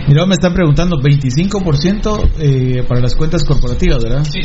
Mira, 0.06 0.24
me 0.24 0.32
están 0.34 0.54
preguntando 0.54 0.96
25% 1.00 2.30
eh, 2.40 2.82
para 2.88 3.00
las 3.00 3.14
cuentas 3.14 3.44
corporativas, 3.44 4.02
¿verdad? 4.02 4.24
Sí. 4.24 4.40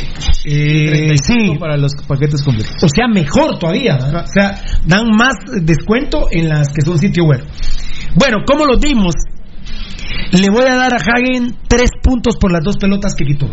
Eh, 0.46 1.16
sí. 1.18 1.58
para 1.58 1.78
los 1.78 1.94
paquetes 2.06 2.44
completos. 2.44 2.76
O 2.84 2.88
sea, 2.94 3.08
mejor 3.08 3.58
todavía. 3.60 3.96
¿verdad? 3.96 4.26
O 4.26 4.28
sea, 4.28 4.62
dan 4.86 5.08
más 5.18 5.36
descuento 5.62 6.28
en 6.32 6.50
las 6.50 6.68
que 6.70 6.82
son 6.82 6.98
sitio 6.98 7.24
web. 7.26 7.44
Bueno, 8.16 8.40
¿cómo 8.46 8.66
lo 8.66 8.78
dimos? 8.78 9.14
Le 10.32 10.50
voy 10.50 10.66
a 10.66 10.76
dar 10.76 10.94
a 10.94 10.98
Hagen 10.98 11.56
tres 11.68 11.90
puntos 12.02 12.38
por 12.38 12.52
las 12.52 12.64
dos 12.64 12.78
pelotas 12.78 13.14
que 13.16 13.26
quitó. 13.26 13.48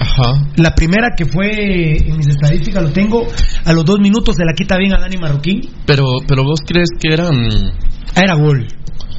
Ajá. 0.00 0.42
La 0.56 0.74
primera 0.74 1.10
que 1.16 1.26
fue 1.26 1.96
en 1.96 2.16
mis 2.16 2.28
estadísticas, 2.28 2.82
lo 2.82 2.92
tengo, 2.92 3.26
a 3.64 3.72
los 3.72 3.84
dos 3.84 4.00
minutos 4.00 4.36
se 4.36 4.44
la 4.44 4.54
quita 4.54 4.78
bien 4.78 4.94
a 4.94 5.00
Dani 5.00 5.16
Marroquín. 5.18 5.60
Pero, 5.86 6.04
pero 6.26 6.44
vos 6.44 6.60
crees 6.66 6.88
que 6.98 7.12
eran. 7.12 7.34
Era 8.16 8.34
gol. 8.34 8.66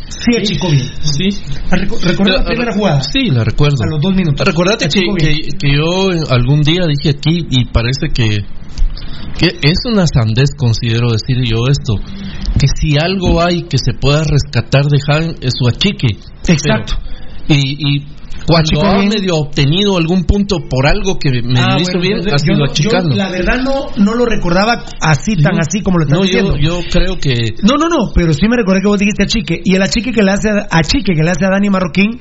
Sí, 0.09 0.31
bien. 0.31 0.91
Sí. 1.01 1.29
¿Recuerdas 1.69 2.41
la 2.41 2.45
primera 2.45 2.73
jugada? 2.73 3.01
Sí, 3.01 3.29
la 3.29 3.43
recuerdo. 3.43 3.77
A 3.83 3.89
los 3.89 4.01
dos 4.01 4.15
minutos. 4.15 4.45
Recordate 4.45 4.87
que 4.87 5.75
yo 5.75 6.09
algún 6.29 6.61
día 6.61 6.85
dije 6.87 7.17
aquí 7.17 7.45
y 7.49 7.65
parece 7.65 8.07
que, 8.13 8.45
que 9.37 9.47
es 9.61 9.77
una 9.85 10.05
sandez, 10.07 10.51
considero 10.57 11.09
decir 11.11 11.37
yo 11.49 11.67
esto, 11.67 11.95
que 12.59 12.67
si 12.79 12.97
algo 12.97 13.41
hay 13.41 13.63
que 13.63 13.77
se 13.77 13.93
pueda 13.93 14.23
rescatar 14.23 14.83
de 14.85 14.97
Hagen 15.07 15.35
es 15.41 15.53
su 15.57 15.67
achique. 15.67 16.17
Exacto. 16.47 16.93
Pero- 17.47 17.59
y, 17.59 17.97
y 17.97 18.07
cuando 18.47 18.81
ha 18.85 18.97
bien. 18.97 19.09
medio 19.09 19.35
obtenido 19.37 19.97
algún 19.97 20.23
punto 20.25 20.57
por 20.69 20.85
algo 20.85 21.17
que 21.17 21.29
me 21.41 21.59
Ah, 21.59 21.77
hizo 21.79 21.93
bueno, 21.93 22.01
bien, 22.01 22.19
ha 22.27 22.31
yo 22.31 22.37
sido 22.39 22.57
yo, 22.57 22.63
achicarlo. 22.71 23.15
la 23.15 23.29
verdad 23.29 23.61
no, 23.63 23.85
no 23.97 24.15
lo 24.15 24.25
recordaba 24.25 24.83
así, 25.01 25.35
tan 25.37 25.59
así 25.59 25.81
como 25.81 25.97
lo 25.99 26.03
estás 26.05 26.17
No, 26.19 26.23
diciendo. 26.25 26.57
yo, 26.57 26.81
yo 26.81 26.89
creo 26.91 27.17
que 27.19 27.33
No, 27.63 27.75
no, 27.77 27.87
no, 27.87 28.11
pero 28.13 28.33
sí 28.33 28.47
me 28.49 28.57
recordé 28.57 28.81
que 28.81 28.87
vos 28.87 28.99
dijiste 28.99 29.23
achique. 29.23 29.61
Y 29.63 29.75
el 29.75 29.81
achique 29.81 30.11
que 30.11 30.23
le 30.23 30.31
hace 30.31 30.49
a, 30.49 30.67
achique 30.71 31.13
que 31.15 31.23
le 31.23 31.31
hace 31.31 31.45
a 31.45 31.49
Dani 31.51 31.69
Marroquín 31.69 32.19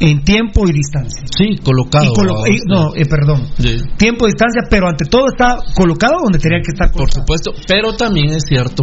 en 0.00 0.24
tiempo 0.24 0.66
y 0.66 0.72
distancia. 0.72 1.22
sí, 1.36 1.56
colocado. 1.62 2.06
Y 2.06 2.14
colo- 2.16 2.34
vamos, 2.34 2.48
y- 2.48 2.68
no, 2.68 2.94
eh, 2.96 3.04
perdón. 3.06 3.46
Sí. 3.58 3.76
Tiempo 3.98 4.26
y 4.26 4.30
distancia, 4.32 4.62
pero 4.70 4.88
ante 4.88 5.04
todo 5.04 5.26
está 5.28 5.58
colocado 5.74 6.16
donde 6.24 6.38
tenía 6.38 6.58
que 6.58 6.72
estar 6.72 6.88
Por 6.90 7.02
colocado. 7.08 7.20
supuesto, 7.20 7.52
pero 7.68 7.92
también 7.96 8.30
es 8.30 8.44
cierto 8.48 8.82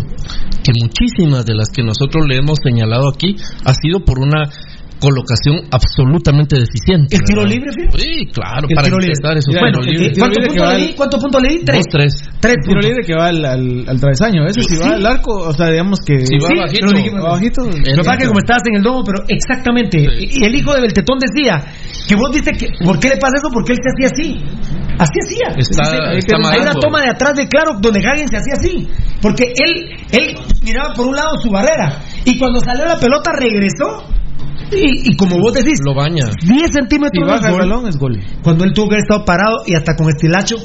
que 0.64 0.72
muchísimas 0.82 1.46
de 1.46 1.56
las 1.56 1.70
que 1.70 1.84
nosotros 1.84 2.26
le 2.28 2.38
hemos 2.38 2.58
señalado 2.64 3.10
aquí 3.10 3.36
ha 3.66 3.74
sido 3.74 4.06
por 4.06 4.20
una 4.20 4.44
colocación 5.00 5.61
absolutamente 5.72 6.56
deficiente. 6.59 7.16
¿El 7.16 7.24
tiro 7.24 7.42
¿verdad? 7.42 7.56
libre, 7.56 7.72
Fíjate? 7.74 7.98
Sí, 8.00 8.26
claro, 8.34 8.67
para 8.74 8.88
tiro 8.88 8.98
empezar 9.01 9.38
esos 9.38 9.53
Bueno, 9.53 9.80
tiros 9.80 9.88
eh, 9.88 9.92
libres. 9.92 10.17
¿cuántos 10.17 10.38
libre 10.43 10.48
puntos 10.50 10.67
va 10.67 10.74
le 10.77 10.82
di? 10.88 10.93
¿Cuántos 10.93 11.19
puntos 11.22 11.42
le 11.42 11.50
di? 11.50 11.59
Tres. 11.66 11.77
Dos, 11.77 11.85
tres. 11.92 12.14
Tres 12.40 12.56
Tiro 12.66 12.80
libre 12.82 13.01
que 13.06 13.14
va 13.16 13.27
al, 13.27 13.45
al, 13.45 13.85
al 13.90 14.00
travesaño. 14.00 14.45
Ese 14.48 14.61
si 14.64 14.76
Sí. 14.76 14.82
va 14.82 14.95
al 14.95 15.06
arco, 15.06 15.32
o 15.38 15.53
sea, 15.53 15.67
digamos 15.69 16.00
que. 16.01 16.26
Si 16.26 16.38
va 16.38 16.48
Sí, 16.50 16.56
bajito, 16.59 16.85
lo 16.85 16.92
dijimos. 16.98 17.24
va 17.24 17.30
bajito. 17.32 17.61
Lo 17.66 17.72
que 17.72 18.03
pasa 18.03 18.17
que 18.17 18.27
como 18.27 18.40
estabas 18.40 18.64
en 18.67 18.76
el 18.76 18.84
domo, 18.84 19.03
pero 19.03 19.24
exactamente. 19.27 20.00
Sí. 20.00 20.30
Y 20.42 20.45
el 20.45 20.56
hijo 20.56 20.74
de 20.74 20.82
Beltetón 20.82 21.17
decía 21.19 21.64
que 22.08 22.16
vos 22.16 22.30
viste 22.34 22.51
que. 22.53 22.67
¿Por 22.84 23.00
qué 23.00 23.09
le 23.09 23.17
pasa 23.17 23.38
eso? 23.38 23.50
Porque 23.53 23.74
él 23.74 23.80
se 23.82 23.90
hacía 23.93 24.08
así. 24.14 24.27
Así 25.00 25.14
hacía. 25.26 25.48
Está- 25.58 26.09
Hay 26.11 26.17
está 26.17 26.38
una 26.38 26.50
malado. 26.50 26.80
toma 26.80 27.01
de 27.03 27.09
atrás 27.09 27.35
de 27.35 27.48
Claro 27.48 27.77
donde 27.80 28.00
Hagen 28.00 28.27
se 28.27 28.38
hacía 28.38 28.53
así. 28.56 28.88
Porque 29.22 29.53
él, 29.56 29.90
él 30.11 30.38
miraba 30.64 30.93
por 30.93 31.06
un 31.08 31.16
lado 31.16 31.38
su 31.42 31.50
barrera. 31.51 32.01
Y 32.26 32.38
cuando 32.40 32.59
salió 32.61 32.85
la 32.85 32.98
pelota 33.00 33.32
regresó. 33.40 34.03
Y, 34.72 35.12
y 35.12 35.16
como 35.16 35.40
vos 35.40 35.54
decís, 35.54 35.80
lo 35.86 35.96
baña. 35.96 36.26
10 36.44 36.72
centímetros 36.72 37.26
de 37.26 37.32
baja 37.32 37.48
el 37.48 37.54
gol. 37.54 37.62
balón, 37.62 37.88
es 37.88 37.98
gol. 37.98 38.20
Cuando 38.44 38.64
él 38.64 38.74
tuvo 38.74 38.90
que 38.90 38.96
haber 38.96 39.04
estado 39.04 39.26
parado 39.26 39.56
y 39.66 39.76
hasta 39.76 39.96
con 39.96 40.10
estilacho. 40.10 40.58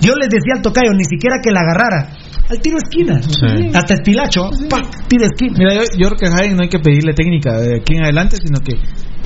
Yo 0.00 0.14
les 0.14 0.28
decía 0.28 0.54
al 0.56 0.62
tocayo, 0.62 0.92
ni 0.92 1.04
siquiera 1.04 1.36
que 1.42 1.50
la 1.50 1.60
agarrara. 1.60 2.16
Al 2.48 2.60
tiro 2.60 2.76
esquina. 2.78 3.20
Sí. 3.22 3.70
Hasta 3.74 3.94
estilacho. 3.94 4.50
¡pac! 4.70 5.08
Tiro 5.08 5.24
esquina. 5.24 5.54
Mira, 5.58 5.74
yo, 5.74 5.80
yo 5.98 6.08
creo 6.10 6.18
que 6.18 6.26
a 6.26 6.54
no 6.54 6.62
hay 6.62 6.68
que 6.68 6.78
pedirle 6.78 7.12
técnica 7.12 7.58
de 7.58 7.80
aquí 7.80 7.96
en 7.96 8.04
adelante, 8.04 8.36
sino 8.36 8.60
que, 8.60 8.74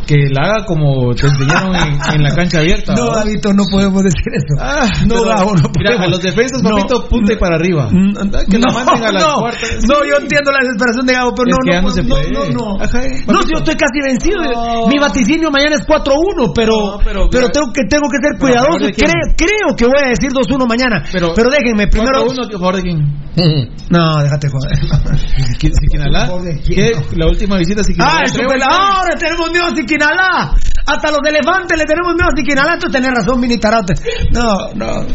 que 0.07 0.17
la 0.31 0.43
haga 0.43 0.65
como 0.67 1.15
te 1.15 1.27
enseñaron 1.27 1.75
en, 1.77 1.99
en 2.15 2.23
la 2.23 2.35
cancha 2.35 2.59
abierta. 2.61 2.95
No, 2.95 3.07
¿no? 3.07 3.11
Davito, 3.17 3.53
no 3.53 3.65
podemos 3.71 4.03
decir 4.03 4.23
eso. 4.35 4.55
Ah, 4.61 4.89
no, 5.07 5.23
Gabo, 5.25 5.55
no 5.55 5.71
mira, 5.77 5.91
podemos. 5.97 6.07
a 6.07 6.11
los 6.11 6.23
defensas, 6.23 6.63
No, 6.63 6.71
papito, 6.71 7.09
punta 7.09 7.33
y 7.33 7.37
para 7.37 7.57
arriba. 7.57 7.89
no, 7.93 8.13
que 8.51 8.59
la 8.59 8.67
no, 8.69 8.73
manden 8.75 9.05
a 9.05 9.13
las 9.13 9.23
no, 9.23 9.35
cuartas. 9.41 9.71
No, 9.89 9.95
yo 10.05 10.17
entiendo 10.21 10.51
la 10.53 10.59
desesperación 10.61 11.07
de 11.07 11.13
Gabo, 11.13 11.33
pero 11.35 11.49
Es 11.51 11.57
no, 11.57 11.73
no, 11.75 11.83
no 11.83 11.91
se 11.91 12.03
no, 12.03 12.09
puede. 12.09 12.31
no, 12.31 12.45
no. 12.51 12.83
Ajá, 12.83 13.01
No, 13.29 13.43
si 13.43 13.53
yo 13.53 13.59
estoy 13.59 13.75
casi 13.77 13.99
vencido. 14.05 14.43
No. 14.43 14.87
Mi 14.89 14.99
vaticinio 14.99 15.51
mañana 15.51 15.77
es 15.77 15.87
4-1, 15.87 16.53
pero, 16.55 16.73
No, 16.73 16.99
pero, 17.05 17.29
pero- 17.31 17.49
tengo 17.51 17.73
que 17.73 17.83
tengo 17.89 18.09
que 18.11 18.19
ser 18.23 18.37
¿a 18.37 18.39
cuidadoso. 18.39 18.79
Creo, 18.79 19.23
creo 19.37 19.77
que 19.77 19.85
voy 19.87 20.01
a 20.05 20.09
decir 20.11 20.31
2-1 20.33 20.67
mañana. 20.67 21.03
Pero, 21.13 21.33
Pero- 21.35 21.51
déjenme 21.51 21.87
primero. 21.89 22.25
uno 22.25 22.49
que 22.49 22.59
favor 22.59 22.77
de 22.77 22.83
quién? 22.83 22.99
No, 23.91 24.23
déjate 24.23 24.49
joder. 24.49 24.79
Si 25.61 25.69
Siquinalá. 25.69 26.29
¿Qué? 26.67 26.93
La 27.17 27.27
última 27.27 27.57
visita 27.59 27.81
a 27.81 27.85
Siquinalá. 27.85 28.21
Ah, 28.21 28.45
goles. 28.47 28.63
ahora 28.71 29.15
tenemos 29.19 29.51
miedo 29.51 29.65
a 29.67 29.75
Siquinalá. 29.77 30.55
Hasta 30.87 31.11
los 31.11 31.21
elefantes 31.27 31.79
le 31.79 31.85
tenemos 31.85 32.15
miedo 32.15 32.29
a 32.33 32.37
Siquinalá. 32.37 32.79
Tú 32.79 32.91
tenés 32.91 33.11
razón, 33.13 33.41
Mini 33.41 33.59
Tarote. 33.59 33.95
No, 34.33 34.73
no. 34.75 35.07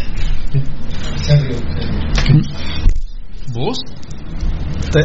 ¿Vos? 3.54 3.78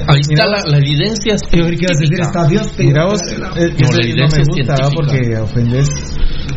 Ahí 0.08 0.20
está 0.20 0.46
la, 0.46 0.62
la 0.66 0.78
evidencia. 0.78 1.34
Yo 1.52 1.64
creí 1.66 1.76
que 1.78 1.84
ibas 1.84 1.96
a 1.96 2.00
decir 2.00 2.20
está 2.20 2.44
Dios. 2.46 2.72
te- 2.76 2.84
Mira 2.84 3.06
vos, 3.06 3.20
eh, 3.22 3.38
No, 3.38 3.48
eso 3.48 3.56
la 3.56 3.66
no 3.66 3.96
me 3.96 4.02
evidencia 4.02 4.42
gusta 4.46 4.74
porque 4.94 5.36
ofendes. 5.38 5.88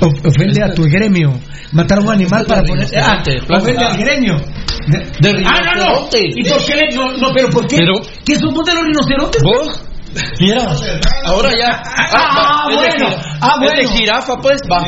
Ofende 0.01 0.63
a 0.63 0.73
tu 0.73 0.83
gremio. 0.83 1.39
Matar 1.71 1.99
a 1.99 2.01
un 2.01 2.11
animal 2.11 2.45
para 2.45 2.63
poner. 2.63 2.87
Ah, 3.01 3.23
ofende 3.57 3.83
al 3.85 3.97
gremio. 3.97 4.35
De 4.87 5.29
Ah, 5.45 5.61
no, 5.63 5.73
no. 5.75 5.83
rinoceronte. 5.85 6.19
¿Y 6.35 6.43
por 6.49 6.65
qué 6.65 6.75
le.? 6.75 6.95
No, 6.95 7.11
no, 7.17 7.29
pero 7.33 7.49
¿por 7.49 7.67
qué? 7.67 7.77
Pero- 7.77 8.01
¿Qué 8.25 8.35
somos 8.37 8.65
de 8.65 8.73
los 8.73 8.83
rinocerontes? 8.83 9.41
¿Vos? 9.43 9.85
Mira, 10.39 10.75
ahora 11.25 11.49
ya. 11.59 11.81
Ah, 12.13 12.67
es 12.69 12.79
de 12.81 12.87
bueno. 12.99 13.15
Ah, 13.41 13.55
Es 13.55 13.59
de 13.71 13.75
bueno. 13.83 13.89
jirafa, 13.97 14.37
pues, 14.41 14.61
va. 14.71 14.85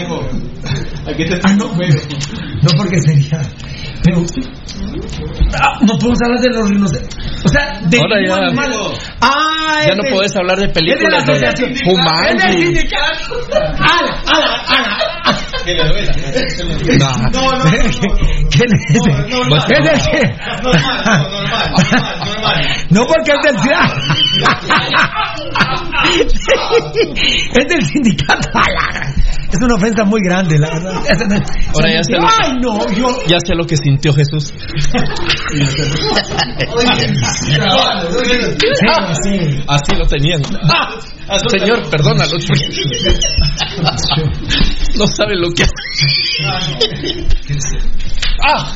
Ah, 1.44 1.54
no, 1.54 1.68
bueno. 1.70 1.96
No 2.62 2.70
porque 2.78 3.00
sería. 3.02 3.42
Pero. 4.06 4.24
Ah, 5.62 5.78
no 5.82 5.94
podemos 5.98 6.20
hablar 6.24 6.40
de 6.42 6.50
los 6.50 6.70
rinocerontes. 6.70 7.18
O 7.44 7.50
sea, 7.50 7.80
de 7.82 7.98
Ahora 7.98 8.16
ningún 8.22 8.38
ya- 8.38 8.46
animal. 8.46 8.72
Ah, 9.22 9.82
Ya 9.86 9.92
es 9.92 9.98
no 9.98 10.04
de- 10.04 10.12
puedes 10.12 10.36
hablar 10.36 10.58
de 10.58 10.66
Es 10.66 10.74
de 10.74 10.82
la 10.82 10.88
películas 10.96 11.24
asociación. 11.24 11.72
Es 11.72 12.54
sindicato. 12.54 13.36
¡Ala, 13.52 14.22
ala, 14.28 14.64
ala! 14.70 14.98
No, 17.34 17.42
no, 17.52 17.58
no. 17.58 17.64
¿Qué 18.52 18.64
le 18.66 18.78
dice? 18.78 19.00
Es 19.00 19.84
del 19.84 20.00
que- 20.12 20.28
No 22.92 23.02
porque 23.06 23.32
es 23.34 23.40
del 23.44 23.56
Es 27.60 27.68
del 27.68 27.84
sindicato. 27.88 28.50
Es 29.56 29.62
una 29.64 29.76
ofensa 29.76 30.04
muy 30.04 30.20
grande, 30.22 30.60
la 30.60 30.68
verdad. 30.70 30.94
Ahora 31.74 31.94
ya 31.94 32.04
sé 32.04 32.14
lo 32.14 32.20
que- 32.22 32.34
Ay, 32.44 32.52
no, 32.62 32.92
yo. 32.92 33.08
Ya 33.28 33.38
sé 33.40 33.56
lo 33.56 33.66
que 33.66 33.78
sintió 33.78 34.14
Jesús. 34.14 34.54
Sí, 37.56 38.68
sí. 39.24 39.64
Así 39.68 39.96
lo 39.98 40.06
tenían. 40.08 40.42
Ah, 41.28 41.40
señor, 41.50 41.90
perdónalo. 41.90 42.38
No 44.96 45.08
sabe 45.08 45.36
lo 45.36 45.50
que 45.50 45.64
Ah, 48.44 48.76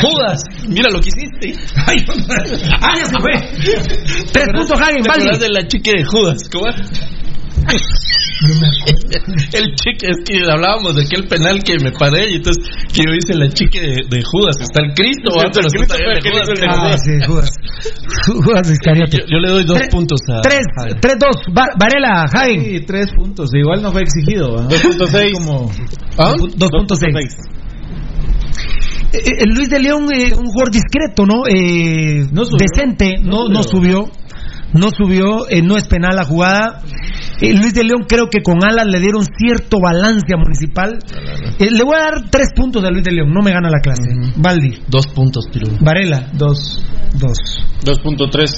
Judas, 0.00 0.42
mira 0.66 0.90
lo 0.90 1.00
que 1.00 1.08
hiciste. 1.10 1.62
Ay, 1.86 1.96
ah, 2.80 2.94
ya 2.96 3.04
se 3.04 3.20
fue. 3.20 3.32
Tres 4.32 4.46
puntos, 4.54 4.80
Hagen, 4.80 5.02
¿Te 5.02 5.38
de 5.38 5.48
la 5.50 5.68
chica 5.68 5.90
de 5.92 6.02
Judas? 6.04 6.48
¿Cómo 6.50 6.64
El 9.52 9.74
chique, 9.76 10.08
es 10.08 10.16
que 10.24 10.40
hablábamos 10.50 10.96
de 10.96 11.02
aquel 11.02 11.26
penal 11.28 11.62
que 11.62 11.76
me 11.82 11.92
paré 11.92 12.30
y 12.30 12.36
entonces 12.36 12.64
que 12.92 13.02
yo 13.04 13.12
hice 13.12 13.34
la 13.34 13.48
chique 13.50 13.80
de, 13.80 13.96
de 14.08 14.22
Judas. 14.24 14.56
Está 14.60 14.82
el 14.82 14.94
Cristo, 14.94 15.30
está 15.44 15.60
Judas. 15.60 16.48
Ah, 16.68 16.96
sí, 16.98 17.12
Judas. 17.26 17.50
Judas 18.26 18.70
Iscariote. 18.70 19.18
Yo, 19.18 19.24
yo 19.28 19.38
le 19.38 19.50
doy 19.50 19.64
dos 19.64 19.78
Tres- 19.78 19.90
puntos 19.90 20.20
a. 20.32 20.40
Tres, 20.40 20.64
a- 20.78 20.88
tres, 21.00 21.16
dos. 21.20 21.36
Va- 21.56 21.74
Varela, 21.78 22.24
Hagen. 22.32 22.60
Sí, 22.62 22.80
tres 22.86 23.06
puntos. 23.14 23.50
Igual 23.54 23.82
no 23.82 23.92
fue 23.92 24.02
exigido. 24.02 24.52
¿verdad? 24.56 24.70
2.6. 24.70 25.32
Como. 25.32 25.70
¿Ah? 26.18 26.34
2.6. 26.36 27.36
Eh, 29.12 29.18
eh, 29.26 29.44
Luis 29.46 29.68
de 29.68 29.80
León, 29.80 30.06
eh, 30.14 30.32
un 30.38 30.46
jugador 30.46 30.70
discreto, 30.70 31.26
¿no? 31.26 31.42
Eh, 31.48 32.24
No 32.32 32.44
subió. 32.44 32.58
decente, 32.68 33.16
no, 33.22 33.48
no 33.48 33.62
subió. 33.64 34.08
No 34.72 34.88
subió, 34.96 35.48
eh, 35.48 35.62
no 35.62 35.76
es 35.76 35.86
penal 35.86 36.16
la 36.16 36.24
jugada. 36.24 36.82
Eh, 37.40 37.54
Luis 37.54 37.74
de 37.74 37.84
León 37.84 38.04
creo 38.08 38.28
que 38.28 38.42
con 38.42 38.64
alas 38.64 38.86
le 38.86 39.00
dieron 39.00 39.24
cierto 39.24 39.78
balance 39.82 40.26
a 40.32 40.36
Municipal. 40.36 40.98
Eh, 41.58 41.70
le 41.70 41.82
voy 41.82 41.94
a 41.96 42.04
dar 42.04 42.30
tres 42.30 42.50
puntos 42.54 42.84
a 42.84 42.90
Luis 42.90 43.02
de 43.02 43.12
León, 43.12 43.32
no 43.32 43.42
me 43.42 43.52
gana 43.52 43.70
la 43.70 43.80
clase. 43.80 44.02
Valdi, 44.36 44.82
Dos 44.88 45.06
puntos, 45.08 45.46
Piru. 45.52 45.76
Varela, 45.80 46.30
Dos. 46.32 46.82
dos. 47.18 47.38
2.3. 47.84 48.50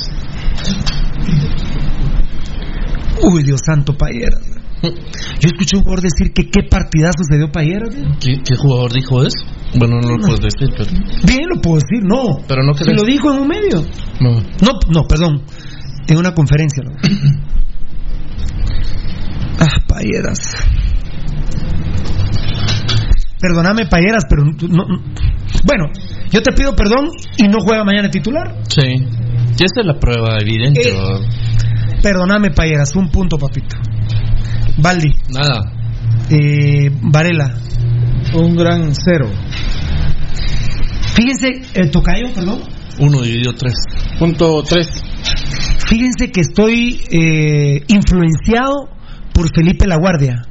Uy, 3.23 3.43
Dios 3.45 3.61
santo, 3.65 3.97
Payera. 3.97 4.39
Yo 4.83 5.47
escuché 5.47 5.77
a 5.77 5.79
un 5.79 5.85
jugador 5.85 6.03
decir 6.03 6.33
que 6.35 6.51
qué 6.51 6.63
partidazo 6.69 7.23
se 7.31 7.37
dio 7.37 7.53
Payera. 7.53 7.87
¿Qué, 8.21 8.43
¿Qué, 8.45 8.57
jugador 8.57 8.93
dijo 8.93 9.23
eso? 9.23 9.47
Bueno, 9.79 10.01
no 10.03 10.17
lo 10.17 10.19
puedes 10.19 10.41
decir, 10.41 10.75
pero. 10.77 10.91
Bien, 11.25 11.47
lo 11.55 11.61
puedo 11.61 11.77
decir, 11.77 12.03
no. 12.03 12.39
Pero 12.49 12.63
no 12.65 12.75
Si 12.75 12.93
lo 12.93 13.03
dijo 13.05 13.33
en 13.33 13.43
un 13.43 13.49
medio. 13.49 13.85
No. 14.21 14.33
No, 14.61 14.79
no, 14.93 15.05
perdón. 15.09 15.43
En 16.09 16.19
una 16.19 16.35
conferencia. 16.35 16.83
¿no? 16.85 16.93
ah, 19.61 19.81
Payeras. 19.87 20.55
Perdóname, 23.41 23.87
Payeras, 23.87 24.25
pero 24.29 24.45
no, 24.45 24.53
no, 24.69 25.03
Bueno, 25.65 25.87
yo 26.31 26.43
te 26.43 26.53
pido 26.53 26.77
perdón 26.77 27.11
y 27.37 27.49
no 27.49 27.59
juega 27.61 27.85
mañana 27.85 28.09
titular. 28.09 28.55
Sí. 28.69 28.83
Y 28.83 29.65
esa 29.65 29.81
es 29.81 29.87
la 29.87 29.99
prueba 29.99 30.39
evidente. 30.41 30.89
Eh, 30.89 30.93
Perdóname, 32.03 32.51
Payeras, 32.51 32.95
un 32.97 33.09
punto, 33.11 33.39
papito. 33.39 33.77
Baldi. 34.79 35.13
Nada. 35.31 35.73
Eh, 36.31 36.91
Varela. 37.03 37.55
Un 38.35 38.57
gran 38.57 38.95
cero. 38.95 39.29
Fíjense, 41.15 41.63
el 41.75 41.91
tocayo, 41.91 42.33
perdón. 42.35 42.61
Uno 42.99 43.23
dividido 43.23 43.55
tres. 43.55 43.75
Punto 44.19 44.63
tres. 44.63 44.89
Fíjense 45.89 46.31
que 46.31 46.41
estoy 46.41 47.03
eh, 47.11 47.85
influenciado 47.89 48.89
por 49.33 49.49
Felipe 49.55 49.87
La 49.87 49.97
Guardia. 49.97 50.43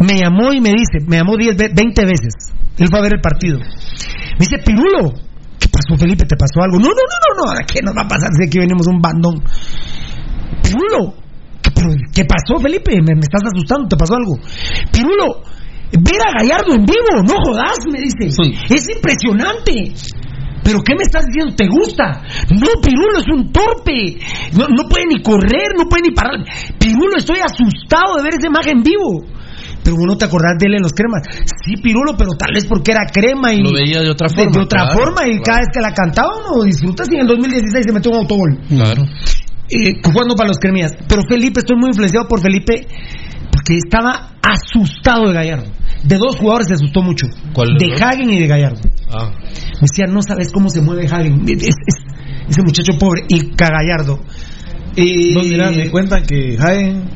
Me 0.00 0.18
llamó 0.18 0.52
y 0.52 0.60
me 0.60 0.70
dice, 0.70 1.04
me 1.06 1.18
llamó 1.18 1.36
10, 1.36 1.56
20 1.56 2.04
veces. 2.04 2.34
Él 2.78 2.88
fue 2.90 2.98
a 2.98 3.02
ver 3.02 3.14
el 3.14 3.20
partido. 3.20 3.58
Me 3.58 4.38
dice, 4.46 4.58
Pirulo, 4.64 5.12
¿qué 5.58 5.68
pasó, 5.68 5.96
Felipe? 5.96 6.24
¿Te 6.26 6.36
pasó 6.36 6.62
algo? 6.62 6.78
No, 6.78 6.88
no, 6.88 6.94
no, 6.94 7.46
no, 7.46 7.54
no, 7.54 7.66
¿qué 7.66 7.80
nos 7.82 7.94
va 7.96 8.02
a 8.02 8.08
pasar 8.08 8.30
si 8.34 8.46
aquí 8.46 8.58
venimos 8.58 8.86
un 8.88 9.00
bandón? 9.00 9.42
Pirulo, 10.62 11.14
¿qué, 11.62 11.70
pero, 11.70 11.90
¿qué 12.12 12.24
pasó, 12.24 12.58
Felipe? 12.60 12.92
Me, 12.96 13.14
me, 13.14 13.20
estás 13.20 13.42
asustando, 13.44 13.88
¿te 13.88 13.96
pasó 13.96 14.14
algo? 14.14 14.38
Pirulo, 14.90 15.42
ver 15.92 16.20
a 16.26 16.32
Gallardo 16.38 16.74
en 16.74 16.84
vivo, 16.84 17.22
no 17.22 17.34
jodas, 17.44 17.78
me 17.90 18.00
dice. 18.00 18.30
Sí. 18.30 18.54
Es 18.74 18.88
impresionante. 18.88 19.94
¿Pero 20.62 20.80
qué 20.82 20.94
me 20.94 21.02
estás 21.02 21.26
diciendo? 21.26 21.54
¿Te 21.56 21.66
gusta? 21.66 22.22
No, 22.50 22.80
Pirulo 22.80 23.18
es 23.18 23.26
un 23.28 23.52
torpe. 23.52 24.18
No, 24.56 24.66
no 24.68 24.88
puede 24.88 25.06
ni 25.06 25.22
correr, 25.22 25.74
no 25.76 25.88
puede 25.88 26.08
ni 26.08 26.14
parar. 26.14 26.38
Pirulo, 26.78 27.16
estoy 27.16 27.38
asustado 27.40 28.16
de 28.16 28.22
ver 28.22 28.34
esa 28.38 28.46
imagen 28.46 28.78
en 28.78 28.82
vivo. 28.82 29.26
Pero 29.82 29.96
uno 29.98 30.16
te 30.16 30.24
acordás 30.24 30.58
de 30.58 30.66
él 30.68 30.74
en 30.74 30.82
los 30.82 30.92
cremas. 30.92 31.22
Sí, 31.64 31.74
Pirulo, 31.82 32.14
pero 32.16 32.30
tal 32.38 32.54
vez 32.54 32.66
porque 32.66 32.92
era 32.92 33.06
crema 33.12 33.52
y. 33.52 33.62
Lo 33.62 33.72
veía 33.72 34.00
de 34.00 34.10
otra 34.10 34.28
forma. 34.28 34.52
De, 34.52 34.58
de 34.58 34.64
otra 34.64 34.86
claro, 34.86 34.98
forma, 34.98 35.26
y 35.26 35.30
claro. 35.30 35.42
cada 35.44 35.58
vez 35.58 35.68
que 35.74 35.80
la 35.80 35.92
cantaba 35.92 36.30
uno 36.38 36.62
disfrutas. 36.62 37.08
Y 37.10 37.14
en 37.14 37.22
el 37.22 37.26
2016 37.26 37.84
se 37.84 37.92
metió 37.92 38.12
un 38.12 38.18
autogol. 38.18 38.60
Claro. 38.68 39.02
Eh, 39.68 40.00
jugando 40.04 40.34
para 40.36 40.48
los 40.48 40.58
cremías. 40.58 40.92
Pero 41.08 41.22
Felipe, 41.28 41.60
estoy 41.60 41.76
muy 41.76 41.88
influenciado 41.88 42.28
por 42.28 42.40
Felipe 42.40 42.86
porque 43.50 43.76
estaba 43.76 44.32
asustado 44.42 45.28
de 45.28 45.34
Gallardo. 45.34 45.70
De 46.04 46.16
dos 46.16 46.36
jugadores 46.36 46.68
se 46.68 46.74
asustó 46.74 47.02
mucho. 47.02 47.26
¿Cuál 47.52 47.76
de 47.78 47.94
Hagen 47.94 48.30
y 48.30 48.40
de 48.40 48.46
Gallardo. 48.46 48.80
Ah. 49.10 49.30
Me 49.74 49.86
decía, 49.88 50.06
no 50.08 50.20
sabes 50.22 50.50
cómo 50.52 50.68
se 50.68 50.80
mueve 50.80 51.06
Hagen. 51.06 51.42
Es, 51.48 51.62
es, 51.62 51.96
ese 52.48 52.62
muchacho 52.62 52.92
pobre. 52.98 53.24
Y 53.28 53.50
Gallardo. 53.54 54.20
Eh, 54.96 55.32
no, 55.34 55.42
mira, 55.42 55.70
me 55.70 55.90
cuentan 55.90 56.24
que 56.24 56.56
Hagen 56.58 57.08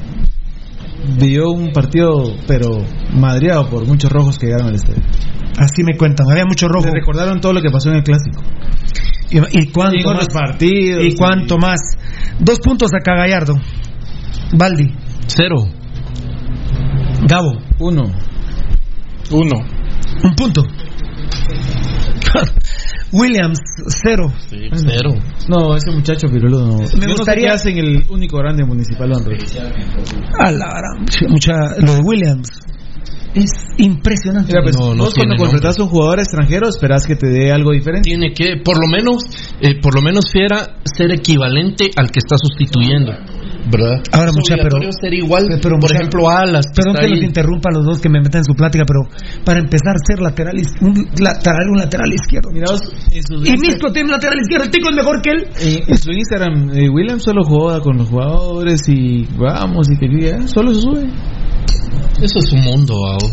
dio 1.18 1.50
un 1.50 1.72
partido, 1.72 2.34
pero 2.46 2.78
madreado 3.12 3.68
por 3.68 3.86
muchos 3.86 4.10
rojos 4.10 4.38
que 4.38 4.46
llegaron 4.46 4.68
al 4.68 4.76
estadio. 4.76 5.02
Así 5.58 5.82
me 5.82 5.96
cuentan, 5.96 6.26
había 6.30 6.44
mucho 6.44 6.68
rojo. 6.68 6.84
Se 6.84 6.92
recordaron 6.92 7.40
todo 7.40 7.52
lo 7.52 7.62
que 7.62 7.70
pasó 7.70 7.90
en 7.90 7.96
el 7.96 8.02
clásico. 8.02 8.42
¿Y, 9.30 9.38
y 9.38 9.66
cuánto 9.72 10.14
más? 10.14 10.28
partidos. 10.32 11.04
¿Y 11.04 11.16
cuánto 11.16 11.56
y... 11.56 11.58
más? 11.58 11.80
Dos 12.38 12.60
puntos 12.60 12.90
acá, 12.94 13.14
Gallardo. 13.16 13.54
Baldi. 14.56 14.94
Cero. 15.26 15.68
Gabo. 17.26 17.58
Uno. 17.78 18.12
Uno. 19.30 19.64
Un 20.22 20.34
punto. 20.34 20.62
Williams, 23.12 23.60
cero. 23.88 24.32
Sí, 24.48 24.68
cero. 24.74 25.14
No, 25.48 25.76
ese 25.76 25.90
muchacho 25.90 26.28
Pirulo 26.28 26.58
no. 26.58 26.78
Me 26.98 27.06
gustaría. 27.06 27.50
No 27.50 27.58
sé 27.58 27.70
hacen 27.70 27.78
el 27.78 28.04
único 28.10 28.38
grande 28.38 28.64
municipal 28.64 29.12
hombre. 29.12 29.38
A 30.38 30.50
la 30.50 30.66
mucha, 31.28 31.52
lo 31.78 31.94
de 31.94 32.00
Williams. 32.00 32.48
Es 33.34 33.50
impresionante. 33.76 34.48
Mira, 34.48 34.62
pues, 34.62 34.76
no, 34.76 34.94
no 34.94 35.04
vos 35.04 35.14
cuando 35.14 35.36
contratas 35.36 35.78
a 35.78 35.82
un 35.82 35.90
jugador 35.90 36.20
extranjero 36.20 36.68
esperás 36.68 37.06
que 37.06 37.16
te 37.16 37.26
dé 37.26 37.52
algo 37.52 37.72
diferente. 37.72 38.08
Tiene 38.08 38.32
que, 38.32 38.62
por 38.64 38.80
lo 38.80 38.88
menos, 38.88 39.24
eh, 39.60 39.78
por 39.80 39.94
lo 39.94 40.00
menos 40.00 40.30
fiera 40.32 40.78
ser 40.84 41.12
equivalente 41.12 41.90
al 41.96 42.10
que 42.10 42.18
está 42.18 42.36
sustituyendo. 42.38 43.12
¿Verdad? 43.70 44.02
Ahora, 44.12 44.30
mucha, 44.32 44.54
pero. 44.56 44.78
ser 44.92 45.14
igual, 45.14 45.46
pero, 45.62 45.76
por 45.78 45.82
mucha, 45.82 45.94
ejemplo, 45.96 46.30
Alas. 46.30 46.66
Perdón 46.74 46.94
que 47.00 47.08
los 47.08 47.22
interrumpa 47.22 47.70
a 47.70 47.74
los 47.74 47.84
dos 47.84 48.00
que 48.00 48.08
me 48.08 48.20
metan 48.20 48.40
en 48.40 48.44
su 48.44 48.54
plática, 48.54 48.84
pero 48.86 49.08
para 49.44 49.60
empezar, 49.60 49.94
ser 50.06 50.20
lateral, 50.20 50.54
un 50.80 51.08
lateral, 51.20 51.68
un 51.70 51.78
lateral 51.78 52.12
izquierdo. 52.12 52.50
Mira, 52.52 52.66
vos, 52.70 52.80
y 53.12 53.52
Misco 53.58 53.92
tiene 53.92 54.06
un 54.06 54.12
lateral 54.12 54.38
izquierdo, 54.40 54.64
el 54.64 54.70
tico 54.70 54.90
es 54.90 54.96
mejor 54.96 55.22
que 55.22 55.30
él. 55.30 55.46
Eh, 55.60 55.84
en 55.86 55.98
su 55.98 56.10
Instagram, 56.10 56.70
eh, 56.74 56.88
William 56.88 57.20
solo 57.20 57.42
juega 57.44 57.80
con 57.80 57.96
los 57.98 58.08
jugadores 58.08 58.82
y 58.88 59.26
vamos 59.36 59.88
y 59.90 59.98
que 59.98 60.48
solo 60.48 60.74
se 60.74 60.80
sube. 60.80 61.06
Eso 62.22 62.38
es 62.38 62.52
un 62.52 62.64
mundo, 62.64 62.94
ahora. 62.94 63.26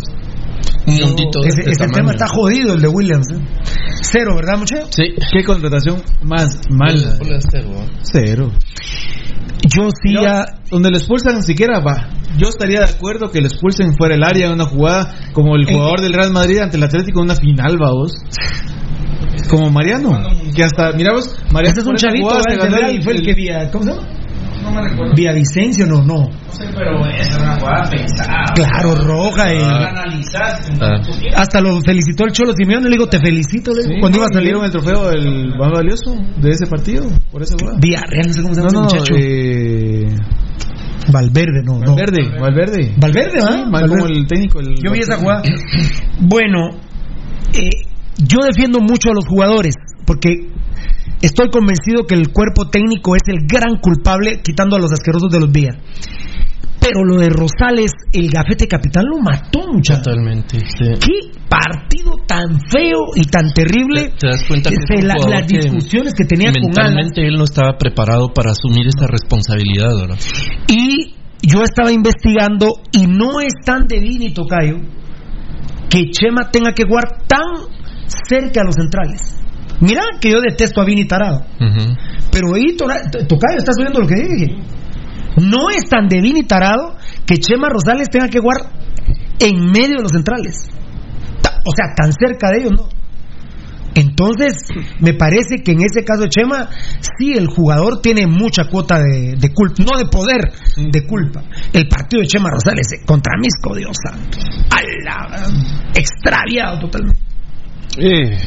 Un 0.85 0.97
no, 0.97 1.07
mundito 1.07 1.39
de 1.39 1.47
ese, 1.47 1.61
este 1.61 1.83
ese 1.83 1.93
tema 1.93 2.11
está 2.11 2.27
jodido, 2.27 2.73
el 2.73 2.81
de 2.81 2.87
Williams. 2.89 3.27
¿eh? 3.31 3.39
Cero, 4.01 4.35
¿verdad, 4.35 4.59
muchachos? 4.59 4.89
Sí. 4.91 5.03
¿Qué 5.31 5.43
contratación 5.43 6.01
más 6.23 6.59
mala? 6.69 7.17
Cero. 7.49 7.85
Cero. 8.01 8.51
Yo 9.63 9.89
sí. 9.89 10.13
No, 10.13 10.23
a... 10.25 10.45
Donde 10.69 10.91
lo 10.91 10.97
expulsan 10.97 11.41
siquiera 11.43 11.79
va. 11.79 12.09
Yo 12.37 12.49
estaría 12.49 12.79
de 12.79 12.85
acuerdo 12.85 13.29
que 13.29 13.39
lo 13.41 13.47
expulsen 13.47 13.95
fuera 13.95 14.15
del 14.15 14.23
área 14.23 14.47
en 14.47 14.53
una 14.53 14.65
jugada 14.65 15.15
como 15.33 15.55
el 15.55 15.65
jugador 15.65 16.01
del 16.01 16.13
Real 16.13 16.31
Madrid 16.31 16.59
ante 16.59 16.77
el 16.77 16.83
Atlético 16.83 17.19
en 17.19 17.25
una 17.25 17.35
final, 17.35 17.81
va 17.81 17.91
vos. 17.91 18.13
Como 19.49 19.69
Mariano. 19.69 20.19
Que 20.55 20.63
hasta, 20.63 20.91
mira 20.93 21.13
vos, 21.13 21.35
Mariano. 21.51 21.69
Este 21.69 21.81
es 21.81 21.87
un 21.87 21.95
chavito, 21.95 22.27
jugada, 22.27 22.43
el, 22.49 22.73
el, 22.73 22.95
el, 22.95 23.03
fue 23.03 23.13
el 23.13 23.21
que 23.21 23.33
vía. 23.33 23.69
¿Cómo 23.71 23.83
se 23.85 23.91
llama? 23.91 24.22
No 24.73 24.81
recuerdo. 24.81 25.13
Villavicencio, 25.15 25.85
no, 25.85 26.01
no. 26.01 26.23
No 26.23 26.51
sé, 26.51 26.65
pero 26.73 27.05
esa 27.07 27.35
era 27.35 27.43
una 27.43 27.59
jugada 27.59 27.89
pensada. 27.89 28.43
Claro, 28.55 28.95
roja. 28.95 29.53
Y... 29.53 29.57
Ah. 29.59 29.89
Analizaste. 29.89 30.73
Ah. 30.81 31.41
Hasta 31.41 31.61
lo 31.61 31.79
felicitó 31.81 32.25
el 32.25 32.31
Cholo 32.31 32.53
Simeone. 32.53 32.85
Le 32.85 32.95
digo, 32.95 33.07
te 33.07 33.19
felicito. 33.19 33.71
Le 33.71 33.83
digo, 33.83 33.93
sí, 33.95 33.99
cuando 33.99 34.17
iba 34.17 34.27
a 34.27 34.33
salir. 34.33 34.55
el 34.55 34.71
trofeo 34.71 35.09
del 35.09 35.55
más 35.57 35.71
valioso 35.71 36.15
de 36.37 36.49
ese 36.49 36.65
partido? 36.67 37.05
Por 37.31 37.43
esa 37.43 37.55
jugada. 37.59 37.77
Villarreal, 37.79 38.27
no 38.27 38.33
sé 38.33 38.41
cómo 38.41 38.53
se 38.53 38.61
llama 38.61 38.71
no, 38.73 38.87
ese 38.87 38.97
muchacho. 38.97 39.13
Eh... 39.17 40.15
Valverde, 41.11 41.63
no. 41.63 41.79
Valverde, 41.79 42.23
no. 42.23 42.41
Valverde. 42.41 42.93
Valverde, 42.97 43.39
¿ah? 43.41 43.65
Valverde. 43.69 43.89
como 43.89 44.05
el 44.05 44.27
técnico. 44.27 44.59
El 44.59 44.75
yo 44.83 44.91
vi 44.91 44.99
esa 44.99 45.17
jugada. 45.17 45.43
bueno, 46.19 46.69
eh, 47.53 47.69
yo 48.17 48.39
defiendo 48.45 48.79
mucho 48.79 49.09
a 49.09 49.13
los 49.13 49.25
jugadores 49.27 49.75
porque 50.05 50.49
estoy 51.21 51.49
convencido 51.49 52.05
que 52.07 52.15
el 52.15 52.31
cuerpo 52.31 52.69
técnico 52.69 53.15
es 53.15 53.23
el 53.27 53.47
gran 53.47 53.79
culpable, 53.81 54.41
quitando 54.43 54.75
a 54.75 54.79
los 54.79 54.91
asquerosos 54.91 55.29
de 55.31 55.39
los 55.39 55.51
días. 55.51 55.75
Pero 56.79 57.05
lo 57.05 57.17
de 57.17 57.29
Rosales, 57.29 57.91
el 58.11 58.29
gafete 58.29 58.67
capitán 58.67 59.05
lo 59.05 59.17
mató, 59.19 59.71
muchachos. 59.71 60.03
Totalmente. 60.03 60.59
Sí. 60.59 60.91
Qué 60.99 61.31
partido 61.47 62.11
tan 62.27 62.59
feo 62.59 63.15
y 63.15 63.23
tan 63.23 63.53
terrible. 63.53 64.09
¿Te, 64.09 64.17
te 64.17 64.27
das 64.27 64.43
cuenta 64.45 64.69
que 64.69 64.75
este, 64.75 65.07
la, 65.07 65.15
las 65.15 65.47
discusiones 65.47 66.13
que, 66.13 66.23
que 66.23 66.27
tenía 66.27 66.51
mentalmente 66.51 66.75
con 66.75 66.83
Mentalmente 66.83 67.27
él 67.27 67.37
no 67.37 67.45
estaba 67.45 67.77
preparado 67.77 68.33
para 68.33 68.51
asumir 68.51 68.85
esta 68.87 69.07
responsabilidad, 69.07 69.95
¿verdad? 69.97 70.17
Y 70.67 71.15
yo 71.41 71.63
estaba 71.63 71.91
investigando 71.91 72.81
y 72.91 73.07
no 73.07 73.39
es 73.39 73.53
tan 73.65 73.87
de 73.87 74.01
ni 74.01 74.33
tocayo 74.33 74.77
que 75.89 76.09
Chema 76.09 76.49
tenga 76.51 76.73
que 76.73 76.83
jugar 76.83 77.23
tan 77.27 77.67
cerca 78.27 78.61
a 78.61 78.65
los 78.65 78.75
centrales. 78.75 79.42
Mira 79.79 80.01
que 80.19 80.31
yo 80.31 80.39
detesto 80.41 80.81
a 80.81 80.85
Vini 80.85 81.05
Tarado. 81.05 81.41
Uh 81.59 81.63
-huh. 81.63 81.97
Pero 82.31 82.55
ahí, 82.55 82.75
Tocayo, 82.75 83.57
estás 83.57 83.75
oyendo 83.79 83.99
lo 83.99 84.07
que 84.07 84.15
dije. 84.15 84.55
No 85.37 85.69
es 85.69 85.89
tan 85.89 86.07
de 86.07 86.21
Vini 86.21 86.43
Tarado 86.43 86.95
que 87.25 87.37
Chema 87.37 87.69
Rosales 87.69 88.09
tenga 88.09 88.27
que 88.27 88.39
jugar 88.39 88.71
en 89.39 89.65
medio 89.71 89.97
de 89.97 90.03
los 90.03 90.11
centrales. 90.11 90.69
O 91.65 91.71
sea, 91.75 91.93
tan 91.95 92.11
cerca 92.11 92.49
de 92.49 92.59
ellos, 92.59 92.71
¿no? 92.77 92.89
Entonces, 93.95 94.55
me 94.99 95.13
parece 95.13 95.61
que 95.63 95.71
en 95.71 95.79
ese 95.79 96.03
caso 96.03 96.23
de 96.23 96.29
Chema, 96.29 96.67
sí, 97.17 97.33
el 97.33 97.47
jugador 97.47 98.01
tiene 98.01 98.25
mucha 98.25 98.65
cuota 98.65 98.97
de, 98.99 99.35
de 99.37 99.53
culpa, 99.53 99.83
no 99.83 99.97
de 99.97 100.05
poder, 100.05 100.51
de 100.77 101.05
culpa. 101.05 101.43
El 101.71 101.87
partido 101.87 102.21
de 102.21 102.27
Chema 102.27 102.49
Rosales 102.49 102.87
contra 103.05 103.33
Misco, 103.39 103.75
Dios 103.75 103.95
santo. 104.03 104.39
Extraviado 105.95 106.79
totalmente. 106.79 107.21
Eh, 107.97 108.37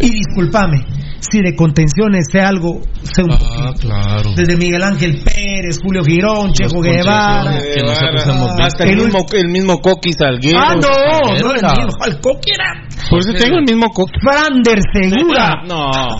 y 0.00 0.10
discúlpame, 0.10 0.84
si 1.18 1.40
de 1.40 1.54
contenciones 1.54 2.26
sé 2.30 2.40
algo, 2.40 2.80
sé 3.02 3.22
un 3.22 3.32
ah, 3.32 3.38
poquito. 3.38 3.88
Claro. 3.88 4.30
Desde 4.36 4.56
Miguel 4.56 4.82
Ángel 4.82 5.22
Pérez, 5.24 5.78
Julio 5.82 6.04
Girón, 6.04 6.52
Checo 6.52 6.80
Guevara. 6.80 7.58
Guevara 7.60 8.66
hasta 8.66 8.84
el 8.84 8.96
mismo, 8.96 9.26
el 9.32 9.48
mismo 9.48 9.80
Coqui 9.80 10.12
Salguero. 10.12 10.58
Ah, 10.58 10.74
no, 10.74 11.40
no 11.40 11.54
el 11.54 11.62
mismo. 11.62 11.92
¿Cuál 11.98 12.20
Coqui 12.20 12.50
era? 12.52 12.88
Por 13.08 13.20
eso 13.20 13.32
tengo 13.32 13.58
el 13.58 13.64
mismo 13.64 13.88
Coqui. 13.90 14.18
Frander 14.20 14.78
Segura. 14.92 15.50
No. 15.68 16.18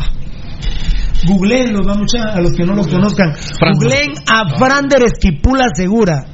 Googleenlo, 1.24 1.80
vamos 1.86 2.10
a 2.14 2.40
los 2.40 2.52
que 2.52 2.64
no 2.64 2.74
lo 2.74 2.82
conozcan. 2.84 3.32
Googleen 3.60 4.12
a 4.26 4.56
Frander 4.56 5.04
Esquipula 5.04 5.66
Segura. 5.74 6.24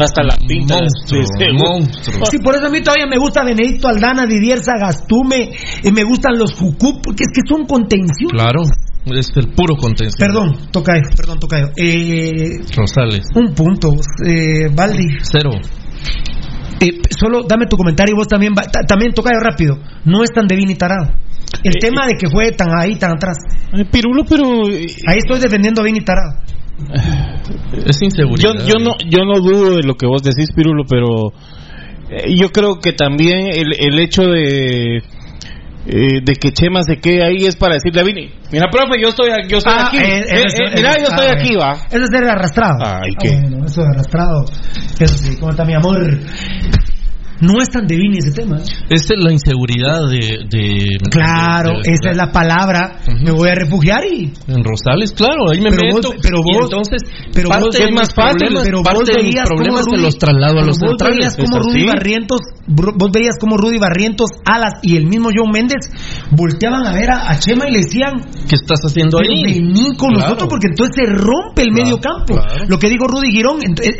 Hasta 0.00 0.22
la 0.22 0.36
pinta. 0.46 0.78
Monstruo, 0.80 1.20
de 1.20 1.44
ese- 1.46 1.52
monstruo. 1.52 2.26
Sí, 2.30 2.38
por 2.38 2.54
eso 2.54 2.66
a 2.66 2.70
mí 2.70 2.80
todavía 2.82 3.06
me 3.06 3.18
gusta 3.18 3.44
Benedicto 3.44 3.88
Aldana, 3.88 4.26
Didier 4.26 4.58
Sagastume, 4.60 5.50
y 5.82 5.90
me 5.92 6.04
gustan 6.04 6.38
los 6.38 6.52
Jucú, 6.54 7.00
porque 7.02 7.24
es 7.24 7.32
que 7.34 7.40
son 7.48 7.66
contención. 7.66 8.30
Claro, 8.30 8.62
es 9.06 9.30
el 9.36 9.48
puro 9.54 9.76
contención. 9.76 10.18
Perdón, 10.18 10.70
Tocayo, 10.70 11.08
perdón, 11.16 11.38
Tocayo. 11.38 11.68
Eh, 11.76 12.58
Rosales. 12.76 13.26
un 13.34 13.54
punto, 13.54 13.94
eh, 14.26 14.68
Valdi. 14.74 15.06
Cero. 15.22 15.50
Eh, 16.80 16.92
solo 17.10 17.42
dame 17.48 17.66
tu 17.66 17.76
comentario 17.76 18.14
y 18.14 18.16
vos 18.16 18.28
también, 18.28 18.54
también 18.86 19.12
Tocayo 19.12 19.40
rápido. 19.40 19.78
No 20.04 20.22
es 20.22 20.30
tan 20.30 20.46
de 20.46 20.54
y 20.56 20.74
tarado. 20.74 21.10
El 21.64 21.74
tema 21.80 22.06
de 22.06 22.14
que 22.14 22.28
fue 22.30 22.52
tan 22.52 22.68
ahí, 22.78 22.96
tan 22.96 23.12
atrás. 23.12 23.36
Pirulo, 23.90 24.24
pero 24.24 24.44
Ahí 25.06 25.18
estoy 25.18 25.40
defendiendo 25.40 25.82
a 25.82 25.88
y 25.88 26.00
tarado. 26.00 26.40
Es 27.86 27.98
yo, 28.00 28.04
inseguridad. 28.06 28.54
yo 28.66 28.74
no 28.82 28.92
yo 29.08 29.24
no 29.24 29.40
dudo 29.40 29.76
de 29.76 29.82
lo 29.82 29.94
que 29.94 30.06
vos 30.06 30.22
decís, 30.22 30.48
Pirulo, 30.54 30.84
pero 30.88 31.32
eh, 32.10 32.34
yo 32.36 32.48
creo 32.50 32.78
que 32.80 32.92
también 32.92 33.46
el, 33.52 33.72
el 33.78 33.98
hecho 33.98 34.22
de 34.22 35.02
eh, 35.86 36.20
de 36.22 36.32
que 36.34 36.52
Chema 36.52 36.82
se 36.82 36.96
quede 36.98 37.24
ahí 37.24 37.46
es 37.46 37.56
para 37.56 37.74
decirle 37.74 38.00
a 38.00 38.04
Vini, 38.04 38.30
mira, 38.52 38.66
profe, 38.70 39.00
yo 39.00 39.08
estoy, 39.08 39.30
yo 39.48 39.58
estoy 39.58 39.72
aquí, 39.78 39.96
eh, 39.98 40.18
Eh, 40.18 40.42
eh, 40.42 40.70
mira, 40.76 40.96
yo 40.98 41.04
estoy 41.08 41.26
ah, 41.28 41.34
aquí, 41.38 41.54
va. 41.56 41.72
Eso 41.72 42.04
es 42.04 42.10
ser 42.10 42.24
arrastrado. 42.24 42.76
Ay, 42.84 43.12
Ah, 43.14 43.18
qué. 43.22 43.30
bueno, 43.40 43.66
eso 43.66 43.80
de 43.82 43.88
arrastrado. 43.94 44.44
Eso 45.00 45.14
sí, 45.16 45.36
¿cómo 45.38 45.50
está 45.52 45.64
mi 45.64 45.74
amor? 45.74 45.98
No 47.40 47.60
es 47.62 47.68
tan 47.70 47.86
divino 47.86 48.16
ese 48.18 48.32
tema. 48.32 48.58
¿eh? 48.58 48.62
Esta 48.90 49.14
es 49.14 49.20
la 49.22 49.32
inseguridad 49.32 50.08
de. 50.08 50.44
de 50.50 50.86
Claro, 51.10 51.70
de- 51.70 51.82
de- 51.88 51.94
esa 51.94 52.10
es 52.10 52.16
la 52.16 52.32
palabra. 52.32 53.00
Me 53.22 53.30
voy 53.30 53.48
a 53.48 53.54
refugiar 53.54 54.04
y. 54.04 54.32
En 54.48 54.64
Rosales, 54.64 55.12
claro, 55.12 55.50
ahí 55.50 55.60
me 55.60 55.70
Pero 55.70 55.94
meto. 55.94 56.08
vos- 56.08 56.16
pero 56.22 56.38
vos- 56.42 56.64
entonces, 56.64 57.02
pero 57.32 57.48
vos- 57.48 57.74
es 57.78 57.90
más 57.92 58.12
fácil, 58.14 58.48
pero 58.64 58.82
vos 58.82 59.04
veías 59.14 59.48
problemas 59.48 59.84
Rudy- 59.86 59.96
se 59.96 60.02
los 60.02 60.18
traslado 60.18 60.58
a 60.58 60.64
los 60.64 60.78
vos 60.78 60.96
veías 60.98 61.36
como 61.36 61.58
¿Es 61.58 61.64
Rudy? 61.66 61.86
Barrientos, 61.86 62.40
vos 62.66 63.10
veías 63.12 63.36
como 63.40 63.56
Rudy 63.56 63.78
Barrientos, 63.78 64.30
Alas 64.44 64.74
y 64.82 64.96
el 64.96 65.06
mismo 65.06 65.30
John 65.34 65.50
Méndez 65.52 65.90
volteaban 66.30 66.86
a 66.86 66.92
ver 66.92 67.10
a, 67.10 67.30
a 67.30 67.38
Chema 67.38 67.68
y 67.68 67.72
le 67.72 67.78
decían, 67.78 68.20
¿Qué 68.48 68.54
estás 68.56 68.80
haciendo 68.84 69.18
ahí? 69.18 69.42
vení 69.44 69.96
con 69.96 70.10
Claro. 70.10 70.24
nosotros 70.34 70.48
porque 70.50 70.66
entonces 70.68 70.96
se 70.96 71.12
rompe 71.12 71.62
el 71.62 71.72
medio 71.72 72.00
campo. 72.00 72.34
claro. 72.34 72.64
Lo 72.66 72.78
que 72.78 72.88
digo 72.88 73.06
Rudy 73.06 73.30
Girón, 73.30 73.58
es, 73.62 73.94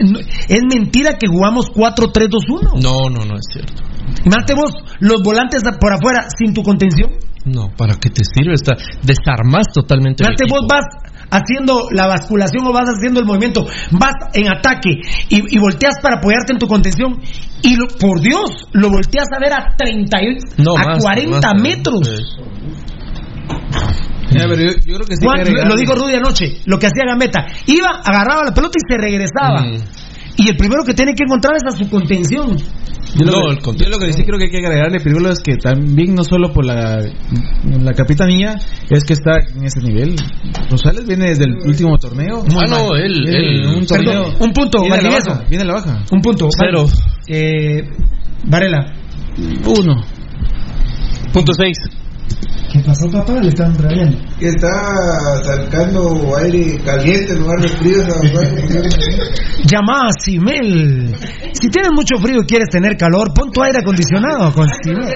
es 0.48 0.62
mentira 0.68 1.16
que 1.18 1.28
jugamos 1.28 1.66
4-3-2-1. 1.70 2.80
No, 2.82 3.08
no, 3.10 3.24
no 3.24 3.27
es 3.36 3.44
cierto. 3.52 3.82
Imagínate 4.24 4.54
vos, 4.54 4.72
los 5.00 5.22
volantes 5.22 5.62
por 5.80 5.92
afuera 5.92 6.26
sin 6.38 6.52
tu 6.54 6.62
contención. 6.62 7.10
No, 7.44 7.70
¿para 7.76 7.94
qué 7.94 8.10
te 8.10 8.22
sirve? 8.24 8.54
Está, 8.54 8.74
desarmas 9.02 9.66
totalmente. 9.72 10.24
equipo. 10.24 10.56
vos 10.60 10.66
vas 10.68 10.84
haciendo 11.30 11.88
la 11.92 12.06
basculación 12.06 12.66
o 12.66 12.72
vas 12.72 12.88
haciendo 12.88 13.20
el 13.20 13.26
movimiento, 13.26 13.66
vas 13.92 14.14
en 14.34 14.48
ataque 14.48 14.90
y, 15.28 15.56
y 15.56 15.58
volteas 15.60 15.94
para 16.02 16.16
apoyarte 16.16 16.52
en 16.52 16.58
tu 16.58 16.66
contención 16.66 17.20
y 17.62 17.76
lo- 17.76 17.86
por 18.00 18.20
Dios, 18.20 18.66
lo 18.72 18.88
volteas 18.90 19.26
a 19.34 19.38
ver 19.40 19.52
a 19.52 19.74
30 19.76 20.18
y- 20.22 20.62
No, 20.62 20.72
a 20.76 20.84
más, 20.84 20.98
40 21.02 21.52
más, 21.54 21.62
metros. 21.62 22.00
sí. 22.08 22.42
Mira, 24.30 24.44
pero 24.48 24.62
yo, 24.62 24.70
yo 24.84 24.94
creo 24.96 25.06
que 25.06 25.16
sí. 25.16 25.24
Juan, 25.24 25.38
hay 25.38 25.44
que 25.44 25.50
agregarle- 25.52 25.68
lo 25.70 25.76
digo 25.76 25.94
Rudy 25.94 26.14
anoche, 26.14 26.58
lo 26.66 26.78
que 26.78 26.86
hacía 26.86 27.04
Gambetta, 27.06 27.46
iba, 27.66 27.88
agarraba 28.04 28.42
la 28.44 28.52
pelota 28.52 28.74
y 28.76 28.92
se 28.92 28.98
regresaba. 28.98 29.62
Mm. 29.62 29.82
Y 30.36 30.48
el 30.50 30.56
primero 30.56 30.84
que 30.84 30.94
tiene 30.94 31.14
que 31.14 31.24
encontrar 31.24 31.54
es 31.56 31.62
a 31.74 31.76
su 31.76 31.88
contención. 31.90 32.56
Yo 33.16 33.24
lo, 33.24 33.32
No, 33.32 33.42
que, 33.46 33.50
el 33.52 33.58
contexto. 33.58 33.84
yo 33.84 33.90
lo 33.90 33.98
que 33.98 34.12
sí 34.12 34.22
creo 34.24 34.38
que 34.38 34.44
hay 34.46 34.50
que 34.50 34.58
agregarle, 34.58 35.00
Pirulo, 35.00 35.30
es 35.30 35.40
que 35.40 35.56
también 35.56 36.14
no 36.14 36.24
solo 36.24 36.52
por 36.52 36.64
la, 36.64 37.00
la 37.64 37.92
capitanía, 37.94 38.56
es 38.90 39.04
que 39.04 39.14
está 39.14 39.38
en 39.54 39.64
ese 39.64 39.80
nivel. 39.80 40.16
Rosales 40.70 41.06
viene 41.06 41.28
desde 41.30 41.44
el 41.44 41.56
último 41.66 41.96
torneo. 41.98 42.44
Ah, 42.54 42.66
no, 42.68 42.94
él, 42.96 43.66
un 43.66 43.86
torneo. 43.86 44.24
Perdón, 44.24 44.36
un 44.40 44.52
punto, 44.52 44.80
viene 44.82 44.96
a 44.96 45.02
la 45.02 45.10
baja. 45.10 45.44
Viene 45.48 45.64
a 45.64 45.66
la 45.66 45.74
baja. 45.74 46.04
Un 46.12 46.20
punto. 46.20 46.48
Cero. 46.58 46.86
Eh, 47.28 47.82
Varela. 48.44 48.94
Uno. 49.64 50.04
Punto 51.32 51.52
6. 51.52 51.97
¿Qué 52.72 52.80
pasó, 52.80 53.10
papá? 53.10 53.40
Le 53.40 53.48
están 53.48 53.74
trayendo. 53.76 54.18
Que 54.38 54.48
está 54.48 54.68
sacando 55.42 56.36
aire 56.36 56.78
caliente 56.84 57.32
en 57.32 57.38
lugar 57.40 57.60
de 57.60 57.68
frío. 57.68 58.02
Llama 59.64 60.08
a 60.08 60.12
Simel. 60.20 61.14
Si 61.52 61.68
tienes 61.68 61.92
mucho 61.92 62.16
frío 62.18 62.42
y 62.42 62.46
quieres 62.46 62.68
tener 62.68 62.96
calor, 62.96 63.32
pon 63.34 63.50
tu 63.50 63.62
aire 63.62 63.78
acondicionado 63.78 64.52
con 64.52 64.68
Simel. 64.82 65.14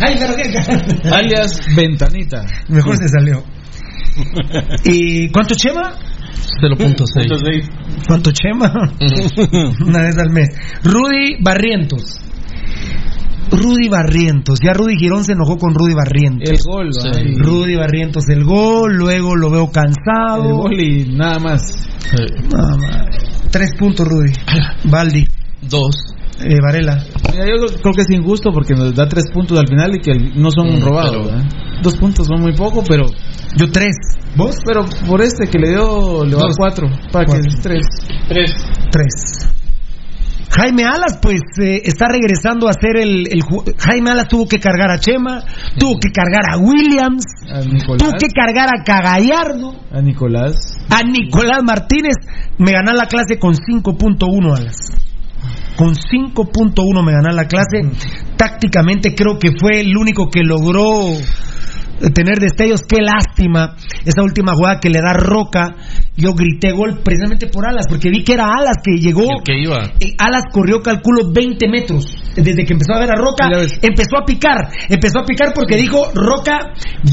Ay, 0.00 0.16
pero 0.18 0.34
qué 0.34 1.08
Alias 1.10 1.60
Ventanita. 1.76 2.44
Mejor 2.68 2.96
se 2.96 3.08
salió. 3.08 3.44
¿Y 4.84 5.30
cuánto 5.30 5.54
chema? 5.54 5.92
0.6. 6.60 8.06
¿Cuánto 8.06 8.32
chema? 8.32 8.72
Una 9.86 10.02
vez 10.02 10.18
al 10.18 10.30
mes. 10.30 10.48
Rudy 10.82 11.36
Barrientos. 11.42 12.18
Rudy 13.52 13.88
Barrientos. 13.88 14.58
Ya 14.64 14.72
Rudy 14.72 14.96
Girón 14.96 15.24
se 15.24 15.32
enojó 15.32 15.58
con 15.58 15.74
Rudy 15.74 15.94
Barrientos. 15.94 16.48
El 16.50 16.58
gol. 16.64 16.90
Rudy 17.38 17.76
Barrientos 17.76 18.28
el 18.28 18.44
gol, 18.44 18.94
luego 18.96 19.36
lo 19.36 19.50
veo 19.50 19.70
cansado. 19.70 20.44
El 20.48 20.52
gol 20.54 20.80
y 20.80 21.04
nada 21.14 21.38
más. 21.38 21.62
Nada 22.52 22.76
más. 22.76 23.06
Tres 23.50 23.70
puntos, 23.78 24.06
Rudy. 24.08 24.32
Baldi. 24.84 25.26
Dos. 25.68 25.94
Eh, 26.40 26.58
Varela. 26.60 27.04
Mira, 27.30 27.44
yo 27.46 27.66
creo- 27.80 27.92
que 27.94 28.00
es 28.02 28.10
injusto 28.10 28.50
porque 28.52 28.74
nos 28.74 28.94
da 28.94 29.06
tres 29.08 29.30
puntos 29.32 29.58
al 29.58 29.68
final 29.68 29.94
y 29.94 30.00
que 30.00 30.12
no 30.34 30.50
son 30.50 30.78
Mm, 30.78 30.82
robados. 30.82 31.10
pero- 31.12 31.24
¿verdad? 31.26 31.44
Dos 31.82 31.96
puntos 31.98 32.26
son 32.26 32.40
muy 32.40 32.54
poco, 32.54 32.82
pero 32.88 33.04
Yo 33.56 33.70
tres. 33.70 33.94
¿Vos? 34.34 34.56
pero 34.64 34.84
por 35.06 35.20
este 35.20 35.46
que 35.46 35.58
le 35.58 35.68
dio, 35.70 36.24
le 36.24 36.34
va 36.34 36.46
cuatro. 36.56 36.88
Para 37.12 37.26
Cuatro. 37.26 37.42
que 37.42 37.48
es 37.48 37.60
tres. 37.60 37.86
3. 38.28 38.50
Tres. 38.90 39.12
Jaime 40.54 40.84
Alas, 40.84 41.18
pues, 41.22 41.40
eh, 41.62 41.80
está 41.84 42.08
regresando 42.08 42.68
a 42.68 42.74
ser 42.74 42.98
el, 42.98 43.26
Jaime 43.78 44.10
Alas 44.10 44.28
tuvo 44.28 44.46
que 44.46 44.60
cargar 44.60 44.90
a 44.90 44.98
Chema, 44.98 45.42
tuvo 45.78 45.98
que 45.98 46.10
cargar 46.12 46.42
a 46.50 46.58
Williams, 46.58 47.24
A 47.50 47.60
tuvo 47.96 48.12
que 48.18 48.28
cargar 48.28 48.68
a 48.68 48.84
Cagallardo, 48.84 49.74
A 49.90 50.02
Nicolás. 50.02 50.78
a 50.90 51.02
Nicolás 51.02 51.62
Martínez. 51.64 52.16
Me 52.58 52.72
ganan 52.72 52.96
la 52.98 53.06
clase 53.06 53.38
con 53.38 53.54
5.1 53.54 54.54
Alas. 54.54 54.76
Con 55.76 55.94
5.1 55.94 57.02
me 57.02 57.12
ganan 57.12 57.34
la 57.34 57.46
clase. 57.46 57.80
Tácticamente 58.36 59.14
creo 59.14 59.38
que 59.38 59.52
fue 59.58 59.80
el 59.80 59.96
único 59.96 60.28
que 60.28 60.42
logró 60.42 61.06
tener 62.10 62.38
destellos. 62.38 62.82
Qué 62.82 63.00
lástima 63.00 63.76
esa 64.04 64.22
última 64.22 64.52
jugada 64.54 64.80
que 64.80 64.90
le 64.90 65.00
da 65.00 65.12
Roca. 65.12 65.74
Yo 66.16 66.34
grité 66.34 66.72
gol 66.72 67.00
precisamente 67.02 67.46
por 67.46 67.66
Alas, 67.66 67.86
porque 67.88 68.10
vi 68.10 68.22
que 68.22 68.34
era 68.34 68.46
Alas 68.46 68.76
que 68.84 69.00
llegó. 69.00 69.22
El 69.38 69.42
que 69.44 69.62
iba. 69.62 69.78
Eh, 70.00 70.14
Alas 70.18 70.44
corrió, 70.52 70.80
calculo, 70.82 71.32
20 71.32 71.68
metros. 71.68 72.14
Desde 72.36 72.64
que 72.64 72.72
empezó 72.72 72.94
a 72.94 73.00
ver 73.00 73.10
a 73.10 73.14
Roca, 73.14 73.48
empezó 73.82 74.18
a 74.20 74.24
picar. 74.24 74.68
Empezó 74.88 75.20
a 75.20 75.24
picar 75.24 75.52
porque 75.54 75.76
dijo, 75.76 76.10
Roca 76.14 76.58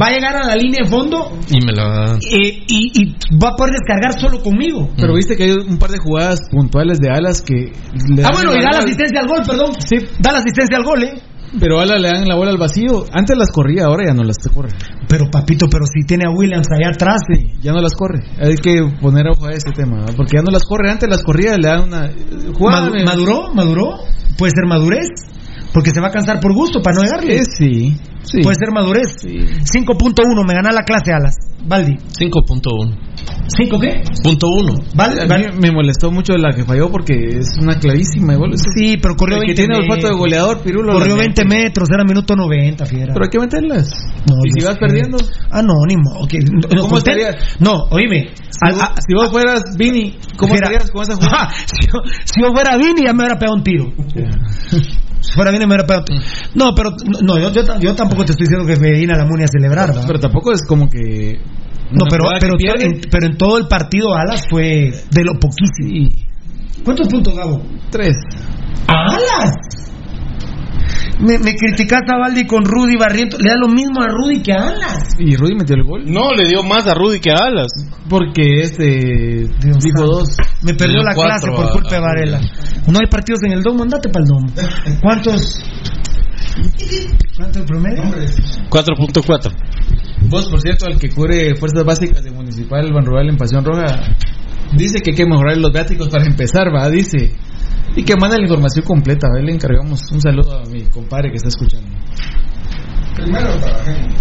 va 0.01 0.07
a 0.07 0.11
llegar 0.11 0.35
a 0.35 0.45
la 0.47 0.55
línea 0.55 0.79
de 0.83 0.89
fondo 0.89 1.37
Y 1.49 1.65
me 1.65 1.71
la. 1.73 2.17
eh, 2.31 2.63
y, 2.67 2.91
y 3.01 3.15
va 3.41 3.49
a 3.49 3.55
poder 3.55 3.73
descargar 3.73 4.19
solo 4.19 4.41
conmigo. 4.41 4.89
Pero 4.97 5.15
viste 5.15 5.35
que 5.35 5.43
hay 5.43 5.51
un 5.51 5.77
par 5.77 5.91
de 5.91 5.97
jugadas 5.97 6.39
puntuales 6.51 6.99
de 6.99 7.09
Alas 7.09 7.41
que. 7.41 7.53
le 7.53 8.23
Ah, 8.23 8.29
bueno, 8.33 8.51
y 8.53 8.61
da 8.61 8.71
la 8.71 8.79
asistencia 8.79 9.21
al 9.21 9.27
gol, 9.27 9.41
perdón. 9.47 9.73
Sí. 9.79 9.97
Da 10.19 10.31
la 10.31 10.39
asistencia 10.39 10.77
al 10.77 10.83
gol, 10.83 11.03
¿eh? 11.03 11.13
Pero 11.59 11.79
Alas 11.79 12.01
le 12.01 12.09
dan 12.09 12.27
la 12.27 12.35
bola 12.35 12.51
al 12.51 12.57
vacío. 12.57 13.05
Antes 13.11 13.37
las 13.37 13.49
corría, 13.51 13.85
ahora 13.85 14.03
ya 14.07 14.13
no 14.13 14.23
las 14.23 14.37
corre. 14.53 14.69
Pero, 15.07 15.31
papito, 15.31 15.67
pero 15.69 15.85
si 15.85 16.05
tiene 16.05 16.25
a 16.27 16.31
Williams 16.31 16.67
allá 16.71 16.89
atrás. 16.91 17.21
Sí, 17.31 17.53
ya 17.61 17.71
no 17.71 17.81
las 17.81 17.93
corre. 17.93 18.19
Hay 18.39 18.55
que 18.55 18.75
poner 19.01 19.27
ojo 19.29 19.47
a 19.47 19.51
ese 19.51 19.71
tema, 19.73 19.97
¿no? 20.01 20.05
porque 20.15 20.37
ya 20.37 20.43
no 20.43 20.51
las 20.51 20.63
corre. 20.63 20.91
Antes 20.91 21.09
las 21.09 21.23
corría, 21.23 21.57
le 21.57 21.67
dan 21.67 21.83
una. 21.87 22.09
jugada- 22.53 22.87
Madu- 22.89 23.03
¿Maduró? 23.05 23.53
¿Maduró? 23.53 23.97
Puede 24.37 24.51
ser 24.51 24.65
madurez. 24.67 25.07
Porque 25.73 25.91
se 25.93 26.01
va 26.01 26.07
a 26.07 26.11
cansar 26.11 26.39
por 26.39 26.53
gusto 26.53 26.81
para 26.81 26.97
no 26.97 27.03
llegarle. 27.03 27.37
Eh, 27.37 27.43
sí, 27.45 27.95
sí. 28.23 28.41
Puede 28.41 28.55
ser 28.55 28.71
madurez. 28.71 29.15
5.1, 29.23 30.43
me 30.47 30.53
gana 30.53 30.71
la 30.71 30.81
clase, 30.83 31.11
Alas. 31.13 31.35
Baldi. 31.65 31.95
5.1. 32.17 33.08
¿5 33.57 33.79
qué? 33.79 34.03
Punto 34.23 34.47
1. 34.47 34.73
Val- 34.95 35.19
A 35.19 35.23
mí 35.23 35.27
Val- 35.27 35.53
me 35.59 35.71
molestó 35.71 36.11
mucho 36.11 36.33
la 36.37 36.53
que 36.55 36.63
falló 36.63 36.89
porque 36.91 37.13
es 37.39 37.57
una 37.61 37.79
clarísima 37.79 38.33
igual. 38.33 38.51
Sí, 38.57 38.97
pero 39.01 39.15
corrió 39.15 39.37
El 39.37 39.41
que 39.41 39.47
20 39.53 39.61
tiene 39.63 39.75
olfato 39.77 39.95
de 39.95 40.01
metros. 40.03 40.19
goleador, 40.19 40.61
Pirulo. 40.61 40.93
Corrió 40.93 41.15
la 41.15 41.21
20 41.23 41.43
mete. 41.45 41.55
metros, 41.63 41.89
era 41.91 42.03
minuto 42.03 42.35
90, 42.35 42.85
fiera. 42.85 43.13
Pero 43.13 43.25
hay 43.25 43.29
que 43.29 43.39
meterlas. 43.39 43.89
No, 44.27 44.35
y 44.45 44.59
si 44.59 44.65
vas 44.65 44.75
sé. 44.75 44.79
perdiendo. 44.79 45.17
Ah, 45.51 45.61
no, 45.61 45.73
ni 45.87 45.95
modo. 45.97 46.27
que- 46.27 46.39
no, 46.39 46.81
¿Cómo 46.83 46.95
usted- 46.97 47.11
estaría? 47.17 47.37
No, 47.59 47.83
oíme. 47.91 48.29
Si, 48.49 48.59
a- 48.61 48.71
vos, 48.73 48.81
a- 48.81 48.93
si 49.01 49.13
vos 49.13 49.31
fueras 49.31 49.61
Vini, 49.77 50.17
¿cómo 50.37 50.53
Mira. 50.53 50.67
estarías 50.67 50.91
con 50.91 51.01
esa 51.03 51.15
jugada? 51.15 51.49
Ah, 51.49 51.49
si, 51.65 51.87
yo, 51.87 51.99
si 52.25 52.41
yo 52.41 52.51
fuera 52.53 52.77
Vini 52.77 53.03
ya 53.05 53.13
me 53.13 53.23
hubiera 53.23 53.39
pegado 53.39 53.55
un 53.55 53.63
tiro. 53.63 53.91
Si 55.21 55.33
fuera 55.33 55.51
Vini 55.51 55.65
me 55.65 55.73
hubiera 55.75 55.83
pegado 55.85 56.01
un 56.01 56.05
tiro. 56.05 56.21
No, 56.55 56.73
pero 56.73 56.91
no, 57.21 57.37
yo, 57.37 57.51
yo, 57.51 57.61
yo 57.79 57.93
tampoco 57.93 58.23
te 58.23 58.31
estoy 58.31 58.47
diciendo 58.47 58.65
que 58.65 58.79
me 58.79 58.91
vine 58.97 59.13
a 59.13 59.17
la 59.17 59.25
Muni 59.25 59.43
a 59.43 59.47
celebrar. 59.47 59.89
¿verdad? 59.89 60.05
Pero 60.07 60.19
tampoco 60.19 60.53
es 60.53 60.65
como 60.65 60.89
que. 60.89 61.39
No, 61.91 62.05
pero, 62.09 62.25
pero, 62.39 62.55
en, 62.79 63.01
pero 63.09 63.25
en 63.25 63.37
todo 63.37 63.57
el 63.57 63.67
partido 63.67 64.13
Alas 64.13 64.43
fue 64.49 64.91
de 65.09 65.23
lo 65.23 65.33
poquísimo. 65.39 66.09
¿Cuántos 66.83 67.07
puntos, 67.07 67.35
Gabo? 67.35 67.63
Tres. 67.89 68.15
¡Alas! 68.87 69.55
Me, 71.19 71.37
me 71.37 71.53
criticaste 71.53 72.11
a 72.13 72.17
Valdi 72.17 72.45
con 72.45 72.63
Rudy 72.63 72.95
Barriento. 72.95 73.37
Le 73.37 73.49
da 73.49 73.57
lo 73.57 73.67
mismo 73.67 74.01
a 74.01 74.07
Rudy 74.07 74.41
que 74.41 74.53
a 74.53 74.69
Alas. 74.69 75.03
¿Y 75.19 75.35
Rudy 75.35 75.55
metió 75.55 75.75
el 75.75 75.83
gol? 75.83 76.03
No, 76.05 76.33
le 76.33 76.47
dio 76.47 76.63
más 76.63 76.87
a 76.87 76.93
Rudy 76.93 77.19
que 77.19 77.31
a 77.31 77.45
Alas. 77.45 77.67
Porque 78.07 78.61
este 78.61 79.49
dijo 79.59 80.05
dos. 80.05 80.37
Me 80.63 80.73
perdió 80.73 81.03
la 81.03 81.13
clase 81.13 81.51
por 81.51 81.71
culpa 81.71 81.89
de 81.89 81.99
Varela. 81.99 82.39
No 82.87 82.99
hay 82.99 83.07
partidos 83.07 83.43
en 83.43 83.51
el 83.51 83.61
domo, 83.61 83.83
andate 83.83 84.09
para 84.09 84.23
el 84.23 84.29
domo. 84.29 84.47
¿Cuántos? 85.01 85.61
¿Cuánto 87.37 87.59
el 87.59 87.65
promedio? 87.65 88.03
4.4. 88.69 89.51
Vos, 90.29 90.49
por 90.49 90.59
cierto, 90.59 90.85
al 90.85 90.99
que 90.99 91.09
cubre 91.09 91.55
fuerzas 91.55 91.83
básicas 91.83 92.23
de 92.23 92.31
Municipal 92.31 92.91
Ban 92.93 93.05
Rural 93.05 93.29
en 93.29 93.37
Pasión 93.37 93.63
Roja, 93.63 94.15
dice 94.75 95.01
que 95.01 95.11
hay 95.11 95.17
que 95.17 95.25
mejorar 95.25 95.57
los 95.57 95.71
viáticos 95.71 96.09
para 96.09 96.25
empezar, 96.25 96.67
va, 96.73 96.89
dice. 96.89 97.33
Y 97.95 98.03
que 98.03 98.15
manda 98.19 98.37
la 98.37 98.43
información 98.43 98.85
completa, 98.85 99.27
¿va? 99.27 99.41
le 99.41 99.53
encargamos 99.53 100.03
un 100.11 100.21
saludo 100.21 100.59
a 100.59 100.63
mi 100.65 100.83
compadre 100.83 101.29
que 101.31 101.37
está 101.37 101.49
escuchando. 101.49 101.89
Primero 103.15 103.55
trabajemos. 103.57 104.13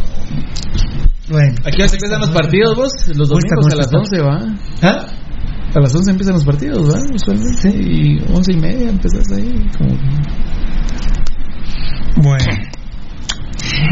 Bueno. 1.31 1.55
Aquí 1.65 1.79
ya 1.79 1.89
se 1.89 1.97
empiezan 1.97 2.21
los 2.21 2.31
partidos, 2.31 2.77
vos, 2.77 2.93
los 3.15 3.29
Cuesta, 3.29 3.55
domingos 3.57 3.73
a 3.73 3.77
las 3.77 3.89
cuesta. 3.89 3.99
11, 3.99 4.21
¿va? 4.23 4.39
¿Ah? 4.83 5.07
A 5.75 5.81
las 5.81 5.95
11 5.95 6.11
empiezan 6.11 6.35
los 6.35 6.45
partidos, 6.45 6.89
¿va? 6.89 6.99
Usualmente. 7.15 7.69
Y 7.69 8.19
11 8.33 8.53
y 8.53 8.57
media 8.57 8.89
empezás 8.89 9.27
ahí. 9.37 9.67
Como... 9.77 9.95
Bueno. 12.17 12.45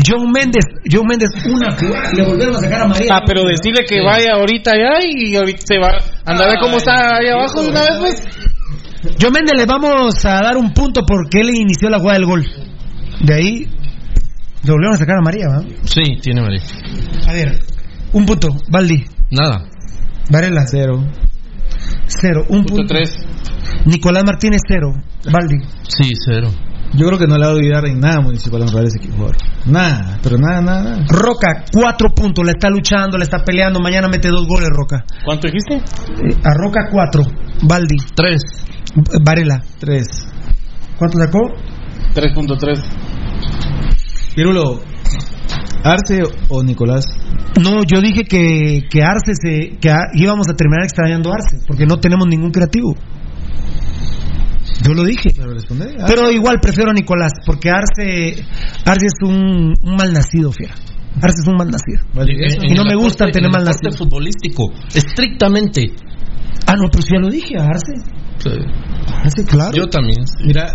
John 0.06 0.30
Méndez, 0.32 0.64
John 0.90 1.06
Méndez, 1.06 1.30
una 1.44 1.76
le 2.12 2.22
volvieron 2.22 2.56
a 2.56 2.60
sacar 2.60 2.82
a 2.82 2.88
María. 2.88 3.14
Ah, 3.14 3.22
pero 3.26 3.44
decirle 3.44 3.84
que 3.84 4.00
vaya 4.02 4.34
ahorita 4.34 4.72
allá 4.72 4.98
y 5.04 5.36
ahorita 5.36 5.62
se 5.64 5.78
va. 5.78 5.98
Anda 6.24 6.44
a 6.44 6.48
ver 6.48 6.58
cómo 6.60 6.76
está 6.78 7.16
ahí 7.16 7.28
abajo 7.28 7.62
de 7.62 7.68
una 7.68 7.80
vez, 7.80 7.98
pues. 7.98 8.22
John 9.20 9.32
Méndez 9.32 9.54
le 9.56 9.66
vamos 9.66 10.24
a 10.24 10.42
dar 10.42 10.56
un 10.56 10.72
punto 10.72 11.02
porque 11.06 11.40
él 11.40 11.50
inició 11.50 11.90
la 11.90 11.98
jugada 11.98 12.18
del 12.18 12.26
gol. 12.26 12.46
De 13.20 13.34
ahí 13.34 13.68
le 14.62 14.72
volvieron 14.72 14.94
a 14.94 14.98
sacar 14.98 15.16
a 15.18 15.22
María, 15.22 15.46
¿va? 15.48 15.62
Sí, 15.84 16.02
tiene 16.20 16.40
María. 16.40 16.62
A 17.28 17.32
ver, 17.32 17.60
un 18.12 18.26
punto, 18.26 18.48
Valdi. 18.68 19.04
Nada. 19.30 19.68
Varela. 20.30 20.64
Cero. 20.66 21.04
Cero, 22.06 22.44
un 22.48 22.64
punto. 22.64 22.84
tres. 22.86 23.16
Nicolás 23.84 24.24
Martínez, 24.24 24.60
cero. 24.66 24.92
Valdi. 25.30 25.58
Sí, 25.82 26.12
cero. 26.24 26.48
Yo 26.96 27.06
creo 27.06 27.18
que 27.18 27.26
no 27.26 27.36
le 27.36 27.46
va 27.46 27.52
a 27.52 27.54
olvidar 27.54 27.84
en 27.86 28.00
nada 28.00 28.20
Municipal 28.20 28.62
ese 28.62 28.98
equipo. 28.98 29.30
Nada, 29.66 30.18
pero 30.22 30.36
nada, 30.38 30.60
nada, 30.60 30.82
nada. 30.82 31.04
Roca, 31.08 31.64
cuatro 31.72 32.08
puntos, 32.14 32.44
le 32.44 32.52
está 32.52 32.70
luchando, 32.70 33.18
le 33.18 33.24
está 33.24 33.38
peleando. 33.44 33.80
Mañana 33.80 34.08
mete 34.08 34.28
dos 34.28 34.46
goles, 34.46 34.68
Roca. 34.72 35.04
¿Cuánto 35.24 35.46
dijiste? 35.48 35.74
Eh, 35.76 36.36
a 36.44 36.54
Roca, 36.54 36.88
cuatro. 36.90 37.22
Valdi. 37.62 37.96
Tres. 38.14 38.40
Varela. 39.22 39.62
Tres. 39.78 40.06
¿Cuánto 40.98 41.18
sacó? 41.18 41.38
3.3. 42.14 42.82
Pirulo, 44.34 44.80
Arce 45.84 46.22
o 46.48 46.62
Nicolás. 46.62 47.04
No, 47.62 47.82
yo 47.84 48.00
dije 48.00 48.24
que, 48.24 48.80
que 48.90 49.02
Arce 49.02 49.32
se, 49.34 49.78
que 49.78 49.90
a- 49.90 50.10
íbamos 50.14 50.46
a 50.48 50.54
terminar 50.54 50.84
extrañando 50.84 51.30
a 51.30 51.34
Arce, 51.34 51.64
porque 51.66 51.86
no 51.86 51.98
tenemos 51.98 52.26
ningún 52.28 52.50
creativo. 52.50 52.94
Yo 54.84 54.92
lo 54.94 55.04
dije. 55.04 55.30
Pero 56.06 56.30
igual 56.30 56.58
prefiero 56.60 56.90
a 56.90 56.94
Nicolás, 56.94 57.32
porque 57.46 57.70
Arce, 57.70 58.44
Arce 58.84 59.06
es 59.06 59.14
un, 59.22 59.74
un 59.80 59.96
mal 59.96 60.12
nacido, 60.12 60.52
fiera. 60.52 60.74
Arce 61.22 61.40
es 61.42 61.48
un 61.48 61.56
mal 61.56 61.68
nacido. 61.70 62.04
Y 62.62 62.74
no 62.74 62.84
me 62.84 62.94
gusta 62.94 63.26
tener 63.30 63.50
mal 63.50 63.64
nacido. 63.64 63.92
futbolístico, 63.96 64.72
estrictamente. 64.94 65.86
Ah, 66.66 66.74
no, 66.76 66.88
pero 66.90 67.02
si 67.02 67.12
ya 67.14 67.20
lo 67.20 67.30
dije, 67.30 67.56
a 67.58 67.64
Arce. 67.64 67.94
Sí. 68.38 68.50
Arce, 69.22 69.44
claro. 69.44 69.72
Yo 69.74 69.86
también. 69.88 70.24
Mira, 70.44 70.74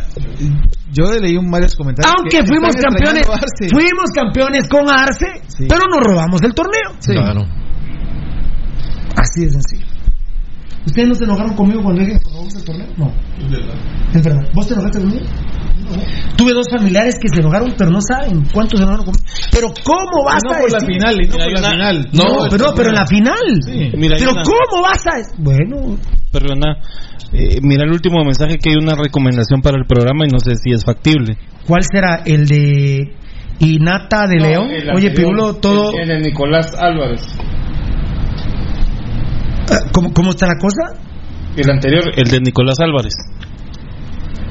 yo 0.92 1.12
leí 1.20 1.38
un 1.38 1.52
varios 1.52 1.76
comentarios. 1.76 2.14
Aunque 2.18 2.40
que 2.40 2.46
fuimos 2.48 2.76
campeones, 2.76 3.28
fuimos 3.70 4.10
campeones 4.16 4.68
con 4.68 4.90
Arce, 4.90 5.28
Sí. 5.48 5.66
pero 5.70 5.82
nos 5.88 6.00
robamos 6.04 6.42
el 6.42 6.54
torneo. 6.54 6.96
Sí. 7.00 7.12
Claro. 7.14 7.46
Así 9.16 9.42
de 9.46 9.50
sencillo. 9.52 9.86
¿Ustedes 10.86 11.08
no 11.10 11.16
se 11.16 11.24
enojaron 11.26 11.54
conmigo 11.56 11.84
cuando 11.84 12.02
dije 12.02 12.14
que 12.20 12.58
el 12.58 12.64
torneo? 12.66 12.88
No. 12.98 13.14
Es 14.14 14.24
verdad. 14.24 14.44
¿Vos 14.54 14.68
te 14.68 14.74
enojaste 14.74 15.00
conmigo? 15.00 15.22
Tuve 16.38 16.54
dos 16.54 16.68
familiares 16.72 17.16
que 17.22 17.28
se 17.30 17.40
enojaron, 17.42 17.74
pero 17.78 17.92
no 17.92 18.00
saben 18.02 18.44
cuántos 18.54 18.80
se 18.80 18.84
enojaron 18.86 19.06
conmigo. 19.06 19.26
Pero 19.52 19.68
¿cómo 19.84 20.24
vas 20.26 20.42
No 20.44 20.52
a 20.52 20.60
por 20.60 20.72
la 20.72 20.78
decir? 20.80 20.96
final, 20.96 21.16
no 21.16 21.22
Mira, 21.22 21.32
por 21.34 21.42
hay 21.42 21.54
la 21.62 21.72
final. 21.72 22.10
No, 22.14 22.24
No, 22.24 22.50
pero, 22.50 22.66
no, 22.66 22.74
pero 22.76 22.90
en 22.90 22.96
la 22.96 23.06
final. 23.08 23.36
Sí. 23.66 23.92
Mira, 23.98 24.16
hay 24.16 24.20
pero 24.22 24.32
una- 24.32 24.44
¿cómo 24.44 24.82
vas 24.84 25.06
a...? 25.08 25.18
Bueno, 25.38 25.98
Perdona. 26.32 26.78
Eh, 27.34 27.60
mira 27.62 27.84
el 27.84 27.92
último 27.92 28.24
mensaje 28.24 28.58
que 28.58 28.70
hay 28.72 28.76
una 28.76 28.96
recomendación 28.96 29.62
para 29.62 29.78
el 29.78 29.86
programa 29.86 30.26
y 30.26 30.30
no 30.30 30.40
sé 30.40 30.56
si 30.56 30.72
es 30.74 30.84
factible. 30.84 31.38
¿cuál 31.68 31.84
será? 31.84 32.22
¿El 32.26 32.46
de 32.48 33.14
Inata 33.60 34.28
de 34.28 34.38
León? 34.38 34.70
Oye, 34.96 35.12
Pirulo, 35.12 35.56
todo... 35.56 35.92
de 35.92 36.20
Nicolás 36.20 36.74
Álvarez. 36.78 37.22
¿Cómo, 39.92 40.14
¿Cómo 40.14 40.32
está 40.32 40.48
la 40.48 40.58
cosa? 40.58 41.00
El 41.56 41.70
anterior, 41.70 42.04
el 42.16 42.30
de 42.30 42.40
Nicolás 42.40 42.80
Álvarez. 42.80 43.14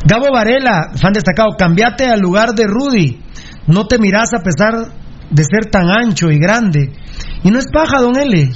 Gabo 0.05 0.33
Varela, 0.33 0.93
fan 1.01 1.13
destacado, 1.13 1.51
cambiate 1.59 2.07
al 2.07 2.21
lugar 2.21 2.51
de 2.55 2.67
Rudy. 2.67 3.21
No 3.67 3.87
te 3.87 3.99
mirás 3.99 4.33
a 4.35 4.43
pesar 4.43 4.93
de 5.31 5.45
ser 5.45 5.71
tan 5.71 5.91
ancho 5.91 6.31
y 6.31 6.39
grande. 6.39 6.93
Y 7.45 7.51
no 7.51 7.59
es 7.59 7.67
paja, 7.73 8.01
don 8.01 8.19
L. 8.19 8.51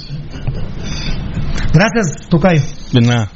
Gracias, 1.73 2.27
Tocayo. 2.29 2.61
De 2.91 3.01
nada. 3.01 3.31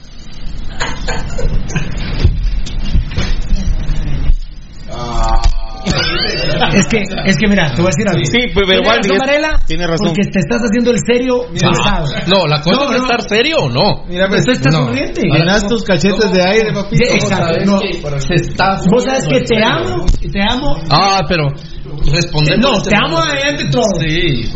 Es 6.74 6.88
que, 6.88 6.98
es 7.26 7.38
que 7.38 7.48
mira, 7.48 7.72
te 7.74 7.82
voy 7.82 7.90
a 7.90 7.96
decir 7.96 8.08
algo. 8.10 8.26
Sí, 8.26 8.40
pues, 8.54 8.66
pero 8.68 8.68
Tiene 8.68 8.82
igual, 8.82 8.98
razón, 8.98 9.12
es- 9.14 9.20
Varela, 9.20 9.60
tiene 9.66 9.88
razón. 9.88 10.08
Porque 10.08 10.22
te 10.30 10.40
estás 10.40 10.62
haciendo 10.62 10.92
el 10.92 10.98
serio. 11.06 11.46
No, 12.28 12.48
la 12.48 12.62
cosa 12.62 12.76
No, 12.86 12.92
es 12.94 12.98
no. 13.00 13.04
estar 13.06 13.22
serio 13.24 13.58
o 13.64 13.70
no. 13.70 14.06
Mira, 14.08 14.28
Pues 14.28 14.46
tú 14.46 14.52
estás 14.52 14.74
No. 14.74 14.86
sonriente. 14.86 15.22
Llenas 15.24 15.68
tus 15.68 15.84
cachetes 15.84 16.32
de 16.32 16.42
aire, 16.42 16.74
papito. 16.74 17.04
Sí, 17.06 17.14
exacto. 17.14 17.66
No. 17.66 17.80
Se 18.20 18.36
está 18.36 18.80
Vos 18.92 19.04
sabes 19.04 19.28
que 19.28 19.42
te 19.42 19.64
amo, 19.64 20.06
te 20.32 20.42
amo. 20.42 20.76
Ah, 20.90 21.22
pero 21.28 21.48
responder. 22.14 22.60
No, 22.60 22.82
te 22.82 22.96
amo 22.96 23.18
adelante 23.20 23.66
todo. 23.72 23.84
Sí. 24.00 24.52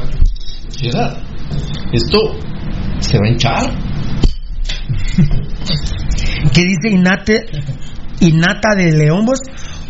Mira, 0.81 1.17
esto 1.93 2.19
se 2.99 3.17
va 3.17 3.25
a 3.25 3.29
hinchar. 3.29 3.69
que 6.53 6.61
dice 6.61 6.89
Inate, 6.89 7.45
Inata 8.21 8.75
de 8.75 8.91
León 8.91 9.25
vos? 9.25 9.39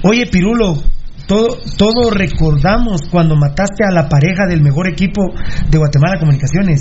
Oye, 0.04 0.26
Pirulo, 0.28 0.84
todo, 1.78 2.12
recordamos 2.12 3.02
cuando 3.10 3.36
mataste 3.36 3.84
a 3.88 3.92
la 3.92 4.08
pareja 4.10 4.46
del 4.48 4.62
mejor 4.62 4.88
equipo 4.90 5.22
de 5.70 5.78
Guatemala 5.78 6.20
Comunicaciones. 6.20 6.80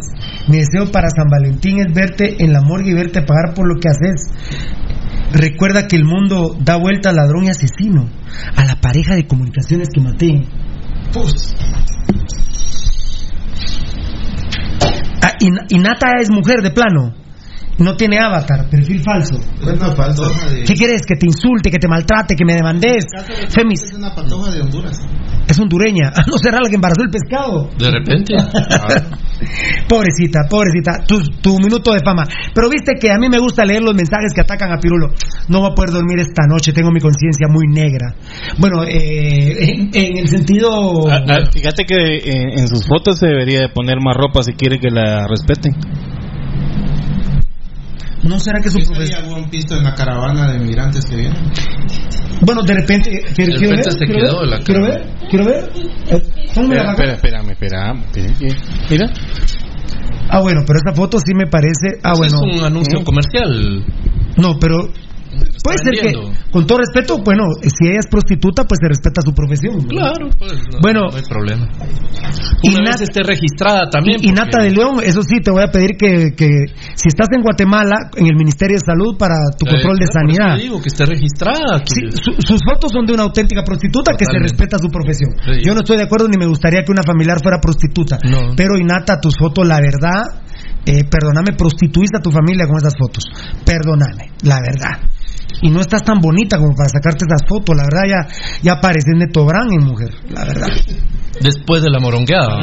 Mi 0.49 0.59
deseo 0.59 0.91
para 0.91 1.09
San 1.11 1.29
Valentín 1.31 1.79
es 1.81 1.93
verte 1.95 2.43
en 2.43 2.53
la 2.53 2.61
morgue 2.61 2.91
y 2.91 2.95
verte 2.95 3.23
pagar 3.23 3.55
por 3.55 3.67
lo 3.69 3.81
que 3.81 3.89
haces. 3.89 4.31
Recuerda 5.33 5.87
que 5.87 5.97
el 5.97 6.05
mundo 6.05 6.57
da 6.61 6.77
vuelta 6.77 7.11
a 7.11 7.13
ladrón 7.13 7.45
y 7.45 7.49
asesino. 7.51 8.09
A 8.57 8.65
la 8.65 8.77
pareja 8.81 9.15
de 9.15 9.27
comunicaciones 9.27 9.89
que 9.93 10.01
maté. 10.01 10.45
Ah, 15.23 15.33
Ina- 15.41 15.65
Inata 15.71 16.07
es 16.21 16.31
mujer 16.31 16.63
de 16.63 16.71
plano. 16.71 17.15
No 17.79 17.97
tiene 17.97 18.19
avatar, 18.19 18.69
perfil 18.69 19.01
falso. 19.03 19.41
¿Qué 20.67 20.75
quieres? 20.75 21.03
Que 21.07 21.17
te 21.17 21.27
insulte, 21.27 21.71
que 21.71 21.79
te 21.79 21.89
maltrate, 21.89 22.35
que 22.37 22.45
me 22.45 22.55
demandes. 22.55 23.07
Femis. 23.49 23.83
Es 23.83 23.95
una 23.95 24.15
patoja 24.15 24.53
de 24.53 24.61
Honduras. 24.61 25.01
Es 25.49 25.59
hondureña. 25.59 26.13
No 26.33 26.39
será 26.39 26.59
la 26.63 26.69
que 26.69 26.77
embarazó 26.77 27.03
el 27.03 27.11
pescado. 27.11 27.69
De 27.79 27.91
repente. 27.91 28.35
Pobrecita, 29.89 30.41
pobrecita. 30.49 31.05
Tu, 31.07 31.21
tu 31.43 31.59
minuto 31.59 31.93
de 31.93 31.99
fama. 32.05 32.25
Pero 32.55 32.71
viste 32.71 32.93
que 32.99 33.11
a 33.11 33.19
mí 33.19 33.29
me 33.29 33.39
gusta 33.39 33.65
leer 33.65 33.83
los 33.83 33.95
mensajes 33.95 34.33
que 34.35 34.41
atacan 34.41 34.73
a 34.73 34.79
Pirulo. 34.79 35.09
No 35.49 35.61
voy 35.61 35.71
a 35.73 35.75
poder 35.75 35.91
dormir 35.91 36.21
esta 36.21 36.47
noche. 36.49 36.73
Tengo 36.73 36.91
mi 36.91 37.01
conciencia 37.01 37.49
muy 37.51 37.67
negra. 37.69 38.15
Bueno, 38.59 38.85
eh, 38.85 39.75
en, 39.75 39.91
en 39.93 40.19
el 40.19 40.29
sentido. 40.29 41.11
Ah, 41.11 41.21
ah, 41.29 41.51
fíjate 41.53 41.85
que 41.85 42.19
en, 42.25 42.59
en 42.61 42.69
sus 42.69 42.87
fotos 42.87 43.19
se 43.19 43.27
debería 43.27 43.61
de 43.61 43.69
poner 43.69 43.99
más 44.01 44.17
ropa 44.17 44.43
si 44.43 44.53
quiere 44.53 44.79
que 44.79 44.91
la 44.91 45.27
respeten. 45.27 45.75
¿No 48.23 48.39
será 48.39 48.61
que 48.61 48.71
su 48.71 48.79
¿Qué 48.79 48.87
profesor.? 48.87 49.17
algún 49.25 49.51
pisto 49.51 49.77
en 49.77 49.85
la 49.85 49.95
caravana 49.95 50.53
de 50.53 50.59
migrantes 50.61 51.05
que 51.07 51.17
vienen? 51.17 51.37
Bueno, 52.43 52.63
de 52.63 52.75
repente. 52.75 53.11
Quiero, 53.35 53.53
De 53.53 53.59
quiero 53.59 53.77
ver. 53.77 53.79
repente 53.79 53.91
se 53.93 54.05
quiero 54.07 54.21
quedó 54.21 54.41
ver, 54.41 54.49
la 54.49 54.59
quiero 54.59 54.83
ver. 54.85 55.15
Quiero 55.31 55.45
ver. 55.45 55.71
Eh, 56.09 56.23
Espera, 56.45 56.91
espera, 56.91 57.13
espérame, 57.15 57.51
espérame. 57.51 58.03
espera. 58.13 58.57
Mira. 58.91 59.07
Ah, 60.29 60.41
bueno, 60.41 60.61
pero 60.67 60.79
esta 60.79 60.93
foto 60.95 61.19
sí 61.19 61.35
me 61.35 61.47
parece. 61.47 61.99
Ah, 62.03 62.13
Es 62.13 62.19
bueno. 62.19 62.39
un 62.59 62.65
anuncio 62.65 63.03
comercial. 63.05 63.85
No, 64.37 64.59
pero 64.59 64.89
Puede 65.63 65.79
ser 65.79 65.95
que, 66.01 66.13
con 66.51 66.67
todo 66.67 66.79
respeto, 66.79 67.19
bueno, 67.25 67.45
si 67.63 67.89
ella 67.89 68.01
es 68.01 68.07
prostituta, 68.11 68.65
pues 68.65 68.79
se 68.83 68.89
respeta 68.89 69.23
su 69.25 69.33
profesión. 69.33 69.77
¿no? 69.79 69.89
Claro, 69.89 70.29
pues 70.39 70.53
no, 70.53 70.79
Bueno. 70.83 71.01
no 71.11 71.17
hay 71.17 71.23
problema. 71.29 71.69
Y 72.63 72.75
Una 72.75 72.91
vez 72.93 73.01
esté 73.03 73.23
registrada 73.23 73.89
también. 73.91 74.19
Y, 74.23 74.29
y 74.29 74.33
Nata 74.33 74.63
de 74.63 74.71
León, 74.71 75.01
eso 75.05 75.23
sí, 75.23 75.41
te 75.43 75.51
voy 75.51 75.63
a 75.63 75.71
pedir 75.71 75.97
que, 75.99 76.35
que 76.37 76.49
si 76.95 77.09
estás 77.09 77.29
en 77.35 77.43
Guatemala, 77.43 78.11
en 78.17 78.27
el 78.27 78.37
Ministerio 78.37 78.77
de 78.77 78.85
Salud 78.85 79.17
para 79.19 79.35
tu 79.59 79.67
control 79.67 79.97
de 79.99 80.05
Eh, 80.05 80.09
por 80.13 80.23
eso 80.31 80.37
sanidad. 80.39 80.57
te 80.57 80.63
digo 80.63 80.81
que 80.83 80.89
esté 80.89 81.07
registrada. 81.07 81.81
que- 81.81 81.93
Sí, 81.93 82.01
su- 82.13 82.37
sus 82.43 82.61
fotos 82.65 82.91
son 82.93 83.07
de 83.07 83.13
una 83.15 83.23
auténtica 83.25 83.63
prostituta 83.65 84.13
que 84.17 84.25
se 84.25 84.39
respeta 84.39 84.79
su 84.79 84.89
profesión. 84.89 85.31
Sí. 85.45 85.63
Yo 85.65 85.75
no 85.75 85.81
estoy 85.81 85.97
de 85.97 86.05
acuerdo 86.05 86.29
ni 86.29 86.37
me 86.39 86.47
gustaría 86.47 86.83
que 86.85 86.93
una 86.93 87.03
familiar 87.03 87.39
fuera 87.43 87.59
prostituta. 87.61 88.19
No. 88.25 88.55
Pero 88.57 88.77
Inata, 88.79 89.21
tus 89.21 89.37
fotos, 89.39 89.67
la 89.67 89.79
verdad, 89.81 90.43
eh, 90.87 91.05
perdóname, 91.09 91.55
prostituiste 91.57 92.19
a 92.19 92.21
tu 92.23 92.31
familia 92.31 92.67
con 92.67 92.77
esas 92.79 92.95
fotos. 92.99 93.25
Perdóname, 93.65 94.33
la 94.43 94.59
verdad. 94.61 95.09
Y 95.63 95.71
no 95.71 95.81
estás 95.81 96.03
tan 96.03 96.19
bonita 96.21 96.59
como 96.59 96.75
para 96.75 96.89
sacarte 96.89 97.25
esas 97.25 97.47
fotos. 97.49 97.75
La 97.77 97.85
verdad, 97.85 98.03
ya, 98.09 98.61
ya 98.63 98.81
pareces 98.81 99.15
Neto 99.17 99.45
Brand 99.47 99.73
en 99.73 99.87
mujer. 99.87 100.11
La 100.31 100.45
verdad. 100.45 100.69
Después 101.41 101.83
de 101.83 101.91
la 101.91 101.99
morongueada. 102.01 102.57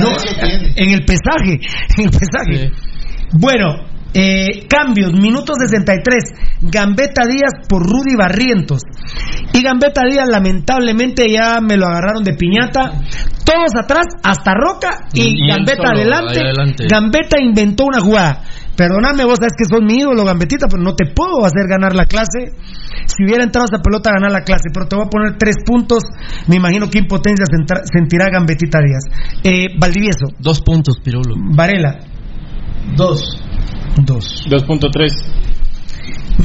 No, 0.00 0.10
en 0.76 0.90
el 0.90 1.04
pesaje, 1.04 1.60
en 1.98 2.04
el 2.04 2.10
pesaje. 2.10 2.72
Bueno, 3.32 3.74
eh, 4.14 4.66
cambios, 4.68 5.12
minuto 5.12 5.54
63. 5.58 6.14
Gambetta 6.62 7.26
Díaz 7.26 7.66
por 7.68 7.82
Rudy 7.82 8.14
Barrientos. 8.16 8.82
Y 9.52 9.62
Gambetta 9.62 10.02
Díaz, 10.08 10.28
lamentablemente, 10.28 11.28
ya 11.28 11.60
me 11.60 11.76
lo 11.76 11.86
agarraron 11.86 12.22
de 12.22 12.34
piñata. 12.34 12.92
Todos 13.44 13.74
atrás, 13.76 14.06
hasta 14.22 14.54
Roca 14.54 15.06
y, 15.12 15.44
Y- 15.44 15.48
Gambetta 15.48 15.88
solo, 15.88 15.98
adelante. 16.00 16.40
adelante. 16.40 16.86
Gambetta 16.88 17.40
inventó 17.42 17.84
una 17.86 18.00
jugada. 18.00 18.42
Perdóname, 18.76 19.24
vos 19.24 19.38
sabes 19.38 19.54
que 19.56 19.64
sos 19.64 19.80
mi 19.82 20.00
ídolo, 20.00 20.24
Gambetita, 20.24 20.66
pero 20.68 20.82
no 20.82 20.94
te 20.94 21.06
puedo 21.14 21.44
hacer 21.44 21.68
ganar 21.68 21.94
la 21.94 22.06
clase. 22.06 22.52
Si 23.06 23.24
hubiera 23.24 23.44
entrado 23.44 23.66
esa 23.70 23.82
pelota, 23.82 24.10
ganar 24.12 24.32
la 24.32 24.42
clase. 24.42 24.70
Pero 24.72 24.86
te 24.86 24.96
voy 24.96 25.04
a 25.06 25.10
poner 25.10 25.36
tres 25.38 25.56
puntos. 25.64 26.02
Me 26.48 26.56
imagino 26.56 26.90
qué 26.90 26.98
impotencia 26.98 27.44
sentirá 27.92 28.30
Gambetita 28.30 28.78
Díaz. 28.80 29.04
Eh, 29.44 29.76
Valdivieso. 29.78 30.26
Dos 30.38 30.60
puntos, 30.62 30.98
Pirulo. 31.04 31.34
Varela. 31.54 32.00
Dos. 32.96 33.40
Dos. 34.04 34.44
2.3. 34.48 35.12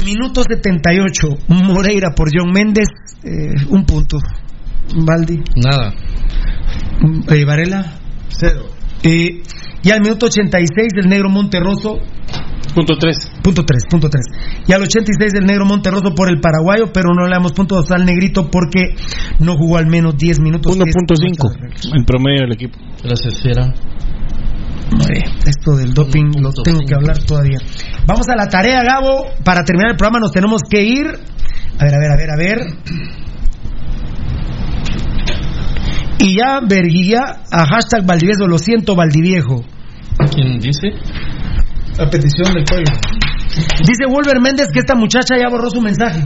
Minuto 0.04 0.42
78. 0.44 1.28
Moreira 1.48 2.10
por 2.14 2.30
John 2.32 2.52
Méndez. 2.52 2.88
eh, 3.24 3.54
un 3.68 3.84
punto. 3.84 4.18
Valdi. 4.94 5.42
Nada. 5.56 5.92
Eh, 7.28 7.44
Varela. 7.44 7.84
Cero. 8.28 8.79
Eh, 9.02 9.42
y 9.82 9.90
al 9.90 10.00
minuto 10.00 10.26
86 10.26 10.88
el 10.96 11.08
negro 11.08 11.30
Monterroso. 11.30 11.98
Punto 12.74 12.94
3. 12.98 13.16
Punto 13.42 13.64
3, 13.64 13.84
punto 13.90 14.08
3. 14.08 14.22
Y 14.68 14.72
al 14.72 14.82
86 14.82 15.32
el 15.34 15.46
negro 15.46 15.64
Monterroso 15.64 16.14
por 16.14 16.28
el 16.30 16.40
paraguayo, 16.40 16.92
pero 16.92 17.08
no 17.14 17.26
le 17.26 17.34
damos 17.34 17.52
puntos 17.52 17.90
al 17.90 18.04
negrito 18.04 18.48
porque 18.50 18.94
no 19.38 19.56
jugó 19.56 19.78
al 19.78 19.86
menos 19.86 20.16
10 20.16 20.40
minutos. 20.40 20.76
1.5 20.78 21.96
en 21.96 22.04
promedio 22.04 22.42
del 22.42 22.52
equipo. 22.52 22.78
Gracias, 23.02 23.42
Fiera. 23.42 23.74
Oye, 24.92 25.24
esto 25.46 25.76
del 25.76 25.94
doping 25.94 26.32
lo 26.40 26.52
tengo 26.52 26.80
que 26.86 26.94
hablar 26.94 27.18
todavía. 27.18 27.58
Vamos 28.06 28.28
a 28.28 28.36
la 28.36 28.48
tarea, 28.48 28.82
Gabo. 28.82 29.26
Para 29.44 29.64
terminar 29.64 29.92
el 29.92 29.96
programa 29.96 30.20
nos 30.20 30.32
tenemos 30.32 30.62
que 30.68 30.82
ir. 30.82 31.06
A 31.06 31.84
ver, 31.84 31.94
a 31.94 31.98
ver, 31.98 32.10
a 32.12 32.16
ver, 32.16 32.30
a 32.30 32.36
ver. 32.36 32.58
Y 36.22 36.36
ya 36.36 36.60
verguía 36.60 37.18
a 37.50 37.66
hashtag 37.66 38.06
Valdivieso, 38.06 38.46
lo 38.46 38.58
siento 38.58 38.94
Valdiviejo. 38.94 39.64
¿Quién 40.34 40.58
dice? 40.58 40.88
A 41.98 42.08
petición 42.10 42.52
del 42.54 42.64
pueblo. 42.64 42.92
Dice 43.86 44.04
Wolver 44.08 44.40
Méndez 44.40 44.68
que 44.72 44.80
esta 44.80 44.94
muchacha 44.94 45.36
ya 45.38 45.48
borró 45.50 45.70
su 45.70 45.80
mensaje. 45.80 46.20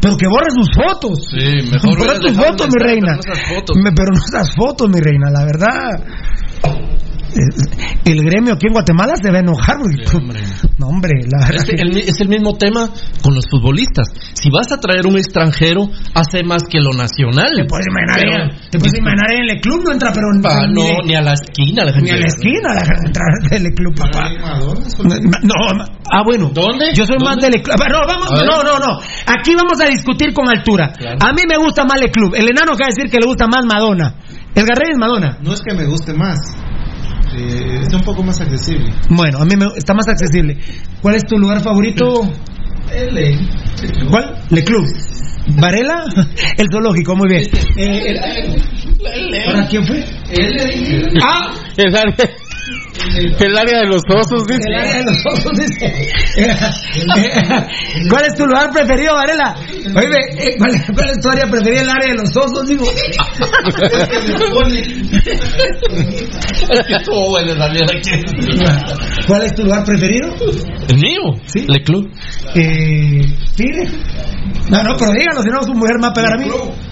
Pero 0.00 0.16
que 0.16 0.26
borre 0.28 0.50
sus 0.54 0.68
fotos. 0.74 1.18
Sí, 1.30 1.70
mejor 1.70 1.98
Borra 1.98 2.18
tus 2.18 2.32
fotos, 2.34 2.68
mi 2.74 2.82
reina. 2.82 3.18
pero 3.20 3.26
no 3.26 3.32
esas 3.34 3.48
fotos. 3.48 3.76
Me- 3.84 3.92
pero 3.92 4.08
no 4.14 4.20
esas 4.24 4.54
fotos, 4.56 4.88
mi 4.88 5.00
reina, 5.00 5.30
la 5.30 5.44
verdad. 5.44 5.90
El 8.04 8.22
gremio 8.24 8.54
aquí 8.54 8.66
en 8.66 8.72
Guatemala 8.72 9.14
se 9.20 9.28
a 9.30 9.38
enojar. 9.40 9.78
porque- 9.78 10.04
no, 10.78 10.86
hombre, 10.88 11.12
la 11.30 11.46
verdad. 11.46 11.62
Es 11.62 11.68
el, 11.80 11.96
es 11.98 12.20
el 12.20 12.28
mismo 12.28 12.56
tema 12.56 12.88
con 13.22 13.34
los 13.34 13.44
futbolistas. 13.50 14.08
Si 14.34 14.50
vas 14.50 14.70
a 14.72 14.78
traer 14.78 15.06
un 15.06 15.16
extranjero, 15.16 15.88
hace 16.14 16.42
más 16.42 16.62
que 16.64 16.80
lo 16.80 16.92
nacional. 16.92 17.50
Te 17.54 17.64
puedes 17.64 17.86
imaginar, 17.86 18.50
te 18.70 18.78
puedes 18.78 18.98
imaginar 18.98 19.32
en 19.32 19.50
el 19.50 19.60
club 19.60 19.82
no 19.84 19.92
entra, 19.92 20.10
pero 20.12 20.26
Ah, 20.44 20.66
ni, 20.66 20.74
no, 20.74 20.82
ni 21.04 21.14
a 21.14 21.20
la 21.22 21.32
esquina. 21.34 21.84
La 21.84 21.92
ni 21.92 21.96
gente 22.08 22.12
a 22.12 22.16
la 22.16 22.26
esquina 22.26 22.74
la 22.74 22.82
entrar 23.06 23.32
del 23.50 23.74
club, 23.74 23.94
papá. 23.94 24.28
No, 25.04 25.54
no, 25.76 25.84
ah, 26.10 26.22
bueno. 26.24 26.50
¿Dónde? 26.52 26.92
Yo 26.94 27.06
soy 27.06 27.18
más 27.18 27.36
del 27.38 27.62
club. 27.62 27.76
No, 27.90 28.00
vamos, 28.06 28.30
no, 28.44 28.62
no, 28.62 28.78
no. 28.78 28.98
Aquí 29.26 29.54
vamos 29.54 29.80
a 29.80 29.88
discutir 29.88 30.32
con 30.32 30.48
altura. 30.48 30.92
A 31.20 31.32
mí 31.32 31.42
me 31.48 31.56
gusta 31.58 31.84
más 31.84 32.00
el 32.00 32.10
club. 32.10 32.34
El 32.34 32.48
enano 32.50 32.72
que 32.76 32.82
va 32.84 32.88
a 32.90 32.94
decir 32.94 33.10
que 33.10 33.18
le 33.18 33.26
gusta 33.26 33.46
más 33.46 33.64
Madonna. 33.64 34.14
El 34.54 34.64
Garrey 34.66 34.90
es 34.90 34.98
Madonna. 34.98 35.38
No 35.42 35.52
es 35.52 35.60
que 35.60 35.74
me 35.74 35.86
guste 35.86 36.12
más. 36.12 36.38
Eh, 37.36 37.82
es 37.86 37.94
un 37.94 38.00
poco 38.00 38.22
más 38.22 38.40
accesible. 38.40 38.92
Bueno, 39.08 39.38
a 39.38 39.44
mí 39.44 39.54
me, 39.56 39.66
está 39.76 39.94
más 39.94 40.08
accesible. 40.08 40.58
¿Cuál 41.00 41.14
es 41.14 41.24
tu 41.26 41.38
lugar 41.38 41.60
favorito? 41.60 42.28
L. 42.92 43.38
¿Cuál? 44.10 44.34
Le 44.50 44.64
Club. 44.64 44.84
¿Varela? 45.56 46.04
El 46.56 46.66
zoológico, 46.70 47.16
muy 47.16 47.28
bien. 47.28 47.42
Eh, 47.76 48.16
¿Ahora 49.46 49.66
quién 49.68 49.84
fue? 49.84 50.04
Ah, 51.22 51.54
El 51.76 51.96
área, 51.96 52.14
el 53.40 53.56
área 53.56 53.80
de 53.80 53.86
los 53.86 54.02
osos, 54.08 54.46
dice. 54.46 54.64
el 54.66 54.74
área 54.74 54.98
de 54.98 55.04
los 55.04 55.18
osos 55.26 55.52
dice. 55.58 56.10
¿Cuál 58.08 58.24
es 58.26 58.34
tu 58.34 58.46
lugar 58.46 58.70
preferido, 58.70 59.14
Varela? 59.14 59.54
Oye, 59.96 60.08
eh, 60.38 60.56
¿cuál, 60.58 60.70
cuál 60.94 61.10
es 61.10 61.20
tu 61.20 61.28
área 61.28 61.46
preferida? 61.46 61.82
El 61.82 61.90
área 61.90 62.08
de 62.08 62.20
los 62.20 62.36
osos, 62.36 62.68
digo. 62.68 62.84
Es 66.70 66.86
que 66.86 66.94
estuvo 66.94 67.30
bueno 67.30 67.52
en 67.52 67.58
realidad 67.58 67.90
aquí. 67.90 68.10
¿Cuál 69.26 69.42
es 69.42 69.54
tu 69.54 69.64
lugar 69.64 69.84
preferido? 69.84 70.34
El 70.88 70.96
mío. 70.96 71.34
Sí. 71.46 71.66
Le 71.66 71.82
Club. 71.82 72.10
Eh, 72.54 73.20
Tigre. 73.56 73.86
No, 74.68 74.82
no, 74.82 74.96
pero 74.96 75.12
díganos, 75.12 75.42
si 75.42 75.50
no 75.50 75.62
su 75.62 75.72
mujer 75.74 75.96
me 75.96 76.02
va 76.02 76.08
a 76.08 76.14
pegar 76.14 76.34
a 76.34 76.38
mí. 76.38 76.50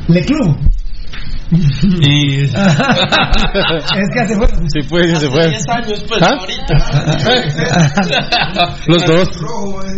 Le 0.08 0.24
Club. 0.24 0.56
Y. 1.51 2.44
es 2.44 2.52
que 2.52 4.20
hace 4.20 4.36
bueno. 4.36 4.55
Sí, 4.68 4.83
fue, 4.86 5.09
sí, 5.09 5.17
se 5.17 5.31
fue. 5.31 5.49
10 5.49 5.62
años, 5.70 6.05
pues, 6.07 6.23
¿Ah? 6.23 6.36
ahorita. 6.39 6.75
Los 8.86 9.02
dos. 9.07 9.31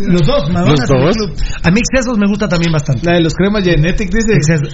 Los 0.07 0.21
dos, 0.21 0.49
Madonna. 0.49 0.71
Los 0.71 0.87
dos. 0.87 1.17
A 1.63 1.71
mí 1.71 1.79
excesos 1.79 2.17
me 2.17 2.25
gusta 2.27 2.47
también 2.47 2.71
bastante. 2.71 3.05
La 3.05 3.15
de 3.15 3.21
los 3.21 3.33
cremas 3.33 3.65
Genetic 3.65 4.09
dice. 4.11 4.33
Excesos. 4.33 4.69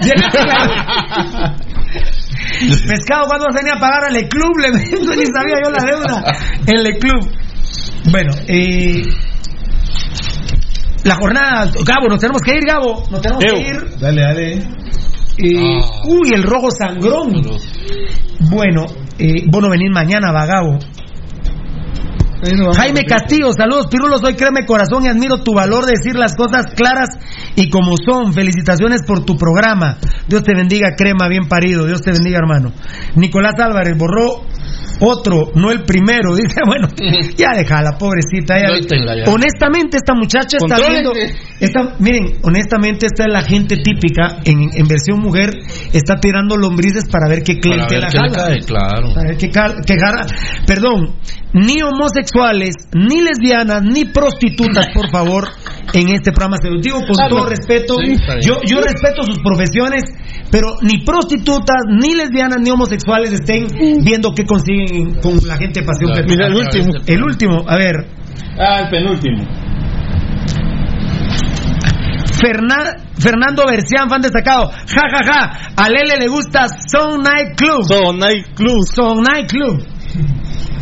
Pescado, 2.87 3.25
¿cuándo 3.27 3.47
venía 3.53 3.73
a 3.73 3.79
pagar 3.79 4.05
al 4.05 4.15
club? 4.27 4.57
Le 4.59 4.69
no 4.69 4.77
ni 5.15 5.25
sabía 5.25 5.55
yo 5.63 5.71
la 5.71 5.83
deuda. 5.83 6.23
El 6.67 6.97
club. 6.99 7.31
Bueno, 8.11 8.33
eh, 8.47 9.01
la 11.03 11.15
jornada, 11.15 11.71
Gabo, 11.85 12.07
nos 12.09 12.19
tenemos 12.19 12.41
que 12.41 12.55
ir, 12.55 12.65
Gabo. 12.65 13.03
Nos 13.09 13.21
tenemos 13.21 13.43
que 13.43 13.59
ir. 13.59 13.97
Dale, 13.99 14.21
dale. 14.21 14.67
Eh, 15.37 15.79
Uy, 16.05 16.33
el 16.33 16.43
rojo 16.43 16.69
sangrón. 16.71 17.31
Bueno, 18.49 18.85
eh, 19.19 19.43
vos 19.47 19.61
no 19.61 19.69
venís 19.69 19.91
mañana, 19.91 20.31
va, 20.31 20.47
Jaime 22.73 23.03
Castillo, 23.05 23.51
saludos 23.53 23.87
Pirulo, 23.87 24.17
soy 24.19 24.35
créeme 24.35 24.65
corazón 24.65 25.05
y 25.05 25.07
admiro 25.07 25.43
tu 25.43 25.53
valor 25.53 25.85
de 25.85 25.93
decir 25.97 26.15
las 26.15 26.35
cosas 26.35 26.67
claras 26.75 27.09
y 27.55 27.69
como 27.69 27.95
son. 27.97 28.33
Felicitaciones 28.33 29.01
por 29.05 29.25
tu 29.25 29.35
programa. 29.35 29.97
Dios 30.27 30.43
te 30.43 30.53
bendiga, 30.53 30.95
crema, 30.95 31.27
bien 31.27 31.47
parido. 31.47 31.85
Dios 31.85 32.01
te 32.01 32.11
bendiga, 32.11 32.37
hermano. 32.39 32.71
Nicolás 33.15 33.53
Álvarez 33.59 33.97
borró 33.97 34.43
otro, 34.99 35.51
no 35.55 35.71
el 35.71 35.83
primero. 35.83 36.35
Dice, 36.35 36.61
bueno, 36.65 36.87
ya 37.35 37.51
déjala, 37.55 37.97
pobrecita. 37.97 38.59
ya- 38.59 38.67
Suéltenla 38.69 39.15
ya. 39.25 39.31
honestamente, 39.31 39.97
esta 39.97 40.13
muchacha 40.13 40.57
está 40.57 40.77
viendo. 40.89 41.13
Esta, 41.59 41.95
miren, 41.99 42.37
honestamente, 42.43 43.05
esta 43.07 43.23
es 43.23 43.33
la 43.33 43.41
gente 43.41 43.77
típica 43.77 44.39
en, 44.45 44.69
en 44.75 44.87
versión 44.87 45.19
mujer. 45.19 45.51
Está 45.93 46.19
tirando 46.19 46.57
lombrices 46.57 47.05
para 47.11 47.27
ver 47.29 47.43
qué 47.43 47.59
cliente 47.59 47.97
la 47.99 48.11
jala. 48.11 48.31
cae, 48.31 48.59
claro. 48.61 49.13
Para 49.13 49.29
ver 49.29 49.37
qué, 49.37 49.49
qué 49.49 49.95
Perdón, 50.65 51.15
ni 51.53 51.81
ni 52.93 53.21
lesbianas, 53.21 53.83
ni 53.83 54.05
prostitutas, 54.05 54.87
por 54.93 55.09
favor, 55.09 55.47
en 55.93 56.09
este 56.09 56.31
programa. 56.31 56.57
Se 56.61 56.69
lo 56.69 56.79
digo 56.81 56.99
con 56.99 57.15
todo 57.29 57.45
respeto. 57.45 57.95
Sí, 58.03 58.15
yo, 58.41 58.55
yo 58.65 58.81
respeto 58.81 59.23
sus 59.23 59.39
profesiones, 59.39 60.03
pero 60.51 60.75
ni 60.81 61.03
prostitutas, 61.03 61.83
ni 61.89 62.15
lesbianas, 62.15 62.59
ni 62.61 62.69
homosexuales 62.69 63.31
estén 63.33 63.67
viendo 64.03 64.33
qué 64.33 64.45
consiguen 64.45 65.15
con 65.21 65.37
la 65.47 65.57
gente 65.57 65.81
de 65.81 65.85
Pasión 65.85 66.11
Claro. 66.11 66.27
Mira, 66.27 66.47
el 66.47 66.55
último. 66.55 66.93
El 67.05 67.23
último, 67.23 67.63
a 67.67 67.75
ver. 67.77 67.95
Ah, 68.59 68.81
el 68.81 68.89
penúltimo. 68.89 69.43
Ferna- 72.39 72.95
Fernando 73.19 73.65
Bercián, 73.65 74.09
fan 74.09 74.21
destacado. 74.21 74.69
Ja, 74.69 75.01
ja, 75.11 75.21
ja. 75.25 75.51
A 75.75 75.89
Lele 75.89 76.17
le 76.19 76.27
gusta 76.27 76.67
Son 76.67 77.21
Night 77.23 77.55
Club. 77.57 77.83
Son 77.83 78.17
Night 78.19 78.45
Club. 78.55 78.83
Son 78.93 79.17
Night 79.23 79.49
Club. 79.49 79.83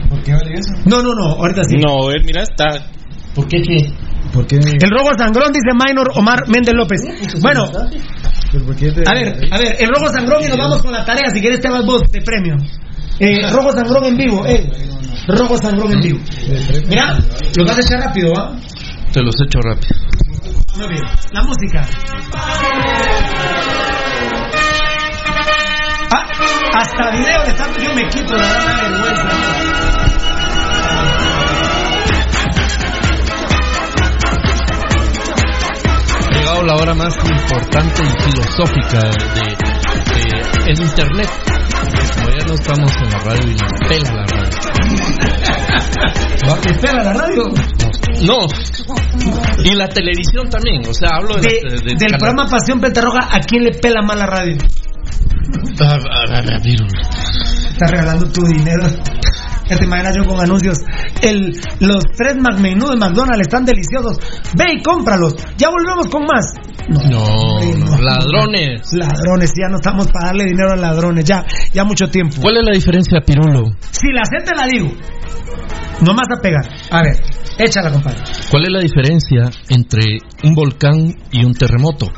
¿Por 0.09 0.21
qué 0.23 0.33
vale 0.33 0.53
eso? 0.53 0.73
No, 0.85 1.01
no, 1.01 1.13
no, 1.13 1.35
ahorita 1.35 1.63
sí. 1.63 1.77
No, 1.77 2.09
él, 2.11 2.23
mira, 2.25 2.43
está 2.43 2.89
¿Por 3.35 3.47
qué 3.49 3.61
qué? 3.61 3.91
Porque 4.33 4.55
El 4.55 4.89
robo 4.89 5.11
sangrón, 5.17 5.51
dice 5.51 5.71
Minor 5.73 6.11
Omar 6.15 6.47
Méndez 6.47 6.73
López. 6.73 7.01
Bueno, 7.41 7.65
a 7.65 9.13
ver, 9.13 9.37
a 9.51 9.57
ver, 9.57 9.75
el 9.79 9.89
robo 9.89 10.07
sangrón 10.09 10.43
y 10.43 10.47
nos 10.47 10.57
vamos 10.57 10.81
con 10.81 10.91
la 10.91 11.05
tarea. 11.05 11.29
Si 11.33 11.41
quieres, 11.41 11.59
te 11.59 11.69
vas 11.69 11.85
vos 11.85 12.01
de 12.11 12.21
premio. 12.21 12.55
Eh, 13.19 13.49
robo 13.51 13.71
sangrón 13.71 14.05
en 14.05 14.17
vivo, 14.17 14.45
eh. 14.45 14.69
Robo 15.27 15.57
sangrón 15.57 15.91
en 15.93 15.99
vivo. 15.99 16.19
Mira, 16.87 17.17
lo 17.57 17.65
vas 17.65 17.77
a 17.77 17.81
echar 17.81 17.99
rápido, 17.99 18.31
¿ah? 18.37 18.55
Te 19.11 19.21
los 19.21 19.35
echo 19.45 19.59
rápido. 19.61 19.95
Muy 20.77 20.87
bien. 20.87 21.03
La 21.31 21.41
música. 21.43 21.85
Ah, 26.11 26.23
hasta 26.79 27.11
video 27.11 27.43
le 27.43 27.49
están. 27.49 27.73
Yo 27.75 27.95
me 27.95 28.07
quito, 28.09 28.35
la 28.35 28.47
verdad, 28.47 28.65
me 28.65 28.73
da 28.73 29.03
vergüenza. 29.03 29.74
Llegado 36.45 36.63
la 36.63 36.75
hora 36.75 36.93
más 36.93 37.15
importante 37.15 38.03
y 38.03 38.23
filosófica 38.23 38.99
de, 38.99 39.41
de- 39.41 40.71
el 40.71 40.79
internet. 40.81 41.29
Como 42.15 42.29
ya 42.37 42.45
no 42.47 42.53
estamos 42.53 42.91
en 42.97 43.09
la 43.09 43.17
radio 43.19 43.51
y 43.51 43.55
nos 43.55 43.71
pela 43.87 44.11
la 44.13 44.25
radio. 44.25 44.49
¿Te 46.61 46.73
pega 46.75 47.03
la 47.03 47.13
radio? 47.13 47.43
No. 48.27 48.47
Y 49.63 49.75
la 49.75 49.87
televisión 49.87 50.47
también. 50.49 50.81
O 50.87 50.93
sea, 50.93 51.09
hablo 51.17 51.35
de, 51.35 51.41
De- 51.41 51.61
la- 51.63 51.69
de- 51.71 51.81
del 51.85 51.97
canal. 51.97 52.17
programa 52.19 52.47
Pasión 52.49 52.79
Pentarroja, 52.79 53.29
¿a 53.35 53.39
quién 53.39 53.63
le 53.63 53.71
pela 53.71 54.01
más 54.03 54.17
la 54.17 54.25
radio? 54.27 54.57
Ah, 55.81 55.97
ah, 55.99 56.25
ah. 56.29 56.41
Estás 57.69 57.91
regalando 57.91 58.31
tu 58.31 58.41
dinero. 58.45 58.85
Ya 59.67 59.77
te 59.77 59.85
imaginas 59.85 60.15
yo 60.15 60.25
con 60.25 60.39
anuncios. 60.39 60.77
El, 61.21 61.53
los 61.79 62.03
tres 62.15 62.35
McMenú 62.37 62.89
de 62.89 62.97
McDonald's 62.97 63.41
están 63.41 63.65
deliciosos. 63.65 64.17
Ve 64.55 64.65
y 64.77 64.83
cómpralos. 64.83 65.35
Ya 65.57 65.69
volvemos 65.69 66.07
con 66.07 66.23
más. 66.23 66.53
No, 66.87 67.59
no, 67.73 67.97
ladrones. 67.99 68.93
Ladrones, 68.93 69.53
ya 69.59 69.69
no 69.69 69.77
estamos 69.77 70.07
para 70.11 70.27
darle 70.27 70.45
dinero 70.45 70.71
a 70.71 70.75
ladrones. 70.75 71.25
Ya, 71.25 71.43
ya 71.73 71.83
mucho 71.83 72.07
tiempo. 72.07 72.35
¿Cuál 72.41 72.57
es 72.57 72.65
la 72.65 72.71
diferencia, 72.73 73.21
Pirulo? 73.25 73.75
Si 73.89 74.11
la 74.11 74.23
sé, 74.25 74.45
te 74.45 74.55
la 74.55 74.67
digo. 74.67 74.91
No 76.01 76.13
más 76.13 76.27
a 76.29 76.41
pegar. 76.41 76.67
A 76.91 77.01
ver, 77.01 77.15
échala, 77.57 77.91
compadre. 77.91 78.19
¿Cuál 78.51 78.65
es 78.65 78.71
la 78.71 78.79
diferencia 78.79 79.49
entre 79.69 80.03
un 80.43 80.53
volcán 80.53 81.15
y 81.31 81.43
un 81.43 81.53
terremoto? 81.53 82.11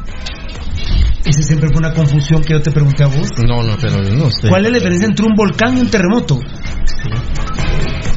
Esa 1.26 1.42
siempre 1.42 1.68
fue 1.70 1.80
una 1.80 1.94
confusión 1.94 2.42
que 2.42 2.54
yo 2.54 2.62
te 2.62 2.72
pregunté 2.72 3.04
a 3.04 3.08
vos. 3.08 3.28
No, 3.46 3.62
no, 3.62 3.76
pero 3.80 4.02
no 4.02 4.30
sé. 4.32 4.48
¿Cuál 4.48 4.66
es 4.66 4.72
la 4.72 4.78
diferencia 4.78 5.08
entre 5.08 5.26
un 5.26 5.36
volcán 5.36 5.78
y 5.78 5.82
un 5.82 5.90
terremoto? 5.90 6.40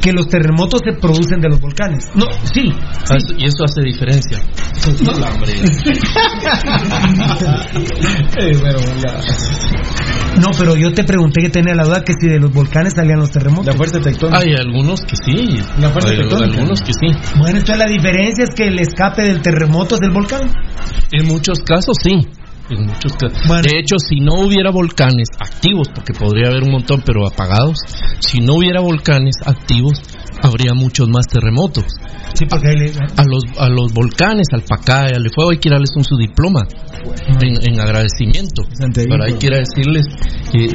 Que 0.01 0.11
los 0.13 0.27
terremotos 0.27 0.81
se 0.83 0.93
producen 0.99 1.39
de 1.41 1.49
los 1.49 1.59
volcanes. 1.61 2.05
No, 2.15 2.25
sí. 2.53 2.73
Ah, 3.09 3.17
eso- 3.17 3.35
Y 3.37 3.45
eso 3.45 3.63
hace 3.65 3.81
diferencia. 3.83 4.39
No, 5.03 5.11
hombre. 5.11 5.53
No, 10.39 10.47
pero 10.57 10.75
yo 10.75 10.93
te 10.93 11.03
pregunté 11.03 11.41
que 11.41 11.49
tenía 11.49 11.75
la 11.75 11.83
duda 11.83 12.03
que 12.03 12.13
si 12.19 12.27
de 12.27 12.39
los 12.39 12.51
volcanes 12.53 12.93
salían 12.95 13.19
los 13.19 13.31
terremotos. 13.31 13.67
La 13.67 13.73
fuerza 13.73 13.99
tectónica. 13.99 14.39
Hay 14.39 14.53
algunos 14.55 15.01
que 15.01 15.15
sí. 15.25 15.59
La 15.79 15.89
fuerza 15.89 16.09
Hay 16.11 16.17
tectónica. 16.19 16.57
algunos 16.57 16.81
que 16.81 16.93
sí. 16.93 17.07
Bueno, 17.37 17.57
entonces 17.59 17.77
la 17.77 17.87
diferencia 17.87 18.43
es 18.45 18.49
que 18.55 18.67
el 18.67 18.79
escape 18.79 19.23
del 19.23 19.41
terremoto 19.41 19.95
es 19.95 20.01
del 20.01 20.11
volcán. 20.11 20.49
En 21.11 21.27
muchos 21.27 21.59
casos 21.59 21.97
sí. 22.01 22.27
En 22.71 22.85
muchos 22.87 23.13
casos. 23.13 23.37
De 23.61 23.79
hecho, 23.79 23.97
si 23.99 24.19
no 24.21 24.35
hubiera 24.45 24.71
volcanes 24.71 25.27
activos, 25.39 25.87
porque 25.93 26.13
podría 26.13 26.47
haber 26.47 26.63
un 26.63 26.71
montón, 26.71 27.03
pero 27.05 27.27
apagados, 27.27 27.77
si 28.19 28.39
no 28.39 28.55
hubiera 28.55 28.79
volcanes 28.81 29.35
activos, 29.45 30.01
habría 30.41 30.73
muchos 30.73 31.07
más 31.09 31.27
terremotos. 31.27 31.85
Sí, 32.33 32.45
porque 32.45 32.69
le- 32.69 32.91
A 33.17 33.23
los, 33.27 33.43
a 33.59 33.67
los 33.67 33.91
volcanes, 33.93 34.47
al 34.53 34.63
Pacaya, 34.63 35.17
al 35.17 35.29
Fuego, 35.35 35.51
hay 35.51 35.57
que 35.57 35.67
ir 35.67 35.73
a 35.73 35.75
darles 35.75 35.91
un 35.97 36.03
su 36.05 36.15
diploma 36.17 36.61
en, 37.41 37.69
en 37.73 37.79
agradecimiento. 37.79 38.63
Pero 39.09 39.23
hay 39.25 39.33
que 39.33 39.47
ir 39.47 39.53
a 39.53 39.57
decirles 39.57 40.05
que 40.51 40.67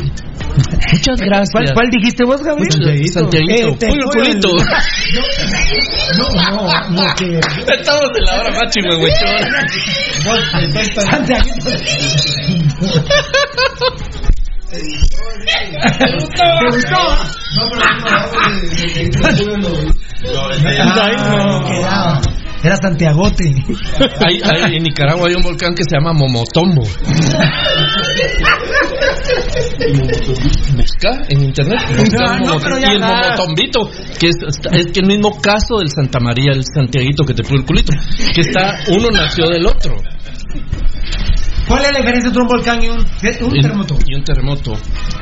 muchas 0.93 1.21
gracias. 1.21 1.49
¿Cuál, 1.53 1.65
cuál 1.73 1.89
dijiste 1.91 2.25
vos, 2.25 2.43
Gabriel? 2.43 2.69
Santiaguito. 3.09 3.69
Eh, 3.69 3.77
te 3.79 3.87
Pollo 3.89 4.07
fue 4.13 4.23
el- 4.27 4.41
culito. 4.41 4.49
No, 6.17 6.29
no, 6.51 6.91
no, 6.91 7.15
que... 7.17 7.39
Estamos 7.39 8.11
en 8.17 8.25
la 8.25 8.41
hora 8.41 8.51
máxima, 8.61 8.95
güey. 8.97 9.13
Santiaguito. 11.11 11.71
Era 22.63 22.77
Santiagote. 22.77 23.45
Hay- 24.27 24.41
hay- 24.43 24.77
en 24.77 24.83
Nicaragua 24.83 25.29
hay 25.29 25.35
un 25.35 25.43
volcán 25.43 25.75
que 25.75 25.85
se 25.89 25.97
llama 25.97 26.13
Momotombo. 26.15 26.83
Busca 30.77 31.11
en 31.29 31.45
internet. 31.45 31.79
Busca 31.97 32.39
No, 32.39 32.59
pero 32.59 32.79
ya 32.79 32.93
y 32.93 32.97
el. 32.97 33.01
Momotombito, 33.01 33.89
que 34.19 34.29
es, 34.29 34.37
es 34.73 34.87
que 34.93 35.01
el 35.01 35.07
mismo 35.07 35.41
caso 35.41 35.79
del 35.79 35.91
Santa 35.91 36.19
María, 36.19 36.53
el 36.53 36.65
Santiaguito 36.65 37.25
que 37.25 37.35
te 37.35 37.43
puso 37.43 37.55
el 37.57 37.65
culito, 37.65 37.93
que 38.35 38.41
está, 38.41 38.79
uno 38.89 39.11
nació 39.11 39.47
del 39.49 39.67
otro. 39.67 39.95
¿Cuál 41.69 41.85
es 41.85 41.93
la 41.93 41.99
diferencia 41.99 42.29
entre 42.29 42.43
un 42.43 42.49
volcán 42.49 42.83
y 42.83 42.89
un, 42.89 42.99
un 42.99 43.61
terremoto? 43.61 43.99
Y 44.07 44.15
un 44.15 44.25
terremoto. 44.25 44.73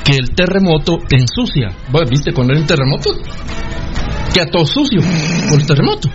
Que 0.04 0.16
el 0.16 0.34
terremoto 0.34 0.98
te 1.08 1.16
ensucia. 1.16 1.70
Bueno, 1.88 2.10
¿Viste 2.10 2.32
cuando 2.32 2.52
hay 2.52 2.60
un 2.60 2.66
terremoto? 2.66 3.10
Queda 4.34 4.46
todo 4.50 4.66
sucio 4.66 5.00
por 5.48 5.60
el 5.60 5.66
terremoto. 5.66 6.10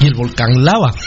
Y 0.00 0.06
el 0.06 0.14
volcán 0.14 0.64
lava. 0.64 0.92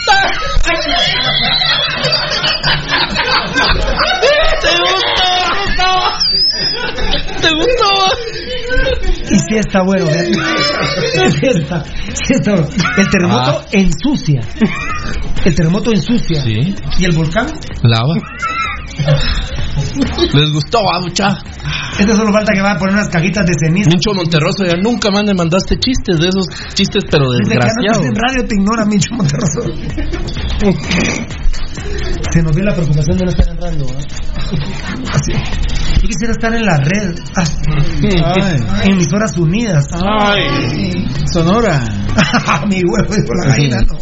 ¿Te 4.60 4.68
gustó? 4.78 5.32
¿Te 7.40 7.50
gustó? 7.50 7.90
Y 9.30 9.38
sí 9.38 9.56
está 9.58 9.82
bueno, 9.82 10.06
¿verdad? 10.06 10.24
Sí 11.40 11.46
está, 11.46 11.84
sí 11.84 12.32
está 12.34 12.52
bueno. 12.52 12.68
El 12.96 13.08
terremoto 13.10 13.50
Ah. 13.50 13.64
ensucia. 13.72 14.40
El 15.44 15.54
terremoto 15.54 15.90
ensucia. 15.92 16.42
Sí. 16.42 16.74
¿Y 16.98 17.04
el 17.04 17.12
volcán? 17.12 17.46
Lava. 17.82 18.14
¿Les 20.34 20.50
gustó, 20.52 20.80
mucha? 21.00 21.38
Este 21.98 22.14
solo 22.14 22.32
falta 22.32 22.52
que 22.54 22.60
va 22.62 22.72
a 22.72 22.78
poner 22.78 22.94
unas 22.94 23.08
cajitas 23.08 23.44
de 23.46 23.52
ceniza. 23.58 23.90
Mincho 23.90 24.12
Monterroso, 24.14 24.64
ya 24.64 24.76
nunca 24.76 25.10
más 25.10 25.24
me 25.24 25.34
mandaste 25.34 25.78
chistes 25.78 26.18
de 26.20 26.28
esos 26.28 26.46
chistes, 26.74 27.04
pero 27.10 27.30
Desde 27.30 27.52
que 27.52 27.58
no 27.58 27.64
desgraciados. 27.64 28.06
en 28.06 28.14
radio 28.14 28.44
te 28.48 28.54
ignora 28.54 28.84
Micho 28.86 29.14
Monterroso. 29.14 29.60
Se 32.32 32.42
nos 32.42 32.54
vio 32.54 32.64
la 32.64 32.74
preocupación 32.74 33.18
de 33.18 33.24
no 33.24 33.30
estar 33.30 33.48
en 33.48 33.60
radio. 33.60 33.86
Yo 36.02 36.08
quisiera 36.08 36.32
estar 36.32 36.54
en 36.54 36.64
la 36.64 36.76
red. 36.78 37.14
En 38.84 38.92
emisoras 38.92 39.36
unidas. 39.36 39.86
Ay. 39.92 41.06
Sonora. 41.32 41.80
Mi 42.68 42.82
huevo 42.82 43.14
dijo 43.14 43.34
la 43.42 43.48
gallina, 43.52 43.78
no. 43.80 43.98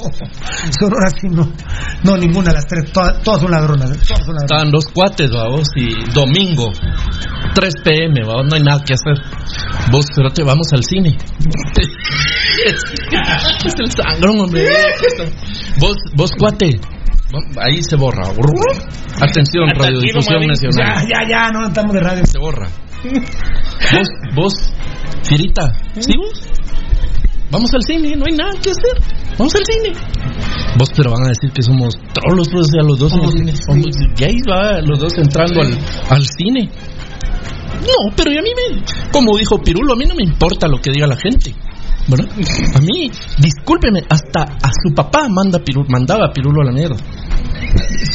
Sonora 0.78 1.10
sí 1.20 1.28
no. 1.28 1.52
No, 2.04 2.16
ninguna 2.16 2.48
de 2.50 2.54
las 2.54 2.66
tres. 2.66 2.92
Todas, 2.92 3.22
todas 3.22 3.40
son 3.40 3.50
ladronas. 3.50 3.90
¿eh? 3.90 4.00
Todas 4.06 4.24
son 4.24 4.34
ladronas. 4.34 4.44
Estaban 4.44 4.70
dos 4.70 4.84
cuates, 4.92 5.30
vamos, 5.30 5.68
y 5.76 6.12
domingo, 6.12 6.72
3 7.54 7.74
pm, 7.82 8.24
vamos, 8.24 8.46
no 8.48 8.56
hay 8.56 8.62
nada 8.62 8.80
que 8.84 8.94
hacer. 8.94 9.14
Vos, 9.90 10.06
pero 10.14 10.30
te 10.30 10.42
vamos 10.42 10.72
al 10.72 10.84
cine. 10.84 11.10
es 13.64 13.74
el 13.78 13.90
sangrón, 13.90 14.40
hombre. 14.40 14.66
Vos, 15.78 15.96
vos, 16.14 16.30
cuate. 16.38 16.80
Ahí 17.60 17.82
se 17.82 17.96
borra. 17.96 18.24
Atención, 19.20 19.68
Radiodifusión 19.74 20.46
Nacional. 20.46 21.06
Ya, 21.06 21.22
ya, 21.22 21.28
ya, 21.28 21.50
no 21.50 21.66
estamos 21.68 21.94
de 21.94 22.00
radio. 22.00 22.24
Se 22.26 22.38
borra. 22.38 22.68
Vos, 23.92 24.08
vos, 24.34 24.52
Firita, 25.22 25.72
¿sí 25.98 26.12
vos? 26.16 26.46
Vamos 27.50 27.70
al 27.74 27.82
cine, 27.82 28.14
no 28.16 28.24
hay 28.26 28.36
nada 28.36 28.52
que 28.62 28.70
hacer. 28.70 29.02
Vamos 29.38 29.54
al 29.54 29.62
cine. 29.64 29.92
Vos, 30.78 30.90
pero 30.96 31.10
van 31.10 31.24
a 31.24 31.28
decir 31.28 31.50
que 31.52 31.62
somos 31.62 31.94
trolos, 32.12 32.48
pues, 32.48 32.66
o 32.66 32.70
sea, 32.70 32.82
los 32.82 32.98
dos 32.98 33.12
cine. 33.32 33.54
Somos 33.56 33.96
gays, 34.16 34.42
va, 34.48 34.80
los 34.80 35.00
dos 35.00 35.12
entrando 35.18 35.60
al, 35.60 35.76
al 36.10 36.24
cine. 36.26 36.68
No, 37.80 38.14
pero 38.16 38.32
y 38.32 38.38
a 38.38 38.42
mí 38.42 38.50
me. 38.54 38.82
Como 39.10 39.36
dijo 39.36 39.58
Pirulo, 39.58 39.94
a 39.94 39.96
mí 39.96 40.04
no 40.06 40.14
me 40.14 40.22
importa 40.22 40.68
lo 40.68 40.80
que 40.80 40.90
diga 40.92 41.06
la 41.06 41.16
gente. 41.16 41.54
¿Verdad? 42.10 42.26
A 42.74 42.80
mí, 42.80 43.10
discúlpeme, 43.38 44.02
hasta 44.08 44.42
a 44.42 44.70
su 44.82 44.94
papá 44.94 45.28
manda 45.28 45.60
Pirulo, 45.60 45.86
mandaba 45.88 46.26
a 46.26 46.32
Pirulo 46.32 46.62
a 46.62 46.64
la 46.64 46.72
mierda. 46.72 46.96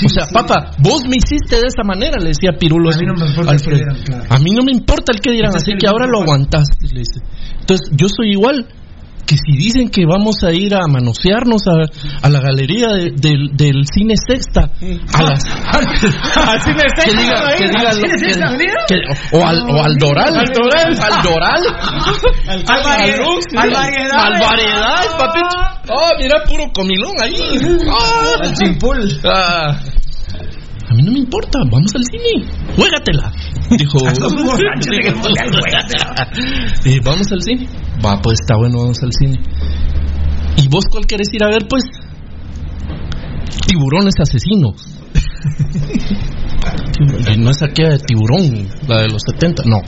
O 0.06 0.10
sea, 0.10 0.26
papá, 0.28 0.72
vos 0.80 1.04
me 1.08 1.16
hiciste 1.16 1.56
de 1.56 1.68
esa 1.68 1.84
manera, 1.84 2.20
le 2.20 2.30
decía 2.30 2.52
Pirulo. 2.60 2.92
A 2.92 2.98
mí 2.98 3.06
no 3.06 3.14
me 3.14 3.26
importa 3.26 3.54
el 3.54 3.62
que 3.62 3.76
dirán, 3.76 3.96
claro. 4.04 4.24
A 4.30 4.40
mí 4.40 4.52
no 4.52 4.64
me 4.64 4.72
importa 4.72 5.12
el 5.14 5.22
que 5.22 5.32
dirán, 5.32 5.56
así 5.56 5.72
¿qué 5.72 5.78
que 5.80 5.88
ahora 5.88 6.06
lo 6.08 6.26
le 6.26 7.00
dice. 7.00 7.22
Entonces, 7.60 7.90
yo 7.96 8.08
soy 8.10 8.32
igual 8.32 8.68
que 9.26 9.36
si 9.36 9.58
dicen 9.58 9.90
que 9.90 10.06
vamos 10.06 10.36
a 10.44 10.52
ir 10.52 10.74
a 10.76 10.88
manosearnos 10.88 11.64
a, 11.68 12.26
a 12.26 12.30
la 12.30 12.40
galería 12.40 12.88
de- 12.90 13.12
del, 13.12 13.50
del 13.56 13.86
cine 13.94 14.14
Sexta, 14.16 14.70
a 15.14 15.24
las, 15.24 15.44
Al 15.76 16.62
cine 16.62 16.84
Sexta, 16.96 17.04
que 17.06 17.12
diga, 17.12 17.56
que 17.58 17.68
diga 17.68 17.90
al 17.90 18.02
lo- 18.02 18.08
cine 18.08 18.66
que- 18.88 18.96
que- 18.96 19.38
o, 19.38 19.46
al, 19.48 19.60
o 19.70 19.84
al 19.84 19.96
Doral, 19.98 20.36
Al 20.38 20.46
Doral. 20.54 20.98
al 21.00 21.24
Doral, 21.24 21.64
Al 22.48 22.84
variedad- 22.84 23.26
al 23.58 23.72
variedad. 23.72 24.20
al 24.26 24.40
variedad, 24.40 25.18
papito. 25.18 25.58
Oh, 25.90 26.10
mira, 26.20 26.44
puro 26.48 26.72
comilón 26.74 27.14
ahí. 27.22 27.36
Ah. 27.90 28.42
Al 28.44 28.54
chimpul. 28.54 29.20
Ah. 29.24 29.78
A 30.96 30.98
mí 30.98 31.04
no 31.04 31.12
me 31.12 31.20
importa, 31.20 31.60
vamos 31.70 31.92
al 31.94 32.04
cine. 32.06 32.48
Juégatela. 32.78 33.34
Dijo. 33.78 34.00
Juégatela. 34.00 34.32
Eh, 36.86 37.02
vamos 37.04 37.30
al 37.34 37.42
cine. 37.42 37.68
Va, 38.04 38.22
pues 38.22 38.40
está 38.40 38.56
bueno, 38.56 38.78
vamos 38.80 39.04
al 39.04 39.12
cine. 39.12 39.38
¿Y 40.56 40.70
vos 40.70 40.86
cuál 40.90 41.06
querés 41.06 41.28
ir 41.34 41.44
a 41.44 41.50
ver, 41.50 41.68
pues? 41.68 41.84
Tiburones 43.68 44.14
asesinos. 44.22 44.76
Y 47.32 47.38
no 47.38 47.52
es 47.52 47.62
aquella 47.62 47.90
de 47.90 48.00
tiburón, 48.00 48.68
la 48.88 49.02
de 49.02 49.10
los 49.10 49.22
70, 49.32 49.64
no. 49.66 49.82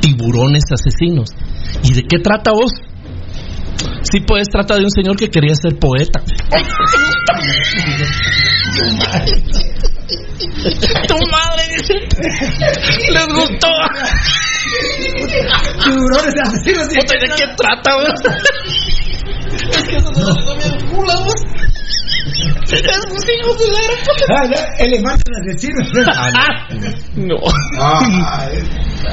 Tiburones 0.00 0.62
asesinos. 0.70 1.30
¿Y 1.82 1.92
de 1.92 2.02
qué 2.02 2.18
trata 2.20 2.52
vos? 2.52 2.72
Sí, 4.02 4.20
pues 4.26 4.48
trata 4.48 4.76
de 4.76 4.84
un 4.84 4.90
señor 4.90 5.16
que 5.16 5.28
quería 5.28 5.54
ser 5.54 5.78
poeta. 5.78 6.22
¡Tu 10.38 11.16
madre! 11.30 11.64
¡Les 13.10 13.26
gustó! 13.28 13.68
Tiburones 15.84 16.34
asesinos. 16.42 16.88
¿De 16.88 16.94
qué 17.36 17.46
trata, 17.56 17.94
güey? 17.94 18.08
Es 19.54 19.84
que 19.84 19.96
eso 19.96 20.10
no 20.10 20.18
no 20.34 20.54
me 20.56 20.64
culo, 20.90 21.14
vos. 21.24 21.40
Esos 22.72 23.24
hijos 23.28 23.54
de 23.58 23.66
la 23.70 23.80
gran. 23.82 23.98
Ah, 24.36 24.44
no, 24.48 24.56
Elefantes 24.84 25.34
asesinos. 25.42 25.86
No. 27.14 27.36
Ah, 27.80 28.00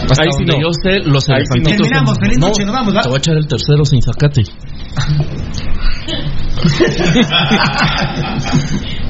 Hasta 0.10 0.24
Ahí 0.24 0.30
sí 0.38 0.44
no. 0.46 0.54
yo 0.60 0.70
sé, 0.82 0.92
los 1.08 1.24
no. 1.28 1.36
elefantitos. 1.36 1.78
Terminamos, 1.88 2.18
feliz 2.20 2.38
No, 2.40 2.48
noche, 2.48 2.64
nos 2.66 2.74
vamos, 2.76 2.96
¿va? 2.96 3.02
Te 3.02 3.10
voy 3.10 3.18
a 3.18 3.20
echar 3.20 3.36
el 3.36 3.48
tercero 3.48 3.86
sin 3.86 4.02
sacate. 4.02 4.42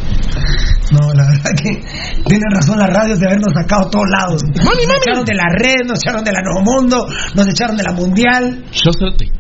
No, 0.92 1.14
la 1.14 1.24
verdad 1.26 1.52
que 1.64 1.82
tienen 2.26 2.52
razón 2.54 2.78
las 2.80 2.90
radios 2.90 3.20
de 3.20 3.26
habernos 3.28 3.54
sacado 3.54 3.88
a 3.88 3.90
todos 3.90 4.06
lados. 4.10 4.44
nos 4.44 4.76
echaron 4.78 5.24
de 5.26 5.36
la 5.36 5.46
red, 5.58 5.88
nos 5.88 6.00
echaron 6.04 6.24
de 6.24 6.32
la 6.34 6.42
Nuevo 6.42 6.62
Mundo, 6.64 7.06
nos 7.36 7.48
echaron 7.48 7.78
de 7.78 7.84
la 7.84 7.94
Mundial. 7.94 8.66
Yo 8.74 8.92
sé. 8.92 9.32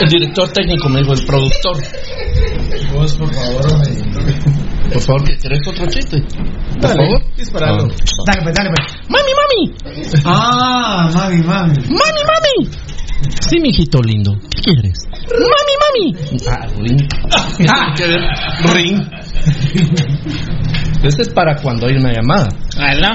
El 0.00 0.08
director 0.08 0.48
técnico 0.52 0.88
me 0.88 1.00
dijo, 1.00 1.12
el 1.12 1.26
productor. 1.26 1.76
Vos, 2.92 3.14
por 3.14 3.34
favor, 3.34 3.62
Por 4.92 5.02
favor, 5.02 5.24
¿que 5.24 5.36
¿querés 5.38 5.66
otro 5.68 5.86
chiste? 5.86 6.20
Por 6.20 6.80
Dale, 6.80 6.94
favor. 6.94 7.22
dispáralo. 7.36 7.84
Ah. 7.84 8.22
Dale, 8.26 8.42
pues, 8.42 8.54
dale, 8.54 8.70
pues. 8.70 8.94
¡Mami, 9.08 9.32
mami! 9.40 10.22
Ah, 10.24 11.10
mami, 11.14 11.42
mami. 11.42 11.74
¡Mami, 11.74 12.22
mami! 12.24 12.70
Sí, 13.40 13.60
mijito 13.60 14.00
lindo. 14.02 14.32
¿Qué 14.50 14.62
quieres? 14.62 14.98
¡Mami, 15.32 15.74
mami! 15.82 16.04
Ah, 16.48 16.66
ring. 16.78 17.00
Ah. 17.68 17.94
¿Qué 17.96 18.06
ver? 18.06 18.20
Ring. 18.74 18.98
Ese 21.02 21.22
es 21.22 21.28
para 21.30 21.56
cuando 21.56 21.86
hay 21.88 21.96
una 21.96 22.12
llamada. 22.12 22.48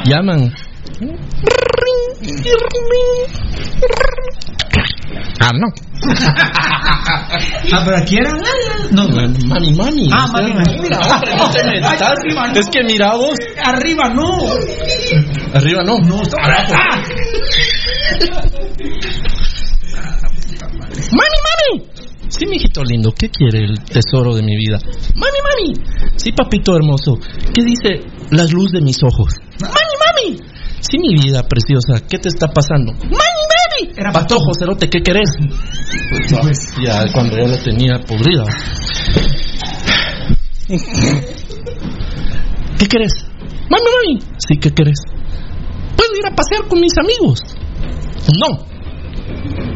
Llaman. 0.06 0.54
Ring, 1.00 1.18
ring, 2.22 2.44
Ah, 5.40 5.50
no. 5.54 5.68
Ah, 7.74 7.82
pero 7.84 7.98
aquí 7.98 8.18
era. 8.18 8.32
No, 8.92 9.08
Mami, 9.08 9.74
mami. 9.74 10.10
Ah, 10.12 10.26
O 10.26 10.28
sea, 10.28 10.42
mami, 10.42 10.54
mami. 10.54 10.80
Mira, 10.82 11.00
hombre, 11.00 11.36
no 11.36 11.50
te 11.50 11.64
metas. 11.64 12.02
Ay, 12.02 12.08
arriba 12.08 12.48
no. 12.48 12.60
Es 12.60 12.70
que 12.70 12.84
mira 12.84 13.16
vos. 13.16 13.36
Arriba 13.64 14.10
no. 14.14 14.38
Arriba 15.54 15.84
no. 15.84 15.98
No, 16.00 16.22
está 16.22 16.38
abajo. 16.44 16.74
Ah. 16.76 17.02
¡Mami, 21.12 21.38
mami! 21.48 21.92
Sí, 22.32 22.46
mijito 22.48 22.82
lindo, 22.84 23.12
¿qué 23.12 23.30
quiere 23.30 23.60
el 23.66 23.78
tesoro 23.84 24.34
de 24.34 24.42
mi 24.42 24.56
vida? 24.56 24.80
¡Mami, 25.16 25.40
mami! 25.44 25.74
Sí, 26.16 26.32
papito 26.32 26.74
hermoso, 26.74 27.20
¿qué 27.54 27.62
dice 27.62 28.08
la 28.32 28.46
luz 28.46 28.72
de 28.72 28.80
mis 28.80 29.04
ojos? 29.04 29.36
¡Mami, 29.60 29.96
mami! 30.00 30.38
Sí, 30.80 30.98
mi 30.98 31.14
vida 31.22 31.44
preciosa, 31.44 32.08
¿qué 32.10 32.18
te 32.20 32.30
está 32.30 32.48
pasando? 32.48 32.94
¡Mami, 32.94 33.12
mami! 33.12 33.94
Era 33.98 34.14
Patojo, 34.14 34.54
cerote, 34.58 34.90
¿qué 34.90 35.02
querés? 35.04 35.30
Pues, 36.42 36.74
ya, 36.82 37.04
cuando 37.12 37.36
ya 37.36 37.48
la 37.50 37.62
tenía 37.62 38.00
podrida. 38.00 38.46
¿Qué 42.80 42.86
querés? 42.88 43.14
¡Mami, 43.70 43.86
mami! 43.92 44.20
Sí, 44.48 44.58
¿qué 44.58 44.72
querés? 44.72 45.02
¿Puedo 45.98 46.16
ir 46.18 46.26
a 46.32 46.34
pasear 46.34 46.66
con 46.70 46.80
mis 46.80 46.98
amigos? 46.98 47.40
No. 48.40 48.58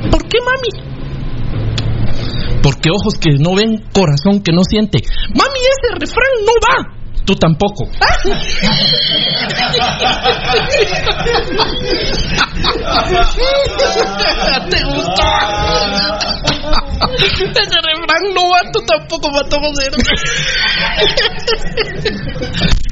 ¿Por 0.10 0.26
qué, 0.30 0.40
mami? 0.40 0.96
Porque 2.66 2.90
ojos 2.90 3.14
que 3.22 3.30
no 3.38 3.54
ven, 3.54 3.78
corazón 3.94 4.42
que 4.42 4.52
no 4.52 4.64
siente. 4.68 4.98
Mami, 5.30 5.60
ese 5.70 5.94
refrán 6.00 6.34
no 6.48 6.54
va. 6.66 6.82
Tú 7.24 7.36
tampoco. 7.36 7.86
¿Te 14.72 14.84
gustó? 14.84 15.22
Ese 17.38 17.78
refrán 17.86 18.34
no 18.34 18.50
va, 18.50 18.62
tú 18.74 18.80
tampoco, 18.88 19.32
Pato 19.32 19.60
José. 19.60 19.92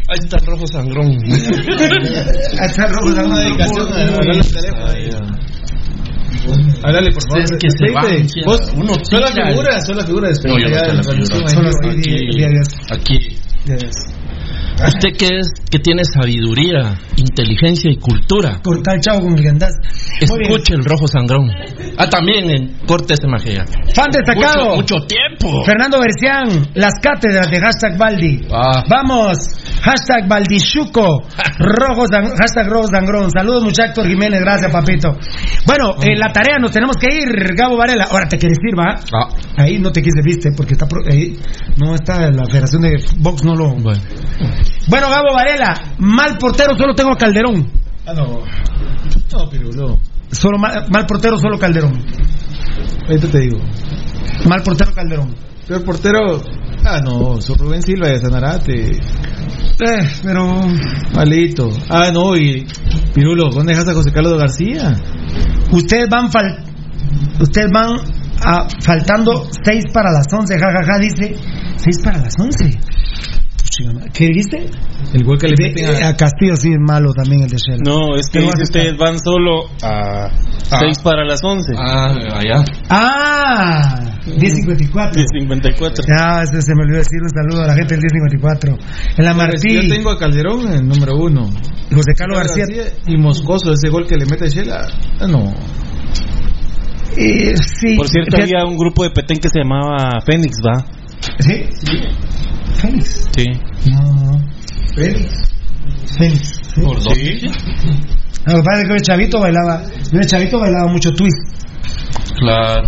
Ahí 0.08 0.20
está 0.24 0.38
el 0.38 0.46
rojo 0.46 0.68
sangrón. 0.68 1.18
Ahí 1.18 2.70
está 2.70 2.86
el 2.86 2.94
rojo 2.94 3.10
Una 3.26 3.40
dedicación 3.40 3.88
Háblale, 6.84 7.12
por 7.12 7.24
favor. 7.24 7.44
Ustedes 7.44 7.62
que 7.62 7.70
se 7.70 7.94
van, 7.94 8.28
Vos, 8.46 8.60
uno 8.76 8.94
son 9.04 9.22
la 9.22 9.32
tira. 9.32 9.50
figura, 9.50 9.80
son 9.82 9.98
la 9.98 10.06
figura 10.06 10.30
de 10.30 10.50
No, 10.50 10.60
yo 10.60 11.62
no 11.62 11.70
de. 11.96 12.62
Aquí. 12.92 13.38
Usted 14.86 15.10
que 15.18 15.28
es 15.38 15.48
que 15.70 15.80
tiene 15.80 16.04
sabiduría, 16.04 16.98
inteligencia 17.16 17.92
y 17.92 17.98
cultura. 17.98 18.60
Cortar 18.64 18.96
el 18.96 19.02
chavo 19.02 19.22
con 19.22 19.36
bien. 19.36 19.58
Escuche 20.20 20.74
el 20.74 20.84
rojo 20.84 21.08
sangrón. 21.08 21.50
Ah, 21.98 22.10
también 22.10 22.50
en 22.50 22.80
Corte 22.86 23.14
ese 23.14 23.28
Majea. 23.28 23.66
Fan 23.94 24.10
destacado. 24.12 24.76
Mucho, 24.76 24.96
mucho 24.96 25.08
tiempo. 25.08 25.64
Fernando 25.64 26.00
Bercián, 26.00 26.72
las 26.74 26.94
cátedras 27.02 27.50
de 27.50 27.60
hashtag 27.60 27.98
Baldi. 27.98 28.42
Ah. 28.52 28.84
Vamos, 28.90 29.38
hashtag 29.84 30.28
Baldichuco, 30.30 31.24
rojo, 31.60 32.06
san- 32.10 32.36
hashtag 32.38 32.68
rojo 32.70 32.88
sangrón. 32.88 33.30
Saludos, 33.32 33.64
muchacho 33.64 33.90
Héctor 33.90 34.08
Jiménez, 34.08 34.40
gracias, 34.42 34.72
papito. 34.72 35.10
Bueno, 35.68 35.96
en 36.02 36.18
la 36.20 36.32
tarea 36.32 36.58
nos 36.60 36.72
tenemos 36.72 36.96
que 36.98 37.08
ir, 37.14 37.56
Gabo 37.56 37.78
Varela. 37.78 38.06
Ahora 38.10 38.28
te 38.30 38.38
quieres 38.38 38.58
ir, 38.62 38.78
va. 38.80 38.96
Ah, 39.14 39.30
Ahí 39.58 39.78
no 39.80 39.92
te 39.92 40.02
quise, 40.02 40.22
viste, 40.24 40.50
porque 40.56 40.74
está 40.74 40.86
pro- 40.88 41.04
ahí 41.08 41.38
no 41.78 41.94
está 41.96 42.32
la 42.32 42.46
Federación 42.46 42.82
de 42.84 43.04
Box, 43.18 43.44
no 43.44 43.56
lo. 43.56 43.70
bueno. 43.76 44.02
Bueno, 44.88 45.10
Gabo 45.10 45.34
Varela, 45.34 45.74
mal 46.00 46.38
portero, 46.38 46.76
solo 46.78 46.96
tengo 46.96 47.12
a 47.12 47.18
Calderón. 47.18 47.70
Ah, 48.06 48.14
no. 48.14 48.40
No, 49.32 49.50
pirulo. 49.50 50.00
Solo 50.32 50.58
mal, 50.58 50.86
mal 50.90 51.06
portero, 51.06 51.38
solo 51.38 51.58
Calderón. 51.60 52.04
Ahorita 53.08 53.28
te 53.28 53.40
digo. 53.40 53.60
Mal 54.48 54.62
portero, 54.64 54.94
Calderón. 54.94 55.36
Peor 55.68 55.84
portero. 55.86 56.42
Ah, 56.86 57.00
no. 57.04 57.42
Su 57.42 57.56
Rubén 57.56 57.82
Silva 57.82 58.10
de 58.10 58.20
Sanarate. 58.20 58.92
Eh, 58.92 60.10
pero. 60.24 60.62
Malito. 61.16 61.70
Ah, 61.90 62.10
no. 62.14 62.36
Y. 62.36 62.66
Pirulo, 63.14 63.50
¿dónde 63.50 63.74
dejas 63.74 63.88
a 63.88 63.94
José 63.94 64.12
Carlos 64.12 64.38
García? 64.38 64.92
Ustedes 65.72 66.10
van 66.10 66.32
fal 66.32 66.64
ustedes 67.40 67.70
van 67.74 67.98
a- 68.46 68.68
faltando 68.84 69.48
6 69.64 69.86
para 69.94 70.12
las 70.12 70.26
11, 70.32 70.58
jajaja, 70.60 71.00
dice 71.00 71.36
6 71.78 71.98
para 72.04 72.20
las 72.20 72.34
11. 72.40 72.80
¿Qué 74.14 74.28
dijiste? 74.28 74.70
El 75.14 75.24
gol 75.24 75.38
que 75.40 75.48
le 75.48 75.56
meten 75.60 76.04
a. 76.04 76.10
a 76.10 76.16
Castillo 76.16 76.56
sí 76.56 76.70
es 76.70 76.80
malo 76.80 77.12
también 77.14 77.42
el 77.44 77.50
de 77.50 77.58
Shell. 77.58 77.80
No, 77.84 78.16
es 78.16 78.28
que 78.32 78.40
¿Qué 78.40 78.46
vas 78.46 78.56
a 78.56 78.60
dice, 78.60 78.64
ustedes 78.64 78.98
van 78.98 79.18
solo 79.20 79.66
a 79.82 80.30
6 80.80 81.00
para 81.04 81.26
las 81.26 81.40
11. 81.44 81.74
Ah, 81.76 82.14
allá. 82.36 82.64
Ah, 82.90 84.03
1054. 84.26 85.22
10.54. 85.22 86.04
Ah, 86.18 86.44
se, 86.46 86.62
se 86.62 86.74
me 86.76 86.84
olvidó 86.84 86.98
decir 87.00 87.20
un 87.22 87.30
saludo 87.30 87.64
a 87.64 87.68
la 87.68 87.74
gente 87.76 87.96
del 87.96 88.02
1054. 88.04 88.78
En 89.18 89.26
la 89.26 89.34
Martí, 89.34 89.74
Yo 89.74 89.82
tengo 89.90 90.12
a 90.12 90.18
Calderón 90.18 90.68
en 90.68 90.74
el 90.74 90.88
número 90.88 91.16
uno. 91.18 91.50
José 91.94 92.14
Carlos 92.18 92.38
García. 92.40 92.66
y 93.08 93.18
Moscoso, 93.18 93.74
ese 93.74 93.90
gol 93.90 94.08
que 94.08 94.16
le 94.16 94.26
mete 94.26 94.46
a 94.46 94.48
Shela. 94.48 94.88
Ah, 95.20 95.28
no. 95.28 95.54
Eh, 97.16 97.54
sí, 97.58 97.96
Por 97.96 98.08
cierto, 98.08 98.38
había 98.38 98.66
un 98.66 98.76
grupo 98.78 99.04
de 99.04 99.12
Petén 99.12 99.38
que 99.38 99.50
se 99.50 99.60
llamaba 99.60 100.20
Fénix, 100.26 100.58
¿va? 100.66 100.84
¿Sí? 101.40 101.64
Félix. 102.78 103.30
Sí. 103.36 103.46
No. 103.92 104.42
Félix. 104.96 105.50
Félix. 106.18 106.60
¿Por 106.76 106.98
dónde? 107.04 107.52
No, 108.46 108.54
lo 108.54 108.60
que 108.60 108.64
pasa 108.66 108.82
es 108.82 108.88
que 108.88 108.94
el 108.96 109.02
chavito 109.02 109.40
bailaba, 109.40 109.84
el 110.12 110.26
chavito 110.26 110.60
bailaba 110.60 110.92
mucho 110.92 111.12
twist. 111.12 111.38
Claro. 112.40 112.88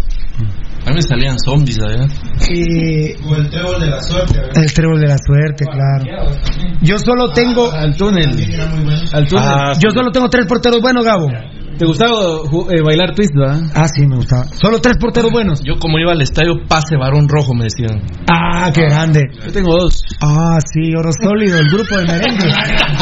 Me 0.93 1.01
salían 1.01 1.37
zombies 1.39 1.79
allá. 1.81 2.05
Eh, 2.49 3.15
O 3.25 3.35
el 3.35 3.49
trébol 3.49 3.79
de 3.79 3.87
la 3.87 4.01
suerte. 4.01 4.39
¿verdad? 4.39 4.63
el 4.63 4.73
trébol 4.73 4.99
de 5.01 5.07
la 5.07 5.17
suerte, 5.17 5.65
claro. 5.65 6.31
Yo 6.81 6.97
solo 6.99 7.31
tengo. 7.33 7.71
Al 7.71 7.95
túnel. 7.95 8.29
Al 9.13 9.27
túnel. 9.27 9.45
Ah, 9.47 9.73
Yo 9.81 9.89
solo 9.91 10.11
tengo 10.11 10.29
tres 10.29 10.45
porteros 10.45 10.81
buenos, 10.81 11.05
Gabo. 11.05 11.27
¿Te 11.77 11.85
gustaba 11.85 12.13
eh, 12.71 12.81
bailar 12.85 13.13
twist, 13.13 13.33
verdad? 13.35 13.59
Ah, 13.75 13.85
sí, 13.89 14.07
me 14.07 14.15
gustaba. 14.15 14.45
Solo 14.45 14.79
tres 14.79 14.95
porteros 14.97 15.29
buenos. 15.29 15.59
Yo 15.61 15.77
como 15.77 15.99
iba 15.99 16.13
al 16.13 16.21
estadio, 16.21 16.53
pase 16.69 16.95
varón 16.95 17.27
rojo, 17.27 17.53
me 17.53 17.65
decían. 17.65 18.01
Ah, 18.31 18.71
qué 18.73 18.83
grande. 18.83 19.23
Yo 19.45 19.51
tengo 19.51 19.73
dos. 19.77 20.01
Ah, 20.21 20.57
sí, 20.71 20.95
oro 20.95 21.09
sólido, 21.21 21.59
el 21.59 21.69
grupo 21.69 21.97
de 21.97 22.05
merengue. 22.05 22.49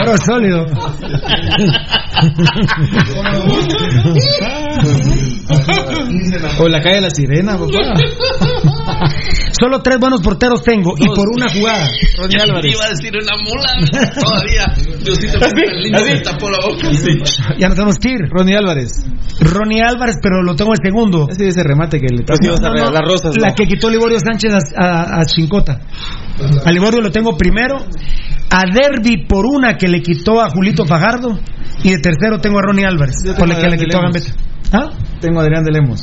Oro 0.01 0.17
sólido. 0.17 0.65
O 6.59 6.67
la 6.67 6.81
calle 6.81 6.95
de 6.95 7.01
la 7.01 7.09
sirena, 7.09 7.57
papá. 7.57 7.93
Solo 9.59 9.81
tres 9.81 9.97
buenos 9.99 10.21
porteros 10.21 10.63
tengo 10.63 10.93
y 10.97 11.05
por 11.07 11.29
una 11.29 11.47
jugada. 11.47 11.85
Ronnie 12.17 12.41
Álvarez. 12.41 12.73
Iba 12.73 12.85
a 12.85 12.89
decir 12.89 13.13
una 13.15 13.37
mula 13.43 13.73
todavía. 14.19 14.65
Diosito, 15.03 15.37
el 15.45 15.83
niño 15.83 15.99
me 16.03 16.19
tapó 16.21 16.49
la 16.49 16.57
boca. 16.59 16.89
Ya 17.57 17.69
no 17.69 17.75
tenemos 17.75 17.95
que 17.99 18.09
ir. 18.09 18.19
Ronnie 18.29 18.57
Álvarez. 18.57 19.05
Ronnie 19.39 19.81
Álvarez, 19.81 20.17
pero 20.21 20.41
lo 20.41 20.55
tengo 20.55 20.73
el 20.73 20.79
segundo. 20.83 21.27
Ese 21.29 21.47
ese 21.47 21.63
remate 21.63 21.99
que 21.99 22.07
le 22.13 22.23
a 22.23 22.69
regalar 22.69 23.05
rosas, 23.05 23.37
La 23.37 23.49
¿no? 23.49 23.55
que 23.55 23.65
quitó 23.67 23.89
Liborio 23.89 24.19
Sánchez 24.19 24.53
a, 24.75 24.85
a, 24.85 25.21
a 25.21 25.25
Chincota. 25.25 25.79
A 26.65 26.71
Liborio 26.71 27.01
lo 27.01 27.11
tengo 27.11 27.37
primero. 27.37 27.77
A 28.49 28.63
Derby 28.71 29.25
por 29.25 29.45
una 29.45 29.77
que 29.77 29.87
le 29.87 30.01
quitó 30.01 30.41
a 30.41 30.49
Julito 30.49 30.85
Fajardo. 30.85 31.39
Y 31.83 31.91
de 31.91 31.97
tercero 31.99 32.39
tengo 32.39 32.59
a 32.59 32.61
Ronnie 32.61 32.85
Álvarez. 32.85 33.15
Por 33.37 33.47
la 33.47 33.55
que 33.55 33.65
a 33.65 33.69
le 33.69 33.75
Adrián 33.75 33.85
quitó 33.85 33.97
a 33.97 34.01
Gambetta. 34.03 34.31
¿Ah? 34.71 34.89
Tengo 35.19 35.39
a 35.39 35.43
Adrián 35.43 35.63
de 35.63 35.71
Lemos. 35.71 36.01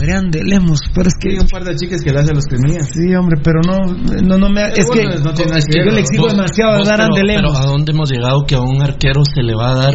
Adrián 0.00 0.30
de 0.30 0.42
Lemos. 0.44 0.80
Pero 0.94 1.08
es 1.08 1.14
que. 1.20 1.30
Hay 1.30 1.38
un 1.38 1.46
par 1.48 1.62
de 1.64 1.76
chicas 1.76 2.02
que 2.02 2.10
le 2.12 2.20
hacen 2.20 2.34
los 2.34 2.44
cremillas. 2.46 2.88
Sí, 2.92 3.14
hombre, 3.14 3.40
pero 3.42 3.60
no, 3.66 3.94
no, 4.22 4.38
no 4.38 4.48
me. 4.50 4.62
Es 4.68 4.88
que. 4.90 5.04
no 5.04 5.32
tiene 5.34 5.52
que 5.60 5.84
yo 5.84 5.90
le 5.94 6.00
exijo 6.00 6.24
Vos- 6.24 6.32
demasiado 6.36 6.72
a 6.72 6.78
vos, 6.78 6.88
Adrián 6.88 7.10
pero- 7.12 7.26
de 7.26 7.32
Lemos. 7.34 7.52
Pero 7.52 7.64
¿a 7.64 7.70
dónde 7.70 7.92
hemos 7.92 8.10
llegado 8.10 8.44
que 8.46 8.54
a 8.54 8.60
un 8.60 8.82
arquero 8.82 9.22
se 9.32 9.42
le 9.42 9.54
va 9.54 9.70
a 9.72 9.74
dar 9.74 9.94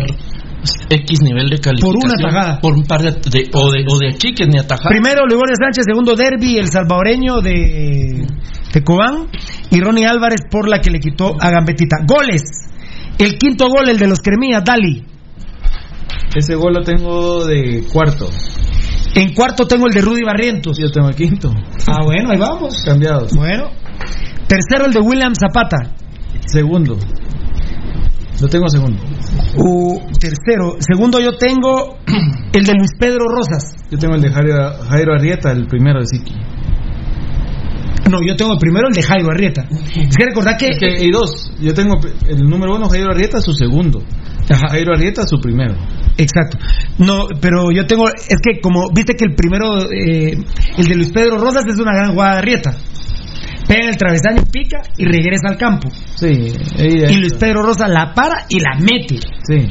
X 0.90 1.22
nivel 1.24 1.50
de 1.50 1.58
calificación? 1.60 2.02
una 2.04 2.30
tajada. 2.30 2.60
Por 2.62 2.74
un 2.76 2.84
par 2.84 3.02
de, 3.02 3.12
de- 3.12 3.50
o, 3.54 3.72
de, 3.72 3.86
o 3.88 3.98
de 3.98 4.10
aquí 4.14 4.34
que 4.34 4.46
ni 4.46 4.60
atajar. 4.60 4.90
Primero 4.92 5.26
Liborio 5.28 5.56
Sánchez, 5.60 5.86
segundo 5.88 6.16
Derby, 6.16 6.58
el 6.58 6.68
salvadoreño 6.70 7.42
de, 7.42 8.26
de 8.74 8.84
Cobán. 8.84 9.28
Y 9.72 9.80
Ronnie 9.82 10.06
Álvarez 10.06 10.42
por 10.52 10.68
la 10.70 10.80
que 10.82 10.92
le 10.92 11.00
quitó 11.00 11.36
a 11.40 11.50
Gambetita. 11.50 11.98
Goles. 12.06 12.44
El 13.20 13.38
quinto 13.38 13.68
gol, 13.68 13.90
el 13.90 14.00
de 14.00 14.08
los 14.08 14.20
Cremillas, 14.20 14.64
Dali. 14.64 15.06
Ese 16.34 16.56
gol 16.56 16.74
lo 16.74 16.84
tengo 16.84 17.46
de 17.46 17.84
cuarto. 17.92 18.30
En 19.14 19.34
cuarto 19.34 19.68
tengo 19.68 19.88
el 19.88 19.94
de 19.94 20.02
Rudy 20.02 20.24
Barrientos. 20.24 20.78
Yo 20.80 20.90
tengo 20.90 21.10
el 21.10 21.16
quinto. 21.16 21.52
Ah, 21.86 22.04
bueno, 22.06 22.32
ahí 22.32 22.38
vamos. 22.40 22.82
Cambiados. 22.86 23.34
Bueno. 23.36 23.72
Tercero 24.48 24.86
el 24.86 24.94
de 24.94 25.02
William 25.02 25.34
Zapata. 25.36 25.96
Segundo. 26.46 26.98
Lo 28.40 28.48
tengo 28.48 28.70
segundo. 28.70 29.04
Uh, 29.58 30.00
tercero. 30.18 30.78
Segundo 30.80 31.20
yo 31.20 31.36
tengo 31.38 31.98
el 32.54 32.64
de 32.64 32.74
Luis 32.74 32.92
Pedro 32.98 33.26
Rosas. 33.28 33.76
Yo 33.92 33.98
tengo 33.98 34.16
el 34.16 34.22
de 34.22 34.32
Jairo, 34.32 34.74
Jairo 34.90 35.14
Arrieta, 35.14 35.52
el 35.52 35.68
primero 35.68 36.00
de. 36.00 36.06
No, 38.10 38.20
yo 38.26 38.36
tengo 38.36 38.54
el 38.54 38.60
primero 38.60 38.88
el 38.88 38.94
de 38.94 39.04
Jairo 39.04 39.30
Arrieta. 39.30 39.68
Es 39.70 40.16
que 40.16 40.26
recordad 40.26 40.58
que... 40.58 40.68
Es 40.68 40.80
que 40.80 41.04
hay 41.04 41.12
dos. 41.12 41.52
Yo 41.60 41.74
tengo 41.74 42.00
el 42.28 42.44
número 42.50 42.76
uno, 42.76 42.90
Jairo 42.90 43.12
Arrieta, 43.12 43.40
su 43.40 43.54
segundo. 43.54 44.02
Jairo 44.50 44.94
Arrieta, 44.94 45.28
su 45.28 45.40
primero. 45.40 45.76
Exacto. 46.18 46.58
No, 46.98 47.28
pero 47.40 47.72
yo 47.72 47.86
tengo, 47.86 48.10
es 48.10 48.40
que 48.42 48.60
como 48.62 48.90
viste 48.94 49.14
que 49.14 49.26
el 49.26 49.36
primero, 49.36 49.84
eh, 49.92 50.38
el 50.78 50.88
de 50.88 50.96
Luis 50.96 51.12
Pedro 51.12 51.38
Rosas 51.38 51.64
es 51.68 51.80
una 51.80 51.94
gran 51.94 52.14
jugada 52.14 52.34
de 52.34 52.38
Arrieta. 52.40 52.76
Pega 53.68 53.90
el 53.90 53.98
travesaño, 53.98 54.42
pica 54.52 54.82
y 54.98 55.06
regresa 55.06 55.50
al 55.50 55.58
campo. 55.58 55.90
Sí. 56.16 56.52
Y 56.78 57.18
Luis 57.18 57.36
Pedro 57.36 57.62
Rosas 57.62 57.90
la 57.90 58.14
para 58.16 58.48
y 58.50 58.60
la 58.60 58.80
mete. 58.80 59.20
Sí. 59.44 59.68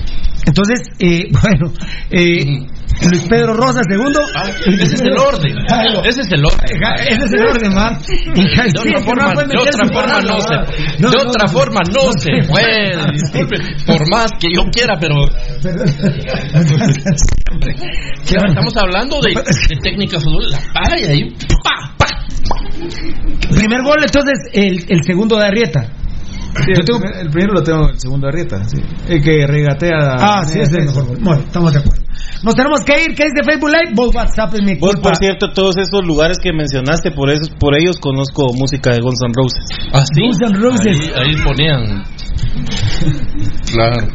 Entonces, 0.47 0.89
eh, 1.00 1.28
bueno, 1.33 1.73
eh, 2.10 2.67
Luis 3.00 3.26
Pedro 3.28 3.55
Rosas 3.55 3.83
segundo. 3.89 4.20
ese 4.67 4.94
es 4.94 5.00
el 5.02 5.17
orden. 5.18 5.57
Ese 6.05 6.20
es 6.23 6.33
el 6.33 6.44
orden. 6.44 6.83
Ese 7.07 7.25
es 7.25 7.33
el 7.33 7.47
orden, 7.47 7.75
man. 7.75 7.99
De 8.34 8.81
otra 8.81 9.00
forma, 9.00 9.34
de 9.44 9.58
otra 9.58 9.86
forma 9.92 10.20
no 10.23 10.41
se, 10.41 10.55
de 10.99 11.07
otra 11.07 11.49
forma 11.49 11.81
no 11.92 12.12
se 12.18 12.49
puede. 12.49 13.12
Disculpe, 13.12 13.57
por 13.86 14.10
más 14.10 14.33
que 14.41 14.49
yo 14.55 14.65
quiera, 14.73 14.99
pero 14.99 15.15
estamos 18.25 18.76
hablando 18.76 19.20
de, 19.20 19.34
de 19.34 19.76
técnica 19.83 20.18
fútbol, 20.20 20.50
la 20.50 20.58
para 20.73 20.99
y 21.00 21.05
ahí 21.05 21.36
pa, 21.62 21.94
pa. 21.97 22.07
Primer 23.55 23.83
gol, 23.83 24.02
entonces, 24.02 24.39
el, 24.52 24.84
el 24.89 25.05
segundo 25.05 25.36
de 25.39 25.47
Arrieta. 25.47 25.89
Sí, 26.65 26.73
el, 26.75 26.85
primer- 26.85 27.17
el 27.20 27.31
primero 27.31 27.52
lo 27.55 27.62
tengo, 27.62 27.89
el 27.91 27.99
segundo 28.01 28.28
Arrieta. 28.28 28.62
Sí. 28.65 28.81
El 29.09 29.23
que 29.23 29.47
regatea. 29.47 30.17
Ah, 30.18 30.44
sí, 30.44 30.59
ese 30.60 30.73
es 30.73 30.78
el 30.78 30.85
mejor 30.86 31.07
gol. 31.07 31.18
Bueno, 31.23 31.41
estamos 31.43 31.73
de 31.73 31.78
acuerdo. 31.81 32.02
Nos 32.43 32.55
tenemos 32.55 32.81
que 32.85 32.93
ir. 33.05 33.15
¿Qué 33.15 33.25
dice 33.25 33.43
Facebook 33.44 33.70
Live? 33.70 33.93
Vos 33.94 34.15
WhatsApp 34.15 34.55
es 34.55 34.62
mi 34.62 34.75
Vos, 34.77 34.93
culpa. 34.94 35.10
por 35.10 35.17
cierto, 35.17 35.51
todos 35.52 35.77
esos 35.77 36.05
lugares 36.05 36.39
que 36.39 36.52
mencionaste, 36.52 37.10
por 37.12 37.31
esos, 37.31 37.51
por 37.51 37.75
ellos 37.78 37.99
conozco 38.01 38.47
música 38.55 38.91
de 38.93 38.99
Guns 39.02 39.20
N' 39.23 39.33
Roses. 39.35 39.65
¿Ah, 39.93 40.05
sí? 40.05 40.23
Guns 40.23 40.41
N' 40.41 40.59
Roses. 40.59 41.10
Ahí, 41.17 41.35
ahí 41.35 41.43
ponían. 41.44 42.05
Claro. 43.73 44.07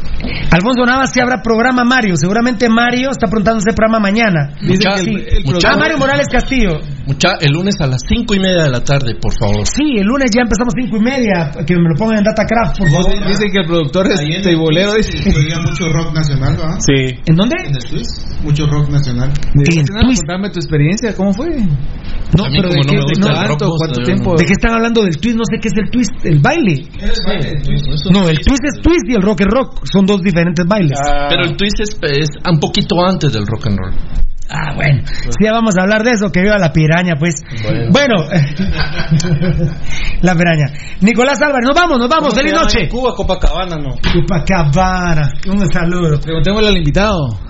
Alfonso 0.50 0.84
Navas, 0.86 1.10
si 1.12 1.20
habrá 1.20 1.42
programa 1.42 1.84
Mario. 1.84 2.14
Seguramente 2.16 2.68
Mario 2.68 3.10
está 3.10 3.26
preguntando 3.28 3.58
ese 3.58 3.72
programa 3.74 4.00
mañana. 4.00 4.50
Mucha- 4.62 4.96
Sí. 4.98 5.10
el- 5.10 5.44
mucha- 5.44 5.72
ah, 5.72 5.76
Mario 5.76 5.98
Morales 5.98 6.26
Castillo. 6.30 6.80
Mucha, 7.06 7.34
el 7.40 7.52
lunes 7.52 7.74
a 7.80 7.86
las 7.86 8.00
cinco 8.08 8.34
y 8.34 8.40
media 8.40 8.64
de 8.64 8.70
la 8.70 8.80
tarde, 8.82 9.14
por 9.20 9.32
favor. 9.38 9.66
Sí, 9.66 9.96
el 9.98 10.06
lunes 10.06 10.30
ya 10.34 10.42
empezamos 10.42 10.72
cinco 10.74 10.96
y 10.96 11.00
media. 11.00 11.50
Que 11.66 11.74
me 11.76 11.88
lo 11.90 11.96
pongan 11.96 12.18
en 12.18 12.24
Datacraft, 12.24 12.78
por 12.78 12.88
favor. 12.90 13.26
Dicen 13.28 13.50
que 13.52 13.60
el 13.60 13.66
productor 13.66 14.06
es 14.10 14.20
Ahí 14.20 14.32
el 14.34 14.42
teibolero. 14.42 14.92
Twist 14.94 15.12
Dice. 15.12 15.60
mucho 15.60 15.92
rock 15.92 16.14
nacional, 16.14 16.56
¿verdad? 16.56 16.78
Sí. 16.80 17.18
¿En 17.26 17.36
dónde? 17.36 17.56
En 17.66 17.74
el 17.76 17.84
Twist, 17.84 18.42
mucho 18.42 18.66
rock 18.66 18.88
nacional. 18.90 19.30
En 19.54 19.64
Twist. 19.64 19.88
Contame 20.26 20.50
tu 20.50 20.58
experiencia, 20.60 21.14
¿cómo 21.14 21.32
fue? 21.32 21.48
No, 22.36 22.44
A 22.46 22.48
mí 22.48 22.56
pero 22.56 22.68
como 22.70 22.80
de 22.82 22.86
no 22.86 22.90
qué, 22.90 22.96
me 22.96 23.02
gusta 23.04 23.28
no, 23.28 23.42
el 23.42 23.48
rock, 23.48 23.62
¿Cuánto, 23.78 24.02
tiempo? 24.02 24.36
¿de 24.36 24.44
qué 24.46 24.52
están 24.54 24.72
hablando 24.72 25.02
del 25.04 25.16
twist? 25.18 25.36
No 25.36 25.44
sé 25.44 25.60
qué 25.60 25.68
es 25.68 25.74
el 25.76 25.90
twist, 25.90 26.10
el 26.24 26.40
baile. 26.40 26.82
No, 28.14 28.28
el 28.28 28.38
twist 28.38 28.62
es 28.64 28.80
twist 28.80 29.08
y 29.08 29.14
el 29.14 29.22
rock 29.22 29.40
es 29.40 29.48
rock. 29.48 29.84
Son 29.90 30.06
dos 30.06 30.22
diferentes 30.22 30.64
bailes. 30.66 30.98
Pero 31.28 31.44
el 31.44 31.56
twist 31.56 31.80
es, 31.80 31.98
es 32.00 32.28
un 32.48 32.60
poquito 32.60 33.04
antes 33.04 33.32
del 33.32 33.44
rock 33.44 33.66
and 33.66 33.78
roll. 33.78 33.94
Ah, 34.48 34.72
bueno. 34.74 35.02
Si 35.06 35.44
ya 35.44 35.52
vamos 35.52 35.76
a 35.76 35.82
hablar 35.82 36.04
de 36.04 36.12
eso, 36.12 36.30
que 36.30 36.42
viva 36.42 36.58
la 36.58 36.72
piraña, 36.72 37.14
pues. 37.18 37.42
Bueno. 37.90 38.24
la 40.22 40.34
piraña. 40.34 40.66
Nicolás 41.00 41.40
Álvarez, 41.40 41.66
nos 41.66 41.74
vamos, 41.74 41.98
nos 41.98 42.08
vamos. 42.08 42.28
¿Cómo 42.28 42.36
se 42.36 42.42
Feliz 42.42 42.54
noche. 42.54 42.88
Cuba, 42.88 43.14
Copacabana, 43.14 43.76
no. 43.76 43.96
Copacabana. 43.96 45.32
Un 45.48 45.66
saludo. 45.72 46.20
Preguntémosle 46.20 46.68
al 46.68 46.76
invitado. 46.76 47.40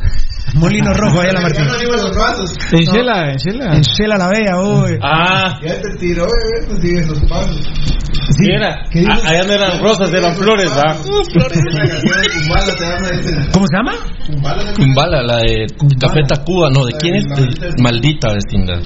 Molino 0.54 0.92
Rojo, 0.92 1.20
allá 1.20 1.30
en 1.30 1.34
la 1.34 1.40
Martín. 1.40 1.64
En 2.72 2.84
Shela, 2.84 3.30
en 3.32 3.36
Shela. 3.36 3.74
En 3.74 3.82
Shela 3.82 4.16
la 4.18 4.28
Bella, 4.28 4.60
uy. 4.60 4.98
Ah, 5.02 5.58
Ya 5.62 5.80
te 5.80 5.96
tiró, 5.98 6.24
eh, 6.26 6.66
no 6.68 6.76
sigues 6.80 7.08
los 7.08 7.20
pasos. 7.24 7.60
Sí. 8.30 8.50
era. 8.50 8.82
Ah, 9.08 9.18
allá 9.26 9.42
no 9.44 9.52
eran 9.52 9.82
rosas, 9.82 10.12
eran 10.12 10.34
flores, 10.36 10.70
llama 12.84 13.08
este. 13.12 13.50
¿Cómo 13.52 13.66
se 13.66 13.76
llama? 13.76 13.92
Kumbala. 14.26 14.72
Kumbala, 14.74 15.22
la 15.22 15.36
de 15.38 15.66
Café 16.00 16.20
Tacuba, 16.28 16.70
no, 16.70 16.84
¿de 16.86 16.92
quién 16.98 17.16
es? 17.16 17.24
De 17.24 17.82
maldita 17.82 18.28
vecindad. 18.32 18.80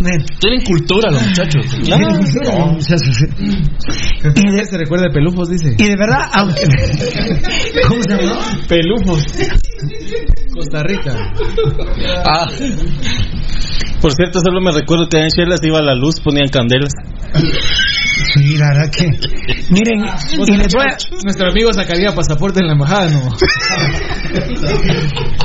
Nen. 0.00 0.24
Tienen 0.40 0.62
cultura 0.64 1.10
los 1.10 1.22
muchachos. 1.26 1.66
Y 1.82 1.90
de, 4.50 4.64
Se 4.64 4.78
recuerda 4.78 5.04
de 5.08 5.14
pelufos, 5.14 5.48
dice. 5.50 5.76
y 5.78 5.84
de 5.84 5.96
verdad, 5.96 6.28
aunque. 6.32 6.62
¿Cómo 7.86 8.02
se 8.02 8.08
llama? 8.16 8.40
Pelufos. 8.68 9.24
Costa 10.54 10.82
Rica. 10.82 11.32
Ah, 12.24 12.46
Por 14.00 14.12
cierto, 14.12 14.40
solo 14.44 14.60
me 14.60 14.72
recuerdo 14.72 15.08
que 15.08 15.18
en 15.18 15.28
Shela 15.28 15.56
se 15.56 15.66
iba 15.68 15.80
la 15.82 15.94
luz, 15.94 16.20
ponían 16.20 16.48
candelas. 16.48 16.92
Sí, 18.34 18.56
la 18.56 18.68
verdad 18.68 18.90
que. 18.90 19.06
Miren, 19.70 20.04
y 20.32 20.56
les 20.56 20.74
voy 20.74 20.84
a, 20.84 20.96
Nuestro 21.24 21.48
amigo 21.50 21.72
sacaría 21.72 22.12
pasaporte 22.14 22.60
en 22.60 22.66
la 22.66 22.72
embajada, 22.72 23.10
¿no? 23.10 23.20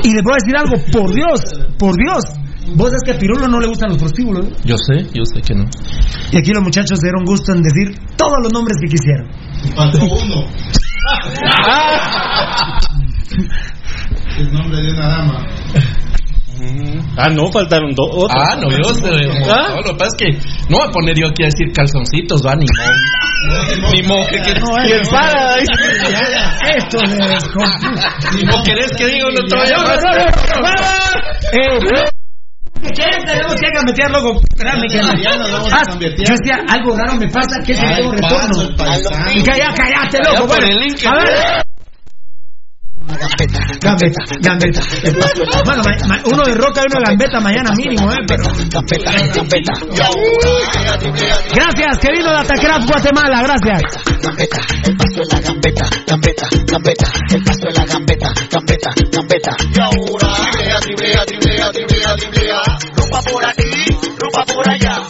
y 0.04 0.14
les 0.14 0.24
voy 0.24 0.34
a 0.34 0.38
decir 0.42 0.56
algo, 0.58 0.76
por 0.92 1.14
Dios, 1.14 1.42
por 1.78 1.96
Dios. 1.96 2.24
Vos 2.74 2.90
sabés 2.90 3.02
que 3.06 3.12
a 3.12 3.18
Pirulo 3.20 3.48
no 3.48 3.60
le 3.60 3.68
gustan 3.68 3.90
los 3.90 3.98
prostíbulos. 3.98 4.46
¿no? 4.46 4.52
yo 4.64 4.76
sé, 4.78 5.08
yo 5.14 5.24
sé 5.26 5.42
que 5.42 5.54
no. 5.54 5.66
Y 6.32 6.38
aquí 6.38 6.52
los 6.52 6.64
muchachos 6.64 7.00
se 7.00 7.06
dieron 7.08 7.24
gusto 7.26 7.54
en 7.54 7.62
decir 7.62 7.96
todos 8.16 8.38
los 8.42 8.52
nombres 8.52 8.78
que 8.82 8.88
quisieron. 8.88 9.30
Faltó 9.76 10.00
uno. 10.04 10.48
El 14.38 14.52
nombre 14.52 14.82
de 14.82 14.92
una 14.92 15.08
dama. 15.08 15.46
Ah, 17.18 17.30
no, 17.30 17.52
faltaron 17.52 17.92
dos. 17.94 18.10
otros. 18.12 18.32
Ah, 18.36 18.56
no, 18.56 18.70
sé. 18.70 19.10
¿Ah? 19.50 19.70
No, 19.70 19.76
lo 19.78 19.84
que 19.84 19.96
pasa 19.98 20.12
es 20.18 20.26
que 20.26 20.32
no 20.70 20.78
voy 20.78 20.88
a 20.88 20.92
poner 20.92 21.18
yo 21.18 21.28
aquí 21.28 21.44
a 21.44 21.48
decir 21.48 21.72
calzoncitos, 21.74 22.46
va, 22.46 22.56
ni 22.56 22.66
mo. 22.66 23.92
Ni 23.92 24.02
mo, 24.04 24.26
que, 24.28 24.42
que, 24.42 24.54
No, 24.60 24.86
Y 24.86 24.92
el 24.92 25.08
Paradise. 25.08 25.72
Esto 26.78 26.98
le 27.02 27.28
descompuso. 27.28 27.92
ni 28.36 28.44
mo 28.46 28.64
querés 28.64 28.92
que 28.98 29.08
diga 29.08 29.28
uno 29.28 29.42
todavía 29.48 29.78
más. 29.78 30.00
Eh, 32.86 32.92
¿Qué? 32.96 33.04
Tenemos 33.26 33.56
que 33.56 33.68
gambetear, 33.74 34.12
loco. 34.12 34.42
Espérame 34.54 34.82
que 34.90 35.00
Ah. 35.00 35.84
Yo 36.26 36.34
decía, 36.36 36.60
algo 36.70 36.96
raro 36.98 37.16
me 37.16 37.28
pasa, 37.30 37.60
que 37.66 37.74
retorno. 38.12 38.62
el. 38.62 38.76
Y 39.36 39.44
calla, 39.44 39.74
callate, 39.76 40.18
loco. 40.20 40.48
bueno. 40.48 40.68
que- 40.96 41.08
A 41.08 41.14
ver. 41.16 41.64
Gambeta, 43.08 44.20
gambeta. 44.42 44.82
Bueno, 45.66 45.84
ma- 45.84 46.08
ma- 46.08 46.22
uno 46.26 46.44
de 46.44 46.56
roca 46.56 46.82
y 46.82 46.86
uno 46.92 47.00
de 47.00 47.06
gambeta 47.06 47.40
mañana 47.40 47.72
mínimo, 47.76 48.12
¿eh? 48.12 48.16
Pero... 48.28 48.44
Gracias, 51.54 51.98
que 52.02 52.12
vino 52.12 52.32
de 52.32 52.38
Atacraf, 52.38 52.86
Guatemala, 52.88 53.42
gracias. 53.44 53.82
Gambeta, 54.22 54.58
el 54.86 54.98
paso 54.98 55.20
de 55.22 55.26
la 55.32 55.40
gambeta, 55.42 55.90
gambeta, 56.08 56.48
gambeta, 56.66 57.08
el 57.30 57.44
paso 57.44 57.68
de 57.68 57.74
la 57.74 57.86
gambeta, 57.86 58.34
gambeta, 58.52 58.90
gambeta. 59.12 59.56
Y 59.72 59.80
ahora, 59.80 60.80
driblea, 60.82 61.26
driblea, 61.26 61.72
driblea, 61.72 62.16
driblea. 62.16 62.62
Rumba 62.96 63.22
por 63.22 63.46
aquí, 63.46 63.86
rumba 64.20 64.46
por 64.46 64.70
allá. 64.70 65.02